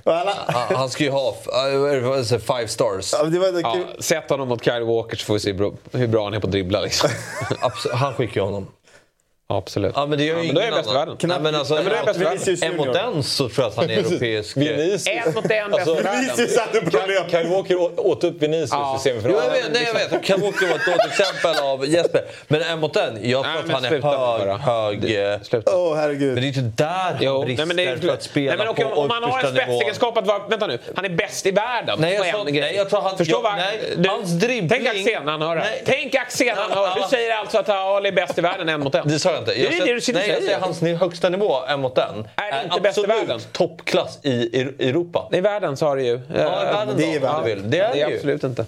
på. 0.03 0.11
Alla, 0.11 0.33
Han, 0.47 0.75
han 0.75 0.89
ska 0.89 1.03
ju 1.03 1.09
ha 1.09 1.22
vad 1.45 1.91
är 1.93 2.31
det, 2.31 2.39
five 2.39 2.67
stars. 2.67 3.13
ja, 3.13 3.23
det 3.23 3.39
var 3.39 3.51
det 3.51 3.61
Ja, 3.61 3.77
sätt 3.99 4.29
honom 4.29 4.47
mot 4.47 4.63
Kyle 4.63 4.83
Walker 4.83 5.17
så 5.17 5.25
får 5.25 5.33
vi 5.33 5.39
se 5.39 5.53
hur 5.91 6.07
bra 6.07 6.23
han 6.23 6.33
är 6.33 6.39
på 6.39 6.47
att 6.47 6.51
dribbla. 6.51 6.81
Liksom. 6.81 7.09
Han 7.93 8.13
skickar 8.13 8.41
ju 8.41 8.45
honom. 8.45 8.67
Ja, 9.53 9.57
absolut. 9.57 9.93
Ja, 9.95 10.05
men 10.05 10.17
det 10.17 10.23
gör 10.25 10.39
ju 10.41 10.45
men 10.45 10.55
då 10.55 10.61
är 10.61 10.71
bäst 10.71 10.89
i 11.23 11.27
men 11.27 11.55
alltså, 11.55 11.73
Ja, 11.75 11.81
men 11.81 11.89
då 11.93 11.97
är 11.99 12.05
bäst 12.05 12.19
i 12.19 12.23
världen. 12.23 12.39
Vinicius 12.45 12.63
en 12.63 12.77
mot 12.77 12.95
en 12.95 13.23
så 13.23 13.49
tror 13.49 13.63
jag 13.63 13.69
att 13.69 13.75
han 13.75 13.89
är 13.89 13.97
europeisk. 13.97 14.57
Vinicius. 14.57 15.07
En 15.07 15.33
mot 15.33 15.51
en, 15.51 15.71
bäst 15.71 15.79
Alltså, 15.87 15.99
i 15.99 16.03
världen. 16.03 16.21
Vinicius 16.21 16.59
hade 16.59 16.81
problem. 16.81 17.23
Kyle 17.29 17.47
Walker 17.47 17.99
åt 18.07 18.23
upp 18.23 18.41
Vinicius 18.41 18.69
Ja. 18.71 18.91
i 18.91 18.93
Jo, 18.95 18.99
semifinalen. 18.99 19.43
jag 19.45 19.51
vet, 19.63 19.73
nej, 19.73 19.83
jag 19.83 19.93
vet. 20.09 20.23
Kan 20.25 20.41
Walker 20.41 20.65
vara 20.67 20.75
ett 20.75 20.85
dåligt 20.85 21.05
exempel 21.05 21.63
av 21.63 21.85
Jesper. 21.87 22.21
Men 22.47 22.61
en 22.61 22.79
mot 22.79 22.95
en, 22.95 23.29
jag 23.29 23.43
tror 23.43 23.53
Nej, 23.53 23.63
att 23.65 23.71
han 23.71 23.85
är 23.85 23.89
sluta 23.89 24.07
hög, 24.07 24.17
bara. 24.47 24.57
hög... 24.57 25.15
eh, 25.33 25.39
Sluta. 25.41 25.77
Åh, 25.77 25.95
herregud. 25.95 26.33
Men 26.33 26.35
det 26.35 26.49
är 26.49 26.51
ju 26.53 26.59
inte 26.61 26.83
där 26.83 27.17
Jo, 27.21 27.31
han 27.37 27.45
brister 27.45 27.65
nej, 27.65 27.75
men 27.75 27.77
det 27.85 27.91
är, 27.91 27.97
för 27.97 28.09
att 28.13 28.23
spela 28.23 28.47
nej, 28.49 28.57
men 28.57 28.67
okej, 28.67 28.85
på 28.85 29.01
Om 29.01 29.07
man 29.07 29.23
har 29.23 29.39
en 29.43 29.51
spetsegenskap 29.55 30.17
att 30.17 30.27
vara... 30.27 30.39
Vänta 30.49 30.67
nu. 30.67 30.79
Han 30.95 31.05
är 31.05 31.09
bäst 31.09 31.45
i 31.45 31.51
världen 31.51 31.97
Nej, 32.01 32.13
jag 32.13 32.47
grej. 32.47 32.61
nej, 32.61 32.75
jag 32.75 32.89
tror 32.89 33.01
han- 33.01 33.17
Förstå 33.17 33.35
jag- 33.35 33.41
vad... 33.41 33.55
nej, 33.55 33.79
du, 33.97 34.09
hans 34.09 34.29
dribbling- 34.29 34.69
Tänk 34.69 34.87
Axén 34.87 35.25
när 35.25 35.31
han 35.31 35.41
hör 35.41 35.55
det. 35.55 35.65
Tänk 35.85 36.15
Axén 36.15 36.55
när 36.55 36.63
han 36.63 36.71
hör 36.71 36.87
det. 36.95 37.01
Du 37.01 37.07
säger 37.09 37.35
alltså 37.35 37.57
att 37.57 37.69
Ali 37.69 38.07
är 38.09 38.13
bäst 38.13 38.37
i 38.37 38.41
världen 38.41 38.69
en 38.69 38.79
mot 38.79 38.95
en. 38.95 39.07
Sa 39.51 39.51
jag 39.51 39.61
inte. 39.65 39.75
Det 39.75 39.81
är 39.83 39.85
det 39.87 39.93
du 39.93 40.01
sitter 40.01 40.19
och 40.19 40.27
nej, 40.27 40.35
jag 40.35 40.43
säger. 40.43 40.59
hans 40.59 40.81
högsta 41.01 41.29
nivå, 41.29 41.55
en 41.69 41.79
mot 41.81 41.97
en. 41.97 42.03
Är 42.03 42.51
det 42.51 42.63
inte 42.63 42.81
bäst 42.81 42.97
i 42.97 43.01
absolut 43.01 43.09
världen? 43.29 43.39
toppklass 43.51 44.19
i 44.23 44.29
I- 44.31 44.89
Europa. 44.89 45.29
I 45.31 45.41
världen 45.41 45.77
sa 45.77 45.95
du 45.95 46.03
ju. 46.03 46.21
Ja, 46.35 46.35
i 46.35 46.65
världen 46.73 46.97
det 46.97 47.03
då, 47.05 47.09
är 47.11 47.15
om 47.15 47.21
världen. 47.21 47.43
du 47.43 47.55
vill. 47.55 47.69
Det 47.71 47.79
är 47.79 47.87
Det 47.87 47.93
det 47.93 48.01
är 48.01 48.09
ju. 48.09 48.15
absolut 48.15 48.43
inte. 48.43 48.65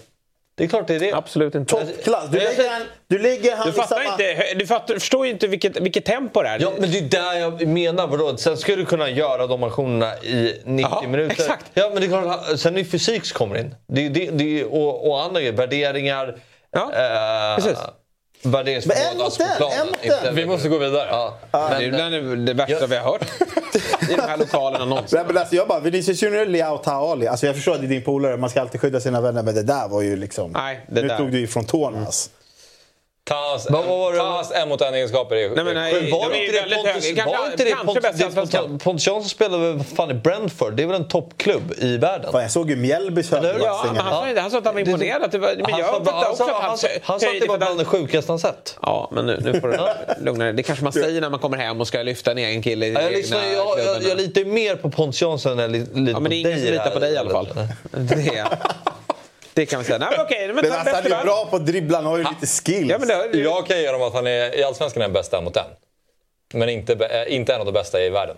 Det 0.57 0.63
är 0.63 0.67
klart 0.67 0.87
det 0.87 0.95
är 0.95 0.99
det. 0.99 1.13
Absolut 1.13 1.55
inte. 1.55 1.75
Toppklass. 1.75 2.29
Du 2.31 2.37
lägger, 2.39 2.69
han, 2.69 2.81
du 3.07 3.19
lägger 3.19 3.55
han 3.55 3.65
Du 3.65 3.69
i 3.69 3.73
fattar 3.73 3.95
samma... 4.03 4.11
inte. 4.11 4.53
Du 4.55 4.67
fattar, 4.67 4.93
förstår 4.93 5.25
ju 5.25 5.31
inte 5.31 5.47
vilket, 5.47 5.77
vilket 5.79 6.05
tempo 6.05 6.41
det 6.41 6.49
är. 6.49 6.59
Ja, 6.61 6.71
men 6.79 6.91
det 6.91 6.97
är 6.97 7.01
där 7.01 7.33
jag 7.39 7.67
menar. 7.67 8.07
Vadå? 8.07 8.37
Sen 8.37 8.57
ska 8.57 8.75
du 8.75 8.85
kunna 8.85 9.09
göra 9.09 9.47
de 9.47 9.63
aktionerna 9.63 10.17
i 10.17 10.61
90 10.65 10.91
Ja, 11.03 11.07
minuter. 11.07 11.31
exakt. 11.33 11.65
Ja, 11.73 11.89
men 11.93 11.99
det 12.01 12.05
är 12.07 12.21
klart, 12.21 12.59
sen 12.59 12.73
är 12.73 12.79
det 12.79 12.85
fysik 12.85 13.25
som 13.25 13.37
kommer 13.37 13.57
in. 13.57 13.75
Det, 13.87 14.05
är- 14.05 14.09
det, 14.09 14.29
det, 14.31 14.59
är- 14.61 14.73
och, 14.73 15.09
och 15.09 15.21
andra 15.23 15.39
grejer. 15.41 15.53
Värderingar. 15.53 16.35
Ja, 16.71 16.81
eh, 16.93 17.55
precis. 17.55 17.77
Värderingsförmåga. 18.45 19.01
Men 19.03 19.11
en 19.11 19.17
mot 19.17 19.25
alltså 19.25 19.43
på 19.43 19.49
en, 19.49 19.57
planen, 19.57 19.79
en 19.79 19.87
mot 19.87 20.03
inte- 20.05 20.27
en. 20.29 20.35
Vi 20.35 20.45
måste 20.45 20.69
gå 20.69 20.77
vidare. 20.77 21.07
Ja, 21.09 21.37
det 21.51 21.57
är 21.57 21.91
men, 21.91 22.11
bland 22.11 22.45
det 22.47 22.53
värsta 22.53 22.73
Ja. 22.81 22.85
vi 22.89 22.95
har 22.97 23.03
hört 23.11 23.21
i 24.09 24.15
de 24.15 24.21
här 24.21 24.37
lokalerna 24.37 24.85
någonsin. 24.85 25.19
Men 25.27 25.37
alltså 25.37 25.55
jag 25.55 25.67
bara, 25.67 25.79
Vinicius 25.79 26.23
Junior, 26.23 26.45
Leao 26.45 26.77
Taali. 26.77 27.27
Alltså 27.27 27.45
jag 27.45 27.55
förstår 27.55 27.73
att 27.73 27.79
det 27.81 27.87
är 27.87 27.89
din 27.89 28.01
polare, 28.03 28.37
man 28.37 28.49
ska 28.49 28.61
alltid 28.61 28.81
skydda 28.81 28.99
sina 28.99 29.21
vänner. 29.21 29.43
Men 29.43 29.55
det 29.55 29.63
där 29.63 29.87
var 29.87 30.01
ju 30.01 30.15
liksom... 30.15 30.51
Nej, 30.51 30.85
det 30.87 31.01
nu 31.01 31.07
där. 31.07 31.17
tog 31.17 31.31
du 31.31 31.39
ifrån 31.41 31.65
tårna 31.65 32.05
alltså. 32.05 32.29
Tas, 33.29 33.67
Vad 33.69 33.85
var 33.85 34.11
det- 34.13 34.17
tas 34.19 34.51
en 34.51 34.69
mot 34.69 34.81
en-egenskaper 34.81 35.35
är 35.35 35.49
Nej, 35.49 35.65
men 35.65 35.73
nej, 35.75 36.11
var 36.11 36.29
de 36.29 36.37
inte 36.45 36.51
det 36.69 36.75
Pontus. 36.75 37.11
Kanske- 37.15 37.37
var 37.37 37.51
inte 37.51 37.63
det 37.63 37.75
Pontus, 37.85 38.51
det. 38.51 38.79
Pontus, 38.83 39.07
Jansson 39.07 39.29
spelade 39.29 39.73
väl 39.73 39.83
fan 39.83 40.11
i 40.11 40.13
Brentford? 40.13 40.73
Det 40.73 40.83
är 40.83 40.87
väl 40.87 40.95
en 40.95 41.07
toppklubb 41.07 41.73
i 41.77 41.97
världen? 41.97 42.31
Fan, 42.31 42.41
jag 42.41 42.51
såg 42.51 42.69
ju 42.69 42.75
Mjällbys 42.75 43.31
hur? 43.33 43.37
Ja, 43.37 43.85
han 43.97 44.29
inte- 44.29 44.41
han 44.41 44.51
sa 44.51 44.57
att 44.57 44.65
han 44.65 44.73
var 44.73 44.81
imponerad. 44.81 45.31
Det 45.31 45.37
var, 45.37 45.55
men 45.55 45.65
Han 45.71 45.79
jag 45.79 45.87
han 45.87 45.95
också 46.31 46.43
sa- 46.43 46.49
att 46.49 46.61
han 46.61 46.69
han 46.69 46.77
sa- 46.77 46.87
Han 47.03 47.19
sa 47.19 47.27
att 47.27 47.39
det 47.41 47.47
var 47.47 47.57
bland 47.57 47.79
det 47.79 47.85
sjukaste 47.85 48.31
han 48.31 48.39
sett. 48.39 48.77
Ja, 48.81 49.09
men 49.11 49.25
nu, 49.25 49.39
nu 49.43 49.61
får 49.61 49.67
du 49.67 49.77
lugna 50.25 50.45
dig. 50.45 50.53
Det 50.53 50.63
kanske 50.63 50.83
man 50.83 50.93
säger 50.93 51.21
när 51.21 51.29
man 51.29 51.39
kommer 51.39 51.57
hem 51.57 51.81
och 51.81 51.87
ska 51.87 52.01
lyfta 52.03 52.31
en 52.31 52.37
egen 52.37 52.61
kille 52.61 52.85
i 52.85 52.93
Ja, 52.93 53.01
jag, 53.01 53.11
lyssnar, 53.11 53.43
jag, 53.43 53.79
jag, 53.79 54.03
jag 54.03 54.17
litar 54.17 54.41
ju 54.41 54.47
mer 54.47 54.75
på 54.75 54.89
Pontus 54.89 55.21
Jansson 55.21 55.51
än 55.51 55.59
jag 55.59 55.71
li- 55.71 55.79
litar 55.93 56.11
Ja, 56.11 56.19
men 56.19 56.29
det 56.29 56.35
är 56.41 56.43
på 56.43 56.49
ingen 56.49 56.51
dig 56.51 56.59
som 56.65 56.71
litar 56.71 56.89
på 56.89 56.99
dig 56.99 57.13
i 57.13 57.17
alla 57.17 57.29
fall. 57.29 57.49
Det, 57.91 58.45
det 59.55 59.65
kan 59.65 59.79
vi 59.79 59.85
säga. 59.85 59.97
Nej, 59.97 60.07
men 60.11 60.25
okej. 60.25 60.47
Men 60.47 60.55
Men 60.55 60.71
alltså, 60.71 60.95
han 60.95 61.05
är 61.05 61.23
bra 61.23 61.47
på 61.49 61.55
att 61.55 61.65
dribbla, 61.65 61.97
han 61.97 62.05
har 62.05 62.17
ju 62.17 62.23
lite 62.23 62.47
skills. 62.47 62.91
Ja, 62.91 62.97
men 62.99 63.07
det, 63.07 63.37
Jag 63.37 63.67
kan 63.67 63.79
ge 63.81 63.87
honom 63.87 64.01
att 64.07 64.13
han 64.13 64.27
är 64.27 64.59
i 64.59 64.63
Allsvenskan 64.63 65.01
är 65.01 65.05
den 65.07 65.13
bästa 65.13 65.41
mot 65.41 65.57
en. 65.57 65.63
Men 66.53 66.69
inte, 66.69 66.93
eh, 66.93 67.35
inte 67.35 67.53
en 67.53 67.59
av 67.59 67.65
de 67.65 67.71
bästa 67.71 68.01
i 68.03 68.09
världen. 68.09 68.35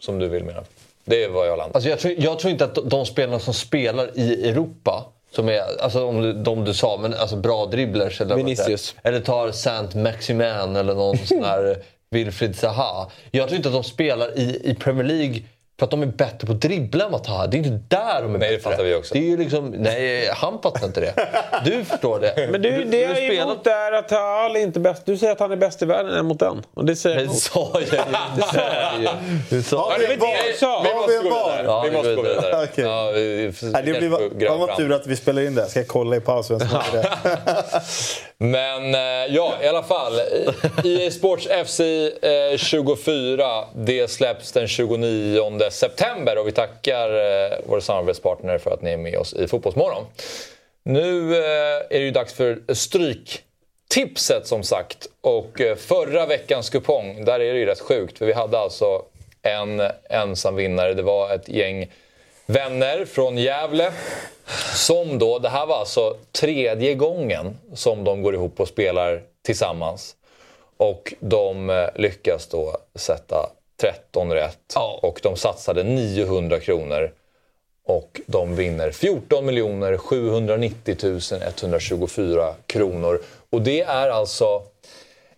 som 0.00 0.18
du 0.18 0.28
vill 0.28 0.44
mena. 0.44 0.64
Det 1.04 1.24
är 1.24 1.28
vad 1.28 1.48
jag 1.48 1.58
landar. 1.58 1.74
Alltså 1.74 1.90
jag, 1.90 1.98
tror, 1.98 2.14
jag 2.18 2.38
tror 2.38 2.50
inte 2.50 2.64
att 2.64 2.78
de- 2.90 3.06
spelarna 3.06 3.38
som 3.38 3.54
spelar 3.54 4.18
i 4.18 4.48
Europa, 4.48 5.04
som 5.30 5.48
är, 5.48 5.82
alltså 5.82 6.04
om 6.06 6.22
du, 6.22 6.32
de 6.32 6.64
du 6.64 6.74
sa, 6.74 6.96
men 6.96 7.14
alltså 7.14 7.36
bra 7.36 7.66
dribblers 7.66 8.20
eller. 8.20 8.36
Vinicius. 8.36 8.94
eller 9.02 9.20
tar 9.20 9.50
Saint 9.50 9.94
Maximin 9.94 10.76
eller 10.76 10.94
någon 10.94 11.18
sån 11.18 11.44
här 11.44 11.76
Wilfried 12.10 12.56
Zaha. 12.56 13.10
Jag 13.30 13.48
tror 13.48 13.56
inte 13.56 13.68
att 13.68 13.74
de 13.74 13.84
spelar 13.84 14.38
i, 14.38 14.60
i 14.64 14.74
Premier 14.74 15.04
League 15.04 15.42
för 15.82 15.86
att 15.86 15.90
de 15.90 16.02
är 16.02 16.06
bättre 16.06 16.46
på 16.46 16.52
att 16.52 16.60
dribbla 16.60 17.04
än 17.04 17.10
vad 17.12 17.26
Zaha 17.26 17.44
är. 17.44 17.48
Det 17.48 17.56
är 17.56 17.58
inte 17.58 17.96
där 17.96 18.22
de 18.22 18.34
är 18.34 18.38
Nej, 18.38 18.50
det 18.50 18.56
bättre. 18.56 18.70
fattar 18.70 18.84
vi 18.84 18.94
också. 18.94 19.14
Det 19.14 19.20
är 19.20 19.22
ju 19.30 19.36
liksom, 19.36 19.70
nej, 19.70 20.28
han 20.34 20.62
fattar 20.62 20.86
inte 20.86 21.00
det. 21.00 21.14
Du 21.64 21.84
förstår 21.84 22.20
det. 22.20 22.48
Men 22.52 22.62
du, 22.62 22.84
det 22.84 23.00
jag 23.00 23.10
är 23.10 23.14
spelar- 23.14 23.42
emot 23.42 23.66
är 23.66 23.92
att 23.92 24.10
Hall 24.10 24.56
är 24.56 24.60
inte 24.60 24.80
bäst. 24.80 25.02
Du 25.06 25.16
säger 25.16 25.32
att 25.32 25.40
han 25.40 25.52
är 25.52 25.56
bäst 25.56 25.82
i 25.82 25.84
världen 25.84 26.14
än 26.16 26.26
mot 26.26 26.38
den. 26.40 26.62
Och 26.74 26.84
det 26.84 26.96
säger 26.96 27.16
jag 27.16 27.24
Det 27.24 27.30
emot. 27.30 27.38
sa 27.38 27.70
jag 27.74 27.82
ju. 27.82 27.88
Det 28.36 28.42
sa 28.42 28.60
jag 28.60 29.00
ju. 29.00 29.08
Det 29.50 29.62
sa 29.62 29.92
jag. 30.00 30.10
en 30.12 30.18
var 30.18 30.26
VAR? 30.26 30.56
sa. 30.58 30.82
Vi 30.82 30.94
måste 30.94 31.14
en 31.16 31.22
gå 31.22 31.30
VAR? 31.30 31.58
vidare. 31.62 31.90
Vi 31.90 31.96
måste 31.96 32.14
gå 32.14 32.22
vidare. 32.22 32.64
Okej. 32.70 32.84
Ja, 32.84 33.10
vi, 33.14 33.46
vi, 33.46 33.52
Nej, 33.70 33.82
det 33.84 33.92
blir, 33.98 34.48
vad 34.58 34.68
fram. 34.68 34.76
tur 34.76 34.92
att 34.92 35.06
vi 35.06 35.16
spelar 35.16 35.42
in 35.42 35.54
det. 35.54 35.66
Ska 35.66 35.80
jag 35.80 35.88
kolla 35.88 36.16
i 36.16 36.20
pausen? 36.20 36.58
vem 36.58 36.68
som 36.68 36.80
det. 36.92 37.08
Men 38.38 38.94
eh, 38.94 39.34
ja, 39.34 39.54
i 39.62 39.68
alla 39.68 39.82
fall. 39.82 40.12
EA 40.84 41.10
Sports 41.10 41.48
FC 41.66 41.80
eh, 41.80 42.56
24. 42.56 43.64
Det 43.76 44.10
släpps 44.10 44.52
den 44.52 44.68
29 44.68 45.40
september 45.72 46.38
och 46.38 46.48
vi 46.48 46.52
tackar 46.52 47.08
eh, 47.14 47.58
våra 47.66 47.80
samarbetspartner 47.80 48.58
för 48.58 48.70
att 48.70 48.82
ni 48.82 48.90
är 48.90 48.96
med 48.96 49.18
oss 49.18 49.34
i 49.34 49.48
Fotbollsmorgon. 49.48 50.04
Nu 50.82 51.36
eh, 51.36 51.76
är 51.90 51.98
det 51.98 52.04
ju 52.04 52.10
dags 52.10 52.32
för 52.32 52.74
Stryktipset 52.74 54.46
som 54.46 54.62
sagt. 54.62 55.06
Och 55.20 55.60
eh, 55.60 55.76
förra 55.76 56.26
veckans 56.26 56.70
kupong, 56.70 57.24
där 57.24 57.40
är 57.40 57.52
det 57.52 57.58
ju 57.58 57.66
rätt 57.66 57.80
sjukt. 57.80 58.18
För 58.18 58.26
vi 58.26 58.32
hade 58.32 58.58
alltså 58.58 59.02
en 59.42 59.82
ensam 60.10 60.56
vinnare. 60.56 60.94
Det 60.94 61.02
var 61.02 61.34
ett 61.34 61.48
gäng 61.48 61.90
vänner 62.46 63.04
från 63.04 63.38
Gävle. 63.38 63.92
Som 64.74 65.18
då, 65.18 65.38
det 65.38 65.48
här 65.48 65.66
var 65.66 65.76
alltså 65.76 66.16
tredje 66.32 66.94
gången 66.94 67.58
som 67.74 68.04
de 68.04 68.22
går 68.22 68.34
ihop 68.34 68.60
och 68.60 68.68
spelar 68.68 69.22
tillsammans. 69.42 70.16
Och 70.76 71.14
de 71.20 71.70
eh, 71.70 71.88
lyckas 71.94 72.46
då 72.46 72.76
sätta 72.94 73.50
13 73.82 74.32
rätt. 74.32 74.72
Ja. 74.74 74.98
Och 75.02 75.20
de 75.22 75.36
satsade 75.36 75.82
900 75.82 76.60
kronor. 76.60 77.12
Och 77.86 78.20
de 78.26 78.56
vinner 78.56 78.90
14 78.90 79.98
790 79.98 80.96
124 81.42 82.54
kronor. 82.66 83.20
Och 83.50 83.62
det 83.62 83.82
är 83.82 84.08
alltså 84.08 84.62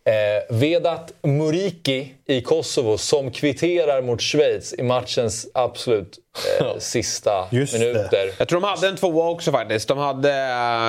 eh, 0.05 0.57
Vedat 0.57 1.13
Muriki 1.23 2.15
i 2.27 2.41
Kosovo 2.41 2.99
som 2.99 3.31
kvitterar 3.31 4.03
mot 4.03 4.21
Schweiz 4.23 4.75
i 4.79 4.83
matchens 4.83 5.47
absolut 5.55 6.19
eh, 6.61 6.79
sista 6.79 7.49
Just 7.53 7.73
det. 7.73 7.79
minuter. 7.79 8.31
Jag 8.39 8.49
tror 8.49 8.61
de 8.61 8.67
hade 8.67 8.89
en 8.89 8.97
tvåa 8.97 9.31
också 9.31 9.53
faktiskt. 9.53 9.89
De 9.89 9.99
hade, 9.99 10.31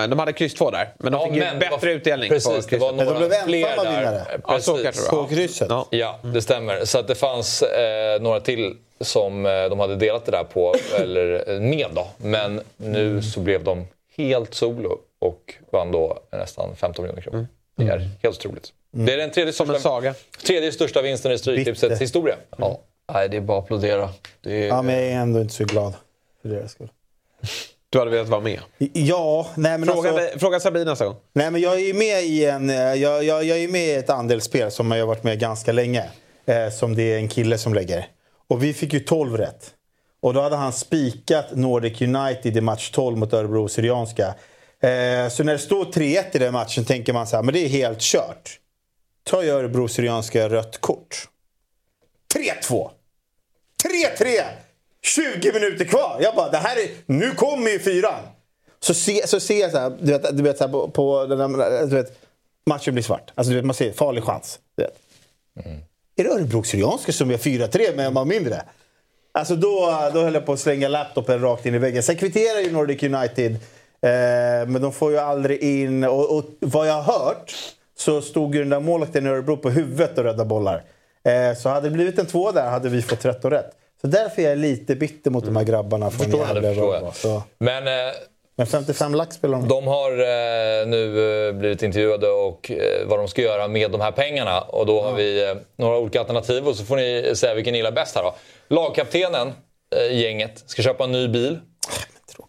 de 0.07 0.20
hade 0.20 0.34
kryss 0.34 0.53
två 0.53 0.72
där. 0.72 0.89
Men 0.99 1.11
de 1.11 1.20
Ja, 1.22 1.28
fick 1.28 1.36
ju 1.36 1.41
men 1.43 1.59
bättre 1.59 1.91
utdelning 1.91 2.30
på 2.30 2.34
Precis, 2.36 2.66
det 2.66 2.78
var 2.78 2.91
några 2.91 3.20
de 3.20 3.28
blev 3.28 3.30
fler 3.43 3.68
ensamma 3.68 3.84
där. 3.91 3.99
vinnare. 3.99 4.20
Eh, 4.20 4.39
Ja, 4.47 4.53
Precis. 4.53 5.03
det 5.05 5.09
På 5.09 5.28
krysset? 5.28 5.68
Ja. 5.70 5.88
Ja, 5.89 6.20
det 6.24 6.41
stämmer. 6.41 6.86
Så 6.86 6.99
att 6.99 7.07
det 7.07 7.16
fanns 7.16 7.61
eh, 7.61 8.22
några 8.22 8.39
till 8.39 8.74
som 9.01 9.45
eh, 9.45 9.51
de 9.70 9.80
hade 9.80 9.95
delat 9.95 10.26
det 10.26 10.32
där 10.32 10.43
på, 10.43 10.76
eller 10.99 11.49
eh, 11.53 11.59
med 11.59 11.88
då. 11.93 12.07
Men 12.18 12.61
nu 12.78 13.22
så 13.22 13.39
blev 13.39 13.63
de 13.63 13.88
helt 14.18 14.53
solo 14.53 14.97
och 15.20 15.53
vann 15.72 15.91
då 15.91 16.20
nästan 16.32 16.76
15 16.76 17.03
miljoner 17.03 17.22
kronor. 17.22 17.47
Det 17.76 17.84
är 17.84 18.09
helt 18.23 18.38
otroligt. 18.38 18.73
Det 18.91 19.13
är 19.13 19.17
den 19.17 19.32
tredje 19.32 19.53
Som 19.53 19.69
en 19.69 19.76
största, 19.76 19.89
saga. 19.89 20.13
tredje 20.45 20.71
största 20.71 21.01
vinsten 21.01 21.32
i 21.32 21.38
Stryktipsets 21.38 22.01
historia. 22.01 22.36
Ja. 22.57 22.80
Nej, 23.13 23.30
det 23.30 23.38
är 23.38 23.41
bara 23.41 23.57
att 23.57 23.63
applådera. 23.63 24.09
Det 24.41 24.63
är, 24.63 24.67
Ja, 24.67 24.82
men 24.82 24.95
jag 24.95 25.03
är 25.03 25.15
ändå 25.15 25.41
inte 25.41 25.53
så 25.53 25.65
glad 25.65 25.93
för 26.41 26.49
deras 26.49 26.71
skull. 26.71 26.89
Du 27.89 27.99
hade 27.99 28.11
velat 28.11 28.28
vara 28.28 28.41
med. 28.41 28.59
Ja, 28.93 29.47
nej 29.55 29.78
men 29.78 29.89
Fråga, 29.89 30.09
alltså... 30.09 30.39
fråga 30.39 30.59
Sabina 30.59 30.86
nästa 30.91 31.05
gång. 31.05 31.15
Nej, 31.34 31.51
men 31.51 31.61
jag 31.61 31.73
är 31.73 31.80
ju 31.80 31.93
med 31.93 32.23
i 32.23 32.45
en, 32.45 32.69
eh, 32.69 32.76
jag, 32.76 33.23
jag, 33.23 33.43
jag 33.43 33.57
är 33.59 33.67
med 33.67 33.86
i 33.88 33.93
ett 33.93 34.09
andelsspel 34.09 34.71
som 34.71 34.91
jag 34.91 34.99
har 34.99 35.07
varit 35.07 35.23
med 35.23 35.39
ganska 35.39 35.71
länge. 35.71 36.03
Eh, 36.45 36.69
som 36.69 36.95
det 36.95 37.13
är 37.13 37.17
en 37.17 37.28
kille 37.28 37.57
som 37.57 37.73
lägger. 37.73 38.07
Och 38.47 38.63
vi 38.63 38.73
fick 38.73 38.93
ju 38.93 38.99
12 38.99 39.38
rätt. 39.38 39.71
Och 40.21 40.34
då 40.34 40.41
hade 40.41 40.55
han 40.55 40.73
spikat 40.73 41.45
Nordic 41.55 42.01
United 42.01 42.57
i 42.57 42.61
match 42.61 42.91
12 42.91 43.17
mot 43.17 43.34
Örebro 43.34 43.67
Syrianska. 43.67 44.34
Eh, 44.80 45.30
så 45.30 45.43
när 45.43 45.53
det 45.53 45.59
står 45.59 45.86
3-1 45.86 46.23
i 46.32 46.39
den 46.39 46.53
matchen 46.53 46.86
tänker 46.86 47.13
man 47.13 47.28
så 47.28 47.36
här, 47.36 47.43
men 47.43 47.53
det 47.53 47.59
är 47.59 47.69
helt 47.69 47.99
kört. 47.99 48.59
Ju 49.32 49.49
Örebro 49.49 49.88
Syrianska 49.88 50.49
rött 50.49 50.82
kort. 50.82 51.30
3-2! 52.36 52.89
3-3! 54.19 54.43
20 55.01 55.53
minuter 55.53 55.86
kvar. 55.86 56.19
Jag 56.21 56.36
bara, 56.36 56.49
det 56.49 56.57
här 56.57 56.78
är, 56.78 56.88
nu 57.05 57.32
kommer 57.32 57.71
ju 57.71 57.80
fyran. 57.80 58.19
Så, 58.80 58.93
se, 58.93 59.28
så 59.28 59.39
ser 59.39 59.59
jag 59.59 59.71
så 59.71 59.78
här, 59.78 59.97
du 59.99 60.11
vet, 60.11 60.38
du 60.38 60.43
vet 60.43 60.57
så 60.57 60.63
här 60.63 60.71
på, 60.71 60.89
på 60.89 61.26
den 61.26 61.38
där, 61.38 61.88
du 61.88 61.95
vet, 61.95 62.19
matchen 62.65 62.93
blir 62.93 63.03
svart. 63.03 63.32
Alltså 63.36 63.49
du 63.49 63.55
vet, 63.55 63.65
man 63.65 63.73
ser 63.73 63.91
farlig 63.91 64.23
chans. 64.23 64.59
Du 64.78 64.84
vet. 64.84 64.97
Är 66.15 66.23
det 66.23 66.30
Örebro 66.30 66.63
Syrianska 66.63 67.11
som 67.11 67.32
gör 67.32 67.38
4-3 67.38 67.95
med 67.95 68.05
en 68.05 68.13
man 68.13 68.28
mindre? 68.28 68.61
Alltså 69.32 69.55
då, 69.55 70.09
då 70.13 70.21
höll 70.21 70.34
jag 70.34 70.45
på 70.45 70.53
att 70.53 70.59
slänga 70.59 70.88
laptopen 70.88 71.41
rakt 71.41 71.65
in 71.65 71.76
i 71.76 71.78
väggen. 71.78 72.03
Sen 72.03 72.15
kvitterar 72.15 72.59
ju 72.59 72.71
Nordic 72.71 73.03
United. 73.03 73.57
Eh, 74.06 74.68
men 74.68 74.82
de 74.82 74.91
får 74.91 75.12
ju 75.12 75.18
aldrig 75.18 75.64
in... 75.64 76.03
Och, 76.03 76.38
och 76.38 76.43
vad 76.60 76.88
jag 76.88 77.01
har 77.01 77.14
hört 77.14 77.53
så 77.97 78.22
stod 78.22 78.56
ju 78.56 78.62
den 78.62 78.70
där 78.70 78.80
målvakten 78.80 79.26
i 79.26 79.30
Örebro 79.30 79.58
på 79.58 79.70
huvudet 79.70 80.18
och 80.18 80.24
räddade 80.24 80.45
bollar. 80.45 80.84
Eh, 81.24 81.58
så 81.58 81.70
hade 81.70 81.89
det 81.89 81.93
blivit 81.93 82.20
en 82.20 82.26
två 82.26 82.51
där 82.51 82.70
hade 82.70 82.89
vi 82.89 83.01
fått 83.01 83.20
13 83.20 83.51
rätt. 83.51 83.72
Så 84.01 84.08
därför 84.08 84.41
är 84.41 84.49
jag 84.49 84.58
lite 84.58 84.95
bitter 84.95 85.32
mot 85.32 85.45
de 85.45 85.56
här 85.56 85.64
grabbarna 85.64 86.12
från 86.12 86.26
Förstår 86.26 86.47
Gävle. 86.47 86.68
förstår 86.70 86.95
jag. 86.95 87.16
Så. 87.16 87.43
Men 87.58 87.88
eh, 87.88 88.14
Men 88.58 88.68
55 88.68 89.16
lax 89.16 89.36
spelar 89.36 89.58
de. 89.58 89.68
De 89.68 89.88
har 89.88 90.12
eh, 90.12 90.88
nu 90.88 91.47
eh, 91.47 91.53
blivit 91.53 91.84
intervjuade 91.84 92.30
och 92.30 92.72
eh, 92.72 93.08
vad 93.08 93.20
de 93.20 93.28
ska 93.28 93.41
göra 93.41 93.68
med 93.68 93.91
de 93.91 94.01
här 94.01 94.12
pengarna. 94.12 94.62
Och 94.62 94.86
då 94.86 95.01
har 95.01 95.14
vi 95.14 95.49
eh, 95.49 95.56
några 95.78 95.97
olika 95.97 96.20
alternativ 96.20 96.68
och 96.68 96.76
så 96.76 96.86
får 96.86 96.95
ni 96.95 97.32
säga 97.36 97.53
vilken 97.53 97.72
ni 97.72 97.78
gillar 97.78 97.91
bäst 97.91 98.16
här 98.16 98.24
då. 98.24 98.36
Lagkaptenen 98.68 99.53
gänget 100.12 100.64
ska 100.66 100.82
köpa 100.82 101.03
en 101.03 101.12
ny 101.12 101.28
bil. 101.28 101.60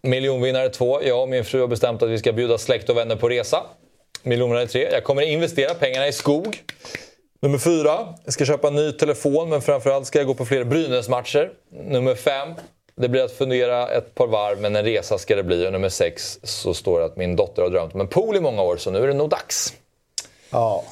Miljonvinnare 0.03 0.69
två. 0.69 1.03
Jag 1.03 1.23
och 1.23 1.29
min 1.29 1.45
fru 1.45 1.61
har 1.61 1.69
bestämt 1.69 2.03
att 2.03 2.09
vi 2.11 2.19
ska 2.19 2.33
bjuda 2.33 2.59
släkt 2.59 2.89
och 2.89 2.97
vänner 2.97 3.17
på 3.17 3.29
resa. 3.29 3.63
Miljonvinnare 4.23 4.67
tre. 4.67 4.89
Jag 4.93 5.05
kommer 5.05 5.23
investera 5.23 5.75
pengarna 5.75 6.09
i 6.09 6.13
skog. 6.13 6.63
Nummer 7.43 7.59
fyra. 7.59 8.15
Jag 8.25 8.33
ska 8.33 8.45
köpa 8.45 8.69
en 8.69 8.75
ny 8.75 8.93
telefon 8.93 9.49
men 9.49 9.63
framförallt 9.63 10.07
ska 10.07 10.19
jag 10.19 10.27
gå 10.27 10.35
på 10.35 10.45
fler 10.45 10.65
Brynäs-matcher. 10.65 11.51
Nummer 11.71 12.15
fem. 12.15 12.55
Det 12.97 13.09
blir 13.09 13.25
att 13.25 13.33
fundera 13.33 13.89
ett 13.89 14.15
par 14.15 14.27
varv 14.27 14.61
men 14.61 14.77
en 14.77 14.85
resa 14.85 15.19
ska 15.19 15.37
det 15.37 15.43
bli. 15.43 15.67
Och 15.67 15.73
nummer 15.73 15.89
sex 15.89 16.39
så 16.43 16.75
står 16.75 16.99
det 16.99 17.05
att 17.05 17.17
min 17.17 17.37
dotter 17.37 17.63
har 17.63 17.71
drömt 17.71 17.95
om 17.95 18.01
en 18.01 18.09
pool 18.09 18.37
i 18.37 18.41
många 18.41 18.63
år 18.63 18.77
så 18.77 18.91
nu 18.91 19.03
är 19.03 19.07
det 19.07 19.15
nog 19.15 19.31
dags. 19.31 19.75
Ja. 20.51 20.85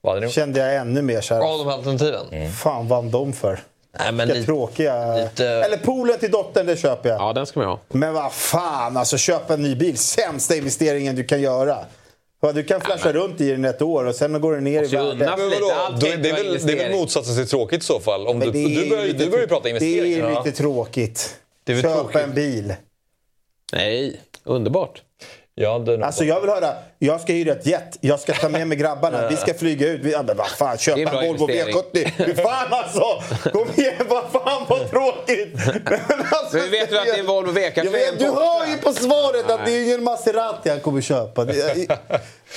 Vad 0.00 0.14
hade 0.14 0.26
ni? 0.26 0.32
Kände 0.32 0.60
jag 0.60 0.76
ännu 0.76 1.02
mer 1.02 1.20
så 1.20 1.34
här. 1.34 1.52
Av 1.52 1.58
de 1.58 1.68
alternativen? 1.68 2.52
Fan 2.52 2.88
vann 2.88 3.10
de 3.10 3.32
för? 3.32 3.60
Nej, 3.98 4.12
men 4.12 4.28
lite, 4.28 4.42
tråkiga... 4.46 5.14
lite- 5.16 5.46
Eller 5.48 5.76
poolen 5.76 6.18
till 6.18 6.30
dottern, 6.30 6.66
det 6.66 6.76
köper 6.76 7.08
jag. 7.08 7.20
Ja, 7.20 7.32
den 7.32 7.46
ska 7.46 7.60
man 7.60 7.68
ha. 7.68 7.80
Men 7.88 8.14
vad 8.14 8.32
fan, 8.32 8.96
alltså 8.96 9.16
köpa 9.16 9.54
en 9.54 9.62
ny 9.62 9.74
bil. 9.74 9.98
Sämsta 9.98 10.56
investeringen 10.56 11.16
du 11.16 11.24
kan 11.24 11.40
göra. 11.40 11.78
Du 12.54 12.64
kan 12.64 12.80
flasha 12.80 13.12
runt 13.12 13.40
i 13.40 13.50
den 13.50 13.64
ett 13.64 13.82
år 13.82 14.04
och 14.04 14.14
sen 14.14 14.40
går 14.40 14.54
den 14.54 14.64
ner 14.64 14.82
i 14.82 14.86
värde. 14.86 15.14
Det 15.18 15.24
är, 16.12 16.34
väl, 16.34 16.66
det 16.66 16.72
är 16.72 16.88
väl 16.88 16.98
motsatsen 16.98 17.36
till 17.36 17.48
tråkigt 17.48 17.82
i 17.82 17.86
så 17.86 18.00
fall? 18.00 18.26
Om 18.26 18.38
Men 18.38 18.52
du, 18.52 18.64
du, 18.68 18.90
börjar, 18.90 19.04
lite 19.04 19.18
du 19.24 19.30
börjar 19.30 19.42
ju 19.42 19.48
prata 19.48 19.62
Det 19.62 19.68
är 19.68 19.70
investeringar. 19.70 20.30
ju 20.30 20.44
lite 20.44 20.52
tråkigt. 20.58 21.36
Det 21.64 21.72
är 21.72 21.82
Köpa 21.82 21.94
tråkigt. 21.94 22.16
en 22.22 22.34
bil. 22.34 22.74
Nej, 23.72 24.20
underbart. 24.44 25.02
Jag 25.54 26.02
Alltså 26.02 26.24
jag 26.24 26.40
vill 26.40 26.50
höra, 26.50 26.74
jag 26.98 27.20
ska 27.20 27.32
hyra 27.32 27.52
ett 27.52 27.66
jet, 27.66 27.98
jag 28.00 28.20
ska 28.20 28.32
ta 28.32 28.48
med 28.48 28.66
mig 28.68 28.76
grabbarna, 28.78 29.28
vi 29.28 29.36
ska 29.36 29.54
flyga 29.54 29.88
ut. 29.88 30.00
Vi, 30.04 30.12
ja, 30.12 30.22
men 30.22 30.36
vad 30.36 30.48
fan, 30.48 30.78
köpa 30.78 31.00
en 31.00 31.26
Volvo 31.26 31.50
investering. 31.50 31.74
V70. 31.74 32.24
Fy 32.24 32.34
fan 32.34 32.66
alltså! 32.70 33.04
Kom 33.52 33.68
igen, 33.76 33.94
vad 34.08 34.24
fan 34.42 34.62
vad 34.68 34.90
tråkigt! 34.90 35.54
Men 35.84 36.00
alltså, 36.30 36.56
Men 36.56 36.70
vet 36.70 36.90
du 36.90 36.98
att 36.98 37.04
det 37.04 37.10
är 37.10 37.18
en 37.18 37.26
Volvo 37.26 37.50
V? 37.52 37.72
Jag 37.74 37.84
vet, 37.84 38.18
du 38.18 38.24
hör 38.24 38.66
ju 38.66 38.76
på 38.76 38.92
svaret 38.92 39.50
att 39.50 39.66
det 39.66 39.72
är 39.72 39.84
ingen 39.84 40.04
Maserati 40.04 40.70
han 40.70 40.80
kommer 40.80 41.00
köpa. 41.00 41.44
Det, 41.44 41.86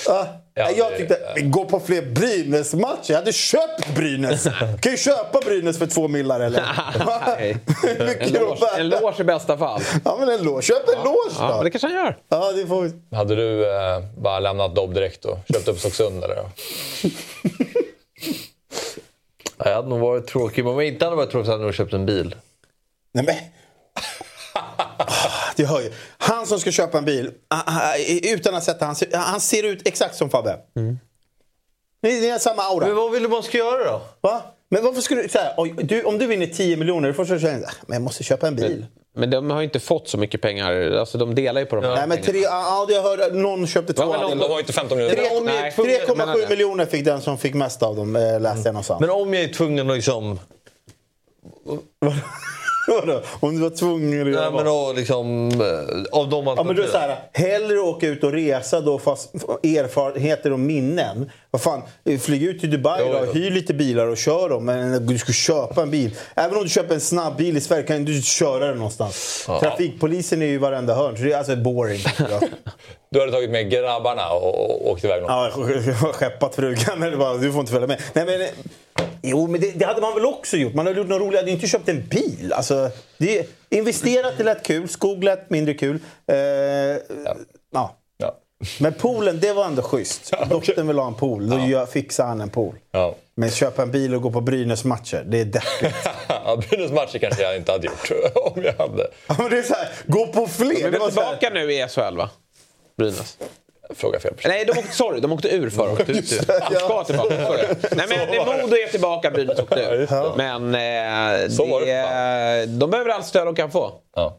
ja, 0.07 0.27
Ja, 0.53 0.69
jag 0.77 0.97
tyckte, 0.97 1.17
gå 1.41 1.65
på 1.65 1.79
fler 1.79 2.01
Brynäs-matcher. 2.01 2.97
Jag 3.07 3.15
hade 3.15 3.33
köpt 3.33 3.95
Brynäs. 3.95 4.43
kan 4.81 4.91
ju 4.91 4.97
köpa 4.97 5.39
Brynäs 5.45 5.77
för 5.77 5.85
två 5.85 6.07
millar 6.07 6.39
eller? 6.39 6.63
En 8.19 8.33
loge, 8.33 8.59
värda? 8.61 8.77
en 8.77 8.89
loge 8.89 9.15
i 9.19 9.23
bästa 9.23 9.57
fall. 9.57 9.81
Ja 10.05 10.17
men 10.19 10.29
en 10.29 10.43
loge. 10.43 10.61
Köp 10.61 10.87
en 10.89 11.03
loge 11.03 11.35
Ja, 11.39 11.55
då. 11.57 11.63
det 11.63 11.69
kanske 11.71 11.87
han 11.87 11.95
gör. 11.95 12.17
Ja, 12.29 12.51
det 12.51 12.67
får 12.67 12.81
vi. 12.81 13.15
Hade 13.15 13.35
du 13.35 13.65
eh, 13.65 13.99
bara 14.17 14.38
lämnat 14.39 14.75
Dobb 14.75 14.93
direkt 14.93 15.25
och 15.25 15.37
köpt 15.53 15.67
upp 15.67 15.79
Stocksund 15.79 16.23
eller? 16.23 16.35
Jag 19.57 19.75
hade 19.75 19.89
nog 19.89 19.99
varit 19.99 20.27
tråkig. 20.27 20.63
Men 20.63 20.73
om 20.73 20.79
jag 20.79 20.87
inte 20.87 21.05
hade 21.05 21.15
varit 21.17 21.31
tråkig 21.31 21.45
så 21.45 21.51
hade 21.51 21.63
jag 21.63 21.67
nog 21.67 21.75
köpt 21.75 21.93
en 21.93 22.05
bil. 22.05 22.35
Nej 23.13 23.25
men. 23.25 23.35
Du 25.55 25.65
hör 25.65 25.81
ju. 25.81 25.91
Han 26.17 26.45
som 26.47 26.59
ska 26.59 26.71
köpa 26.71 26.97
en 26.97 27.05
bil, 27.05 27.31
ah, 27.47 27.61
ah, 27.67 27.93
utan 28.23 28.55
att 28.55 28.63
sätta 28.63 28.85
han, 28.85 28.95
ser- 28.95 29.17
han 29.17 29.41
ser 29.41 29.63
ut 29.63 29.87
exakt 29.87 30.15
som 30.15 30.29
Fabbe. 30.29 30.59
Ni, 32.01 32.21
ni 32.21 32.29
har 32.29 32.39
samma 32.39 32.61
aura. 32.63 32.85
Men 32.87 32.95
vad 32.95 33.11
vill 33.11 33.23
du 33.23 33.29
man 33.29 33.43
ska 33.43 33.57
göra 33.57 33.91
då? 33.91 34.01
Va? 34.21 34.41
Men 34.69 34.83
varför 34.83 35.01
skulle 35.01 35.21
du... 35.21 35.29
Så 35.29 35.39
här, 35.39 35.53
oj, 35.57 35.75
du 35.83 36.03
om 36.03 36.17
du 36.17 36.27
vinner 36.27 36.47
10 36.47 36.77
miljoner, 36.77 37.07
det 37.07 37.13
första 37.13 37.33
du 37.33 37.39
känner 37.39 37.65
"Ah, 37.67 37.71
men 37.87 37.93
jag 37.95 38.01
måste 38.01 38.23
köpa 38.23 38.47
en 38.47 38.55
bil. 38.55 38.85
Men 39.15 39.29
de 39.29 39.49
har 39.49 39.57
ju 39.59 39.63
inte 39.63 39.79
fått 39.79 40.07
så 40.09 40.17
mycket 40.17 40.41
pengar. 40.41 40.91
Alltså, 40.91 41.17
de 41.17 41.35
delar 41.35 41.61
ju 41.61 41.65
på 41.67 41.75
de 41.75 41.85
här 41.85 41.95
Nej, 41.95 42.07
men 42.07 42.21
tre, 42.21 42.39
ja, 42.39 42.87
jag 42.89 43.01
hörde 43.03 43.29
någon 43.33 43.67
köpte 43.67 43.93
två. 43.93 44.03
Ja, 44.03 44.27
men 44.29 44.39
har 44.39 44.49
ju 44.49 44.59
inte 44.59 44.73
15 44.73 44.97
miljoner. 44.97 45.15
Tre- 45.15 45.37
om 45.37 45.47
jag 45.47 45.55
är 45.57 45.61
Nej. 45.61 45.71
tvungen- 45.71 45.95
jag 46.07 46.17
menar 46.17 46.33
3,7 46.35 46.41
det. 46.41 46.49
miljoner 46.49 46.85
fick 46.85 47.05
den 47.05 47.21
som 47.21 47.37
fick 47.37 47.53
mest 47.53 47.83
av 47.83 47.95
dem, 47.95 48.15
eh, 48.15 48.39
läste 48.39 48.67
jag 48.67 48.73
någonstans. 48.73 49.01
Men 49.01 49.09
om 49.09 49.33
jag 49.33 49.43
är 49.43 49.47
tvungen 49.53 49.89
att 49.89 49.95
liksom... 49.95 50.39
Vadå? 52.89 53.21
Om 53.39 53.55
du 53.55 53.61
var 53.61 53.69
tvungen 53.69 54.21
att 54.21 54.27
göra 54.33 54.49
Nej, 54.51 54.63
men 54.63 54.67
att 54.73 54.95
liksom... 54.95 55.47
eh, 55.61 56.19
Av 56.19 56.29
de 56.29 56.47
Ja, 56.47 56.63
men 56.63 56.75
då 56.75 56.81
är 56.83 56.87
så 56.87 56.97
här, 56.97 57.15
hellre 57.33 57.79
åka 57.79 58.07
ut 58.07 58.23
och 58.23 58.31
resa 58.31 58.81
då 58.81 58.99
fast 58.99 59.33
erfarenheter 59.63 60.53
och 60.53 60.59
minnen. 60.59 61.31
Vad 61.51 61.61
fan, 61.61 61.81
flyg 62.21 62.43
ut 62.43 62.59
till 62.59 62.71
Dubai 62.71 63.01
Jo, 63.05 63.13
då, 63.13 63.19
jo. 63.25 63.31
hyr 63.31 63.51
lite 63.51 63.73
bilar 63.73 64.07
och 64.07 64.17
kör 64.17 64.49
dem. 64.49 64.65
Men 64.65 65.05
du 65.07 65.17
ska 65.17 65.31
köpa 65.33 65.81
en 65.81 65.91
bil. 65.91 66.15
Även 66.35 66.57
om 66.57 66.63
du 66.63 66.69
köper 66.69 66.93
en 66.93 67.01
snabb 67.01 67.37
bil 67.37 67.57
i 67.57 67.61
Sverige 67.61 67.83
kan 67.83 68.05
du 68.05 68.15
inte 68.15 68.27
köra 68.27 68.67
den 68.67 68.77
någonstans. 68.77 69.43
Trafikpolisen 69.61 70.41
är 70.41 70.45
ju 70.45 70.53
i 70.53 70.57
varenda 70.57 70.93
hörn, 70.95 71.17
så 71.17 71.23
det 71.23 71.31
är 71.33 71.37
alltså 71.37 71.55
boring. 71.55 71.99
Ja. 72.17 72.39
Du 73.11 73.19
hade 73.19 73.31
tagit 73.31 73.49
med 73.49 73.71
grabbarna 73.71 74.29
och, 74.31 74.65
och 74.71 74.89
åkt 74.91 75.03
iväg 75.03 75.21
någonstans. 75.21 75.85
Ja, 76.01 76.11
skeppat 76.13 76.55
frugan. 76.55 77.03
Eller 77.03 77.17
bara, 77.17 77.37
du 77.37 77.51
får 77.51 77.59
inte 77.59 77.71
följa 77.71 77.87
med. 77.87 78.01
Nej, 78.13 78.25
men, 78.25 78.41
eh, 78.41 78.47
jo, 79.21 79.47
men 79.47 79.61
det, 79.61 79.71
det 79.71 79.85
hade 79.85 80.01
man 80.01 80.13
väl 80.15 80.25
också 80.25 80.57
gjort. 80.57 80.73
Man 80.73 80.85
hade 80.87 80.97
gjort 80.99 81.07
något 81.07 81.21
roligt. 81.21 81.33
Jag 81.33 81.39
hade 81.39 81.51
inte 81.51 81.67
köpt 81.67 81.89
en 81.89 82.07
bil. 82.07 82.53
Alltså, 82.53 82.89
det, 83.17 83.47
investerat, 83.69 84.33
det 84.37 84.43
lät 84.43 84.63
kul. 84.63 84.87
Skog 84.89 85.23
lät 85.23 85.49
mindre 85.49 85.73
kul. 85.73 85.99
Eh, 86.31 86.37
ja. 87.73 87.95
Ja. 88.17 88.35
Men 88.79 88.93
poolen, 88.93 89.39
det 89.39 89.53
var 89.53 89.65
ändå 89.65 89.81
schysst. 89.81 90.33
Dottern 90.49 90.87
vill 90.87 90.97
ha 90.99 91.07
en 91.07 91.13
pool. 91.13 91.49
Då 91.49 91.59
gör, 91.59 91.85
fixar 91.85 92.25
han 92.25 92.41
en 92.41 92.49
pool. 92.49 92.75
Ja. 92.91 93.15
Men 93.35 93.49
köpa 93.51 93.81
en 93.81 93.91
bil 93.91 94.15
och 94.15 94.21
gå 94.21 94.31
på 94.31 94.41
Brynäs-matcher, 94.41 95.23
det 95.27 95.39
är 95.39 95.45
deppigt. 95.45 95.95
Ja, 96.27 96.57
Brynäs 96.69 96.91
matcher 96.91 97.17
kanske 97.19 97.41
jag 97.43 97.55
inte 97.55 97.71
hade 97.71 97.87
gjort 97.87 98.11
om 98.35 98.63
jag 98.63 98.73
hade. 98.73 99.07
Ja, 99.27 99.35
men 99.37 99.49
det 99.49 99.57
är 99.57 99.63
så 99.63 99.73
här, 99.73 99.89
gå 100.05 100.27
på 100.27 100.47
fler. 100.47 100.73
De 100.73 100.81
Det 100.81 100.87
är 100.87 100.91
var 100.99 101.05
väl 101.07 101.15
så 101.15 101.21
här, 101.21 101.35
tillbaka 101.35 101.59
nu 101.59 101.73
i 101.73 101.87
SHL 101.87 102.17
va? 102.17 102.29
Brynäs. 102.97 103.37
Fråga 103.95 104.19
fel 104.19 104.33
person. 104.33 104.51
Nej, 104.51 104.65
de 104.65 104.79
åkte, 104.79 104.95
sorry, 104.95 105.19
de 105.19 105.31
åkte 105.33 105.47
ur 105.55 105.69
förra 105.69 105.91
året. 105.91 106.07
De 106.07 106.13
ska 106.23 107.03
tillbaka. 107.03 107.45
Sorry. 107.45 107.63
Nej, 107.91 108.05
men 108.09 108.31
det 108.31 108.45
Modo 108.45 108.75
är 108.75 108.91
tillbaka, 108.91 109.31
Brynäs 109.31 109.59
åkte 109.59 109.79
ur. 109.79 110.07
Ja. 110.11 110.33
Men 110.37 110.75
eh, 110.75 111.49
det 111.49 111.85
det, 111.85 112.65
de 112.65 112.91
behöver 112.91 113.11
allt 113.11 113.25
stöd 113.25 113.47
de 113.47 113.55
kan 113.55 113.71
få. 113.71 113.91
Ja. 114.15 114.37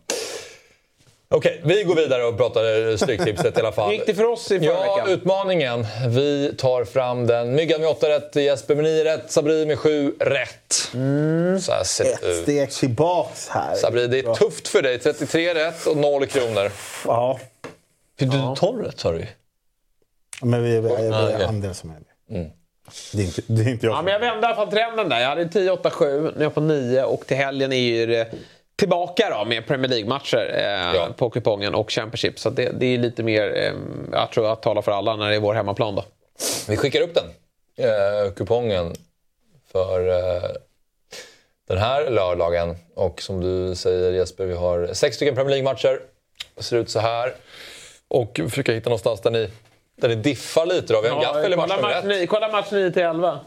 Okej, 1.35 1.61
vi 1.65 1.83
går 1.83 1.95
vidare 1.95 2.25
och 2.25 2.37
pratar 2.37 2.97
Stryktipset 2.97 3.57
i 3.57 3.61
alla 3.61 3.73
fall. 3.73 3.87
Hur 3.91 3.93
gick 3.97 4.07
det 4.07 4.15
för 4.15 4.25
oss 4.25 4.51
i 4.51 4.59
förra 4.59 4.69
Ja, 4.69 4.81
veckan? 4.97 5.09
utmaningen. 5.09 5.87
Vi 6.09 6.55
tar 6.59 6.85
fram 6.85 7.27
den. 7.27 7.55
Myggan 7.55 7.81
med 7.81 7.91
8 7.91 8.09
rätt, 8.09 8.37
Jesper 8.37 8.75
med 8.75 8.85
9 8.85 9.05
rätt, 9.05 9.31
Sabri 9.33 9.67
med 9.67 9.79
7 9.79 10.15
rätt. 10.21 10.73
Så 11.63 11.73
här 11.73 11.85
ser 11.85 12.05
det 12.05 12.11
ett 12.11 12.25
ut. 12.25 12.43
steg 12.43 12.71
tillbaks 12.71 13.49
här. 13.49 13.75
Sabri, 13.75 14.07
det 14.07 14.19
är 14.19 14.35
tufft 14.35 14.69
för 14.69 14.83
dig. 14.83 14.99
33 14.99 15.55
rätt 15.55 15.87
och 15.87 15.97
0 15.97 16.27
kronor. 16.27 16.71
Ja, 17.07 17.39
Fick 18.19 18.31
du 18.31 18.39
12 18.57 18.83
rätt 18.85 19.01
sa 19.01 19.13
du? 19.13 19.27
Men 20.43 20.63
vi, 20.65 20.71
vi, 20.71 20.81
vi 20.81 20.89
Ah, 20.93 20.99
är 21.29 21.35
okej. 21.35 21.45
andel 21.47 21.75
som 21.75 21.91
är 21.91 21.95
med. 21.95 22.51
Det, 23.13 23.23
är 23.23 23.25
inte, 23.27 23.43
det 23.47 23.63
är 23.63 23.69
inte 23.69 23.87
jag 23.87 23.95
Ja, 23.97 24.03
men 24.03 24.13
jag 24.13 24.21
vände 24.21 24.43
i 24.43 24.45
alla 24.47 24.55
fall 24.57 24.71
trenden 24.71 25.09
där. 25.09 25.21
Jag 25.21 25.29
hade 25.29 25.49
10, 25.49 25.71
8, 25.71 25.91
7. 25.91 26.21
Nu 26.23 26.39
är 26.39 26.43
jag 26.43 26.55
på 26.55 26.61
9 26.61 27.03
och 27.05 27.27
till 27.27 27.37
helgen 27.37 27.73
är 27.73 28.07
det 28.07 28.29
tillbaka 28.77 29.31
då 29.39 29.45
med 29.45 29.67
Premier 29.67 29.89
League-matcher 29.89 30.51
eh, 30.55 30.95
Ja. 30.97 31.09
på 31.17 31.31
kupongen 31.31 31.75
och 31.75 31.91
Championship. 31.91 32.39
Så 32.39 32.51
det, 32.51 32.71
det 32.81 32.87
är 32.87 32.99
lite 32.99 33.23
mer, 33.23 33.57
eh, 33.57 33.73
jag 34.13 34.31
tror 34.33 34.53
att 34.53 34.63
tala 34.63 34.83
för 34.83 34.93
alla 34.93 35.17
när 35.17 35.29
det 35.31 35.37
är 35.37 35.41
vår 35.41 35.55
hemmaplan 35.55 35.95
då. 35.95 36.05
Vi 36.69 36.77
skickar 36.77 37.01
upp 37.01 37.15
den, 37.15 37.25
eh, 37.89 38.33
kupongen, 38.33 38.95
för 39.73 40.09
eh, 40.09 40.43
den 41.69 41.79
här 41.79 42.11
lördagen. 42.11 42.77
Och 42.95 43.23
som 43.23 43.41
du 43.41 43.75
säger 43.75 44.13
Jesper, 44.13 44.45
vi 44.47 44.55
har 44.55 44.91
sex 44.93 45.17
stycken 45.17 45.35
Premier 45.35 45.51
League-matcher. 45.51 46.01
Det 46.57 46.63
ser 46.63 46.77
ut 46.77 46.91
så 46.91 46.99
här. 47.01 47.35
Och 48.09 48.41
försöka 48.49 48.73
hitta 48.73 48.91
någonstans 48.91 49.21
där 49.21 49.31
ni, 49.31 49.49
där 50.01 50.09
ni 50.09 50.15
diffar 50.15 50.67
lite. 50.67 50.93
Då. 50.93 51.01
Vi 51.01 51.09
har 51.09 51.17
en 51.17 51.23
gaffel 51.23 51.53
i 51.53 51.57
match 51.57 51.65
kolla, 51.71 51.77
nummer 51.77 51.89
match 51.95 52.05
ett. 52.05 52.19
9, 52.19 52.27
kolla 52.27 52.49
match 52.49 52.67
9 52.73 52.91
till 52.91 53.03
11. 53.03 53.41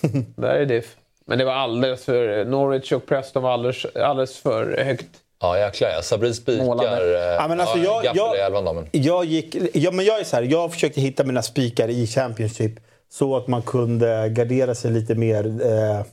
Där 0.36 0.48
är 0.54 0.66
diff. 0.66 0.96
Men 1.26 1.38
det 1.38 1.44
var 1.44 1.52
alldeles 1.52 2.04
för... 2.04 2.44
Norwich 2.44 2.92
och 2.92 3.06
Preston 3.06 3.42
var 3.42 3.50
alldeles, 3.50 3.84
alldeles 3.96 4.38
för 4.38 4.84
högt. 4.84 5.06
Ja, 5.40 5.58
jäklar 5.58 5.88
ja. 5.88 6.02
Sabri 6.02 6.34
spikar. 6.34 7.14
Eh, 7.14 7.20
Ja, 7.20 7.46
men 7.48 7.60
alltså, 7.60 7.78
ja, 7.78 7.84
jag- 7.84 8.04
gaffel 8.04 8.16
jag- 8.18 8.36
i 8.36 8.40
elvan 8.40 8.64
då, 8.64 8.72
men. 8.72 8.88
Jag 8.92 9.24
gick... 9.24 9.56
Ja, 9.74 9.90
men 9.90 10.04
jag 10.04 10.20
är 10.20 10.24
så 10.24 10.36
här, 10.36 10.42
jag 10.42 10.72
försökte 10.72 11.00
hitta 11.00 11.24
mina 11.24 11.42
spikar 11.42 11.88
i 11.88 12.06
Championship 12.06 12.72
så 13.08 13.36
att 13.36 13.46
man 13.48 13.62
kunde 13.62 14.28
gardera 14.28 14.74
sig 14.74 14.90
lite 14.90 15.14
mer 15.14 15.46
eh, 15.46 16.04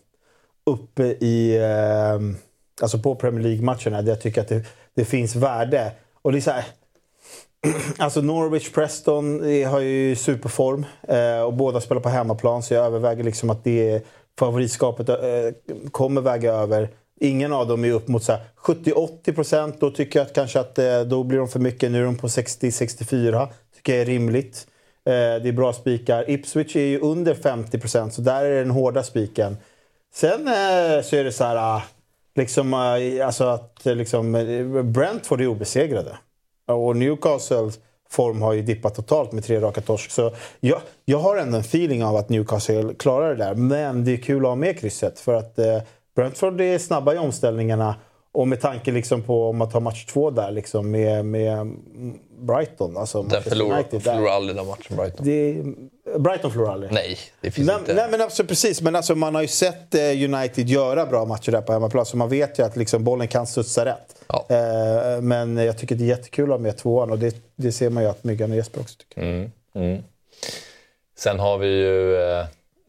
uppe 0.66 1.04
i... 1.04 1.58
Eh, 1.58 2.20
alltså 2.82 3.00
på 3.00 3.16
Premier 3.16 3.44
League-matcherna 3.44 4.02
där 4.02 4.10
jag 4.12 4.22
tycker 4.22 4.42
att 4.42 4.48
det, 4.50 4.64
det 4.96 5.06
finns 5.06 5.36
värde. 5.36 5.92
Och 6.22 6.32
det 6.32 6.38
är 6.38 6.42
så 6.42 6.52
här... 6.52 6.64
Alltså 7.98 8.22
Norwich 8.22 8.72
Preston 8.72 9.40
har 9.66 9.80
ju 9.80 10.16
superform 10.16 10.86
eh, 11.08 11.42
och 11.42 11.54
båda 11.54 11.82
spelar 11.82 12.02
på 12.02 12.10
hemmaplan 12.10 12.64
så 12.64 12.74
jag 12.74 12.86
överväger 12.86 13.24
liksom 13.24 13.50
att 13.50 13.64
det 13.64 14.06
favoritskapet 14.40 15.10
eh, 15.10 15.16
kommer 15.92 16.22
väga 16.22 16.54
över. 16.54 16.90
Ingen 17.20 17.54
av 17.54 17.68
dem 17.68 17.86
är 17.86 17.92
upp 17.92 18.08
mot 18.08 18.24
70-80 18.24 19.36
procent. 19.36 19.80
Då 19.80 19.92
tycker 19.92 20.20
jag 20.20 20.26
att 20.26 20.34
kanske 20.34 20.60
att 20.60 20.80
eh, 20.80 21.02
då 21.02 21.24
blir 21.24 21.40
de 21.40 21.48
för 21.48 21.60
mycket. 21.60 21.92
Nu 21.92 22.00
är 22.02 22.06
de 22.06 22.18
på 22.18 22.28
60-64. 22.28 23.48
Tycker 23.76 23.94
jag 23.94 24.02
är 24.02 24.06
rimligt. 24.06 24.68
Eh, 25.06 25.12
det 25.14 25.50
är 25.50 25.52
bra 25.52 25.74
spikar. 25.74 26.30
Ipswich 26.30 26.76
är 26.76 26.86
ju 26.86 27.00
under 27.00 27.34
50 27.34 27.80
procent 27.80 28.14
så 28.14 28.22
där 28.22 28.46
är 28.46 28.60
den 28.60 28.72
hårda 28.72 29.04
spiken. 29.04 29.58
Sen 30.14 30.48
eh, 30.48 31.02
så 31.04 31.16
är 31.16 31.24
det 31.24 31.32
så 31.32 31.44
här... 31.44 31.76
Eh, 31.76 31.82
liksom, 32.36 32.74
alltså 32.74 33.44
att 33.44 33.80
liksom, 33.84 34.32
Brentford 34.94 35.42
är 35.42 35.48
obesegrade. 35.48 36.18
Och 36.66 36.96
Newcastles 36.96 37.80
form 38.10 38.42
har 38.42 38.54
ju 38.54 38.62
dippat 38.62 38.96
totalt 38.96 39.32
med 39.32 39.44
tre 39.44 39.60
raka 39.60 39.82
torsk. 39.82 40.12
Så 40.12 40.32
jag, 40.60 40.82
jag 41.06 41.18
har 41.18 41.38
ändå 41.38 41.58
en 41.58 41.62
feeling 41.62 42.04
av 42.04 42.16
att 42.16 42.30
Newcastle 42.30 42.94
klarar 42.94 43.30
det 43.30 43.46
där. 43.46 43.56
Men 43.56 44.06
det 44.06 44.12
är 44.12 44.18
kul 44.18 44.46
att 44.46 44.50
ha 44.50 44.56
med 44.56 44.80
krysset. 44.80 45.20
För 45.20 45.34
att 45.34 45.60
eh, 45.60 45.78
Brentford 46.16 46.62
är 46.62 46.78
snabba 46.78 47.14
i 47.14 47.18
omställningarna. 47.18 47.96
Och 48.34 48.48
med 48.48 48.62
tanke 48.62 48.92
liksom 48.92 49.22
på 49.22 49.50
om 49.50 49.58
man 49.58 49.70
tar 49.70 49.80
match 49.80 50.06
två 50.06 50.30
där 50.30 50.52
liksom 50.52 50.92
med, 50.92 51.26
med 51.26 51.76
Brighton. 52.40 52.98
Alltså 52.98 53.24
Den 53.24 53.44
förlorar, 53.44 54.00
förlorar 54.00 54.32
aldrig 54.32 54.56
den 54.56 54.68
matchen, 54.68 54.98
Brighton. 54.98 55.26
Det, 55.26 55.64
Brighton 56.18 56.52
förlorar 56.52 56.74
aldrig. 56.74 56.92
Nej, 56.92 57.18
det 57.42 57.52
finns 57.52 57.68
Nej, 57.68 57.76
inte. 57.80 57.94
nej 57.94 58.08
men 58.12 58.22
alltså, 58.22 58.44
precis. 58.44 58.82
Men 58.82 58.96
alltså, 58.96 59.16
man 59.16 59.36
har 59.36 59.42
ju 59.42 59.48
sett 59.48 59.96
eh, 59.96 60.02
United 60.02 60.70
göra 60.70 61.06
bra 61.06 61.26
matcher 61.26 61.52
där 61.52 61.62
på 61.62 61.74
hemmaplan. 61.74 62.06
Så 62.06 62.18
man 62.18 62.30
vet 62.30 62.60
ju 62.60 62.64
att 62.64 62.78
liksom, 62.78 63.04
bollen 63.04 63.28
kan 63.28 63.48
studsa 63.48 63.86
rätt. 63.86 64.16
Ja. 64.28 64.46
Eh, 64.50 65.22
men 65.22 65.58
jag 65.58 65.78
tycker 65.78 65.96
det 65.96 66.04
är 66.04 66.08
jättekul 66.08 66.44
att 66.44 66.50
ha 66.50 66.58
med 66.58 66.78
tvåan. 66.78 67.12
Och 67.12 67.20
det, 67.20 67.36
det 67.56 67.72
ser 67.72 67.90
man 67.90 68.04
ju 68.04 68.10
att 68.10 68.24
Myggan 68.24 68.52
och 68.52 68.58
Jesper 68.58 68.82
också 68.82 68.96
tycker. 68.98 69.52
Sen 71.18 71.40
har 71.40 71.58
vi 71.58 71.68
ju 71.68 72.16
eh, 72.16 72.46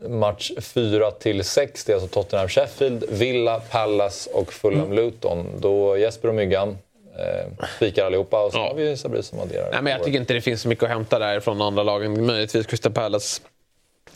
match 0.09 0.53
4 0.61 1.11
till 1.11 1.45
6. 1.45 1.85
Det 1.85 1.93
är 1.93 1.95
alltså 1.95 2.09
Tottenham 2.09 2.49
Sheffield, 2.49 3.05
Villa, 3.09 3.61
Palace 3.61 4.31
och 4.31 4.53
Fulham 4.53 4.93
Mm. 4.93 5.47
Då 5.61 5.97
Jesper 5.97 6.29
och 6.29 6.35
Myggan 6.35 6.79
eh, 7.19 7.67
spikar 7.77 8.07
allihopa 8.07 8.45
och 8.45 8.53
så 8.53 8.59
Ja. 8.59 8.69
har 8.69 8.75
vi 8.75 8.97
Sabri 8.97 9.23
som 9.23 9.41
adderar. 9.41 9.71
Nej, 9.73 9.83
men 9.83 9.93
jag 9.93 10.05
tycker 10.05 10.19
inte 10.21 10.35
det 10.35 10.41
finns 10.41 10.63
så 10.63 10.69
mycket 10.69 10.85
att 10.85 10.91
hämta 10.91 11.19
där 11.19 11.41
från 11.41 11.63
andra 11.63 11.83
lagen. 11.83 12.27
Möjligtvis 12.27 12.67
Crystal 12.67 12.93
Palace. 12.93 13.43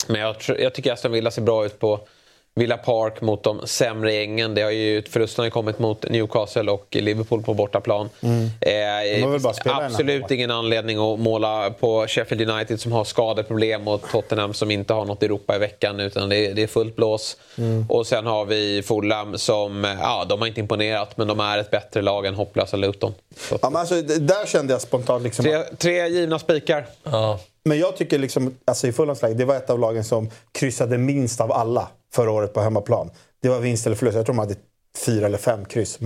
Men 0.07 0.21
jag, 0.21 0.35
jag 0.59 0.73
tycker 0.73 0.91
Aston 0.93 1.11
Villa 1.11 1.31
ser 1.31 1.41
bra 1.41 1.65
ut 1.65 1.79
på 1.79 1.99
Villa 2.57 2.77
Park 2.77 3.21
mot 3.21 3.43
de 3.43 3.67
sämre 3.67 4.13
gängen. 4.13 4.55
Det 4.55 4.61
har 4.61 4.71
ju, 4.71 5.01
förlusten 5.01 5.41
har 5.41 5.47
ju 5.47 5.51
kommit 5.51 5.79
mot 5.79 6.09
Newcastle 6.09 6.71
och 6.71 6.87
Liverpool 6.91 7.43
på 7.43 7.53
bortaplan. 7.53 8.09
Eh, 8.21 8.87
Mm. 9.17 9.33
en 9.33 9.71
absolut 9.71 10.31
ingen 10.31 10.51
anledning 10.51 10.97
att 11.13 11.19
måla 11.19 11.69
på 11.69 12.05
Sheffield 12.07 12.49
United 12.49 12.79
som 12.79 12.91
har 12.91 13.03
skadeproblem 13.03 13.87
och 13.87 14.01
Tottenham 14.11 14.53
som 14.53 14.71
inte 14.71 14.93
har 14.93 15.05
något 15.05 15.23
Europa 15.23 15.55
i 15.55 15.59
veckan 15.59 15.99
utan 15.99 16.29
det 16.29 16.35
är, 16.37 16.53
det 16.53 16.63
är 16.63 16.67
fullt 16.67 16.95
blås. 16.95 17.37
Mm. 17.57 17.85
Och 17.89 18.07
sen 18.07 18.25
har 18.25 18.45
vi 18.45 18.83
Fulham 18.83 19.37
som, 19.37 19.83
ja 20.01 20.25
de 20.29 20.39
har 20.39 20.47
inte 20.47 20.59
imponerat 20.59 21.17
men 21.17 21.27
de 21.27 21.39
är 21.39 21.57
ett 21.57 21.71
bättre 21.71 22.01
lag 22.01 22.25
än 22.25 22.35
hopplösa 22.35 22.77
Luton. 22.77 23.13
Så 23.37 23.57
Ja, 23.61 23.69
men 23.69 23.79
alltså, 23.79 24.01
där 24.01 24.45
kände 24.45 24.73
jag 24.73 24.81
spontant 24.81 25.23
liksom 25.23 25.45
Tre, 25.45 25.63
tre 25.77 26.07
givna 26.07 26.39
spikar. 26.39 26.85
Ja. 27.03 27.39
Men 27.63 27.79
jag 27.79 27.97
tycker 27.97 28.19
liksom, 28.19 28.55
alltså 28.65 28.87
i 28.87 28.91
Fulhams 28.91 29.21
läge, 29.21 29.33
det 29.33 29.45
var 29.45 29.55
ett 29.55 29.69
av 29.69 29.79
lagen 29.79 30.03
som 30.03 30.29
kryssade 30.51 30.97
minst 30.97 31.41
av 31.41 31.51
alla 31.51 31.87
förra 32.13 32.31
året 32.31 32.53
på 32.53 32.61
hemmaplan. 32.61 33.09
Det 33.41 33.49
var 33.49 33.59
vinst 33.59 33.85
eller 33.85 33.95
förlust. 33.95 34.15
Jag 34.15 34.25
tror 34.25 34.35
de 34.35 34.39
hade 34.39 34.55
fyra 35.05 35.25
eller 35.25 35.37
fem 35.37 35.65
kryss 35.65 35.99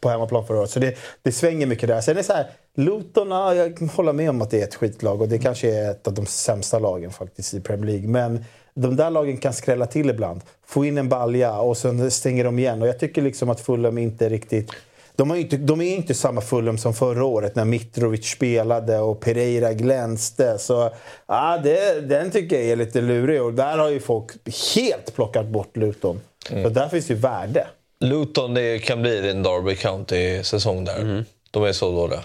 på 0.00 0.08
hemmaplan 0.08 0.46
förra 0.46 0.58
året. 0.58 0.70
Så 0.70 0.80
det, 0.80 0.96
det 1.22 1.32
svänger 1.32 1.66
mycket 1.66 1.88
där. 1.88 2.00
Sen 2.00 2.12
är 2.12 2.14
det 2.14 2.24
så 2.24 2.32
här, 2.32 2.50
Luton, 2.76 3.30
ja, 3.30 3.54
jag 3.54 3.80
håller 3.80 4.12
med 4.12 4.30
om 4.30 4.42
att 4.42 4.50
det 4.50 4.60
är 4.60 4.64
ett 4.64 4.74
skitlag 4.74 5.20
och 5.20 5.28
det 5.28 5.38
kanske 5.38 5.70
är 5.70 5.90
ett 5.90 6.06
av 6.06 6.14
de 6.14 6.26
sämsta 6.26 6.78
lagen 6.78 7.10
faktiskt 7.10 7.54
i 7.54 7.60
Premier 7.60 7.90
League. 7.90 8.08
Men 8.08 8.44
de 8.74 8.96
där 8.96 9.10
lagen 9.10 9.36
kan 9.36 9.52
skrälla 9.52 9.86
till 9.86 10.10
ibland. 10.10 10.40
Få 10.66 10.84
in 10.84 10.98
en 10.98 11.08
balja 11.08 11.58
och 11.58 11.76
sen 11.76 12.10
stänger 12.10 12.44
de 12.44 12.58
igen. 12.58 12.82
Och 12.82 12.88
jag 12.88 12.98
tycker 12.98 13.22
liksom 13.22 13.50
att 13.50 13.60
Fulham 13.60 13.98
inte 13.98 14.28
riktigt 14.28 14.70
de, 15.16 15.30
har 15.30 15.36
ju 15.36 15.42
inte, 15.42 15.56
de 15.56 15.80
är 15.80 15.94
inte 15.94 16.14
samma 16.14 16.40
Fulham 16.40 16.78
som 16.78 16.94
förra 16.94 17.24
året 17.24 17.54
när 17.56 17.64
Mitrovic 17.64 18.26
spelade 18.30 18.98
och 18.98 19.20
Pereira 19.20 19.72
glänste. 19.72 20.58
Så 20.58 20.90
ja, 21.26 21.60
det, 21.64 22.00
den 22.08 22.30
tycker 22.30 22.56
jag 22.56 22.64
är 22.64 22.76
lite 22.76 23.00
lurig 23.00 23.42
och 23.42 23.54
där 23.54 23.78
har 23.78 23.88
ju 23.90 24.00
folk 24.00 24.30
helt 24.76 25.14
plockat 25.14 25.46
bort 25.46 25.76
Luton. 25.76 26.20
Så 26.48 26.68
där 26.68 26.88
finns 26.88 27.10
ju 27.10 27.14
värde. 27.14 27.66
Luton 28.00 28.54
det 28.54 28.78
kan 28.78 29.02
bli 29.02 29.30
en 29.30 29.42
Derby 29.42 29.76
County-säsong 29.76 30.84
där. 30.84 31.24
De 31.50 31.64
är 31.64 31.72
så 31.72 31.90
dåliga. 31.90 32.20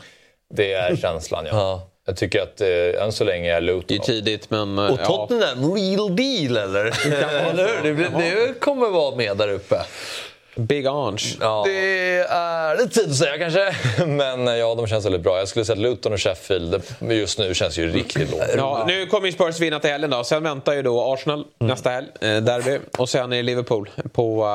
Det 0.54 0.74
är 0.74 0.96
känslan, 0.96 1.46
ja. 1.46 1.52
Ja. 1.56 1.86
Jag 2.06 2.18
tycker 2.18 2.42
att 2.42 2.62
eh, 2.62 3.04
än 3.04 3.12
så 3.12 3.24
länge 3.24 3.50
är 3.56 3.62
Det 3.62 3.68
är 3.72 3.76
Luton... 3.76 4.00
tidigt, 4.00 4.50
men... 4.50 4.78
eh, 4.80 4.86
Och 4.86 5.00
Tottenham, 5.04 5.74
real 5.76 6.16
deal 6.16 6.58
eller? 6.58 6.86
eller 7.50 7.84
hur? 7.84 7.94
Det, 7.96 8.10
det 8.48 8.60
kommer 8.60 8.90
vara 8.90 9.16
med 9.16 9.38
där 9.38 9.48
uppe. 9.54 9.76
Big 10.60 10.88
Ange. 10.88 11.18
Ja. 11.42 11.64
Det 11.68 12.18
är 12.30 12.78
lite 12.78 13.00
tid 13.00 13.10
att 13.10 13.16
säga 13.16 13.38
kanske. 13.38 13.76
Men 14.06 14.48
eh, 14.48 14.54
ja, 14.56 14.76
de 14.76 14.88
känns 14.88 15.06
väldigt 15.06 15.22
bra. 15.22 15.38
Jag 15.40 15.48
skulle 15.48 15.66
säga 15.66 15.74
att 15.74 15.80
Luton 15.82 16.14
och 16.14 16.20
Sheffield 16.22 16.82
det- 17.00 17.14
just 17.16 17.40
nu 17.40 17.54
känns 17.54 17.78
ju 17.78 17.92
riktigt 17.92 18.32
lågt. 18.32 18.42
Ja, 18.58 18.84
nu 18.88 19.06
kommer 19.06 19.28
ju 19.28 19.34
Spurs 19.34 19.60
vinna 19.60 19.80
till 19.80 19.90
helgen 19.90 20.10
då. 20.10 20.24
Sen 20.24 20.44
väntar 20.44 20.74
ju 20.74 20.82
då 20.82 21.14
Arsenal 21.14 21.46
nästa 21.60 21.90
helg, 21.90 22.08
eh, 22.22 22.38
derby. 22.38 22.80
Och 22.98 23.10
sen 23.10 23.34
är 23.34 23.44
Liverpool 23.44 23.90
på 24.14 24.44
uh, 24.44 24.50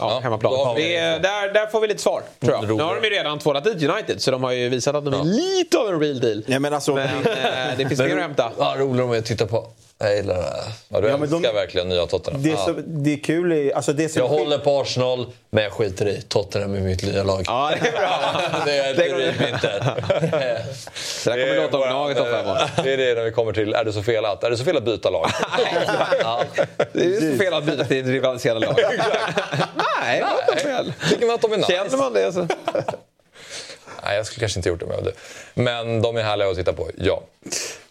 ja, 0.00 0.20
hemmaplan. 0.22 0.52
har 0.66 0.74
vi- 0.74 0.82
Det 0.82 0.96
är, 0.96 1.18
där, 1.18 1.52
där 1.54 1.66
får 1.66 1.80
vi 1.80 1.88
lite 1.88 2.02
svar, 2.02 2.22
tror 2.40 2.52
jag. 2.54 2.76
Nu 2.76 2.82
har 2.82 2.94
de 3.00 3.04
ju 3.04 3.10
redan 3.14 3.38
tvålat 3.38 3.64
dit 3.64 3.82
United, 3.90 4.22
så 4.22 4.30
de 4.30 4.44
har 4.44 4.52
ju 4.52 4.68
visat 4.68 4.94
att 4.94 5.04
de 5.04 5.14
är 5.14 5.24
lite 5.24 5.78
av 5.78 5.88
en 5.88 6.00
real 6.00 6.20
deal. 6.20 6.42
Ja, 6.46 6.58
men 6.58 6.74
alltså, 6.74 6.94
Men 6.94 7.06
eh, 7.08 7.32
det 7.76 7.88
finns 7.88 8.00
mer 8.00 8.16
att 8.16 8.22
hämta. 8.22 8.50
Ja, 8.58 8.74
roligt 8.78 8.98
de 8.98 9.12
är 9.12 9.18
att 9.18 9.24
titta 9.26 9.46
på. 9.46 9.66
Jag 10.02 10.16
gillar 10.16 10.34
det. 10.34 10.42
här. 10.42 10.72
Ja, 10.88 11.00
du 11.00 11.08
Ja, 11.08 11.16
men 11.16 11.30
de- 11.30 11.36
älskar 11.36 11.52
verkligen 11.54 11.88
nya 11.88 12.06
Tottenham. 12.06 12.42
det, 12.42 12.56
som, 12.56 12.82
det 12.86 13.12
är 13.12 13.16
kul 13.18 13.52
är, 13.52 13.76
alltså 13.76 13.92
det 13.92 14.08
som 14.08 14.22
Jag 14.22 14.28
håller 14.28 14.58
på 14.58 14.80
Arsenal, 14.80 15.26
men 15.50 15.64
jag 15.64 15.72
skiter 15.72 16.06
i. 16.08 16.22
Tottenham 16.28 16.74
är 16.74 16.80
mitt 16.80 17.02
nya 17.02 17.22
lag. 17.22 17.42
Ja, 17.46 17.72
det 17.82 17.88
är 17.88 17.92
bra. 17.92 18.62
Det 18.66 18.76
är 18.78 18.94
Det 18.94 19.08
kommer- 19.08 19.48
inte. 19.48 19.94
Där 21.24 21.62
låta 21.62 21.76
om 21.78 21.82
Gnaget 21.88 22.18
om 22.20 22.26
fem 22.26 22.46
år. 22.46 22.58
Det 22.84 22.92
är 22.92 22.96
det 22.96 23.14
när 23.14 23.22
vi 23.24 23.30
kommer 23.32 23.52
till, 23.52 23.74
är 23.74 23.84
det 23.84 23.92
så 23.92 24.02
fel 24.02 24.24
att? 24.24 24.44
Är 24.44 24.50
det 24.50 24.56
så 24.56 24.64
fel 24.64 24.76
att 24.76 24.84
byta 24.84 25.10
lag? 25.10 25.30
Ja, 26.20 26.44
det 26.92 27.00
är 27.04 27.32
så 27.32 27.38
fel 27.38 27.54
att 27.54 27.64
byta 27.64 27.84
till 27.84 28.00
ett 28.00 28.06
rivaliserande 28.06 28.66
lag. 28.66 28.76
Nej, 30.02 30.18
det 30.18 30.24
var 30.24 30.52
inte 30.52 30.64
fel. 30.64 30.92
Tycker 31.10 31.26
man 31.26 31.34
att 31.34 31.42
de 31.42 31.52
är 31.52 31.56
nice? 31.56 31.72
Känner 31.72 31.96
man 31.96 32.12
det 32.12 32.32
så... 32.32 32.46
Nej, 34.04 34.16
jag 34.16 34.26
skulle 34.26 34.40
kanske 34.40 34.58
inte 34.58 34.68
gjort 34.68 34.80
det 34.80 34.84
om 34.84 34.90
jag 34.90 34.98
var 34.98 35.04
du. 35.04 35.12
Men 35.62 36.02
de 36.02 36.16
är 36.16 36.22
härliga 36.22 36.48
att 36.48 36.56
titta 36.56 36.72
på, 36.72 36.90
ja. 36.98 37.22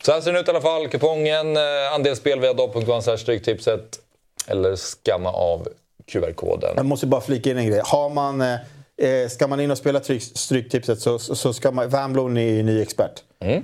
Så 0.04 0.12
här 0.12 0.22
ser 0.22 0.32
den 0.32 0.42
ut 0.42 0.48
i 0.48 0.52
alla 0.52 0.62
fall. 0.62 0.88
Kupongen, 0.88 1.58
eh, 1.58 1.94
andelsspel 1.94 2.40
via 2.40 2.54
dobb.one 2.54 3.18
stryktipset. 3.18 4.00
Eller 4.48 4.76
skamma 4.76 5.32
av 5.32 5.68
QR-koden. 6.12 6.74
Jag 6.76 6.86
måste 6.86 7.08
bara 7.08 7.22
flika 7.22 7.52
in 7.52 7.58
en 7.58 7.68
grej. 7.68 7.82
Har 7.86 8.10
man, 8.10 8.42
eh, 8.42 8.54
eh, 8.98 9.30
ska 9.30 9.48
man 9.48 9.60
in 9.60 9.72
och 9.72 9.78
spela 9.78 10.00
tryck, 10.00 10.24
Stryktipset 10.24 11.00
så, 11.00 11.20
så 11.20 11.36
så 11.36 11.54
ska 11.54 11.72
man... 11.72 11.90
Van 11.90 12.38
är 12.38 12.42
ju 12.42 12.64
ny 12.64 12.82
expert. 12.82 13.24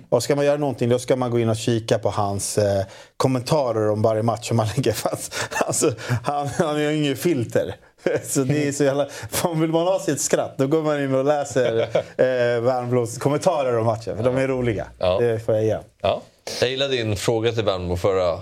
Och 0.09 0.23
ska 0.23 0.35
man 0.35 0.45
göra 0.45 0.57
någonting 0.57 0.89
då 0.89 0.99
ska 0.99 1.15
man 1.15 1.31
gå 1.31 1.39
in 1.39 1.49
och 1.49 1.55
kika 1.55 1.99
på 1.99 2.09
hans 2.09 2.57
eh, 2.57 2.85
kommentarer 3.17 3.89
om 3.89 4.01
varje 4.01 4.23
match 4.23 4.47
som 4.47 4.59
han 4.59 4.67
lägger 4.75 4.93
fast. 4.93 5.35
Alltså, 5.65 5.93
han, 6.23 6.47
han 6.47 6.67
har 6.67 6.79
ju 6.79 6.95
inget 6.97 7.19
filter. 7.19 7.75
Så 8.23 8.43
det 8.43 8.67
är 8.67 8.71
så 8.71 8.83
jävla... 8.83 9.07
Fan, 9.29 9.61
Vill 9.61 9.71
man 9.71 9.87
ha 9.87 9.99
sitt 9.99 10.21
skratt 10.21 10.57
då 10.57 10.67
går 10.67 10.81
man 10.81 11.03
in 11.03 11.15
och 11.15 11.25
läser 11.25 11.87
eh, 12.17 12.61
Van 12.61 12.89
Bloms 12.89 13.17
kommentarer 13.17 13.77
om 13.77 13.85
matchen. 13.85 14.17
För 14.17 14.23
de 14.23 14.37
är 14.37 14.47
roliga. 14.47 14.87
Ja. 14.99 15.19
Det 15.19 15.39
får 15.39 15.55
jag 15.55 15.63
ge. 15.63 15.77
Ja. 16.01 16.21
Jag 16.61 16.69
gillade 16.69 16.95
din 16.95 17.15
fråga 17.15 17.51
till 17.51 17.63
Värnamo 17.63 17.97
förra, 17.97 18.39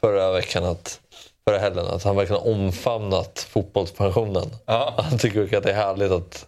förra 0.00 0.32
veckan. 0.32 0.64
Att, 0.64 1.00
förra 1.48 1.58
helgen. 1.58 1.86
Att 1.86 2.02
han 2.02 2.16
verkligen 2.16 2.42
har 2.42 2.50
omfamnat 2.50 3.46
fotbollspensionen. 3.50 4.50
Ja. 4.66 4.94
Han 4.96 5.18
tycker 5.18 5.56
att 5.56 5.62
det 5.64 5.70
är 5.70 5.74
härligt 5.74 6.12
att 6.12 6.46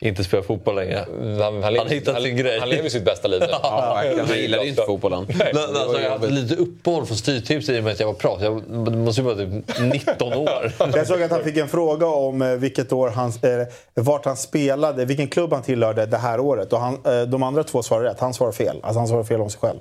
inte 0.00 0.24
spela 0.24 0.42
fotboll 0.42 0.74
längre. 0.74 1.04
Han, 1.42 1.62
han, 1.62 1.72
lever, 1.72 1.90
hittat 1.90 2.14
han, 2.14 2.22
sin 2.22 2.36
grej. 2.36 2.60
Han 2.60 2.68
lever 2.68 2.88
sitt 2.88 3.04
bästa 3.04 3.28
liv. 3.28 3.42
Ja. 3.62 4.02
Han 4.28 4.38
gillade 4.38 4.62
ju 4.62 4.70
inte 4.70 4.82
fotbollen. 4.82 5.26
Nej, 5.38 5.52
alltså, 5.56 6.00
jag 6.00 6.10
hade 6.10 6.30
lite 6.30 6.54
uppehåll 6.54 7.06
från 7.06 7.16
styrtips 7.16 7.68
i 7.68 7.80
och 7.80 7.84
med 7.84 7.92
att 7.92 8.00
jag 8.00 8.06
var 8.06 8.14
proffs. 8.14 8.42
Jag 8.42 8.68
måste 8.96 9.20
ju 9.20 9.24
vara 9.24 9.36
typ 9.36 9.78
19 9.80 10.32
år. 10.34 10.72
Jag 10.78 11.06
såg 11.06 11.22
att 11.22 11.30
han 11.30 11.44
fick 11.44 11.56
en 11.56 11.68
fråga 11.68 12.06
om 12.06 12.42
eh, 12.42 12.48
vilket 12.48 12.92
år 12.92 13.08
han, 13.08 13.28
eh, 13.28 13.66
vart 13.94 14.24
han 14.24 14.36
spelade, 14.36 15.04
vilken 15.04 15.28
klubb 15.28 15.52
han 15.52 15.62
tillhörde 15.62 16.06
det 16.06 16.16
här 16.16 16.40
året. 16.40 16.72
Och 16.72 16.80
han, 16.80 16.94
eh, 17.04 17.22
de 17.22 17.42
andra 17.42 17.64
två 17.64 17.82
svarade 17.82 18.08
rätt. 18.08 18.20
Han 18.20 18.34
svarade 18.34 18.56
fel. 18.56 18.76
Alltså 18.82 18.98
han 18.98 19.08
svarade 19.08 19.26
fel 19.28 19.40
om 19.40 19.50
sig 19.50 19.60
själv. 19.60 19.78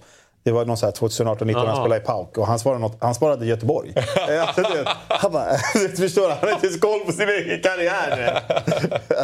Det 0.47 0.53
var 0.53 0.65
någon 0.65 0.77
så 0.77 0.85
här 0.85 0.93
2018-19 0.93 1.53
han 1.55 1.67
Aha. 1.67 1.75
spelade 1.75 2.01
i 2.01 2.05
PAOK 2.05 2.37
och 2.37 2.47
han 2.47 2.59
svarade, 2.59 2.81
något, 2.81 2.97
han 2.99 3.15
svarade 3.15 3.45
Göteborg. 3.45 3.93
Eh, 4.29 4.41
alltså, 4.47 4.61
det, 4.61 4.87
han 5.07 5.31
bara, 5.31 5.51
du 5.73 5.89
förstår, 5.89 6.29
han 6.29 6.37
har 6.41 6.51
inte 6.51 6.67
ens 6.67 6.81
koll 6.81 6.99
på 6.99 7.11
sin 7.11 7.29
egen 7.29 7.61
karriär. 7.61 8.41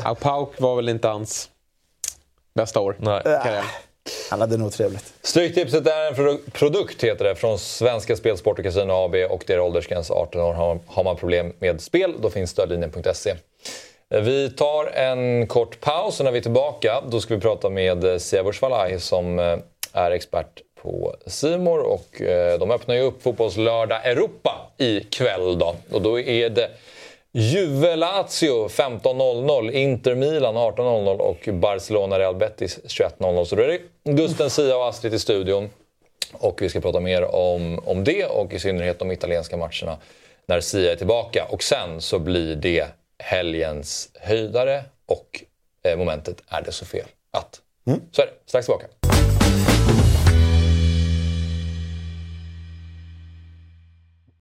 Ja, 0.03 0.15
Pauk 0.21 0.61
var 0.61 0.75
väl 0.75 0.89
inte 0.89 1.07
hans 1.07 1.49
bästa 2.55 2.79
år. 2.79 2.95
Nej. 2.99 3.21
Karriär. 3.23 3.63
Han 4.29 4.41
hade 4.41 4.57
nog 4.57 4.71
trevligt. 4.71 5.13
Stryktipset 5.21 5.87
är 5.87 6.07
en 6.07 6.13
produ- 6.13 6.51
produkt 6.51 7.03
heter 7.03 7.25
det 7.25 7.35
från 7.35 7.59
Svenska 7.59 8.15
Spel, 8.15 8.37
Sport 8.37 8.59
och 8.59 8.65
Casino 8.65 8.91
AB 8.91 9.15
och 9.15 9.43
det 9.47 9.53
är 9.53 9.59
åldersgräns 9.59 10.11
18 10.11 10.41
år. 10.41 10.53
Har, 10.53 10.79
har 10.87 11.03
man 11.03 11.15
problem 11.15 11.53
med 11.59 11.81
spel 11.81 12.13
då 12.21 12.29
finns 12.29 12.49
stödlinjen.se. 12.49 13.35
Vi 14.09 14.49
tar 14.49 14.85
en 14.85 15.47
kort 15.47 15.81
paus 15.81 16.19
och 16.19 16.23
när 16.23 16.31
vi 16.31 16.37
är 16.37 16.43
tillbaka 16.43 17.03
då 17.09 17.21
ska 17.21 17.35
vi 17.35 17.41
prata 17.41 17.69
med 17.69 18.21
Siavosh 18.21 18.61
Valai 18.61 18.99
som 18.99 19.39
eh, 19.39 19.57
är 19.93 20.11
expert 20.11 20.61
på 20.83 21.15
Simor 21.25 21.79
och 21.79 22.21
eh, 22.21 22.59
de 22.59 22.71
öppnar 22.71 22.95
ju 22.95 23.01
upp 23.01 23.23
Fotbollslördag 23.23 24.05
Europa 24.05 24.71
ikväll 24.77 25.59
då. 25.59 25.75
Och 25.91 26.01
då 26.01 26.19
är 26.19 26.49
det 26.49 26.69
Juve 27.31 27.95
Lazio 27.95 28.67
15.00, 28.67 29.71
Inter 29.71 30.15
Milan 30.15 30.57
18.00 30.57 31.17
och 31.17 31.53
Barcelona 31.53 32.19
Real 32.19 32.35
Betis 32.35 32.79
21.00. 32.83 33.45
Så 33.45 33.55
då 33.55 33.61
är 33.61 33.67
det 33.67 33.79
Gusten, 34.11 34.49
Sia 34.49 34.77
och 34.77 34.87
Astrid 34.87 35.13
i 35.13 35.19
studion. 35.19 35.69
Och 36.33 36.61
vi 36.61 36.69
ska 36.69 36.81
prata 36.81 36.99
mer 36.99 37.35
om, 37.35 37.79
om 37.85 38.03
det 38.03 38.25
och 38.25 38.53
i 38.53 38.59
synnerhet 38.59 38.99
de 38.99 39.11
italienska 39.11 39.57
matcherna 39.57 39.97
när 40.45 40.61
Sia 40.61 40.91
är 40.91 40.95
tillbaka. 40.95 41.47
Och 41.49 41.63
sen 41.63 42.01
så 42.01 42.19
blir 42.19 42.55
det 42.55 42.85
helgens 43.19 44.09
höjdare 44.19 44.83
och 45.05 45.43
eh, 45.83 45.97
momentet 45.97 46.37
Är 46.47 46.61
det 46.61 46.71
så 46.71 46.85
fel 46.85 47.05
att? 47.31 47.61
Så 48.11 48.21
är 48.21 48.25
det, 48.25 48.33
strax 48.45 48.65
tillbaka. 48.65 49.12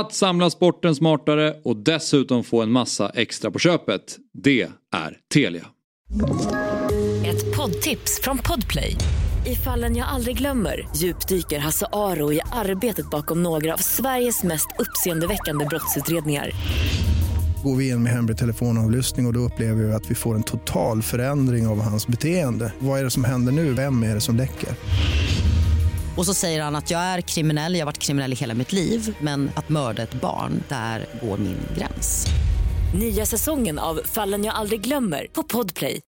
att 0.00 0.12
samla 0.12 0.50
sporten 0.50 0.94
smartare 0.94 1.54
och 1.64 1.76
dessutom 1.76 2.44
få 2.44 2.62
en 2.62 2.70
massa 2.70 3.08
extra 3.08 3.50
på 3.50 3.58
köpet, 3.58 4.16
det 4.32 4.62
är 4.94 5.18
Telia. 5.34 5.66
Ett 7.26 7.56
poddtips 7.56 8.20
från 8.22 8.38
Podplay. 8.38 8.96
I 9.46 9.54
fallen 9.54 9.96
jag 9.96 10.08
aldrig 10.08 10.38
glömmer 10.38 10.88
djupdyker 10.96 11.58
Hasse 11.58 11.86
Aro 11.92 12.32
i 12.32 12.40
arbetet 12.52 13.10
bakom 13.10 13.42
några 13.42 13.74
av 13.74 13.78
Sveriges 13.78 14.42
mest 14.42 14.66
uppseendeväckande 14.78 15.64
brottsutredningar. 15.64 16.50
Går 17.64 17.76
vi 17.76 17.88
in 17.88 18.02
med 18.02 18.12
hemlig 18.12 18.38
telefonavlyssning 18.38 19.26
och, 19.26 19.30
och 19.30 19.34
då 19.34 19.40
upplever 19.40 19.82
vi 19.82 19.92
att 19.92 20.10
vi 20.10 20.14
får 20.14 20.34
en 20.34 20.42
total 20.42 21.02
förändring 21.02 21.66
av 21.66 21.80
hans 21.80 22.06
beteende. 22.06 22.72
Vad 22.78 23.00
är 23.00 23.04
det 23.04 23.10
som 23.10 23.24
händer 23.24 23.52
nu? 23.52 23.72
Vem 23.72 24.02
är 24.02 24.14
det 24.14 24.20
som 24.20 24.36
läcker? 24.36 24.68
Och 26.16 26.26
så 26.26 26.34
säger 26.34 26.62
han 26.62 26.76
att 26.76 26.90
jag 26.90 27.00
är 27.00 27.20
kriminell, 27.20 27.74
jag 27.74 27.80
har 27.80 27.86
varit 27.86 27.98
kriminell 27.98 28.32
i 28.32 28.36
hela 28.36 28.54
mitt 28.54 28.72
liv 28.72 29.16
men 29.20 29.50
att 29.56 29.68
mörda 29.68 30.02
ett 30.02 30.14
barn, 30.14 30.62
där 30.68 31.06
går 31.22 31.36
min 31.36 31.58
gräns. 31.78 32.26
Nya 32.94 33.26
säsongen 33.26 33.78
av 33.78 34.00
Fallen 34.04 34.44
jag 34.44 34.54
aldrig 34.54 34.80
glömmer 34.80 35.26
på 35.32 35.42
Podplay. 35.42 36.00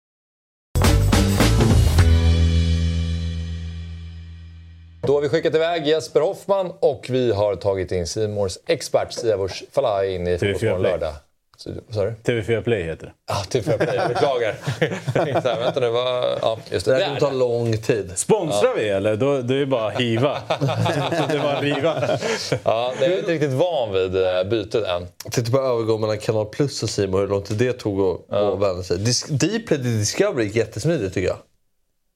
Då 5.07 5.15
har 5.15 5.20
vi 5.20 5.28
skickat 5.28 5.55
iväg 5.55 5.87
Jesper 5.87 6.20
Hoffman 6.20 6.73
och 6.81 7.07
vi 7.09 7.33
har 7.33 7.57
tagit 7.57 7.93
in 7.93 8.07
Simors 8.07 8.59
expert 8.66 9.12
Siavosh 9.12 9.62
Falai 9.73 10.15
in 10.15 10.27
i 10.27 10.39
Fotbollsmorgon 10.39 10.83
lördag. 10.83 11.15
Så, 11.66 11.72
vad 11.86 11.94
sa 11.94 12.05
du? 12.05 12.14
TV4 12.32 12.62
Play 12.62 12.82
heter 12.82 13.06
det. 13.06 13.12
Ja, 13.28 13.43
TV4 13.51 13.76
Play. 13.76 13.97
Jag 13.97 14.09
beklagar. 14.09 14.55
Jag 15.14 15.24
här, 15.24 15.60
vänta 15.60 15.80
nu, 15.80 15.90
vad... 15.90 16.38
Ja, 16.43 16.59
just 16.70 16.86
det. 16.86 16.93
Det 16.93 17.05
här 17.05 17.06
kommer 17.06 17.20
ta 17.20 17.30
lång 17.30 17.76
tid. 17.76 18.12
Sponsrar 18.14 18.74
vi 18.76 18.88
eller? 18.88 19.16
Då, 19.16 19.43
då 19.43 19.55
är 19.55 19.59
det 19.59 19.66
bara 19.66 19.90
hiva. 19.90 20.43
det 21.28 21.38
var 21.38 21.60
riva. 21.60 22.18
Ja, 22.64 22.93
det 22.98 23.05
är 23.05 23.10
jag 23.10 23.18
inte 23.18 23.32
riktigt 23.32 23.52
van 23.52 23.93
vid 23.93 24.16
eh, 24.16 24.44
bytet 24.44 24.84
än. 24.84 25.06
Titta 25.30 25.51
på 25.51 25.59
övergången 25.59 26.01
mellan 26.01 26.18
Kanal 26.18 26.47
Plus 26.47 26.82
och 26.82 26.90
Simon 26.90 27.20
hur 27.20 27.28
lång 27.28 27.43
tid 27.43 27.56
det 27.56 27.72
tog 27.72 28.01
att 28.01 28.32
att 28.36 28.60
vända 28.60 28.82
sig. 28.82 28.98
Dplay 29.30 29.66
till 29.66 29.98
Discovery 29.98 30.44
gick 30.44 30.56
jättesmidigt 30.56 31.14
tycker 31.14 31.28
jag. 31.28 31.38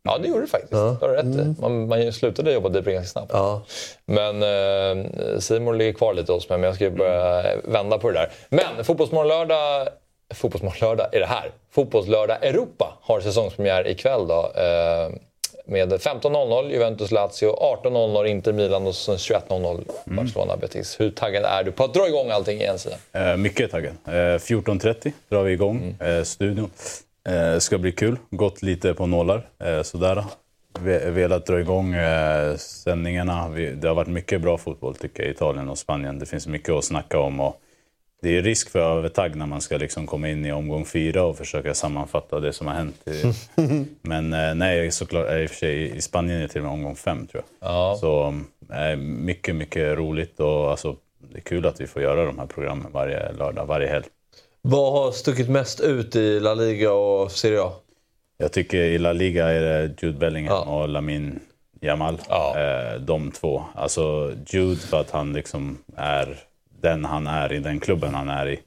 Ja, 0.03 0.19
det 0.19 0.29
gjorde 0.29 0.41
det 0.41 0.47
faktiskt. 0.47 0.73
Det 0.73 0.79
har 0.79 1.09
du 1.09 1.15
rätt 1.15 1.25
i. 1.25 1.61
Man, 1.61 1.89
man 1.89 2.13
slutade 2.13 2.53
jobba 2.53 2.69
Deeply 2.69 2.93
ganska 2.93 3.09
snabbt. 3.09 3.31
Ja. 3.33 3.63
Men 4.07 4.43
eh, 4.43 5.39
Simon 5.39 5.79
ligger 5.79 5.93
kvar 5.93 6.15
lite 6.15 6.33
hos 6.33 6.49
mig, 6.49 6.59
men 6.59 6.67
jag 6.67 6.75
ska 6.75 6.85
ju 6.85 6.91
börja 6.91 7.57
vända 7.65 7.99
på 7.99 8.11
det 8.11 8.15
där. 8.15 8.31
Men 8.49 8.85
Fotbollsmorgon-lördag... 8.85 9.89
Fotbollsmorgon-lördag 10.35 11.15
är 11.15 11.21
det 11.21 11.27
här. 11.27 11.51
Fotbollslördag 11.71 12.45
Europa 12.45 12.99
har 13.01 13.21
säsongspremiär 13.21 13.89
ikväll 13.89 14.29
då. 14.29 14.53
Eh, 14.55 15.11
med 15.67 15.93
15.00 15.93 16.71
Juventus-Lazio, 16.71 17.55
18.00 17.83 18.27
Inter 18.27 18.53
Milan 18.53 18.87
och 18.87 18.95
sen 18.95 19.17
21.00 19.17 19.85
Barcelona 20.05 20.57
Betis. 20.57 21.01
Hur 21.01 21.11
taggad 21.11 21.45
är 21.45 21.65
du 21.65 21.73
på 21.73 21.85
att 21.85 21.95
dra 21.95 22.09
igång 22.09 22.31
allting 22.31 22.61
igen? 22.61 22.79
Eh, 23.13 23.37
mycket 23.37 23.71
taggad. 23.71 23.93
Eh, 24.07 24.11
14.30 24.11 25.13
drar 25.29 25.43
vi 25.43 25.53
igång 25.53 25.95
eh, 26.01 26.23
studion. 26.23 26.71
Eh, 27.29 27.59
ska 27.59 27.79
bli 27.79 27.93
kul. 27.93 28.19
Gått 28.31 28.63
lite 28.63 28.95
på 28.95 29.07
nålar. 29.07 29.49
Eh, 29.65 29.83
sådär. 29.83 30.25
Velat 31.11 31.47
dra 31.47 31.61
igång 31.61 31.95
eh, 31.95 32.57
sändningarna. 32.57 33.49
Vi, 33.49 33.71
det 33.71 33.89
har 33.89 33.95
varit 33.95 34.09
mycket 34.09 34.41
bra 34.41 34.59
fotboll 34.59 34.95
tycker 34.95 35.23
jag 35.23 35.31
i 35.31 35.35
Italien 35.35 35.69
och 35.69 35.79
Spanien. 35.79 36.19
Det 36.19 36.27
finns 36.27 36.47
mycket 36.47 36.71
att 36.71 36.85
snacka 36.85 37.19
om. 37.19 37.41
Och 37.41 37.61
det 38.23 38.37
är 38.39 38.43
risk 38.43 38.71
för 38.71 38.79
övertagg 38.79 39.37
när 39.37 39.47
man 39.47 39.61
ska 39.61 39.77
liksom 39.77 40.07
komma 40.07 40.29
in 40.29 40.47
i 40.47 40.53
omgång 40.53 40.85
fyra 40.85 41.23
och 41.25 41.37
försöka 41.37 41.75
sammanfatta 41.75 42.41
det 42.41 42.53
som 42.53 42.67
har 42.67 42.75
hänt. 42.75 43.05
Men 44.03 44.33
eh, 44.33 44.55
nej, 44.55 44.91
såklart. 44.91 45.29
eh, 45.29 45.37
I 45.37 45.47
och 45.47 45.51
för 45.51 45.57
sig, 45.57 45.97
i 45.97 46.01
Spanien 46.01 46.39
är 46.39 46.43
det 46.43 46.49
till 46.49 46.61
och 46.61 46.65
med 46.65 46.73
omgång 46.73 46.97
fem 46.97 47.27
tror 47.27 47.43
jag. 47.61 47.71
Ja. 47.71 47.97
Så 48.01 48.35
eh, 48.73 48.97
mycket, 48.97 49.57
mycket 49.57 49.99
roligt 49.99 50.41
och 50.41 50.71
alltså, 50.71 50.97
det 51.33 51.39
är 51.39 51.43
kul 51.43 51.67
att 51.67 51.81
vi 51.81 51.87
får 51.87 52.03
göra 52.03 52.25
de 52.25 52.39
här 52.39 52.47
programmen 52.47 52.93
varje 52.93 53.33
lördag, 53.33 53.67
varje 53.67 53.89
helg. 53.89 54.07
Vad 54.63 54.93
har 54.93 55.13
stuckit 55.13 55.49
mest 55.49 55.81
ut 55.81 56.17
i 56.17 56.41
La 56.41 56.55
Liga 56.55 56.93
och 56.93 57.33
Serie 57.33 57.63
A? 57.63 57.73
Jag 58.39 58.53
tycker 58.53 58.79
i 58.79 58.99
La 58.99 59.13
Liga 59.13 59.49
är 59.49 59.61
det 59.61 60.03
Jude 60.03 60.19
Bellingham 60.19 60.69
och 60.69 60.89
Lamin 60.89 61.41
Jamal. 61.81 62.15
Eh, 62.57 63.01
de 63.01 63.31
två. 63.31 63.65
Alltså 63.75 64.33
Jude 64.47 64.81
för 64.81 65.01
att 65.01 65.11
han 65.11 65.33
liksom 65.33 65.79
är 65.97 66.39
den 66.81 67.05
han 67.05 67.27
är 67.27 67.53
i 67.53 67.59
den 67.59 67.81
klubben 67.81 68.15
han 68.15 68.29
är 68.29 68.49
i. 68.49 68.61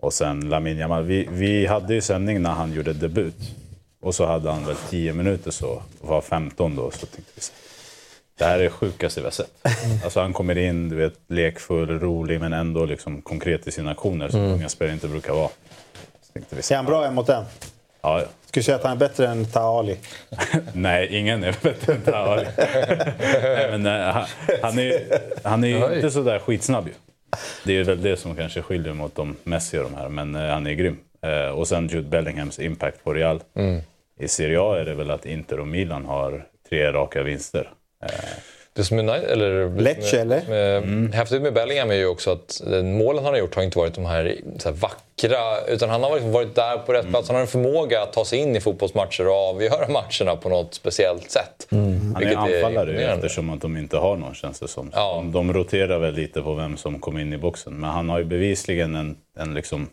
Och 0.00 0.12
sen 0.12 0.48
Lamin 0.48 0.78
Jamal. 0.78 1.04
Vi, 1.04 1.28
vi 1.30 1.66
hade 1.66 1.94
ju 1.94 2.00
sändning 2.00 2.42
när 2.42 2.50
han 2.50 2.72
gjorde 2.72 2.92
debut. 2.92 3.54
Och 4.02 4.14
så 4.14 4.26
hade 4.26 4.50
han 4.50 4.66
väl 4.66 4.76
10 4.90 5.12
minuter 5.12 5.50
så, 5.50 5.82
var 6.00 6.20
15 6.20 6.76
då. 6.76 6.90
Så 6.90 7.06
tänkte 7.06 7.32
vi 7.34 7.40
så 7.40 7.52
det 8.40 8.46
här 8.46 8.58
är 8.58 8.62
det 8.62 8.70
sjukaste 8.70 9.20
vi 9.20 9.24
har 9.26 9.30
sett. 9.30 9.50
Alltså 10.04 10.20
han 10.20 10.32
kommer 10.32 10.58
in, 10.58 10.88
du 10.88 10.96
vet, 10.96 11.14
lekfull, 11.28 11.98
rolig 12.00 12.40
men 12.40 12.52
ändå 12.52 12.84
liksom 12.84 13.22
konkret 13.22 13.66
i 13.66 13.70
sina 13.70 13.90
aktioner 13.90 14.28
som 14.28 14.40
Mm. 14.40 14.52
unga 14.52 14.68
spelare 14.68 14.94
inte 14.94 15.08
brukar 15.08 15.32
vara. 15.32 15.48
Är 16.70 16.76
han 16.76 16.86
bra 16.86 17.06
en 17.06 17.14
mot 17.14 17.28
en? 17.28 17.44
Ja, 18.02 18.20
ja. 18.20 18.26
Skulle 18.46 18.60
du 18.60 18.62
säga 18.64 18.76
att 18.76 18.82
han 18.82 18.92
är 18.92 18.96
bättre 18.96 19.28
än 19.28 19.44
Taali? 19.44 19.96
Nej, 20.74 21.16
ingen 21.16 21.44
är 21.44 21.56
bättre 21.62 21.92
än 21.94 22.02
Traore. 22.02 22.48
Nej, 23.42 23.70
men, 23.78 23.86
eh, 23.86 24.12
han, 24.14 24.26
han 24.62 24.78
är, 24.78 25.02
han 25.44 25.64
är 25.64 25.68
ju 25.68 25.94
inte 25.96 26.10
sådär 26.10 26.38
skitsnabb 26.38 26.86
ju. 26.88 26.92
Det 27.64 27.76
är 27.76 27.84
väl 27.84 28.02
det 28.02 28.16
som 28.16 28.36
kanske 28.36 28.62
skiljer 28.62 28.92
mot 28.92 29.14
de 29.14 29.36
Messi 29.44 29.78
och 29.78 29.82
de 29.82 29.94
här, 29.94 30.08
men 30.08 30.34
eh, 30.34 30.42
han 30.50 30.66
är 30.66 30.72
grym. 30.72 30.98
Eh, 31.22 31.48
och 31.50 31.68
sen 31.68 31.88
Jude 31.88 32.08
Bellinghams 32.08 32.58
impact 32.58 33.04
på 33.04 33.14
Real. 33.14 33.40
Mm. 33.54 33.80
I 34.20 34.28
Serie 34.28 34.60
A 34.60 34.78
är 34.78 34.84
det 34.84 34.94
väl 34.94 35.10
att 35.10 35.26
Inter 35.26 35.60
och 35.60 35.68
Milan 35.68 36.04
har 36.04 36.46
tre 36.68 36.92
raka 36.92 37.22
vinster. 37.22 37.70
Eh, 38.02 38.08
Det 38.72 38.84
som 38.84 38.98
är, 38.98 39.02
nice, 39.02 39.26
eller, 39.26 39.80
Lecce, 39.80 40.20
eller? 40.20 40.40
Som 40.40 40.52
är, 40.52 41.12
häftigt 41.12 41.42
med 41.42 41.54
Bellingham 41.54 41.90
är 41.90 41.94
ju 41.94 42.06
också 42.06 42.30
att 42.32 42.62
målen 42.84 43.24
han 43.24 43.32
har 43.32 43.40
gjort 43.40 43.54
har 43.54 43.62
inte 43.62 43.78
varit 43.78 43.94
de 43.94 44.04
här, 44.04 44.36
så 44.58 44.68
här 44.68 44.76
vackra, 44.76 45.66
utan 45.68 45.90
han 45.90 46.02
har 46.02 46.14
liksom 46.14 46.32
varit 46.32 46.54
där 46.54 46.78
på 46.78 46.92
rätt 46.92 47.08
plats. 47.08 47.28
Han 47.28 47.34
har 47.34 47.40
en 47.40 47.46
förmåga 47.48 48.02
att 48.02 48.12
ta 48.12 48.24
sig 48.24 48.38
in 48.38 48.56
i 48.56 48.60
fotbollsmatcher 48.60 49.28
och 49.28 49.34
avgöra 49.34 49.88
matcherna 49.88 50.36
på 50.36 50.48
något 50.48 50.74
speciellt 50.74 51.30
sätt. 51.30 51.66
Han 51.70 52.16
är 52.16 52.36
anfallare 52.36 52.90
imponerande. 52.90 53.02
eftersom 53.02 53.50
att 53.50 53.60
de 53.60 53.76
inte 53.76 53.96
har 53.96 54.16
någon 54.16 54.34
känns 54.34 54.60
det 54.60 54.68
som. 54.68 54.90
Ja. 54.94 55.14
De, 55.16 55.32
de 55.32 55.52
roterar 55.52 55.98
väl 55.98 56.14
lite 56.14 56.42
på 56.42 56.54
vem 56.54 56.76
som 56.76 56.98
kommer 57.00 57.20
in 57.20 57.32
i 57.32 57.38
boxen. 57.38 57.72
Men 57.80 57.90
han 57.90 58.08
har 58.08 58.18
ju 58.18 58.24
bevisligen 58.24 58.94
en, 58.94 59.16
en 59.38 59.54
liksom 59.54 59.88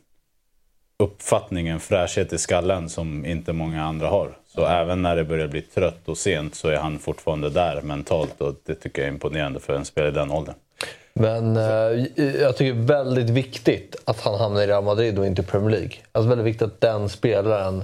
uppfattning, 0.99 1.67
en 1.67 1.79
fräschhet 1.79 2.33
i 2.33 2.37
skallen 2.37 2.89
som 2.89 3.25
inte 3.25 3.53
många 3.53 3.83
andra 3.83 4.07
har. 4.07 4.37
Så 4.57 4.65
även 4.65 5.01
när 5.01 5.15
det 5.15 5.23
börjar 5.23 5.47
bli 5.47 5.61
trött 5.61 6.01
och 6.05 6.17
sent 6.17 6.55
så 6.55 6.67
är 6.67 6.77
han 6.77 6.99
fortfarande 6.99 7.49
där 7.49 7.81
mentalt 7.81 8.41
och 8.41 8.55
det 8.65 8.75
tycker 8.75 9.01
jag 9.01 9.09
är 9.09 9.13
imponerande 9.13 9.59
för 9.59 9.73
en 9.75 9.85
spelare 9.85 10.11
i 10.11 10.13
den 10.13 10.31
åldern. 10.31 10.55
Men 11.13 11.57
eh, 11.57 11.63
jag 12.41 12.57
tycker 12.57 12.73
det 12.73 12.79
är 12.79 13.03
väldigt 13.03 13.29
viktigt 13.29 13.95
att 14.05 14.21
han 14.21 14.35
hamnar 14.35 14.61
i 14.61 14.67
Real 14.67 14.83
Madrid 14.83 15.19
och 15.19 15.25
inte 15.25 15.41
i 15.41 15.45
Premier 15.45 15.69
League. 15.69 15.91
Alltså 16.11 16.29
väldigt 16.29 16.47
viktigt 16.47 16.61
att 16.61 16.81
den 16.81 17.09
spelaren 17.09 17.83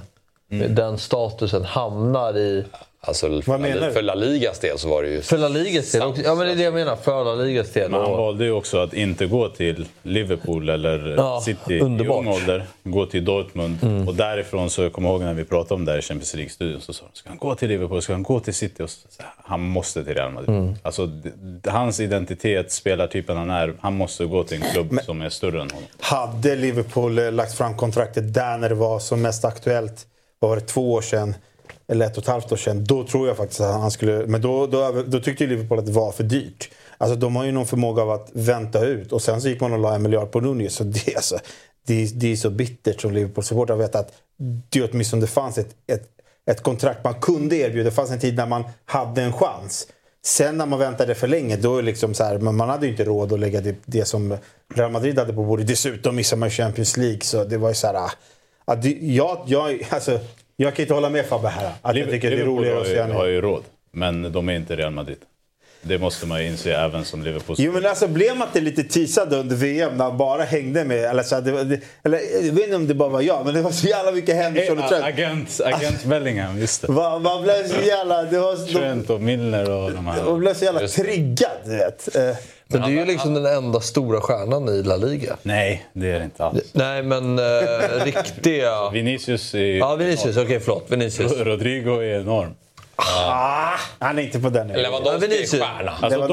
med 0.58 0.70
den 0.70 0.98
statusen 0.98 1.64
hamnar 1.64 2.36
i... 2.38 2.64
Alltså, 3.06 3.26
för, 3.42 3.50
Vad 3.50 3.60
menar 3.60 3.80
La, 3.80 3.90
för 3.90 4.02
La 4.02 4.14
Ligas 4.14 4.58
del 4.58 4.78
så 4.78 4.88
var 4.88 5.02
det 5.02 5.08
ju... 5.08 5.20
För 5.22 5.38
La 5.38 5.48
Ligas 5.48 5.92
del 5.92 6.02
också. 6.02 6.22
Ja 6.22 6.34
men 6.34 6.46
det 6.46 6.52
är 6.52 6.56
det 6.56 6.62
jag 6.62 6.74
menar. 6.74 6.96
För 6.96 7.24
La 7.24 7.34
Ligas 7.34 7.72
del. 7.72 7.90
Men 7.90 8.00
han 8.00 8.10
Och- 8.12 8.18
valde 8.18 8.44
ju 8.44 8.50
också 8.52 8.78
att 8.78 8.94
inte 8.94 9.26
gå 9.26 9.48
till 9.48 9.86
Liverpool 10.02 10.68
eller 10.68 11.14
Ja, 11.16 11.40
City 11.44 11.80
underbart. 11.80 12.16
i 12.24 12.26
ung 12.28 12.34
ålder. 12.34 12.66
Gå 12.84 13.06
till 13.06 13.24
Dortmund. 13.24 13.78
Och 14.08 14.14
därifrån 14.14 14.70
så, 14.70 14.82
jag 14.82 14.92
kommer 14.92 15.08
ihåg 15.08 15.20
när 15.20 15.34
vi 15.34 15.44
pratade 15.44 15.74
om 15.74 15.84
det 15.84 15.92
här 15.92 15.98
i 15.98 16.02
Champions 16.02 16.34
League-studion, 16.34 16.80
så 16.80 16.92
sa 16.92 17.04
de, 17.12 17.18
ska 17.18 17.28
han 17.28 17.38
gå 17.38 17.54
till 17.54 17.68
Liverpool, 17.68 18.02
ska 18.02 18.12
han 18.12 18.22
gå 18.22 18.40
till 18.40 18.54
City? 18.54 18.82
Och 18.82 18.90
så, 18.90 18.98
han 19.44 19.60
måste 19.60 20.04
till 20.04 20.14
Real 20.14 20.32
Madrid. 20.32 20.76
Alltså, 20.82 21.06
d- 21.06 21.30
d- 21.36 21.70
hans 21.70 22.00
identitet, 22.00 22.72
spelartypen 22.72 23.36
han 23.36 23.50
är, 23.50 23.74
han 23.80 23.94
måste 23.96 24.24
gå 24.26 24.44
till 24.44 24.62
en 24.62 24.70
klubb 24.72 24.98
som 25.04 25.22
är 25.22 25.28
större 25.28 25.60
än 25.62 25.70
honom. 25.70 25.88
Hade 26.00 26.56
Liverpool 26.56 27.18
eh, 27.18 27.32
lagt 27.32 27.54
fram 27.54 27.76
kontraktet 27.76 28.34
där 28.34 28.58
när 28.58 28.68
det 28.68 28.74
var 28.74 28.98
som 28.98 29.22
mest 29.22 29.44
aktuellt, 29.44 30.06
vad 30.44 30.50
var 30.50 30.56
det, 30.56 30.66
två 30.66 30.92
år 30.92 31.02
sedan? 31.02 31.34
Eller 31.88 32.06
ett 32.06 32.16
och 32.16 32.22
ett 32.22 32.28
halvt 32.28 32.52
år 32.52 32.56
sedan. 32.56 32.84
Då 32.84 33.06
tror 33.06 33.28
jag 33.28 33.36
faktiskt 33.36 33.60
att 33.60 33.80
han 33.80 33.90
skulle... 33.90 34.26
Men 34.26 34.40
då, 34.40 34.66
då, 34.66 35.02
då 35.06 35.20
tyckte 35.20 35.44
ju 35.44 35.50
Liverpool 35.50 35.78
att 35.78 35.86
det 35.86 35.92
var 35.92 36.12
för 36.12 36.24
dyrt. 36.24 36.70
Alltså 36.98 37.16
de 37.16 37.36
har 37.36 37.44
ju 37.44 37.52
någon 37.52 37.66
förmåga 37.66 38.02
av 38.02 38.10
att 38.10 38.30
vänta 38.32 38.84
ut. 38.84 39.12
Och 39.12 39.22
sen 39.22 39.40
så 39.40 39.48
gick 39.48 39.60
man 39.60 39.72
och 39.72 39.78
la 39.78 39.94
en 39.94 40.02
miljard 40.02 40.30
på 40.30 40.40
Nunez. 40.40 40.74
Så 40.74 40.84
det, 40.84 41.08
är 41.08 41.16
alltså, 41.16 41.38
det, 41.86 42.20
det 42.20 42.32
är 42.32 42.36
så 42.36 42.50
bittert 42.50 43.00
som 43.00 43.12
Liverpool-supporter 43.12 43.74
att 43.74 43.80
veta 43.80 43.98
att 43.98 44.12
det 44.70 44.82
åtminstone 44.82 45.22
det 45.22 45.26
fanns 45.26 45.58
ett, 45.58 45.70
ett, 45.86 46.08
ett 46.50 46.62
kontrakt 46.62 47.04
man 47.04 47.14
kunde 47.14 47.56
erbjuda. 47.56 47.84
Det 47.84 47.96
fanns 47.96 48.10
en 48.10 48.20
tid 48.20 48.36
när 48.36 48.46
man 48.46 48.64
hade 48.84 49.22
en 49.22 49.32
chans. 49.32 49.86
Sen 50.24 50.58
när 50.58 50.66
man 50.66 50.78
väntade 50.78 51.14
för 51.14 51.28
länge, 51.28 51.56
då 51.56 51.76
är 51.76 51.82
det 51.82 51.86
liksom 51.86 52.14
så 52.14 52.24
här, 52.24 52.38
men 52.38 52.56
man 52.56 52.68
hade 52.68 52.86
ju 52.86 52.92
inte 52.92 53.04
råd 53.04 53.32
att 53.32 53.40
lägga 53.40 53.60
det, 53.60 53.76
det 53.84 54.04
som 54.04 54.36
Real 54.74 54.90
Madrid 54.90 55.18
hade 55.18 55.32
på 55.32 55.44
bordet. 55.44 55.66
Dessutom 55.66 56.16
missade 56.16 56.40
man 56.40 56.50
Champions 56.50 56.96
League, 56.96 57.20
så 57.20 57.44
det 57.44 57.58
var 57.58 57.68
ju 57.68 57.74
så 57.74 57.86
här... 57.86 57.94
Ah. 57.94 58.10
Att 58.64 58.84
jag, 59.00 59.44
jag, 59.46 59.86
alltså, 59.90 60.20
jag 60.56 60.74
kan 60.74 60.82
inte 60.82 60.94
hålla 60.94 61.10
med 61.10 61.26
Fabbe 61.26 61.48
här. 61.48 61.70
Att 61.82 61.96
jag 61.96 62.10
tycker 62.10 62.30
det 62.30 62.40
är 62.40 62.44
roligare 62.44 63.04
att 63.04 63.12
har 63.14 63.26
ju 63.26 63.40
råd, 63.40 63.62
men 63.92 64.32
de 64.32 64.48
är 64.48 64.52
inte 64.52 64.76
Real 64.76 64.92
Madrid. 64.92 65.18
Det 65.86 65.98
måste 65.98 66.26
man 66.26 66.42
ju 66.42 66.48
inse 66.48 66.74
även 66.74 67.04
som 67.04 67.22
Liverpool. 67.22 67.56
Jo 67.58 67.72
men 67.72 67.86
alltså 67.86 68.08
blev 68.08 68.36
man 68.36 68.48
inte 68.48 68.60
lite 68.60 68.82
teasad 68.82 69.32
under 69.32 69.56
VM 69.56 69.96
när 69.96 70.04
han 70.04 70.16
bara 70.18 70.42
hängde 70.42 70.84
med, 70.84 71.04
eller, 71.04 71.22
så 71.22 71.40
det, 71.40 71.80
eller 72.04 72.20
jag 72.46 72.52
vet 72.52 72.64
inte 72.64 72.76
om 72.76 72.86
det 72.86 72.94
bara 72.94 73.08
var 73.08 73.20
jag, 73.20 73.44
men 73.44 73.54
det 73.54 73.62
var 73.62 73.70
så 73.70 73.86
jävla 73.86 74.12
mycket 74.12 74.36
Henderson 74.36 74.78
och 74.78 74.84
Eh, 74.84 74.88
Trent. 74.88 75.04
Agent, 75.04 75.60
agent 75.64 76.04
Bellingham, 76.04 76.58
just 76.58 76.82
det. 76.82 76.92
Man, 76.92 77.22
man 77.22 77.42
blev 77.42 77.68
så 77.68 77.80
jävla, 77.86 78.22
det 78.22 78.38
var, 78.38 78.56
Trent 78.72 79.10
och 79.10 79.20
Milner 79.20 79.70
och 79.70 79.92
de 79.92 80.06
här. 80.06 80.24
man 80.24 80.38
blev 80.38 80.54
så 80.54 80.64
jävla 80.64 80.88
triggad, 80.88 81.50
du 81.64 81.76
vet. 81.76 82.08
Men 82.68 82.80
det 82.80 82.86
är 82.86 82.90
ju 82.90 83.04
liksom 83.04 83.34
den 83.34 83.46
enda 83.46 83.80
stora 83.80 84.20
stjärnan 84.20 84.68
i 84.68 84.82
La 84.82 84.96
Liga. 84.96 85.36
Nej, 85.42 85.86
det 85.92 86.10
är 86.10 86.18
det 86.18 86.24
inte 86.24 86.44
alls. 86.44 86.62
Nej 86.72 87.02
men 87.02 87.38
eh, 87.38 87.44
riktiga... 88.04 88.90
Vinicius 88.90 89.54
är 89.54 89.58
ju... 89.58 89.78
Ja 89.78 89.94
Vinicius, 89.96 90.36
okej 90.36 90.60
förlåt. 90.60 90.84
Vinicius. 90.88 91.32
Rodrigo 91.32 91.90
är 92.00 92.20
enorm. 92.20 92.54
Ah, 92.96 93.70
han 93.98 94.18
är 94.18 94.22
inte 94.22 94.40
på 94.40 94.48
den 94.48 94.66
nivån. 94.66 94.82
Lewandowski 94.82 95.24
är 95.24 95.28
Vinicius. 95.28 95.62
stjärna. 95.62 95.92
Alltså 96.00 96.26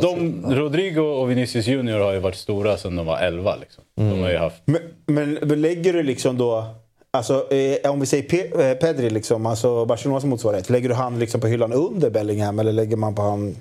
de, 0.00 0.54
Rodrigo 0.54 1.00
och 1.00 1.30
Vinicius 1.30 1.66
Junior 1.66 1.98
har 1.98 2.12
ju 2.12 2.18
varit 2.18 2.36
stora 2.36 2.76
sedan 2.76 2.96
de 2.96 3.06
var 3.06 3.18
11. 3.18 3.56
Liksom. 3.56 3.84
De 3.94 4.22
har 4.22 4.30
ju 4.30 4.36
haft... 4.36 4.62
Men, 4.64 4.80
men, 5.06 5.38
men 5.42 5.60
lägger 5.62 5.92
du 5.92 6.02
liksom 6.02 6.38
då... 6.38 6.64
Alltså, 7.10 7.52
eh, 7.52 7.90
om 7.90 8.00
vi 8.00 8.06
säger 8.06 8.28
Pe- 8.28 8.70
eh, 8.70 8.74
Pedri, 8.74 9.10
liksom, 9.10 9.46
alltså 9.46 9.84
Barcelonas 9.84 10.24
motsvarighet. 10.24 10.70
Lägger 10.70 10.88
du 10.88 10.94
han 10.94 11.18
liksom 11.18 11.40
på 11.40 11.46
hyllan 11.46 11.72
under 11.72 12.10
Bellingham 12.10 12.58
eller 12.58 12.72
lägger 12.72 12.96
man 12.96 13.14
på 13.14 13.22
han... 13.22 13.56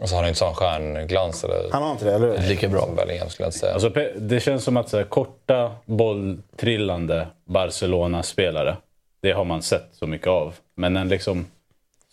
Alltså, 0.00 0.14
han 0.16 0.24
har 0.24 0.28
inte 0.28 0.38
sån 0.38 0.54
stjärnglans 0.54 1.44
eller... 1.44 1.70
Han 1.72 1.82
har 1.82 1.90
inte 1.92 2.04
det, 2.04 2.14
eller 2.14 2.38
hur? 2.38 2.48
Lika 2.48 2.68
bra 2.68 2.80
som 2.86 2.96
Bellingham 2.96 3.28
skulle 3.30 3.44
jag 3.44 3.48
inte 3.48 3.58
säga. 3.58 3.72
Alltså, 3.74 3.88
det 4.18 4.40
känns 4.40 4.64
som 4.64 4.76
att 4.76 4.88
så 4.88 4.96
här, 4.96 5.04
korta, 5.04 5.72
bolltrillande 5.84 7.26
Barcelona-spelare, 7.44 8.76
det 9.20 9.32
har 9.32 9.44
man 9.44 9.62
sett 9.62 9.88
så 9.92 10.06
mycket 10.06 10.26
av. 10.28 10.54
Men 10.74 10.96
en 10.96 11.08
liksom 11.08 11.46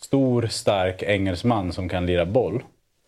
stor, 0.02 0.46
stark 0.50 1.02
engelsman 1.02 1.72
som 1.72 1.88
kan 1.88 2.06
lira 2.06 2.24
boll 2.24 2.62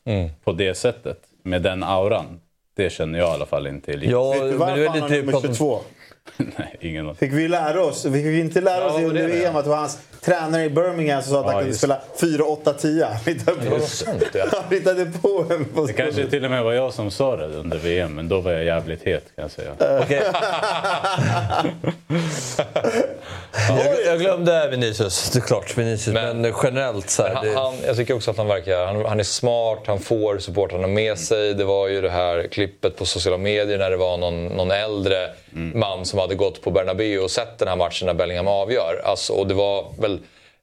Mm. 0.05 0.31
på 0.45 0.53
det 0.53 0.75
sättet, 0.75 1.19
med 1.43 1.63
den 1.63 1.83
auran. 1.83 2.41
det 2.75 2.91
känner 2.93 3.19
jag 3.19 3.29
i 3.29 3.33
alla 3.33 3.47
fall 3.47 3.67
inte 3.67 3.93
är 3.93 3.97
lika. 3.97 4.13
Ja, 4.13 4.31
Vet 4.33 4.41
du 4.43 4.49
men 4.49 4.59
varför 4.59 4.77
du 4.77 4.87
är 4.87 4.93
lite 4.95 5.09
nummer 5.09 5.33
pratat- 5.33 5.57
22? 5.57 5.81
Nej, 6.59 6.77
ingen 6.81 7.05
aning. 7.05 7.17
Fick 7.17 7.33
vi 7.33 7.49
lära 7.49 7.85
oss? 7.85 8.05
Vi 8.05 8.23
fick 8.23 8.45
inte 8.45 8.61
lära 8.61 8.87
oss 8.87 9.01
Ja, 9.01 9.07
under. 9.07 9.29
VM 9.29 9.57
att 9.57 9.65
det 9.65 9.71
var 9.71 9.77
hans 9.77 9.99
tränare 10.21 10.65
i 10.65 10.71
Birmingham 10.71 11.23
som 11.23 11.33
sa 11.33 11.41
att 11.41 11.47
Ja, 11.47 11.53
han 11.53 11.59
kunde 11.59 11.69
just 11.69 11.81
spela 11.81 12.01
4, 12.21 12.45
8, 12.45 12.73
10. 12.73 13.05
Han 13.05 13.17
hittade 13.27 13.57
på, 13.57 13.77
han 14.57 14.71
hittade 14.71 15.05
på 15.05 15.47
en 15.51 15.65
på 15.65 15.87
Det 15.87 15.93
kanske 15.93 16.27
till 16.27 16.45
och 16.45 16.51
med 16.51 16.65
var 16.65 16.73
jag 16.73 16.93
som 16.93 17.11
sa 17.11 17.37
det 17.37 17.47
under 17.47 17.79
VM, 17.79 18.15
men 18.15 18.29
då 18.29 18.41
var 18.41 18.53
jag 18.53 18.65
jävligt 18.65 19.03
het 19.03 19.25
kan 19.37 19.43
jag 19.43 19.51
säga. 19.51 19.75
Jag, 23.69 24.07
jag 24.07 24.19
glömde 24.19 24.69
Vinicius, 24.71 25.15
såklart. 25.15 25.79
Vinicius. 25.79 26.15
Men, 26.15 26.55
generellt 26.63 27.11
så 27.11 27.23
här, 27.23 27.35
Men 27.35 27.45
det, 27.45 27.55
han, 27.55 27.65
han, 27.65 27.75
jag 27.87 27.97
tycker 27.97 28.15
också 28.15 28.31
att 28.31 28.37
han 28.37 28.47
verkar... 28.47 28.87
Han, 28.87 29.05
han 29.05 29.21
är 29.21 29.25
smart, 29.25 29.79
han 29.87 29.99
får 30.01 30.39
supportrarna 30.39 30.87
med 30.87 31.19
sig. 31.19 31.55
Det 31.55 31.65
var 31.65 31.89
ju 31.89 32.01
det 32.01 32.11
här 32.11 32.47
klippet 32.47 32.97
på 32.97 33.05
sociala 33.05 33.39
medier 33.39 33.79
när 33.79 33.91
det 33.91 33.97
var 33.97 34.17
någon, 34.17 34.47
någon 34.47 34.71
äldre 34.71 35.31
man 35.53 36.05
som 36.07 36.19
hade 36.21 36.35
gått 36.35 36.63
på 36.63 36.71
Bernabéu 36.71 37.19
och 37.19 37.31
sett 37.31 37.59
den 37.59 37.69
här 37.69 37.77
matchen 37.77 38.07
när 38.07 38.15
Bellingham 38.15 38.49
avgör. 38.49 39.01
Alltså, 39.05 39.33
och 39.33 39.47
det 39.47 39.55
var 39.55 39.85
väl 39.99 40.19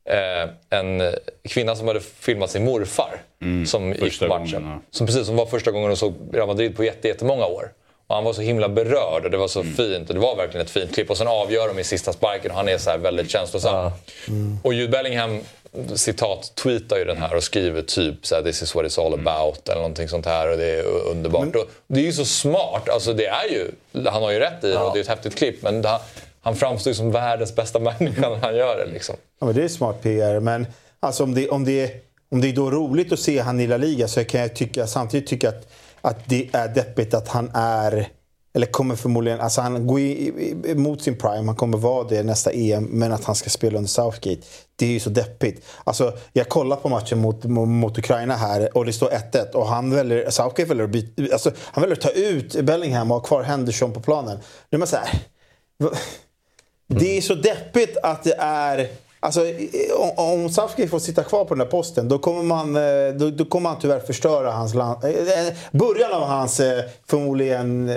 eh, 0.10 0.50
en 0.80 1.14
kvinna 1.50 1.76
som 1.76 1.88
hade 1.88 2.00
filmat 2.00 2.50
sin 2.52 2.66
morfar 2.66 3.22
som 3.68 3.94
gick 3.94 4.20
på 4.20 4.28
matchen. 4.28 4.52
gången, 4.52 4.70
ja. 4.70 4.80
Som 4.92 5.08
precis 5.08 5.26
som 5.26 5.36
var 5.36 5.46
första 5.46 5.72
gången 5.72 5.88
hon 5.88 5.98
såg 5.98 6.14
Real 6.34 6.48
Madrid 6.48 6.76
på 6.76 6.84
jätte- 6.84 7.08
jättemånga 7.08 7.46
år. 7.46 7.72
Och 8.08 8.16
han 8.16 8.24
var 8.24 8.34
så 8.34 8.42
himla 8.42 8.70
berörd 8.70 9.26
och 9.26 9.32
det 9.32 9.38
var 9.38 9.48
så 9.48 9.64
fint. 9.64 10.10
Och 10.10 10.16
det 10.16 10.22
var 10.22 10.36
verkligen 10.36 10.66
ett 10.66 10.72
fint 10.72 10.94
klipp. 10.94 11.10
Och 11.10 11.18
sen 11.18 11.28
avgör 11.28 11.68
de 11.68 11.80
i 11.80 11.84
sista 11.84 12.14
sparken 12.14 12.52
och 12.52 12.58
han 12.58 12.70
är 12.70 12.78
så 12.78 12.90
här 12.90 12.98
väldigt 12.98 13.30
känslosam. 13.32 13.92
Och 14.64 14.74
Jude 14.74 14.92
Bellingham 14.92 15.40
citat 15.96 16.52
tweetar 16.56 16.98
ju 16.98 17.06
den 17.06 17.18
här 17.18 17.36
och 17.36 17.44
skriver 17.44 17.82
typ 17.82 18.26
så 18.26 18.36
här, 18.36 18.44
“This 18.44 18.62
is 18.62 18.76
what 18.76 18.86
it's 18.86 19.06
all 19.06 19.14
about” 19.14 19.70
eller 19.70 19.82
någonting 19.82 20.08
sånt 20.08 20.26
här 20.26 20.52
och 20.52 20.58
det 20.58 20.66
är 20.66 20.84
underbart. 20.84 21.56
Och 21.56 21.66
det 21.88 22.00
är 22.00 22.04
ju 22.04 22.14
så 22.14 22.26
smart. 22.26 22.90
Alltså 22.90 23.14
det 23.14 23.26
är 23.26 23.46
ju, 23.52 23.72
han 24.06 24.24
har 24.24 24.32
ju 24.32 24.40
rätt 24.40 24.64
i 24.64 24.68
det 24.68 24.78
och 24.78 24.94
det 24.94 25.00
är 25.00 25.02
ett 25.02 25.08
häftigt 25.08 25.36
klipp. 25.36 25.62
Men 25.62 25.82
det, 25.82 26.00
han 26.42 26.56
framstår 26.56 26.92
ju 26.92 26.96
som 26.96 27.12
världens 27.12 27.56
bästa 27.56 27.80
människa 28.00 28.30
när 28.30 28.36
han 28.36 28.56
gör 28.56 28.78
det. 28.78 28.92
Liksom. 28.94 29.16
Ja, 29.40 29.46
men 29.46 29.56
det 29.56 29.64
är 29.64 29.68
smart 29.68 30.02
PR. 30.02 30.40
Men 30.40 30.68
alltså, 31.00 31.24
om, 31.24 31.34
det, 31.34 31.50
om, 31.50 31.66
det, 31.66 31.92
om 32.32 32.42
det 32.42 32.50
är 32.50 32.54
då 32.54 32.72
roligt 32.72 33.12
att 33.12 33.20
se 33.20 33.40
han 33.40 33.60
i 33.60 33.68
La 33.68 33.78
Liga 33.78 34.08
så 34.08 34.24
kan 34.24 34.42
jag 34.42 34.56
tycka, 34.56 34.88
samtidigt 34.88 35.30
tycka 35.30 35.50
att, 35.50 35.68
att 36.02 36.30
det 36.30 36.50
är 36.54 36.68
deppigt 36.68 37.14
att 37.14 37.28
han 37.28 37.52
är 37.54 38.10
eller 38.58 38.68
kommer 38.68 38.96
förmodligen, 38.96 39.40
alltså 39.40 39.62
han 39.62 39.88
går 39.88 40.00
i, 40.00 40.74
mot 40.76 41.02
sin 41.02 41.18
prime, 41.18 41.46
han 41.46 41.56
kommer 41.56 41.78
vara 41.78 42.08
det 42.08 42.24
nästa 42.24 42.52
EM, 42.52 42.84
men 42.84 43.12
att 43.12 43.24
han 43.24 43.36
ska 43.36 43.50
spela 43.50 43.78
under 43.78 43.90
Southgate. 43.90 44.42
Det 44.76 44.86
är 44.86 44.90
ju 44.90 45.00
så 45.00 45.10
deppigt. 45.10 45.66
Alltså, 45.84 46.14
jag 46.34 46.50
kollar 46.50 46.76
på 46.76 46.90
matchen 46.90 47.20
mot, 47.20 47.44
mot 47.44 47.98
Ukraina 47.98 48.36
här 48.36 48.78
och 48.78 48.86
det 48.86 48.94
står 48.94 49.10
1-1 49.10 49.52
och 49.52 49.68
han 49.68 49.96
väljer, 49.96 50.30
Southgate 50.30 50.66
väljer 50.66 50.84
att, 50.84 50.92
byta, 50.92 51.34
alltså, 51.34 51.52
han 51.58 51.82
väljer 51.82 51.98
att 51.98 52.02
ta 52.02 52.10
ut 52.10 52.62
Bellingham 52.62 53.12
och 53.12 53.18
ha 53.18 53.24
kvar 53.24 53.44
Henderson 53.44 53.94
på 53.94 54.00
planen. 54.00 54.38
Nu 54.70 54.76
är 54.76 54.80
man 54.80 54.88
så 54.88 54.96
här, 54.96 55.10
det 56.88 57.18
är 57.18 57.22
så 57.22 57.36
deppigt 57.36 57.98
att 58.04 58.24
det 58.24 58.36
är... 58.40 58.88
Alltså, 59.28 59.42
om- 60.16 60.50
Southgate 60.50 60.88
får 60.88 61.00
sitta 61.00 61.24
kvar 61.24 61.46
på 61.46 61.56
den 61.56 61.60
där 61.60 61.72
posten 61.72 62.10
då 62.10 62.18
kommer 62.20 62.44
man, 62.44 62.76
eh, 62.76 63.14
då, 63.16 63.30
då 63.30 63.46
kommer 63.46 63.70
man 63.70 63.80
tyvärr 63.82 64.00
förstöra 64.00 64.52
hans 64.52 64.74
land, 64.74 65.04
eh, 65.04 65.10
eh, 65.10 65.54
början 65.72 66.12
av 66.12 66.22
hans 66.28 66.62
förmodligen 67.08 67.92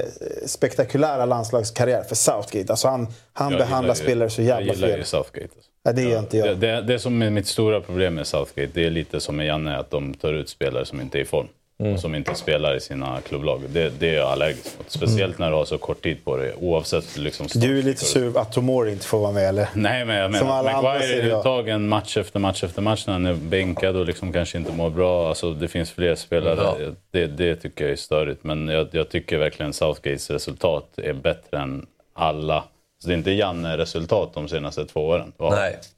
spektakulära 0.47 1.25
landslagskarriär 1.25 2.03
för 2.03 2.15
Southgate. 2.15 2.73
Alltså 2.73 2.89
han 2.89 3.07
han 3.33 3.53
Jag 3.53 3.59
behandlar 3.61 3.95
spelare 3.95 4.31
så 4.31 4.43
jävla 4.43 4.67
Jag 4.67 4.75
gillar 4.75 4.89
fel. 4.89 4.99
ju 4.99 5.05
Southgate. 5.05 5.49
Alltså. 5.57 5.71
Ja, 5.83 5.93
det 5.93 6.03
gör 6.03 6.19
inte 6.19 6.37
jag. 6.37 6.49
Det, 6.49 6.55
det, 6.75 6.83
det 6.83 6.99
som 6.99 7.23
är 7.23 7.31
mitt 7.31 7.47
stora 7.47 7.81
problem 7.81 8.15
med 8.15 8.27
Southgate, 8.27 8.71
det 8.75 8.87
är 8.87 8.91
lite 8.91 9.21
som 9.21 9.37
med 9.37 9.47
Janne, 9.47 9.77
att 9.77 9.91
de 9.91 10.15
tar 10.15 10.33
ut 10.33 10.49
spelare 10.49 10.85
som 10.87 11.01
inte 11.01 11.19
är 11.19 11.23
i 11.23 11.25
form. 11.25 11.47
Mm. 11.81 11.95
Och 11.95 12.01
som 12.01 12.15
inte 12.15 12.35
spelar 12.35 12.77
i 12.77 12.81
sina 12.81 13.21
klubblag. 13.29 13.61
Det, 13.69 13.93
det 13.99 14.09
är 14.09 14.15
jag 14.15 14.29
allergisk 14.29 14.79
mot. 14.79 14.91
Speciellt 14.91 15.39
när 15.39 15.51
du 15.51 15.57
har 15.57 15.65
så 15.65 15.79
kort 15.79 16.03
tid 16.03 16.25
på 16.25 16.37
dig. 16.37 16.53
Oavsett 16.61 17.17
liksom... 17.17 17.47
Du 17.55 17.79
är 17.79 17.83
lite 17.83 18.05
sur 18.05 18.39
att 18.39 18.53
Tomori 18.53 18.93
inte 18.93 19.07
får 19.07 19.19
vara 19.19 19.33
med 19.33 19.49
eller? 19.49 19.69
Nej, 19.75 20.05
men 20.05 20.17
jag 20.17 20.31
menar 20.31 20.63
Maguire 20.63 21.23
är 21.23 21.39
uttagen 21.39 21.89
match 21.89 22.17
efter 22.17 22.39
match 22.39 22.65
efter 22.65 22.83
match 22.83 23.07
när 23.07 23.13
han 23.13 23.27
är 23.27 23.35
bänkad 23.35 23.97
och 23.97 24.07
liksom 24.07 24.33
kanske 24.33 24.59
inte 24.59 24.73
mår 24.73 24.91
bra. 24.91 25.29
Alltså, 25.29 25.53
det 25.53 25.69
finns 25.69 25.91
fler 25.91 26.15
spelare. 26.15 26.95
Det, 27.11 27.27
det 27.27 27.57
tycker 27.57 27.85
jag 27.85 27.93
är 27.93 27.97
störigt. 27.97 28.45
Men 28.45 28.69
jag, 28.69 28.89
jag 28.91 29.09
tycker 29.09 29.39
verkligen 29.39 29.73
Southgates 29.73 30.31
resultat 30.31 30.99
är 30.99 31.13
bättre 31.13 31.59
än 31.59 31.87
alla. 32.15 32.65
Så 32.99 33.09
det 33.09 33.15
är 33.15 33.19
inte 33.19 33.31
Janne-resultat 33.31 34.31
de 34.35 34.49
senaste 34.49 34.85
två 34.87 35.07
åren. 35.07 35.33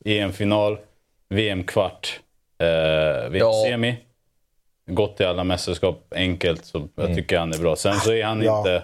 EM-final, 0.04 0.78
VM-kvart, 1.28 2.20
eh, 2.58 3.30
VM-semi. 3.30 3.96
Gått 4.94 5.16
till 5.16 5.26
alla 5.26 5.44
mästerskap 5.44 6.04
enkelt, 6.16 6.64
så 6.66 6.88
jag 6.96 7.14
tycker 7.16 7.38
han 7.38 7.52
är 7.52 7.58
bra. 7.58 7.76
Sen 7.76 8.00
så 8.00 8.12
är 8.12 8.24
han 8.24 8.42
Ja. 8.42 8.58
inte... 8.58 8.82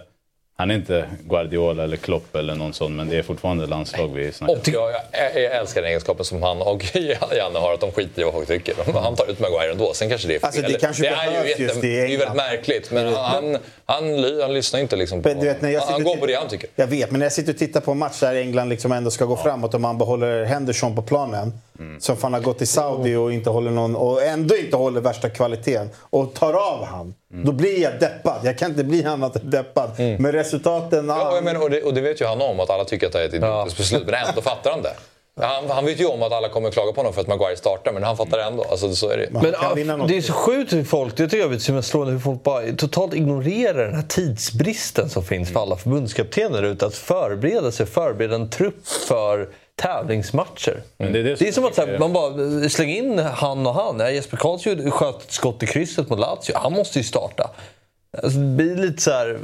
Han 0.61 0.71
är 0.71 0.75
inte 0.75 1.05
Guardiola 1.29 1.83
eller 1.85 1.97
Klopp 1.97 2.37
eller 2.37 2.55
någon 2.55 2.73
sån, 2.73 2.97
men 2.97 3.09
det 3.09 3.19
är 3.19 3.23
fortfarande 3.23 3.67
landslag 3.67 4.09
vi 4.15 4.33
snackar 4.33 4.55
om. 4.55 4.61
Jag, 4.65 4.91
jag, 5.13 5.43
jag 5.43 5.57
älskar 5.57 5.81
den 5.83 5.89
egenskapen 5.91 6.25
som 6.25 6.43
han 6.43 6.63
och 6.63 6.85
Janne 7.37 7.59
har, 7.59 7.75
att 7.75 7.81
de 7.81 7.93
skiter 7.93 8.21
i 8.23 8.25
vad 8.25 8.35
folk 8.35 8.49
tycker. 8.49 8.75
Han 9.01 9.17
tar 9.17 9.31
ut 9.31 9.41
Maguire 9.41 9.71
ändå. 9.73 9.95
Sen 9.95 10.09
kanske 10.09 10.29
det 10.29 10.35
är 10.35 10.39
fel. 10.39 10.47
Alltså, 10.47 10.63
det 10.63 10.81
kanske 10.81 11.07
är 11.09 11.31
behövs 11.31 11.59
ju 11.61 11.65
just 11.65 11.77
i 11.77 11.81
det 11.81 12.01
är 12.01 12.07
ju 12.07 12.17
väldigt 12.17 12.37
märkligt. 12.37 12.91
Men 12.91 13.15
han, 13.15 13.57
han, 13.87 14.17
ly- 14.23 14.43
han 14.43 14.55
lyssnar 14.55 14.81
inte 14.81 14.97
liksom 14.97 15.23
på... 15.23 15.29
Men 15.29 15.41
vet, 15.41 15.61
när 15.63 15.71
jag 15.71 15.81
han, 15.81 15.93
han 15.93 16.05
går 16.05 16.17
på 16.17 16.27
det 16.27 16.35
han 16.35 16.49
tycker. 16.49 16.71
Jag 16.77 16.87
vet, 16.87 17.11
men 17.11 17.19
när 17.19 17.27
jag 17.27 17.33
sitter 17.33 17.53
och 17.53 17.59
tittar 17.59 17.81
på 17.81 17.93
en 17.93 17.99
match 17.99 18.21
där 18.21 18.35
England 18.35 18.69
liksom 18.69 18.93
ändå 18.93 19.11
ska 19.11 19.25
gå 19.25 19.37
framåt 19.37 19.75
och 19.75 19.81
man 19.81 19.99
behåller 19.99 20.45
Henderson 20.45 20.97
på 20.97 21.03
planen. 21.03 21.53
Som 21.99 22.17
fan 22.17 22.33
har 22.33 22.41
gått 22.41 22.59
till 22.59 22.69
Saudi 22.69 23.15
och, 23.17 23.33
inte 23.33 23.51
håller 23.51 23.71
någon, 23.71 23.97
och 23.97 24.23
ändå 24.23 24.57
inte 24.57 24.77
håller 24.77 25.01
värsta 25.01 25.31
kvaliteten. 25.31 25.91
Och 26.01 26.35
tar 26.35 26.53
av 26.53 26.85
han. 26.85 27.15
Då 27.45 27.53
blir 27.53 27.83
jag 27.83 28.01
deppad. 28.01 28.41
Jag 28.45 28.59
kan 28.59 28.71
inte 28.71 28.85
bli 28.85 29.05
annat 29.05 29.37
än 29.37 29.51
deppad. 29.51 29.91
Men 29.99 30.33
resultaten... 30.33 31.09
Ja, 31.09 31.35
jag 31.35 31.45
menar, 31.45 31.63
och, 31.63 31.71
det, 31.71 31.83
och 31.83 31.95
det 31.95 32.01
vet 32.01 32.21
ju 32.21 32.27
han 32.27 32.41
om, 32.41 32.61
att 32.61 32.71
alla 32.71 32.85
tycker 32.85 33.07
att 33.07 33.13
det 33.13 33.21
är 33.23 33.29
ett 33.29 33.35
idiotiskt 33.35 33.79
beslut. 33.79 34.03
Men 34.07 34.15
ändå 34.15 34.43
fattar 34.43 34.71
han 34.71 34.83
det. 34.83 34.95
Han, 35.41 35.71
han 35.71 35.85
vet 35.85 36.01
ju 36.01 36.07
om 36.07 36.23
att 36.23 36.33
alla 36.33 36.49
kommer 36.49 36.71
klaga 36.71 36.93
på 36.93 37.01
honom 37.01 37.13
för 37.13 37.21
att 37.21 37.27
Maguire 37.27 37.57
startar, 37.57 37.93
men 37.93 38.03
han 38.03 38.17
fattar 38.17 38.39
det 38.39 38.45
ändå. 38.45 38.65
Alltså, 38.71 38.95
så 38.95 39.11
är 39.11 39.17
det. 39.17 39.29
Men 39.31 39.55
ja, 39.89 40.07
det 40.09 40.17
är 40.17 40.23
så 40.23 40.33
sjukt 40.33 40.73
hur 40.73 40.85
folk, 40.85 41.17
det 41.17 41.29
tycker 41.29 41.39
jag 41.39 41.53
är 41.53 41.59
så 41.59 41.83
slående 41.83 42.13
hur 42.13 42.21
folk 42.21 42.43
bara 42.43 42.73
totalt 42.73 43.15
ignorerar 43.15 43.87
den 43.87 43.95
här 43.95 44.07
tidsbristen 44.09 45.11
som 45.11 45.25
finns 45.25 45.53
för 45.53 45.61
alla 45.61 45.77
förbundskaptener 45.77 46.63
ute 46.63 46.87
att 46.87 46.95
förbereda 46.95 47.73
sig, 47.73 47.87
förbereda 47.87 48.35
en 48.35 48.51
trupp 48.51 48.89
för 49.09 49.49
tävlingsmatcher. 49.79 50.83
Men 50.97 51.13
det 51.13 51.19
är 51.19 51.23
det 51.25 51.35
Det 51.39 51.49
är 51.49 51.53
som 51.53 51.65
att 51.65 51.75
så 51.75 51.81
här, 51.81 51.89
jag- 51.89 52.01
man 52.01 52.13
bara 52.13 52.69
slänger 52.69 52.97
in 52.97 53.19
han 53.19 53.67
och 53.67 53.75
han. 53.75 54.01
Ja, 54.01 54.11
Jesper 54.11 54.37
Karlsson 54.37 54.91
sköt 54.91 55.23
ett 55.23 55.33
skott 55.33 55.63
i 55.63 55.67
krysset 55.67 56.09
mot 56.09 56.19
Lazio. 56.19 56.53
Han 56.55 56.73
måste 56.73 56.99
ju 56.99 57.05
starta. 57.05 57.51
Alltså, 58.23 58.39
det 58.39 58.57
blir 58.57 58.77
lite 58.77 59.03
så 59.03 59.11
här... 59.11 59.39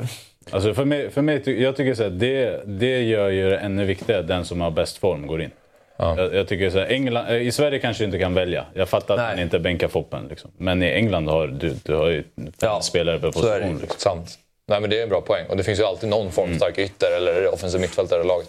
Alltså 0.50 0.74
för 0.74 0.84
mig, 0.84 1.10
för 1.10 1.22
mig 1.22 1.62
jag 1.62 1.76
tycker 1.76 1.94
så 1.94 2.02
här, 2.02 2.10
det, 2.10 2.62
det 2.66 3.02
gör 3.02 3.28
ju 3.28 3.50
det 3.50 3.56
ännu 3.58 3.84
viktigare 3.84 4.20
att 4.20 4.28
den 4.28 4.44
som 4.44 4.60
har 4.60 4.70
bäst 4.70 4.98
form 4.98 5.26
går 5.26 5.42
in. 5.42 5.50
Jag, 5.96 6.34
jag 6.34 6.48
tycker 6.48 6.70
så 6.70 6.78
här, 6.78 6.86
England, 6.86 7.26
eh, 7.28 7.34
I 7.42 7.52
Sverige 7.52 7.78
kanske 7.78 8.02
du 8.02 8.06
inte 8.06 8.18
kan 8.18 8.34
välja. 8.34 8.64
Jag 8.74 8.88
fattar 8.88 9.14
att 9.14 9.20
man 9.20 9.38
inte 9.38 9.58
bänkar 9.58 9.88
Foppen. 9.88 10.26
Liksom. 10.30 10.50
Men 10.58 10.82
i 10.82 10.86
England 10.86 11.28
har 11.28 11.46
du, 11.46 11.74
du 11.82 11.94
har 11.94 12.08
ju 12.08 12.24
fem 12.60 12.82
spelare 12.82 13.18
per 13.18 13.32
Så 13.32 13.46
är 13.46 13.54
det 13.54 13.60
position. 13.60 13.78
Liksom. 13.80 13.98
Sant. 14.00 14.38
Nej, 14.68 14.80
men 14.80 14.90
det 14.90 14.98
är 14.98 15.02
en 15.02 15.08
bra 15.08 15.20
poäng. 15.20 15.46
Och 15.48 15.56
det 15.56 15.62
finns 15.64 15.80
ju 15.80 15.84
alltid 15.84 16.08
någon 16.08 16.32
formstark 16.32 16.78
ytter 16.78 17.16
eller 17.16 17.54
offensiv 17.54 17.80
mittfältare 17.80 18.20
i 18.20 18.26
laget. 18.26 18.48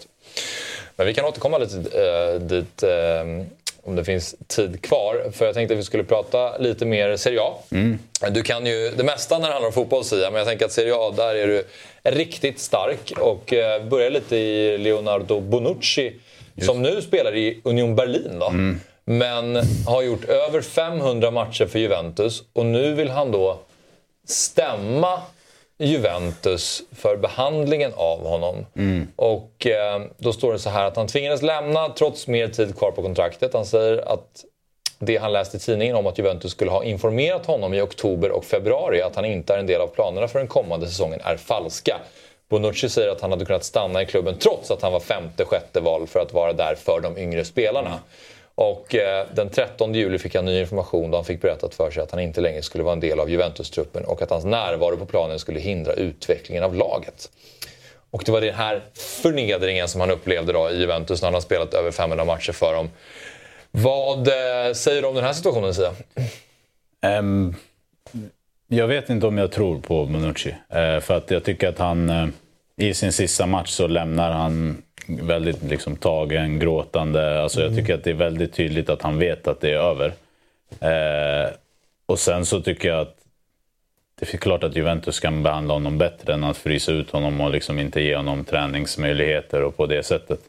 Men 0.96 1.06
vi 1.06 1.14
kan 1.14 1.24
återkomma 1.24 1.58
lite 1.58 1.76
eh, 1.76 2.40
dit 2.40 2.82
eh, 2.82 3.46
om 3.82 3.96
det 3.96 4.04
finns 4.04 4.34
tid 4.46 4.82
kvar. 4.82 5.30
För 5.32 5.46
jag 5.46 5.54
tänkte 5.54 5.74
att 5.74 5.80
vi 5.80 5.84
skulle 5.84 6.04
prata 6.04 6.58
lite 6.58 6.86
mer 6.86 7.16
Serie 7.16 7.40
A. 7.40 7.54
Du 8.30 8.42
kan 8.42 8.66
ju 8.66 8.90
det 8.96 9.04
mesta 9.04 9.38
när 9.38 9.46
det 9.46 9.52
handlar 9.52 9.66
om 9.66 9.72
fotboll, 9.72 10.04
Sia, 10.04 10.30
men 10.30 10.38
jag 10.38 10.48
tänker 10.48 10.64
att 10.64 10.72
Serie 10.72 10.94
A, 10.96 11.12
där 11.16 11.34
är 11.34 11.46
du 11.46 11.64
riktigt 12.02 12.60
stark. 12.60 13.12
Och 13.20 13.52
eh, 13.52 13.84
börjar 13.84 14.10
lite 14.10 14.36
i 14.36 14.78
Leonardo 14.78 15.40
Bonucci, 15.40 16.12
som 16.62 16.82
nu 16.82 17.02
spelar 17.02 17.36
i 17.36 17.60
Union 17.64 17.96
Berlin. 17.96 18.38
Då. 18.38 18.52
Men 19.04 19.56
har 19.86 20.02
gjort 20.02 20.24
över 20.24 20.60
500 20.60 21.30
matcher 21.30 21.66
för 21.66 21.78
Juventus 21.78 22.42
och 22.52 22.66
nu 22.66 22.94
vill 22.94 23.10
han 23.10 23.32
då 23.32 23.58
stämma 24.26 25.20
Juventus 25.78 26.82
för 26.92 27.16
behandlingen 27.16 27.92
av 27.96 28.26
honom. 28.26 28.66
Och 29.16 29.66
eh, 29.66 30.02
då 30.18 30.32
står 30.32 30.52
det 30.52 30.58
så 30.58 30.70
här 30.70 30.84
att 30.84 30.96
han 30.96 31.06
tvingades 31.06 31.42
lämna 31.42 31.88
trots 31.88 32.26
mer 32.26 32.48
tid 32.48 32.78
kvar 32.78 32.90
på 32.90 33.02
kontraktet. 33.02 33.54
Han 33.54 33.66
säger 33.66 34.12
att 34.12 34.44
det 34.98 35.16
han 35.16 35.32
läste 35.32 35.56
i 35.56 35.60
tidningen 35.60 35.96
om 35.96 36.06
att 36.06 36.18
Juventus 36.18 36.50
skulle 36.50 36.70
ha 36.70 36.84
informerat 36.84 37.46
honom 37.46 37.74
i 37.74 37.80
oktober 37.80 38.30
och 38.30 38.44
februari 38.44 39.02
att 39.02 39.16
han 39.16 39.24
inte 39.24 39.54
är 39.54 39.58
en 39.58 39.66
del 39.66 39.80
av 39.80 39.86
planerna 39.86 40.28
för 40.28 40.38
den 40.38 40.48
kommande 40.48 40.86
säsongen 40.86 41.20
är 41.24 41.36
falska. 41.36 41.96
Bonucci 42.48 42.88
säger 42.88 43.08
att 43.08 43.20
han 43.20 43.30
hade 43.30 43.44
kunnat 43.44 43.64
stanna 43.64 44.02
i 44.02 44.06
klubben 44.06 44.38
trots 44.38 44.70
att 44.70 44.82
han 44.82 44.92
var 44.92 45.00
femte, 45.00 45.44
sjätte 45.44 45.80
val 45.80 46.06
för 46.06 46.20
att 46.20 46.32
vara 46.32 46.52
där 46.52 46.74
för 46.74 47.00
de 47.00 47.18
yngre 47.18 47.44
spelarna. 47.44 47.98
Och 48.58 48.94
eh, 48.94 49.26
den 49.34 49.50
13 49.50 49.94
juli 49.94 50.18
fick 50.18 50.34
han 50.34 50.44
ny 50.44 50.60
information 50.60 51.10
då 51.10 51.16
han 51.16 51.24
fick 51.24 51.40
berättat 51.40 51.74
för 51.74 51.90
sig 51.90 52.02
att 52.02 52.10
han 52.10 52.20
inte 52.20 52.40
längre 52.40 52.62
skulle 52.62 52.84
vara 52.84 52.92
en 52.92 53.00
del 53.00 53.20
av 53.20 53.30
Juventus-truppen 53.30 54.04
och 54.04 54.22
att 54.22 54.30
hans 54.30 54.44
närvaro 54.44 54.96
på 54.96 55.06
planen 55.06 55.38
skulle 55.38 55.60
hindra 55.60 55.92
utvecklingen 55.92 56.64
av 56.64 56.74
laget. 56.74 57.30
Och 58.10 58.22
det 58.26 58.32
var 58.32 58.40
den 58.40 58.54
här 58.54 58.82
förnedringen 58.94 59.88
som 59.88 60.00
han 60.00 60.10
upplevde 60.10 60.52
då 60.52 60.70
i 60.70 60.80
Juventus 60.80 61.22
när 61.22 61.26
han 61.26 61.34
har 61.34 61.40
spelat 61.40 61.74
över 61.74 61.90
500 61.90 62.24
matcher 62.24 62.52
för 62.52 62.74
dem. 62.74 62.90
Vad 63.70 64.28
eh, 64.28 64.72
säger 64.74 65.02
du 65.02 65.08
om 65.08 65.14
den 65.14 65.24
här 65.24 65.32
situationen, 65.32 65.74
Sia? 65.74 65.92
Um, 67.18 67.54
Jag 68.68 68.86
vet 68.86 69.10
inte 69.10 69.26
om 69.26 69.38
jag 69.38 69.52
tror 69.52 69.80
på 69.80 70.06
Bonucci. 70.06 70.50
Uh, 70.50 71.00
för 71.00 71.16
att 71.16 71.30
jag 71.30 71.44
tycker 71.44 71.68
att 71.68 71.78
han 71.78 72.10
uh, 72.10 72.28
i 72.76 72.94
sin 72.94 73.12
sista 73.12 73.46
match 73.46 73.70
så 73.70 73.86
lämnar 73.86 74.30
han 74.30 74.82
väldigt 75.08 75.62
liksom, 75.62 75.96
tagen, 75.96 76.58
gråtande. 76.58 77.42
Alltså, 77.42 77.60
Jag 77.62 77.76
tycker 77.76 77.94
att 77.94 78.04
det 78.04 78.10
är 78.10 78.14
väldigt 78.14 78.54
tydligt 78.54 78.90
att 78.90 79.02
han 79.02 79.18
vet 79.18 79.48
att 79.48 79.60
det 79.60 79.70
är 79.70 79.78
över. 79.78 80.12
Eh, 80.80 81.50
och 82.06 82.18
sen 82.18 82.44
så 82.46 82.60
tycker 82.60 82.88
jag 82.88 83.00
att 83.00 83.16
det 84.20 84.34
är 84.34 84.38
klart 84.38 84.64
att 84.64 84.76
Juventus 84.76 85.20
kan 85.20 85.42
behandla 85.42 85.74
honom 85.74 85.98
bättre 85.98 86.34
än 86.34 86.44
att 86.44 86.56
frysa 86.56 86.92
ut 86.92 87.10
honom 87.10 87.40
och 87.40 87.50
liksom 87.50 87.78
inte 87.78 88.00
ge 88.00 88.16
honom 88.16 88.44
träningsmöjligheter 88.44 89.62
och 89.62 89.76
på 89.76 89.86
det 89.86 90.02
sättet. 90.02 90.40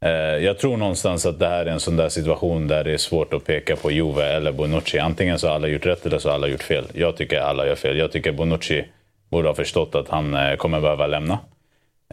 Eh, 0.00 0.10
Jag 0.44 0.58
tror 0.58 0.76
någonstans 0.76 1.26
att 1.26 1.38
det 1.38 1.48
här 1.48 1.66
är 1.66 1.70
en 1.70 1.80
sån 1.80 1.96
där 1.96 2.08
situation 2.08 2.68
där 2.68 2.84
det 2.84 2.92
är 2.92 2.96
svårt 2.96 3.34
att 3.34 3.44
peka 3.44 3.76
på 3.76 3.90
Juve 3.90 4.24
eller 4.24 4.52
Bonucci. 4.52 4.98
Antingen 4.98 5.38
så 5.38 5.48
har 5.48 5.54
alla 5.54 5.68
gjort 5.68 5.86
rätt 5.86 6.06
eller 6.06 6.18
så 6.18 6.28
har 6.28 6.34
alla 6.34 6.48
gjort 6.48 6.62
fel. 6.62 6.84
Jag 6.94 7.16
tycker 7.16 7.40
alla 7.40 7.66
gör 7.66 7.74
fel. 7.74 7.98
Jag 7.98 8.12
tycker 8.12 8.32
Bonucci 8.32 8.84
borde 9.28 9.48
ha 9.48 9.54
förstått 9.54 9.94
att 9.94 10.08
han 10.08 10.34
eh, 10.34 10.56
kommer 10.56 10.80
behöva 10.80 11.06
lämna. 11.06 11.38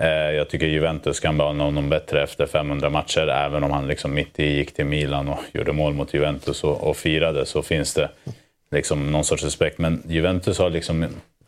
Eh, 0.02 0.08
jag 0.08 0.50
tycker 0.50 0.68
Juventus 0.68 1.20
kan 1.20 1.38
behålla 1.38 1.64
honom 1.64 1.90
bättre 1.90 2.24
efter 2.24 2.46
500 2.46 2.90
matcher. 2.90 3.28
Även 3.28 3.64
om 3.64 3.72
han 3.72 3.88
liksom 3.88 4.14
mitt 4.14 4.40
i 4.40 4.46
gick 4.46 4.74
till 4.74 4.86
Milan 4.86 5.30
och 5.30 5.40
gjorde 5.54 5.74
mål 5.74 5.94
mot 5.94 6.14
Juventus 6.14 6.64
och, 6.64 6.90
och 6.90 6.98
firade 6.98 7.46
så 7.46 7.62
finns 7.62 7.94
det 7.94 8.10
liksom 8.72 9.12
någon 9.12 9.24
sorts 9.24 9.44
respekt. 9.44 9.78
Men 9.78 10.04
Juventus 10.08 10.60
har 10.60 10.70
liksom, 10.70 11.06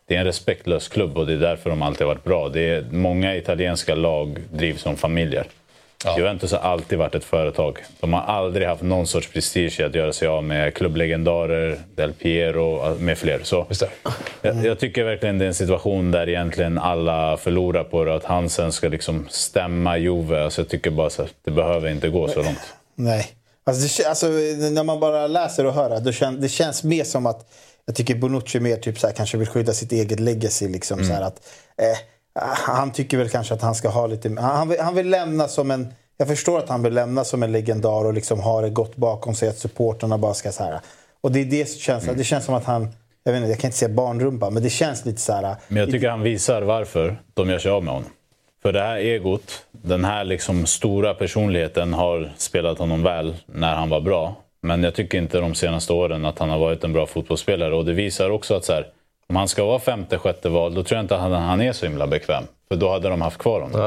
det 0.08 0.16
är 0.16 0.20
en 0.20 0.26
respektlös 0.26 0.88
klubb 0.88 1.18
och 1.18 1.26
det 1.26 1.34
är 1.34 1.38
därför 1.38 1.70
de 1.70 1.82
alltid 1.82 2.08
varit 2.08 2.24
bra. 2.24 2.50
Det 2.50 2.70
är, 2.70 2.86
många 2.92 3.36
italienska 3.36 3.96
lag 3.96 4.38
drivs 4.52 4.82
som 4.82 4.98
familjer. 4.98 5.46
Juventus 6.18 6.52
har 6.52 6.60
alltid 6.60 6.98
varit 6.98 7.16
ett 7.16 7.24
företag. 7.24 7.84
De 8.00 8.14
har 8.14 8.22
aldrig 8.22 8.68
haft 8.68 8.82
någon 8.82 9.08
sorts 9.08 9.28
prestige 9.32 9.82
att 9.86 9.96
göra 9.96 10.14
sig 10.14 10.28
av 10.28 10.44
med 10.44 10.74
klubblegendarer, 10.74 11.80
Del 11.96 12.14
Piero 12.14 12.96
med 13.00 13.18
fler. 13.18 13.40
Så 13.44 13.66
jag, 14.42 14.66
jag 14.66 14.80
tycker 14.80 15.04
verkligen 15.04 15.38
det 15.38 15.46
är 15.46 15.48
en 15.48 15.54
situation 15.54 16.12
där 16.12 16.30
egentligen 16.30 16.78
alla 16.78 17.38
förlorar 17.38 17.84
på 17.84 18.06
det. 18.06 18.16
Att 18.16 18.24
han 18.24 18.50
sen 18.50 18.72
ska 18.72 18.88
liksom 18.88 19.28
stämma 19.30 19.98
Juve. 19.98 20.44
Alltså 20.44 20.62
jag 20.62 20.70
tycker 20.70 20.92
bara 20.92 21.08
att 21.08 21.34
det 21.46 21.52
behöver 21.52 21.90
inte 21.90 22.10
gå 22.10 22.28
så 22.28 22.44
långt. 22.44 22.74
Nej. 22.96 23.28
Alltså, 23.64 24.04
det, 24.04 24.10
alltså, 24.10 24.28
när 24.72 24.84
man 24.84 25.00
bara 25.00 25.28
läser 25.28 25.66
och 25.66 25.74
hör 25.74 26.00
det, 26.00 26.14
kän, 26.14 26.42
det 26.42 26.50
känns 26.50 26.84
mer 26.84 27.04
som 27.04 27.26
att 27.26 27.54
jag 27.86 27.96
tycker 27.96 28.16
Bonucci 28.16 28.60
mer 28.60 28.78
typ 28.78 29.00
så 29.00 29.08
här, 29.08 29.14
kanske 29.14 29.38
vill 29.38 29.48
skydda 29.48 29.74
sitt 29.74 29.92
eget 29.92 30.20
legacy. 30.20 30.68
Liksom, 30.68 31.06
så 31.06 31.14
här, 31.14 31.22
att, 31.22 31.48
eh, 31.78 31.98
han 32.42 32.92
tycker 32.92 33.18
väl 33.18 33.30
kanske 33.30 33.54
att 33.54 33.62
han 33.62 33.76
ska 33.76 33.90
ha 33.90 34.08
lite... 34.08 34.42
Han 34.42 34.70
vill, 34.70 34.80
han 34.80 34.96
vill 34.96 35.10
lämna 35.10 35.48
som 35.48 35.72
en... 35.72 35.94
Jag 36.18 36.28
förstår 36.28 36.60
att 36.60 36.70
han 36.70 36.84
vill 36.84 36.94
lämna 36.94 37.24
som 37.24 37.44
en 37.44 37.52
legendar 37.52 38.06
och 38.06 38.14
liksom 38.14 38.40
ha 38.40 38.62
det 38.62 38.70
gott 38.70 38.96
bakom 38.96 39.36
sig. 39.36 39.50
Att 39.50 39.58
supporterna 39.58 40.18
bara 40.18 40.34
ska 40.34 40.52
så 40.52 40.64
här... 40.64 40.80
Och 41.22 41.32
det 41.32 41.40
är 41.40 41.46
det 41.46 41.70
känslan. 41.70 42.18
Det 42.18 42.24
känns 42.24 42.46
som 42.46 42.56
att 42.56 42.66
han... 42.66 42.88
Jag, 43.24 43.32
vet 43.32 43.40
inte, 43.40 43.50
jag 43.50 43.60
kan 43.60 43.68
inte 43.68 43.78
säga 43.78 43.90
barnrumpa, 43.90 44.50
men 44.50 44.64
det 44.64 44.70
känns 44.70 45.06
lite 45.06 45.22
så 45.22 45.34
här... 45.34 45.56
Men 45.68 45.78
jag 45.78 45.92
tycker 45.92 46.10
han 46.10 46.22
visar 46.22 46.62
varför 46.62 47.18
de 47.34 47.50
gör 47.50 47.60
sig 47.60 47.72
av 47.72 47.84
med 47.84 47.94
honom. 47.94 48.10
För 48.62 48.74
det 48.74 48.82
här 48.82 48.98
egot, 48.98 49.66
den 49.72 50.06
här 50.06 50.24
liksom 50.24 50.66
stora 50.66 51.14
personligheten 51.14 51.94
har 51.94 52.34
spelat 52.38 52.78
honom 52.78 53.04
väl 53.04 53.36
när 53.46 53.76
han 53.76 53.90
var 53.90 54.02
bra. 54.02 54.36
Men 54.62 54.84
jag 54.84 54.96
tycker 54.96 55.18
inte 55.18 55.40
de 55.40 55.56
senaste 55.56 55.94
åren 55.94 56.26
att 56.26 56.40
han 56.40 56.50
har 56.50 56.60
varit 56.60 56.84
en 56.84 56.94
bra 56.94 57.06
fotbollsspelare. 57.06 57.76
Och 57.76 57.86
det 57.86 57.94
visar 57.94 58.30
också 58.30 58.56
att 58.56 58.66
så 58.66 58.74
här, 58.74 58.88
om 59.30 59.36
han 59.36 59.48
ska 59.48 59.66
vara 59.66 59.80
femte, 59.80 60.18
sjätte 60.18 60.50
val, 60.50 60.74
då 60.74 60.84
tror 60.84 60.98
jag 60.98 61.04
inte 61.04 61.16
att 61.16 61.22
han, 61.22 61.62
är 61.62 61.72
så 61.72 61.86
himla 61.86 62.08
bekväm. 62.08 62.44
För 62.70 62.76
då 62.76 62.92
hade 62.92 63.10
de 63.10 63.22
haft 63.22 63.38
kvar 63.38 63.62
honom. 63.62 63.82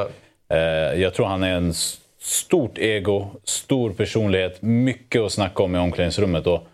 Eh, 0.50 0.58
jag 1.02 1.14
tror 1.14 1.26
han 1.26 1.42
är 1.42 1.54
en 1.56 1.74
stort 2.20 2.78
ego, 2.78 3.26
stor 3.44 3.90
personlighet, 3.92 4.62
mycket 4.62 5.22
att 5.22 5.32
snacka 5.32 5.62
om 5.62 5.76
i 5.76 5.78
omklädningsrummet. 5.78 6.46
Och 6.46 6.66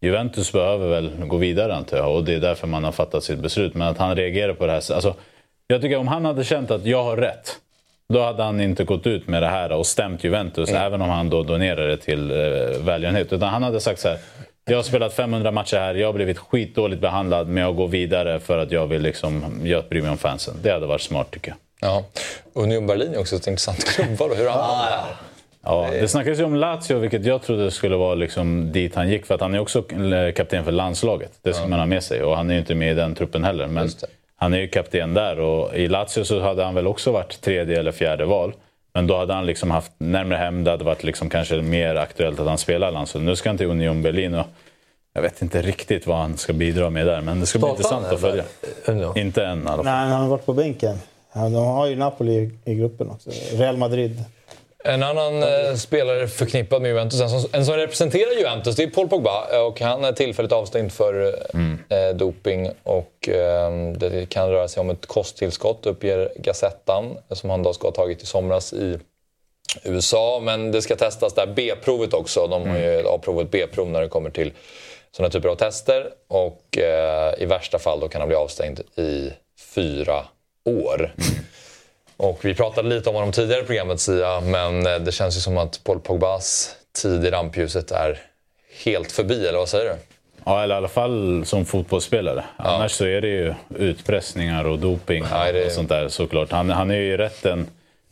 Juventus 0.00 0.52
behöver 0.52 0.88
väl 0.88 1.10
gå 1.26 1.36
vidare 1.36 1.74
antar 1.74 1.96
jag 1.96 2.14
och 2.16 2.24
det 2.24 2.34
är 2.34 2.40
därför 2.40 2.66
man 2.66 2.84
har 2.84 2.92
fattat 2.92 3.24
sitt 3.24 3.38
beslut. 3.38 3.74
Men 3.74 3.88
att 3.88 3.98
han 3.98 4.16
reagerar 4.16 4.54
på 4.54 4.66
det 4.66 4.72
här 4.72 4.80
sättet- 4.80 4.94
alltså, 4.94 5.14
Jag 5.66 5.80
tycker 5.82 5.96
om 5.96 6.08
han 6.08 6.24
hade 6.24 6.44
känt 6.44 6.70
att 6.70 6.86
jag 6.86 7.04
har 7.04 7.16
rätt, 7.16 7.56
då 8.08 8.22
hade 8.22 8.42
han 8.42 8.60
inte 8.60 8.84
gått 8.84 9.06
ut 9.06 9.28
med 9.28 9.42
det 9.42 9.48
här 9.48 9.72
och 9.72 9.86
stämt 9.86 10.24
Juventus, 10.24 10.68
även 10.70 11.02
om 11.02 11.08
han 11.08 11.30
då 11.30 11.42
donerar 11.42 11.88
det 11.88 11.96
till 11.96 12.30
eh, 12.30 12.36
välgörenhet. 12.84 13.32
Utan 13.32 13.48
han 13.48 13.62
hade 13.62 13.80
sagt 13.80 14.00
så 14.00 14.08
här, 14.08 14.18
jag 14.64 14.76
har 14.76 14.82
spelat 14.82 15.12
500 15.12 15.50
matcher 15.50 15.76
här, 15.76 15.94
jag 15.94 16.08
har 16.08 16.12
blivit 16.12 16.38
skitdåligt 16.38 17.00
behandlad, 17.00 17.48
men 17.48 17.62
jag 17.62 17.76
går 17.76 17.88
vidare 17.88 18.40
för 18.40 18.58
att 18.58 18.70
jag 18.70 18.86
vill 18.86 19.02
liksom, 19.02 19.60
jag 19.64 19.84
bryr 19.88 20.02
mig 20.02 20.10
om 20.10 20.18
fansen. 20.18 20.54
Det 20.62 20.70
hade 20.72 20.86
varit 20.86 21.00
smart 21.00 21.30
tycker 21.30 21.50
jag. 21.50 21.90
Ja. 21.90 22.04
Union 22.52 22.86
Berlin 22.86 23.14
är 23.14 23.20
också 23.20 23.36
ett 23.36 23.46
intressant 23.46 23.84
klubbval. 23.94 24.30
Hur 24.36 24.48
han 24.48 24.60
ah, 24.60 25.06
Ja, 25.64 25.88
det 25.92 26.08
snackas 26.08 26.38
ju 26.38 26.44
om 26.44 26.54
Lazio, 26.54 26.98
vilket 26.98 27.26
jag 27.26 27.42
trodde 27.42 27.70
skulle 27.70 27.96
vara 27.96 28.14
liksom 28.14 28.72
dit 28.72 28.94
han 28.94 29.08
gick. 29.08 29.26
För 29.26 29.34
att 29.34 29.40
han 29.40 29.54
är 29.54 29.58
också 29.58 29.82
kapten 30.36 30.64
för 30.64 30.72
landslaget. 30.72 31.32
Det 31.42 31.52
ska 31.52 31.66
man 31.66 31.78
ha 31.78 31.86
med 31.86 32.02
sig. 32.02 32.22
Och 32.22 32.36
han 32.36 32.50
är 32.50 32.54
ju 32.54 32.60
inte 32.60 32.74
med 32.74 32.90
i 32.90 32.94
den 32.94 33.14
truppen 33.14 33.44
heller. 33.44 33.66
Men 33.66 33.88
han 34.36 34.54
är 34.54 34.58
ju 34.58 34.68
kapten 34.68 35.14
där. 35.14 35.40
Och 35.40 35.76
i 35.76 35.88
Lazio 35.88 36.24
så 36.24 36.40
hade 36.40 36.64
han 36.64 36.74
väl 36.74 36.86
också 36.86 37.12
varit 37.12 37.40
tredje 37.40 37.78
eller 37.78 37.92
fjärde 37.92 38.24
val. 38.24 38.52
Men 38.94 39.06
då 39.06 39.16
hade 39.16 39.34
han 39.34 39.46
liksom 39.46 39.70
haft 39.70 39.92
närmare 39.98 40.38
hem. 40.38 40.64
Det 40.64 40.70
hade 40.70 40.84
varit 40.84 41.04
liksom 41.04 41.28
kanske 41.28 41.62
mer 41.62 41.94
aktuellt 41.94 42.40
att 42.40 42.46
han 42.46 42.58
spelar 42.58 42.88
i 42.88 42.92
landslaget. 42.92 43.26
Nu 43.26 43.36
ska 43.36 43.48
han 43.48 43.58
till 43.58 43.66
Union 43.66 44.02
Berlin. 44.02 44.34
Och 44.34 44.46
jag 45.14 45.22
vet 45.22 45.42
inte 45.42 45.62
riktigt 45.62 46.06
vad 46.06 46.16
han 46.18 46.36
ska 46.36 46.52
bidra 46.52 46.90
med 46.90 47.06
där. 47.06 47.20
Men 47.20 47.40
det 47.40 47.46
ska 47.46 47.58
bli 47.58 47.68
Startar 47.68 47.94
han 47.94 48.04
intressant 48.04 48.24
att 48.24 48.84
följa. 48.84 49.12
Inte 49.22 49.44
än 49.44 49.58
i 49.58 49.66
alla 49.66 49.76
fall. 49.76 49.84
Nej, 49.84 50.08
han 50.08 50.22
har 50.22 50.28
varit 50.28 50.46
på 50.46 50.52
bänken. 50.52 50.98
De 51.32 51.54
har 51.54 51.86
ju 51.86 51.96
Napoli 51.96 52.50
i 52.64 52.74
gruppen 52.74 53.10
också. 53.10 53.30
Real 53.52 53.76
Madrid. 53.76 54.24
En 54.84 55.02
annan 55.02 55.42
eh, 55.42 55.74
spelare 55.74 56.28
förknippad 56.28 56.82
med 56.82 56.88
Juventus, 56.88 57.20
en 57.20 57.28
som, 57.30 57.50
en 57.52 57.66
som 57.66 57.74
representerar 57.76 58.38
Juventus, 58.38 58.76
det 58.76 58.82
är 58.82 58.86
Paul 58.90 59.08
Pogba. 59.08 59.46
eh, 59.52 59.60
Och 59.60 59.80
han 59.80 60.04
är 60.04 60.12
tillfälligt 60.12 60.52
avstängd 60.52 60.92
för 60.92 61.38
eh, 61.88 62.14
doping. 62.14 62.70
Och 62.82 63.28
eh, 63.28 63.72
det 63.96 64.28
kan 64.28 64.50
röra 64.50 64.68
sig 64.68 64.80
om 64.80 64.90
ett 64.90 65.06
kosttillskott, 65.06 65.86
uppger 65.86 66.32
Gazettan, 66.36 67.16
som 67.30 67.50
han 67.50 67.62
då 67.62 67.72
ska 67.72 67.86
ha 67.86 67.92
tagit 67.92 68.22
i 68.22 68.26
somras 68.26 68.72
i 68.72 68.98
USA. 69.84 70.40
Men 70.42 70.72
det 70.72 70.82
ska 70.82 70.96
testas 70.96 71.34
där 71.34 71.46
B-provet 71.46 72.14
också. 72.14 72.46
De 72.46 72.70
har 72.70 72.78
ju 72.78 73.08
A-provet 73.08 73.50
B-prov 73.50 73.88
när 73.90 74.00
det 74.00 74.08
kommer 74.08 74.30
till 74.30 74.52
sådana 75.16 75.30
typer 75.30 75.48
av 75.48 75.54
tester. 75.54 76.06
Och 76.28 76.78
eh, 76.78 77.34
i 77.38 77.46
värsta 77.46 77.78
fall 77.78 78.00
då 78.00 78.08
kan 78.08 78.20
han 78.20 78.28
bli 78.28 78.36
avstängd 78.36 78.80
i 78.96 79.30
fyra 79.74 80.24
år. 80.64 81.14
Och 82.22 82.44
vi 82.44 82.54
pratade 82.54 82.88
lite 82.88 83.08
om 83.08 83.14
honom 83.14 83.32
tidigare 83.32 83.62
i 83.62 83.64
programmet 83.64 84.00
Sia, 84.00 84.40
men 84.40 84.86
eh, 84.86 84.94
det 84.94 85.12
känns 85.12 85.36
ju 85.36 85.40
som 85.40 85.58
att 85.58 85.84
Paul 85.84 86.00
Pogbas 86.00 86.76
tid 87.02 87.24
i 87.24 87.30
rampljuset 87.30 87.90
är 87.90 88.18
helt 88.84 89.12
förbi, 89.12 89.46
eller 89.46 89.58
vad 89.58 89.68
säger 89.68 89.84
du? 89.84 89.96
Ja, 90.44 90.62
eller 90.62 90.74
i 90.74 90.78
alla 90.78 90.88
fall 90.88 91.42
som 91.46 91.64
fotbollsspelare. 91.64 92.44
Annars 92.56 92.92
så 92.92 93.04
är 93.04 93.20
det 93.20 93.28
ju 93.28 93.54
utpressningar 93.78 94.64
och 94.64 94.78
doping 94.78 95.22
och 95.22 95.72
sånt 95.72 95.88
där 95.88 96.08
såklart. 96.08 96.50
Han, 96.50 96.70
han 96.70 96.90
är 96.90 96.94
ju 96.96 97.12
i 97.12 97.16
rätten 97.16 97.66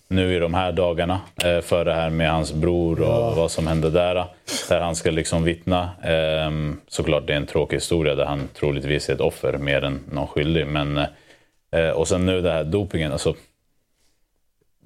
nu 0.09 0.37
i 0.37 0.39
de 0.39 0.55
här 0.55 0.73
dagarna 0.73 1.21
eh, 1.45 1.61
för 1.61 1.85
det 1.85 1.95
här 1.95 2.11
med 2.11 2.31
hans 2.31 2.53
bror 2.53 3.01
och 3.01 3.37
vad 3.37 3.51
som 3.51 3.67
hände 3.67 3.91
där. 3.91 4.25
Där 4.69 4.81
han 4.81 4.97
ska 4.97 5.11
liksom 5.11 5.45
vittna. 5.45 5.91
Ehm, 6.03 6.81
såklart 6.89 7.27
det 7.27 7.33
är 7.33 7.37
en 7.37 7.47
tråkig 7.47 7.77
historia 7.77 8.15
där 8.15 8.25
han 8.25 8.49
troligtvis 8.59 9.09
är 9.09 9.15
ett 9.15 9.21
offer 9.21 9.59
mer 9.59 9.85
än 9.85 10.01
någon 10.13 10.27
skyldig. 10.27 10.67
Men, 10.67 10.99
eh, 11.73 11.91
och 11.91 12.09
sen 12.09 12.27
nu 12.27 12.41
det 12.41 12.53
här 12.53 12.65
dopingen. 12.65 13.13
Alltså, 13.13 13.35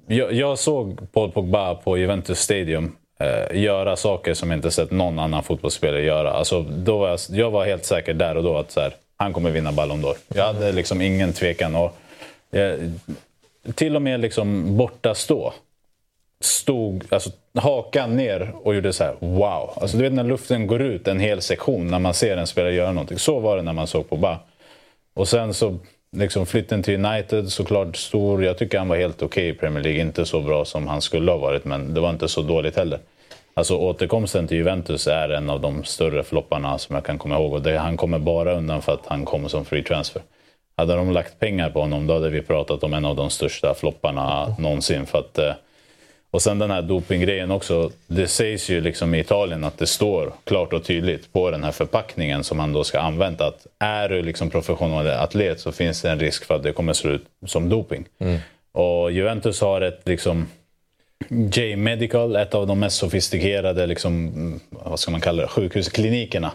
jag, 0.07 0.33
jag 0.33 0.59
såg 0.59 1.11
Paul 1.11 1.31
Pogba 1.31 1.75
på 1.75 1.97
Juventus 1.97 2.39
Stadium 2.39 2.95
eh, 3.19 3.61
göra 3.61 3.95
saker 3.95 4.33
som 4.33 4.51
jag 4.51 4.57
inte 4.57 4.71
sett 4.71 4.91
någon 4.91 5.19
annan 5.19 5.43
fotbollsspelare 5.43 6.01
göra. 6.01 6.31
Alltså, 6.31 6.61
då 6.61 6.97
var 6.97 7.09
jag, 7.09 7.19
jag 7.29 7.51
var 7.51 7.65
helt 7.65 7.85
säker 7.85 8.13
där 8.13 8.37
och 8.37 8.43
då 8.43 8.57
att 8.57 8.71
så 8.71 8.81
här, 8.81 8.93
han 9.17 9.33
kommer 9.33 9.51
vinna 9.51 9.71
Ballon 9.71 10.05
d'Or. 10.05 10.15
Jag 10.35 10.43
hade 10.43 10.71
liksom 10.71 11.01
ingen 11.01 11.33
tvekan. 11.33 11.75
Och, 11.75 11.97
eh, 12.57 12.79
till 13.75 13.95
och 13.95 14.01
med 14.01 14.19
liksom 14.19 14.77
borta 14.77 15.15
stå 15.15 15.53
stod 16.39 17.03
alltså, 17.09 17.29
hakan 17.53 18.17
ner 18.17 18.51
och 18.63 18.75
gjorde 18.75 18.93
så 18.93 19.03
här 19.03 19.15
wow. 19.19 19.73
Alltså, 19.75 19.97
du 19.97 20.03
vet 20.03 20.13
när 20.13 20.23
luften 20.23 20.67
går 20.67 20.81
ut 20.81 21.07
en 21.07 21.19
hel 21.19 21.41
sektion 21.41 21.87
när 21.87 21.99
man 21.99 22.13
ser 22.13 22.37
en 22.37 22.47
spelare 22.47 22.73
göra 22.73 22.91
någonting. 22.91 23.19
Så 23.19 23.39
var 23.39 23.57
det 23.57 23.63
när 23.63 23.73
man 23.73 23.87
såg 23.87 24.09
Pogba. 24.09 24.39
Och 25.13 25.27
sen 25.27 25.53
så 25.53 25.77
liksom 26.15 26.45
flytten 26.45 26.83
till 26.83 27.05
United 27.05 27.49
såklart 27.49 27.95
stor. 27.95 28.43
Jag 28.43 28.57
tycker 28.57 28.77
han 28.77 28.87
var 28.87 28.95
helt 28.95 29.21
okej 29.21 29.49
i 29.49 29.53
Premier 29.53 29.83
League. 29.83 30.01
Inte 30.01 30.25
så 30.25 30.41
bra 30.41 30.65
som 30.65 30.87
han 30.87 31.01
skulle 31.01 31.31
ha 31.31 31.37
varit 31.37 31.65
men 31.65 31.93
det 31.93 31.99
var 32.01 32.09
inte 32.09 32.27
så 32.27 32.41
dåligt 32.41 32.75
heller. 32.75 32.99
Alltså 33.53 33.77
återkomsten 33.77 34.47
till 34.47 34.57
Juventus 34.57 35.07
är 35.07 35.29
en 35.29 35.49
av 35.49 35.61
de 35.61 35.83
större 35.83 36.23
flopparna 36.23 36.77
som 36.77 36.95
jag 36.95 37.05
kan 37.05 37.17
komma 37.17 37.35
ihåg. 37.35 37.53
Och 37.53 37.61
det, 37.61 37.77
han 37.77 37.97
kommer 37.97 38.19
bara 38.19 38.53
undan 38.53 38.81
för 38.81 38.93
att 38.93 39.05
han 39.05 39.25
kommer 39.25 39.47
som 39.47 39.65
free 39.65 39.83
transfer. 39.83 40.21
Hade 40.77 40.95
de 40.95 41.11
lagt 41.11 41.39
pengar 41.39 41.69
på 41.69 41.81
honom 41.81 42.07
då 42.07 42.13
hade 42.13 42.29
vi 42.29 42.41
pratat 42.41 42.83
om 42.83 42.93
en 42.93 43.05
av 43.05 43.15
de 43.15 43.29
största 43.29 43.73
flopparna 43.73 44.55
någonsin. 44.59 45.05
För 45.05 45.19
att, 45.19 45.37
eh, 45.37 45.53
och 46.35 46.41
sen 46.41 46.59
den 46.59 46.71
här 46.71 46.81
dopinggrejen 46.81 47.51
också. 47.51 47.91
Det 48.07 48.27
sägs 48.27 48.69
ju 48.69 48.81
liksom 48.81 49.15
i 49.15 49.19
Italien 49.19 49.63
att 49.63 49.77
det 49.77 49.87
står 49.87 50.33
klart 50.43 50.73
och 50.73 50.83
tydligt 50.83 51.33
på 51.33 51.51
den 51.51 51.63
här 51.63 51.71
förpackningen 51.71 52.43
som 52.43 52.57
man 52.57 52.73
då 52.73 52.83
ska 52.83 52.99
använda 52.99 53.47
att 53.47 53.67
är 53.79 54.09
du 54.09 54.21
liksom 54.21 54.49
professionell 54.49 55.07
atlet 55.07 55.59
så 55.59 55.71
finns 55.71 56.01
det 56.01 56.11
en 56.11 56.19
risk 56.19 56.45
för 56.45 56.55
att 56.55 56.63
det 56.63 56.71
kommer 56.71 56.93
se 56.93 57.07
ut 57.07 57.25
som 57.45 57.69
doping. 57.69 58.05
Och 58.71 59.11
Juventus 59.11 59.61
har 59.61 59.81
ett 59.81 60.01
liksom 60.05 60.47
J-Medical, 61.29 62.35
ett 62.35 62.53
av 62.53 62.67
de 62.67 62.79
mest 62.79 62.97
sofistikerade 62.97 63.87
liksom, 63.87 64.27
mm, 64.27 64.59
vad 64.69 64.99
ska 64.99 65.11
man 65.11 65.21
kalla 65.21 65.41
det, 65.41 65.47
sjukhusklinikerna 65.47 66.51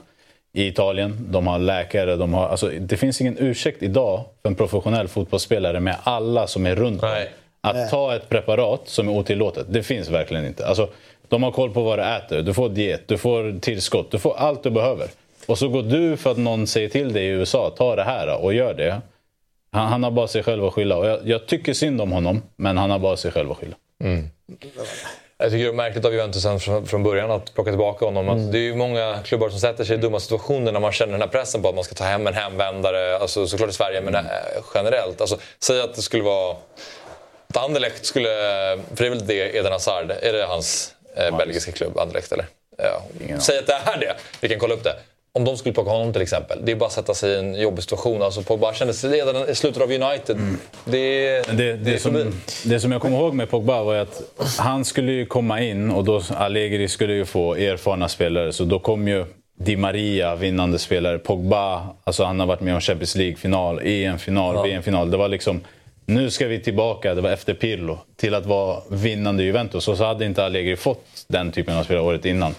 i 0.52 0.66
Italien. 0.66 1.26
De 1.30 1.46
har 1.46 1.58
läkare. 1.58 2.16
De 2.16 2.34
har, 2.34 2.48
alltså, 2.48 2.70
det 2.80 2.96
finns 2.96 3.20
ingen 3.20 3.36
ursäkt 3.38 3.82
idag 3.82 4.24
för 4.42 4.48
en 4.48 4.54
professionell 4.54 5.08
fotbollsspelare 5.08 5.80
med 5.80 5.96
alla 6.02 6.46
som 6.46 6.66
är 6.66 6.76
runt 6.76 7.02
om. 7.02 7.08
Att 7.60 7.76
Nej. 7.76 7.90
ta 7.90 8.16
ett 8.16 8.28
preparat 8.28 8.80
som 8.84 9.08
är 9.08 9.12
otillåtet. 9.12 9.66
Det 9.68 9.82
finns 9.82 10.08
verkligen 10.08 10.46
inte. 10.46 10.66
Alltså, 10.66 10.88
de 11.28 11.42
har 11.42 11.52
koll 11.52 11.70
på 11.70 11.82
vad 11.82 11.98
du 11.98 12.02
äter. 12.02 12.42
Du 12.42 12.54
får 12.54 12.68
diet, 12.68 13.08
du 13.08 13.18
får 13.18 13.60
tillskott, 13.60 14.10
du 14.10 14.18
får 14.18 14.36
allt 14.36 14.62
du 14.62 14.70
behöver. 14.70 15.08
Och 15.46 15.58
så 15.58 15.68
går 15.68 15.82
du 15.82 16.16
för 16.16 16.30
att 16.30 16.38
någon 16.38 16.66
säger 16.66 16.88
till 16.88 17.12
dig 17.12 17.24
i 17.24 17.28
USA, 17.28 17.70
ta 17.76 17.96
det 17.96 18.02
här 18.02 18.42
och 18.42 18.54
gör 18.54 18.74
det. 18.74 19.00
Han, 19.72 19.88
han 19.88 20.02
har 20.02 20.10
bara 20.10 20.28
sig 20.28 20.42
själv 20.42 20.64
att 20.64 20.72
skylla. 20.72 20.96
Och 20.96 21.06
jag, 21.06 21.18
jag 21.24 21.46
tycker 21.46 21.72
synd 21.72 22.00
om 22.00 22.12
honom, 22.12 22.42
men 22.56 22.78
han 22.78 22.90
har 22.90 22.98
bara 22.98 23.16
sig 23.16 23.30
själv 23.30 23.50
att 23.50 23.58
skylla. 23.58 23.76
Jag 25.38 25.50
tycker 25.50 25.64
det 25.64 25.70
är 25.70 25.72
märkligt 25.72 26.04
av 26.04 26.12
Juventus 26.12 26.64
från, 26.64 26.86
från 26.86 27.02
början 27.02 27.30
att 27.30 27.54
plocka 27.54 27.70
tillbaka 27.70 28.04
honom. 28.04 28.28
Att 28.28 28.52
det 28.52 28.58
är 28.58 28.62
ju 28.62 28.74
många 28.74 29.18
klubbar 29.24 29.48
som 29.48 29.60
sätter 29.60 29.84
sig 29.84 29.96
i 29.96 29.98
dumma 29.98 30.20
situationer 30.20 30.72
när 30.72 30.80
man 30.80 30.92
känner 30.92 31.12
den 31.12 31.20
här 31.20 31.28
pressen 31.28 31.62
på 31.62 31.68
att 31.68 31.74
man 31.74 31.84
ska 31.84 31.94
ta 31.94 32.04
hem 32.04 32.26
en 32.26 32.34
hemvändare. 32.34 33.18
Alltså, 33.18 33.46
såklart 33.46 33.70
i 33.70 33.72
Sverige, 33.72 34.00
men 34.00 34.14
eh, 34.14 34.22
generellt. 34.74 35.20
Alltså, 35.20 35.38
säg 35.58 35.80
att 35.80 35.94
det 35.94 36.02
skulle 36.02 36.22
vara... 36.22 36.56
Att 37.50 37.56
Anderlecht 37.56 38.04
skulle... 38.06 38.28
För 38.94 38.96
det 38.96 39.06
är 39.06 39.10
väl 39.10 39.26
det 39.26 39.56
Eden 39.56 39.72
Hazard, 39.72 40.10
är 40.22 40.32
det 40.32 40.44
hans 40.44 40.94
eh, 41.16 41.36
belgiska 41.36 41.72
klubb, 41.72 41.98
Anderlecht 41.98 42.32
eller? 42.32 42.46
Ja. 43.28 43.40
Säg 43.40 43.58
att 43.58 43.66
det 43.66 43.72
är 43.72 43.98
det, 44.00 44.14
vi 44.40 44.48
kan 44.48 44.58
kolla 44.58 44.74
upp 44.74 44.84
det. 44.84 44.94
Om 45.32 45.44
de 45.44 45.56
skulle 45.56 45.72
plocka 45.72 45.90
honom 45.90 46.12
till 46.12 46.22
exempel, 46.22 46.58
det 46.64 46.72
är 46.72 46.76
bara 46.76 46.86
att 46.86 46.92
sätta 46.92 47.14
sig 47.14 47.30
i 47.32 47.38
en 47.38 47.54
jobbig 47.60 47.82
situation. 47.82 48.22
Alltså 48.22 48.42
Pogba 48.42 48.74
kände 48.74 48.94
sig 48.94 49.10
redan 49.10 49.48
i 49.48 49.54
slutet 49.54 49.82
av 49.82 49.90
United. 49.92 50.36
Det, 50.84 51.46
Men 51.46 51.56
det, 51.56 51.72
det, 51.76 51.94
är 51.94 51.98
förbi. 51.98 52.22
som, 52.22 52.40
det 52.70 52.80
som 52.80 52.92
jag 52.92 53.00
kommer 53.00 53.18
ihåg 53.18 53.34
med 53.34 53.50
Pogba 53.50 53.82
var 53.82 53.94
att 53.94 54.22
han 54.58 54.84
skulle 54.84 55.12
ju 55.12 55.26
komma 55.26 55.60
in 55.60 55.90
och 55.90 56.04
då 56.04 56.22
Allegri 56.36 56.88
skulle 56.88 57.12
ju 57.14 57.24
få 57.24 57.54
erfarna 57.54 58.08
spelare. 58.08 58.52
Så 58.52 58.64
då 58.64 58.78
kom 58.78 59.08
ju 59.08 59.24
Di 59.58 59.76
Maria, 59.76 60.34
vinnande 60.36 60.78
spelare. 60.78 61.18
Pogba, 61.18 61.82
alltså 62.04 62.24
han 62.24 62.40
har 62.40 62.46
varit 62.46 62.60
med 62.60 62.74
om 62.74 62.80
Champions 62.80 63.14
League-final, 63.16 63.80
EM-final, 63.84 64.54
Ja. 64.54 64.62
VM-final. 64.62 65.10
Det 65.10 65.16
var 65.16 65.28
liksom, 65.28 65.60
nu 66.10 66.30
ska 66.30 66.46
vi 66.46 66.60
tillbaka, 66.60 67.14
det 67.14 67.20
var 67.20 67.30
efter 67.30 67.54
Pirlo, 67.54 67.98
till 68.16 68.34
att 68.34 68.46
vara 68.46 68.80
vinnande 68.88 69.42
Juventus. 69.42 69.88
Och 69.88 69.96
så 69.96 70.04
hade 70.04 70.24
inte 70.24 70.44
Allegri 70.44 70.76
fått 70.76 71.24
den 71.26 71.52
typen 71.52 71.76
av 71.76 71.84
spelare 71.84 72.04
året 72.04 72.24
innan. 72.24 72.54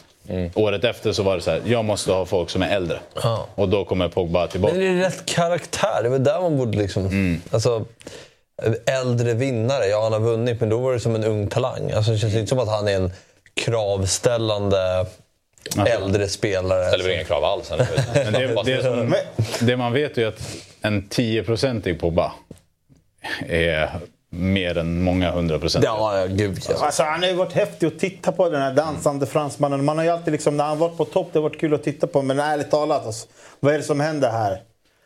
Året 0.54 0.84
efter 0.84 1.12
så 1.12 1.24
var 1.24 1.36
det 1.36 1.42
så 1.42 1.52
här, 1.52 1.62
jag 1.66 1.86
måste 1.86 2.12
ha 2.12 2.26
folk 2.26 2.50
som 2.50 2.62
är 2.62 2.76
äldre. 2.76 3.00
Ja. 3.24 3.48
Och 3.56 3.70
då 3.70 3.86
kommer 3.86 4.08
Pogba 4.08 4.48
tillbaka. 4.48 4.74
Men 4.74 4.84
det 4.84 4.88
är 4.88 5.06
rätt 5.06 5.26
karaktär. 5.26 6.00
Det 6.02 6.08
är 6.08 6.12
väl 6.12 6.24
där 6.24 6.42
man 6.42 6.58
borde 6.58 6.78
liksom... 6.78 7.42
Alltså, 7.52 7.86
äldre 8.86 9.34
vinnare. 9.34 9.86
Ja, 9.86 10.04
han 10.04 10.14
har 10.14 10.20
vunnit, 10.20 10.60
men 10.60 10.70
då 10.70 10.80
var 10.80 10.94
det 10.94 11.00
som 11.00 11.16
en 11.16 11.24
ung 11.24 11.48
talang. 11.48 11.92
Alltså, 11.92 12.12
det 12.12 12.18
känns 12.18 12.36
inte 12.36 12.50
som 12.50 12.60
att 12.60 12.70
han 12.70 12.88
är 12.88 12.96
en 12.96 13.12
kravställande 13.54 15.06
äldre 15.88 16.28
spelare. 16.28 16.88
ställer 16.88 17.04
väl 17.04 17.14
inga 17.14 17.24
krav 17.24 17.44
alls. 17.44 17.72
Men 18.14 18.34
det, 18.34 18.64
det, 18.66 18.84
som, 18.84 19.16
det 19.60 19.78
man 19.78 19.94
vet 19.94 20.18
är 20.18 20.22
ju 20.22 20.28
att 20.28 20.42
en 20.82 21.04
10-procentig 21.10 22.00
Pogba 22.00 22.32
är 23.48 23.90
mer 24.30 24.78
än 24.78 25.02
många 25.02 25.32
hundra 25.32 25.60
procent. 25.60 25.86
Ja, 25.86 26.26
gud 26.30 26.60
Alltså, 26.78 27.04
han 27.04 27.22
har 27.22 27.30
ju 27.30 27.36
varit 27.36 27.54
häftig 27.54 27.88
att 27.88 28.00
titta 28.00 28.32
på, 28.32 28.50
den 28.50 28.62
här 28.62 28.74
dansande 28.74 29.26
fransmannen. 29.26 29.86
Man 29.86 29.98
har 29.98 30.06
ju 30.06 30.12
alltid 30.12 30.32
liksom, 30.32 30.58
när 30.58 30.64
han 30.64 30.80
varit 30.80 30.98
på 30.98 31.06
topp, 31.06 31.30
det 31.34 31.40
har 31.40 31.44
varit 31.44 31.60
kul 31.60 31.74
att 31.74 31.84
titta 31.84 32.08
på. 32.08 32.22
Men 32.22 32.40
ärligt 32.40 32.72
talat, 32.72 33.06
alltså, 33.06 33.28
vad 33.60 33.74
är 33.74 33.78
det 33.78 33.84
som 33.84 34.00
händer 34.00 34.32
här? 34.32 34.62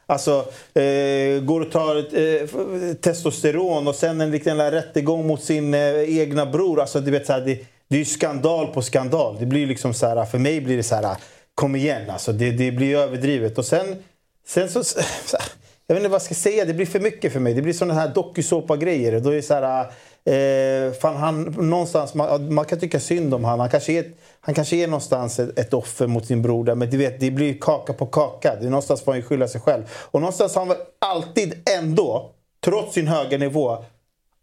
Alltså, 0.05 0.45
eh, 0.73 1.41
går 1.41 1.61
och 1.61 1.71
tar 1.71 1.97
eh, 1.97 2.93
testosteron 2.93 3.87
och 3.87 3.95
sen 3.95 4.21
en 4.21 4.31
liten 4.31 4.57
där 4.57 4.71
rättegång 4.71 5.27
mot 5.27 5.43
sin 5.43 5.73
eh, 5.73 6.19
egna 6.19 6.45
bror. 6.45 6.81
Alltså, 6.81 6.99
du 6.99 7.11
vet, 7.11 7.25
så 7.25 7.33
här, 7.33 7.41
det, 7.41 7.59
det 7.87 7.95
är 7.95 7.99
ju 7.99 8.05
skandal 8.05 8.67
på 8.67 8.81
skandal. 8.81 9.37
Det 9.39 9.45
blir 9.45 9.67
liksom 9.67 9.93
så 9.93 10.07
här, 10.07 10.25
för 10.25 10.37
mig 10.37 10.61
blir 10.61 10.77
det 10.77 10.83
så 10.83 10.95
här, 10.95 11.17
kom 11.55 11.75
igen 11.75 12.09
alltså. 12.09 12.31
Det, 12.31 12.51
det 12.51 12.71
blir 12.71 12.97
överdrivet. 12.97 13.57
Och 13.57 13.65
sen, 13.65 14.03
sen 14.47 14.69
så, 14.69 14.83
så 14.83 14.99
här, 15.37 15.47
jag 15.87 15.95
vet 15.95 16.01
inte 16.01 16.09
vad 16.09 16.15
jag 16.15 16.25
ska 16.25 16.35
säga, 16.35 16.65
det 16.65 16.73
blir 16.73 16.85
för 16.85 16.99
mycket 16.99 17.33
för 17.33 17.39
mig. 17.39 17.53
Det 17.53 17.61
blir 17.61 17.73
sådana 17.73 17.93
här 17.93 18.07
dokusåpa-grejer. 18.07 19.19
Då 19.19 19.29
är 19.29 19.35
det 19.35 19.41
så 19.41 19.53
här, 19.53 19.85
eh, 20.25 20.93
fan 20.93 21.15
han, 21.15 21.43
någonstans, 21.43 22.13
man, 22.13 22.53
man 22.53 22.65
kan 22.65 22.79
tycka 22.79 22.99
synd 22.99 23.33
om 23.33 23.43
han. 23.43 23.59
Han 23.59 23.69
kanske 23.69 23.93
är, 23.93 24.11
han 24.39 24.55
kanske 24.55 24.75
är 24.75 24.87
någonstans 24.87 25.39
ett, 25.39 25.59
ett 25.59 25.73
offer 25.73 26.07
mot 26.07 26.25
sin 26.25 26.41
bror 26.41 26.63
där, 26.63 26.75
men 26.75 26.89
du 26.89 26.97
vet, 26.97 27.19
det 27.19 27.31
blir 27.31 27.57
kaka 27.61 27.93
på 27.93 28.05
kaka. 28.05 28.55
Det 28.55 28.65
är 28.65 28.69
någonstans 28.69 29.01
får 29.01 29.11
han 29.11 29.19
ju 29.19 29.27
skylla 29.27 29.47
sig 29.47 29.61
själv. 29.61 29.83
Och 29.91 30.21
någonstans 30.21 30.55
har 30.55 30.61
han 30.61 30.69
väl 30.69 30.77
alltid 30.99 31.69
ändå, 31.79 32.31
trots 32.63 32.93
sin 32.93 33.07
höga 33.07 33.37
nivå, 33.37 33.83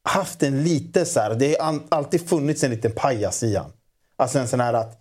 haft 0.02 0.42
en 0.42 0.62
lite 0.62 1.04
så 1.04 1.20
här, 1.20 1.34
det 1.34 1.60
har 1.60 1.80
alltid 1.88 2.28
funnits 2.28 2.64
en 2.64 2.70
liten 2.70 2.92
pajas 2.92 3.42
i 3.42 3.56
han. 3.56 3.72
Alltså 4.16 4.38
en 4.38 4.48
sån 4.48 4.60
här 4.60 4.74
att, 4.74 5.00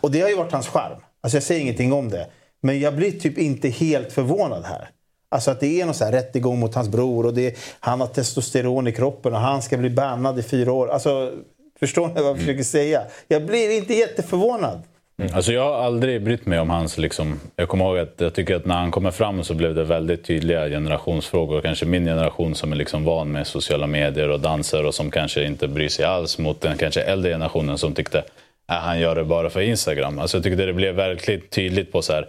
och 0.00 0.10
det 0.10 0.20
har 0.20 0.28
ju 0.28 0.36
varit 0.36 0.52
hans 0.52 0.68
charm. 0.68 0.98
Alltså 1.20 1.36
jag 1.36 1.42
säger 1.42 1.60
ingenting 1.60 1.92
om 1.92 2.08
det. 2.08 2.26
Men 2.60 2.80
jag 2.80 2.96
blir 2.96 3.12
typ 3.12 3.38
inte 3.38 3.68
helt 3.68 4.12
förvånad 4.12 4.64
här. 4.64 4.90
Alltså 5.30 5.50
att 5.50 5.60
det 5.60 5.80
är 5.80 5.84
någon 5.84 5.94
så 5.94 6.04
här 6.04 6.12
rättegång 6.12 6.58
mot 6.58 6.74
hans 6.74 6.88
bror 6.88 7.26
och 7.26 7.34
det, 7.34 7.56
han 7.80 8.00
har 8.00 8.06
testosteron 8.06 8.86
i 8.86 8.92
kroppen 8.92 9.32
och 9.32 9.40
han 9.40 9.62
ska 9.62 9.76
bli 9.76 9.90
bannad 9.90 10.38
i 10.38 10.42
fyra 10.42 10.72
år. 10.72 10.88
Alltså, 10.88 11.32
förstår 11.80 12.08
ni 12.08 12.14
vad 12.14 12.24
jag 12.24 12.38
försöker 12.38 12.62
säga? 12.62 13.02
Jag 13.28 13.46
blir 13.46 13.76
inte 13.76 13.94
jätteförvånad. 13.94 14.82
Mm. 15.22 15.34
Alltså 15.34 15.52
jag 15.52 15.64
har 15.64 15.84
aldrig 15.84 16.22
brytt 16.22 16.46
mig 16.46 16.60
om 16.60 16.70
hans... 16.70 16.98
Liksom, 16.98 17.40
jag 17.56 17.68
kommer 17.68 17.84
ihåg 17.84 17.98
att 17.98 18.14
jag 18.16 18.34
tycker 18.34 18.56
att 18.56 18.66
när 18.66 18.74
han 18.74 18.90
kommer 18.90 19.10
fram 19.10 19.44
så 19.44 19.54
blev 19.54 19.74
det 19.74 19.84
väldigt 19.84 20.24
tydliga 20.24 20.68
generationsfrågor. 20.68 21.60
Kanske 21.60 21.86
min 21.86 22.04
generation 22.04 22.54
som 22.54 22.72
är 22.72 22.76
liksom 22.76 23.04
van 23.04 23.32
med 23.32 23.46
sociala 23.46 23.86
medier 23.86 24.28
och 24.28 24.40
danser 24.40 24.86
och 24.86 24.94
som 24.94 25.10
kanske 25.10 25.44
inte 25.44 25.68
bryr 25.68 25.88
sig 25.88 26.04
alls 26.04 26.38
mot 26.38 26.60
den 26.60 26.78
kanske 26.78 27.00
äldre 27.00 27.30
generationen 27.30 27.78
som 27.78 27.94
tyckte 27.94 28.18
att 28.66 28.82
han 28.82 29.00
gör 29.00 29.14
det 29.14 29.24
bara 29.24 29.50
för 29.50 29.60
Instagram. 29.60 30.18
Alltså 30.18 30.36
jag 30.36 30.44
tyckte 30.44 30.66
det 30.66 30.72
blev 30.72 30.94
verkligen 30.94 31.40
tydligt 31.40 31.92
på 31.92 32.02
så 32.02 32.12
här... 32.12 32.28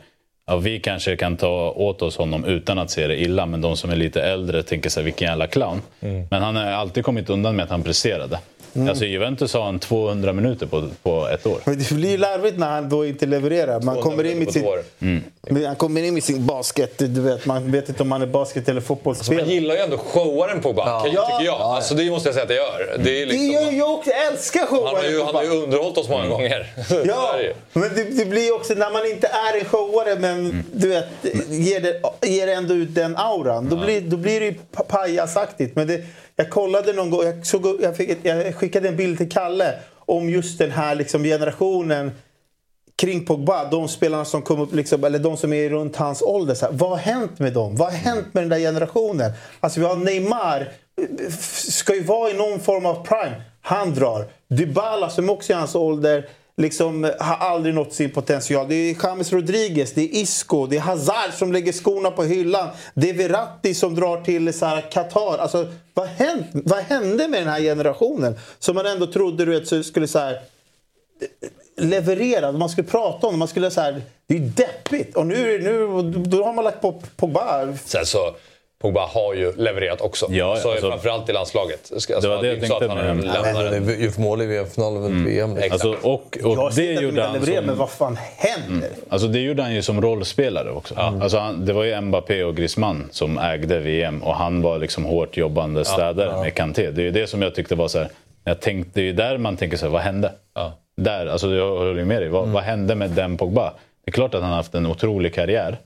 Ja, 0.49 0.57
vi 0.57 0.79
kanske 0.79 1.15
kan 1.15 1.37
ta 1.37 1.71
åt 1.71 2.01
oss 2.01 2.17
honom 2.17 2.45
utan 2.45 2.79
att 2.79 2.91
se 2.91 3.07
det 3.07 3.21
illa, 3.21 3.45
men 3.45 3.61
de 3.61 3.77
som 3.77 3.89
är 3.89 3.95
lite 3.95 4.21
äldre 4.21 4.63
tänker 4.63 4.95
här, 4.95 5.03
vilken 5.03 5.27
jävla 5.27 5.47
clown. 5.47 5.81
Men 6.29 6.41
han 6.43 6.55
har 6.55 6.65
alltid 6.65 7.03
kommit 7.03 7.29
undan 7.29 7.55
med 7.55 7.63
att 7.63 7.69
han 7.69 7.83
presterade. 7.83 8.39
Mm. 8.75 8.89
Alltså 8.89 9.05
Juventus 9.05 9.53
har 9.53 9.61
han 9.63 9.79
200 9.79 10.33
minuter 10.33 10.65
på, 10.65 10.89
på 11.03 11.27
ett 11.27 11.45
år. 11.45 11.59
Men 11.65 11.77
det 11.79 11.91
blir 11.91 12.09
ju 12.09 12.17
larvigt 12.17 12.57
när 12.59 12.69
han 12.69 12.89
då 12.89 13.05
inte 13.05 13.25
levererar. 13.25 13.81
Man 13.81 14.01
kommer 14.01 14.23
in 14.23 14.39
med 14.39 14.51
sin, 14.53 14.65
Mm. 15.01 15.65
han 15.65 15.75
kommer 15.75 16.03
in 16.03 16.13
med 16.13 16.23
sin 16.23 16.45
basket. 16.45 16.93
Du 16.97 17.21
vet, 17.21 17.45
man 17.45 17.71
vet 17.71 17.89
inte 17.89 18.03
om 18.03 18.11
han 18.11 18.21
är 18.21 18.25
basket 18.25 18.69
eller 18.69 18.75
Alltså, 18.77 18.87
fotbollsspelare. 18.87 19.45
man 19.45 19.53
gillar 19.53 19.75
ju 19.75 19.81
ändå 19.81 19.97
showaren 19.97 20.61
Pogba, 20.61 20.83
Ja. 20.87 20.99
kan- 21.03 21.11
Ja. 21.13 21.25
tycker 21.25 21.45
jag. 21.51 21.61
Alltså, 21.61 21.93
det 21.95 22.09
måste 22.09 22.27
jag 22.29 22.33
säga 22.33 22.43
att 22.45 22.49
jag 22.49 22.57
gör. 22.57 22.97
Det 23.03 23.21
är 23.21 23.25
liksom, 23.25 23.47
Det 23.47 23.53
gör 23.53 23.71
jag 23.71 23.93
också. 23.93 24.09
Jag 24.09 24.27
älskar 24.33 24.65
showen. 24.65 24.85
han, 24.85 24.95
har 24.95 25.03
ju, 25.03 25.23
han 25.23 25.35
har 25.35 25.43
ju 25.43 25.49
underhållit 25.49 25.97
oss 25.97 26.09
många 26.09 26.27
gånger. 26.27 26.67
Ja, 27.05 27.35
men 27.73 27.89
det, 27.95 28.03
det 28.03 28.25
blir 28.25 28.55
också 28.55 28.73
när 28.73 28.91
man 28.91 29.05
inte 29.05 29.27
är 29.27 29.59
en 29.59 29.65
showare 29.65 30.15
men 30.19 30.63
du 30.73 30.87
vet, 30.87 31.05
ger, 31.49 31.79
det, 32.19 32.27
ger 32.27 32.47
ändå 32.47 32.73
ut 32.73 32.95
den 32.95 33.17
auran. 33.17 33.69
Då, 33.69 33.75
blir, 33.75 34.01
då 34.01 34.17
blir 34.17 34.39
det 34.39 34.45
ju 34.45 34.53
pa- 34.71 34.83
pajasaktigt. 34.83 35.75
Men 35.75 35.87
det, 35.87 36.01
jag 36.39 36.49
kollade 36.49 36.93
någon 36.93 37.09
gång, 37.09 37.23
jag, 37.23 37.45
såg, 37.45 37.81
jag, 37.81 37.97
fick, 37.97 38.17
jag 38.23 38.55
skickade 38.55 38.87
en 38.87 38.95
bild 38.95 39.17
till 39.17 39.31
Kalle 39.31 39.73
om 39.95 40.29
just 40.29 40.59
den 40.59 40.71
här 40.71 40.95
liksom 40.95 41.23
generationen 41.23 42.11
kring 42.95 43.25
Pogba, 43.25 43.69
de 43.69 43.87
spelarna 43.87 44.25
som 44.25 44.41
kom 44.41 44.59
upp, 44.59 44.73
liksom, 44.73 45.03
eller 45.03 45.19
de 45.19 45.37
som 45.37 45.53
är 45.53 45.69
runt 45.69 45.95
hans 45.95 46.21
ålder. 46.21 46.53
Så 46.53 46.65
här, 46.65 46.73
vad 46.73 46.89
har 46.89 46.97
hänt 46.97 47.39
med 47.39 47.53
dem? 47.53 47.75
Vad 47.75 47.91
har 47.91 47.97
hänt 47.97 48.33
med 48.33 48.43
den 48.43 48.49
där 48.49 48.59
generationen? 48.59 49.31
Alltså 49.59 49.79
vi 49.79 49.85
har 49.85 49.95
Neymar, 49.95 50.71
ska 51.71 51.95
ju 51.95 52.03
vara 52.03 52.29
i 52.29 52.33
någon 52.33 52.59
form 52.59 52.85
av 52.85 53.05
prime. 53.05 53.41
Han 53.61 53.93
drar. 53.93 54.27
Dybala 54.47 55.09
som 55.09 55.29
också 55.29 55.53
är 55.53 55.57
i 55.57 55.59
hans 55.59 55.75
ålder, 55.75 56.29
liksom, 56.59 57.11
har 57.19 57.35
aldrig 57.35 57.75
nått 57.75 57.93
sin 57.93 58.11
potential. 58.11 58.67
Det 58.69 58.75
är 58.75 58.95
James 59.03 59.33
Rodriguez, 59.33 59.93
det 59.93 60.01
är 60.01 60.21
Isco, 60.21 60.67
det 60.67 60.77
är 60.77 60.81
Hazard 60.81 61.33
som 61.33 61.53
lägger 61.53 61.71
skorna 61.71 62.11
på 62.11 62.23
hyllan. 62.23 62.67
Det 62.93 63.09
är 63.09 63.13
Verratti 63.13 63.73
som 63.73 63.95
drar 63.95 64.21
till 64.21 64.53
så 64.53 64.65
här, 64.65 64.91
Qatar. 64.91 65.37
Alltså, 65.37 65.67
vad, 65.93 66.07
hänt, 66.07 66.47
vad 66.51 66.79
hände 66.79 67.27
med 67.27 67.41
den 67.41 67.47
här 67.47 67.59
generationen? 67.59 68.35
Som 68.59 68.75
man 68.75 68.85
ändå 68.85 69.07
trodde 69.07 69.45
du 69.45 69.59
vet, 69.59 69.85
skulle 69.85 70.07
så 70.07 70.19
här, 70.19 70.41
leverera. 71.77 72.51
Man 72.51 72.69
skulle 72.69 72.87
prata 72.87 73.27
om 73.27 73.33
det. 73.33 73.39
Man 73.39 73.47
skulle 73.47 73.71
så 73.71 73.81
här, 73.81 74.01
det 74.27 74.33
är 74.33 74.39
ju 74.39 74.45
deppigt. 74.45 75.15
Och 75.15 75.27
nu, 75.27 75.59
nu 75.61 76.01
då 76.11 76.43
har 76.43 76.53
man 76.53 76.63
lagt 76.63 76.81
på 76.81 77.01
Pogba. 77.15 77.77
Sen 77.85 78.05
så, 78.05 78.35
Pogba 78.81 79.05
har 79.05 79.33
ju 79.33 79.55
levererat 79.55 80.01
också. 80.01 80.27
Ja, 80.29 80.55
så 80.55 80.71
alltså- 80.71 80.89
framförallt 80.89 81.29
i 81.29 81.33
landslaget. 81.33 81.91
Alltså, 81.93 82.19
Det 82.21 82.27
var 82.27 82.41
det 82.41 82.47
jag 82.47 82.59
tänkte 82.59 82.75
att 82.85 82.91
han 82.91 82.97
har 83.77 84.03
gjort 84.03 84.17
mål 84.17 84.41
i 84.41 84.45
VM-finalen 84.45 85.03
och 85.03 85.27
VM. 85.27 85.55
liksom. 85.55 85.71
Alltså, 85.71 86.07
och, 86.07 86.37
och 86.43 86.57
Jag 86.57 86.71
det 86.75 86.93
gjorde 86.93 87.23
han 87.23 87.45
som... 87.45 87.53
men 87.65 87.77
vad 87.77 87.89
fan 87.89 88.17
händer? 88.37 88.89
Alltså 89.09 89.27
det 89.27 89.39
gjorde 89.39 89.63
han 89.63 89.73
ju 89.75 89.81
som 89.81 90.01
rollspelare 90.01 90.71
också. 90.71 90.95
Alltså 90.95 91.37
han, 91.37 91.65
det 91.65 91.73
var 91.73 91.83
ju 91.83 92.01
Mbappé 92.01 92.43
och 92.43 92.55
Griezmann 92.55 93.07
som 93.11 93.37
ägde 93.37 93.79
VM 93.79 94.23
och 94.23 94.35
han 94.35 94.61
var 94.61 94.77
liksom 94.79 95.05
hårt 95.05 95.37
jobbande 95.37 95.85
städare 95.85 96.41
med 96.41 96.53
Kanté. 96.53 96.91
Det 96.91 97.01
är 97.01 97.05
ju 97.05 97.11
det 97.11 97.27
som 97.27 97.41
jag 97.41 97.55
tyckte 97.55 97.75
var 97.75 97.87
så 97.87 97.99
här, 97.99 98.09
jag 98.43 98.59
tänkte, 98.59 98.91
det 98.93 99.01
är 99.01 99.05
ju 99.05 99.13
där 99.13 99.37
man 99.37 99.57
tänker 99.57 99.77
så 99.77 99.85
här, 99.85 99.93
vad 99.93 100.01
hände? 100.01 100.31
Där, 100.97 101.25
alltså 101.25 101.49
jag 101.55 101.77
håller 101.77 102.05
med 102.05 102.21
dig. 102.21 102.29
Vad, 102.29 102.47
vad 102.47 102.63
hände 102.63 102.95
med 102.95 103.09
den 103.09 103.37
Pogba? 103.37 103.73
Det 104.05 104.09
är 104.09 104.13
klart 104.13 104.35
att 104.35 104.41
han 104.41 104.49
har 104.49 104.57
haft 104.57 104.75
en 104.75 104.85
otrolig 104.85 105.33
karriär. 105.33 105.77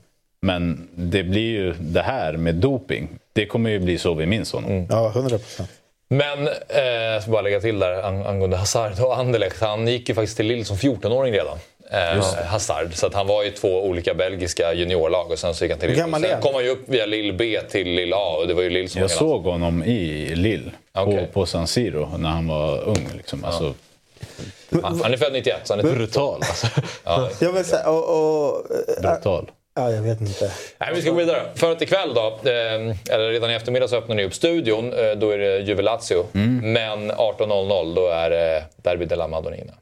Men 0.44 0.88
det 0.94 1.22
blir 1.22 1.50
ju 1.50 1.74
det 1.80 2.02
här 2.02 2.32
med 2.32 2.54
doping. 2.54 3.08
Det 3.32 3.46
kommer 3.46 3.70
ju 3.70 3.78
bli 3.78 3.98
så 3.98 4.14
vi 4.14 4.26
minns 4.26 4.52
honom. 4.52 4.86
Ja, 4.90 5.08
100 5.08 5.38
procent. 5.38 5.70
Men, 6.08 6.48
eh, 6.68 6.84
jag 6.84 7.22
ska 7.22 7.30
bara 7.32 7.42
lägga 7.42 7.60
till 7.60 7.78
där 7.78 8.02
ang- 8.02 8.26
angående 8.26 8.56
Hazard 8.56 9.00
och 9.00 9.18
Anderlecht. 9.18 9.60
Han 9.60 9.88
gick 9.88 10.08
ju 10.08 10.14
faktiskt 10.14 10.36
till 10.36 10.46
Lille 10.46 10.64
som 10.64 10.76
14-åring 10.76 11.32
redan. 11.32 11.58
Eh, 11.90 12.44
Hazard. 12.46 12.94
Så 12.94 13.06
att 13.06 13.14
han 13.14 13.26
var 13.26 13.44
i 13.44 13.50
två 13.50 13.84
olika 13.84 14.14
belgiska 14.14 14.72
juniorlag 14.74 15.30
och 15.30 15.38
sen 15.38 15.54
så 15.54 15.64
gick 15.64 15.72
han 15.72 15.80
till 15.80 15.90
Lille. 15.90 16.18
Sen 16.20 16.40
kom 16.42 16.54
han 16.54 16.64
ju 16.64 16.70
upp 16.70 16.88
via 16.88 17.06
Lille 17.06 17.32
B 17.32 17.60
till 17.70 17.88
Lille 17.88 18.16
A 18.16 18.36
och 18.40 18.48
det 18.48 18.54
var 18.54 18.62
ju 18.62 18.70
Lille 18.70 18.88
som 18.88 19.00
Jag 19.00 19.10
såg 19.10 19.42
honom 19.44 19.84
i 19.84 20.34
Lille 20.34 20.70
Okej. 20.94 21.26
på, 21.26 21.32
på 21.40 21.46
San 21.46 21.66
Siro 21.66 22.16
när 22.18 22.28
han 22.28 22.46
var 22.48 22.82
ung. 22.88 23.08
Liksom. 23.16 23.44
Alltså, 23.44 23.74
Han, 24.82 25.00
han 25.02 25.12
är 25.12 25.16
född 25.16 25.32
91 25.32 25.56
så 25.64 25.72
han 25.76 25.86
är 25.86 25.92
brutal. 25.94 26.34
Alltså. 26.34 26.66
Ja. 27.04 27.30
Jag 27.40 27.52
vill 27.52 27.64
säga, 27.64 27.90
och, 27.90 28.48
och, 28.48 28.62
brutal. 29.02 29.50
Ja, 29.74 29.90
jag 29.90 30.02
vet 30.02 30.20
inte. 30.20 30.50
Nej, 30.78 30.90
vi 30.94 31.00
ska 31.00 31.10
gå 31.10 31.16
vidare. 31.16 31.42
För 31.54 31.72
att 31.72 31.82
ikväll 31.82 32.14
då, 32.14 32.26
eh, 32.50 32.54
eller 33.14 33.30
redan 33.30 33.50
i 33.50 33.54
eftermiddag 33.54 33.88
så 33.88 33.96
öppnar 33.96 34.14
ni 34.16 34.24
upp 34.24 34.34
studion. 34.34 34.92
Eh, 34.92 35.10
då 35.16 35.30
är 35.30 35.38
det 35.38 35.58
Juve 35.58 35.82
Lazio. 35.82 36.26
Men 36.62 37.10
18.00 37.10 37.94
då 37.94 38.08
är 38.08 38.30
det 38.30 38.64
Derby 38.76 39.04
della 39.04 39.28
Madonnina. 39.28 39.72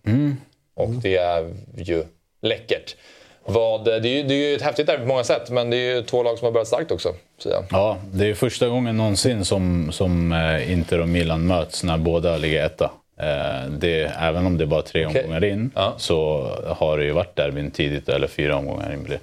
Och 0.74 0.90
det 0.90 1.16
är 1.16 1.51
ju 1.77 2.05
läckert. 2.43 2.97
Vad, 3.44 3.85
det, 3.85 3.94
är 3.94 4.06
ju, 4.06 4.23
det 4.23 4.35
är 4.35 4.48
ju 4.51 4.55
ett 4.56 4.62
häftigt 4.62 4.86
derby 4.86 5.02
på 5.02 5.09
många 5.09 5.24
sätt, 5.24 5.51
men 5.51 5.70
det 5.70 5.77
är 5.77 5.94
ju 5.94 6.02
två 6.02 6.23
lag 6.23 6.39
som 6.39 6.44
har 6.44 6.52
börjat 6.52 6.69
starkt 6.69 6.90
också. 6.90 7.14
Så 7.39 7.48
ja. 7.48 7.62
Ja, 7.70 7.97
det 8.12 8.27
är 8.27 8.35
första 8.35 8.69
gången 8.69 8.97
någonsin 8.97 9.44
som, 9.44 9.93
som 9.93 10.32
eh, 10.32 10.73
Inter 10.73 11.01
och 11.01 11.09
Milan 11.09 11.47
möts 11.47 11.85
när 11.85 11.98
båda 11.98 12.36
ligger 12.36 12.64
etta. 12.66 12.90
Eh, 13.20 13.70
Det, 13.70 14.12
även 14.20 14.47
om 14.47 14.59
det 14.59 14.64
är 14.64 14.66
bara 14.66 14.82
tre 14.82 15.06
Okej. 15.06 15.20
omgångar 15.23 15.44
in 15.44 15.70
Ja. 15.74 15.94
så 15.98 16.48
har 16.69 16.98
det 16.98 17.05
ju 17.05 17.12
varit 17.12 17.36
derbyn 17.36 17.70
tidigt, 17.70 18.09
eller 18.09 18.28
fyra 18.28 18.56
omgångar 18.56 18.93
in. 18.93 19.19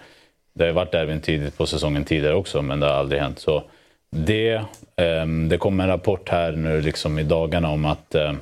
Det. 0.59 0.65
Har 0.65 0.73
varit 0.73 0.91
derbyn 0.91 1.21
tidigt 1.21 1.57
på 1.57 1.65
säsongen 1.65 2.05
tidigare 2.05 2.35
också, 2.35 2.61
men 2.61 2.79
det 2.79 2.85
har 2.85 2.93
aldrig 2.93 3.21
hänt. 3.21 3.39
Så 3.39 3.63
det, 4.11 4.61
ehm, 4.95 5.49
det 5.49 5.57
kom 5.57 5.79
en 5.79 5.87
rapport 5.87 6.29
här 6.29 6.51
nu 6.51 6.81
liksom 6.81 7.19
i 7.19 7.23
dagarna 7.23 7.69
om 7.69 7.85
att 7.85 8.15
eh, 8.15 8.33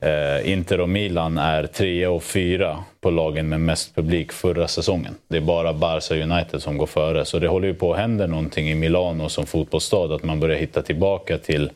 eh, 0.00 0.52
Inter 0.52 0.80
och 0.80 0.88
Milan 0.88 1.38
är 1.38 1.66
trea 1.66 2.10
och 2.10 2.22
fyra 2.22 2.84
på 3.00 3.10
lagen 3.10 3.48
med 3.48 3.60
mest 3.60 3.94
publik 3.94 4.32
förra 4.32 4.68
säsongen. 4.68 5.14
Det 5.28 5.36
är 5.36 5.40
bara 5.40 5.72
Barca 5.72 6.14
United 6.14 6.62
som 6.62 6.78
går 6.78 6.86
före. 6.86 7.24
Så 7.24 7.38
det 7.38 7.48
håller 7.48 7.68
ju 7.68 7.74
på 7.74 7.92
att 7.92 7.98
hända 7.98 8.26
någonting 8.26 8.70
i 8.70 8.74
Milano 8.74 9.28
som 9.28 9.46
fotbollsstad. 9.46 10.12
Att 10.12 10.24
man 10.24 10.40
börjar 10.40 10.56
hitta 10.56 10.82
tillbaka 10.82 11.38
till 11.38 11.70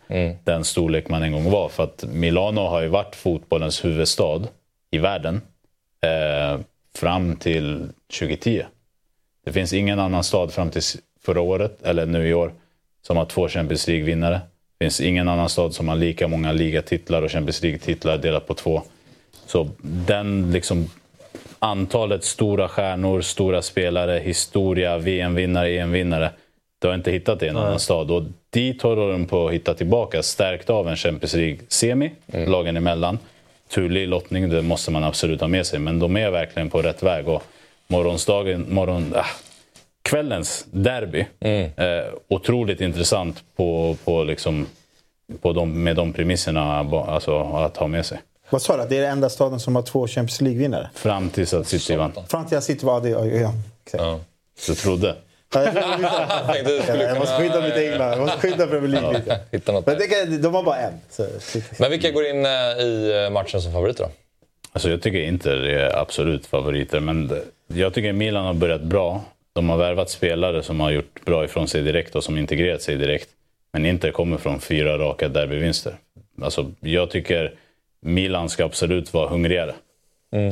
den 0.44 0.64
storlek 0.64 1.08
man 1.08 1.22
en 1.22 1.32
gång 1.32 1.50
var. 1.50 1.68
För 1.68 1.84
att 1.84 2.04
Milano 2.12 2.60
har 2.60 2.82
ju 2.82 2.88
varit 2.88 3.16
fotbollens 3.16 3.84
huvudstad 3.84 4.42
i 4.90 4.98
världen 4.98 5.40
eh, 6.02 6.60
fram 6.98 7.36
till 7.36 7.88
2010. 8.18 8.62
Det 9.44 9.52
finns 9.52 9.72
ingen 9.72 9.98
annan 9.98 10.24
stad 10.24 10.52
fram 10.52 10.70
till 10.70 10.82
förra 11.24 11.40
året, 11.40 11.82
eller 11.82 12.06
nu 12.06 12.28
i 12.28 12.34
år, 12.34 12.52
som 13.06 13.16
har 13.16 13.24
två 13.24 13.48
Champions 13.48 13.88
League-vinnare. 13.88 14.40
Det 14.78 14.84
finns 14.84 15.00
ingen 15.00 15.28
annan 15.28 15.48
stad 15.48 15.74
som 15.74 15.88
har 15.88 15.96
lika 15.96 16.28
många 16.28 16.52
ligatitlar 16.52 17.22
och 17.22 17.30
Champions 17.30 17.62
League-titlar 17.62 18.18
delat 18.18 18.46
på 18.46 18.54
två. 18.54 18.82
Så 19.46 19.68
den 19.82 20.52
liksom 20.52 20.90
antalet 21.58 22.24
stora 22.24 22.68
stjärnor, 22.68 23.20
stora 23.20 23.62
spelare, 23.62 24.18
historia, 24.18 24.98
VM-vinnare, 24.98 25.68
EM-vinnare. 25.68 26.30
Du 26.78 26.88
har 26.88 26.94
inte 26.94 27.10
hittat 27.10 27.40
det 27.40 27.46
i 27.46 27.48
en 27.48 27.56
annan 27.56 27.80
stad. 27.80 28.10
Och 28.10 28.22
dit 28.50 28.82
håller 28.82 29.12
de 29.12 29.26
på 29.26 29.46
att 29.46 29.52
hitta 29.52 29.74
tillbaka, 29.74 30.22
stärkt 30.22 30.70
av 30.70 30.88
en 30.88 30.96
Champions 30.96 31.34
League-semi, 31.34 32.10
lagen 32.26 32.76
emellan. 32.76 33.18
Turlig 33.68 34.08
lottning, 34.08 34.48
det 34.48 34.62
måste 34.62 34.90
man 34.90 35.04
absolut 35.04 35.40
ha 35.40 35.48
med 35.48 35.66
sig. 35.66 35.78
Men 35.78 35.98
de 35.98 36.16
är 36.16 36.30
verkligen 36.30 36.70
på 36.70 36.82
rätt 36.82 37.02
väg. 37.02 37.28
Och 37.28 37.42
morgonsdagen, 37.86 38.66
morgon, 38.74 39.14
ah, 39.16 39.26
kvällens 40.02 40.66
derby, 40.70 41.26
eh, 41.40 42.04
otroligt 42.28 42.80
intressant 42.80 43.44
på, 43.56 43.96
på 44.04 44.24
liksom, 44.24 44.66
på 45.40 45.52
de, 45.52 45.84
med 45.84 45.96
de 45.96 46.12
premisserna 46.12 46.78
alltså, 47.08 47.40
att 47.40 47.76
ha 47.76 47.86
med 47.86 48.06
sig. 48.06 48.20
Vad 48.50 48.62
sa 48.62 48.76
du? 48.76 48.88
Det 48.88 48.96
är 48.96 49.02
den 49.02 49.10
enda 49.10 49.28
staden 49.28 49.60
som 49.60 49.76
har 49.76 49.82
två 49.82 50.06
Champions 50.06 50.40
League-vinnare? 50.40 50.88
Fram 50.94 51.30
tills 51.30 51.54
att 51.54 51.68
City 51.68 51.96
vann. 51.96 52.12
Fram 52.28 52.46
till 52.46 52.58
att 52.58 52.64
City 52.64 52.86
det. 53.02 53.08
Ja, 53.08 53.26
ja, 53.26 53.54
exakt. 53.84 54.04
Du 54.66 54.74
trodde? 54.74 55.16
Ja, 55.54 55.64
jag 55.64 55.74
du 57.14 57.18
måste 57.18 57.38
skydda 57.38 57.60
mitt 57.60 57.76
egna. 57.76 58.08
Jag 58.08 58.18
måste 58.18 58.38
skydda 58.38 58.66
Premier 58.66 58.88
League 58.88 59.12
lite. 59.18 59.40
Hitta 59.52 59.72
något. 59.72 59.86
Men 59.86 59.98
det 59.98 60.06
kan, 60.06 60.42
de 60.42 60.54
har 60.54 60.62
bara 60.62 60.76
en. 60.76 60.92
Så, 61.10 61.26
Men 61.78 61.90
vilka 61.90 62.10
går 62.10 62.26
in 62.26 62.46
eh, 62.46 62.50
i 62.50 63.28
matchen 63.32 63.62
som 63.62 63.72
favoriter 63.72 64.04
då? 64.04 64.10
Alltså 64.74 64.90
jag 64.90 65.02
tycker 65.02 65.20
Inter 65.20 65.56
är 65.56 65.98
absolut 65.98 66.46
favoriter, 66.46 67.00
men 67.00 67.32
jag 67.66 67.94
tycker 67.94 68.12
Milan 68.12 68.44
har 68.44 68.54
börjat 68.54 68.82
bra. 68.82 69.24
De 69.52 69.68
har 69.68 69.76
värvat 69.78 70.10
spelare 70.10 70.62
som 70.62 70.80
har 70.80 70.90
gjort 70.90 71.24
bra 71.24 71.44
ifrån 71.44 71.68
sig 71.68 71.82
direkt 71.82 72.14
och 72.14 72.24
som 72.24 72.38
integrerat 72.38 72.82
sig 72.82 72.96
direkt. 72.96 73.28
Men 73.72 73.86
Inter 73.86 74.10
kommer 74.10 74.36
från 74.36 74.60
fyra 74.60 74.98
raka 74.98 75.28
derbyvinster. 75.28 75.94
Alltså, 76.42 76.72
jag 76.80 77.10
tycker 77.10 77.54
Milan 78.00 78.48
ska 78.48 78.64
absolut 78.64 79.12
vara 79.12 79.28
hungrigare. 79.28 79.74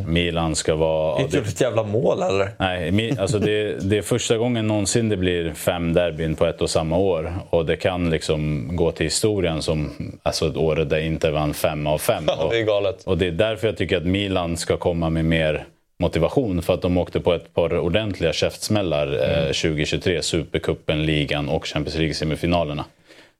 Milan 0.06 0.56
ska 0.56 0.74
vara... 0.74 1.22
Inte 1.22 1.36
gjort 1.36 1.46
ett 1.46 1.60
jävla 1.60 1.82
mål 1.82 2.22
eller? 2.22 2.50
Nej, 2.59 3.18
alltså 3.18 3.38
det, 3.38 3.90
det 3.90 3.98
är 3.98 4.02
första 4.02 4.36
gången 4.36 4.66
någonsin 4.66 5.09
det 5.09 5.16
blir 5.16 5.52
fem 5.52 5.92
derbyn 5.92 6.34
på 6.34 6.46
ett 6.46 6.60
och 6.60 6.70
samma 6.70 6.96
år. 6.96 7.32
Och 7.50 7.66
det 7.66 7.76
kan 7.76 8.10
liksom 8.10 8.68
gå 8.76 8.92
till 8.92 9.06
historien 9.06 9.62
som 9.62 9.90
alltså 10.22 10.48
ett 10.48 10.56
år 10.56 10.76
där 10.76 10.98
Inter 10.98 11.30
vann 11.30 11.54
fem 11.54 11.86
av 11.86 11.98
fem. 11.98 12.24
Ja, 12.38 12.48
det 12.50 12.59
är 12.59 12.64
galet. 12.64 13.04
Och 13.04 13.18
det 13.18 13.26
är 13.26 13.32
därför 13.32 13.66
jag 13.68 13.76
tycker 13.76 13.96
att 13.96 14.06
Milan 14.06 14.56
ska 14.56 14.76
komma 14.76 15.10
med 15.10 15.24
mer 15.24 15.64
motivation. 15.98 16.62
För 16.62 16.74
att 16.74 16.82
de 16.82 16.98
åkte 16.98 17.20
på 17.20 17.32
ett 17.32 17.54
par 17.54 17.78
ordentliga 17.78 18.32
käftsmällar 18.32 19.06
eh, 19.06 19.46
2023. 19.46 20.22
Supercupen, 20.22 21.06
ligan 21.06 21.48
och 21.48 21.66
Champions 21.66 21.98
League-semifinalerna. 21.98 22.84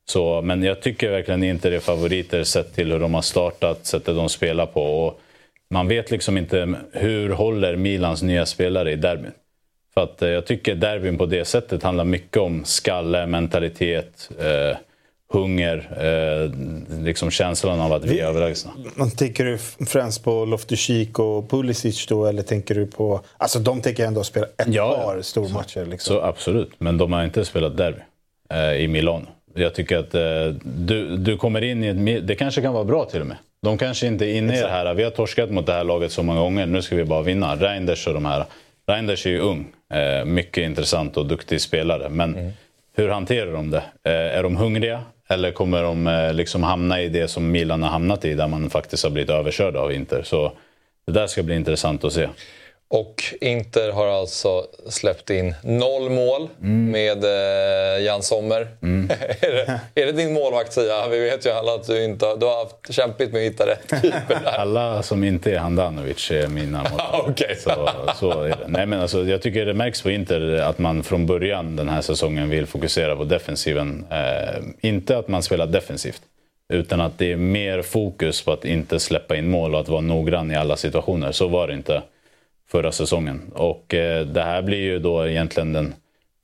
Så, 0.05 0.43
men 0.43 0.63
jag 0.63 0.81
tycker 0.81 1.11
verkligen 1.11 1.43
inte 1.43 1.71
det 1.71 1.77
är 1.77 1.81
favoriter 1.81 2.45
sett 2.45 2.75
till 2.75 2.93
hur 2.93 2.99
de 2.99 3.15
har 3.15 3.23
startat, 3.23 3.87
sättet 3.87 4.17
de 4.17 4.29
spelar 4.29 4.67
på. 4.67 5.07
Och 5.07 5.21
man 5.73 5.89
vet 5.89 6.11
liksom 6.11 6.39
inte 6.39 6.75
hur 6.93 7.31
håller 7.31 7.77
Milans 7.77 8.23
nya 8.23 8.47
spelare 8.47 8.93
i 8.93 8.97
derbyn. 8.97 9.33
För 9.95 10.01
att 10.01 10.23
eh, 10.23 10.29
jag 10.29 10.47
tycker 10.47 10.75
derbyn 10.75 11.19
på 11.19 11.27
det 11.27 11.45
sättet 11.45 11.83
handlar 11.83 12.05
mycket 12.05 12.37
om 12.37 12.65
skalle, 12.65 13.27
mentalitet, 13.27 14.31
eh, 14.39 14.77
hunger, 15.33 15.77
eh, 16.01 16.51
liksom 17.05 17.31
känslan 17.31 17.81
av 17.81 17.93
att 17.93 18.05
vi 18.05 18.21
är 18.21 18.27
överlägsna. 18.27 18.73
Tänker 19.17 19.45
du 19.45 19.59
främst 19.87 20.25
på 20.25 20.45
Loftus-Cheek 20.47 21.19
och 21.19 21.51
Pulisic 21.51 22.07
då? 22.07 22.27
Eller 22.27 22.43
tänker 22.43 22.75
du 22.75 22.87
på... 22.87 23.21
Alltså 23.37 23.59
de 23.59 23.81
tänker 23.81 24.07
ändå 24.07 24.25
spela 24.25 24.47
ett 24.47 24.67
Ja, 24.67 25.03
par 25.05 25.23
stormatcher. 25.23 25.87
Liksom. 25.87 26.15
Så 26.15 26.23
absolut, 26.23 26.71
men 26.79 26.99
de 26.99 27.13
har 27.13 27.25
inte 27.25 27.45
spelat 27.45 27.77
derby 27.77 28.01
eh, 28.51 28.73
i 28.73 28.89
Milano. 28.89 29.27
Jag 29.55 29.75
tycker 29.75 29.99
att 29.99 30.15
eh, 30.15 30.23
du, 30.65 31.17
du 31.17 31.37
kommer 31.37 31.65
in 31.65 31.85
i 31.85 31.89
ett... 31.89 32.27
Det 32.27 32.35
kanske 32.35 32.63
kan 32.63 32.73
vara 32.73 32.85
bra 32.85 33.05
till 33.05 33.21
och 33.21 33.27
med. 33.27 33.37
De 33.63 33.79
kanske 33.79 34.07
inte 34.07 34.27
är 34.27 34.35
inne 34.35 34.59
i 34.59 34.61
det 34.61 34.69
här. 34.69 34.95
Vi 34.95 35.03
har 35.03 35.11
torskat 35.11 35.51
mot 35.51 35.67
det 35.67 35.73
här 35.73 35.85
laget 35.85 36.13
så 36.13 36.23
många 36.23 36.41
gånger. 36.41 36.67
Nu 36.67 36.83
ska 36.83 36.97
vi 36.97 37.05
bara 37.05 37.23
vinna. 37.23 37.57
Reinders 37.57 38.07
och 38.07 38.15
de 38.15 38.25
här. 38.25 38.45
Reinders 38.87 39.27
är 39.27 39.31
ju 39.31 39.39
ung. 39.39 39.67
Eh, 39.95 40.25
mycket 40.25 40.65
intressant 40.65 41.17
och 41.17 41.27
duktig 41.27 41.61
spelare. 41.61 42.09
Men 42.09 42.53
hur 42.97 43.09
hanterar 43.09 43.53
de 43.53 43.71
det? 43.71 43.83
Eh, 44.05 44.39
är 44.39 44.43
de 44.43 44.57
hungriga? 44.57 45.03
Eller 45.29 45.53
kommer 45.53 45.83
de 45.83 46.07
eh, 46.07 46.35
liksom 46.35 46.63
hamna 46.63 47.01
i 47.01 47.09
det 47.09 47.29
som 47.29 47.51
Milan 47.51 47.83
har 47.83 47.91
hamnat 47.91 48.25
i, 48.25 48.35
där 48.35 48.49
man 48.49 48.71
faktiskt 48.71 49.05
har 49.05 49.11
blivit 49.11 49.31
överkörd 49.31 49.77
av 49.77 49.93
Inter? 49.93 50.23
Så 50.23 50.53
det 51.07 51.13
där 51.13 51.27
ska 51.27 51.43
bli 51.43 51.55
intressant 51.55 52.05
att 52.05 52.13
se. 52.13 52.29
Och 52.93 53.25
Inter 53.41 53.93
har 53.93 54.07
alltså 54.07 54.67
släppt 54.89 55.31
in 55.31 55.55
noll 55.63 56.11
mål 56.11 56.49
med 56.59 57.25
eh, 57.25 58.05
Jan 58.05 58.23
Sommer. 58.23 58.61
är, 59.41 59.53
det, 59.53 59.81
är 60.03 60.07
det 60.07 60.13
din 60.13 60.33
målvakt 60.33 60.73
Sia? 60.73 61.09
Vi 61.09 61.19
vet 61.19 61.47
ju 61.47 61.51
alla 61.51 61.75
att 61.75 61.87
du 61.87 62.05
inte 62.05 62.27
har, 62.27 62.37
du 62.37 62.47
har 62.47 62.59
haft 62.59 62.95
kämpigt 62.95 63.33
med 63.33 63.47
att 63.47 63.53
hitta 63.53 63.67
rätt 63.67 64.03
keeper 64.03 64.41
där. 64.45 64.59
Alla 64.59 65.03
som 65.03 65.25
inte 65.25 65.53
är 65.53 65.59
Handanovic 65.59 66.31
är 66.31 66.49
mina 66.49 66.79
målvakter. 66.91 67.31
Okej. 67.31 67.57
så, 67.57 67.91
så. 68.15 68.55
Nej, 68.67 68.87
men 68.87 69.01
alltså, 69.01 69.25
jag 69.25 69.43
tycker 69.43 69.67
det 69.67 69.75
märks 69.75 70.03
på 70.03 70.11
Inter 70.11 70.55
att 70.55 70.79
man 70.79 71.03
från 71.03 71.27
början 71.27 71.77
den 71.77 71.89
här 71.89 72.01
säsongen 72.01 72.51
vill 72.51 72.67
fokusera 72.67 73.17
på 73.17 73.25
defensiven. 73.25 74.07
Eh, 74.11 74.63
inte 74.81 75.19
att 75.19 75.29
man 75.29 75.43
spelar 75.43 75.67
defensivt, 75.67 76.23
utan 76.73 77.01
att 77.01 77.19
det 77.19 77.33
är 77.33 77.37
mer 77.37 77.83
fokus 77.83 78.43
på 78.43 78.53
att 78.53 78.65
inte 78.65 79.01
släppa 79.01 79.37
in 79.37 79.51
mål 79.51 79.75
och 79.75 79.81
att 79.81 79.89
vara 79.89 80.01
noggrann 80.01 80.51
i 80.51 80.57
alla 80.57 80.77
situationer. 80.77 81.33
Så 81.33 81.49
var 81.49 81.67
det 81.67 81.75
inte 81.75 82.03
förra 82.73 82.93
säsongen. 82.93 83.51
Och 83.55 83.95
eh, 83.95 84.27
det 84.27 84.43
här 84.43 84.63
blir 84.63 84.79
ju 84.79 84.99
då 84.99 85.27
egentligen 85.27 85.73
den 85.73 85.95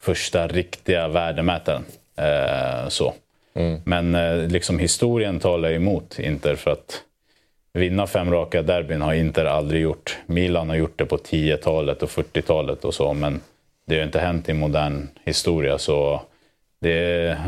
första 0.01 0.47
riktiga 0.47 1.09
värdemätaren. 1.09 1.85
Eh, 2.17 2.89
så. 2.89 3.15
Men 3.85 4.15
eh, 4.15 4.37
liksom 4.37 4.79
historien 4.79 5.41
talar 5.41 5.73
emot 5.73 6.19
Inter 6.19 6.55
för 6.55 6.71
att 6.71 7.03
vinna 7.73 8.07
fem 8.07 8.31
raka 8.31 8.63
derbyn 8.63 9.03
har 9.03 9.15
Inter 9.15 9.45
aldrig 9.45 9.83
gjort. 9.83 10.19
Milan 10.27 10.69
har 10.69 10.77
gjort 10.77 10.99
det 10.99 11.07
på 11.07 11.17
10-talet 11.17 12.03
och 12.03 12.11
40-talet 12.11 12.85
och 12.85 12.95
så, 12.95 13.15
men 13.15 13.41
det 13.87 13.97
har 13.97 14.05
inte 14.05 14.21
hänt 14.21 14.49
i 14.49 14.53
modern 14.53 15.09
historia. 15.25 15.79
Så 15.79 16.21
det 16.81 16.93
är, 16.93 17.39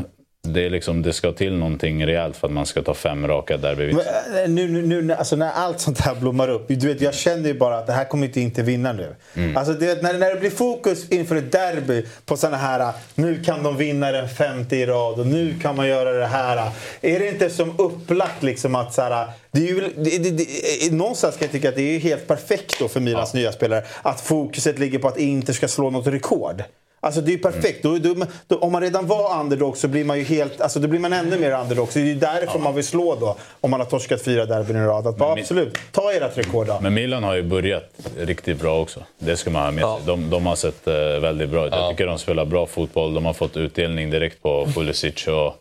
det, 0.43 0.67
är 0.67 0.71
liksom, 0.71 1.03
det 1.03 1.13
ska 1.13 1.33
till 1.33 1.57
någonting 1.57 2.07
rejält 2.07 2.37
för 2.37 2.47
att 2.47 2.53
man 2.53 2.67
ska 2.67 2.83
ta 2.83 2.95
fem 2.95 3.29
raka 3.29 3.57
derbyvinster. 3.57 4.13
Eh, 4.43 4.51
nu, 4.51 4.69
nu, 4.69 5.03
nu, 5.03 5.15
alltså 5.15 5.37
när 5.37 5.51
allt 5.51 5.81
sånt 5.81 6.01
här 6.01 6.15
blommar 6.15 6.49
upp. 6.49 6.65
Du 6.69 6.89
vet, 6.89 7.01
jag 7.01 7.15
känner 7.15 7.49
ju 7.49 7.55
bara 7.55 7.79
att 7.79 7.87
det 7.87 7.93
här 7.93 8.05
kommer 8.05 8.27
inte 8.27 8.41
inte 8.41 8.63
vinna 8.63 8.93
nu. 8.93 9.15
Mm. 9.35 9.57
Alltså 9.57 9.73
det, 9.73 10.03
när, 10.03 10.13
när 10.13 10.35
det 10.35 10.41
blir 10.41 10.51
fokus 10.51 11.09
inför 11.09 11.37
ett 11.37 11.53
derby 11.53 12.07
på 12.27 12.37
såna 12.37 12.57
här, 12.57 12.93
nu 13.15 13.43
kan 13.43 13.63
de 13.63 13.77
vinna 13.77 14.13
den 14.13 14.29
femte 14.29 14.77
i 14.77 14.87
rad 14.87 15.21
och 15.21 15.27
nu 15.27 15.55
kan 15.63 15.77
man 15.77 15.89
göra 15.89 16.13
det 16.13 16.27
här. 16.27 16.71
Är 17.01 17.21
det 17.21 17.29
inte 17.29 17.51
som 17.51 17.81
upplagt 17.81 18.43
liksom 18.43 18.75
att 18.75 18.95
så 18.95 19.03
här, 19.03 19.27
det 19.53 19.61
är 19.61 19.67
ju, 19.67 19.81
det, 19.97 20.19
det, 20.19 20.31
det, 20.31 20.93
någonstans 20.93 21.37
kan 21.37 21.45
jag 21.45 21.53
tycka 21.53 21.69
att 21.69 21.77
det 21.77 21.97
är 21.97 21.99
helt 21.99 22.27
perfekt 22.27 22.79
då 22.79 22.89
för 22.89 23.01
Milans 23.01 23.35
nya 23.35 23.53
spelare 23.53 23.85
att 24.03 24.21
fokuset 24.21 24.79
ligger 24.79 24.99
på 24.99 25.09
att 25.09 25.19
Inter 25.19 25.53
ska 25.53 25.69
slå 25.69 25.91
något 25.91 26.07
rekord. 26.07 26.63
Alltså 27.03 27.21
det 27.21 27.31
är 27.31 27.33
ju 27.33 27.39
perfekt. 27.39 27.83
Då, 27.83 27.99
då, 27.99 28.15
då, 28.47 28.59
om 28.59 28.73
man 28.73 28.83
redan 28.83 29.07
var 29.07 29.41
underdog 29.41 29.77
så 29.77 29.89
blir 29.89 30.05
man 30.05 30.19
ju 30.19 30.25
helt, 30.25 30.61
alltså 30.61 30.81
då 30.81 30.89
blir 30.89 31.01
man 31.01 31.13
ännu 31.13 31.39
mer 31.39 31.53
underdog. 31.53 31.89
Så 31.89 31.99
det 31.99 32.05
är 32.05 32.07
ju 32.07 32.15
därför 32.15 32.59
man 32.59 32.75
vill 32.75 32.85
slå 32.85 33.17
då, 33.21 33.37
om 33.61 33.71
man 33.71 33.81
har 33.81 33.87
torskat 33.87 34.23
fyra 34.23 34.47
derbyn 34.47 34.77
i 34.77 34.81
rad. 34.81 35.07
Att 35.07 35.17
bara, 35.17 35.33
absolut, 35.33 35.79
ta 35.93 36.13
ert 36.13 36.39
rekord 36.39 36.67
då. 36.67 36.79
Men 36.83 36.95
Milan 36.95 37.25
har 37.25 37.35
ju 37.35 37.43
börjat 37.43 37.91
riktigt 38.19 38.61
bra 38.61 38.81
också. 38.81 39.01
Det 39.19 39.37
ska 39.37 39.51
man 39.51 39.63
ha 39.63 39.71
med 39.71 39.85
sig. 39.85 40.07
De, 40.07 40.31
de 40.31 40.47
har 40.47 40.57
sett 40.57 40.87
eh, 40.87 40.95
väldigt 40.95 41.51
bra 41.51 41.67
ut. 41.67 41.73
Jag 41.73 41.91
tycker 41.91 42.07
de 42.07 42.19
spelar 42.19 42.45
bra 42.45 42.67
fotboll. 42.67 43.15
De 43.15 43.27
har 43.27 43.33
fått 43.33 43.57
utdelning 43.57 44.11
direkt 44.11 44.43
på 44.43 44.67
Pulisic 44.67 45.29
och 45.29 45.55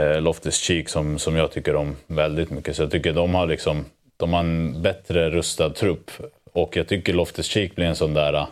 eh, 0.00 0.20
Loftus-Cheek 0.20 0.88
som, 0.88 1.18
som 1.18 1.36
jag 1.36 1.52
tycker 1.52 1.76
om 1.76 1.96
väldigt 2.06 2.50
mycket. 2.50 2.76
Så 2.76 2.82
jag 2.82 2.90
tycker 2.90 3.12
de 3.12 3.34
har 3.34 3.46
liksom, 3.46 3.84
de 4.16 4.32
har 4.32 4.40
en 4.40 4.82
bättre 4.82 5.30
rustad 5.30 5.70
trupp. 5.70 6.10
Och 6.52 6.76
jag 6.76 6.88
tycker 6.88 7.12
Loftus-Cheek 7.12 7.74
blir 7.74 7.86
en 7.86 7.96
sån 7.96 8.14
där 8.14 8.34
eh, 8.34 8.46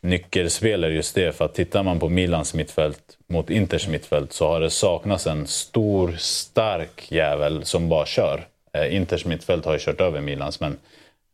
nyckelspelare 0.00 0.92
just 0.92 1.14
det. 1.14 1.32
För 1.32 1.44
att 1.44 1.54
tittar 1.54 1.82
man 1.82 1.98
på 2.00 2.08
Milans 2.08 2.54
mittfält 2.54 3.02
mot 3.26 3.50
Inters 3.50 3.88
mittfält 3.88 4.32
så 4.32 4.48
har 4.48 4.60
det 4.60 4.70
saknats 4.70 5.26
en 5.26 5.46
stor, 5.46 6.14
stark 6.18 7.12
jävel 7.12 7.64
som 7.64 7.88
bara 7.88 8.06
kör. 8.06 8.46
Eh, 8.72 8.94
Inters 8.96 9.24
mittfält 9.24 9.64
har 9.64 9.72
ju 9.72 9.78
kört 9.78 10.00
över 10.00 10.20
Milans, 10.20 10.60
men 10.60 10.76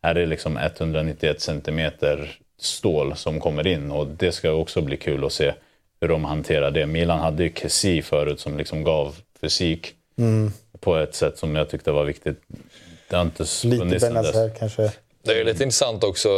här 0.03 0.15
är 0.15 0.21
det 0.21 0.27
liksom 0.27 0.57
191 0.57 1.41
centimeter 1.41 2.39
stål 2.59 3.17
som 3.17 3.41
kommer 3.41 3.67
in 3.67 3.91
och 3.91 4.07
det 4.07 4.33
ska 4.33 4.51
också 4.53 4.81
bli 4.81 4.97
kul 4.97 5.25
att 5.25 5.33
se 5.33 5.53
hur 6.01 6.09
de 6.09 6.25
hanterar 6.25 6.71
det. 6.71 6.87
Milan 6.87 7.21
hade 7.21 7.43
ju 7.43 7.53
Kessie 7.55 8.03
förut 8.03 8.41
som 8.41 8.59
liksom 8.59 8.85
gav 8.85 9.17
fysik 9.41 9.95
Mm. 10.19 10.53
på 10.81 10.97
ett 10.97 11.15
sätt 11.15 11.39
som 11.39 11.57
jag 11.57 11.69
tyckte 11.71 11.91
var 11.93 12.05
viktigt. 12.05 12.41
Det 13.11 13.17
har 13.17 13.23
inte 13.23 13.45
Lite. 13.65 13.85
Benazer 13.85 14.51
kanske. 14.59 14.93
Det 15.25 15.41
är 15.41 15.45
lite 15.45 15.63
intressant 15.63 16.05
också, 16.05 16.29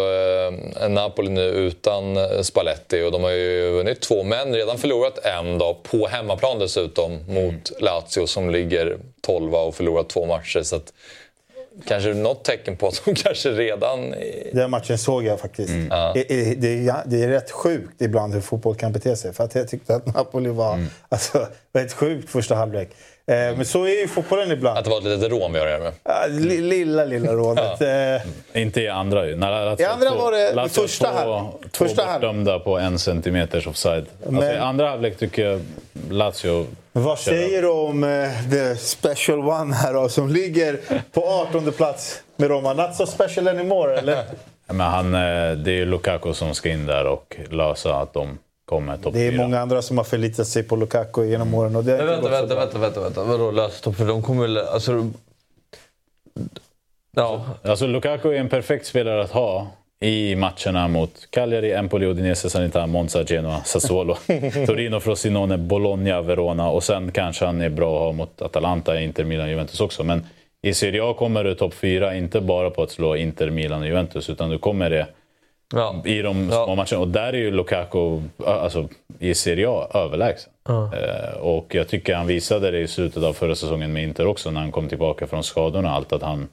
eh, 0.80 0.88
Napoli 0.88 1.28
nu 1.28 1.42
utan 1.42 2.16
eh, 2.16 2.40
Spalletti 2.42 3.02
och 3.02 3.12
de 3.12 3.22
har 3.22 3.30
ju 3.30 3.70
vunnit 3.70 4.00
två 4.00 4.22
men 4.22 4.54
redan 4.54 4.78
förlorat 4.78 5.18
en 5.24 5.58
dag 5.58 5.82
på 5.82 6.06
hemmaplan 6.06 6.58
dessutom 6.58 7.18
mot 7.28 7.72
Lazio 7.80 8.26
som 8.26 8.50
ligger 8.50 8.98
12 9.20 9.54
och 9.54 9.74
förlorat 9.74 10.08
två 10.08 10.26
matcher. 10.26 10.62
Så 10.62 10.76
att, 10.76 10.92
kanske 11.88 12.14
något 12.14 12.44
tecken 12.44 12.76
på 12.76 12.88
att 12.88 13.02
de 13.04 13.14
kanske 13.14 13.50
redan... 13.50 14.14
Den 14.52 14.70
matchen 14.70 14.98
såg 14.98 15.24
jag 15.24 15.40
faktiskt. 15.40 15.72
Ja. 15.90 16.12
Det, 16.14 16.32
är- 16.32 16.56
det, 16.56 16.68
är- 16.88 17.02
det 17.06 17.22
är 17.24 17.28
rätt 17.28 17.50
sjukt 17.50 18.02
ibland 18.02 18.34
hur 18.34 18.40
fotboll 18.40 18.74
kan 18.76 18.92
bete 18.92 19.16
sig. 19.16 19.32
För 19.32 19.44
att 19.44 19.54
jag 19.54 19.68
tyckte 19.68 19.94
att 19.94 20.06
Napoli 20.14 20.50
var 20.50 20.78
alltså, 21.08 21.46
rätt 21.72 21.92
sjukt 21.92 22.30
första 22.30 22.54
halvlek. 22.54 22.88
Eh, 23.28 23.56
men 23.56 23.64
så 23.66 23.84
är 23.84 24.00
ju 24.00 24.08
fotbollen 24.08 24.50
ibland. 24.50 24.78
Att 24.78 24.84
det 24.84 24.90
var 24.90 24.98
ett 24.98 25.04
litet 25.04 25.30
rån 25.30 25.52
vi 25.52 25.58
har 25.58 25.66
att 25.66 25.72
göra 25.72 25.82
med. 25.82 25.92
Ja, 26.04 26.26
li- 26.28 26.60
Lilla, 26.60 27.04
lilla 27.04 27.32
rånet. 27.32 27.80
Eh, 27.82 28.62
Inte 28.62 28.80
i 28.80 28.88
andra 28.88 29.26
ju. 29.26 29.36
När 29.36 29.80
I 29.80 29.84
andra 29.84 30.10
två- 30.10 30.16
var 30.18 30.32
det 30.32 30.52
Lazio 30.52 30.68
första 30.68 31.10
två, 31.10 31.16
halv- 31.18 31.46
två 31.72 31.84
första 31.84 32.02
halv- 32.04 32.12
bortdömda 32.20 32.58
på 32.58 32.78
en 32.78 32.98
centimeters 32.98 33.66
offside. 33.66 34.06
Alltså, 34.18 34.32
Men- 34.32 34.54
I 34.54 34.58
andra 34.58 34.88
halvlek 34.88 35.18
tycker 35.18 35.46
jag 35.46 35.60
Lazio... 36.10 36.66
Vad 36.92 37.18
säger 37.18 37.62
du 37.62 37.68
om 37.68 38.04
eh, 38.04 38.50
the 38.50 38.76
special 38.76 39.38
one 39.38 39.74
här 39.74 39.94
då, 39.94 40.08
som 40.08 40.28
ligger 40.28 40.78
på 41.12 41.24
18 41.28 41.72
plats 41.72 42.22
med 42.36 42.48
Roma? 42.50 42.72
Not 42.72 42.94
so 42.96 43.06
special 43.06 43.48
anymore, 43.48 43.98
eller? 43.98 44.24
Men 44.66 44.80
han, 44.80 45.12
det 45.12 45.18
är 45.18 45.68
ju 45.68 45.84
Lukaku 45.86 46.32
som 46.32 46.54
ska 46.54 46.68
in 46.68 46.86
där 46.86 47.06
och 47.06 47.36
lösa 47.50 47.94
att 47.96 48.12
de 48.14 48.38
kommer 48.66 48.96
topp 48.96 49.14
Det 49.14 49.26
är 49.26 49.30
fyra. 49.30 49.42
många 49.42 49.60
andra 49.60 49.82
som 49.82 49.96
har 49.96 50.04
förlitat 50.04 50.46
sig 50.46 50.62
på 50.62 50.76
Lukaku 50.76 51.24
genom 51.24 51.54
åren. 51.54 51.76
Och 51.76 51.84
det 51.84 51.96
Men 51.96 52.06
vänta, 52.06 52.28
vänta, 52.30 52.54
vänta, 52.54 52.78
vänta, 52.78 53.00
vänta. 53.00 53.24
Vadå 53.24 53.50
löst 53.50 53.84
topp? 53.84 53.96
För 53.96 54.06
de 54.06 54.22
kommer 54.22 54.42
väl... 54.42 54.58
Alltså... 54.58 55.10
Ja. 57.16 57.44
Alltså 57.64 57.86
Lukaku 57.86 58.28
är 58.32 58.40
en 58.40 58.48
perfekt 58.48 58.86
spelare 58.86 59.22
att 59.22 59.30
ha 59.30 59.66
i 60.00 60.34
matcherna 60.34 60.88
mot 60.88 61.28
Cagliari, 61.30 61.72
Empoli, 61.72 62.06
Udinese, 62.06 62.50
Sanità, 62.50 62.86
Monza, 62.86 63.24
Genoa, 63.24 63.60
Sassuolo, 63.64 64.14
Torino, 64.66 65.00
Frosinone, 65.00 65.58
Bologna, 65.58 66.22
Verona 66.22 66.70
och 66.70 66.84
sen 66.84 67.12
kanske 67.12 67.44
han 67.44 67.60
är 67.60 67.68
bra 67.68 67.96
att 67.96 68.02
ha 68.02 68.12
mot 68.12 68.42
Atalanta, 68.42 69.00
Inter, 69.00 69.24
Milan, 69.24 69.50
Juventus 69.50 69.80
också. 69.80 70.04
Men 70.04 70.26
i 70.62 70.74
Serie 70.74 71.04
A 71.04 71.14
kommer 71.18 71.44
du 71.44 71.54
topp 71.54 71.74
fyra, 71.74 72.14
inte 72.14 72.40
bara 72.40 72.70
på 72.70 72.82
att 72.82 72.90
slå 72.90 73.16
Inter, 73.16 73.50
Milan 73.50 73.80
och 73.80 73.86
Juventus, 73.86 74.30
utan 74.30 74.50
du 74.50 74.58
kommer 74.58 74.90
det 74.90 75.06
i 76.04 76.22
de 76.22 76.50
små 76.50 76.74
matcherna. 76.74 76.98
Och 76.98 77.08
där 77.08 77.32
är 77.32 77.38
ju 77.38 77.50
Lukaku 77.50 78.20
alltså, 78.46 78.88
i 79.18 79.34
Serie 79.34 79.68
A 79.70 79.86
överlägsen. 79.94 80.52
Eh, 80.68 81.36
och 81.40 81.74
jag 81.74 81.88
tycker 81.88 82.14
han 82.14 82.26
visade 82.26 82.70
det 82.70 82.78
i 82.80 82.88
slutet 82.88 83.22
av 83.22 83.32
förra 83.32 83.54
säsongen 83.54 83.92
med 83.92 84.02
Inter 84.02 84.26
också, 84.26 84.50
när 84.50 84.60
han 84.60 84.72
kom 84.72 84.88
tillbaka 84.88 85.26
från 85.26 85.44
skadorna 85.44 85.88
och 85.90 85.94
allt, 85.96 86.12
att 86.12 86.22
han 86.22 86.48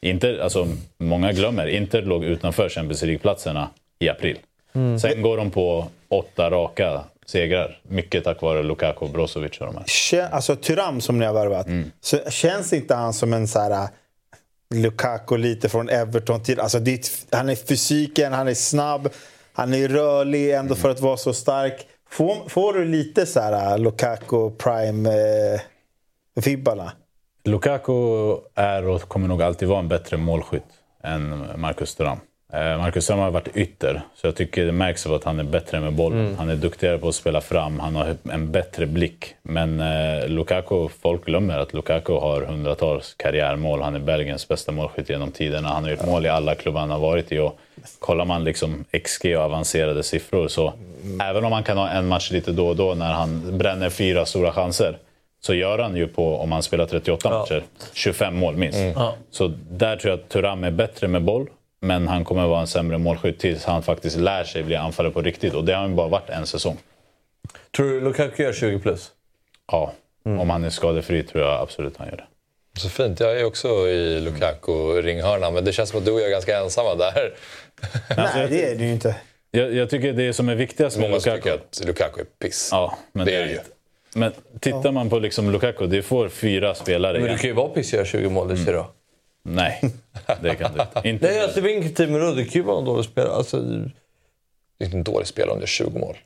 Inter, 0.00 0.38
alltså, 0.38 0.66
många 0.98 1.32
glömmer, 1.32 1.66
Inter 1.66 2.02
låg 2.02 2.24
utanför 2.24 2.68
Champions 2.68 3.02
League-platserna 3.02 3.68
i 3.98 4.08
april. 4.08 4.38
Mm. 4.74 4.98
Sen 4.98 5.22
går 5.22 5.36
de 5.36 5.50
på 5.50 5.86
åtta 6.08 6.50
raka 6.50 7.00
segrar. 7.26 7.78
Mycket 7.82 8.24
tack 8.24 8.42
vare 8.42 8.62
Lukaku, 8.62 9.08
Brozovic 9.08 9.60
och 9.60 9.66
de 9.66 9.76
här. 9.76 9.84
Kä- 9.84 10.28
Alltså 10.30 10.56
Tyram 10.56 11.00
som 11.00 11.18
ni 11.18 11.26
har 11.26 11.34
värvat. 11.34 11.66
Så 12.00 12.30
känns 12.30 12.72
inte 12.72 12.94
han 12.94 13.12
som 13.12 13.32
en 13.32 13.48
så 13.48 13.58
här 13.58 13.88
Lukaku 14.72 15.36
lite 15.36 15.68
från 15.68 15.88
Everton 15.88 16.42
till... 16.42 16.60
Alltså 16.60 16.78
det, 16.78 17.10
han 17.30 17.48
är 17.48 17.54
fysiken, 17.54 18.32
han 18.32 18.48
är 18.48 18.54
snabb, 18.54 19.08
han 19.52 19.74
är 19.74 19.88
rörlig 19.88 20.54
ändå 20.54 20.74
för 20.74 20.90
att 20.90 21.00
vara 21.00 21.16
så 21.16 21.32
stark. 21.32 21.86
Får, 22.10 22.48
får 22.48 22.72
du 22.72 22.84
lite 22.84 23.26
så 23.26 23.40
här 23.40 23.72
äh, 23.72 23.78
Lukaku 23.78 24.50
prime-vibbarna? 24.50 26.84
Eh, 26.84 26.90
Lukaku 27.44 27.92
är 28.54 28.88
och 28.88 29.00
kommer 29.00 29.28
nog 29.28 29.42
alltid 29.42 29.68
vara 29.68 29.78
en 29.78 29.88
bättre 29.88 30.16
målskytt 30.16 30.64
än 31.02 31.46
Marcus 31.56 31.94
Thuram. 31.94 32.18
Eh, 32.54 32.78
Marcus 32.78 33.06
Thuram 33.06 33.20
har 33.20 33.30
varit 33.30 33.56
ytter, 33.56 34.02
så 34.14 34.26
jag 34.26 34.36
tycker 34.36 34.64
det 34.64 34.72
märks 34.72 35.06
att 35.06 35.24
han 35.24 35.40
är 35.40 35.44
bättre 35.44 35.80
med 35.80 35.92
bollen. 35.92 36.20
Mm. 36.20 36.38
Han 36.38 36.50
är 36.50 36.56
duktigare 36.56 36.98
på 36.98 37.08
att 37.08 37.14
spela 37.14 37.40
fram, 37.40 37.80
han 37.80 37.96
har 37.96 38.16
en 38.32 38.50
bättre 38.50 38.86
blick. 38.86 39.34
Men 39.42 39.80
eh, 39.80 40.28
Lukaku, 40.28 40.88
folk 41.02 41.24
glömmer 41.24 41.58
att 41.58 41.72
Lukaku 41.72 42.12
har 42.12 42.42
hundratals 42.42 43.14
karriärmål. 43.14 43.82
Han 43.82 43.94
är 43.94 43.98
Belgiens 43.98 44.48
bästa 44.48 44.72
målskytt 44.72 45.08
genom 45.08 45.30
tiderna. 45.30 45.68
Han 45.68 45.84
har 45.84 45.90
gjort 45.90 46.06
mål 46.06 46.26
i 46.26 46.28
alla 46.28 46.54
klubbar 46.54 46.80
han 46.80 46.90
har 46.90 46.98
varit 46.98 47.32
i. 47.32 47.38
Och 47.38 47.58
kollar 47.98 48.24
man 48.24 48.44
liksom 48.44 48.84
XG 49.04 49.36
och 49.36 49.42
avancerade 49.42 50.02
siffror 50.02 50.48
så 50.48 50.72
även 51.22 51.44
om 51.44 51.52
han 51.52 51.62
kan 51.62 51.76
ha 51.76 51.88
en 51.88 52.08
match 52.08 52.30
lite 52.30 52.52
då 52.52 52.68
och 52.68 52.76
då 52.76 52.94
när 52.94 53.12
han 53.12 53.58
bränner 53.58 53.90
fyra 53.90 54.26
stora 54.26 54.52
chanser 54.52 54.98
så 55.40 55.54
gör 55.54 55.78
han 55.78 55.96
ju 55.96 56.08
på, 56.08 56.36
om 56.36 56.52
han 56.52 56.62
spelar 56.62 56.86
38 56.86 57.30
matcher, 57.30 57.62
25 57.92 58.36
mål 58.36 58.56
minst. 58.56 58.78
Ja. 58.78 59.14
Så 59.30 59.52
där 59.70 59.96
tror 59.96 60.10
jag 60.10 60.20
att 60.20 60.28
Thuram 60.28 60.64
är 60.64 60.70
bättre 60.70 61.08
med 61.08 61.22
boll, 61.22 61.46
men 61.82 62.08
han 62.08 62.24
kommer 62.24 62.46
vara 62.46 62.60
en 62.60 62.66
sämre 62.66 62.98
målskytt 62.98 63.38
tills 63.38 63.64
han 63.64 63.82
faktiskt 63.82 64.16
lär 64.16 64.44
sig 64.44 64.62
bli 64.62 64.76
anfallare 64.76 65.12
på 65.12 65.22
riktigt. 65.22 65.54
Och 65.54 65.64
det 65.64 65.72
har 65.72 65.80
han 65.80 65.96
bara 65.96 66.08
varit 66.08 66.30
en 66.30 66.46
säsong. 66.46 66.78
Tror 67.76 67.86
du 67.90 68.00
Lukaku 68.00 68.42
gör 68.42 68.52
20 68.52 68.78
plus? 68.78 69.10
Ja, 69.72 69.92
om 70.24 70.50
han 70.50 70.64
är 70.64 70.70
skadefri 70.70 71.22
tror 71.22 71.44
jag 71.44 71.60
absolut 71.60 71.96
han 71.96 72.08
gör 72.08 72.16
det. 72.16 72.24
Så 72.80 72.88
fint. 72.88 73.20
Jag 73.20 73.40
är 73.40 73.44
också 73.44 73.68
i 73.68 74.20
Lukaku-ringhörnan, 74.20 75.54
men 75.54 75.64
det 75.64 75.72
känns 75.72 75.90
som 75.90 75.98
att 75.98 76.04
du 76.04 76.12
och 76.12 76.20
jag 76.20 76.26
är 76.26 76.30
ganska 76.30 76.58
ensamma 76.58 76.94
där. 76.94 77.34
Nej, 78.16 78.46
det 78.50 78.70
är 78.70 78.76
det 78.76 78.84
ju 78.84 78.92
inte. 78.92 79.16
Jag, 79.50 79.74
jag 79.74 79.90
tycker 79.90 80.12
det 80.12 80.32
som 80.32 80.48
är 80.48 80.54
viktigast 80.54 80.96
med 80.96 81.10
Många 81.10 81.16
Lukaku... 81.16 81.36
tycker 81.36 81.54
att 81.54 81.82
Lukaku 81.86 82.20
är 82.20 82.24
piss. 82.24 82.68
Ja, 82.72 82.98
men 83.12 83.26
Det 83.26 83.34
är 83.34 83.44
det 83.44 83.52
ju. 83.52 83.60
Men 84.14 84.32
tittar 84.60 84.92
man 84.92 85.10
på 85.10 85.18
liksom 85.18 85.50
Lukaku, 85.50 85.86
det 85.86 86.02
får 86.02 86.28
fyra 86.28 86.74
spelare. 86.74 87.12
Men 87.12 87.22
du 87.22 87.28
igen. 87.28 87.38
kan 87.38 87.50
ju 87.50 87.54
vara 87.54 87.68
piss 87.68 87.92
och 87.92 87.96
göra 87.96 88.06
20 88.06 88.28
mål, 88.28 88.48
det 88.48 88.56
ser 88.56 88.72
du. 88.72 88.84
Nej, 89.44 89.80
det 90.42 90.54
kan 90.54 90.70
du 91.02 91.08
inte. 91.08 91.26
Nej, 91.26 91.40
alltså 91.40 91.60
min 91.60 91.82
kritik 91.82 92.08
med 92.10 92.20
Rudde 92.20 92.44
kan 92.44 92.52
ju 92.52 92.62
vara 92.62 92.78
en 92.78 92.84
dålig 92.84 93.04
spelare. 93.04 93.32
Alltså, 93.34 93.56
Det 93.60 94.84
är 94.84 94.84
inte 94.84 94.96
en 94.96 95.04
dålig 95.04 95.26
spelare 95.28 95.52
om 95.52 95.58
det 95.58 95.64
är 95.64 95.66
20 95.66 95.98
mål. 95.98 96.16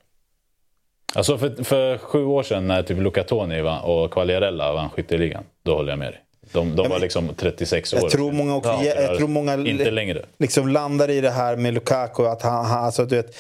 Alltså 1.15 1.39
för, 1.39 1.65
för 1.65 1.99
sju 1.99 2.25
år 2.25 2.43
sedan 2.43 2.67
när 2.69 2.83
typ 2.83 2.99
Luca 2.99 3.23
Toni 3.25 3.63
och 3.83 4.13
Quagliarella 4.13 4.73
vann 4.73 4.91
skytteligan, 4.91 5.45
då 5.63 5.75
håller 5.77 5.93
jag 5.93 5.99
med 5.99 6.13
dig. 6.13 6.21
De, 6.53 6.77
de 6.77 6.89
var 6.89 6.99
liksom 6.99 7.31
36 7.37 7.93
år. 7.95 8.01
Jag 8.03 8.11
tror 8.11 8.33
många, 8.33 8.57
också, 8.57 8.71
jag, 8.71 9.03
jag 9.03 9.17
tror 9.19 9.29
många 9.29 9.55
Inte 9.55 9.91
längre. 9.91 10.23
liksom 10.39 10.69
landar 10.69 11.11
i 11.11 11.21
det 11.21 11.31
här 11.31 11.57
med 11.57 11.75
Lukaku. 11.75 12.25
Att 12.25 12.43
han, 12.43 12.65
han, 12.65 12.85
alltså, 12.85 13.05
du 13.05 13.17
vet, 13.17 13.37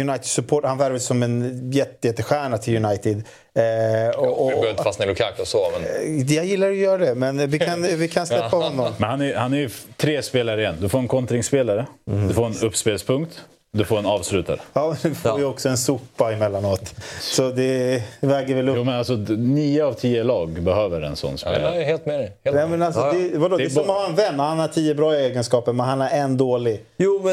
United 0.00 0.24
support, 0.24 0.64
han 0.64 0.78
värvades 0.78 1.04
som 1.06 1.22
en 1.22 1.70
jätte, 1.72 2.08
jättestjärna 2.08 2.58
till 2.58 2.84
United. 2.84 3.22
Eh, 3.56 4.18
och, 4.18 4.26
Vi 4.26 4.30
och, 4.32 4.46
behöver 4.48 4.70
inte 4.70 4.82
fastna 4.82 5.04
i 5.04 5.08
Lukaku 5.08 5.42
och 5.42 5.48
så, 5.48 5.66
men... 5.72 6.26
jag 6.28 6.44
gillar 6.44 6.70
att 6.70 6.76
göra 6.76 6.98
det, 6.98 7.14
men 7.14 7.50
vi 7.50 7.58
kan, 7.58 7.82
vi 7.98 8.08
kan 8.08 8.26
släppa 8.26 8.56
honom. 8.56 8.92
Men 8.98 9.10
han 9.10 9.20
är, 9.20 9.34
han 9.34 9.54
är 9.54 9.70
tre 9.96 10.22
spelare 10.22 10.60
igen. 10.60 10.76
Du 10.80 10.88
får 10.88 10.98
en 10.98 11.08
kontringsspelare, 11.08 11.86
du 12.28 12.34
får 12.34 12.46
en 12.46 12.54
uppspelspunkt, 12.62 13.40
Du 13.72 13.84
får 13.84 13.98
en 13.98 14.06
avslutare. 14.06 14.58
Ja, 14.72 14.96
men 15.02 15.12
du 15.12 15.18
får 15.18 15.38
ju 15.38 15.44
också 15.44 15.68
en 15.68 15.78
sopa 15.78 16.32
emellanåt. 16.32 16.94
Så 17.20 17.50
det 17.50 18.02
väger 18.20 18.54
väl 18.54 18.68
upp. 18.68 18.76
Jo, 18.76 18.84
men 18.84 18.94
alltså, 18.94 19.12
nio 19.36 19.84
av 19.84 19.92
tio 19.92 20.24
lag 20.24 20.62
behöver 20.62 21.00
en 21.00 21.16
sån 21.16 21.30
Ja, 21.30 21.36
spelare. 21.36 21.62
jag 21.62 21.76
är 21.82 21.84
helt 21.84 22.06
med 22.06 22.20
dig. 22.20 22.36
Helt 22.44 22.56
Nej, 22.56 22.68
med 22.68 22.78
men 22.78 22.82
alltså, 22.86 23.00
Ja, 23.00 23.12
ja. 23.14 23.28
det, 23.32 23.38
vadå, 23.38 23.56
det 23.56 23.62
Det 23.62 23.66
är 23.66 23.70
är 23.70 23.70
som 23.70 23.90
att 23.90 23.96
ha 23.96 24.06
en 24.08 24.14
vän. 24.14 24.38
Han 24.40 24.58
har 24.58 24.68
tio 24.68 24.94
bra 24.94 25.14
egenskaper, 25.14 25.72
men 25.72 25.86
han 25.86 26.00
har 26.00 26.08
en 26.08 26.36
dålig. 26.36 26.84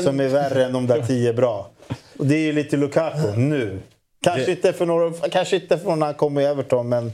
Som 0.04 0.20
är 0.20 0.28
värre 0.28 0.66
än 0.66 0.74
de 0.74 0.88
där 0.88 1.02
tio 1.08 1.34
bra. 1.34 1.70
Och 2.20 2.26
det 2.26 2.36
är 2.36 2.40
ju 2.42 2.52
lite 2.52 2.78
Lukaku 2.78 3.32
nu. 3.38 3.80
Kanske, 4.24 4.52
inte 4.52 4.74
för 4.74 4.86
några, 4.86 5.30
kanske 5.32 5.56
inte 5.56 5.78
för 5.78 5.96
när 5.96 6.06
han 6.06 6.16
kommer 6.16 6.42
i 6.42 6.46
Everton, 6.46 6.90
men 6.90 7.12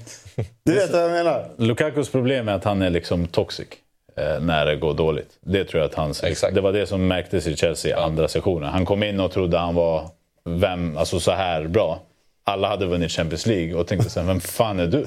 du 0.64 0.74
vet 0.74 0.92
vad 0.92 1.04
jag 1.04 1.12
menar. 1.12 1.46
Lukakus 1.58 2.10
problem 2.10 2.48
är 2.48 2.54
att 2.54 2.64
han 2.64 2.82
är 2.82 2.90
liksom 2.90 3.28
toxic 3.28 3.68
eh, 4.16 4.40
när 4.42 4.66
det 4.66 4.76
går 4.76 4.94
dåligt. 4.94 5.30
Det 5.42 5.66
tror 5.66 5.82
jag 5.82 5.90
att 5.90 5.96
han... 5.96 6.14
Det 6.54 6.62
var 6.62 6.74
det 6.74 6.88
som 6.88 7.08
märktes 7.08 7.48
i 7.48 7.56
Chelsea 7.56 7.98
i 7.98 8.02
andra 8.02 8.28
sessionen. 8.28 8.70
Han 8.70 8.86
kom 8.86 9.04
in 9.04 9.20
och 9.20 9.32
trodde 9.32 9.58
han 9.58 9.76
var 9.76 10.10
vem, 10.46 10.98
alltså 10.98 11.20
så 11.20 11.32
här 11.32 11.68
bra. 11.68 12.00
Alla 12.44 12.68
hade 12.68 12.86
vunnit 12.86 13.12
Champions 13.12 13.46
League 13.46 13.76
och 13.76 13.88
tänkte 13.88 14.10
sen, 14.10 14.28
vem 14.28 14.40
fan 14.40 14.80
är 14.80 14.88
du? 14.88 15.06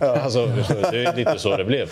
alltså, 0.06 0.46
det 0.90 1.04
är 1.04 1.16
lite 1.16 1.38
så 1.38 1.56
det 1.56 1.64
blev. 1.64 1.90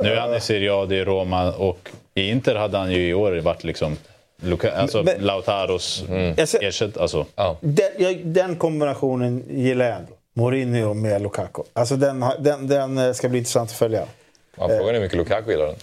Nu 0.00 0.08
är 0.08 0.20
han 0.20 0.34
i 0.34 0.40
Serie 0.40 0.74
A, 0.74 0.86
det 0.86 0.96
är 0.96 1.04
Roma 1.04 1.52
och 1.52 1.90
i 2.14 2.28
Inter 2.28 2.54
hade 2.54 2.78
han 2.78 2.92
ju 2.92 3.08
i 3.08 3.14
år 3.14 3.32
varit 3.40 3.64
liksom 3.64 3.96
Luka, 4.42 4.72
alltså 4.72 5.02
Men- 5.02 5.20
Lautaros 5.20 6.04
ser- 6.46 6.64
ersätt, 6.64 6.96
alltså. 6.96 7.26
Den, 7.60 7.86
jag, 7.98 8.20
den 8.24 8.56
kombinationen 8.56 9.44
gillar 9.50 9.84
jag 9.84 9.96
ändå. 9.96 10.12
Mourinho 10.34 10.94
med 10.94 11.22
Lukaku. 11.22 11.62
Alltså 11.72 11.96
den, 11.96 12.24
den, 12.38 12.66
den 12.68 12.98
eh, 12.98 13.12
ska 13.12 13.28
bli 13.28 13.38
intressant 13.38 13.70
att 13.70 13.76
följa. 13.76 14.04
Ja, 14.58 14.68
frågan 14.68 14.88
är 14.88 14.92
hur 14.92 15.00
mycket 15.00 15.18
Lukaku 15.18 15.50
gillar 15.50 15.66
den. 15.66 15.74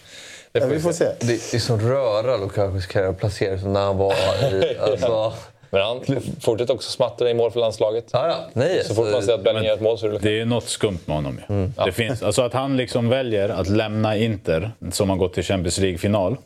Det 0.52 0.60
Ja, 0.60 0.66
får 0.66 0.74
vi 0.74 0.80
får 0.80 0.92
se. 0.92 1.06
Det, 1.20 1.26
det 1.26 1.54
är 1.54 1.60
som 1.60 1.80
röra 1.80 2.38
Lukakus 2.38 2.86
karriär 2.86 3.58
som 3.58 3.74
när 3.74 3.82
han 3.86 3.98
var 3.98 4.14
i... 4.14 4.78
Alltså, 4.82 5.34
Men 5.70 5.82
han 5.82 6.02
fortsätter 6.42 6.74
också 6.74 6.92
smattra 6.92 7.30
i 7.30 7.34
mål 7.34 7.52
för 7.52 7.60
landslaget. 7.60 8.06
ja, 8.14 8.28
ja. 8.28 8.36
Nej, 8.54 8.84
Så 8.86 8.96
fort 8.96 9.12
man 9.12 9.24
ser 9.24 9.34
att 9.34 9.44
Bellingham 9.44 9.66
gör 9.66 9.74
ett 9.74 9.82
mål 9.82 9.98
så 9.98 10.08
är 10.08 10.12
det. 10.12 10.20
Det 10.20 10.40
är 10.40 10.46
något 10.46 10.68
skumt 10.70 11.00
med 11.06 11.16
honom 11.16 11.40
ju. 11.50 11.56
Mm. 11.56 11.74
Det 11.86 11.92
finns, 11.92 12.24
alltså 12.24 12.42
att 12.42 12.54
han 12.54 12.78
liksom 12.78 13.10
väljer 13.10 13.50
att 13.50 13.68
lämna 13.70 14.18
Inter, 14.18 14.72
som 14.92 15.10
har 15.10 15.18
gått 15.18 15.34
till 15.34 15.44
Champions 15.44 15.78
League-final, 15.80 16.38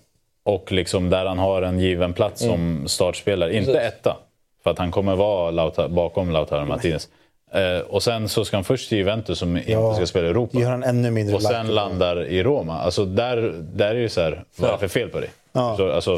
och 0.44 0.72
liksom 0.72 1.10
där 1.10 1.26
han 1.26 1.38
har 1.40 1.62
en 1.62 1.80
given 1.80 2.14
plats 2.14 2.42
som 2.42 2.88
startspelare. 2.88 3.56
Inte 3.56 3.72
Mm. 3.72 3.82
Precis. 3.82 4.00
etta, 4.00 4.18
för 4.64 4.72
att 4.72 4.78
han 4.78 4.92
kommer 4.92 5.16
vara 5.16 5.52
Lauta, 5.52 5.90
bakom 5.90 6.32
Lautaro 6.32 6.66
Martinez. 6.66 7.10
Eh, 7.54 7.80
och 7.80 8.04
sen 8.04 8.30
så 8.30 8.46
ska 8.46 8.58
han 8.58 8.64
först 8.64 8.90
till 8.90 8.98
Juventus 8.98 9.40
som 9.40 9.58
inte 9.58 9.94
ska 9.96 10.06
spela 10.06 10.28
i 10.28 10.30
Europa. 10.30 10.60
Gör 10.60 10.70
han 10.72 10.84
ännu 10.84 11.12
mindre 11.12 11.36
Och 11.36 11.42
sen 11.42 11.68
landar 11.68 12.24
i 12.26 12.44
Roma. 12.44 12.80
Alltså 12.80 13.06
där, 13.06 13.54
där 13.74 13.90
är 13.96 14.00
ju 14.00 14.10
så 14.10 14.22
här, 14.22 14.44
vad 14.56 14.70
är 14.70 14.74
det 14.74 14.80
för 14.80 14.88
fel 14.88 15.10
på 15.10 15.20
dig? 15.20 15.30
Ja. 15.54 15.78
Så, 15.78 15.92
alltså, 15.92 16.18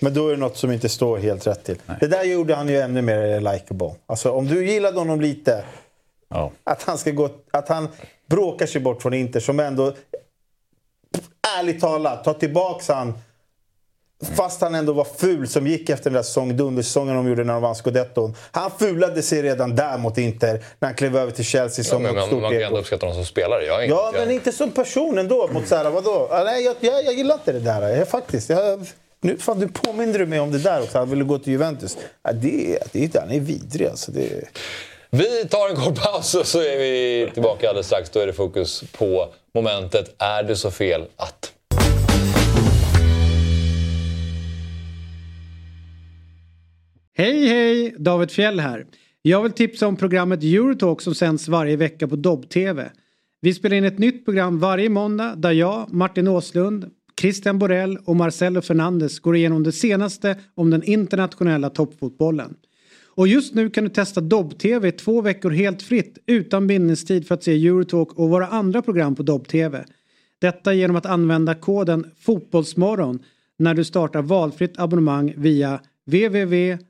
Men 0.00 0.14
då 0.14 0.28
är 0.28 0.30
det 0.32 0.36
något 0.36 0.56
som 0.56 0.72
inte 0.72 0.88
står 0.88 1.18
helt 1.18 1.46
rätt 1.46 1.64
till. 1.64 1.76
Det 2.00 2.06
där 2.06 2.24
gjorde 2.24 2.54
han 2.54 2.68
ju 2.68 2.80
ännu 2.80 3.02
mer 3.02 3.40
likeable. 3.40 3.94
Alltså 4.06 4.30
om 4.30 4.46
du 4.46 4.66
gillade 4.70 4.98
honom 4.98 5.20
lite. 5.20 5.64
ja. 6.28 6.50
Att 6.64 6.82
han, 6.82 6.98
ska 6.98 7.10
gå, 7.10 7.28
att 7.50 7.68
han 7.68 7.88
bråkar 8.30 8.66
sig 8.66 8.80
bort 8.80 9.02
från 9.02 9.14
Inter 9.14 9.40
som 9.40 9.60
ändå, 9.60 9.92
ärligt 11.58 11.80
talat, 11.80 12.24
tar 12.24 12.34
tillbaks 12.34 12.88
han. 12.88 13.14
Fast 14.36 14.60
han 14.60 14.74
ändå 14.74 14.92
var 14.92 15.04
ful 15.04 15.48
som 15.48 15.66
gick 15.66 15.90
efter 15.90 16.04
den 16.04 16.12
där 16.12 16.22
säsong, 16.22 16.56
dundersäsongen 16.56 17.16
de 17.16 17.28
gjorde 17.28 17.44
när 17.44 17.52
de 17.52 17.62
vann 17.62 17.74
scudetton. 17.74 18.34
Han 18.50 18.70
fulade 18.70 19.22
sig 19.22 19.42
redan 19.42 19.76
där 19.76 19.98
mot 19.98 20.18
Inter 20.18 20.64
när 20.78 20.88
han 20.88 20.94
klev 20.94 21.16
över 21.16 21.32
till 21.32 21.44
Chelsea 21.44 21.84
Ja, 21.84 21.90
som 21.90 22.02
men 22.02 22.10
ett 22.10 22.16
man, 22.16 22.26
stort 22.26 22.42
man 22.42 22.52
kan 22.52 22.62
ändå 22.62 22.78
uppskatta 22.78 23.06
honom 23.06 23.14
som 23.14 23.26
spelare. 23.26 23.64
Jag 23.64 23.88
Ja, 23.88 24.08
inte, 24.08 24.20
men 24.20 24.30
inte 24.30 24.52
som 24.52 24.70
person 24.70 25.18
ändå. 25.18 25.48
Mot 25.52 25.68
såhär, 25.68 25.90
vadå? 25.90 26.28
Ah, 26.30 26.44
Nej, 26.44 26.64
jag, 26.64 26.76
jag, 26.80 27.04
jag 27.04 27.14
gillar 27.14 27.34
inte 27.34 27.52
det 27.52 27.60
där. 27.60 27.88
Jag, 27.88 28.08
faktiskt. 28.08 28.50
Jag, 28.50 28.86
nu 29.20 29.36
fan, 29.38 29.60
du 29.60 29.68
påminner 29.68 30.18
du 30.18 30.26
mig 30.26 30.40
om 30.40 30.52
det 30.52 30.58
där 30.58 30.82
också. 30.82 30.98
Han 30.98 31.10
ville 31.10 31.24
gå 31.24 31.38
till 31.38 31.52
Juventus. 31.52 31.96
Ja, 32.22 32.32
det, 32.32 32.78
det, 32.92 33.16
han 33.16 33.30
är 33.30 33.40
vidrig 33.40 33.88
alltså. 33.88 34.12
Det, 34.12 34.44
vi 35.10 35.48
tar 35.50 35.68
en 35.70 35.76
kort 35.76 36.02
paus 36.02 36.34
och 36.34 36.46
så 36.46 36.58
är 36.58 36.78
vi 36.78 37.30
tillbaka 37.34 37.68
alldeles 37.68 37.86
strax. 37.86 38.10
Då 38.10 38.20
är 38.20 38.26
det 38.26 38.32
fokus 38.32 38.84
på 38.92 39.28
momentet 39.54 40.14
Är 40.18 40.42
det 40.42 40.56
så 40.56 40.70
fel 40.70 41.02
att? 41.16 41.52
Hej 47.18 47.48
hej! 47.48 47.94
David 47.98 48.30
Fjell 48.30 48.60
här. 48.60 48.86
Jag 49.22 49.42
vill 49.42 49.52
tipsa 49.52 49.86
om 49.86 49.96
programmet 49.96 50.42
Eurotalk 50.42 51.00
som 51.00 51.14
sänds 51.14 51.48
varje 51.48 51.76
vecka 51.76 52.08
på 52.08 52.16
Dobb-TV. 52.16 52.90
Vi 53.40 53.54
spelar 53.54 53.76
in 53.76 53.84
ett 53.84 53.98
nytt 53.98 54.24
program 54.24 54.58
varje 54.58 54.88
måndag 54.88 55.34
där 55.36 55.52
jag, 55.52 55.92
Martin 55.92 56.28
Åslund, 56.28 56.90
Christian 57.20 57.58
Borell 57.58 57.98
och 58.04 58.16
Marcelo 58.16 58.62
Fernandes 58.62 59.18
går 59.18 59.36
igenom 59.36 59.62
det 59.62 59.72
senaste 59.72 60.36
om 60.54 60.70
den 60.70 60.82
internationella 60.82 61.70
toppfotbollen. 61.70 62.54
Och 63.16 63.28
just 63.28 63.54
nu 63.54 63.70
kan 63.70 63.84
du 63.84 63.90
testa 63.90 64.20
Dobb-TV 64.20 64.88
i 64.88 64.92
två 64.92 65.20
veckor 65.20 65.50
helt 65.50 65.82
fritt 65.82 66.18
utan 66.26 66.66
bindningstid 66.66 67.26
för 67.28 67.34
att 67.34 67.44
se 67.44 67.66
Eurotalk 67.66 68.12
och 68.12 68.28
våra 68.28 68.46
andra 68.46 68.82
program 68.82 69.14
på 69.14 69.22
Dobb-TV. 69.22 69.84
Detta 70.38 70.74
genom 70.74 70.96
att 70.96 71.06
använda 71.06 71.54
koden 71.54 72.10
Fotbollsmorgon 72.18 73.18
när 73.58 73.74
du 73.74 73.84
startar 73.84 74.22
valfritt 74.22 74.78
abonnemang 74.78 75.34
via 75.36 75.80
www.dobb.tv. 76.04 76.84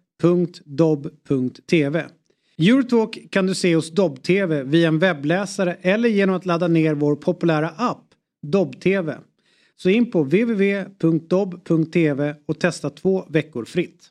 Eurotalk 2.58 3.30
kan 3.30 3.46
du 3.46 3.54
se 3.54 3.74
hos 3.74 3.90
Dobb-TV 3.90 4.62
via 4.62 4.88
en 4.88 4.98
webbläsare 4.98 5.76
eller 5.80 6.08
genom 6.08 6.34
att 6.34 6.46
ladda 6.46 6.68
ner 6.68 6.94
vår 6.94 7.16
populära 7.16 7.68
app 7.68 8.04
Dobb-TV. 8.42 9.18
Så 9.76 9.90
in 9.90 10.10
på 10.10 10.22
www.dobb.tv 10.22 11.54
och 12.46 12.58
testa 12.58 12.90
två 12.90 13.24
veckor 13.28 13.64
fritt. 13.64 14.10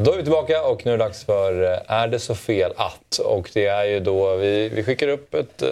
Då 0.00 0.12
är 0.12 0.16
vi 0.16 0.22
tillbaka 0.22 0.62
och 0.62 0.86
nu 0.86 0.92
är 0.92 0.98
det 0.98 1.04
dags 1.04 1.24
för 1.24 1.62
eh, 1.62 1.78
Är 1.86 2.08
det 2.08 2.18
så 2.18 2.34
fel 2.34 2.72
att? 2.76 3.18
Och 3.18 3.50
det 3.54 3.66
är 3.66 3.84
ju 3.84 4.00
då 4.00 4.36
vi, 4.36 4.68
vi 4.68 4.82
skickar 4.82 5.08
upp 5.08 5.34
ett 5.34 5.62
eh, 5.62 5.68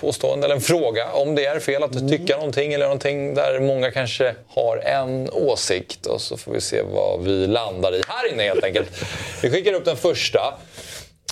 påstående 0.00 0.44
eller 0.46 0.54
en 0.54 0.60
fråga 0.60 1.12
om 1.12 1.34
det 1.34 1.44
är 1.46 1.60
fel 1.60 1.82
att 1.82 2.08
tycka 2.08 2.36
någonting 2.36 2.72
eller 2.72 2.84
någonting 2.84 3.34
där 3.34 3.60
många 3.60 3.90
kanske 3.90 4.34
har 4.48 4.76
en 4.76 5.30
åsikt 5.32 6.06
och 6.06 6.20
så 6.20 6.36
får 6.36 6.52
vi 6.52 6.60
se 6.60 6.82
vad 6.82 7.22
vi 7.24 7.46
landar 7.46 7.94
i 7.94 8.02
här 8.08 8.32
inne 8.32 8.42
helt 8.42 8.64
enkelt. 8.64 8.88
Vi 9.42 9.50
skickar 9.50 9.72
upp 9.72 9.84
den 9.84 9.96
första 9.96 10.54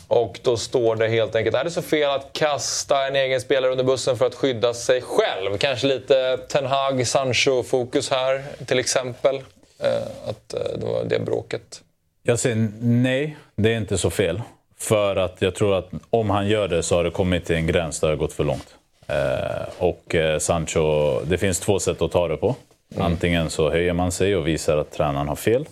och 0.08 0.40
då 0.42 0.56
står 0.56 0.96
det 0.96 1.08
helt 1.08 1.34
enkelt, 1.36 1.56
är 1.56 1.64
det 1.64 1.70
så 1.70 1.82
fel 1.82 2.10
att 2.10 2.28
kasta 2.32 3.06
en 3.06 3.16
egen 3.16 3.40
spelare 3.40 3.70
under 3.72 3.84
bussen 3.84 4.16
för 4.16 4.26
att 4.26 4.34
skydda 4.34 4.74
sig 4.74 5.02
själv? 5.02 5.58
Kanske 5.58 5.86
lite 5.86 6.38
Ten 6.48 6.66
Hag, 6.66 7.06
Sancho-fokus 7.06 8.10
här 8.10 8.44
till 8.66 8.78
exempel. 8.78 9.36
Eh, 9.78 10.28
Att 10.28 10.48
det 10.48 10.86
var 10.86 11.04
det 11.04 11.18
bråket. 11.18 11.80
Jag 12.26 12.38
säger 12.38 12.68
nej, 12.80 13.36
det 13.56 13.72
är 13.72 13.76
inte 13.76 13.98
så 13.98 14.10
fel. 14.10 14.42
För 14.76 15.16
att 15.16 15.42
jag 15.42 15.54
tror 15.54 15.78
att 15.78 15.90
om 16.10 16.30
han 16.30 16.48
gör 16.48 16.68
det 16.68 16.82
så 16.82 16.96
har 16.96 17.04
det 17.04 17.10
kommit 17.10 17.44
till 17.44 17.56
en 17.56 17.66
gräns 17.66 18.00
där 18.00 18.08
det 18.08 18.14
har 18.14 18.18
gått 18.18 18.32
för 18.32 18.44
långt. 18.44 18.74
Eh, 19.06 19.68
och 19.78 20.14
eh, 20.14 20.38
Sancho, 20.38 21.20
det 21.24 21.38
finns 21.38 21.60
två 21.60 21.78
sätt 21.78 22.02
att 22.02 22.12
ta 22.12 22.28
det 22.28 22.36
på. 22.36 22.56
Antingen 22.98 23.50
så 23.50 23.70
höjer 23.70 23.92
man 23.92 24.12
sig 24.12 24.36
och 24.36 24.46
visar 24.46 24.76
att 24.76 24.92
tränaren 24.92 25.28
har 25.28 25.36
fel. 25.36 25.66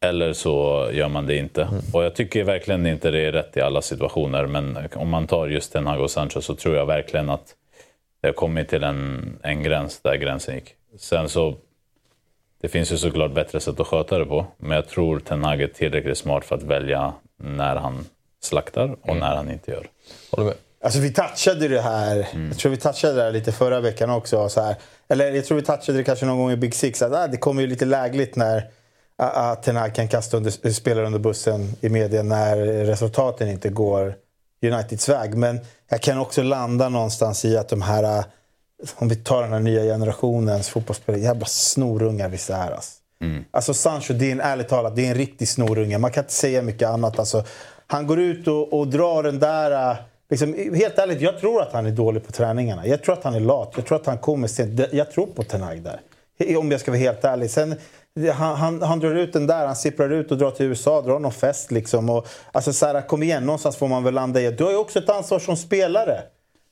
Eller 0.00 0.32
så 0.32 0.88
gör 0.92 1.08
man 1.08 1.26
det 1.26 1.36
inte. 1.36 1.68
Och 1.92 2.04
jag 2.04 2.14
tycker 2.14 2.44
verkligen 2.44 2.86
inte 2.86 3.10
det 3.10 3.20
är 3.20 3.32
rätt 3.32 3.56
i 3.56 3.60
alla 3.60 3.82
situationer. 3.82 4.46
Men 4.46 4.78
om 4.94 5.08
man 5.08 5.26
tar 5.26 5.48
just 5.48 5.72
Ten 5.72 5.86
Hag 5.86 6.00
och 6.00 6.10
Sancho 6.10 6.40
så 6.40 6.54
tror 6.54 6.76
jag 6.76 6.86
verkligen 6.86 7.30
att 7.30 7.54
det 8.20 8.28
har 8.28 8.32
kommit 8.32 8.68
till 8.68 8.84
en, 8.84 9.38
en 9.42 9.62
gräns 9.62 10.00
där 10.00 10.16
gränsen 10.16 10.54
gick. 10.54 10.74
Sen 10.98 11.28
så 11.28 11.54
det 12.60 12.68
finns 12.68 12.92
ju 12.92 12.96
såklart 12.96 13.34
bättre 13.34 13.60
sätt 13.60 13.80
att 13.80 13.86
sköta 13.86 14.18
det 14.18 14.24
på. 14.24 14.46
Men 14.56 14.70
jag 14.70 14.88
tror 14.88 15.18
Ten 15.18 15.44
Hag 15.44 15.62
är 15.62 15.66
tillräckligt 15.66 16.18
smart 16.18 16.44
för 16.44 16.56
att 16.56 16.62
välja 16.62 17.12
när 17.36 17.76
han 17.76 18.06
slaktar 18.42 18.96
och 19.02 19.16
när 19.16 19.36
han 19.36 19.50
inte 19.50 19.70
gör. 19.70 19.86
Håller 20.30 20.48
med. 20.48 20.54
Alltså 20.80 21.00
vi 21.00 21.12
touchade 21.12 21.68
det 21.68 21.80
här, 21.80 22.28
jag 22.48 22.58
tror 22.58 22.70
vi 22.70 22.76
touchade 22.76 23.14
det 23.14 23.22
här 23.22 23.32
lite 23.32 23.52
förra 23.52 23.80
veckan 23.80 24.10
också. 24.10 24.48
Så 24.48 24.60
här. 24.60 24.76
Eller 25.08 25.32
jag 25.32 25.44
tror 25.44 25.56
vi 25.56 25.64
touchade 25.64 25.98
det 25.98 26.04
kanske 26.04 26.26
någon 26.26 26.38
gång 26.38 26.50
i 26.50 26.56
Big 26.56 26.74
Six. 26.74 27.02
Att, 27.02 27.12
ah, 27.12 27.26
det 27.26 27.36
kommer 27.36 27.62
ju 27.62 27.68
lite 27.68 27.84
lägligt 27.84 28.36
när 28.36 28.70
ah, 29.18 29.50
ah, 29.50 29.54
Ten 29.54 29.76
Hag 29.76 29.94
kan 29.94 30.08
kasta 30.08 30.36
under, 30.36 30.70
spelare 30.70 31.06
under 31.06 31.18
bussen 31.18 31.72
i 31.80 31.88
media 31.88 32.22
när 32.22 32.56
resultaten 32.84 33.48
inte 33.48 33.68
går 33.68 34.14
Uniteds 34.62 35.08
väg. 35.08 35.34
Men 35.34 35.60
jag 35.88 36.00
kan 36.00 36.18
också 36.18 36.42
landa 36.42 36.88
någonstans 36.88 37.44
i 37.44 37.56
att 37.56 37.68
de 37.68 37.82
här 37.82 38.04
ah, 38.04 38.24
om 38.96 39.08
vi 39.08 39.16
tar 39.16 39.42
den 39.42 39.52
här 39.52 39.60
nya 39.60 39.82
generationens 39.82 40.68
fotbollsspelare, 40.68 41.22
jävla 41.22 41.46
snorungar 41.46 42.28
vissa 42.28 42.56
är. 42.56 42.70
Alltså. 42.70 42.92
Mm. 43.20 43.44
Alltså 43.50 43.74
Sancho, 43.74 44.14
det 44.14 44.28
är 44.28 44.32
en, 44.32 44.40
ärligt 44.40 44.68
talat, 44.68 44.96
det 44.96 45.06
är 45.06 45.10
en 45.10 45.14
riktig 45.14 45.48
snorunge. 45.48 45.98
Man 45.98 46.10
kan 46.10 46.24
inte 46.24 46.34
säga 46.34 46.62
mycket 46.62 46.88
annat. 46.88 47.18
Alltså, 47.18 47.44
han 47.86 48.06
går 48.06 48.20
ut 48.20 48.48
och, 48.48 48.72
och 48.72 48.88
drar 48.88 49.22
den 49.22 49.38
där... 49.38 49.90
äh, 49.90 49.96
Liksom, 50.30 50.54
helt 50.74 50.98
ärligt, 50.98 51.20
jag 51.20 51.38
tror 51.38 51.62
att 51.62 51.72
han 51.72 51.86
är 51.86 51.90
dålig 51.90 52.26
på 52.26 52.32
träningarna. 52.32 52.86
Jag 52.86 53.02
tror 53.02 53.12
att 53.12 53.24
han 53.24 53.34
är 53.34 53.40
lat. 53.40 53.72
Jag 53.76 53.86
tror 53.86 53.98
att 54.00 54.06
han 54.06 54.18
kommer 54.18 54.48
sent. 54.48 54.80
Jag 54.92 55.10
tror 55.10 55.26
på 55.26 55.42
Ten 55.42 55.62
Hag 55.62 55.82
där. 55.82 56.00
Om 56.58 56.70
jag 56.70 56.80
ska 56.80 56.90
vara 56.90 56.98
helt 56.98 57.24
ärlig. 57.24 57.50
Sen, 57.50 57.74
han, 58.34 58.56
han, 58.56 58.82
han 58.82 58.98
drar 58.98 59.14
ut 59.14 59.32
den 59.32 59.46
där, 59.46 59.66
han 59.66 59.76
sipprar 59.76 60.10
ut 60.10 60.30
och 60.30 60.38
drar 60.38 60.50
till 60.50 60.66
USA, 60.66 61.02
drar 61.02 61.18
någon 61.18 61.32
fest 61.32 61.70
liksom. 61.70 62.10
Och, 62.10 62.26
alltså, 62.52 62.72
så 62.72 62.86
här, 62.86 63.00
kom 63.00 63.22
igen, 63.22 63.44
någonstans 63.46 63.76
får 63.76 63.88
man 63.88 64.04
väl 64.04 64.14
landa 64.14 64.40
i 64.40 64.50
du 64.50 64.64
har 64.64 64.70
ju 64.70 64.76
också 64.76 64.98
ett 64.98 65.08
ansvar 65.08 65.38
som 65.38 65.56
spelare. 65.56 66.22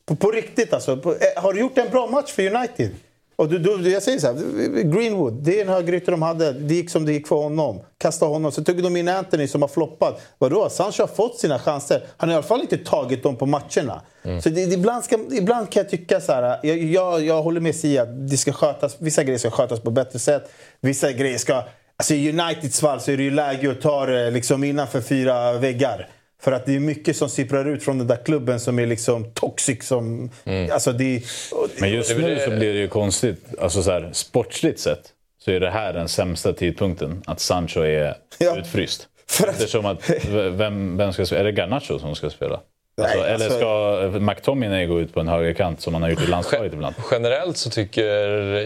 På, 0.07 0.17
på 0.17 0.31
riktigt 0.31 0.73
alltså. 0.73 0.97
På, 0.97 1.11
eh, 1.13 1.43
har 1.43 1.53
du 1.53 1.61
gjort 1.61 1.79
en 1.79 1.91
bra 1.91 2.07
match 2.07 2.33
för 2.33 2.55
United? 2.55 2.91
Och 3.37 3.49
du, 3.49 3.59
du, 3.59 3.91
jag 3.91 4.03
säger 4.03 4.19
så 4.19 4.27
här, 4.27 4.35
Greenwood, 4.83 5.33
det 5.33 5.59
är 5.59 5.63
en 5.63 5.69
högerytter 5.69 6.13
de 6.13 6.23
hade. 6.23 6.53
Det 6.53 6.75
gick 6.75 6.91
som 6.91 7.07
det 7.07 7.13
gick 7.13 7.29
för 7.29 7.37
honom. 7.37 7.81
Kasta 7.99 8.27
honom. 8.27 8.53
Så 8.53 8.65
tog 8.65 8.83
de 8.83 8.97
in 8.97 9.09
Anthony 9.09 9.49
som 9.49 9.63
har 9.63 9.69
floppat. 9.69 10.21
Vadå? 10.39 10.69
Sancho 10.69 11.03
har 11.03 11.09
fått 11.09 11.39
sina 11.39 11.59
chanser. 11.59 12.03
Han 12.17 12.29
har 12.29 12.35
i 12.35 12.37
alla 12.37 12.47
fall 12.47 12.61
inte 12.61 12.77
tagit 12.77 13.23
dem 13.23 13.37
på 13.37 13.47
matcherna. 13.47 14.03
Så 14.43 14.49
det, 14.49 14.67
det, 14.67 14.75
ibland, 14.75 15.05
ska, 15.05 15.19
ibland 15.33 15.71
kan 15.71 15.81
jag 15.81 15.91
tycka 15.91 16.21
så 16.21 16.33
här, 16.33 16.61
jag, 16.63 16.79
jag, 16.79 17.25
jag 17.25 17.43
håller 17.43 17.61
med 17.61 17.75
Sia, 17.75 18.05
det 18.05 18.37
ska 18.37 18.53
skötas, 18.53 18.97
vissa 18.99 19.25
grejer 19.25 19.39
ska 19.39 19.51
skötas 19.51 19.81
på 19.81 19.91
bättre 19.91 20.19
sätt. 20.19 20.51
Vissa 20.81 21.13
grejer 21.13 21.39
ska... 21.39 21.63
Alltså 21.97 22.15
I 22.15 22.31
Uniteds 22.31 22.81
fall 22.81 23.01
så 23.01 23.11
är 23.11 23.17
det 23.17 23.23
ju 23.23 23.31
läge 23.31 23.71
att 23.71 23.81
ta 23.81 24.07
det 24.07 24.31
liksom 24.31 24.65
innanför 24.65 25.01
fyra 25.01 25.53
väggar. 25.53 26.09
För 26.43 26.53
att 26.53 26.67
det 26.67 26.77
är 26.77 26.81
mycket 26.81 27.17
som 27.17 27.29
sipprar 27.29 27.65
ut 27.65 27.83
från 27.85 27.99
den 27.99 28.07
där 28.07 28.25
klubben 28.25 28.61
som 28.61 28.79
är 28.79 28.87
liksom 28.87 29.31
toxic. 29.35 29.87
Som, 29.87 30.31
alltså 30.73 30.93
det, 30.93 31.23
och- 31.53 31.69
Men 31.81 31.91
just 31.91 32.17
nu 32.17 32.39
så 32.45 32.51
blir 32.51 32.73
det 32.75 32.79
ju 32.81 32.89
konstigt. 32.89 33.45
Alltså 33.61 33.83
så 33.83 33.91
här, 33.91 34.11
sportsligt 34.13 34.81
sett 34.81 35.13
så 35.39 35.51
är 35.51 35.61
det 35.61 35.71
här 35.71 35.93
den 35.93 36.09
sämsta 36.09 36.53
tidpunkten 36.53 37.23
att 37.27 37.41
Sancho 37.41 37.81
är 37.81 38.15
utfryst. 38.59 39.09
Eftersom 39.49 39.87
att, 39.87 40.11
v- 40.11 40.49
vem, 40.49 40.97
vem 40.97 41.13
ska 41.13 41.27
spela? 41.27 41.41
Är 41.41 41.45
det 41.45 41.53
Garnacho 41.53 41.99
som 41.99 42.15
ska 42.17 42.31
spela? 42.31 42.61
Alltså, 43.03 43.19
Nej, 43.19 43.27
eller 43.35 43.45
alltså- 43.45 43.59
ska 43.59 44.19
McTominay 44.21 44.87
gå 44.87 45.01
ut 45.01 45.15
på 45.15 45.21
en 45.21 45.29
högerkant 45.29 45.81
som 45.81 45.93
man 45.93 46.03
har 46.03 46.11
gjort 46.11 46.23
i 46.23 46.27
landslaget 46.27 46.73
ibland? 46.73 46.95
Generellt 47.11 47.57
så 47.57 47.71
tycker 47.71 48.05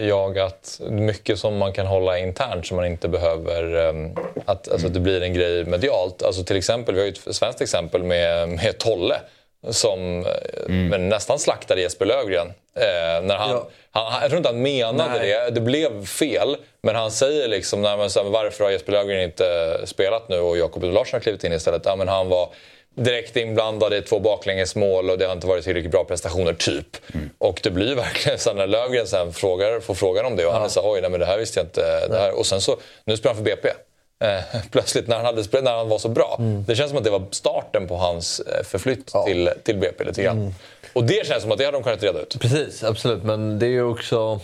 jag 0.07 0.39
att 0.39 0.81
mycket 0.89 1.39
som 1.39 1.57
man 1.57 1.73
kan 1.73 1.85
hålla 1.87 2.19
internt 2.19 2.65
som 2.67 2.77
man 2.77 2.85
inte 2.85 3.07
behöver... 3.07 3.89
ehm, 3.89 4.15
Att, 4.45 4.71
alltså, 4.71 4.87
att 4.87 4.93
det 4.93 4.99
blir 4.99 5.21
en 5.21 5.33
grej 5.33 5.65
medialt. 5.65 6.23
Alltså, 6.23 6.43
till 6.43 6.55
exempel, 6.57 6.95
vi 6.95 7.01
har 7.01 7.05
ju 7.07 7.11
ett 7.27 7.35
svenskt 7.35 7.61
exempel 7.61 8.03
med, 8.03 8.49
med 8.49 8.77
Tolle 8.77 9.15
som 9.69 10.25
eh, 10.25 10.69
men 10.69 11.09
nästan 11.09 11.39
slaktade 11.39 11.81
Jesper 11.81 12.05
Löfgren. 12.05 12.47
Eh, 12.75 13.23
när 13.23 13.35
han, 13.35 13.49
han, 13.49 13.61
han, 14.11 14.21
jag 14.21 14.29
tror 14.29 14.37
inte 14.37 14.49
han 14.49 14.61
menade 14.61 15.09
Nej. 15.19 15.29
det. 15.45 15.51
Det 15.51 15.61
blev 15.61 16.05
fel. 16.05 16.57
Men 16.83 16.95
han 16.95 17.11
säger 17.11 17.47
liksom, 17.47 17.81
nej, 17.81 17.97
men, 17.97 18.09
så 18.09 18.23
här, 18.23 18.29
varför 18.29 18.63
har 18.63 18.71
Jesper 18.71 18.91
Löfgren 18.91 19.21
inte 19.21 19.77
spelat 19.85 20.29
nu 20.29 20.39
och 20.39 20.57
Jakob 20.57 20.83
Larsson 20.83 21.17
har 21.17 21.19
klivit 21.19 21.43
in 21.43 21.53
istället? 21.53 21.81
Ja, 21.85 21.95
men 21.95 22.07
han 22.07 22.29
var 22.29 22.49
direkt 22.95 23.37
inblandad 23.37 23.93
i 23.93 24.01
två 24.01 24.19
baklängesmål 24.19 25.09
och 25.09 25.17
det 25.17 25.25
har 25.25 25.33
inte 25.33 25.47
varit 25.47 25.63
tillräckligt 25.63 25.91
bra 25.91 26.03
prestationer, 26.03 26.53
typ. 26.53 26.97
Och 27.37 27.59
det 27.63 27.71
blir 27.71 27.95
verkligen 28.05 28.39
så 28.39 28.53
när 28.53 28.67
Löfgren 28.67 29.07
sen 29.07 29.33
frågar, 29.33 29.79
får 29.79 29.93
frågan 29.93 30.25
om 30.25 30.35
det 30.35 30.45
och 30.45 30.53
han 30.53 30.63
är 30.63 30.67
så 30.67 30.81
här, 30.81 30.91
oj, 30.91 31.01
nej, 31.01 31.09
men 31.09 31.19
det 31.19 31.25
här 31.25 31.37
visste 31.37 31.59
jag 31.59 31.65
inte. 31.65 32.07
Det 32.07 32.17
här. 32.17 32.39
Och 32.39 32.45
sen 32.45 32.61
så, 32.61 32.77
nu 33.05 33.17
spelar 33.17 33.35
han 33.35 33.45
för 33.45 33.51
BP. 33.55 33.69
Eh, 34.21 34.61
plötsligt 34.71 35.07
när 35.07 35.15
han, 35.15 35.25
hade, 35.25 35.61
när 35.61 35.77
han 35.77 35.89
var 35.89 35.97
så 35.97 36.09
bra. 36.09 36.39
Det 36.67 36.75
känns 36.75 36.89
som 36.89 36.97
att 36.97 37.03
det 37.03 37.09
var 37.09 37.27
starten 37.31 37.87
på 37.87 37.95
hans 37.95 38.39
eh, 38.39 38.63
förflytt 38.63 39.13
till, 39.25 39.49
till 39.63 39.77
BP 39.77 40.03
lite 40.03 40.23
grann. 40.23 40.37
Mm. 40.37 40.53
Och 40.93 41.03
det 41.03 41.27
känns 41.27 41.41
som 41.41 41.51
att 41.51 41.57
det 41.57 41.65
hade 41.65 41.77
de 41.77 41.83
kunnat 41.83 42.03
reda 42.03 42.19
ut. 42.19 42.37
Precis, 42.39 42.83
absolut. 42.83 43.23
Men 43.23 43.59
det 43.59 43.65
är 43.65 43.69
ju 43.69 43.83
också... 43.83 44.39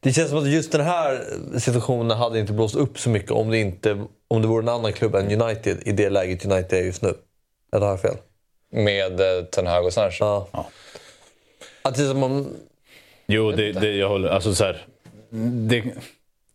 Det 0.00 0.12
känns 0.12 0.28
som 0.28 0.38
att 0.38 0.48
just 0.48 0.72
den 0.72 0.80
här 0.80 1.24
situationen 1.58 2.18
hade 2.18 2.38
inte 2.38 2.52
blåst 2.52 2.74
upp 2.74 2.98
så 2.98 3.10
mycket 3.10 3.30
om 3.30 3.50
det, 3.50 3.58
inte, 3.58 4.04
om 4.28 4.42
det 4.42 4.48
vore 4.48 4.62
en 4.62 4.68
annan 4.68 4.92
klubb 4.92 5.14
än 5.14 5.42
United 5.42 5.78
i 5.86 5.92
det 5.92 6.10
läget 6.10 6.44
United 6.44 6.78
är 6.78 6.82
just 6.82 7.02
nu. 7.02 7.14
Eller 7.72 7.86
har 7.86 7.92
jag 7.92 8.00
fel? 8.00 8.16
Med 8.70 9.20
eh, 9.20 9.44
Ten 9.44 9.66
Hag 9.66 9.86
och 9.86 9.92
Sancho? 9.92 10.24
Ja. 10.24 10.68
Att 11.82 11.94
det 11.94 12.02
är 12.02 12.08
som 12.08 12.22
om... 12.22 12.46
Jo, 13.26 13.52
det, 13.52 13.72
det, 13.72 13.96
jag 13.96 14.08
håller... 14.08 14.28
Alltså 14.28 14.54
så 14.54 14.64
här, 14.64 14.86
det, 15.68 15.84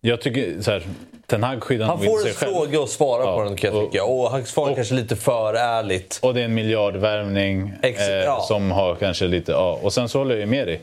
jag 0.01 0.21
tycker 0.21 0.61
så 0.61 0.71
här, 0.71 0.83
Ten 1.27 1.43
Hag 1.43 1.63
skyddar 1.63 1.85
Han 1.85 2.03
får 2.03 2.27
en 2.27 2.33
fråga 2.33 2.81
och 2.81 2.89
svara 2.89 3.35
på 3.35 3.43
den 3.43 3.55
kan 3.55 3.75
jag 3.75 3.91
tycka. 3.91 4.03
Och 4.03 4.31
han 4.31 4.45
svarar 4.45 4.75
kanske 4.75 4.93
lite 4.93 5.15
för 5.15 5.53
ärligt. 5.53 6.19
Och 6.21 6.33
det 6.33 6.41
är 6.41 6.45
en 6.45 6.53
miljardvärvning 6.53 7.73
Ex- 7.81 7.99
eh, 7.99 8.15
ja. 8.15 8.41
som 8.47 8.71
har 8.71 8.95
kanske 8.95 9.27
lite... 9.27 9.51
Ja. 9.51 9.79
Och 9.81 9.93
sen 9.93 10.09
så 10.09 10.17
håller 10.17 10.37
jag 10.37 10.49
med 10.49 10.67
dig. 10.67 10.81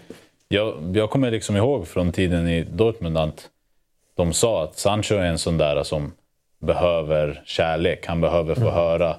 Jag, 0.49 0.97
jag 0.97 1.11
kommer 1.11 1.31
liksom 1.31 1.57
ihåg 1.57 1.89
från 1.89 2.13
tiden 2.13 2.49
i 2.49 2.63
Dortmund 2.63 3.19
att 3.19 3.49
de 4.17 4.33
sa 4.33 4.65
att 4.65 4.79
Sancho 4.79 5.15
är 5.15 5.25
en 5.25 5.39
sån 5.39 5.59
där 5.59 5.83
som 5.83 6.13
behöver 6.61 7.43
kärlek. 7.45 8.07
Han 8.07 8.21
behöver 8.21 8.55
få 8.55 8.71
höra 8.71 9.17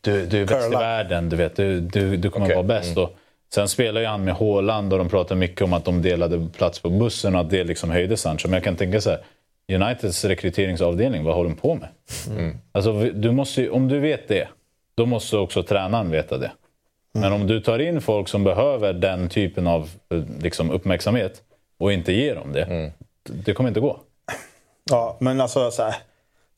du, 0.00 0.26
du 0.26 0.42
är 0.42 0.46
bäst 0.46 0.72
i 0.72 0.76
världen, 0.76 1.28
du, 1.28 1.36
vet, 1.36 1.56
du, 1.56 1.80
du, 1.80 2.16
du 2.16 2.30
kommer 2.30 2.46
Okej. 2.46 2.56
vara 2.56 2.66
bäst. 2.66 2.96
Och 2.98 3.16
sen 3.54 3.68
spelar 3.68 4.00
ju 4.00 4.06
han 4.06 4.24
med 4.24 4.34
Haaland 4.34 4.92
och 4.92 4.98
de 4.98 5.08
pratar 5.08 5.34
mycket 5.36 5.62
om 5.62 5.72
att 5.72 5.84
de 5.84 6.02
delade 6.02 6.48
plats 6.56 6.78
på 6.80 6.90
bussen 6.90 7.34
och 7.34 7.40
att 7.40 7.50
det 7.50 7.64
liksom 7.64 7.90
höjde 7.90 8.16
Sancho. 8.16 8.48
Men 8.48 8.52
jag 8.54 8.64
kan 8.64 8.76
tänka 8.76 9.00
så 9.00 9.10
här, 9.10 9.20
Uniteds 9.72 10.24
rekryteringsavdelning, 10.24 11.24
vad 11.24 11.34
håller 11.34 11.50
de 11.50 11.56
på 11.56 11.74
med? 11.74 11.88
Alltså, 12.72 12.92
vi- 12.92 13.10
du 13.10 13.30
måste, 13.30 13.70
om 13.70 13.88
du 13.88 13.98
vet 14.00 14.28
det, 14.28 14.48
då 14.96 15.06
måste 15.06 15.36
också 15.36 15.62
tränaren 15.62 16.10
veta 16.10 16.38
det. 16.38 16.50
Men 17.14 17.32
om 17.32 17.46
du 17.46 17.60
tar 17.60 17.78
in 17.78 18.00
folk 18.00 18.28
som 18.28 18.44
behöver 18.44 18.92
den 18.92 19.28
typen 19.28 19.66
av 19.66 19.90
eh, 20.12 20.20
liksom, 20.42 20.70
uppmärksamhet 20.70 21.42
och 21.78 21.92
inte 21.92 22.12
ger 22.12 22.34
dem 22.34 22.52
det, 22.52 22.92
det 23.22 23.52
kommer 23.54 23.68
inte 23.68 23.80
gå. 23.80 24.00
Ja, 24.90 25.16
men 25.20 25.40
alltså 25.40 25.70
så 25.70 25.82
här. 25.82 25.94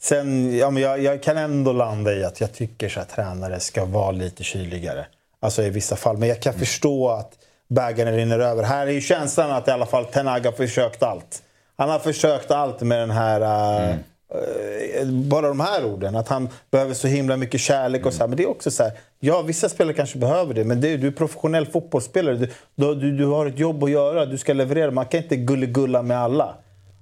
Sen, 0.02 0.56
ja, 0.56 0.70
men 0.70 0.82
jag, 0.82 1.02
jag 1.02 1.22
kan 1.22 1.36
ändå 1.36 1.72
landa 1.72 2.12
i 2.12 2.24
att 2.24 2.40
jag 2.40 2.52
tycker 2.52 2.88
så 2.88 3.00
att 3.00 3.08
tränare 3.08 3.60
ska 3.60 3.84
vara 3.84 4.10
lite 4.10 4.44
kyligare. 4.44 5.06
Alltså 5.40 5.62
i 5.62 5.70
vissa 5.70 5.96
fall. 5.96 6.16
Men 6.16 6.28
jag 6.28 6.40
kan 6.40 6.54
förstå 6.54 7.08
att 7.08 7.32
bägaren 7.68 8.16
rinner 8.16 8.38
över. 8.38 8.62
Här 8.62 8.86
är 8.86 8.90
ju 8.90 9.00
känslan 9.00 9.50
att 9.50 9.68
i 9.68 9.70
alla 9.70 9.86
fall 9.86 10.04
Ten 10.04 10.26
Hag 10.26 10.40
har 10.40 10.52
försökt 10.52 11.02
allt. 11.02 11.42
Han 11.76 11.88
har 11.88 11.98
försökt 11.98 12.50
allt 12.50 12.80
med 12.80 12.98
den 12.98 13.10
här... 13.10 13.40
äh, 13.40 13.90
äh, 13.90 15.06
bara 15.06 15.48
de 15.48 15.60
här 15.60 15.84
orden. 15.84 16.16
Att 16.16 16.28
han 16.28 16.48
behöver 16.70 16.94
så 16.94 17.08
himla 17.08 17.36
mycket 17.36 17.60
kärlek 17.60 18.06
och 18.06 18.12
så 18.12 18.20
här. 18.20 18.28
Men 18.28 18.36
det 18.36 18.42
är 18.42 18.50
också 18.50 18.70
så 18.70 18.82
här. 18.82 18.92
Ja, 19.20 19.42
vissa 19.42 19.68
spelare 19.68 19.94
kanske 19.94 20.18
behöver 20.18 20.54
det. 20.54 20.64
Men 20.64 20.80
det, 20.80 20.96
du 20.96 21.06
är 21.06 21.12
professionell 21.12 21.66
fotbollsspelare. 21.66 22.34
Du, 22.36 22.48
du, 22.74 22.94
du, 22.94 23.16
du 23.16 23.26
har 23.26 23.46
ett 23.46 23.58
jobb 23.58 23.84
att 23.84 23.90
göra. 23.90 24.26
Du 24.26 24.38
ska 24.38 24.52
leverera. 24.52 24.90
Man 24.90 25.06
kan 25.06 25.22
inte 25.22 25.36
gulligulla 25.36 26.02
med 26.02 26.18
alla. 26.20 26.54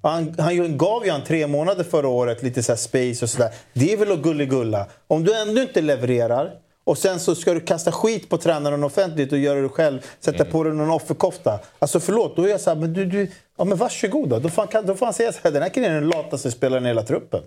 Han, 0.02 0.34
han 0.38 0.78
gav 0.78 1.04
ju 1.04 1.10
han 1.10 1.24
tre 1.24 1.46
månader 1.46 1.84
förra 1.84 2.08
året, 2.08 2.42
lite 2.42 2.62
så 2.62 2.76
space 2.76 3.24
och 3.24 3.30
sådär. 3.30 3.50
Det 3.72 3.92
är 3.92 3.96
väl 3.96 4.12
att 4.12 4.18
gulligulla. 4.18 4.86
Om 5.06 5.24
du 5.24 5.34
ändå 5.34 5.62
inte 5.62 5.80
levererar 5.80 6.50
och 6.84 6.98
sen 6.98 7.20
så 7.20 7.34
ska 7.34 7.54
du 7.54 7.60
kasta 7.60 7.92
skit 7.92 8.28
på 8.28 8.38
tränaren 8.38 8.84
offentligt 8.84 9.32
och 9.32 9.38
göra 9.38 9.60
det 9.60 9.68
själv, 9.68 10.00
sätta 10.20 10.44
på 10.44 10.64
dig 10.64 10.74
någon 10.74 10.90
offerkofta. 10.90 11.58
Alltså 11.78 12.00
förlåt, 12.00 12.36
då 12.36 12.42
är 12.42 12.48
jag 12.48 12.60
så 12.60 12.70
här, 12.70 12.76
men 12.76 12.92
du, 12.92 13.04
du, 13.04 13.30
ja 13.58 13.64
men 13.64 13.78
varsågod 13.78 14.28
då. 14.28 14.38
Då 14.38 14.48
får 14.48 14.68
han, 14.72 14.86
då 14.86 14.94
får 14.94 15.06
han 15.06 15.14
säga 15.14 15.32
så 15.32 15.38
här, 15.42 15.50
den 15.50 15.62
här 15.62 15.68
killen 15.68 15.90
är 15.90 16.00
den 16.00 16.08
lataste 16.08 16.50
spelaren 16.50 16.84
i 16.84 16.88
hela 16.88 17.02
truppen. 17.02 17.42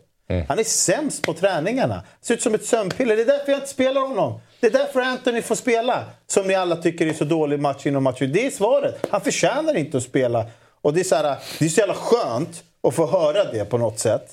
Han 0.48 0.60
är 0.60 0.64
sämst 0.64 1.24
på 1.24 1.34
träningarna. 1.34 2.04
Ser 2.22 2.34
ut 2.34 2.42
som 2.42 2.56
ett 2.56 2.66
sömnpiller. 2.66 3.16
Det 3.16 3.22
är 3.22 3.26
därför 3.26 3.52
jag 3.52 3.58
inte 3.58 3.70
spelar 3.70 4.02
honom. 4.02 4.40
Det 4.60 4.68
är 4.68 4.72
därför 4.72 5.02
Anthony 5.02 5.42
får 5.42 5.56
spela. 5.56 6.04
Som 6.28 6.48
ni 6.48 6.56
alla 6.56 6.76
tycker 6.76 7.08
är 7.08 7.14
så 7.14 7.24
dålig 7.24 7.60
match 7.60 7.86
inom 7.86 8.04
match. 8.04 8.20
Det 8.20 8.46
är 8.46 8.50
svaret. 8.50 9.08
Han 9.12 9.22
förtjänar 9.22 9.78
inte 9.78 9.98
att 9.98 10.04
spela. 10.04 10.46
Och 10.82 10.94
det 10.94 11.00
är 11.00 11.04
så, 11.04 11.16
här, 11.16 11.38
det 11.60 11.66
är 11.66 11.70
så 11.70 11.80
jävla 11.80 11.94
skönt 11.96 12.64
att 12.88 12.96
få 12.96 13.06
höra 13.06 13.44
det 13.44 13.66
på 13.66 13.78
något 13.78 14.00
sätt. 14.00 14.26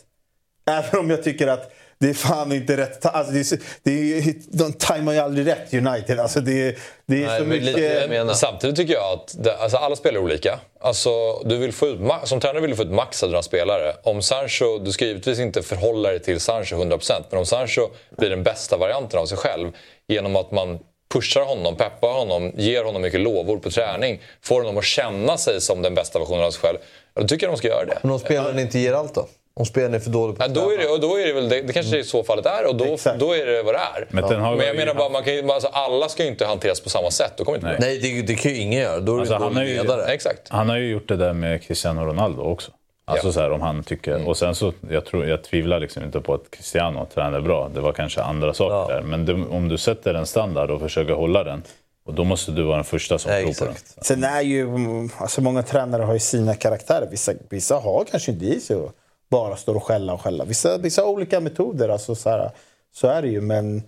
Även 0.70 1.00
om 1.00 1.10
jag 1.10 1.22
tycker 1.22 1.46
att 1.46 1.72
det 2.00 2.10
är 2.10 2.14
fan 2.14 2.52
inte 2.52 2.76
rätt. 2.76 3.06
Alltså 3.06 3.32
det 3.32 3.40
är, 3.40 3.58
det 3.82 4.18
är, 4.18 4.34
de 4.58 4.72
tajmar 4.72 5.12
ju 5.12 5.18
aldrig 5.18 5.46
rätt 5.46 5.74
United. 5.74 6.20
Alltså 6.20 6.40
det, 6.40 6.68
är- 6.68 6.78
det 7.06 7.22
är 7.22 7.26
Nej, 7.26 7.38
så 7.40 7.44
mycket... 7.44 7.64
lite, 7.66 8.34
samtidigt 8.34 8.76
tycker 8.76 8.94
jag 8.94 9.12
att 9.12 9.34
det, 9.38 9.56
alltså 9.56 9.76
alla 9.76 9.96
spelar 9.96 10.20
olika. 10.20 10.60
Alltså, 10.80 11.38
du 11.44 11.56
vill 11.56 11.72
få 11.72 11.86
ut, 11.86 12.00
som 12.24 12.40
tränare 12.40 12.60
vill 12.60 12.70
du 12.70 12.76
få 12.76 12.82
ut 12.82 12.90
max 12.90 13.22
av 13.22 13.28
dina 13.28 13.42
spelare. 13.42 13.92
Om 14.02 14.22
Sancho, 14.22 14.78
du 14.78 14.92
ska 14.92 15.04
givetvis 15.04 15.38
inte 15.38 15.62
förhålla 15.62 16.08
dig 16.08 16.18
till 16.22 16.40
Sancho 16.40 16.76
100% 16.76 17.12
men 17.30 17.38
om 17.38 17.46
Sancho 17.46 17.88
blir 18.18 18.30
den 18.30 18.42
bästa 18.42 18.76
varianten 18.76 19.20
av 19.20 19.26
sig 19.26 19.38
själv 19.38 19.72
genom 20.08 20.36
att 20.36 20.50
man 20.50 20.78
pushar 21.08 21.40
honom, 21.44 21.76
peppar 21.76 22.12
honom, 22.12 22.52
ger 22.56 22.84
honom 22.84 23.02
mycket 23.02 23.20
lovord 23.20 23.62
på 23.62 23.70
träning, 23.70 24.20
får 24.42 24.60
honom 24.60 24.78
att 24.78 24.84
känna 24.84 25.36
sig 25.36 25.60
som 25.60 25.82
den 25.82 25.94
bästa 25.94 26.18
versionen 26.18 26.44
av 26.44 26.50
sig 26.50 26.60
själv. 26.60 26.78
Ja, 27.14 27.22
då 27.22 27.28
tycker 27.28 27.46
jag 27.46 27.52
de 27.54 27.58
ska 27.58 27.68
göra 27.68 27.84
det. 27.84 27.98
Men 28.02 28.12
om 28.12 28.18
spelaren 28.18 28.58
inte 28.58 28.78
ger 28.78 28.92
allt 28.92 29.14
då? 29.14 29.26
Om 29.54 29.66
spelaren 29.66 29.94
är 29.94 29.98
för 29.98 30.10
dålig 30.10 30.36
på 30.38 30.44
Ja, 30.44 30.48
då 30.48 30.72
är 30.72 30.78
det, 30.78 30.98
då 30.98 31.18
är 31.18 31.26
det 31.26 31.32
väl 31.32 31.48
det, 31.48 31.62
det 31.62 31.72
kanske 31.72 31.98
är 31.98 32.02
så 32.02 32.24
fallet 32.24 32.46
är 32.46 32.66
och 32.68 32.76
då, 32.76 32.96
då 33.18 33.32
är 33.32 33.46
det 33.46 33.62
vad 33.62 33.74
det 33.74 33.78
är. 33.78 34.06
Men 34.10 34.24
Hag 34.24 34.56
Men 34.58 34.66
jag 34.66 34.76
menar 34.76 34.94
bara, 34.94 35.08
man 35.08 35.24
kan, 35.24 35.34
ju- 35.34 35.50
alltså, 35.50 35.68
alla 35.72 36.08
ska 36.08 36.22
ju 36.22 36.28
inte 36.28 36.46
hanteras 36.46 36.80
på 36.80 36.90
samma 36.90 37.10
sätt. 37.10 37.32
Då 37.36 37.44
kommer 37.44 37.58
inte 37.58 37.76
Nej, 37.80 37.98
det, 37.98 38.22
det 38.22 38.34
kan 38.34 38.52
ju 38.52 38.58
ingen 38.58 38.80
göra. 38.82 39.00
Då 39.00 39.16
är 39.16 39.20
Alltså, 39.20 39.34
han, 39.34 39.42
en 39.42 39.48
har 39.48 39.54
dålig 39.62 39.70
ju, 39.76 39.82
ledare. 39.82 40.04
Exakt. 40.12 40.48
han 40.48 40.68
har 40.68 40.76
ju 40.76 40.90
gjort 40.90 41.08
det 41.08 41.16
där 41.16 41.32
med 41.32 41.62
Cristiano 41.62 42.04
Ronaldo 42.04 42.42
också. 42.42 42.70
Alltså 43.12 43.32
så 43.32 43.40
här, 43.40 43.50
om 43.50 43.60
han 43.60 43.82
tycker... 43.82 44.28
Och 44.28 44.36
sen 44.36 44.54
så, 44.54 44.72
jag, 44.90 45.04
tror, 45.04 45.26
jag 45.26 45.44
tvivlar 45.44 45.80
liksom 45.80 46.04
inte 46.04 46.20
på 46.20 46.34
att 46.34 46.50
Cristiano 46.50 47.06
tränar 47.14 47.40
bra. 47.40 47.70
Det 47.74 47.80
var 47.80 47.92
kanske 47.92 48.22
andra 48.22 48.54
saker 48.54 48.94
där. 48.94 49.02
Men 49.02 49.24
det, 49.26 49.32
om 49.32 49.68
du 49.68 49.78
sätter 49.78 50.14
en 50.14 50.26
standard 50.26 50.70
och 50.70 50.80
försöker 50.80 51.12
hålla 51.12 51.44
den 51.44 51.62
Och 52.04 52.14
då 52.14 52.24
måste 52.24 52.52
du 52.52 52.62
vara 52.62 52.76
den 52.76 52.84
första 52.84 53.18
som 53.18 53.32
tror 53.32 53.54
på 53.54 53.64
den. 53.64 53.74
Sen 54.02 54.24
är 54.24 54.42
ju, 54.42 54.62
mm, 54.62 55.10
alltså 55.16 55.40
många 55.40 55.62
tränare 55.62 56.02
har 56.02 56.12
ju 56.12 56.18
sina 56.18 56.54
karaktärer. 56.54 57.08
Vissa, 57.10 57.32
vissa 57.48 57.76
har 57.76 58.04
kanske 58.04 58.32
inte 58.32 58.44
i 58.44 58.60
sig 58.60 58.76
att 58.76 58.94
bara 59.30 59.56
stå 59.56 59.76
och 59.76 59.84
skälla 59.84 60.12
och 60.12 60.20
skälla. 60.20 60.44
Vissa, 60.44 60.78
vissa 60.78 61.02
har 61.02 61.08
olika 61.08 61.40
metoder, 61.40 61.88
alltså 61.88 62.14
så, 62.14 62.30
här, 62.30 62.50
så 62.94 63.08
är 63.08 63.22
det 63.22 63.28
ju. 63.28 63.40
Men 63.40 63.82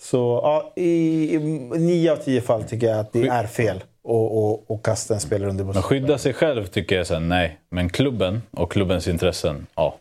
så, 0.00 0.40
ja, 0.42 0.72
i, 0.76 1.34
i 1.34 1.38
nio 1.78 2.12
av 2.12 2.16
tio 2.16 2.40
fall 2.40 2.62
tycker 2.62 2.86
jag 2.86 2.98
att 2.98 3.12
det 3.12 3.26
är 3.26 3.46
fel 3.46 3.82
att 4.08 4.70
att 4.70 4.82
kasta 4.82 5.14
en 5.14 5.20
spelare 5.20 5.50
under 5.50 5.64
bussen. 5.64 5.80
Men 5.80 5.82
skydda 5.82 6.18
sig 6.18 6.32
själv 6.32 6.66
tycker 6.66 6.96
jag 6.96 7.06
sen 7.06 7.28
nej. 7.28 7.58
Men 7.68 7.90
klubben 7.90 8.42
och 8.50 8.72
klubbens 8.72 9.08
intressen, 9.08 9.66
ja. 9.74 9.98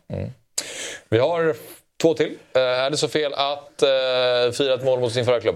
Vi 1.09 1.19
har 1.19 1.55
två 2.01 2.13
till. 2.13 2.37
Eh, 2.55 2.61
är 2.61 2.89
det 2.89 2.97
så 2.97 3.07
fel 3.07 3.33
att 3.33 3.81
eh, 3.81 4.51
fira 4.53 4.73
ett 4.73 4.83
mål 4.83 4.99
mot 4.99 5.13
sin 5.13 5.25
förra 5.25 5.41
klubb? 5.41 5.55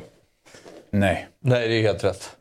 Nej. 0.89 1.27
Nej, 1.39 1.67
det 1.67 1.75
är 1.75 1.81
helt 1.81 2.03
rätt. 2.03 2.35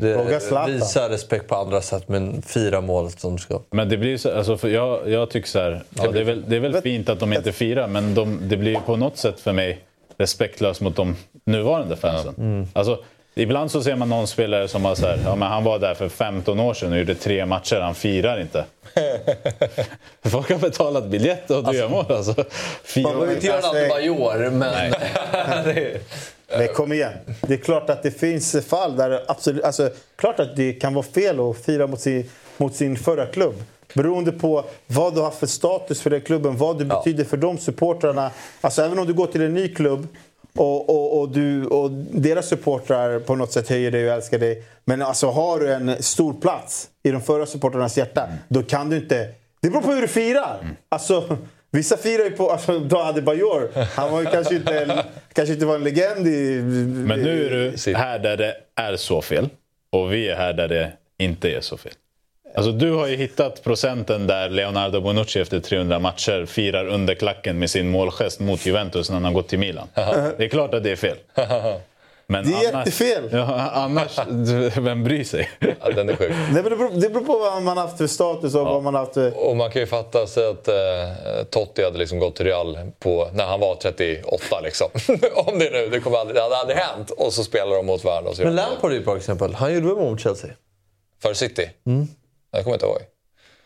Fråga 0.00 0.66
Det, 0.66 0.72
visa 0.72 1.08
respekt 1.08 1.48
på 1.48 1.54
andra 1.54 1.80
sätt, 1.80 2.08
men 2.08 2.42
fira 2.42 2.80
målet 2.80 3.20
som 3.20 3.36
du 3.36 3.42
ska. 3.42 3.60
Men 3.70 3.88
det 3.88 3.96
blir 3.96 4.16
så, 4.16 4.36
alltså 4.36 4.56
för 4.56 4.68
jag, 4.68 5.10
jag 5.10 5.30
tycker 5.30 5.48
så 5.48 5.58
här, 5.58 5.82
ja, 5.96 6.10
det, 6.10 6.20
är 6.20 6.24
väl, 6.24 6.44
det 6.48 6.56
är 6.56 6.60
väl 6.60 6.82
fint 6.82 7.08
att 7.08 7.20
de 7.20 7.32
inte 7.32 7.52
firar, 7.52 7.88
men 7.88 8.14
de, 8.14 8.40
det 8.48 8.56
blir 8.56 8.76
på 8.76 8.96
något 8.96 9.16
sätt 9.16 9.40
för 9.40 9.52
mig 9.52 9.80
respektlöst 10.16 10.80
mot 10.80 10.96
de 10.96 11.16
nuvarande 11.44 11.96
fansen. 11.96 12.68
Alltså, 12.72 13.04
ibland 13.34 13.70
så 13.70 13.82
ser 13.82 13.96
man 13.96 14.08
någon 14.08 14.26
spelare 14.26 14.68
som 14.68 14.84
har 14.84 14.94
så 14.94 15.06
här, 15.06 15.20
ja, 15.24 15.36
men 15.36 15.48
han 15.48 15.64
var 15.64 15.78
där 15.78 15.94
för 15.94 16.08
15 16.08 16.60
år 16.60 16.74
sedan 16.74 16.92
och 16.92 16.98
gjorde 16.98 17.14
tre 17.14 17.46
matcher, 17.46 17.80
han 17.80 17.94
firar 17.94 18.40
inte. 18.40 18.64
Folk 20.24 20.50
har 20.50 20.58
betalat 20.58 21.04
biljett 21.04 21.50
och 21.50 21.64
du 21.64 21.76
gör 21.76 21.88
mål 21.88 22.04
alltså. 22.08 22.34
Fira. 22.84 23.02
Man 23.02 23.12
behöver 23.12 23.34
inte 23.34 23.46
göra 23.46 23.72
det 23.72 23.88
varje 23.88 24.10
år, 24.10 24.50
men... 24.50 24.94
Men 26.58 26.68
kom 26.68 26.92
igen. 26.92 27.12
Det 27.40 27.54
är 27.54 27.58
klart 27.58 27.90
att 27.90 28.02
det 28.02 28.10
finns 28.10 28.66
fall 28.66 28.96
där 28.96 29.22
absolut, 29.26 29.64
alltså, 29.64 29.90
klart 30.16 30.40
att 30.40 30.56
det 30.56 30.72
kan 30.72 30.94
vara 30.94 31.06
fel 31.06 31.40
att 31.40 31.64
fira 31.64 31.86
mot 31.86 32.00
sin, 32.00 32.30
mot 32.56 32.74
sin 32.74 32.96
förra 32.96 33.26
klubb. 33.26 33.54
Beroende 33.94 34.32
på 34.32 34.64
vad 34.86 35.14
du 35.14 35.20
har 35.20 35.30
för 35.30 35.46
status 35.46 36.00
för 36.00 36.10
den 36.10 36.20
klubben, 36.20 36.56
vad 36.56 36.78
det 36.78 36.84
betyder 36.84 37.24
för 37.24 37.36
de 37.36 37.58
supportrarna. 37.58 38.30
Alltså 38.60 38.82
även 38.82 38.98
om 38.98 39.06
du 39.06 39.12
går 39.12 39.26
till 39.26 39.42
en 39.42 39.54
ny 39.54 39.74
klubb 39.74 40.08
och, 40.58 40.90
och, 40.90 41.20
och, 41.20 41.28
du, 41.28 41.66
och 41.66 41.90
deras 42.10 42.48
supportrar 42.48 43.18
på 43.18 43.34
något 43.34 43.52
sätt 43.52 43.68
höjer 43.68 43.90
dig 43.90 44.08
och 44.08 44.14
älskar 44.14 44.38
dig. 44.38 44.62
Men 44.84 45.02
alltså 45.02 45.30
har 45.30 45.60
du 45.60 45.72
en 45.72 46.02
stor 46.02 46.34
plats 46.34 46.88
i 47.02 47.10
de 47.10 47.20
förra 47.20 47.46
supportrarnas 47.46 47.98
hjärta, 47.98 48.28
då 48.48 48.62
kan 48.62 48.90
du 48.90 48.96
inte... 48.96 49.28
Det 49.60 49.70
beror 49.70 49.82
på 49.82 49.92
hur 49.92 50.02
du 50.02 50.08
firar. 50.08 50.76
Alltså, 50.88 51.38
Vissa 51.74 51.96
firar 51.96 52.24
ju 52.24 52.30
på... 52.30 52.50
Alltså, 52.50 52.78
Dade 52.78 53.04
Adebayor, 53.04 53.70
han 53.96 54.12
var 54.12 54.20
ju 54.20 54.26
kanske 54.26 54.54
inte, 54.54 55.04
kanske 55.32 55.54
inte 55.54 55.66
var 55.66 55.74
en 55.74 55.84
legend 55.84 56.26
i... 56.26 56.62
Men 57.06 57.20
nu 57.20 57.46
är 57.46 57.50
du 57.50 57.94
här 57.94 58.18
där 58.18 58.36
det 58.36 58.56
är 58.74 58.96
så 58.96 59.22
fel 59.22 59.48
och 59.90 60.12
vi 60.12 60.28
är 60.28 60.36
här 60.36 60.52
där 60.52 60.68
det 60.68 60.92
inte 61.18 61.50
är 61.50 61.60
så 61.60 61.76
fel. 61.76 61.92
Alltså 62.54 62.72
du 62.72 62.90
har 62.92 63.06
ju 63.06 63.16
hittat 63.16 63.64
procenten 63.64 64.26
där 64.26 64.48
Leonardo 64.48 65.00
Bonucci 65.00 65.40
efter 65.40 65.60
300 65.60 65.98
matcher 65.98 66.46
firar 66.46 66.86
under 66.86 67.14
klacken 67.14 67.58
med 67.58 67.70
sin 67.70 67.90
målgest 67.90 68.40
mot 68.40 68.66
Juventus 68.66 69.10
när 69.10 69.16
han 69.16 69.24
har 69.24 69.32
gått 69.32 69.48
till 69.48 69.58
Milan. 69.58 69.88
Det 69.94 70.44
är 70.44 70.48
klart 70.48 70.74
att 70.74 70.82
det 70.82 70.90
är 70.90 70.96
fel. 70.96 71.16
Men 72.26 72.50
Det 72.50 72.52
är 72.52 72.74
annars, 72.74 73.00
jättefel. 73.00 73.28
Ja, 73.32 73.70
annars, 73.70 74.18
vem 74.76 75.04
bryr 75.04 75.24
sig? 75.24 75.50
Ja, 75.58 75.90
den 75.90 76.08
är 76.08 76.16
sjuk. 76.16 76.32
Det 76.54 76.62
beror, 76.62 77.00
det 77.00 77.10
beror 77.10 77.24
på 77.24 77.38
vad 77.38 77.62
man 77.62 77.76
har 77.76 77.84
haft 77.84 77.98
för 77.98 78.06
status 78.06 78.54
och 78.54 78.66
vad 78.66 78.82
man 78.82 78.94
har 78.94 79.00
haft 79.00 79.14
för... 79.14 79.48
Och 79.48 79.56
man 79.56 79.70
kan 79.70 79.80
ju 79.82 79.86
fatta 79.86 80.26
sig 80.26 80.48
att 80.48 80.68
eh, 80.68 80.74
Totti 81.50 81.84
hade 81.84 81.98
liksom 81.98 82.18
gått 82.18 82.36
till 82.36 82.46
Real 82.46 82.78
på, 82.98 83.28
när 83.32 83.44
han 83.44 83.60
var 83.60 83.74
38. 83.74 84.60
Liksom. 84.62 84.88
Om 85.34 85.58
det 85.58 85.70
nu, 85.70 85.88
det, 85.88 86.00
kommer 86.00 86.18
aldrig, 86.18 86.36
det 86.36 86.42
hade 86.42 86.56
aldrig 86.56 86.78
hänt. 86.78 87.10
Och 87.10 87.32
så 87.32 87.44
spelar 87.44 87.76
de 87.76 87.86
mot 87.86 88.04
varandra. 88.04 88.32
Men 88.38 88.54
Lampard 88.54 88.90
är 88.90 88.94
ju 88.94 89.04
bra 89.04 89.16
exempel. 89.16 89.54
Han 89.54 89.74
gjorde 89.74 89.86
väl 89.86 89.96
mål 89.96 90.10
mot 90.10 90.20
Chelsea? 90.20 90.50
För 91.22 91.34
City? 91.34 91.70
Mm. 91.86 92.08
Det 92.56 92.62
kommer 92.62 92.72
jag 92.72 92.76
inte 92.76 92.86
ihåg. 92.86 93.00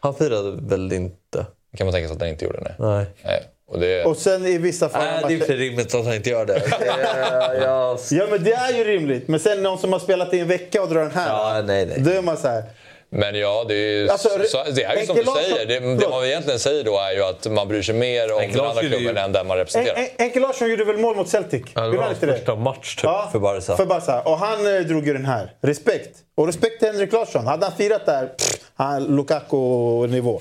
Han 0.01 0.15
firade 0.15 0.51
väl 0.61 0.93
inte? 0.93 1.47
kan 1.77 1.87
man 1.87 1.95
tänka 1.95 2.09
sig 2.09 2.15
att 2.15 2.21
han 2.21 2.31
inte 2.31 2.45
gjorde. 2.45 2.61
Nej. 2.61 2.75
Nej. 2.79 3.07
nej. 3.25 3.43
Och 3.69 3.81
det... 3.81 4.05
Och 4.05 4.17
sen 4.17 4.47
i 4.47 4.59
vissa 4.59 4.89
fall... 4.89 5.05
Nej, 5.05 5.25
det 5.29 5.35
är 5.35 5.37
inte 5.37 5.57
rimligt 5.57 5.95
att 5.95 6.05
han 6.05 6.15
inte 6.15 6.31
gör 6.31 6.47
det. 6.47 6.63
ja, 7.63 7.99
Ja 8.11 8.27
men 8.31 8.45
det 8.45 8.53
är 8.53 8.73
ju 8.73 8.85
rimligt. 8.85 9.29
Men 9.29 9.41
sen 9.41 9.63
någon 9.63 9.79
som 9.79 9.93
har 9.93 10.01
spelat 10.01 10.35
i 10.35 10.39
en 10.39 10.49
vecka 10.49 10.83
och 10.83 10.89
drar 10.89 11.01
den 11.01 11.11
här. 11.11 11.29
Ja, 11.29 11.63
nej, 11.67 11.87
nej. 11.87 12.01
Då 12.01 12.11
är 12.11 12.23
man 12.23 12.37
så 12.37 12.49
här. 12.49 12.63
Men 13.11 13.35
ja, 13.35 13.65
det 13.69 13.75
är 13.75 13.93
ju, 14.03 14.09
Alltså, 14.11 14.29
så, 14.29 14.65
det 14.75 14.83
är 14.85 14.97
ju 15.01 15.07
som 15.07 15.17
du 15.17 15.23
Larsson- 15.23 15.43
säger. 15.43 15.67
Det, 15.67 15.97
det 15.97 16.09
man 16.09 16.25
egentligen 16.27 16.59
säger 16.59 16.85
då 16.85 16.99
är 16.99 17.13
ju 17.13 17.25
att 17.25 17.47
man 17.47 17.69
bryr 17.69 17.83
sig 17.83 17.95
mer 17.95 18.33
om 18.33 18.41
den 18.53 18.61
andra 18.61 18.83
klubben 18.83 19.17
än 19.17 19.33
den 19.33 19.47
man 19.47 19.57
representerar. 19.57 19.97
En- 19.97 20.03
En- 20.03 20.09
Henke 20.19 20.41
Larsson 20.41 20.71
gjorde 20.71 20.85
väl 20.85 20.97
mål 20.97 21.17
mot 21.17 21.29
Celtic? 21.29 21.63
Ja, 21.75 21.81
det 21.81 21.89
var 21.89 21.97
han 21.97 22.05
hans 22.05 22.19
första 22.19 22.55
match 22.57 22.95
typ, 22.97 23.05
Ja, 23.05 23.29
för 23.33 23.39
Barca. 23.39 23.77
För 23.77 23.87
Barca. 23.87 24.21
Och 24.21 24.39
han 24.39 24.77
eh, 24.77 24.81
drog 24.81 25.07
ju 25.07 25.13
den 25.13 25.25
här. 25.27 25.53
Respekt. 25.63 26.19
Och 26.37 26.47
respekt 26.47 26.79
till 26.79 26.89
Henrik 26.89 27.13
Larsson. 27.13 27.47
Hade 27.47 27.67
han 27.67 27.77
firat 27.77 28.07
där, 28.07 28.27
pff, 28.27 28.61
han 28.77 29.05
Lukaku-nivå. 29.17 30.41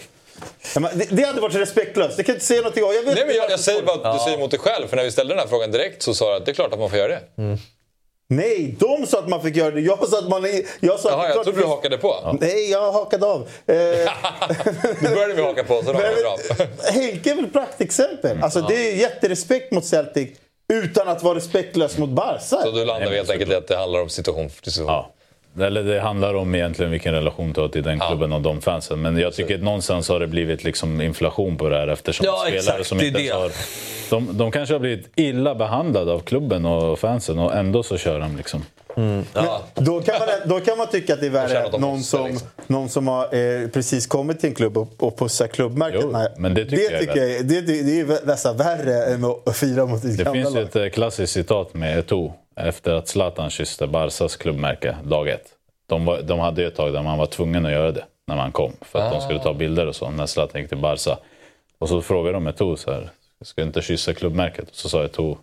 Det, 0.93 1.07
det 1.09 1.23
hade 1.23 1.41
varit 1.41 1.55
respektlöst. 1.55 2.17
Det 2.17 2.23
kan 2.23 2.33
jag 2.33 2.35
inte 2.35 2.45
säga 2.45 2.61
någonting 2.61 2.83
om. 2.83 2.93
Jag 2.93 3.03
vet 3.03 3.15
Nej, 3.15 3.25
men 3.25 3.35
jag, 3.35 3.51
jag 3.51 3.59
säger 3.59 3.81
bara 3.83 4.09
att 4.09 4.19
du 4.19 4.23
säger 4.23 4.37
mot 4.37 4.51
dig 4.51 4.59
själv. 4.59 4.87
För 4.87 4.95
när 4.95 5.03
vi 5.03 5.11
ställde 5.11 5.33
den 5.33 5.39
här 5.39 5.47
frågan 5.47 5.71
direkt 5.71 6.01
så 6.03 6.13
sa 6.13 6.29
du 6.31 6.35
att 6.37 6.45
det 6.45 6.51
är 6.51 6.53
klart 6.53 6.73
att 6.73 6.79
man 6.79 6.89
får 6.89 6.99
göra 6.99 7.07
det. 7.07 7.21
Nej, 8.29 8.75
de 8.79 9.07
sa 9.07 9.19
att 9.19 9.29
man 9.29 9.41
fick 9.41 9.55
göra 9.55 9.71
det. 9.71 9.81
Jag 9.81 10.07
sa 10.07 10.19
att 10.19 10.29
man... 10.29 10.43
Jag 10.79 10.99
sa 10.99 11.09
att 11.09 11.15
Jaha, 11.15 11.23
är 11.23 11.27
jag 11.29 11.33
trodde 11.33 11.51
du 11.51 11.55
finns- 11.57 11.67
hakade 11.67 11.97
på. 11.97 12.37
Nej, 12.41 12.71
jag 12.71 12.91
hakade 12.91 13.25
av. 13.25 13.41
Eh, 13.65 13.75
Du 15.01 15.09
började 15.15 15.33
med 15.33 15.39
att 15.39 15.45
haka 15.45 15.63
på, 15.63 15.83
så 15.83 15.93
då 15.93 15.99
det 15.99 16.15
bra. 16.21 16.37
Henke 16.91 17.31
är 17.31 17.35
väl 17.35 17.45
ett 17.45 17.53
praktexempel. 17.53 18.43
Alltså, 18.43 18.59
Ja. 18.59 18.65
Det 18.69 18.91
är 18.91 18.95
jätterespekt 18.95 19.71
mot 19.71 19.85
Celtic 19.85 20.29
utan 20.73 21.07
att 21.07 21.23
vara 21.23 21.35
respektlös 21.35 21.97
mot 21.97 22.09
Barca. 22.09 22.39
Så 22.39 22.71
du 22.71 22.85
landar 22.85 23.11
helt 23.11 23.29
enkelt 23.29 23.51
i 23.51 23.55
att 23.55 23.67
det 23.67 23.77
handlar 23.77 24.01
om 24.01 24.09
situation 24.09 24.49
till 24.49 24.71
situation. 24.71 24.93
Ja. 24.93 25.13
Eller 25.59 25.83
det 25.83 25.99
handlar 25.99 26.33
om 26.33 26.55
egentligen 26.55 26.91
vilken 26.91 27.13
relation 27.13 27.53
du 27.53 27.61
har 27.61 27.67
till 27.67 27.83
den 27.83 27.99
klubben 27.99 28.33
och 28.33 28.41
de 28.41 28.61
fansen. 28.61 29.01
Men 29.01 29.17
jag 29.17 29.33
tycker 29.33 29.55
att 29.55 29.63
någonstans 29.63 30.09
har 30.09 30.19
det 30.19 30.27
blivit 30.27 30.63
liksom 30.63 31.01
inflation 31.01 31.57
på 31.57 31.69
det 31.69 31.77
här 31.77 31.87
eftersom 31.87 32.25
Ja, 32.25 32.37
spelare 32.47 32.57
exakt, 32.59 32.87
som 32.87 32.97
det 32.97 33.07
inte 33.07 33.19
det. 33.19 33.29
har... 33.29 33.51
De, 34.09 34.37
de 34.37 34.51
kanske 34.51 34.75
har 34.75 34.79
blivit 34.79 35.09
illa 35.15 35.55
behandlade 35.55 36.11
av 36.11 36.19
klubben 36.19 36.65
och 36.65 36.99
fansen 36.99 37.39
och 37.39 37.55
ändå 37.55 37.83
så 37.83 37.97
kör 37.97 38.19
de 38.19 38.37
liksom. 38.37 38.63
Ja. 39.33 39.61
Då 39.75 40.01
kan, 40.01 40.15
man, 40.19 40.27
då 40.49 40.59
kan 40.59 40.77
man 40.77 40.87
tycka 40.87 41.13
att 41.13 41.19
det 41.19 41.25
är 41.25 41.29
att 41.29 41.51
värre 41.51 41.69
de 41.71 41.81
någon 41.81 42.03
som, 42.03 42.27
liksom. 42.27 42.47
någon 42.67 42.89
som 42.89 43.07
har 43.07 43.23
eh, 43.23 43.67
precis 43.67 44.07
kommit 44.07 44.39
till 44.39 44.49
en 44.49 44.55
klubb 44.55 44.77
och, 44.77 45.03
och 45.03 45.17
pussar 45.19 45.47
klubbmärket. 45.47 45.99
Jo, 46.03 46.09
Nej, 46.11 46.27
men 46.37 46.53
det 46.53 46.65
tycker 46.65 46.83
jag 46.83 46.93
är 46.93 46.99
tycker 46.99 47.23
jag, 47.25 47.45
det, 47.45 47.61
det, 47.61 47.83
det 47.83 47.99
är 47.99 48.25
nästan 48.25 48.57
värre 48.57 49.03
än 49.05 49.25
att 49.45 49.57
fira 49.57 49.85
mot 49.85 50.01
ditt 50.01 50.17
Det 50.17 50.23
gamla 50.23 50.41
finns 50.43 50.55
ju 50.55 50.59
lag. 50.59 50.67
ett 50.67 50.75
eh, 50.75 50.89
klassiskt 50.89 51.33
citat 51.33 51.73
med 51.73 52.03
Eto'o 52.05 52.31
efter 52.57 52.93
att 52.93 53.07
Zlatan 53.07 53.49
kysste 53.49 53.87
Barsas 53.87 54.35
klubbmärke 54.35 54.97
dag 55.03 55.29
ett. 55.29 55.53
De, 55.87 56.05
var, 56.05 56.21
de 56.21 56.39
hade 56.39 56.61
ju 56.61 56.67
ett 56.67 56.75
tag 56.75 56.93
där 56.93 57.01
man 57.01 57.17
var 57.17 57.25
tvungen 57.25 57.65
att 57.65 57.71
göra 57.71 57.91
det 57.91 58.05
när 58.27 58.35
man 58.35 58.51
kom. 58.51 58.73
För 58.81 58.99
att 58.99 59.11
de 59.11 59.21
skulle 59.21 59.39
ta 59.39 59.53
bilder 59.53 59.87
och 59.87 59.95
så 59.95 60.09
när 60.09 60.25
Zlatan 60.25 60.61
gick 60.61 60.69
till 60.69 60.77
Barca. 60.77 61.17
Och 61.77 61.89
så 61.89 62.01
frågade 62.01 62.33
de 62.33 62.47
Eto'o 62.47 62.75
så 62.75 62.91
här, 62.91 63.09
ska 63.41 63.61
du 63.61 63.67
inte 63.67 63.81
kyssa 63.81 64.13
klubbmärket? 64.13 64.69
Och 64.69 64.75
så 64.75 64.89
sa 64.89 65.05
Eto'o, 65.05 65.37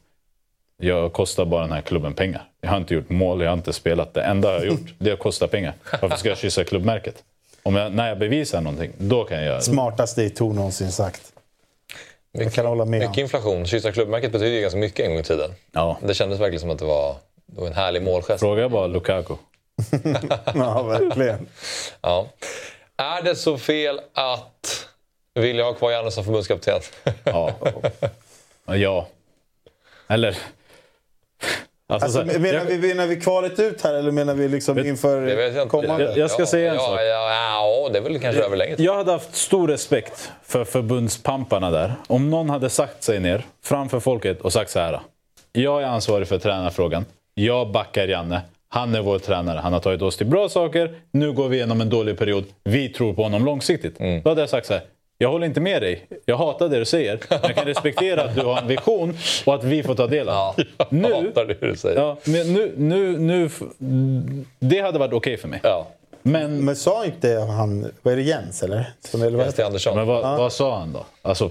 jag 0.77 1.13
kostar 1.13 1.45
bara 1.45 1.63
den 1.63 1.73
här 1.73 1.81
klubben 1.81 2.15
pengar. 2.15 2.43
Jag 2.61 2.71
har 2.71 2.77
inte 2.77 2.95
gjort 2.95 3.11
mål, 3.11 3.41
jag 3.41 3.49
har 3.49 3.57
inte 3.57 3.73
spelat. 3.73 4.15
Det 4.15 4.23
enda 4.23 4.53
jag 4.53 4.59
har 4.61 4.67
gjort, 4.67 4.95
det 4.99 5.11
är 5.11 5.15
att 5.15 5.19
kosta 5.19 5.49
pengar. 5.49 5.75
Varför 6.03 6.17
ska 6.17 6.29
jag 6.29 6.39
kyssa 6.39 6.65
klubbmärket? 6.65 7.25
Om 7.63 7.77
jag, 7.77 7.93
när 7.93 8.09
jag 8.09 8.19
bevisar 8.19 8.61
någonting, 8.61 8.93
då 8.99 9.25
kan 9.25 9.37
jag 9.37 9.47
göra 9.47 9.57
det. 9.57 9.63
Smartaste 9.63 10.23
i 10.23 10.31
Tor 10.31 10.55
någonsin 10.55 10.93
sagt. 10.93 11.34
Jag 12.39 12.53
kan 12.53 12.67
hålla 12.67 12.85
med. 12.85 13.01
Mycket 13.01 13.19
inflation. 13.19 13.67
Kyssa 13.67 13.93
klubbmärket 13.93 14.33
betyder 14.33 14.51
ju 14.53 14.61
ganska 14.61 14.79
mycket 14.79 15.07
en 15.07 15.11
gång 15.11 15.21
i 15.21 15.23
tiden. 15.23 15.51
Ja. 15.73 15.99
Det 16.03 16.15
kändes 16.15 16.41
verkligen 16.41 16.61
som 16.61 16.71
att 16.71 16.79
det 16.79 16.85
var, 16.85 17.17
det 17.47 17.61
var 17.61 17.67
en 17.67 17.73
härlig 17.73 18.03
målgest. 18.03 18.41
Fråga 18.41 18.69
bara 18.69 18.87
Lukaku. 18.87 19.35
Ja, 20.55 20.83
verkligen. 20.83 21.47
Ja. 22.01 22.27
Är 22.97 23.23
det 23.23 23.37
så 23.37 23.59
fel 23.59 24.01
att 24.13 24.87
vilja 25.35 25.65
ha 25.65 25.73
kvar 25.75 25.91
Janne 25.91 26.11
som 26.11 26.25
förbundskapten? 26.25 26.81
Ja. 27.25 27.55
ja. 28.75 29.07
Eller... 30.09 30.37
Alltså, 31.89 32.05
Alltså, 32.19 32.27
så 32.27 32.33
här, 32.33 32.39
menar, 32.39 32.59
jag- 32.59 32.65
vi, 32.65 32.89
menar 32.89 33.07
vi 33.07 33.17
kvalet 33.17 33.59
ut 33.61 33.83
här 33.83 33.95
eller 33.95 34.11
menar 34.11 34.35
vi 34.35 34.49
liksom 34.49 34.79
inför 34.79 35.21
vet 35.21 35.39
jag 35.39 35.49
inte. 35.65 35.71
kommande? 35.71 36.05
Jag- 36.05 36.19
jag 36.19 36.31
ska 36.31 36.43
ja, 36.43 36.47
säga 36.47 36.71
en 36.71 36.75
ja, 36.77 36.81
sak. 36.83 37.01
Ja, 37.01 37.05
ja, 37.05 37.89
det 37.93 37.99
är 37.99 38.03
väl 38.03 38.19
kanske 38.21 38.43
över 38.43 38.57
länge. 38.57 38.75
Jag 38.79 38.95
hade 38.95 39.13
haft 39.13 39.35
stor 39.35 39.69
respekt 39.69 40.33
för 40.45 40.65
förbundspamparna 40.65 41.71
där. 41.71 41.95
Om 42.07 42.31
någon 42.31 42.51
hade 42.51 42.71
sagt 42.71 43.03
sig 43.03 43.21
ner 43.21 43.45
framför 43.65 44.01
folket 44.01 44.41
och 44.41 44.53
sagt 44.53 44.71
så 44.71 44.79
här. 44.81 45.01
Jag 45.53 45.83
är 45.83 45.87
ansvarig 45.87 46.29
för 46.29 46.39
tränarfrågan. 46.39 47.05
Jag 47.35 47.73
backar 47.73 48.09
Janne. 48.09 48.41
Han 48.69 48.95
är 48.95 49.01
vår 49.03 49.19
tränare. 49.19 49.59
Han 49.59 49.73
har 49.73 49.81
tagit 49.81 50.03
oss 50.03 50.17
till 50.17 50.27
bra 50.27 50.49
saker. 50.49 50.95
Nu 51.11 51.33
går 51.33 51.49
vi 51.49 51.57
igenom 51.57 51.81
en 51.81 51.91
dålig 51.91 52.19
period. 52.19 52.45
Vi 52.65 52.89
tror 52.89 53.15
på 53.15 53.23
honom 53.23 53.45
långsiktigt. 53.45 54.01
Mm. 54.01 54.23
Då 54.23 54.29
hade 54.31 54.41
jag 54.43 54.49
sagt 54.51 54.67
så 54.67 54.73
här. 54.73 54.83
Jag 55.25 55.31
håller 55.31 55.47
inte 55.47 55.61
med 55.61 55.83
dig. 55.83 56.07
Jag 56.27 56.37
hatar 56.37 56.69
det 56.69 56.79
du 56.79 56.85
säger. 56.85 57.19
Men 57.31 57.39
jag 57.43 57.55
kan 57.55 57.65
respektera 57.65 58.23
att 58.23 58.35
du 58.35 58.41
har 58.41 58.59
en 58.59 58.67
vision 58.69 59.17
och 59.45 59.55
att 59.55 59.65
vi 59.65 59.83
får 59.83 59.95
ta 59.95 60.07
del 60.07 60.29
av 60.29 60.55
den. 60.57 60.67
Jag 60.79 60.87
Nu, 60.93 61.13
hatar 61.15 61.45
det 61.47 61.67
du 61.71 61.77
säger. 61.77 62.01
ja, 62.01 62.17
men 62.25 62.53
nu, 62.55 62.73
nu, 62.77 63.19
nu, 63.19 63.51
det 64.59 64.81
hade 64.81 64.99
varit 64.99 65.13
okej 65.13 65.37
för 65.37 65.49
mig. 65.49 65.61
Ja. 65.63 65.87
Men, 66.23 66.65
Men 66.65 66.77
sa 66.77 67.05
inte 67.05 67.29
han, 67.57 67.87
vad 68.03 68.13
är 68.13 68.17
det 68.17 68.23
Jens 68.23 68.63
eller? 68.63 68.93
Som, 69.01 69.23
eller 69.23 69.37
vad 69.37 69.47
Jens 69.47 69.57
T. 69.57 69.63
Andersson. 69.63 69.97
men 69.97 70.07
vad, 70.07 70.39
vad 70.39 70.53
sa 70.53 70.79
han 70.79 70.93
då? 70.93 71.05
Alltså, 71.23 71.51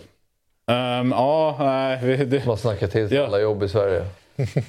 ehm, 0.71 1.11
ja, 1.11 1.55
nej, 1.59 2.17
det, 2.25 2.45
Man 2.45 2.57
snackar 2.57 2.87
till 2.87 3.09
sig 3.09 3.17
Ja. 3.17 3.25
alla 3.25 3.39
jobb 3.39 3.63
i 3.63 3.69
Sverige. 3.69 4.05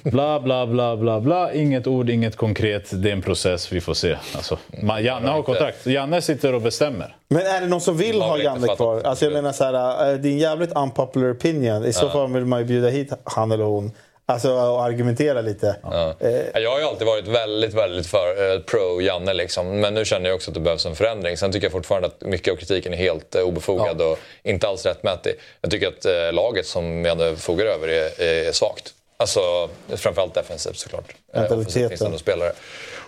Bla, 0.03 0.39
bla, 0.39 0.65
bla, 0.67 0.95
bla, 0.97 1.19
bla. 1.19 1.53
Inget 1.53 1.87
ord, 1.87 2.09
inget 2.09 2.35
konkret. 2.35 3.01
Det 3.03 3.09
är 3.09 3.13
en 3.13 3.21
process, 3.21 3.71
vi 3.71 3.81
får 3.81 3.93
se. 3.93 4.15
Alltså, 4.35 4.57
man, 4.83 5.03
Janne 5.03 5.29
har 5.29 5.43
kontrakt. 5.43 5.85
Janne 5.85 6.21
sitter 6.21 6.53
och 6.55 6.61
bestämmer. 6.61 7.15
Men 7.27 7.41
är 7.41 7.61
det 7.61 7.67
någon 7.67 7.81
som 7.81 7.97
vill 7.97 8.21
ha 8.21 8.37
Janne 8.37 8.67
kvar? 8.75 9.01
Alltså 9.03 9.25
jag 9.25 9.33
menar 9.33 9.51
så 9.51 9.63
här, 9.63 9.73
eh, 10.11 10.17
det 10.17 10.27
är 10.29 10.31
en 10.31 10.37
jävligt 10.37 10.71
unpopular 10.75 11.31
opinion. 11.33 11.85
I 11.85 11.93
så 11.93 12.05
Ja. 12.05 12.09
fall 12.09 12.33
vill 12.33 12.45
man 12.45 12.59
ju 12.59 12.65
bjuda 12.65 12.89
hit 12.89 13.09
han 13.23 13.51
eller 13.51 13.63
hon. 13.63 13.91
Alltså 14.27 14.51
och 14.53 14.83
argumentera 14.83 15.41
lite. 15.41 15.75
Ja. 15.83 16.13
Eh, 16.19 16.61
Jag 16.61 16.71
har 16.71 16.79
ju 16.79 16.85
alltid 16.85 17.07
varit 17.07 17.27
väldigt, 17.27 17.73
väldigt 17.73 18.07
för 18.07 18.53
eh, 18.53 18.59
pro 18.59 19.01
Janne 19.01 19.33
liksom. 19.33 19.79
Men 19.79 19.93
nu 19.93 20.05
känner 20.05 20.29
jag 20.29 20.35
också 20.35 20.51
att 20.51 20.55
det 20.55 20.59
behövs 20.59 20.85
en 20.85 20.95
förändring. 20.95 21.37
Sen 21.37 21.51
tycker 21.51 21.65
jag 21.65 21.71
fortfarande 21.71 22.07
att 22.07 22.21
mycket 22.21 22.51
av 22.53 22.55
kritiken 22.57 22.93
är 22.93 22.97
helt 22.97 23.35
eh, 23.35 23.41
obefogad 23.41 24.01
och 24.01 24.17
inte 24.43 24.67
alls 24.67 24.85
rättmätig. 24.85 25.33
Jag 25.61 25.71
tycker 25.71 25.87
att 25.87 26.05
eh, 26.05 26.33
laget 26.33 26.65
som 26.65 27.05
Janne 27.05 27.35
fogar 27.35 27.65
över 27.65 27.87
är, 27.87 28.21
är 28.47 28.51
svagt. 28.51 28.93
Alltså 29.17 29.69
framförallt 29.95 30.33
defensivt 30.33 30.77
såklart. 30.77 31.15
Eh, 31.33 31.43
offensivt 31.43 31.87
finns 31.89 31.99
det 31.99 32.05
ändå 32.05 32.17
spelare. 32.17 32.51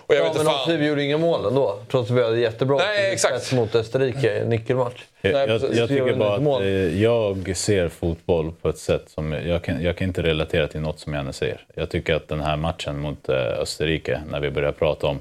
Och 0.06 0.14
jag 0.14 0.18
ja, 0.18 0.22
vet 0.24 0.32
inte 0.32 0.44
men 0.44 0.54
fan. 0.54 0.78
vi 0.80 0.86
gjorde 0.86 1.02
inga 1.02 1.18
mål 1.18 1.46
ändå. 1.46 1.78
Trots 1.90 2.10
att 2.10 2.16
vi 2.16 2.22
hade 2.22 2.38
jättebra 2.40 2.76
Nej, 2.76 3.12
exakt. 3.12 3.52
mot 3.52 3.74
Österrike 3.74 4.44
nyckelmatch. 4.46 5.02
Jag, 5.20 5.32
Nej, 5.32 5.48
jag, 5.48 5.74
jag 5.74 5.88
tycker 5.88 6.14
bara 6.14 6.34
att 6.34 6.42
mål. 6.42 6.62
eh, 6.62 7.02
jag 7.02 7.56
ser 7.56 7.88
fotboll 7.88 8.52
på 8.62 8.68
ett 8.68 8.78
sätt 8.78 9.04
som... 9.06 9.32
Jag 9.32 9.62
kan, 9.62 9.82
jag 9.82 9.96
kan 9.96 10.08
inte 10.08 10.22
relatera 10.22 10.66
till 10.68 10.80
något 10.80 11.00
som 11.00 11.14
Janne 11.14 11.32
säger. 11.32 11.66
Jag 11.74 11.90
tycker 11.90 12.14
att 12.14 12.28
den 12.28 12.40
här 12.40 12.56
matchen 12.56 12.98
mot 12.98 13.28
eh, 13.28 13.36
Österrike, 13.36 14.20
när 14.30 14.40
vi 14.40 14.50
börjar 14.50 14.72
prata 14.72 15.06
om 15.06 15.18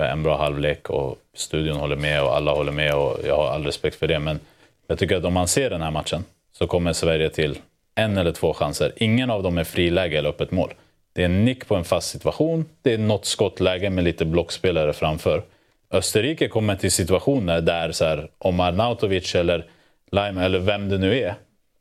en 0.00 0.22
bra 0.22 0.36
halvlek 0.36 0.90
och 0.90 1.16
studion 1.36 1.76
håller 1.76 1.96
med 1.96 2.22
och 2.22 2.36
alla 2.36 2.50
håller 2.52 2.72
med 2.72 2.94
och 2.94 3.18
jag 3.26 3.36
har 3.36 3.46
all 3.46 3.64
respekt 3.64 3.96
för 3.96 4.06
det. 4.06 4.18
Men 4.18 4.40
jag 4.86 4.98
tycker 4.98 5.16
att 5.16 5.24
om 5.24 5.32
man 5.32 5.48
ser 5.48 5.70
den 5.70 5.82
här 5.82 5.90
matchen 5.90 6.24
så 6.58 6.66
kommer 6.66 6.92
Sverige 6.92 7.30
till 7.30 7.58
en 7.96 8.16
eller 8.16 8.32
två 8.32 8.52
chanser. 8.54 8.92
Ingen 8.96 9.30
av 9.30 9.42
dem 9.42 9.58
är 9.58 9.64
friläge 9.64 10.18
eller 10.18 10.28
öppet 10.28 10.50
mål. 10.50 10.74
Det 11.12 11.22
är 11.22 11.26
en 11.26 11.44
nick 11.44 11.68
på 11.68 11.74
en 11.74 11.84
fast 11.84 12.08
situation. 12.10 12.64
Det 12.82 12.92
är 12.92 12.98
något 12.98 13.26
skottläge 13.26 13.90
med 13.90 14.04
lite 14.04 14.24
blockspelare 14.24 14.92
framför. 14.92 15.42
Österrike 15.90 16.48
kommer 16.48 16.76
till 16.76 16.92
situationer 16.92 17.60
där 17.60 17.92
så 17.92 18.04
här, 18.04 18.30
om 18.38 18.60
Arnautovic 18.60 19.34
eller 19.34 19.66
Lime 20.10 20.44
eller 20.44 20.58
vem 20.58 20.88
det 20.88 20.98
nu 20.98 21.18
är 21.18 21.34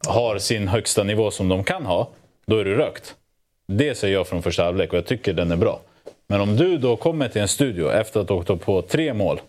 har 0.08 0.38
sin 0.38 0.68
högsta 0.68 1.04
nivå 1.04 1.32
som 1.32 1.50
de 1.50 1.64
kan 1.64 1.86
ha, 1.86 2.10
då 2.46 2.58
är 2.58 2.66
du 2.66 2.76
rökt. 2.76 3.16
Det 3.68 3.96
säger 3.96 4.14
jag 4.14 4.28
från 4.28 4.44
första 4.44 4.64
halvlek 4.64 4.92
och 4.92 4.98
jag 4.98 5.06
tycker 5.06 5.34
den 5.34 5.52
är 5.52 5.56
bra. 5.56 5.82
Men 6.28 6.42
om 6.42 6.56
du 6.56 6.78
då 6.78 6.96
kommer 6.96 7.28
till 7.28 7.42
en 7.42 7.48
studio 7.48 7.92
efter 7.92 8.20
att 8.20 8.30
ha 8.30 8.36
åkt 8.36 8.50
upp 8.50 8.62
på 8.62 8.82
tre 8.82 9.14
mål 9.14 9.40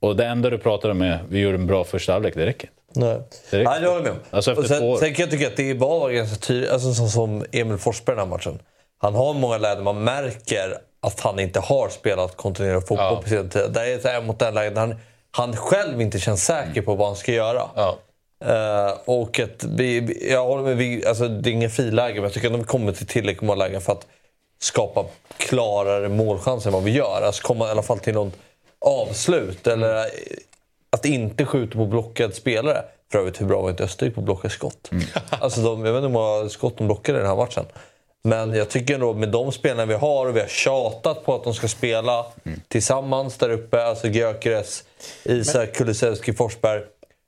och 0.00 0.16
det 0.16 0.26
enda 0.26 0.50
du 0.50 0.58
pratar 0.58 0.90
om 0.90 1.02
är 1.02 1.18
vi 1.28 1.40
gjorde 1.40 1.54
en 1.54 1.66
bra 1.66 1.84
första 1.84 2.12
halvlek, 2.12 2.34
det 2.34 2.46
räcker 2.46 2.68
inte. 2.68 2.79
Nej. 2.94 3.20
Det 3.50 3.58
räcker 3.58 3.70
Nej, 3.70 3.80
det 3.80 3.86
håller 3.86 3.98
jag 3.98 4.02
med 4.02 4.12
om. 4.12 4.18
Alltså 4.30 4.54
och 4.54 4.64
sen, 4.66 4.98
sen 4.98 5.14
kan 5.14 5.22
jag 5.22 5.30
tycka 5.30 5.46
att 5.46 5.56
det 5.56 5.74
var 5.74 6.10
ganska 6.10 6.36
tydligt, 6.36 6.70
alltså, 6.70 6.94
som, 6.94 7.08
som 7.08 7.44
Emil 7.52 7.78
Forsberg 7.78 8.16
den 8.16 8.24
här 8.28 8.36
matchen. 8.36 8.58
Han 8.98 9.14
har 9.14 9.34
många 9.34 9.58
lägen 9.58 9.84
man 9.84 10.04
märker 10.04 10.78
att 11.02 11.20
han 11.20 11.38
inte 11.38 11.60
har 11.60 11.88
spelat 11.88 12.36
kontinuerlig 12.36 12.88
fotboll 12.88 13.22
på 13.22 13.28
senare 13.28 13.48
tid. 13.48 13.70
Det 13.72 13.80
är 13.92 13.98
så 13.98 14.08
här 14.08 14.22
mot 14.22 14.38
den 14.38 14.54
lägen 14.54 14.74
där 14.74 14.80
han, 14.80 14.94
han 15.30 15.56
själv 15.56 16.00
inte 16.00 16.18
känns 16.18 16.44
säker 16.44 16.82
på 16.82 16.94
vad 16.94 17.06
han 17.06 17.16
ska 17.16 17.32
göra. 17.32 17.62
Eh, 18.44 18.92
och 19.04 19.40
att 19.40 19.64
vi, 19.64 20.00
vi- 20.00 20.32
jag 20.32 20.44
håller 20.44 20.62
med, 20.62 20.76
vi, 20.76 21.06
alltså, 21.06 21.28
det 21.28 21.50
är 21.50 21.52
ingen 21.52 21.70
friläge, 21.70 22.14
men 22.14 22.22
jag 22.22 22.32
tycker 22.32 22.46
att 22.46 22.52
de 22.52 22.64
kommer 22.64 22.92
till 22.92 23.06
tillräckligt 23.06 23.42
många 23.42 23.58
lägen 23.58 23.80
för 23.80 23.92
att 23.92 24.06
skapa 24.62 25.04
klarare 25.36 26.08
målchanser 26.08 26.68
än 26.68 26.74
vad 26.74 26.82
vi 26.82 26.90
gör. 26.90 27.22
Alltså 27.22 27.42
komma 27.42 27.68
i 27.68 27.70
alla 27.70 27.82
fall 27.82 27.98
till 27.98 28.14
någon 28.14 28.32
avslut. 28.86 29.66
Eller 29.66 30.06
att 30.90 31.04
inte 31.04 31.44
skjuta 31.44 31.72
på 31.78 31.86
blockad 31.86 32.34
spelare. 32.34 32.82
För 33.12 33.18
övrigt, 33.18 33.40
hur 33.40 33.46
bra 33.46 33.62
var 33.62 33.70
inte 33.70 33.84
Österrike 33.84 34.14
på 34.14 34.20
att 34.20 34.24
blocka 34.24 34.48
skott? 34.48 34.90
Alltså 35.30 35.60
de, 35.60 35.84
jag 35.84 35.92
vet 35.92 35.98
inte 36.04 36.06
hur 36.08 36.12
många 36.14 36.48
skott 36.48 36.78
de 36.78 36.86
blockade 36.86 37.18
i 37.18 37.20
den 37.20 37.30
här 37.30 37.36
matchen. 37.36 37.64
Men 38.22 38.54
jag 38.54 38.68
tycker 38.68 38.94
ändå 38.94 39.12
med 39.14 39.28
de 39.28 39.52
spelarna 39.52 39.86
vi 39.86 39.94
har 39.94 40.26
och 40.26 40.36
vi 40.36 40.40
har 40.40 40.46
tjatat 40.48 41.24
på 41.24 41.34
att 41.34 41.44
de 41.44 41.54
ska 41.54 41.68
spela 41.68 42.26
tillsammans 42.68 43.36
där 43.36 43.50
uppe. 43.50 43.84
Alltså 43.84 44.06
Gyökeres, 44.08 44.84
Isak, 45.24 45.72
Kulusevski, 45.74 46.32
Forsberg. 46.32 46.82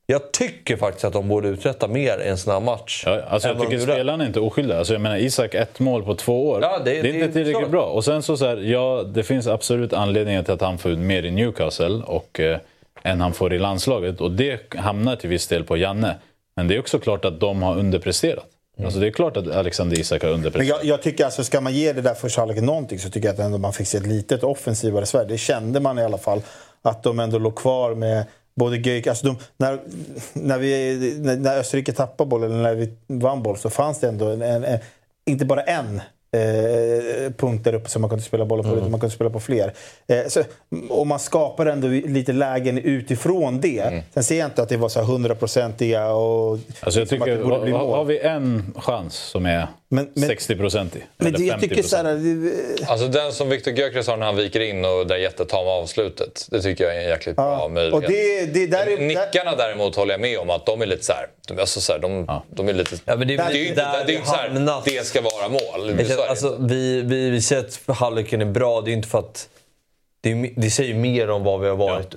Jag 0.06 0.32
tycker 0.32 0.76
faktiskt 0.76 1.04
att 1.04 1.12
de 1.12 1.28
borde 1.28 1.48
uträtta 1.48 1.88
mer 1.88 2.18
i 2.24 2.28
en 2.28 2.38
sån 2.38 2.52
här 2.52 2.60
match. 2.60 3.02
Ja, 3.06 3.20
alltså 3.28 3.48
jag 3.48 3.60
tycker 3.60 3.78
spelarna 3.78 4.24
är 4.24 4.28
inte 4.28 4.40
oskyldiga. 4.40 4.78
Alltså 4.78 4.92
jag 4.94 5.00
menar 5.00 5.16
Isak, 5.16 5.54
ett 5.54 5.80
mål 5.80 6.02
på 6.02 6.14
två 6.14 6.48
år. 6.48 6.58
Ja, 6.62 6.78
det- 6.78 6.84
det, 6.84 6.98
är 6.98 7.02
det 7.02 7.08
inte 7.08 7.24
är 7.24 7.28
tillräckligt 7.28 7.56
klart. 7.58 7.70
bra. 7.70 7.84
Och 7.84 8.04
sen 8.04 8.22
så, 8.22 8.36
så 8.36 8.46
här, 8.46 8.56
ja, 8.56 9.02
det 9.14 9.22
finns 9.22 9.46
absolut 9.46 9.92
anledningar 9.92 10.42
till 10.42 10.52
att 10.54 10.60
han 10.60 10.78
får 10.78 10.90
ut 10.90 10.98
mer 10.98 11.22
i 11.22 11.30
Newcastle 11.30 12.02
och, 12.06 12.40
eh, 12.40 12.58
än 13.04 13.20
han 13.20 13.32
får 13.32 13.52
i 13.52 13.58
landslaget. 13.58 14.20
Och 14.20 14.30
det 14.30 14.74
hamnar 14.74 15.16
till 15.16 15.30
viss 15.30 15.46
del 15.46 15.64
på 15.64 15.76
Janne. 15.76 16.16
Men 16.56 16.68
det 16.68 16.74
är 16.74 16.78
också 16.80 16.98
klart 16.98 17.24
att 17.24 17.40
de 17.40 17.62
har 17.62 17.78
underpresterat. 17.78 18.46
Alltså 18.84 19.00
det 19.00 19.06
är 19.06 19.10
klart 19.10 19.36
att 19.36 19.48
Alexander 19.48 20.00
Isak 20.00 20.22
har 20.22 20.28
Men 20.28 20.38
underpresterat. 20.38 20.78
jag, 20.82 20.84
jag 20.84 21.02
tycker 21.02 21.24
alltså, 21.24 21.44
ska 21.44 21.60
man 21.60 21.72
ge 21.72 21.92
det 21.92 22.00
där 22.00 22.14
första 22.14 22.40
halvleken 22.40 22.66
någonting 22.66 22.98
så 22.98 23.10
tycker 23.10 23.28
jag 23.28 23.34
att 23.34 23.40
ändå 23.40 23.58
man 23.58 23.72
fick 23.72 23.88
se 23.88 23.98
ett 23.98 24.06
litet 24.06 24.44
offensivare 24.44 25.06
Sverige. 25.06 25.28
Det 25.28 25.38
kände 25.38 25.80
man 25.80 25.98
i 25.98 26.02
alla 26.02 26.18
fall. 26.18 26.42
Att 26.82 27.02
de 27.02 27.20
ändå 27.20 27.38
låg 27.38 27.56
kvar 27.56 27.94
med 27.94 28.24
både 28.54 28.76
Göik... 28.76 29.06
Alltså 29.06 29.26
de, 29.26 29.36
när, 29.56 29.80
när, 30.32 30.58
vi, 30.58 31.18
när, 31.20 31.36
när 31.36 31.58
Österrike 31.58 31.92
tappade 31.92 32.28
boll, 32.28 32.42
eller 32.42 32.62
när 32.62 32.74
vi 32.74 32.92
vann 33.06 33.42
boll, 33.42 33.58
så 33.58 33.70
fanns 33.70 34.00
det 34.00 34.08
ändå 34.08 34.28
en, 34.28 34.42
en, 34.42 34.64
en, 34.64 34.78
inte 35.26 35.44
bara 35.44 35.62
en 35.62 36.00
eh, 36.36 37.32
punkt 37.36 37.64
där 37.64 37.74
uppe 37.74 37.88
som 37.90 38.02
man 38.02 38.08
kunde 38.10 38.24
spela 38.24 38.44
bollen 38.44 38.62
på, 38.64 38.68
Mm. 38.68 38.78
utan 38.78 38.90
man 38.90 39.00
kunde 39.00 39.14
spela 39.14 39.30
på 39.30 39.40
fler. 39.40 39.72
Eh, 40.06 40.26
så, 40.28 40.42
och 40.88 41.06
man 41.06 41.18
skapar 41.18 41.66
ändå 41.66 41.88
lite 41.88 42.32
lägen 42.32 42.78
utifrån 42.78 43.60
det. 43.60 44.02
Sen 44.14 44.24
ser 44.24 44.38
jag 44.38 44.46
inte 44.46 44.62
att 44.62 44.68
det 44.68 44.76
var 44.76 44.88
så 44.88 44.98
här 45.00 45.06
hundraprocentiga 45.06 46.08
och... 46.12 46.58
Alltså 46.80 47.00
jag 47.00 47.04
att 47.04 47.10
tycker, 47.10 47.26
det 47.26 47.42
borde 47.42 47.54
har, 47.56 47.62
bli 47.62 47.72
mål. 47.72 47.94
har 47.96 48.04
vi 48.04 48.18
en 48.18 48.74
chans 48.78 49.14
som 49.16 49.46
är 49.46 49.66
Men- 49.88 50.08
men- 50.14 50.30
60-procentig? 50.30 51.00
Men 51.16 51.26
eller 51.26 51.38
det, 51.38 51.44
jag 51.44 51.60
tycker 51.60 51.76
50%? 51.82 51.82
så 51.88 51.96
här, 51.96 52.90
Alltså 52.92 53.08
den 53.08 53.32
som 53.32 53.48
Viktor 53.48 53.74
Gyökeres 53.74 54.06
har 54.06 54.16
när 54.16 54.26
han 54.26 54.36
viker 54.36 54.60
in 54.60 54.84
och 54.84 55.06
det 55.06 55.18
jättetama 55.18 55.70
avslutet. 55.70 56.46
Det 56.50 56.62
tycker 56.62 56.84
jag 56.84 56.96
är 56.96 57.00
en 57.00 57.08
jäkligt 57.08 57.36
bra 57.36 57.68
möjlighet. 57.68 57.94
och 57.94 58.10
det, 58.12 58.46
det 58.54 58.66
där 58.66 58.86
är, 58.86 58.98
Nickarna 58.98 59.56
däremot 59.56 59.96
håller 59.96 60.12
jag 60.14 60.20
med 60.20 60.38
om 60.38 60.50
att 60.50 60.66
de 60.66 60.82
är 60.82 60.86
lite 60.86 61.04
så 61.04 61.12
här, 61.12 61.26
de, 61.48 61.58
alltså 61.60 61.80
så 61.80 61.92
här, 61.92 61.98
de, 61.98 62.40
de 62.50 62.68
är 62.68 62.72
lite... 62.72 62.96
Ja, 63.04 63.16
men 63.16 63.28
det 63.28 63.34
är 63.34 63.48
det, 63.48 63.58
ju 63.58 63.68
inte, 63.68 63.80
det 63.80 64.02
är 64.02 64.08
ju 64.08 64.14
inte 64.16 64.28
så 64.28 64.34
här, 64.34 64.48
hamnat. 64.48 64.84
det 64.84 65.06
ska 65.06 65.20
vara 65.20 65.31
mål. 65.48 65.90
Är 65.90 65.94
det 65.94 66.04
känner, 66.04 66.26
alltså, 66.26 66.56
vi, 66.60 67.02
vi, 67.02 67.30
vi 67.30 67.42
ser 67.42 67.58
att 67.58 67.96
halvleken 67.96 68.40
är 68.40 68.44
bra. 68.44 68.80
Det 68.80 68.90
är 68.90 68.92
inte 68.92 69.08
för 69.08 69.18
att... 69.18 69.48
Det, 70.20 70.32
är, 70.32 70.50
det 70.56 70.70
säger 70.70 70.94
mer 70.94 71.30
om 71.30 71.44
vad 71.44 71.60
vi 71.60 71.68
har 71.68 71.76
varit 71.76 72.14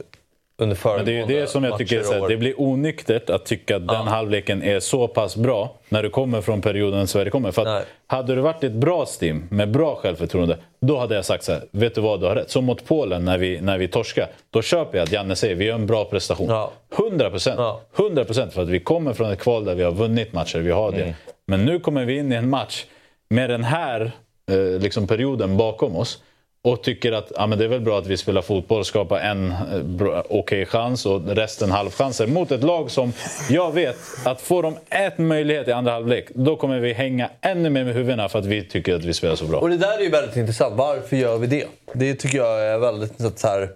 under 0.58 0.96
Men 0.98 1.06
det 1.06 1.20
är 1.20 1.28
det 1.28 1.48
som 1.48 1.64
jag 1.64 1.78
tycker 1.78 2.14
är 2.14 2.30
det 2.30 2.38
blir 2.38 2.62
onyktert 2.62 3.30
att 3.30 3.46
tycka 3.46 3.76
att 3.76 3.88
den 3.88 4.08
halvleken 4.08 4.64
är 4.64 4.80
så 4.80 5.08
pass 5.08 5.36
bra 5.36 5.76
när 5.90 6.04
du 6.04 6.10
kommer 6.10 6.42
från 6.42 6.62
perioden 6.62 7.08
Sverige 7.08 7.32
kommer. 7.32 7.52
För 7.52 7.66
att 7.66 7.86
hade 8.08 8.36
du 8.36 8.42
varit 8.42 8.64
ett 8.64 8.72
bra 8.72 9.06
stim 9.06 9.48
med 9.52 9.72
bra 9.72 9.96
självförtroende, 9.96 10.58
då 10.80 10.98
hade 10.98 11.16
jag 11.16 11.26
sagt 11.26 11.44
så 11.44 11.52
här, 11.52 11.62
vet 11.72 11.96
du 11.96 12.02
vad, 12.02 12.20
du 12.20 12.26
har 12.26 12.36
rätt. 12.36 12.50
Som 12.50 12.66
mot 12.66 12.86
Polen 12.86 13.26
när 13.26 13.38
vi, 13.38 13.62
när 13.62 13.78
vi 13.78 13.88
torskar, 13.88 14.28
då 14.50 14.62
köper 14.62 14.98
jag 14.98 15.06
att 15.06 15.12
Janne 15.12 15.36
säger 15.36 15.56
vi 15.56 15.66
gör 15.66 15.76
en 15.76 15.86
bra 15.86 16.06
prestation. 16.06 16.68
100 16.98 17.30
procent. 17.30 17.60
100 18.00 18.26
procent 18.26 18.54
för 18.54 18.62
att 18.62 18.70
vi 18.70 18.80
kommer 18.80 19.14
från 19.14 19.32
ett 19.32 19.40
kval 19.40 19.66
där 19.66 19.76
vi 19.76 19.84
har 19.84 19.92
vunnit 19.92 20.34
matcher, 20.34 20.60
vi 20.60 20.72
har 20.72 20.92
det. 20.92 21.02
Mm. 21.02 21.14
Men 21.48 21.66
nu 21.66 21.80
kommer 21.80 22.06
vi 22.06 22.18
in 22.18 22.32
i 22.32 22.36
en 22.36 22.50
match 22.50 22.86
med 23.30 23.50
den 23.50 23.64
här 23.64 24.12
eh, 24.52 24.82
liksom 24.82 25.08
perioden 25.08 25.58
bakom 25.58 25.96
oss 25.96 26.22
och 26.66 26.84
tycker 26.84 27.12
att 27.12 27.32
ja, 27.36 27.48
men 27.48 27.58
det 27.60 27.64
är 27.64 27.70
väl 27.70 27.82
bra 27.82 28.00
att 28.00 28.08
vi 28.08 28.18
spelar 28.18 28.42
fotboll 28.42 28.80
och 28.80 28.88
skapar 28.88 29.20
en 29.20 29.52
eh, 29.52 30.24
okej 30.30 30.66
chans 30.66 31.06
och 31.06 31.28
resten 31.28 31.72
halvchanser 31.72 32.28
mot 32.28 32.52
ett 32.52 32.64
lag 32.64 32.92
som 32.92 33.14
jag 33.50 33.72
vet 33.72 33.98
att 34.26 34.42
får 34.42 34.64
de 34.64 34.78
en 34.90 35.28
möjlighet 35.28 35.68
i 35.68 35.72
andra 35.72 35.92
halvlek 35.92 36.28
då 36.34 36.56
kommer 36.56 36.80
vi 36.80 36.94
hänga 36.94 37.30
ännu 37.42 37.70
mer 37.70 37.84
med 37.84 37.94
huvudena 37.94 38.30
för 38.30 38.40
att 38.40 38.46
vi 38.46 38.64
tycker 38.64 38.96
att 38.96 39.04
vi 39.04 39.14
spelar 39.14 39.36
så 39.36 39.46
bra. 39.46 39.60
Och 39.60 39.70
det 39.70 39.78
där 39.78 39.98
är 39.98 40.04
ju 40.04 40.10
väldigt 40.10 40.36
intressant. 40.36 40.76
Varför 40.76 41.16
gör 41.16 41.38
vi 41.38 41.48
det? 41.48 41.66
Det 41.94 42.16
tycker 42.16 42.38
jag 42.38 42.66
är 42.66 42.78
väldigt 42.78 43.10
intressant. 43.10 43.40
Så 43.40 43.48
här, 43.48 43.70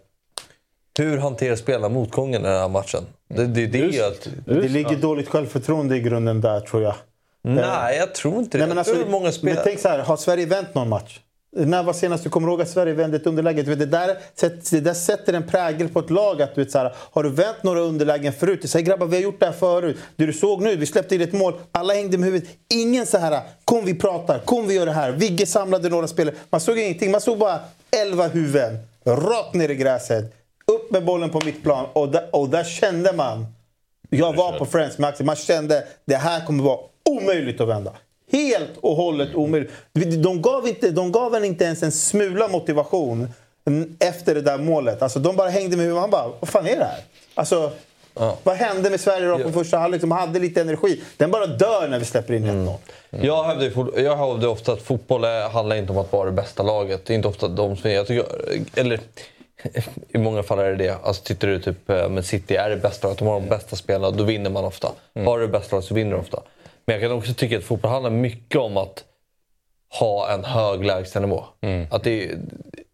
hur 1.00 1.18
hanterar 1.18 1.56
spelarna 1.56 1.90
motgången 1.90 2.42
i 2.42 2.44
den 2.44 2.60
här 2.60 2.70
matchen? 2.70 3.04
Det, 3.28 3.46
det, 3.46 3.68
det, 3.68 3.80
är 3.80 3.92
ju 3.92 4.04
att, 4.04 4.30
det 4.46 4.70
ligger 4.70 4.96
dåligt 4.96 5.30
självförtroende 5.30 5.96
i 5.96 6.00
grunden 6.00 6.42
där 6.42 6.60
tror 6.60 6.84
jag. 6.84 6.96
Nej, 7.42 7.98
jag 7.98 8.16
tror 8.16 8.40
inte 8.40 8.58
det. 8.58 8.66
Nej, 8.66 8.68
men 8.68 8.78
alltså, 8.78 9.06
många 9.10 9.32
spelare... 9.32 9.56
men 9.56 9.64
tänk 9.64 9.80
så 9.80 9.90
här, 9.90 10.00
har 10.00 10.18
Sverige 10.18 10.46
vänt 10.46 10.76
någon 10.76 10.90
match? 10.90 11.20
När 11.52 11.84
var 11.84 11.94
senast 11.94 12.24
du 12.24 12.30
kommer 12.30 12.48
ihåg 12.48 12.62
att 12.62 12.70
Sverige 12.70 12.94
vände 12.94 13.18
ett 13.18 13.28
underläge? 13.28 13.64
Det, 13.64 13.86
där, 13.86 14.18
det 14.72 14.80
där 14.80 14.94
sätter 14.94 15.34
en 15.34 15.48
prägel 15.48 15.90
på 15.90 16.00
ett 16.00 16.10
lag. 16.10 16.42
Att 16.42 16.56
du 16.56 16.64
vet, 16.64 16.72
så 16.72 16.78
här, 16.78 16.94
har 17.12 17.24
du 17.24 17.30
vänt 17.30 17.64
några 17.64 17.80
underlägen 17.80 18.34
förut? 18.34 18.70
Säger 18.70 18.86
grabbar, 18.86 19.08
vi 19.08 19.16
har 19.16 19.24
gjort 19.24 19.40
det 19.40 19.46
här 19.46 19.54
förut. 19.54 19.98
Det 20.16 20.26
du 20.26 20.34
såg 20.34 20.62
nu, 20.62 20.76
vi 20.76 20.86
släppte 20.86 21.16
in 21.16 21.22
ett 21.22 21.34
mål. 21.34 21.54
Alla 21.72 21.94
hängde 21.94 22.18
med 22.18 22.26
huvudet. 22.26 22.50
Ingen 22.74 23.06
så 23.06 23.18
här, 23.18 23.42
kom 23.66 23.86
vi 23.86 23.96
pratar, 23.96 24.40
kom 24.40 24.68
vi 24.68 24.74
gör 24.74 24.86
det 24.86 24.92
här. 24.92 25.12
Vigge 25.12 25.46
samlade 25.46 25.90
några 25.90 26.08
spelare. 26.08 26.36
Man 26.50 26.62
såg 26.62 26.78
ingenting, 26.80 27.12
man 27.12 27.22
såg 27.22 27.38
bara 27.38 27.60
elva 28.02 28.28
huvuden. 28.28 28.78
Rakt 29.06 29.54
ner 29.54 29.70
i 29.70 29.76
gräset. 29.76 30.34
Upp 30.68 30.92
med 30.92 31.06
bollen 31.06 31.30
på 31.30 31.42
mittplan. 31.46 31.86
Och 31.94 32.10
där, 32.10 32.30
och 32.32 32.50
där 32.50 32.64
kände 32.64 33.14
man. 33.14 33.46
Jag 34.10 34.36
var 34.36 34.60
på 34.60 34.66
Friends 34.66 34.98
med 34.98 35.10
Axel. 35.10 35.26
Man 35.26 35.36
kände 35.36 35.84
det 36.06 36.16
här 36.16 36.46
kommer 36.46 36.64
vara 36.64 36.80
omöjligt 37.10 37.62
att 37.62 37.68
vända. 37.68 37.94
Helt 38.32 38.78
och 38.82 38.96
hållet 38.96 39.36
omöjligt. 39.36 39.72
De 40.24 40.42
gav, 40.42 40.68
inte, 40.68 40.92
de 40.92 41.12
gav 41.12 41.36
en 41.36 41.46
inte 41.46 41.64
ens 41.66 41.84
en 41.84 41.92
smula 41.92 42.48
motivation 42.48 43.34
efter 44.00 44.36
det 44.36 44.42
där 44.42 44.58
målet. 44.58 45.02
Alltså, 45.02 45.20
de 45.20 45.36
bara 45.36 45.50
hängde 45.50 45.78
med 45.78 45.86
huvudet. 45.86 46.02
Han 46.02 46.10
bara, 46.10 46.28
vad 46.40 46.50
fan 46.50 46.68
är 46.68 46.76
det 46.78 46.84
här? 46.86 47.00
Alltså, 47.36 47.72
Vad 48.44 48.56
hände 48.56 48.90
med 48.90 49.00
Sverige 49.00 49.28
då 49.28 49.40
på 49.40 49.52
första 49.52 49.78
halvlek 49.78 50.02
som 50.02 50.12
hade 50.12 50.40
lite 50.40 50.62
energi? 50.62 51.02
Den 51.18 51.32
bara 51.32 51.46
dör 51.48 51.88
när 51.88 52.00
vi 52.00 52.06
släpper 52.06 52.34
in 52.34 52.46
1-0. 52.46 52.50
Mm. 53.12 53.26
Jag 53.26 53.44
hävdar, 53.44 54.00
jag 54.00 54.16
hävdar 54.18 54.48
ofta 54.48 54.72
att 54.74 54.82
fotboll 54.82 55.24
är- 55.24 55.50
handlar 55.50 55.76
inte 55.76 55.92
om 55.92 55.98
att 55.98 56.12
vara 56.12 56.26
det 56.26 56.32
bästa 56.36 56.64
laget. 56.64 57.06
Det 57.06 57.14
är 57.14 57.16
inte 57.16 57.28
ofta 57.28 57.48
de 57.48 57.78
som 57.78 57.92
jag 57.92 58.08
tycker, 58.08 58.26
Eller 58.76 59.00
i 60.10 60.18
många 60.18 60.44
fall 60.44 60.60
är 60.60 60.70
det 60.70 60.76
det. 60.76 60.98
Alltså, 61.04 61.24
tittar 61.24 61.48
du 61.48 61.60
typ 61.60 61.90
eh, 61.90 62.10
med 62.10 62.26
City 62.26 62.56
är 62.56 62.70
det 62.70 62.76
bästa 62.78 63.08
laget, 63.08 63.20
de 63.20 63.28
har 63.28 63.40
de 63.40 63.48
bästa 63.50 63.76
spelarna, 63.76 64.12
då 64.18 64.24
vinner 64.24 64.50
man 64.50 64.66
ofta. 64.66 64.92
Har 65.26 65.40
du 65.40 65.46
det 65.48 65.52
bästa 65.52 65.76
laget 65.76 65.88
så 65.88 65.94
vinner 65.94 66.12
du 66.12 66.18
ofta. 66.18 66.42
Men 66.90 67.00
jag 67.02 67.10
kan 67.10 67.18
också 67.18 67.34
tycka 67.34 67.58
att 67.58 67.64
fotboll 67.64 67.92
handlar 67.92 68.10
mycket 68.10 68.62
om 68.62 68.78
att 68.78 69.04
ha 70.00 70.32
en 70.32 70.44
hög 70.44 70.86
lägstanivå. 70.86 71.44
Att 71.92 72.04
det 72.04 72.24
är 72.24 72.40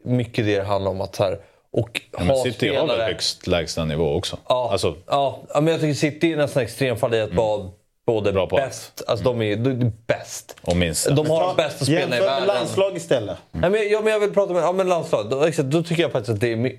mycket 0.04 0.46
det 0.46 0.58
det 0.58 0.64
handlar 0.64 0.92
om. 0.92 1.02
Att 1.02 1.16
så 1.16 1.24
här, 1.24 1.40
och 1.72 2.02
Ja, 2.12 2.20
men 2.20 2.30
ha 2.30 2.44
City 2.44 2.76
har 2.76 2.88
väl 2.88 3.02
högst 3.02 3.48
lägstanivå 3.48 4.14
också? 4.14 4.38
Ja, 4.50 4.70
Alltså, 4.72 4.96
ja, 5.08 5.40
ja, 5.54 5.62
men 5.62 5.72
jag 5.72 5.82
tycker 5.82 5.94
City 5.94 6.34
är 6.34 6.38
nästan 6.38 6.64
extremfall 6.64 7.14
i 7.14 7.22
att 7.22 7.34
vara 7.34 7.70
både 8.06 8.48
bäst, 8.48 9.04
alltså 9.08 9.26
de 9.26 9.42
är, 9.42 9.56
de 9.56 9.70
är 9.70 9.92
bäst. 10.08 10.56
och 10.62 10.78
minst. 10.78 11.16
De 11.16 11.30
har 11.30 11.48
de 11.48 11.56
bästa 11.56 11.86
spelarna 11.86 12.16
i 12.16 12.20
Jämför 12.20 12.20
med 12.20 12.48
världen. 12.48 12.48
landslag 12.48 12.98
istället. 12.98 13.38
Nej, 13.52 13.70
men, 13.70 13.90
ja, 13.90 14.02
men 14.02 14.14
jag 14.14 14.20
vill 14.20 14.34
prata 14.34 14.54
med 14.54 14.64
ja, 14.64 14.72
men 14.72 14.90
landslag. 14.90 15.30
Då, 15.30 15.44
exakt, 15.44 15.70
då 15.70 15.84
tycker 15.84 16.02
jag 16.02 16.12
faktiskt 16.12 16.34
att 16.34 16.42
det 16.42 16.52
är 16.52 16.56
mer, 16.56 16.78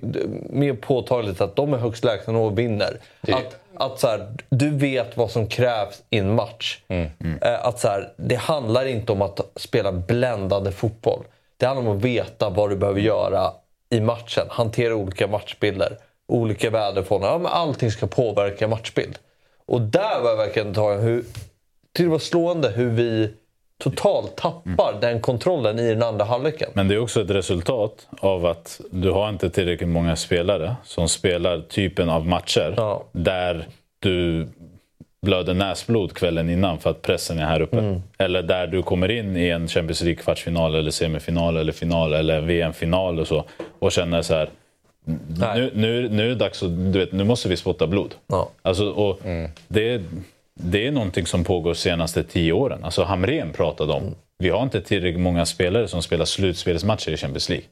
mer 0.49 0.73
påtagligt 0.73 1.41
att 1.41 1.55
de 1.55 1.73
är 1.73 1.77
högst 1.77 2.03
lägstanivå 2.03 2.45
och 2.45 2.59
vinner. 2.59 2.99
Att, 3.21 3.55
att 3.79 3.99
så 3.99 4.07
här, 4.07 4.27
du 4.49 4.69
vet 4.69 5.17
vad 5.17 5.31
som 5.31 5.47
krävs 5.47 6.03
i 6.09 6.17
en 6.17 6.35
match. 6.35 6.79
Mm. 6.87 7.09
Eh, 7.41 7.65
Att 7.65 7.79
så 7.79 7.87
här, 7.87 8.13
det 8.17 8.35
handlar 8.35 8.85
inte 8.85 9.11
om 9.11 9.21
att 9.21 9.39
spela 9.55 9.91
bländande 9.91 10.71
fotboll. 10.71 11.23
Det 11.57 11.65
handlar 11.65 11.91
om 11.91 11.97
att 11.97 12.03
veta 12.03 12.49
vad 12.49 12.69
du 12.69 12.75
behöver 12.75 13.01
göra 13.01 13.51
i 13.89 13.99
matchen. 14.01 14.45
Hantera 14.49 14.95
olika 14.95 15.27
matchbilder, 15.27 15.97
olika 16.27 16.69
väderförhållanden. 16.69 17.31
Ja, 17.31 17.37
men 17.37 17.51
allting 17.51 17.91
ska 17.91 18.07
påverka 18.07 18.67
matchbild. 18.67 19.19
Och 19.65 19.81
där 19.81 20.21
var 20.21 20.29
jag 20.29 20.37
verkligen 20.37 20.73
tagen 20.73 20.99
hur... 20.99 21.23
Det 21.91 22.05
var 22.07 22.19
slående 22.19 22.69
hur 22.69 22.89
vi 22.89 23.33
totalt 23.77 24.35
tappar 24.35 24.97
den 25.01 25.21
kontrollen 25.21 25.79
i 25.79 25.89
den 25.89 26.03
andra 26.03 26.25
halvleken. 26.25 26.69
Men 26.73 26.87
det 26.87 26.95
är 26.95 26.99
också 26.99 27.21
ett 27.21 27.29
resultat 27.29 28.07
av 28.19 28.45
att 28.45 28.81
du 28.91 29.11
har 29.11 29.29
inte 29.29 29.49
tillräckligt 29.49 29.89
många 29.89 30.15
spelare 30.15 30.75
som 30.83 31.09
spelar 31.09 31.61
typen 31.61 32.09
av 32.09 32.27
matcher 32.27 32.99
där 33.11 33.67
du 33.99 34.47
blöder 35.21 35.53
näsblod 35.53 36.13
kvällen 36.13 36.49
innan 36.49 36.79
för 36.79 36.89
att 36.89 37.01
pressen 37.01 37.39
är 37.39 37.45
här 37.45 37.61
uppe. 37.61 37.79
Mm. 37.79 38.01
Eller 38.17 38.41
där 38.41 38.67
du 38.67 38.83
kommer 38.83 39.11
in 39.11 39.37
i 39.37 39.49
en 39.49 39.67
Champions 39.67 40.01
League-kvartsfinal 40.01 40.75
eller 40.75 40.91
semifinal 40.91 41.57
eller 41.57 41.73
final 41.73 42.13
eller 42.13 42.41
VM-final 42.41 43.19
och 43.19 43.27
så 43.27 43.43
och 43.79 43.91
känner 43.91 44.21
så 44.21 44.33
här 44.33 44.49
nu, 45.27 45.71
nu, 45.73 46.09
nu 46.09 46.25
är 46.25 46.29
det 46.29 46.35
dags 46.35 46.63
att, 46.63 46.93
du 46.93 46.99
vet, 46.99 47.11
nu 47.11 47.23
måste 47.23 47.49
vi 47.49 47.57
spotta 47.57 47.87
blod. 47.87 48.15
Alltså, 48.61 48.89
och 48.89 49.19
det, 49.67 50.01
det 50.57 50.87
är 50.87 50.91
någonting 50.91 51.25
som 51.25 51.43
pågår 51.43 51.69
de 51.73 51.79
senaste 51.79 52.23
tio 52.23 52.53
åren. 52.53 52.83
Alltså 52.83 53.03
Hamrén 53.03 53.53
pratade 53.53 53.93
om, 53.93 54.15
vi 54.39 54.49
har 54.49 54.63
inte 54.63 54.81
tillräckligt 54.81 55.21
många 55.21 55.45
spelare 55.45 55.87
som 55.87 56.03
spelar 56.03 56.25
slutspelsmatcher 56.25 57.09
i 57.11 57.17
Champions 57.17 57.49
League. 57.49 57.65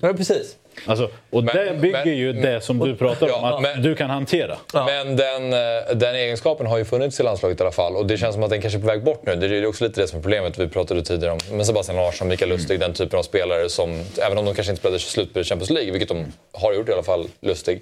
Ja, 0.00 0.12
precis. 0.12 0.56
Alltså, 0.86 1.10
och 1.30 1.44
det 1.44 1.78
bygger 1.80 2.04
men- 2.04 2.16
ju 2.16 2.32
det 2.32 2.60
som 2.60 2.78
du 2.78 2.96
pratar 2.96 3.26
om, 3.26 3.32
Ja, 3.42 3.70
att 3.74 3.82
du 3.82 3.94
kan 3.94 4.10
hantera. 4.10 4.56
Men 4.72 5.16
den, 5.16 5.52
eh, 5.52 5.96
den 5.96 6.14
egenskapen 6.14 6.66
har 6.66 6.78
ju 6.78 6.84
funnits 6.84 7.20
i 7.20 7.22
landslaget 7.22 7.60
i 7.60 7.62
alla 7.62 7.72
fall 7.72 7.96
och 7.96 8.06
det 8.06 8.16
känns 8.18 8.34
som 8.34 8.42
att 8.42 8.50
den 8.50 8.60
kanske 8.60 8.78
är 8.78 8.80
på 8.80 8.86
väg 8.86 9.04
bort 9.04 9.26
nu. 9.26 9.36
Det 9.36 9.46
är 9.46 9.50
ju 9.50 9.66
också 9.66 9.84
lite 9.84 10.00
det 10.00 10.08
som 10.08 10.18
är 10.18 10.22
problemet. 10.22 10.58
Vi 10.58 10.68
pratade 10.68 11.02
tidigare 11.02 11.38
om 11.52 11.64
Sebastian 11.64 11.96
Larsson, 11.96 12.28
Mikael 12.28 12.48
Lustig, 12.48 12.80
den 12.80 12.92
typen 12.92 13.18
av 13.18 13.22
spelare 13.22 13.68
som, 13.68 14.02
även 14.26 14.38
om 14.38 14.44
de 14.44 14.54
kanske 14.54 14.70
inte 14.72 14.80
spelade 14.80 14.98
slutspel 14.98 15.40
i 15.42 15.44
Champions 15.44 15.70
League, 15.70 15.90
vilket 15.92 16.08
de 16.08 16.26
har 16.52 16.72
gjort 16.72 16.88
i 16.88 16.92
alla 16.92 17.02
fall, 17.02 17.26
Lustig, 17.40 17.80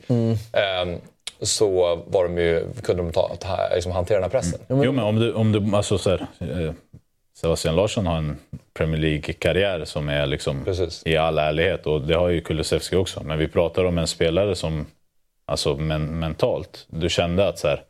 ehm, 0.52 0.98
så 1.40 1.96
var 2.06 2.24
de 2.24 2.38
ju, 2.38 2.66
kunde 2.82 3.02
de 3.02 3.12
ta, 3.12 3.36
ta, 3.40 3.58
liksom 3.74 3.92
hantera 3.92 4.16
den 4.16 4.22
här 4.22 4.30
pressen. 4.30 4.60
Jo, 4.68 4.92
men 4.92 5.04
om 5.04 5.16
du, 5.16 5.32
om 5.32 5.52
du 5.52 5.76
alltså 5.76 5.98
så 5.98 6.10
här, 6.10 6.26
eh, 6.38 6.72
Sebastian 7.36 7.76
Larsson 7.76 8.06
har 8.06 8.16
en 8.16 8.36
Premier 8.74 9.00
League-karriär 9.00 9.84
som 9.84 10.08
är 10.08 10.26
liksom 10.26 10.66
i 11.04 11.16
all 11.16 11.38
ärlighet 11.38 11.86
och 11.86 12.00
det 12.00 12.14
har 12.14 12.28
ju 12.28 12.40
Kulusevski 12.40 12.96
också. 12.96 13.22
Men 13.24 13.38
vi 13.38 13.48
pratar 13.48 13.84
om 13.84 13.98
en 13.98 14.06
spelare 14.06 14.54
som, 14.54 14.86
alltså 15.46 15.76
men, 15.76 16.18
mentalt, 16.18 16.86
du 16.90 17.08
kände 17.08 17.48
att 17.48 17.58
så 17.58 17.68
här, 17.68 17.82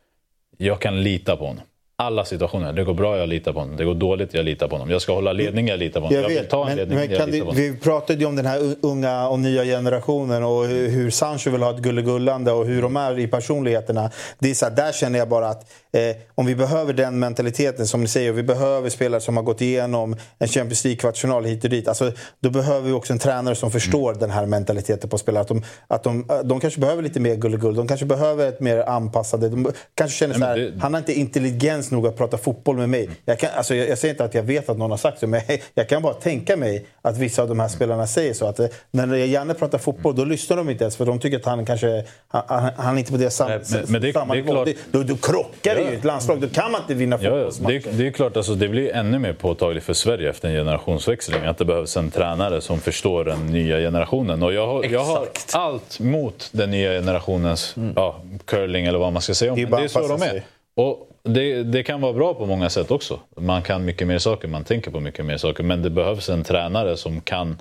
jag 0.57 0.81
kan 0.81 1.03
lita 1.03 1.37
på 1.37 1.47
honom. 1.47 1.65
Alla 1.97 2.25
situationer. 2.25 2.73
Det 2.73 2.85
går 2.85 2.95
bra, 2.95 3.19
jag 3.19 3.29
litar 3.29 3.53
på 3.53 3.59
honom. 3.59 3.77
Det 3.77 3.85
går 3.85 3.95
dåligt, 3.95 4.35
jag 4.35 4.45
litar 4.45 4.69
på 4.69 4.75
honom. 4.75 4.91
Jag 4.91 5.03
ska 5.03 5.15
hålla 5.15 5.33
ledning, 5.33 5.69
jag 5.69 5.79
litar 5.79 6.01
på 6.01 6.07
honom. 6.07 6.15
Jag 6.15 6.23
Jag, 6.25 6.29
vill 6.29 6.39
vet, 6.39 6.51
ta 6.51 6.61
en 6.63 6.67
men, 6.69 6.77
ledning, 6.77 6.99
men 6.99 7.11
jag 7.11 7.29
litar 7.29 7.39
på 7.39 7.51
honom. 7.51 7.63
vi 7.63 7.77
pratade 7.77 8.19
ju 8.21 8.27
om 8.27 8.37
den 8.37 8.47
här 8.47 8.75
unga 8.81 9.29
och 9.29 9.39
nya 9.39 9.65
generationen 9.65 10.45
och 10.45 10.65
hur 10.67 10.89
hur 10.89 11.11
Sancho 11.11 11.51
vill 11.51 11.63
ha 11.63 11.71
ett 11.71 11.79
gullegullande 11.83 12.53
och 12.53 12.67
hur 12.67 12.83
de 12.83 12.97
är 12.97 13.19
i 13.19 13.27
personligheterna. 13.27 14.11
Det 14.39 14.51
är 14.51 14.55
så 14.55 14.65
här, 14.67 14.73
där 14.77 14.93
känner 14.93 15.19
jag 15.19 15.29
bara 15.29 15.49
att 15.49 15.73
eh, 15.93 16.17
om 16.35 16.47
vi 16.47 16.55
behöver 16.55 16.93
den 16.93 17.19
mentaliteten 17.19 17.87
som 17.87 18.01
ni 18.01 18.09
säger, 18.09 18.31
och 18.31 18.39
vi 18.39 18.43
behöver 18.43 18.91
spelare 18.91 19.21
som 19.21 19.37
har 19.37 19.45
gått 19.45 19.61
igenom 19.61 20.17
en 20.39 20.49
Champions 20.49 20.85
League-kvartsfinal 20.85 21.45
hit 21.45 21.65
och 21.65 21.71
dit. 21.71 21.89
Alltså, 21.89 22.13
då 22.41 22.51
behöver 22.51 22.87
vi 22.87 22.93
också 22.93 23.13
en 23.13 23.19
tränare 23.19 23.55
som 23.55 23.71
förstår 23.71 24.09
Mm. 24.09 24.21
den 24.21 24.31
här 24.31 24.47
mentaliteten 24.47 25.11
på 25.11 25.19
spelare. 25.19 25.41
Att 25.43 25.49
de, 25.49 25.63
att 25.89 26.03
de, 26.03 26.31
eh, 26.31 26.39
de 26.45 26.61
kanske 26.61 26.81
behöver 26.81 27.03
lite 27.03 27.21
mer 27.21 27.35
gullegull, 27.35 27.75
de 27.75 27.89
kanske 27.89 28.07
behöver 28.07 28.49
ett 28.49 28.61
mer 28.61 28.79
anpassade. 28.79 29.49
De 29.49 29.73
kanske 29.95 30.19
känner 30.19 30.35
så 30.35 30.45
här, 30.45 30.57
det- 30.59 30.73
han 30.81 30.95
har 30.95 30.99
inte 31.01 31.13
intelligens 31.13 31.84
nog 31.91 32.07
att 32.07 32.17
prata 32.17 32.39
fotboll 32.39 32.77
med 32.77 32.89
mig. 32.89 33.11
Jag, 33.25 33.39
kan, 33.39 33.51
alltså, 33.57 33.75
jag, 33.75 33.89
jag 33.89 33.99
säger 33.99 34.15
inte 34.15 34.25
att 34.25 34.35
jag 34.35 34.43
vet 34.43 34.69
att 34.69 34.79
någon 34.79 34.91
har 34.91 34.99
sagt 34.99 35.19
så, 35.21 35.27
men 35.27 35.41
jag 35.75 35.89
kan 35.89 36.03
bara 36.03 36.15
tänka 36.15 36.57
mig 36.57 36.87
att 37.03 37.19
vissa 37.19 37.43
av 37.43 37.49
de 37.49 37.61
här 37.61 37.69
spelarna 37.69 38.07
säger 38.07 38.35
så. 38.35 38.47
Att 38.47 38.59
eh, 38.61 38.67
när 38.91 39.15
Janne 39.17 39.55
pratar 39.55 39.79
fotboll, 39.79 40.17
då 40.17 40.25
lyssnar 40.25 40.57
de 40.57 40.71
inte 40.71 40.85
ens 40.85 40.97
för 40.97 41.07
de 41.07 41.19
tycker 41.19 41.37
att 41.37 41.45
han 41.45 41.67
kanske 41.67 42.05
han, 42.29 42.71
han, 42.77 42.95
är 42.95 42.99
inte 42.99 43.13
på 43.13 43.19
det 43.19 43.31
sam, 43.31 43.49
men- 43.51 43.85
men 43.89 44.03
det- 44.03 44.13
samma 44.13 44.35
det 44.35 44.43
nivå. 44.43 44.65
Det, 44.65 44.75
då, 44.93 45.03
då 45.03 45.17
krockar 45.17 45.75
det 45.75 45.81
Ja. 45.83 45.91
ju 45.91 45.97
ett 45.97 46.05
landslag. 46.05 46.41
Då 46.41 46.49
kan 46.49 46.73
man 46.73 46.81
inte 46.81 46.95
vinna 46.95 47.19
Ja, 47.21 47.29
ja. 47.29 47.31
fotbollsmatcher. 47.31 47.81
Det, 47.85 47.91
det 48.03 48.07
är 48.07 48.11
klart, 48.11 48.37
alltså, 48.37 48.55
det 48.55 48.69
blir 48.69 48.93
ännu 48.95 49.19
mer 49.19 49.33
påtagligt 49.33 49.85
för 49.85 49.93
Sverige 49.93 50.31
efter 50.31 50.49
en 50.49 50.55
generationsväxling. 50.55 51.45
Att 51.45 51.59
det 51.59 51.65
behövs 51.65 51.97
en 51.97 52.11
tränare 52.11 52.61
som 52.61 52.81
förstår 52.81 53.25
den 53.25 53.47
nya 53.47 53.79
generationen. 53.79 54.43
Och 54.43 54.53
jag 54.55 54.67
har, 54.67 54.85
jag 54.85 55.05
har 55.05 55.27
allt 55.53 56.01
mot 56.01 56.49
den 56.53 56.71
nya 56.71 56.91
generationens 56.93 57.75
ja, 57.97 58.17
curling 58.45 58.87
eller 58.87 58.99
vad 58.99 59.13
man 59.13 59.23
ska 59.23 59.35
säga 59.35 59.53
om 59.53 59.57
Det 59.57 59.63
är 59.63 59.67
det. 59.67 59.77
Det 59.77 59.85
är 59.85 59.89
så 59.89 60.01
de 60.09 60.13
är. 60.23 60.29
sig. 60.29 60.43
Och 60.77 61.09
det, 61.29 61.63
det 61.63 61.83
kan 61.83 62.01
vara 62.01 62.13
bra 62.13 62.35
på 62.35 62.47
många 62.47 62.71
sätt 62.71 62.91
också. 62.91 63.21
Man 63.37 63.63
kan 63.63 63.85
mycket 63.85 64.07
mer 64.07 64.19
saker, 64.19 64.49
man 64.49 64.65
tänker 64.65 64.91
på 64.91 65.01
mycket 65.01 65.25
mer 65.25 65.37
saker. 65.37 65.63
Men 65.63 65.83
det 65.83 65.91
behövs 65.91 66.29
en 66.29 66.45
tränare 66.45 66.97
som 66.97 67.21
kan 67.21 67.59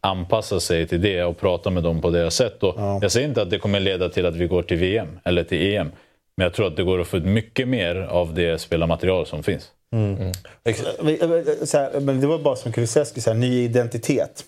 anpassa 0.00 0.60
sig 0.60 0.88
till 0.88 1.00
det 1.02 1.22
och 1.24 1.38
prata 1.38 1.70
med 1.70 1.82
dem 1.82 2.00
på 2.00 2.10
deras 2.10 2.34
sätt. 2.34 2.62
Och 2.62 2.74
Jag 3.02 3.12
säger 3.12 3.28
inte 3.28 3.42
att 3.42 3.50
det 3.50 3.58
kommer 3.58 3.80
leda 3.80 4.08
till 4.08 4.26
att 4.26 4.36
vi 4.36 4.46
går 4.46 4.62
till 4.62 4.76
VM 4.76 5.18
eller 5.24 5.44
till 5.44 5.74
EM. 5.74 5.92
Men 6.36 6.44
jag 6.44 6.54
tror 6.54 6.66
att 6.66 6.76
det 6.76 6.82
går 6.82 7.00
att 7.00 7.06
få 7.06 7.16
ut 7.16 7.24
mycket 7.24 7.68
mer 7.68 7.96
av 7.96 8.34
det 8.34 8.58
spelarmaterial 8.60 9.26
som 9.26 9.42
finns. 9.42 9.70
Vi- 11.02 11.20
eh, 11.22 11.64
Så 11.66 11.78
här, 11.78 12.00
men 12.00 12.20
det 12.20 12.26
var 12.26 12.38
bara 12.38 12.56
som 12.56 12.72
Kulusevski, 12.72 13.20
så 13.20 13.30
här, 13.30 13.38
ny 13.38 13.64
identitet. 13.64 14.44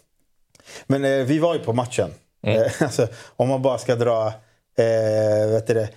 Men 0.87 1.05
eh, 1.05 1.24
vi 1.24 1.39
var 1.39 1.55
ju 1.55 1.61
på 1.61 1.73
matchen. 1.73 2.11
Mm. 2.47 2.62
Eh, 2.62 2.70
alltså, 2.82 3.09
om 3.37 3.49
man 3.49 3.62
bara 3.62 3.78
ska 3.78 3.97
dra... 3.97 4.27
Eh, 4.78 5.51
vet 5.53 5.66
du 5.66 5.74
det, 5.74 5.81
Eh, 5.82 5.89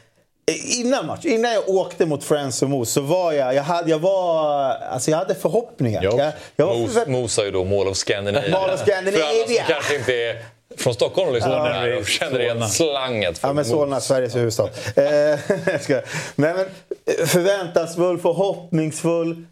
Innan 0.52 1.06
match, 1.06 1.26
innan 1.26 1.54
jag 1.54 1.70
åkte 1.70 2.06
mot 2.06 2.24
Friends 2.24 2.62
och 2.62 2.70
Mos 2.70 2.92
så 2.92 3.02
var 3.02 3.32
jag, 3.34 3.56
jag 3.56 3.64
hade, 3.64 3.90
jag 3.90 4.00
var, 4.00 4.70
alltså 4.70 5.12
jag 5.12 5.18
hade 5.18 5.36
förhoppningar. 5.36 6.04
Jag, 6.04 6.32
jag 6.56 6.66
var 6.66 6.78
Mos, 6.78 7.08
Mos 7.08 7.38
har 7.38 7.44
ju 7.44 7.52
då 7.52 7.64
Mål 7.64 7.88
of 7.88 7.98
Scandinavia. 7.98 8.60
Mål 8.60 8.70
of 8.70 8.80
Scandinavia. 8.80 9.26
För 9.26 9.40
alla 9.40 9.58
som 9.58 9.74
kanske 9.74 9.96
inte 9.96 10.14
är 10.14 10.46
från 10.78 10.94
Stockholm 10.94 11.28
och 11.28 11.34
lyssnar 11.34 11.60
på 11.60 11.68
det 11.68 11.74
här 11.74 11.98
och 11.98 12.06
känner 12.08 12.40
igen 12.40 12.70
slanget. 12.70 13.40
Ja, 13.44 13.54
men 13.54 13.66
Solna, 13.66 14.02
Sveriges 14.02 14.36
huvudstad. 14.36 14.70
Eh, 14.96 15.04
jag. 15.88 16.04
Nej, 16.36 16.54
men 16.54 16.60
eh, 16.60 17.26
förväntansfull, 17.26 18.20
förhoppningsfull. 18.20 19.46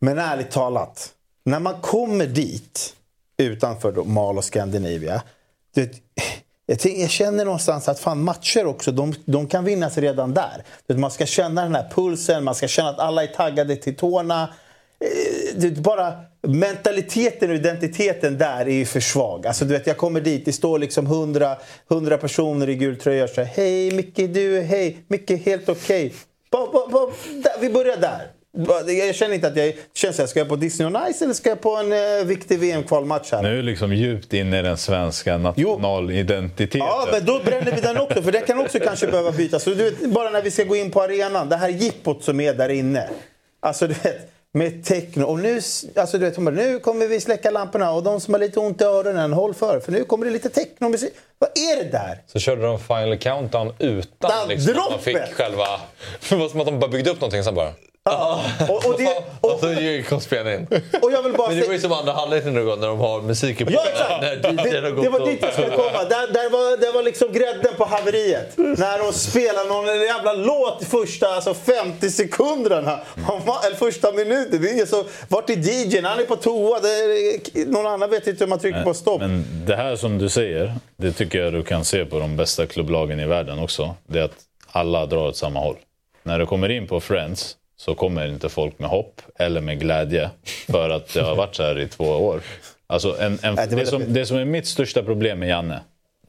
Men 0.00 0.18
ärligt 0.18 0.50
talat, 0.50 1.08
när 1.44 1.58
man 1.58 1.80
kommer 1.80 2.26
dit 2.26 2.94
utanför 3.38 3.92
då, 3.92 4.04
Mal 4.04 4.38
och 4.38 4.44
Scandinavia. 4.44 5.22
Du 5.74 5.80
vet, 5.80 5.92
jag, 6.66 6.78
jag 6.96 7.10
känner 7.10 7.44
någonstans 7.44 7.88
att 7.88 8.00
fan, 8.00 8.24
matcher 8.24 8.66
också, 8.66 8.92
de, 8.92 9.14
de 9.24 9.46
kan 9.46 9.64
vinnas 9.64 9.98
redan 9.98 10.34
där. 10.34 10.64
Man 10.96 11.10
ska 11.10 11.26
känna 11.26 11.62
den 11.62 11.74
här 11.74 11.90
pulsen, 11.94 12.44
man 12.44 12.54
ska 12.54 12.68
känna 12.68 12.88
att 12.88 12.98
alla 12.98 13.22
är 13.22 13.26
taggade 13.26 13.76
till 13.76 13.96
tårna. 13.96 14.42
Eh, 14.42 15.56
det 15.56 15.66
är 15.66 15.70
bara 15.70 16.12
mentaliteten 16.46 17.50
och 17.50 17.56
identiteten 17.56 18.38
där 18.38 18.60
är 18.60 18.74
ju 18.74 18.84
för 18.84 19.00
svag. 19.00 19.46
Alltså, 19.46 19.64
du 19.64 19.72
vet, 19.72 19.86
jag 19.86 19.96
kommer 19.96 20.20
dit, 20.20 20.44
det 20.44 20.52
står 20.52 20.78
liksom 20.78 21.06
hundra, 21.06 21.56
hundra 21.88 22.18
personer 22.18 22.68
i 22.68 22.74
gul 22.74 22.96
tröja 22.96 23.24
och 23.24 23.30
säger 23.30 23.48
Hej 23.48 23.90
Micke, 23.90 24.16
du, 24.34 24.60
hej, 24.60 25.04
Micke, 25.08 25.30
helt 25.30 25.68
okej. 25.68 26.14
Okay. 26.50 27.10
Vi 27.60 27.70
börjar 27.70 27.96
där. 27.96 28.30
Jag 28.86 29.14
känner 29.14 29.34
inte 29.34 29.46
att 29.46 29.56
jag... 29.56 29.74
Känns 29.94 30.18
jag, 30.18 30.28
ska 30.28 30.38
jag 30.38 30.48
på 30.48 30.56
Disney 30.56 30.86
on 30.88 31.12
Ice 31.12 31.22
eller 31.22 31.34
ska 31.34 31.48
jag 31.48 31.60
på 31.60 31.76
en 31.76 31.92
eh, 31.92 32.24
viktig 32.24 32.58
VM-kvalmatch 32.58 33.32
här? 33.32 33.42
Nu 33.42 33.58
är 33.58 33.62
liksom 33.62 33.92
djupt 33.92 34.32
inne 34.32 34.58
i 34.58 34.62
den 34.62 34.76
svenska 34.76 35.38
nationalidentiteten. 35.38 36.86
Ja, 36.86 37.08
men 37.12 37.24
då 37.24 37.40
bränner 37.44 37.72
vi 37.72 37.80
den 37.80 37.96
också. 37.96 38.22
För 38.22 38.32
den 38.32 38.42
kan 38.42 38.58
också 38.58 38.78
kanske 38.80 39.06
behöva 39.06 39.32
bytas. 39.32 39.62
Så 39.62 39.70
du 39.70 39.90
vet, 39.90 40.10
bara 40.10 40.30
när 40.30 40.42
vi 40.42 40.50
ska 40.50 40.64
gå 40.64 40.76
in 40.76 40.90
på 40.90 41.02
arenan, 41.02 41.48
det 41.48 41.56
här 41.56 41.68
jippot 41.68 42.24
som 42.24 42.40
är 42.40 42.54
där 42.54 42.68
inne. 42.68 43.08
Alltså, 43.60 43.86
du 43.86 43.94
vet, 43.94 44.30
med 44.52 44.84
techno. 44.84 45.24
Och 45.24 45.38
nu, 45.38 45.60
alltså 45.96 46.18
du 46.18 46.24
vet, 46.24 46.36
hon 46.36 46.44
bara, 46.44 46.54
nu 46.54 46.78
kommer 46.78 47.06
vi 47.06 47.20
släcka 47.20 47.50
lamporna 47.50 47.92
och 47.92 48.02
de 48.02 48.20
som 48.20 48.34
har 48.34 48.40
lite 48.40 48.60
ont 48.60 48.80
i 48.80 48.84
öronen, 48.84 49.32
håll 49.32 49.54
för. 49.54 49.80
För 49.80 49.92
nu 49.92 50.04
kommer 50.04 50.26
det 50.26 50.32
lite 50.32 50.48
technomusik. 50.48 51.12
Vad 51.38 51.50
är 51.50 51.84
det 51.84 51.90
där? 51.90 52.22
Så 52.26 52.38
körde 52.38 52.62
de 52.62 52.78
Final 52.78 53.18
Countdown 53.18 53.72
utan 53.78 54.48
liksom, 54.48 54.70
att 54.70 54.76
man 54.76 54.88
droppet! 54.90 55.04
fick 55.04 55.34
själva... 55.34 55.66
Det 56.28 56.36
var 56.36 56.48
som 56.48 56.60
att 56.60 56.66
de 56.66 56.78
bara 56.78 56.90
byggde 56.90 57.10
upp 57.10 57.20
någonting 57.20 57.44
sen 57.44 57.54
bara... 57.54 57.72
Och, 58.68 58.86
och, 58.86 58.98
det, 58.98 59.24
Och 59.40 59.60
så 59.60 59.66
kom 60.08 60.20
spelningen. 60.20 60.66
och 61.02 61.12
jag 61.12 61.22
vill 61.22 61.32
bara 61.32 61.48
Men 61.48 61.60
det 61.60 61.66
var 61.66 61.72
ju 61.74 61.80
som 61.80 61.92
andra 61.92 62.12
halvleken 62.12 62.54
nu 62.54 62.64
när 62.64 62.86
de 62.86 62.98
har 62.98 63.22
musiken 63.22 63.66
på. 63.66 63.72
Ja, 63.72 63.84
exakt! 63.92 64.10
När 64.22 64.82
Det, 64.82 64.90
gått 64.90 65.04
det 65.04 65.08
var 65.10 65.20
och- 65.20 65.28
dit 65.28 65.38
jag 65.42 65.52
skulle 65.52 65.70
komma. 65.70 66.04
Där, 66.04 66.32
där, 66.32 66.50
var, 66.50 66.76
där 66.76 66.92
var 66.92 67.02
liksom 67.02 67.32
grädden 67.32 67.74
på 67.76 67.84
haveriet. 67.84 68.52
När 68.56 68.98
de 68.98 69.12
spelar 69.12 69.64
någon 69.68 69.86
jävla 70.00 70.32
låt 70.32 70.82
i 70.82 70.84
första 70.84 71.26
alltså 71.28 71.54
50 71.54 72.10
sekunderna. 72.10 72.98
Eller 73.66 73.76
första 73.76 74.12
minuten. 74.12 74.62
Det 74.62 74.68
är 74.80 74.86
så, 74.86 75.04
vart 75.28 75.50
är 75.50 75.54
DJn? 75.56 76.04
Han 76.04 76.18
är 76.20 76.24
på 76.24 76.36
toa. 76.36 76.80
Det 76.80 76.88
är, 76.88 77.66
någon 77.66 77.86
annan 77.86 78.10
vet 78.10 78.26
inte 78.26 78.44
hur 78.44 78.48
man 78.48 78.58
trycker 78.58 78.82
på 78.82 78.94
stopp. 78.94 79.20
Men 79.20 79.44
det 79.66 79.76
här 79.76 79.96
som 79.96 80.18
du 80.18 80.28
säger, 80.28 80.74
det 80.96 81.12
tycker 81.12 81.38
jag 81.38 81.52
du 81.52 81.62
kan 81.62 81.84
se 81.84 82.04
på 82.04 82.18
de 82.18 82.36
bästa 82.36 82.66
klubblagen 82.66 83.20
i 83.20 83.26
världen 83.26 83.58
också. 83.58 83.94
Det 84.06 84.18
är 84.18 84.22
att 84.24 84.34
alla 84.70 85.06
drar 85.06 85.28
åt 85.28 85.36
samma 85.36 85.60
håll. 85.60 85.76
När 86.22 86.38
du 86.38 86.46
kommer 86.46 86.68
in 86.68 86.86
på 86.86 87.00
Friends 87.00 87.56
så 87.76 87.94
kommer 87.94 88.26
inte 88.26 88.48
folk 88.48 88.78
med 88.78 88.90
hopp 88.90 89.22
eller 89.36 89.60
med 89.60 89.80
glädje 89.80 90.30
för 90.66 90.90
att 90.90 91.14
det 91.14 91.20
har 91.20 91.36
varit 91.36 91.54
så 91.54 91.62
här 91.62 91.78
i 91.78 91.88
två 91.88 92.04
år. 92.04 92.40
Alltså 92.86 93.20
en, 93.20 93.38
en, 93.42 93.54
det 93.54 93.86
som, 93.86 94.12
det 94.12 94.26
som 94.26 94.36
är 94.36 94.44
mitt 94.44 94.66
största 94.66 95.02
problem 95.02 95.38
med 95.38 95.48
Janne, 95.48 95.80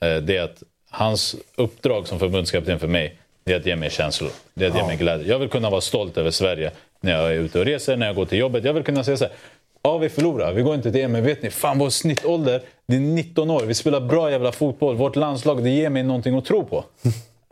eh, 0.01 0.15
det 0.15 0.37
är 0.37 0.43
att 0.43 0.63
hans 0.89 1.35
uppdrag 1.55 2.07
som 2.07 2.19
förbundskapten 2.19 2.79
för 2.79 2.87
mig, 2.87 3.17
det 3.43 3.53
är 3.53 3.57
att 3.57 3.65
ge 3.65 3.75
mig 3.75 3.89
känslor. 3.89 4.31
Det 4.53 4.65
är 4.65 4.69
att 4.69 4.77
ge 4.77 4.83
mig 4.83 4.97
glädje. 4.97 5.27
Jag 5.27 5.39
vill 5.39 5.49
kunna 5.49 5.69
vara 5.69 5.81
stolt 5.81 6.17
över 6.17 6.31
Sverige 6.31 6.71
när 7.01 7.11
jag 7.11 7.31
är 7.31 7.35
ute 7.35 7.59
och 7.59 7.65
reser, 7.65 7.97
när 7.97 8.05
jag 8.05 8.15
går 8.15 8.25
till 8.25 8.37
jobbet. 8.37 8.63
Jag 8.63 8.73
vill 8.73 8.83
kunna 8.83 9.03
säga 9.03 9.17
så 9.17 9.23
här, 9.23 9.33
Ja, 9.85 9.97
vi 9.97 10.09
förlorar. 10.09 10.53
Vi 10.53 10.61
går 10.61 10.75
inte 10.75 10.91
till 10.91 11.01
EM. 11.01 11.11
Men 11.11 11.23
vet 11.23 11.41
ni, 11.41 11.49
fan 11.49 11.79
vår 11.79 11.89
snittålder, 11.89 12.61
det 12.87 12.95
är 12.95 12.99
19 12.99 13.49
år. 13.49 13.61
Vi 13.61 13.73
spelar 13.73 14.01
bra 14.01 14.31
jävla 14.31 14.51
fotboll. 14.51 14.95
Vårt 14.95 15.15
landslag, 15.15 15.63
det 15.63 15.69
ger 15.69 15.89
mig 15.89 16.03
någonting 16.03 16.37
att 16.37 16.45
tro 16.45 16.65
på. 16.65 16.85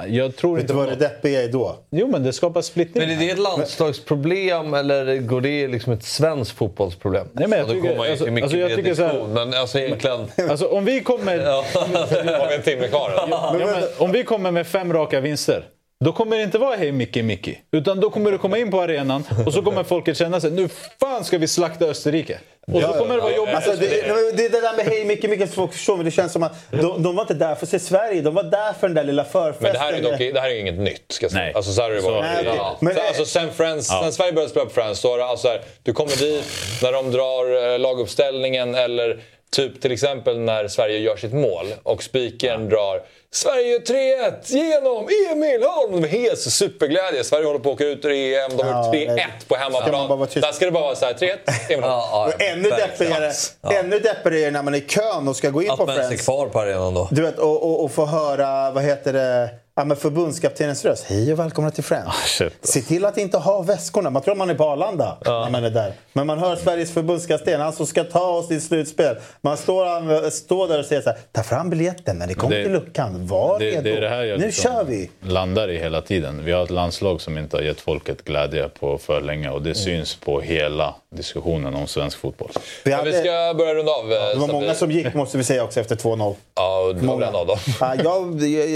Jag 0.08 0.36
tror 0.36 0.56
Vet 0.56 0.62
inte 0.64 0.74
du 0.74 0.78
vad 0.78 0.88
det 0.90 0.96
deppiga 0.96 1.44
är 1.44 1.48
då? 1.48 1.76
Jo, 1.92 2.08
men 2.08 2.24
det 2.24 2.34
skapar 2.34 2.62
splittring. 2.62 3.08
Men 3.08 3.18
är 3.18 3.20
det 3.20 3.30
ett 3.32 3.40
landslagsproblem 3.40 4.74
eller 4.74 5.18
går 5.18 5.42
det 5.42 5.68
liksom 5.68 5.94
ett 5.94 6.04
svenskt 6.04 6.52
fotbollsproblem? 6.58 7.28
Nej, 7.34 7.48
men 7.48 7.60
jag 7.60 7.70
Och 7.70 7.76
då 7.76 7.82
tycker- 7.82 8.10
alltså- 8.12 8.26
mycket 8.26 8.44
alltså, 8.44 8.58
jag 8.58 8.70
mer 8.70 8.76
tycker 8.76 8.96
så 8.96 9.02
här- 9.04 9.10
diskussion, 9.14 9.34
Men 9.34 9.54
alltså 9.54 9.80
egentligen... 9.80 10.28
Alltså 10.50 10.68
om 10.68 10.86
vi 10.86 11.00
kommer... 11.02 11.36
Ja. 11.38 11.66
Har 11.74 12.50
vi 12.50 12.56
en 12.56 12.62
timme 12.62 12.88
kvar? 12.88 13.12
Ja, 13.16 13.56
men, 13.60 13.84
om 13.98 14.12
vi 14.12 14.24
kommer 14.24 14.52
med 14.52 14.68
fem 14.68 14.94
raka 14.94 15.20
vinster, 15.20 15.66
då 16.04 16.12
kommer 16.12 16.38
det 16.38 16.44
inte 16.44 16.58
vara 16.58 16.76
hej 16.76 16.92
Micke 16.92 17.16
Micke. 17.24 17.50
Utan 17.72 18.00
då 18.00 18.10
kommer 18.10 18.32
du 18.32 18.38
komma 18.38 18.58
in 18.58 18.72
på 18.72 18.82
arenan 18.82 19.24
och 19.46 19.54
så 19.54 19.62
kommer 19.62 19.84
folket 19.84 20.18
känna 20.18 20.42
sig, 20.42 20.52
nu 20.52 20.70
fan 21.00 21.24
ska 21.24 21.38
vi 21.38 21.48
slakta 21.48 21.86
Österrike. 21.86 22.40
Och 22.74 22.82
så 22.82 22.88
kommer 22.88 23.16
det 23.16 23.22
vara 23.22 23.36
jobbigt. 23.36 23.56
Alltså, 23.56 23.72
det, 23.72 23.88
det, 23.88 24.32
det 24.38 24.46
är 24.46 24.50
det 24.50 24.62
där 24.62 24.76
med 24.78 24.86
hej 24.86 25.06
mycket, 25.06 25.30
mycket 25.30 25.54
folk 25.54 25.74
förstår, 25.74 25.96
men 25.96 26.06
det 26.06 26.12
känns 26.12 26.32
som 26.34 26.44
att 26.44 26.54
de, 26.72 27.04
de 27.04 27.16
var 27.16 27.22
inte 27.22 27.34
där 27.34 27.56
för 27.56 27.66
att 27.66 27.70
se 27.70 27.80
Sverige, 27.80 28.22
de 28.22 28.34
var 28.34 28.44
där 28.44 28.74
för 28.74 28.88
den 28.88 28.96
där 28.96 29.04
lilla 29.04 29.24
förfesten. 29.24 29.64
Men 29.64 29.74
det 29.74 29.80
här 29.80 29.94
är 29.94 30.02
dock 30.02 30.18
det 30.34 30.40
här 30.40 30.50
är 30.50 30.60
inget 30.60 30.80
nytt. 30.80 31.06
Ska 31.10 31.24
jag 31.26 31.32
säga. 31.32 31.44
Nej. 31.44 31.54
Alltså, 31.56 31.72
så 31.72 31.82
här 31.82 31.90
har 31.90 31.96
det 31.96 32.02
Så- 32.02 32.12
varit. 32.12 32.24
Nej, 32.24 32.54
ja. 32.58 32.78
Men- 32.80 32.96
så, 32.96 33.02
alltså, 33.02 33.26
sen, 33.26 33.52
Friends, 33.54 33.90
Ja. 33.92 34.00
sen 34.04 34.14
Sverige 34.14 34.32
började 34.34 34.50
spela 34.52 34.66
på 34.66 34.72
Friends, 34.72 35.02
då 35.02 35.14
är 35.14 35.18
det 35.18 35.26
alltså 35.26 35.48
här, 35.48 35.62
du 35.84 35.94
kommer 35.94 36.16
dit 36.16 36.44
när 36.84 36.92
de 36.92 37.12
drar 37.12 37.74
eh, 37.74 37.80
laguppställningen 37.80 38.76
eller 38.76 39.20
typ 39.54 39.82
till 39.82 39.92
exempel 39.92 40.40
när 40.40 40.68
Sverige 40.68 40.98
gör 41.00 41.16
sitt 41.16 41.34
mål 41.34 41.66
och 41.84 42.04
spiken 42.04 42.70
drar 42.70 43.02
Sverige 43.32 43.78
3-1 43.80 44.34
genom 44.46 45.08
Emil 45.32 45.64
Holm. 45.64 46.02
De 46.02 46.04
är 46.08 46.08
hes 46.08 46.56
superglädje. 46.58 47.24
Sverige 47.24 47.46
håller 47.46 47.60
på 47.60 47.70
att 47.70 47.76
åka 47.76 47.84
ut 47.86 48.06
ur 48.06 48.12
EM. 48.12 48.58
De 48.58 48.64
har 48.64 48.72
Ja, 48.72 48.86
gjort 48.86 49.10
3-1 49.10 49.16
nej. 49.16 49.28
på 49.48 49.56
man 49.56 49.64
hemmaplan. 49.64 50.28
Där 50.34 50.52
ska 50.52 50.66
det 50.66 50.72
bara 50.72 50.84
vara 50.84 50.96
så 50.96 51.06
här 51.06 51.14
3-1 51.14 51.38
Emil 51.70 51.84
Holm. 51.84 52.34
Och 52.36 52.42
ännu 52.42 52.70
deppigare, 52.70 53.32
ännu 53.80 54.00
deppigare 54.00 54.40
är 54.48 54.52
när 54.52 54.64
man 54.64 54.74
är 54.74 54.78
i 54.78 54.82
kön 54.82 55.28
och 55.28 55.36
ska 55.36 55.50
gå 55.50 55.64
in 55.64 55.72
Att 55.72 55.78
på 55.78 55.86
man 55.86 55.96
ens 55.96 56.06
är 56.06 56.10
Friends. 56.10 56.26
kvar 56.26 56.48
på 56.48 56.60
arenan 56.60 56.94
då. 56.94 57.08
Du 57.12 57.22
vet, 57.22 57.40
och, 57.40 57.64
och, 57.64 57.84
och 57.84 57.92
få 57.92 58.06
höra, 58.06 58.72
vad 58.72 58.84
heter 58.84 59.14
det, 59.14 59.50
ja, 59.76 59.86
men 59.86 59.98
förbundskaptenens 59.98 60.86
röst. 60.86 61.06
Hej 61.10 61.34
och 61.34 61.40
välkomna 61.40 61.72
till 61.72 61.84
Friends. 61.84 62.16
shit. 62.26 62.54
Se 62.62 62.82
till 62.82 63.06
att 63.06 63.18
inte 63.18 63.38
ha 63.38 63.62
väskorna. 63.62 64.10
Man 64.10 64.22
tror 64.22 64.36
man 64.36 64.50
är 64.50 64.54
på 64.56 64.64
Arlanda 64.64 65.18
när 65.26 65.50
man 65.50 65.64
är 65.64 65.70
där. 65.70 65.94
Men 66.14 66.28
man 66.28 66.40
hör 66.40 66.56
Sveriges 66.56 66.92
förbundskapten, 66.94 67.62
han 67.62 67.74
som 67.74 67.86
ska 67.86 68.04
ta 68.04 68.20
oss 68.32 68.48
till 68.48 68.62
slutspel. 68.62 69.16
Man 69.42 69.58
står, 69.58 70.30
står 70.30 70.68
där 70.68 70.80
och 70.80 70.86
säger 70.86 71.02
så 71.02 71.10
här, 71.10 71.18
ta 71.32 71.44
fram 71.44 71.70
biljetten 71.70 72.18
när 72.18 72.28
ni 72.28 72.34
kommer 72.34 72.56
Det- 72.56 72.64
till 72.64 72.72
luckan. 72.72 73.28
Var 73.28 73.60
Det, 73.60 73.66
redo. 73.72 73.82
det 73.82 73.92
är 73.98 74.02
det 74.02 74.10
här 74.10 74.24
jag 74.24 74.40
nu 74.40 74.46
liksom 74.46 74.72
kör 74.72 74.84
vi. 74.84 75.10
landar 75.22 75.70
i 75.70 75.78
hela 75.78 76.02
tiden. 76.02 76.42
Vi 76.46 76.52
har 76.52 76.64
ett 76.64 76.70
landslag 76.70 77.22
som 77.22 77.38
inte 77.38 77.58
har 77.58 77.62
gett 77.64 77.80
folket 77.82 78.24
glädje 78.26 78.70
på 78.70 78.98
för 78.98 79.22
länge 79.22 79.50
och 79.50 79.62
det 79.62 79.76
syns 79.76 80.16
på 80.16 80.42
hela 80.42 80.96
diskussionen 81.16 81.76
om 81.76 81.88
svensk 81.88 82.18
fotboll. 82.20 82.50
Vi, 82.84 82.92
Ja, 82.92 82.98
hade, 82.98 83.12
vi 83.12 83.18
ska 83.18 83.54
börja 83.58 83.74
runda 83.74 83.92
av. 83.92 84.12
eh, 84.12 84.18
det 84.34 84.40
var 84.40 84.48
många 84.48 84.74
som 84.74 84.92
gick 84.92 85.14
måste 85.14 85.38
vi 85.38 85.44
säga 85.44 85.64
också 85.64 85.80
efter 85.80 85.96
2-0. 85.96 86.36
Ja, 86.56 86.94
du 87.00 87.08
var 87.08 87.18
väl 87.18 87.30
en 87.30 87.36
av 87.36 87.48
dem. 87.48 87.58
Ja, 87.80 87.96
jag, 88.04 88.34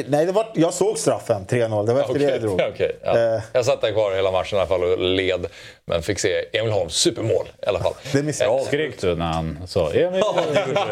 nej, 0.09 0.25
det 0.25 0.31
var, 0.31 0.47
jag 0.53 0.73
såg 0.73 0.97
straffen, 0.97 1.45
3-0. 1.49 1.85
Det 1.85 1.93
var 1.93 2.01
efter 2.01 2.19
det 2.19 2.23
jag 2.31 2.41
drog. 2.41 2.61
okej, 2.73 2.97
ja. 3.03 3.17
Eh. 3.35 3.41
Jag 3.53 3.65
satt 3.65 3.81
där 3.81 3.91
kvar 3.91 4.15
hela 4.15 4.31
matchen 4.31 4.57
i 4.57 4.59
alla 4.59 4.67
fall 4.69 4.83
och 4.83 4.99
led. 4.99 5.45
Men 5.89 6.01
fick 6.01 6.19
se 6.19 6.45
Emil 6.53 6.71
Holms 6.71 6.93
supermål 6.93 7.45
i 7.61 7.65
alla 7.65 7.79
fall. 7.79 7.93
Det 8.13 8.23
missade 8.23 8.49
jag. 8.51 8.61
Skrek 8.61 9.01
du 9.01 9.15
när 9.15 9.25
han 9.25 9.57
sa 9.67 9.91
Emil? 9.91 10.21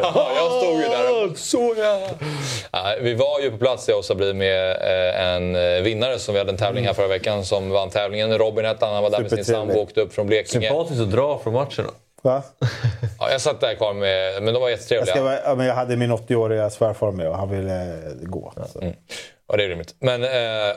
Ja, 0.02 0.32
jag 0.36 0.52
stod 0.64 0.82
ju 0.82 0.88
där 0.90 1.26
och 1.32 1.38
så 1.38 1.76
ja. 1.78 2.00
Nej, 2.74 3.00
Vi 3.02 3.14
var 3.14 3.40
ju 3.40 3.52
på 3.52 3.58
plats 3.58 3.88
jag 3.90 3.98
och 3.98 4.06
Sabri 4.06 4.34
med 4.34 4.72
eh, 4.72 5.26
en 5.28 5.56
eh, 5.56 5.82
vinnare 5.82 6.20
som 6.20 6.34
vi 6.34 6.40
hade 6.40 6.52
en 6.52 6.58
tävling 6.58 6.86
här 6.86 6.94
förra 6.94 7.08
veckan 7.08 7.46
som 7.46 7.70
vann 7.70 7.90
tävlingen. 7.90 8.38
Robin 8.38 8.66
hette 8.66 8.86
han, 8.86 8.94
han 8.94 9.04
var 9.04 9.10
där 9.10 9.20
med 9.20 9.32
sin 9.32 9.46
sambo 9.46 9.74
och 9.74 9.82
åkte 9.82 10.02
upp 10.02 10.14
från 10.14 10.28
Blekinge. 10.28 10.68
Sympatiskt 10.68 11.02
att 11.02 11.12
dra 11.12 11.40
från 11.44 11.54
matcherna. 11.54 11.90
Va? 12.22 12.44
Ja, 13.20 13.32
jag 13.32 13.42
satt 13.42 13.62
där 13.62 13.76
kvar 13.76 13.94
med, 13.94 14.44
men 14.44 14.54
de 14.54 14.60
var 14.60 14.70
Jag, 14.70 14.78
jättetrevliga. 14.78 15.16
ska, 15.16 15.24
vara- 15.24 15.40
ja, 15.46 15.56
men 15.56 15.66
jag 15.68 15.76
hade 15.76 15.96
min 15.98 16.12
80-åriga 16.12 16.70
svärfar 16.70 17.12
med 17.12 17.28
och 17.30 17.38
han 17.38 17.50
ville 17.50 17.82
eh, 17.82 17.88
gå. 18.22 18.54
Så. 18.74 18.94
Ja, 19.48 19.56
det 19.58 19.64
är 19.64 19.68
rimligt. 19.70 19.96
Men 20.00 20.24
eh, 20.24 20.30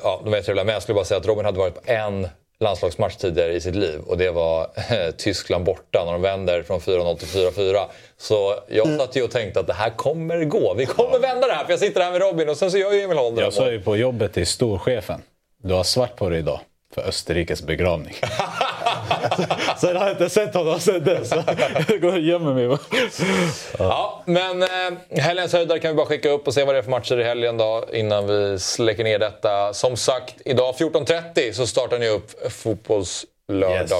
ja, 0.02 0.20
de 0.24 0.30
var 0.30 0.36
jättetrevliga. 0.36 0.64
Men 0.64 0.72
jag 0.72 0.82
skulle 0.82 0.94
bara 0.94 1.04
säga 1.04 1.18
att 1.18 1.26
Robin 1.26 1.44
hade 1.44 1.58
varit 1.58 1.74
på 1.74 1.80
en 1.92 2.28
landslagsmatch 2.60 3.16
tidigare 3.16 3.52
i 3.52 3.60
sitt 3.60 3.74
liv 3.74 4.00
och 4.06 4.18
det 4.18 4.30
var 4.30 4.60
eh, 4.90 5.10
Tyskland 5.18 5.64
borta 5.64 6.04
när 6.04 6.12
de 6.12 6.22
vänder 6.22 6.62
från 6.62 6.80
4-0 6.80 7.16
till 7.16 7.28
4-4. 7.28 7.84
Så 8.16 8.54
jag 8.68 8.86
Mm. 8.86 8.98
satt 8.98 9.16
ju 9.16 9.22
och 9.22 9.30
tänkte 9.30 9.60
att 9.60 9.66
det 9.66 9.72
här 9.72 9.90
kommer 9.90 10.44
gå. 10.44 10.74
Vi 10.74 10.86
kommer 10.86 11.18
vända 11.18 11.46
det 11.46 11.52
här 11.52 11.64
för 11.64 11.72
jag 11.72 11.80
sitter 11.80 12.00
här 12.00 12.10
med 12.10 12.20
Robin 12.20 12.48
och 12.48 12.56
sen 12.56 12.70
så 12.70 12.78
gör 12.78 12.92
ju 12.92 13.00
Emil 13.02 13.18
Holm 13.18 13.34
det 13.34 13.42
Jag 13.42 13.52
sa 13.52 13.70
ju 13.70 13.80
på 13.80 13.96
jobbet 13.96 14.32
till 14.32 14.46
storchefen, 14.46 15.22
du 15.62 15.74
har 15.74 15.84
svart 15.84 16.16
på 16.16 16.28
dig 16.28 16.38
idag 16.38 16.60
för 16.94 17.02
Österrikes 17.02 17.62
begravning. 17.62 18.14
Sen 19.80 19.96
har 19.96 20.04
jag 20.04 20.14
inte 20.14 20.30
sett 20.30 20.54
honom 20.54 20.80
sen 20.80 21.04
dess. 21.04 21.30
Jag 21.88 22.00
går 22.00 22.12
och 22.12 22.18
gömmer 22.18 22.54
mig. 22.54 22.78
Ja, 23.78 24.22
men 24.26 24.62
eh, 24.62 24.68
helgens 25.10 25.52
höjdare 25.52 25.78
kan 25.78 25.90
vi 25.90 25.96
bara 25.96 26.06
skicka 26.06 26.30
upp 26.30 26.46
och 26.46 26.54
se 26.54 26.64
vad 26.64 26.74
det 26.74 26.78
är 26.78 26.82
för 26.82 26.90
matcher 26.90 27.20
i 27.20 27.24
helgen 27.24 27.56
då 27.56 27.84
innan 27.92 28.26
vi 28.26 28.58
släcker 28.58 29.04
ner 29.04 29.18
detta. 29.18 29.74
Som 29.74 29.96
sagt, 29.96 30.34
idag 30.44 30.74
14.30 30.78 31.52
så 31.52 31.66
startar 31.66 31.98
ni 31.98 32.08
upp 32.08 32.52
Fotbollslördag 32.52 33.28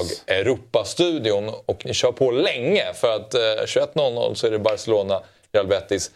Yes. 0.05 0.23
Europa-studion 0.27 1.51
och 1.65 1.85
ni 1.85 1.93
kör 1.93 2.11
på 2.11 2.31
länge 2.31 2.93
för 2.93 3.15
att 3.15 3.33
eh, 3.33 3.39
21.00 3.39 4.33
så 4.33 4.47
är 4.47 4.51
det 4.51 4.59
Barcelona, 4.59 5.21
Real 5.51 5.67
Betis. 5.67 6.11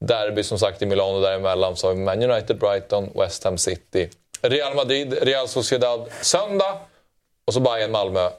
Derby 0.00 0.42
som 0.42 0.58
sagt 0.58 0.82
i 0.82 0.86
Milano 0.86 1.20
däremellan 1.20 1.76
så 1.76 1.86
har 1.86 1.94
vi 1.94 2.00
Man 2.00 2.22
United, 2.22 2.58
Brighton, 2.58 3.10
West 3.14 3.44
Ham 3.44 3.58
City, 3.58 4.08
Real 4.42 4.74
Madrid, 4.74 5.18
Real 5.22 5.48
Sociedad 5.48 6.08
söndag 6.22 6.78
och 7.48 7.54
så 7.54 7.60
Bayern 7.60 7.90
Malmö 7.90 8.30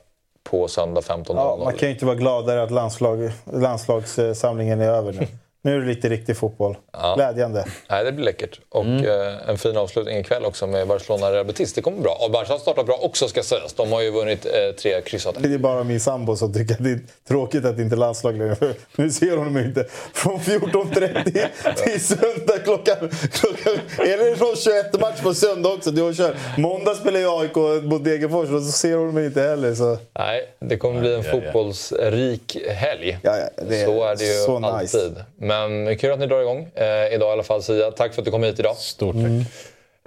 på 0.43 0.67
söndag 0.67 1.01
15.00. 1.01 1.33
Ja, 1.35 1.59
man 1.63 1.73
kan 1.73 1.87
ju 1.87 1.93
inte 1.93 2.05
vara 2.05 2.15
gladare 2.15 2.63
att 2.63 2.71
landslag, 2.71 3.31
landslagssamlingen 3.53 4.81
är 4.81 4.89
över 4.89 5.13
nu. 5.13 5.27
Nu 5.61 5.75
är 5.75 5.79
det 5.79 5.85
lite 5.85 6.09
riktig 6.09 6.37
fotboll. 6.37 6.77
Glädjande. 7.15 7.65
Nej, 7.89 8.03
det 8.03 8.11
blir 8.11 8.25
läckert. 8.25 8.59
Och 8.69 8.85
eh, 8.85 9.49
en 9.49 9.57
fin 9.57 9.77
avslutning 9.77 10.17
ikväll 10.17 10.45
också 10.45 10.67
med 10.67 10.87
Barcelona 10.87 11.31
Real 11.31 11.45
Betis. 11.45 11.73
Det 11.73 11.81
kommer 11.81 12.01
bra. 12.01 12.17
Och 12.25 12.31
Barca 12.31 12.53
har 12.53 12.59
startat 12.59 12.85
bra 12.85 12.95
också 13.01 13.27
ska 13.27 13.43
sägas. 13.43 13.73
De 13.73 13.91
har 13.91 14.01
ju 14.01 14.11
vunnit 14.11 14.45
eh, 14.45 14.75
tre 14.81 15.01
kryssade. 15.01 15.39
Det 15.39 15.53
är 15.53 15.57
bara 15.57 15.83
min 15.83 15.99
sambo 15.99 16.35
som 16.35 16.53
tycker 16.53 16.73
att 16.73 16.83
det 16.83 16.89
är 16.89 16.99
tråkigt 17.27 17.65
att 17.65 17.77
det 17.77 17.83
inte 17.83 17.95
är 17.95 17.97
landslag 17.97 18.37
längre. 18.37 18.55
Nu 18.95 19.09
ser 19.09 19.37
hon 19.37 19.53
mig 19.53 19.65
inte. 19.65 19.85
Från 20.13 20.39
14.30 20.39 21.73
till 21.83 22.01
söndag 22.01 22.57
klockan... 22.63 23.09
klockan 23.31 23.73
är 23.97 24.17
det 24.17 24.39
någon 24.39 24.55
21-match 24.55 25.21
på 25.21 25.33
söndag 25.33 25.69
också? 25.69 25.91
Hon 25.91 26.15
kör. 26.15 26.35
Måndag 26.57 26.95
spelar 26.95 27.19
ju 27.19 27.29
AIK 27.41 27.83
mot 27.83 28.03
Degerfors 28.03 28.49
och 28.49 28.61
så 28.61 28.71
ser 28.71 28.95
hon 28.95 29.13
mig 29.13 29.25
inte 29.25 29.41
heller. 29.41 29.75
Så. 29.75 29.97
Nej, 30.19 30.49
det 30.59 30.77
kommer 30.77 30.99
bli 30.99 31.13
en 31.15 31.23
Ja, 31.23 31.25
ja. 31.25 31.41
fotbollsrik 31.41 32.57
helg. 32.67 33.19
Ja, 33.23 33.37
ja, 33.37 33.63
det 33.69 33.81
är 33.81 33.85
så 33.85 34.03
är 34.03 34.15
det 34.15 34.25
ju 34.25 34.33
så 34.33 34.77
nice. 34.77 35.25
Men 35.49 35.97
kul 35.97 36.11
att 36.11 36.19
ni 36.19 36.27
drar 36.27 36.41
igång 36.41 36.71
eh, 36.75 37.13
idag 37.13 37.29
i 37.29 37.31
alla 37.31 37.43
fall 37.43 37.63
Sia. 37.63 37.91
Tack 37.91 38.13
för 38.13 38.21
att 38.21 38.25
du 38.25 38.31
kom 38.31 38.43
hit 38.43 38.59
idag. 38.59 38.75
Stort 38.75 39.15
tack. 39.15 39.53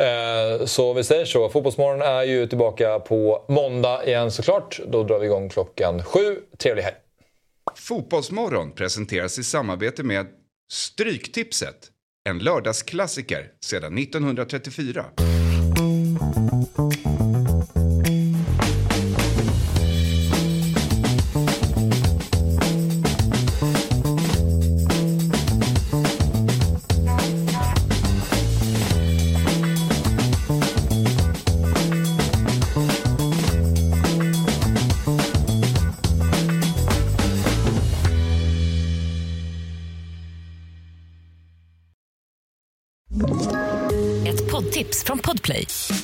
Eh, 0.07 0.67
så 0.67 0.93
vi 0.93 1.05
säger 1.05 1.25
så. 1.25 1.49
Fotbollsmorgon 1.49 2.03
är 2.03 2.23
ju 2.23 2.47
tillbaka 2.47 2.99
på 2.99 3.45
måndag 3.49 4.07
igen 4.07 4.31
såklart. 4.31 4.81
Då 4.89 5.03
drar 5.03 5.19
vi 5.19 5.27
igång 5.27 5.49
klockan 5.49 6.05
sju. 6.05 6.39
Trevlig 6.59 6.83
helg. 6.83 6.97
Fotbollsmorgon 7.75 8.73
presenteras 8.73 9.39
i 9.39 9.45
samarbete 9.45 10.03
med 10.03 10.27
Stryktipset. 10.73 11.89
En 12.29 12.39
lördagsklassiker 12.39 13.51
sedan 13.61 13.99
1934. 13.99 15.05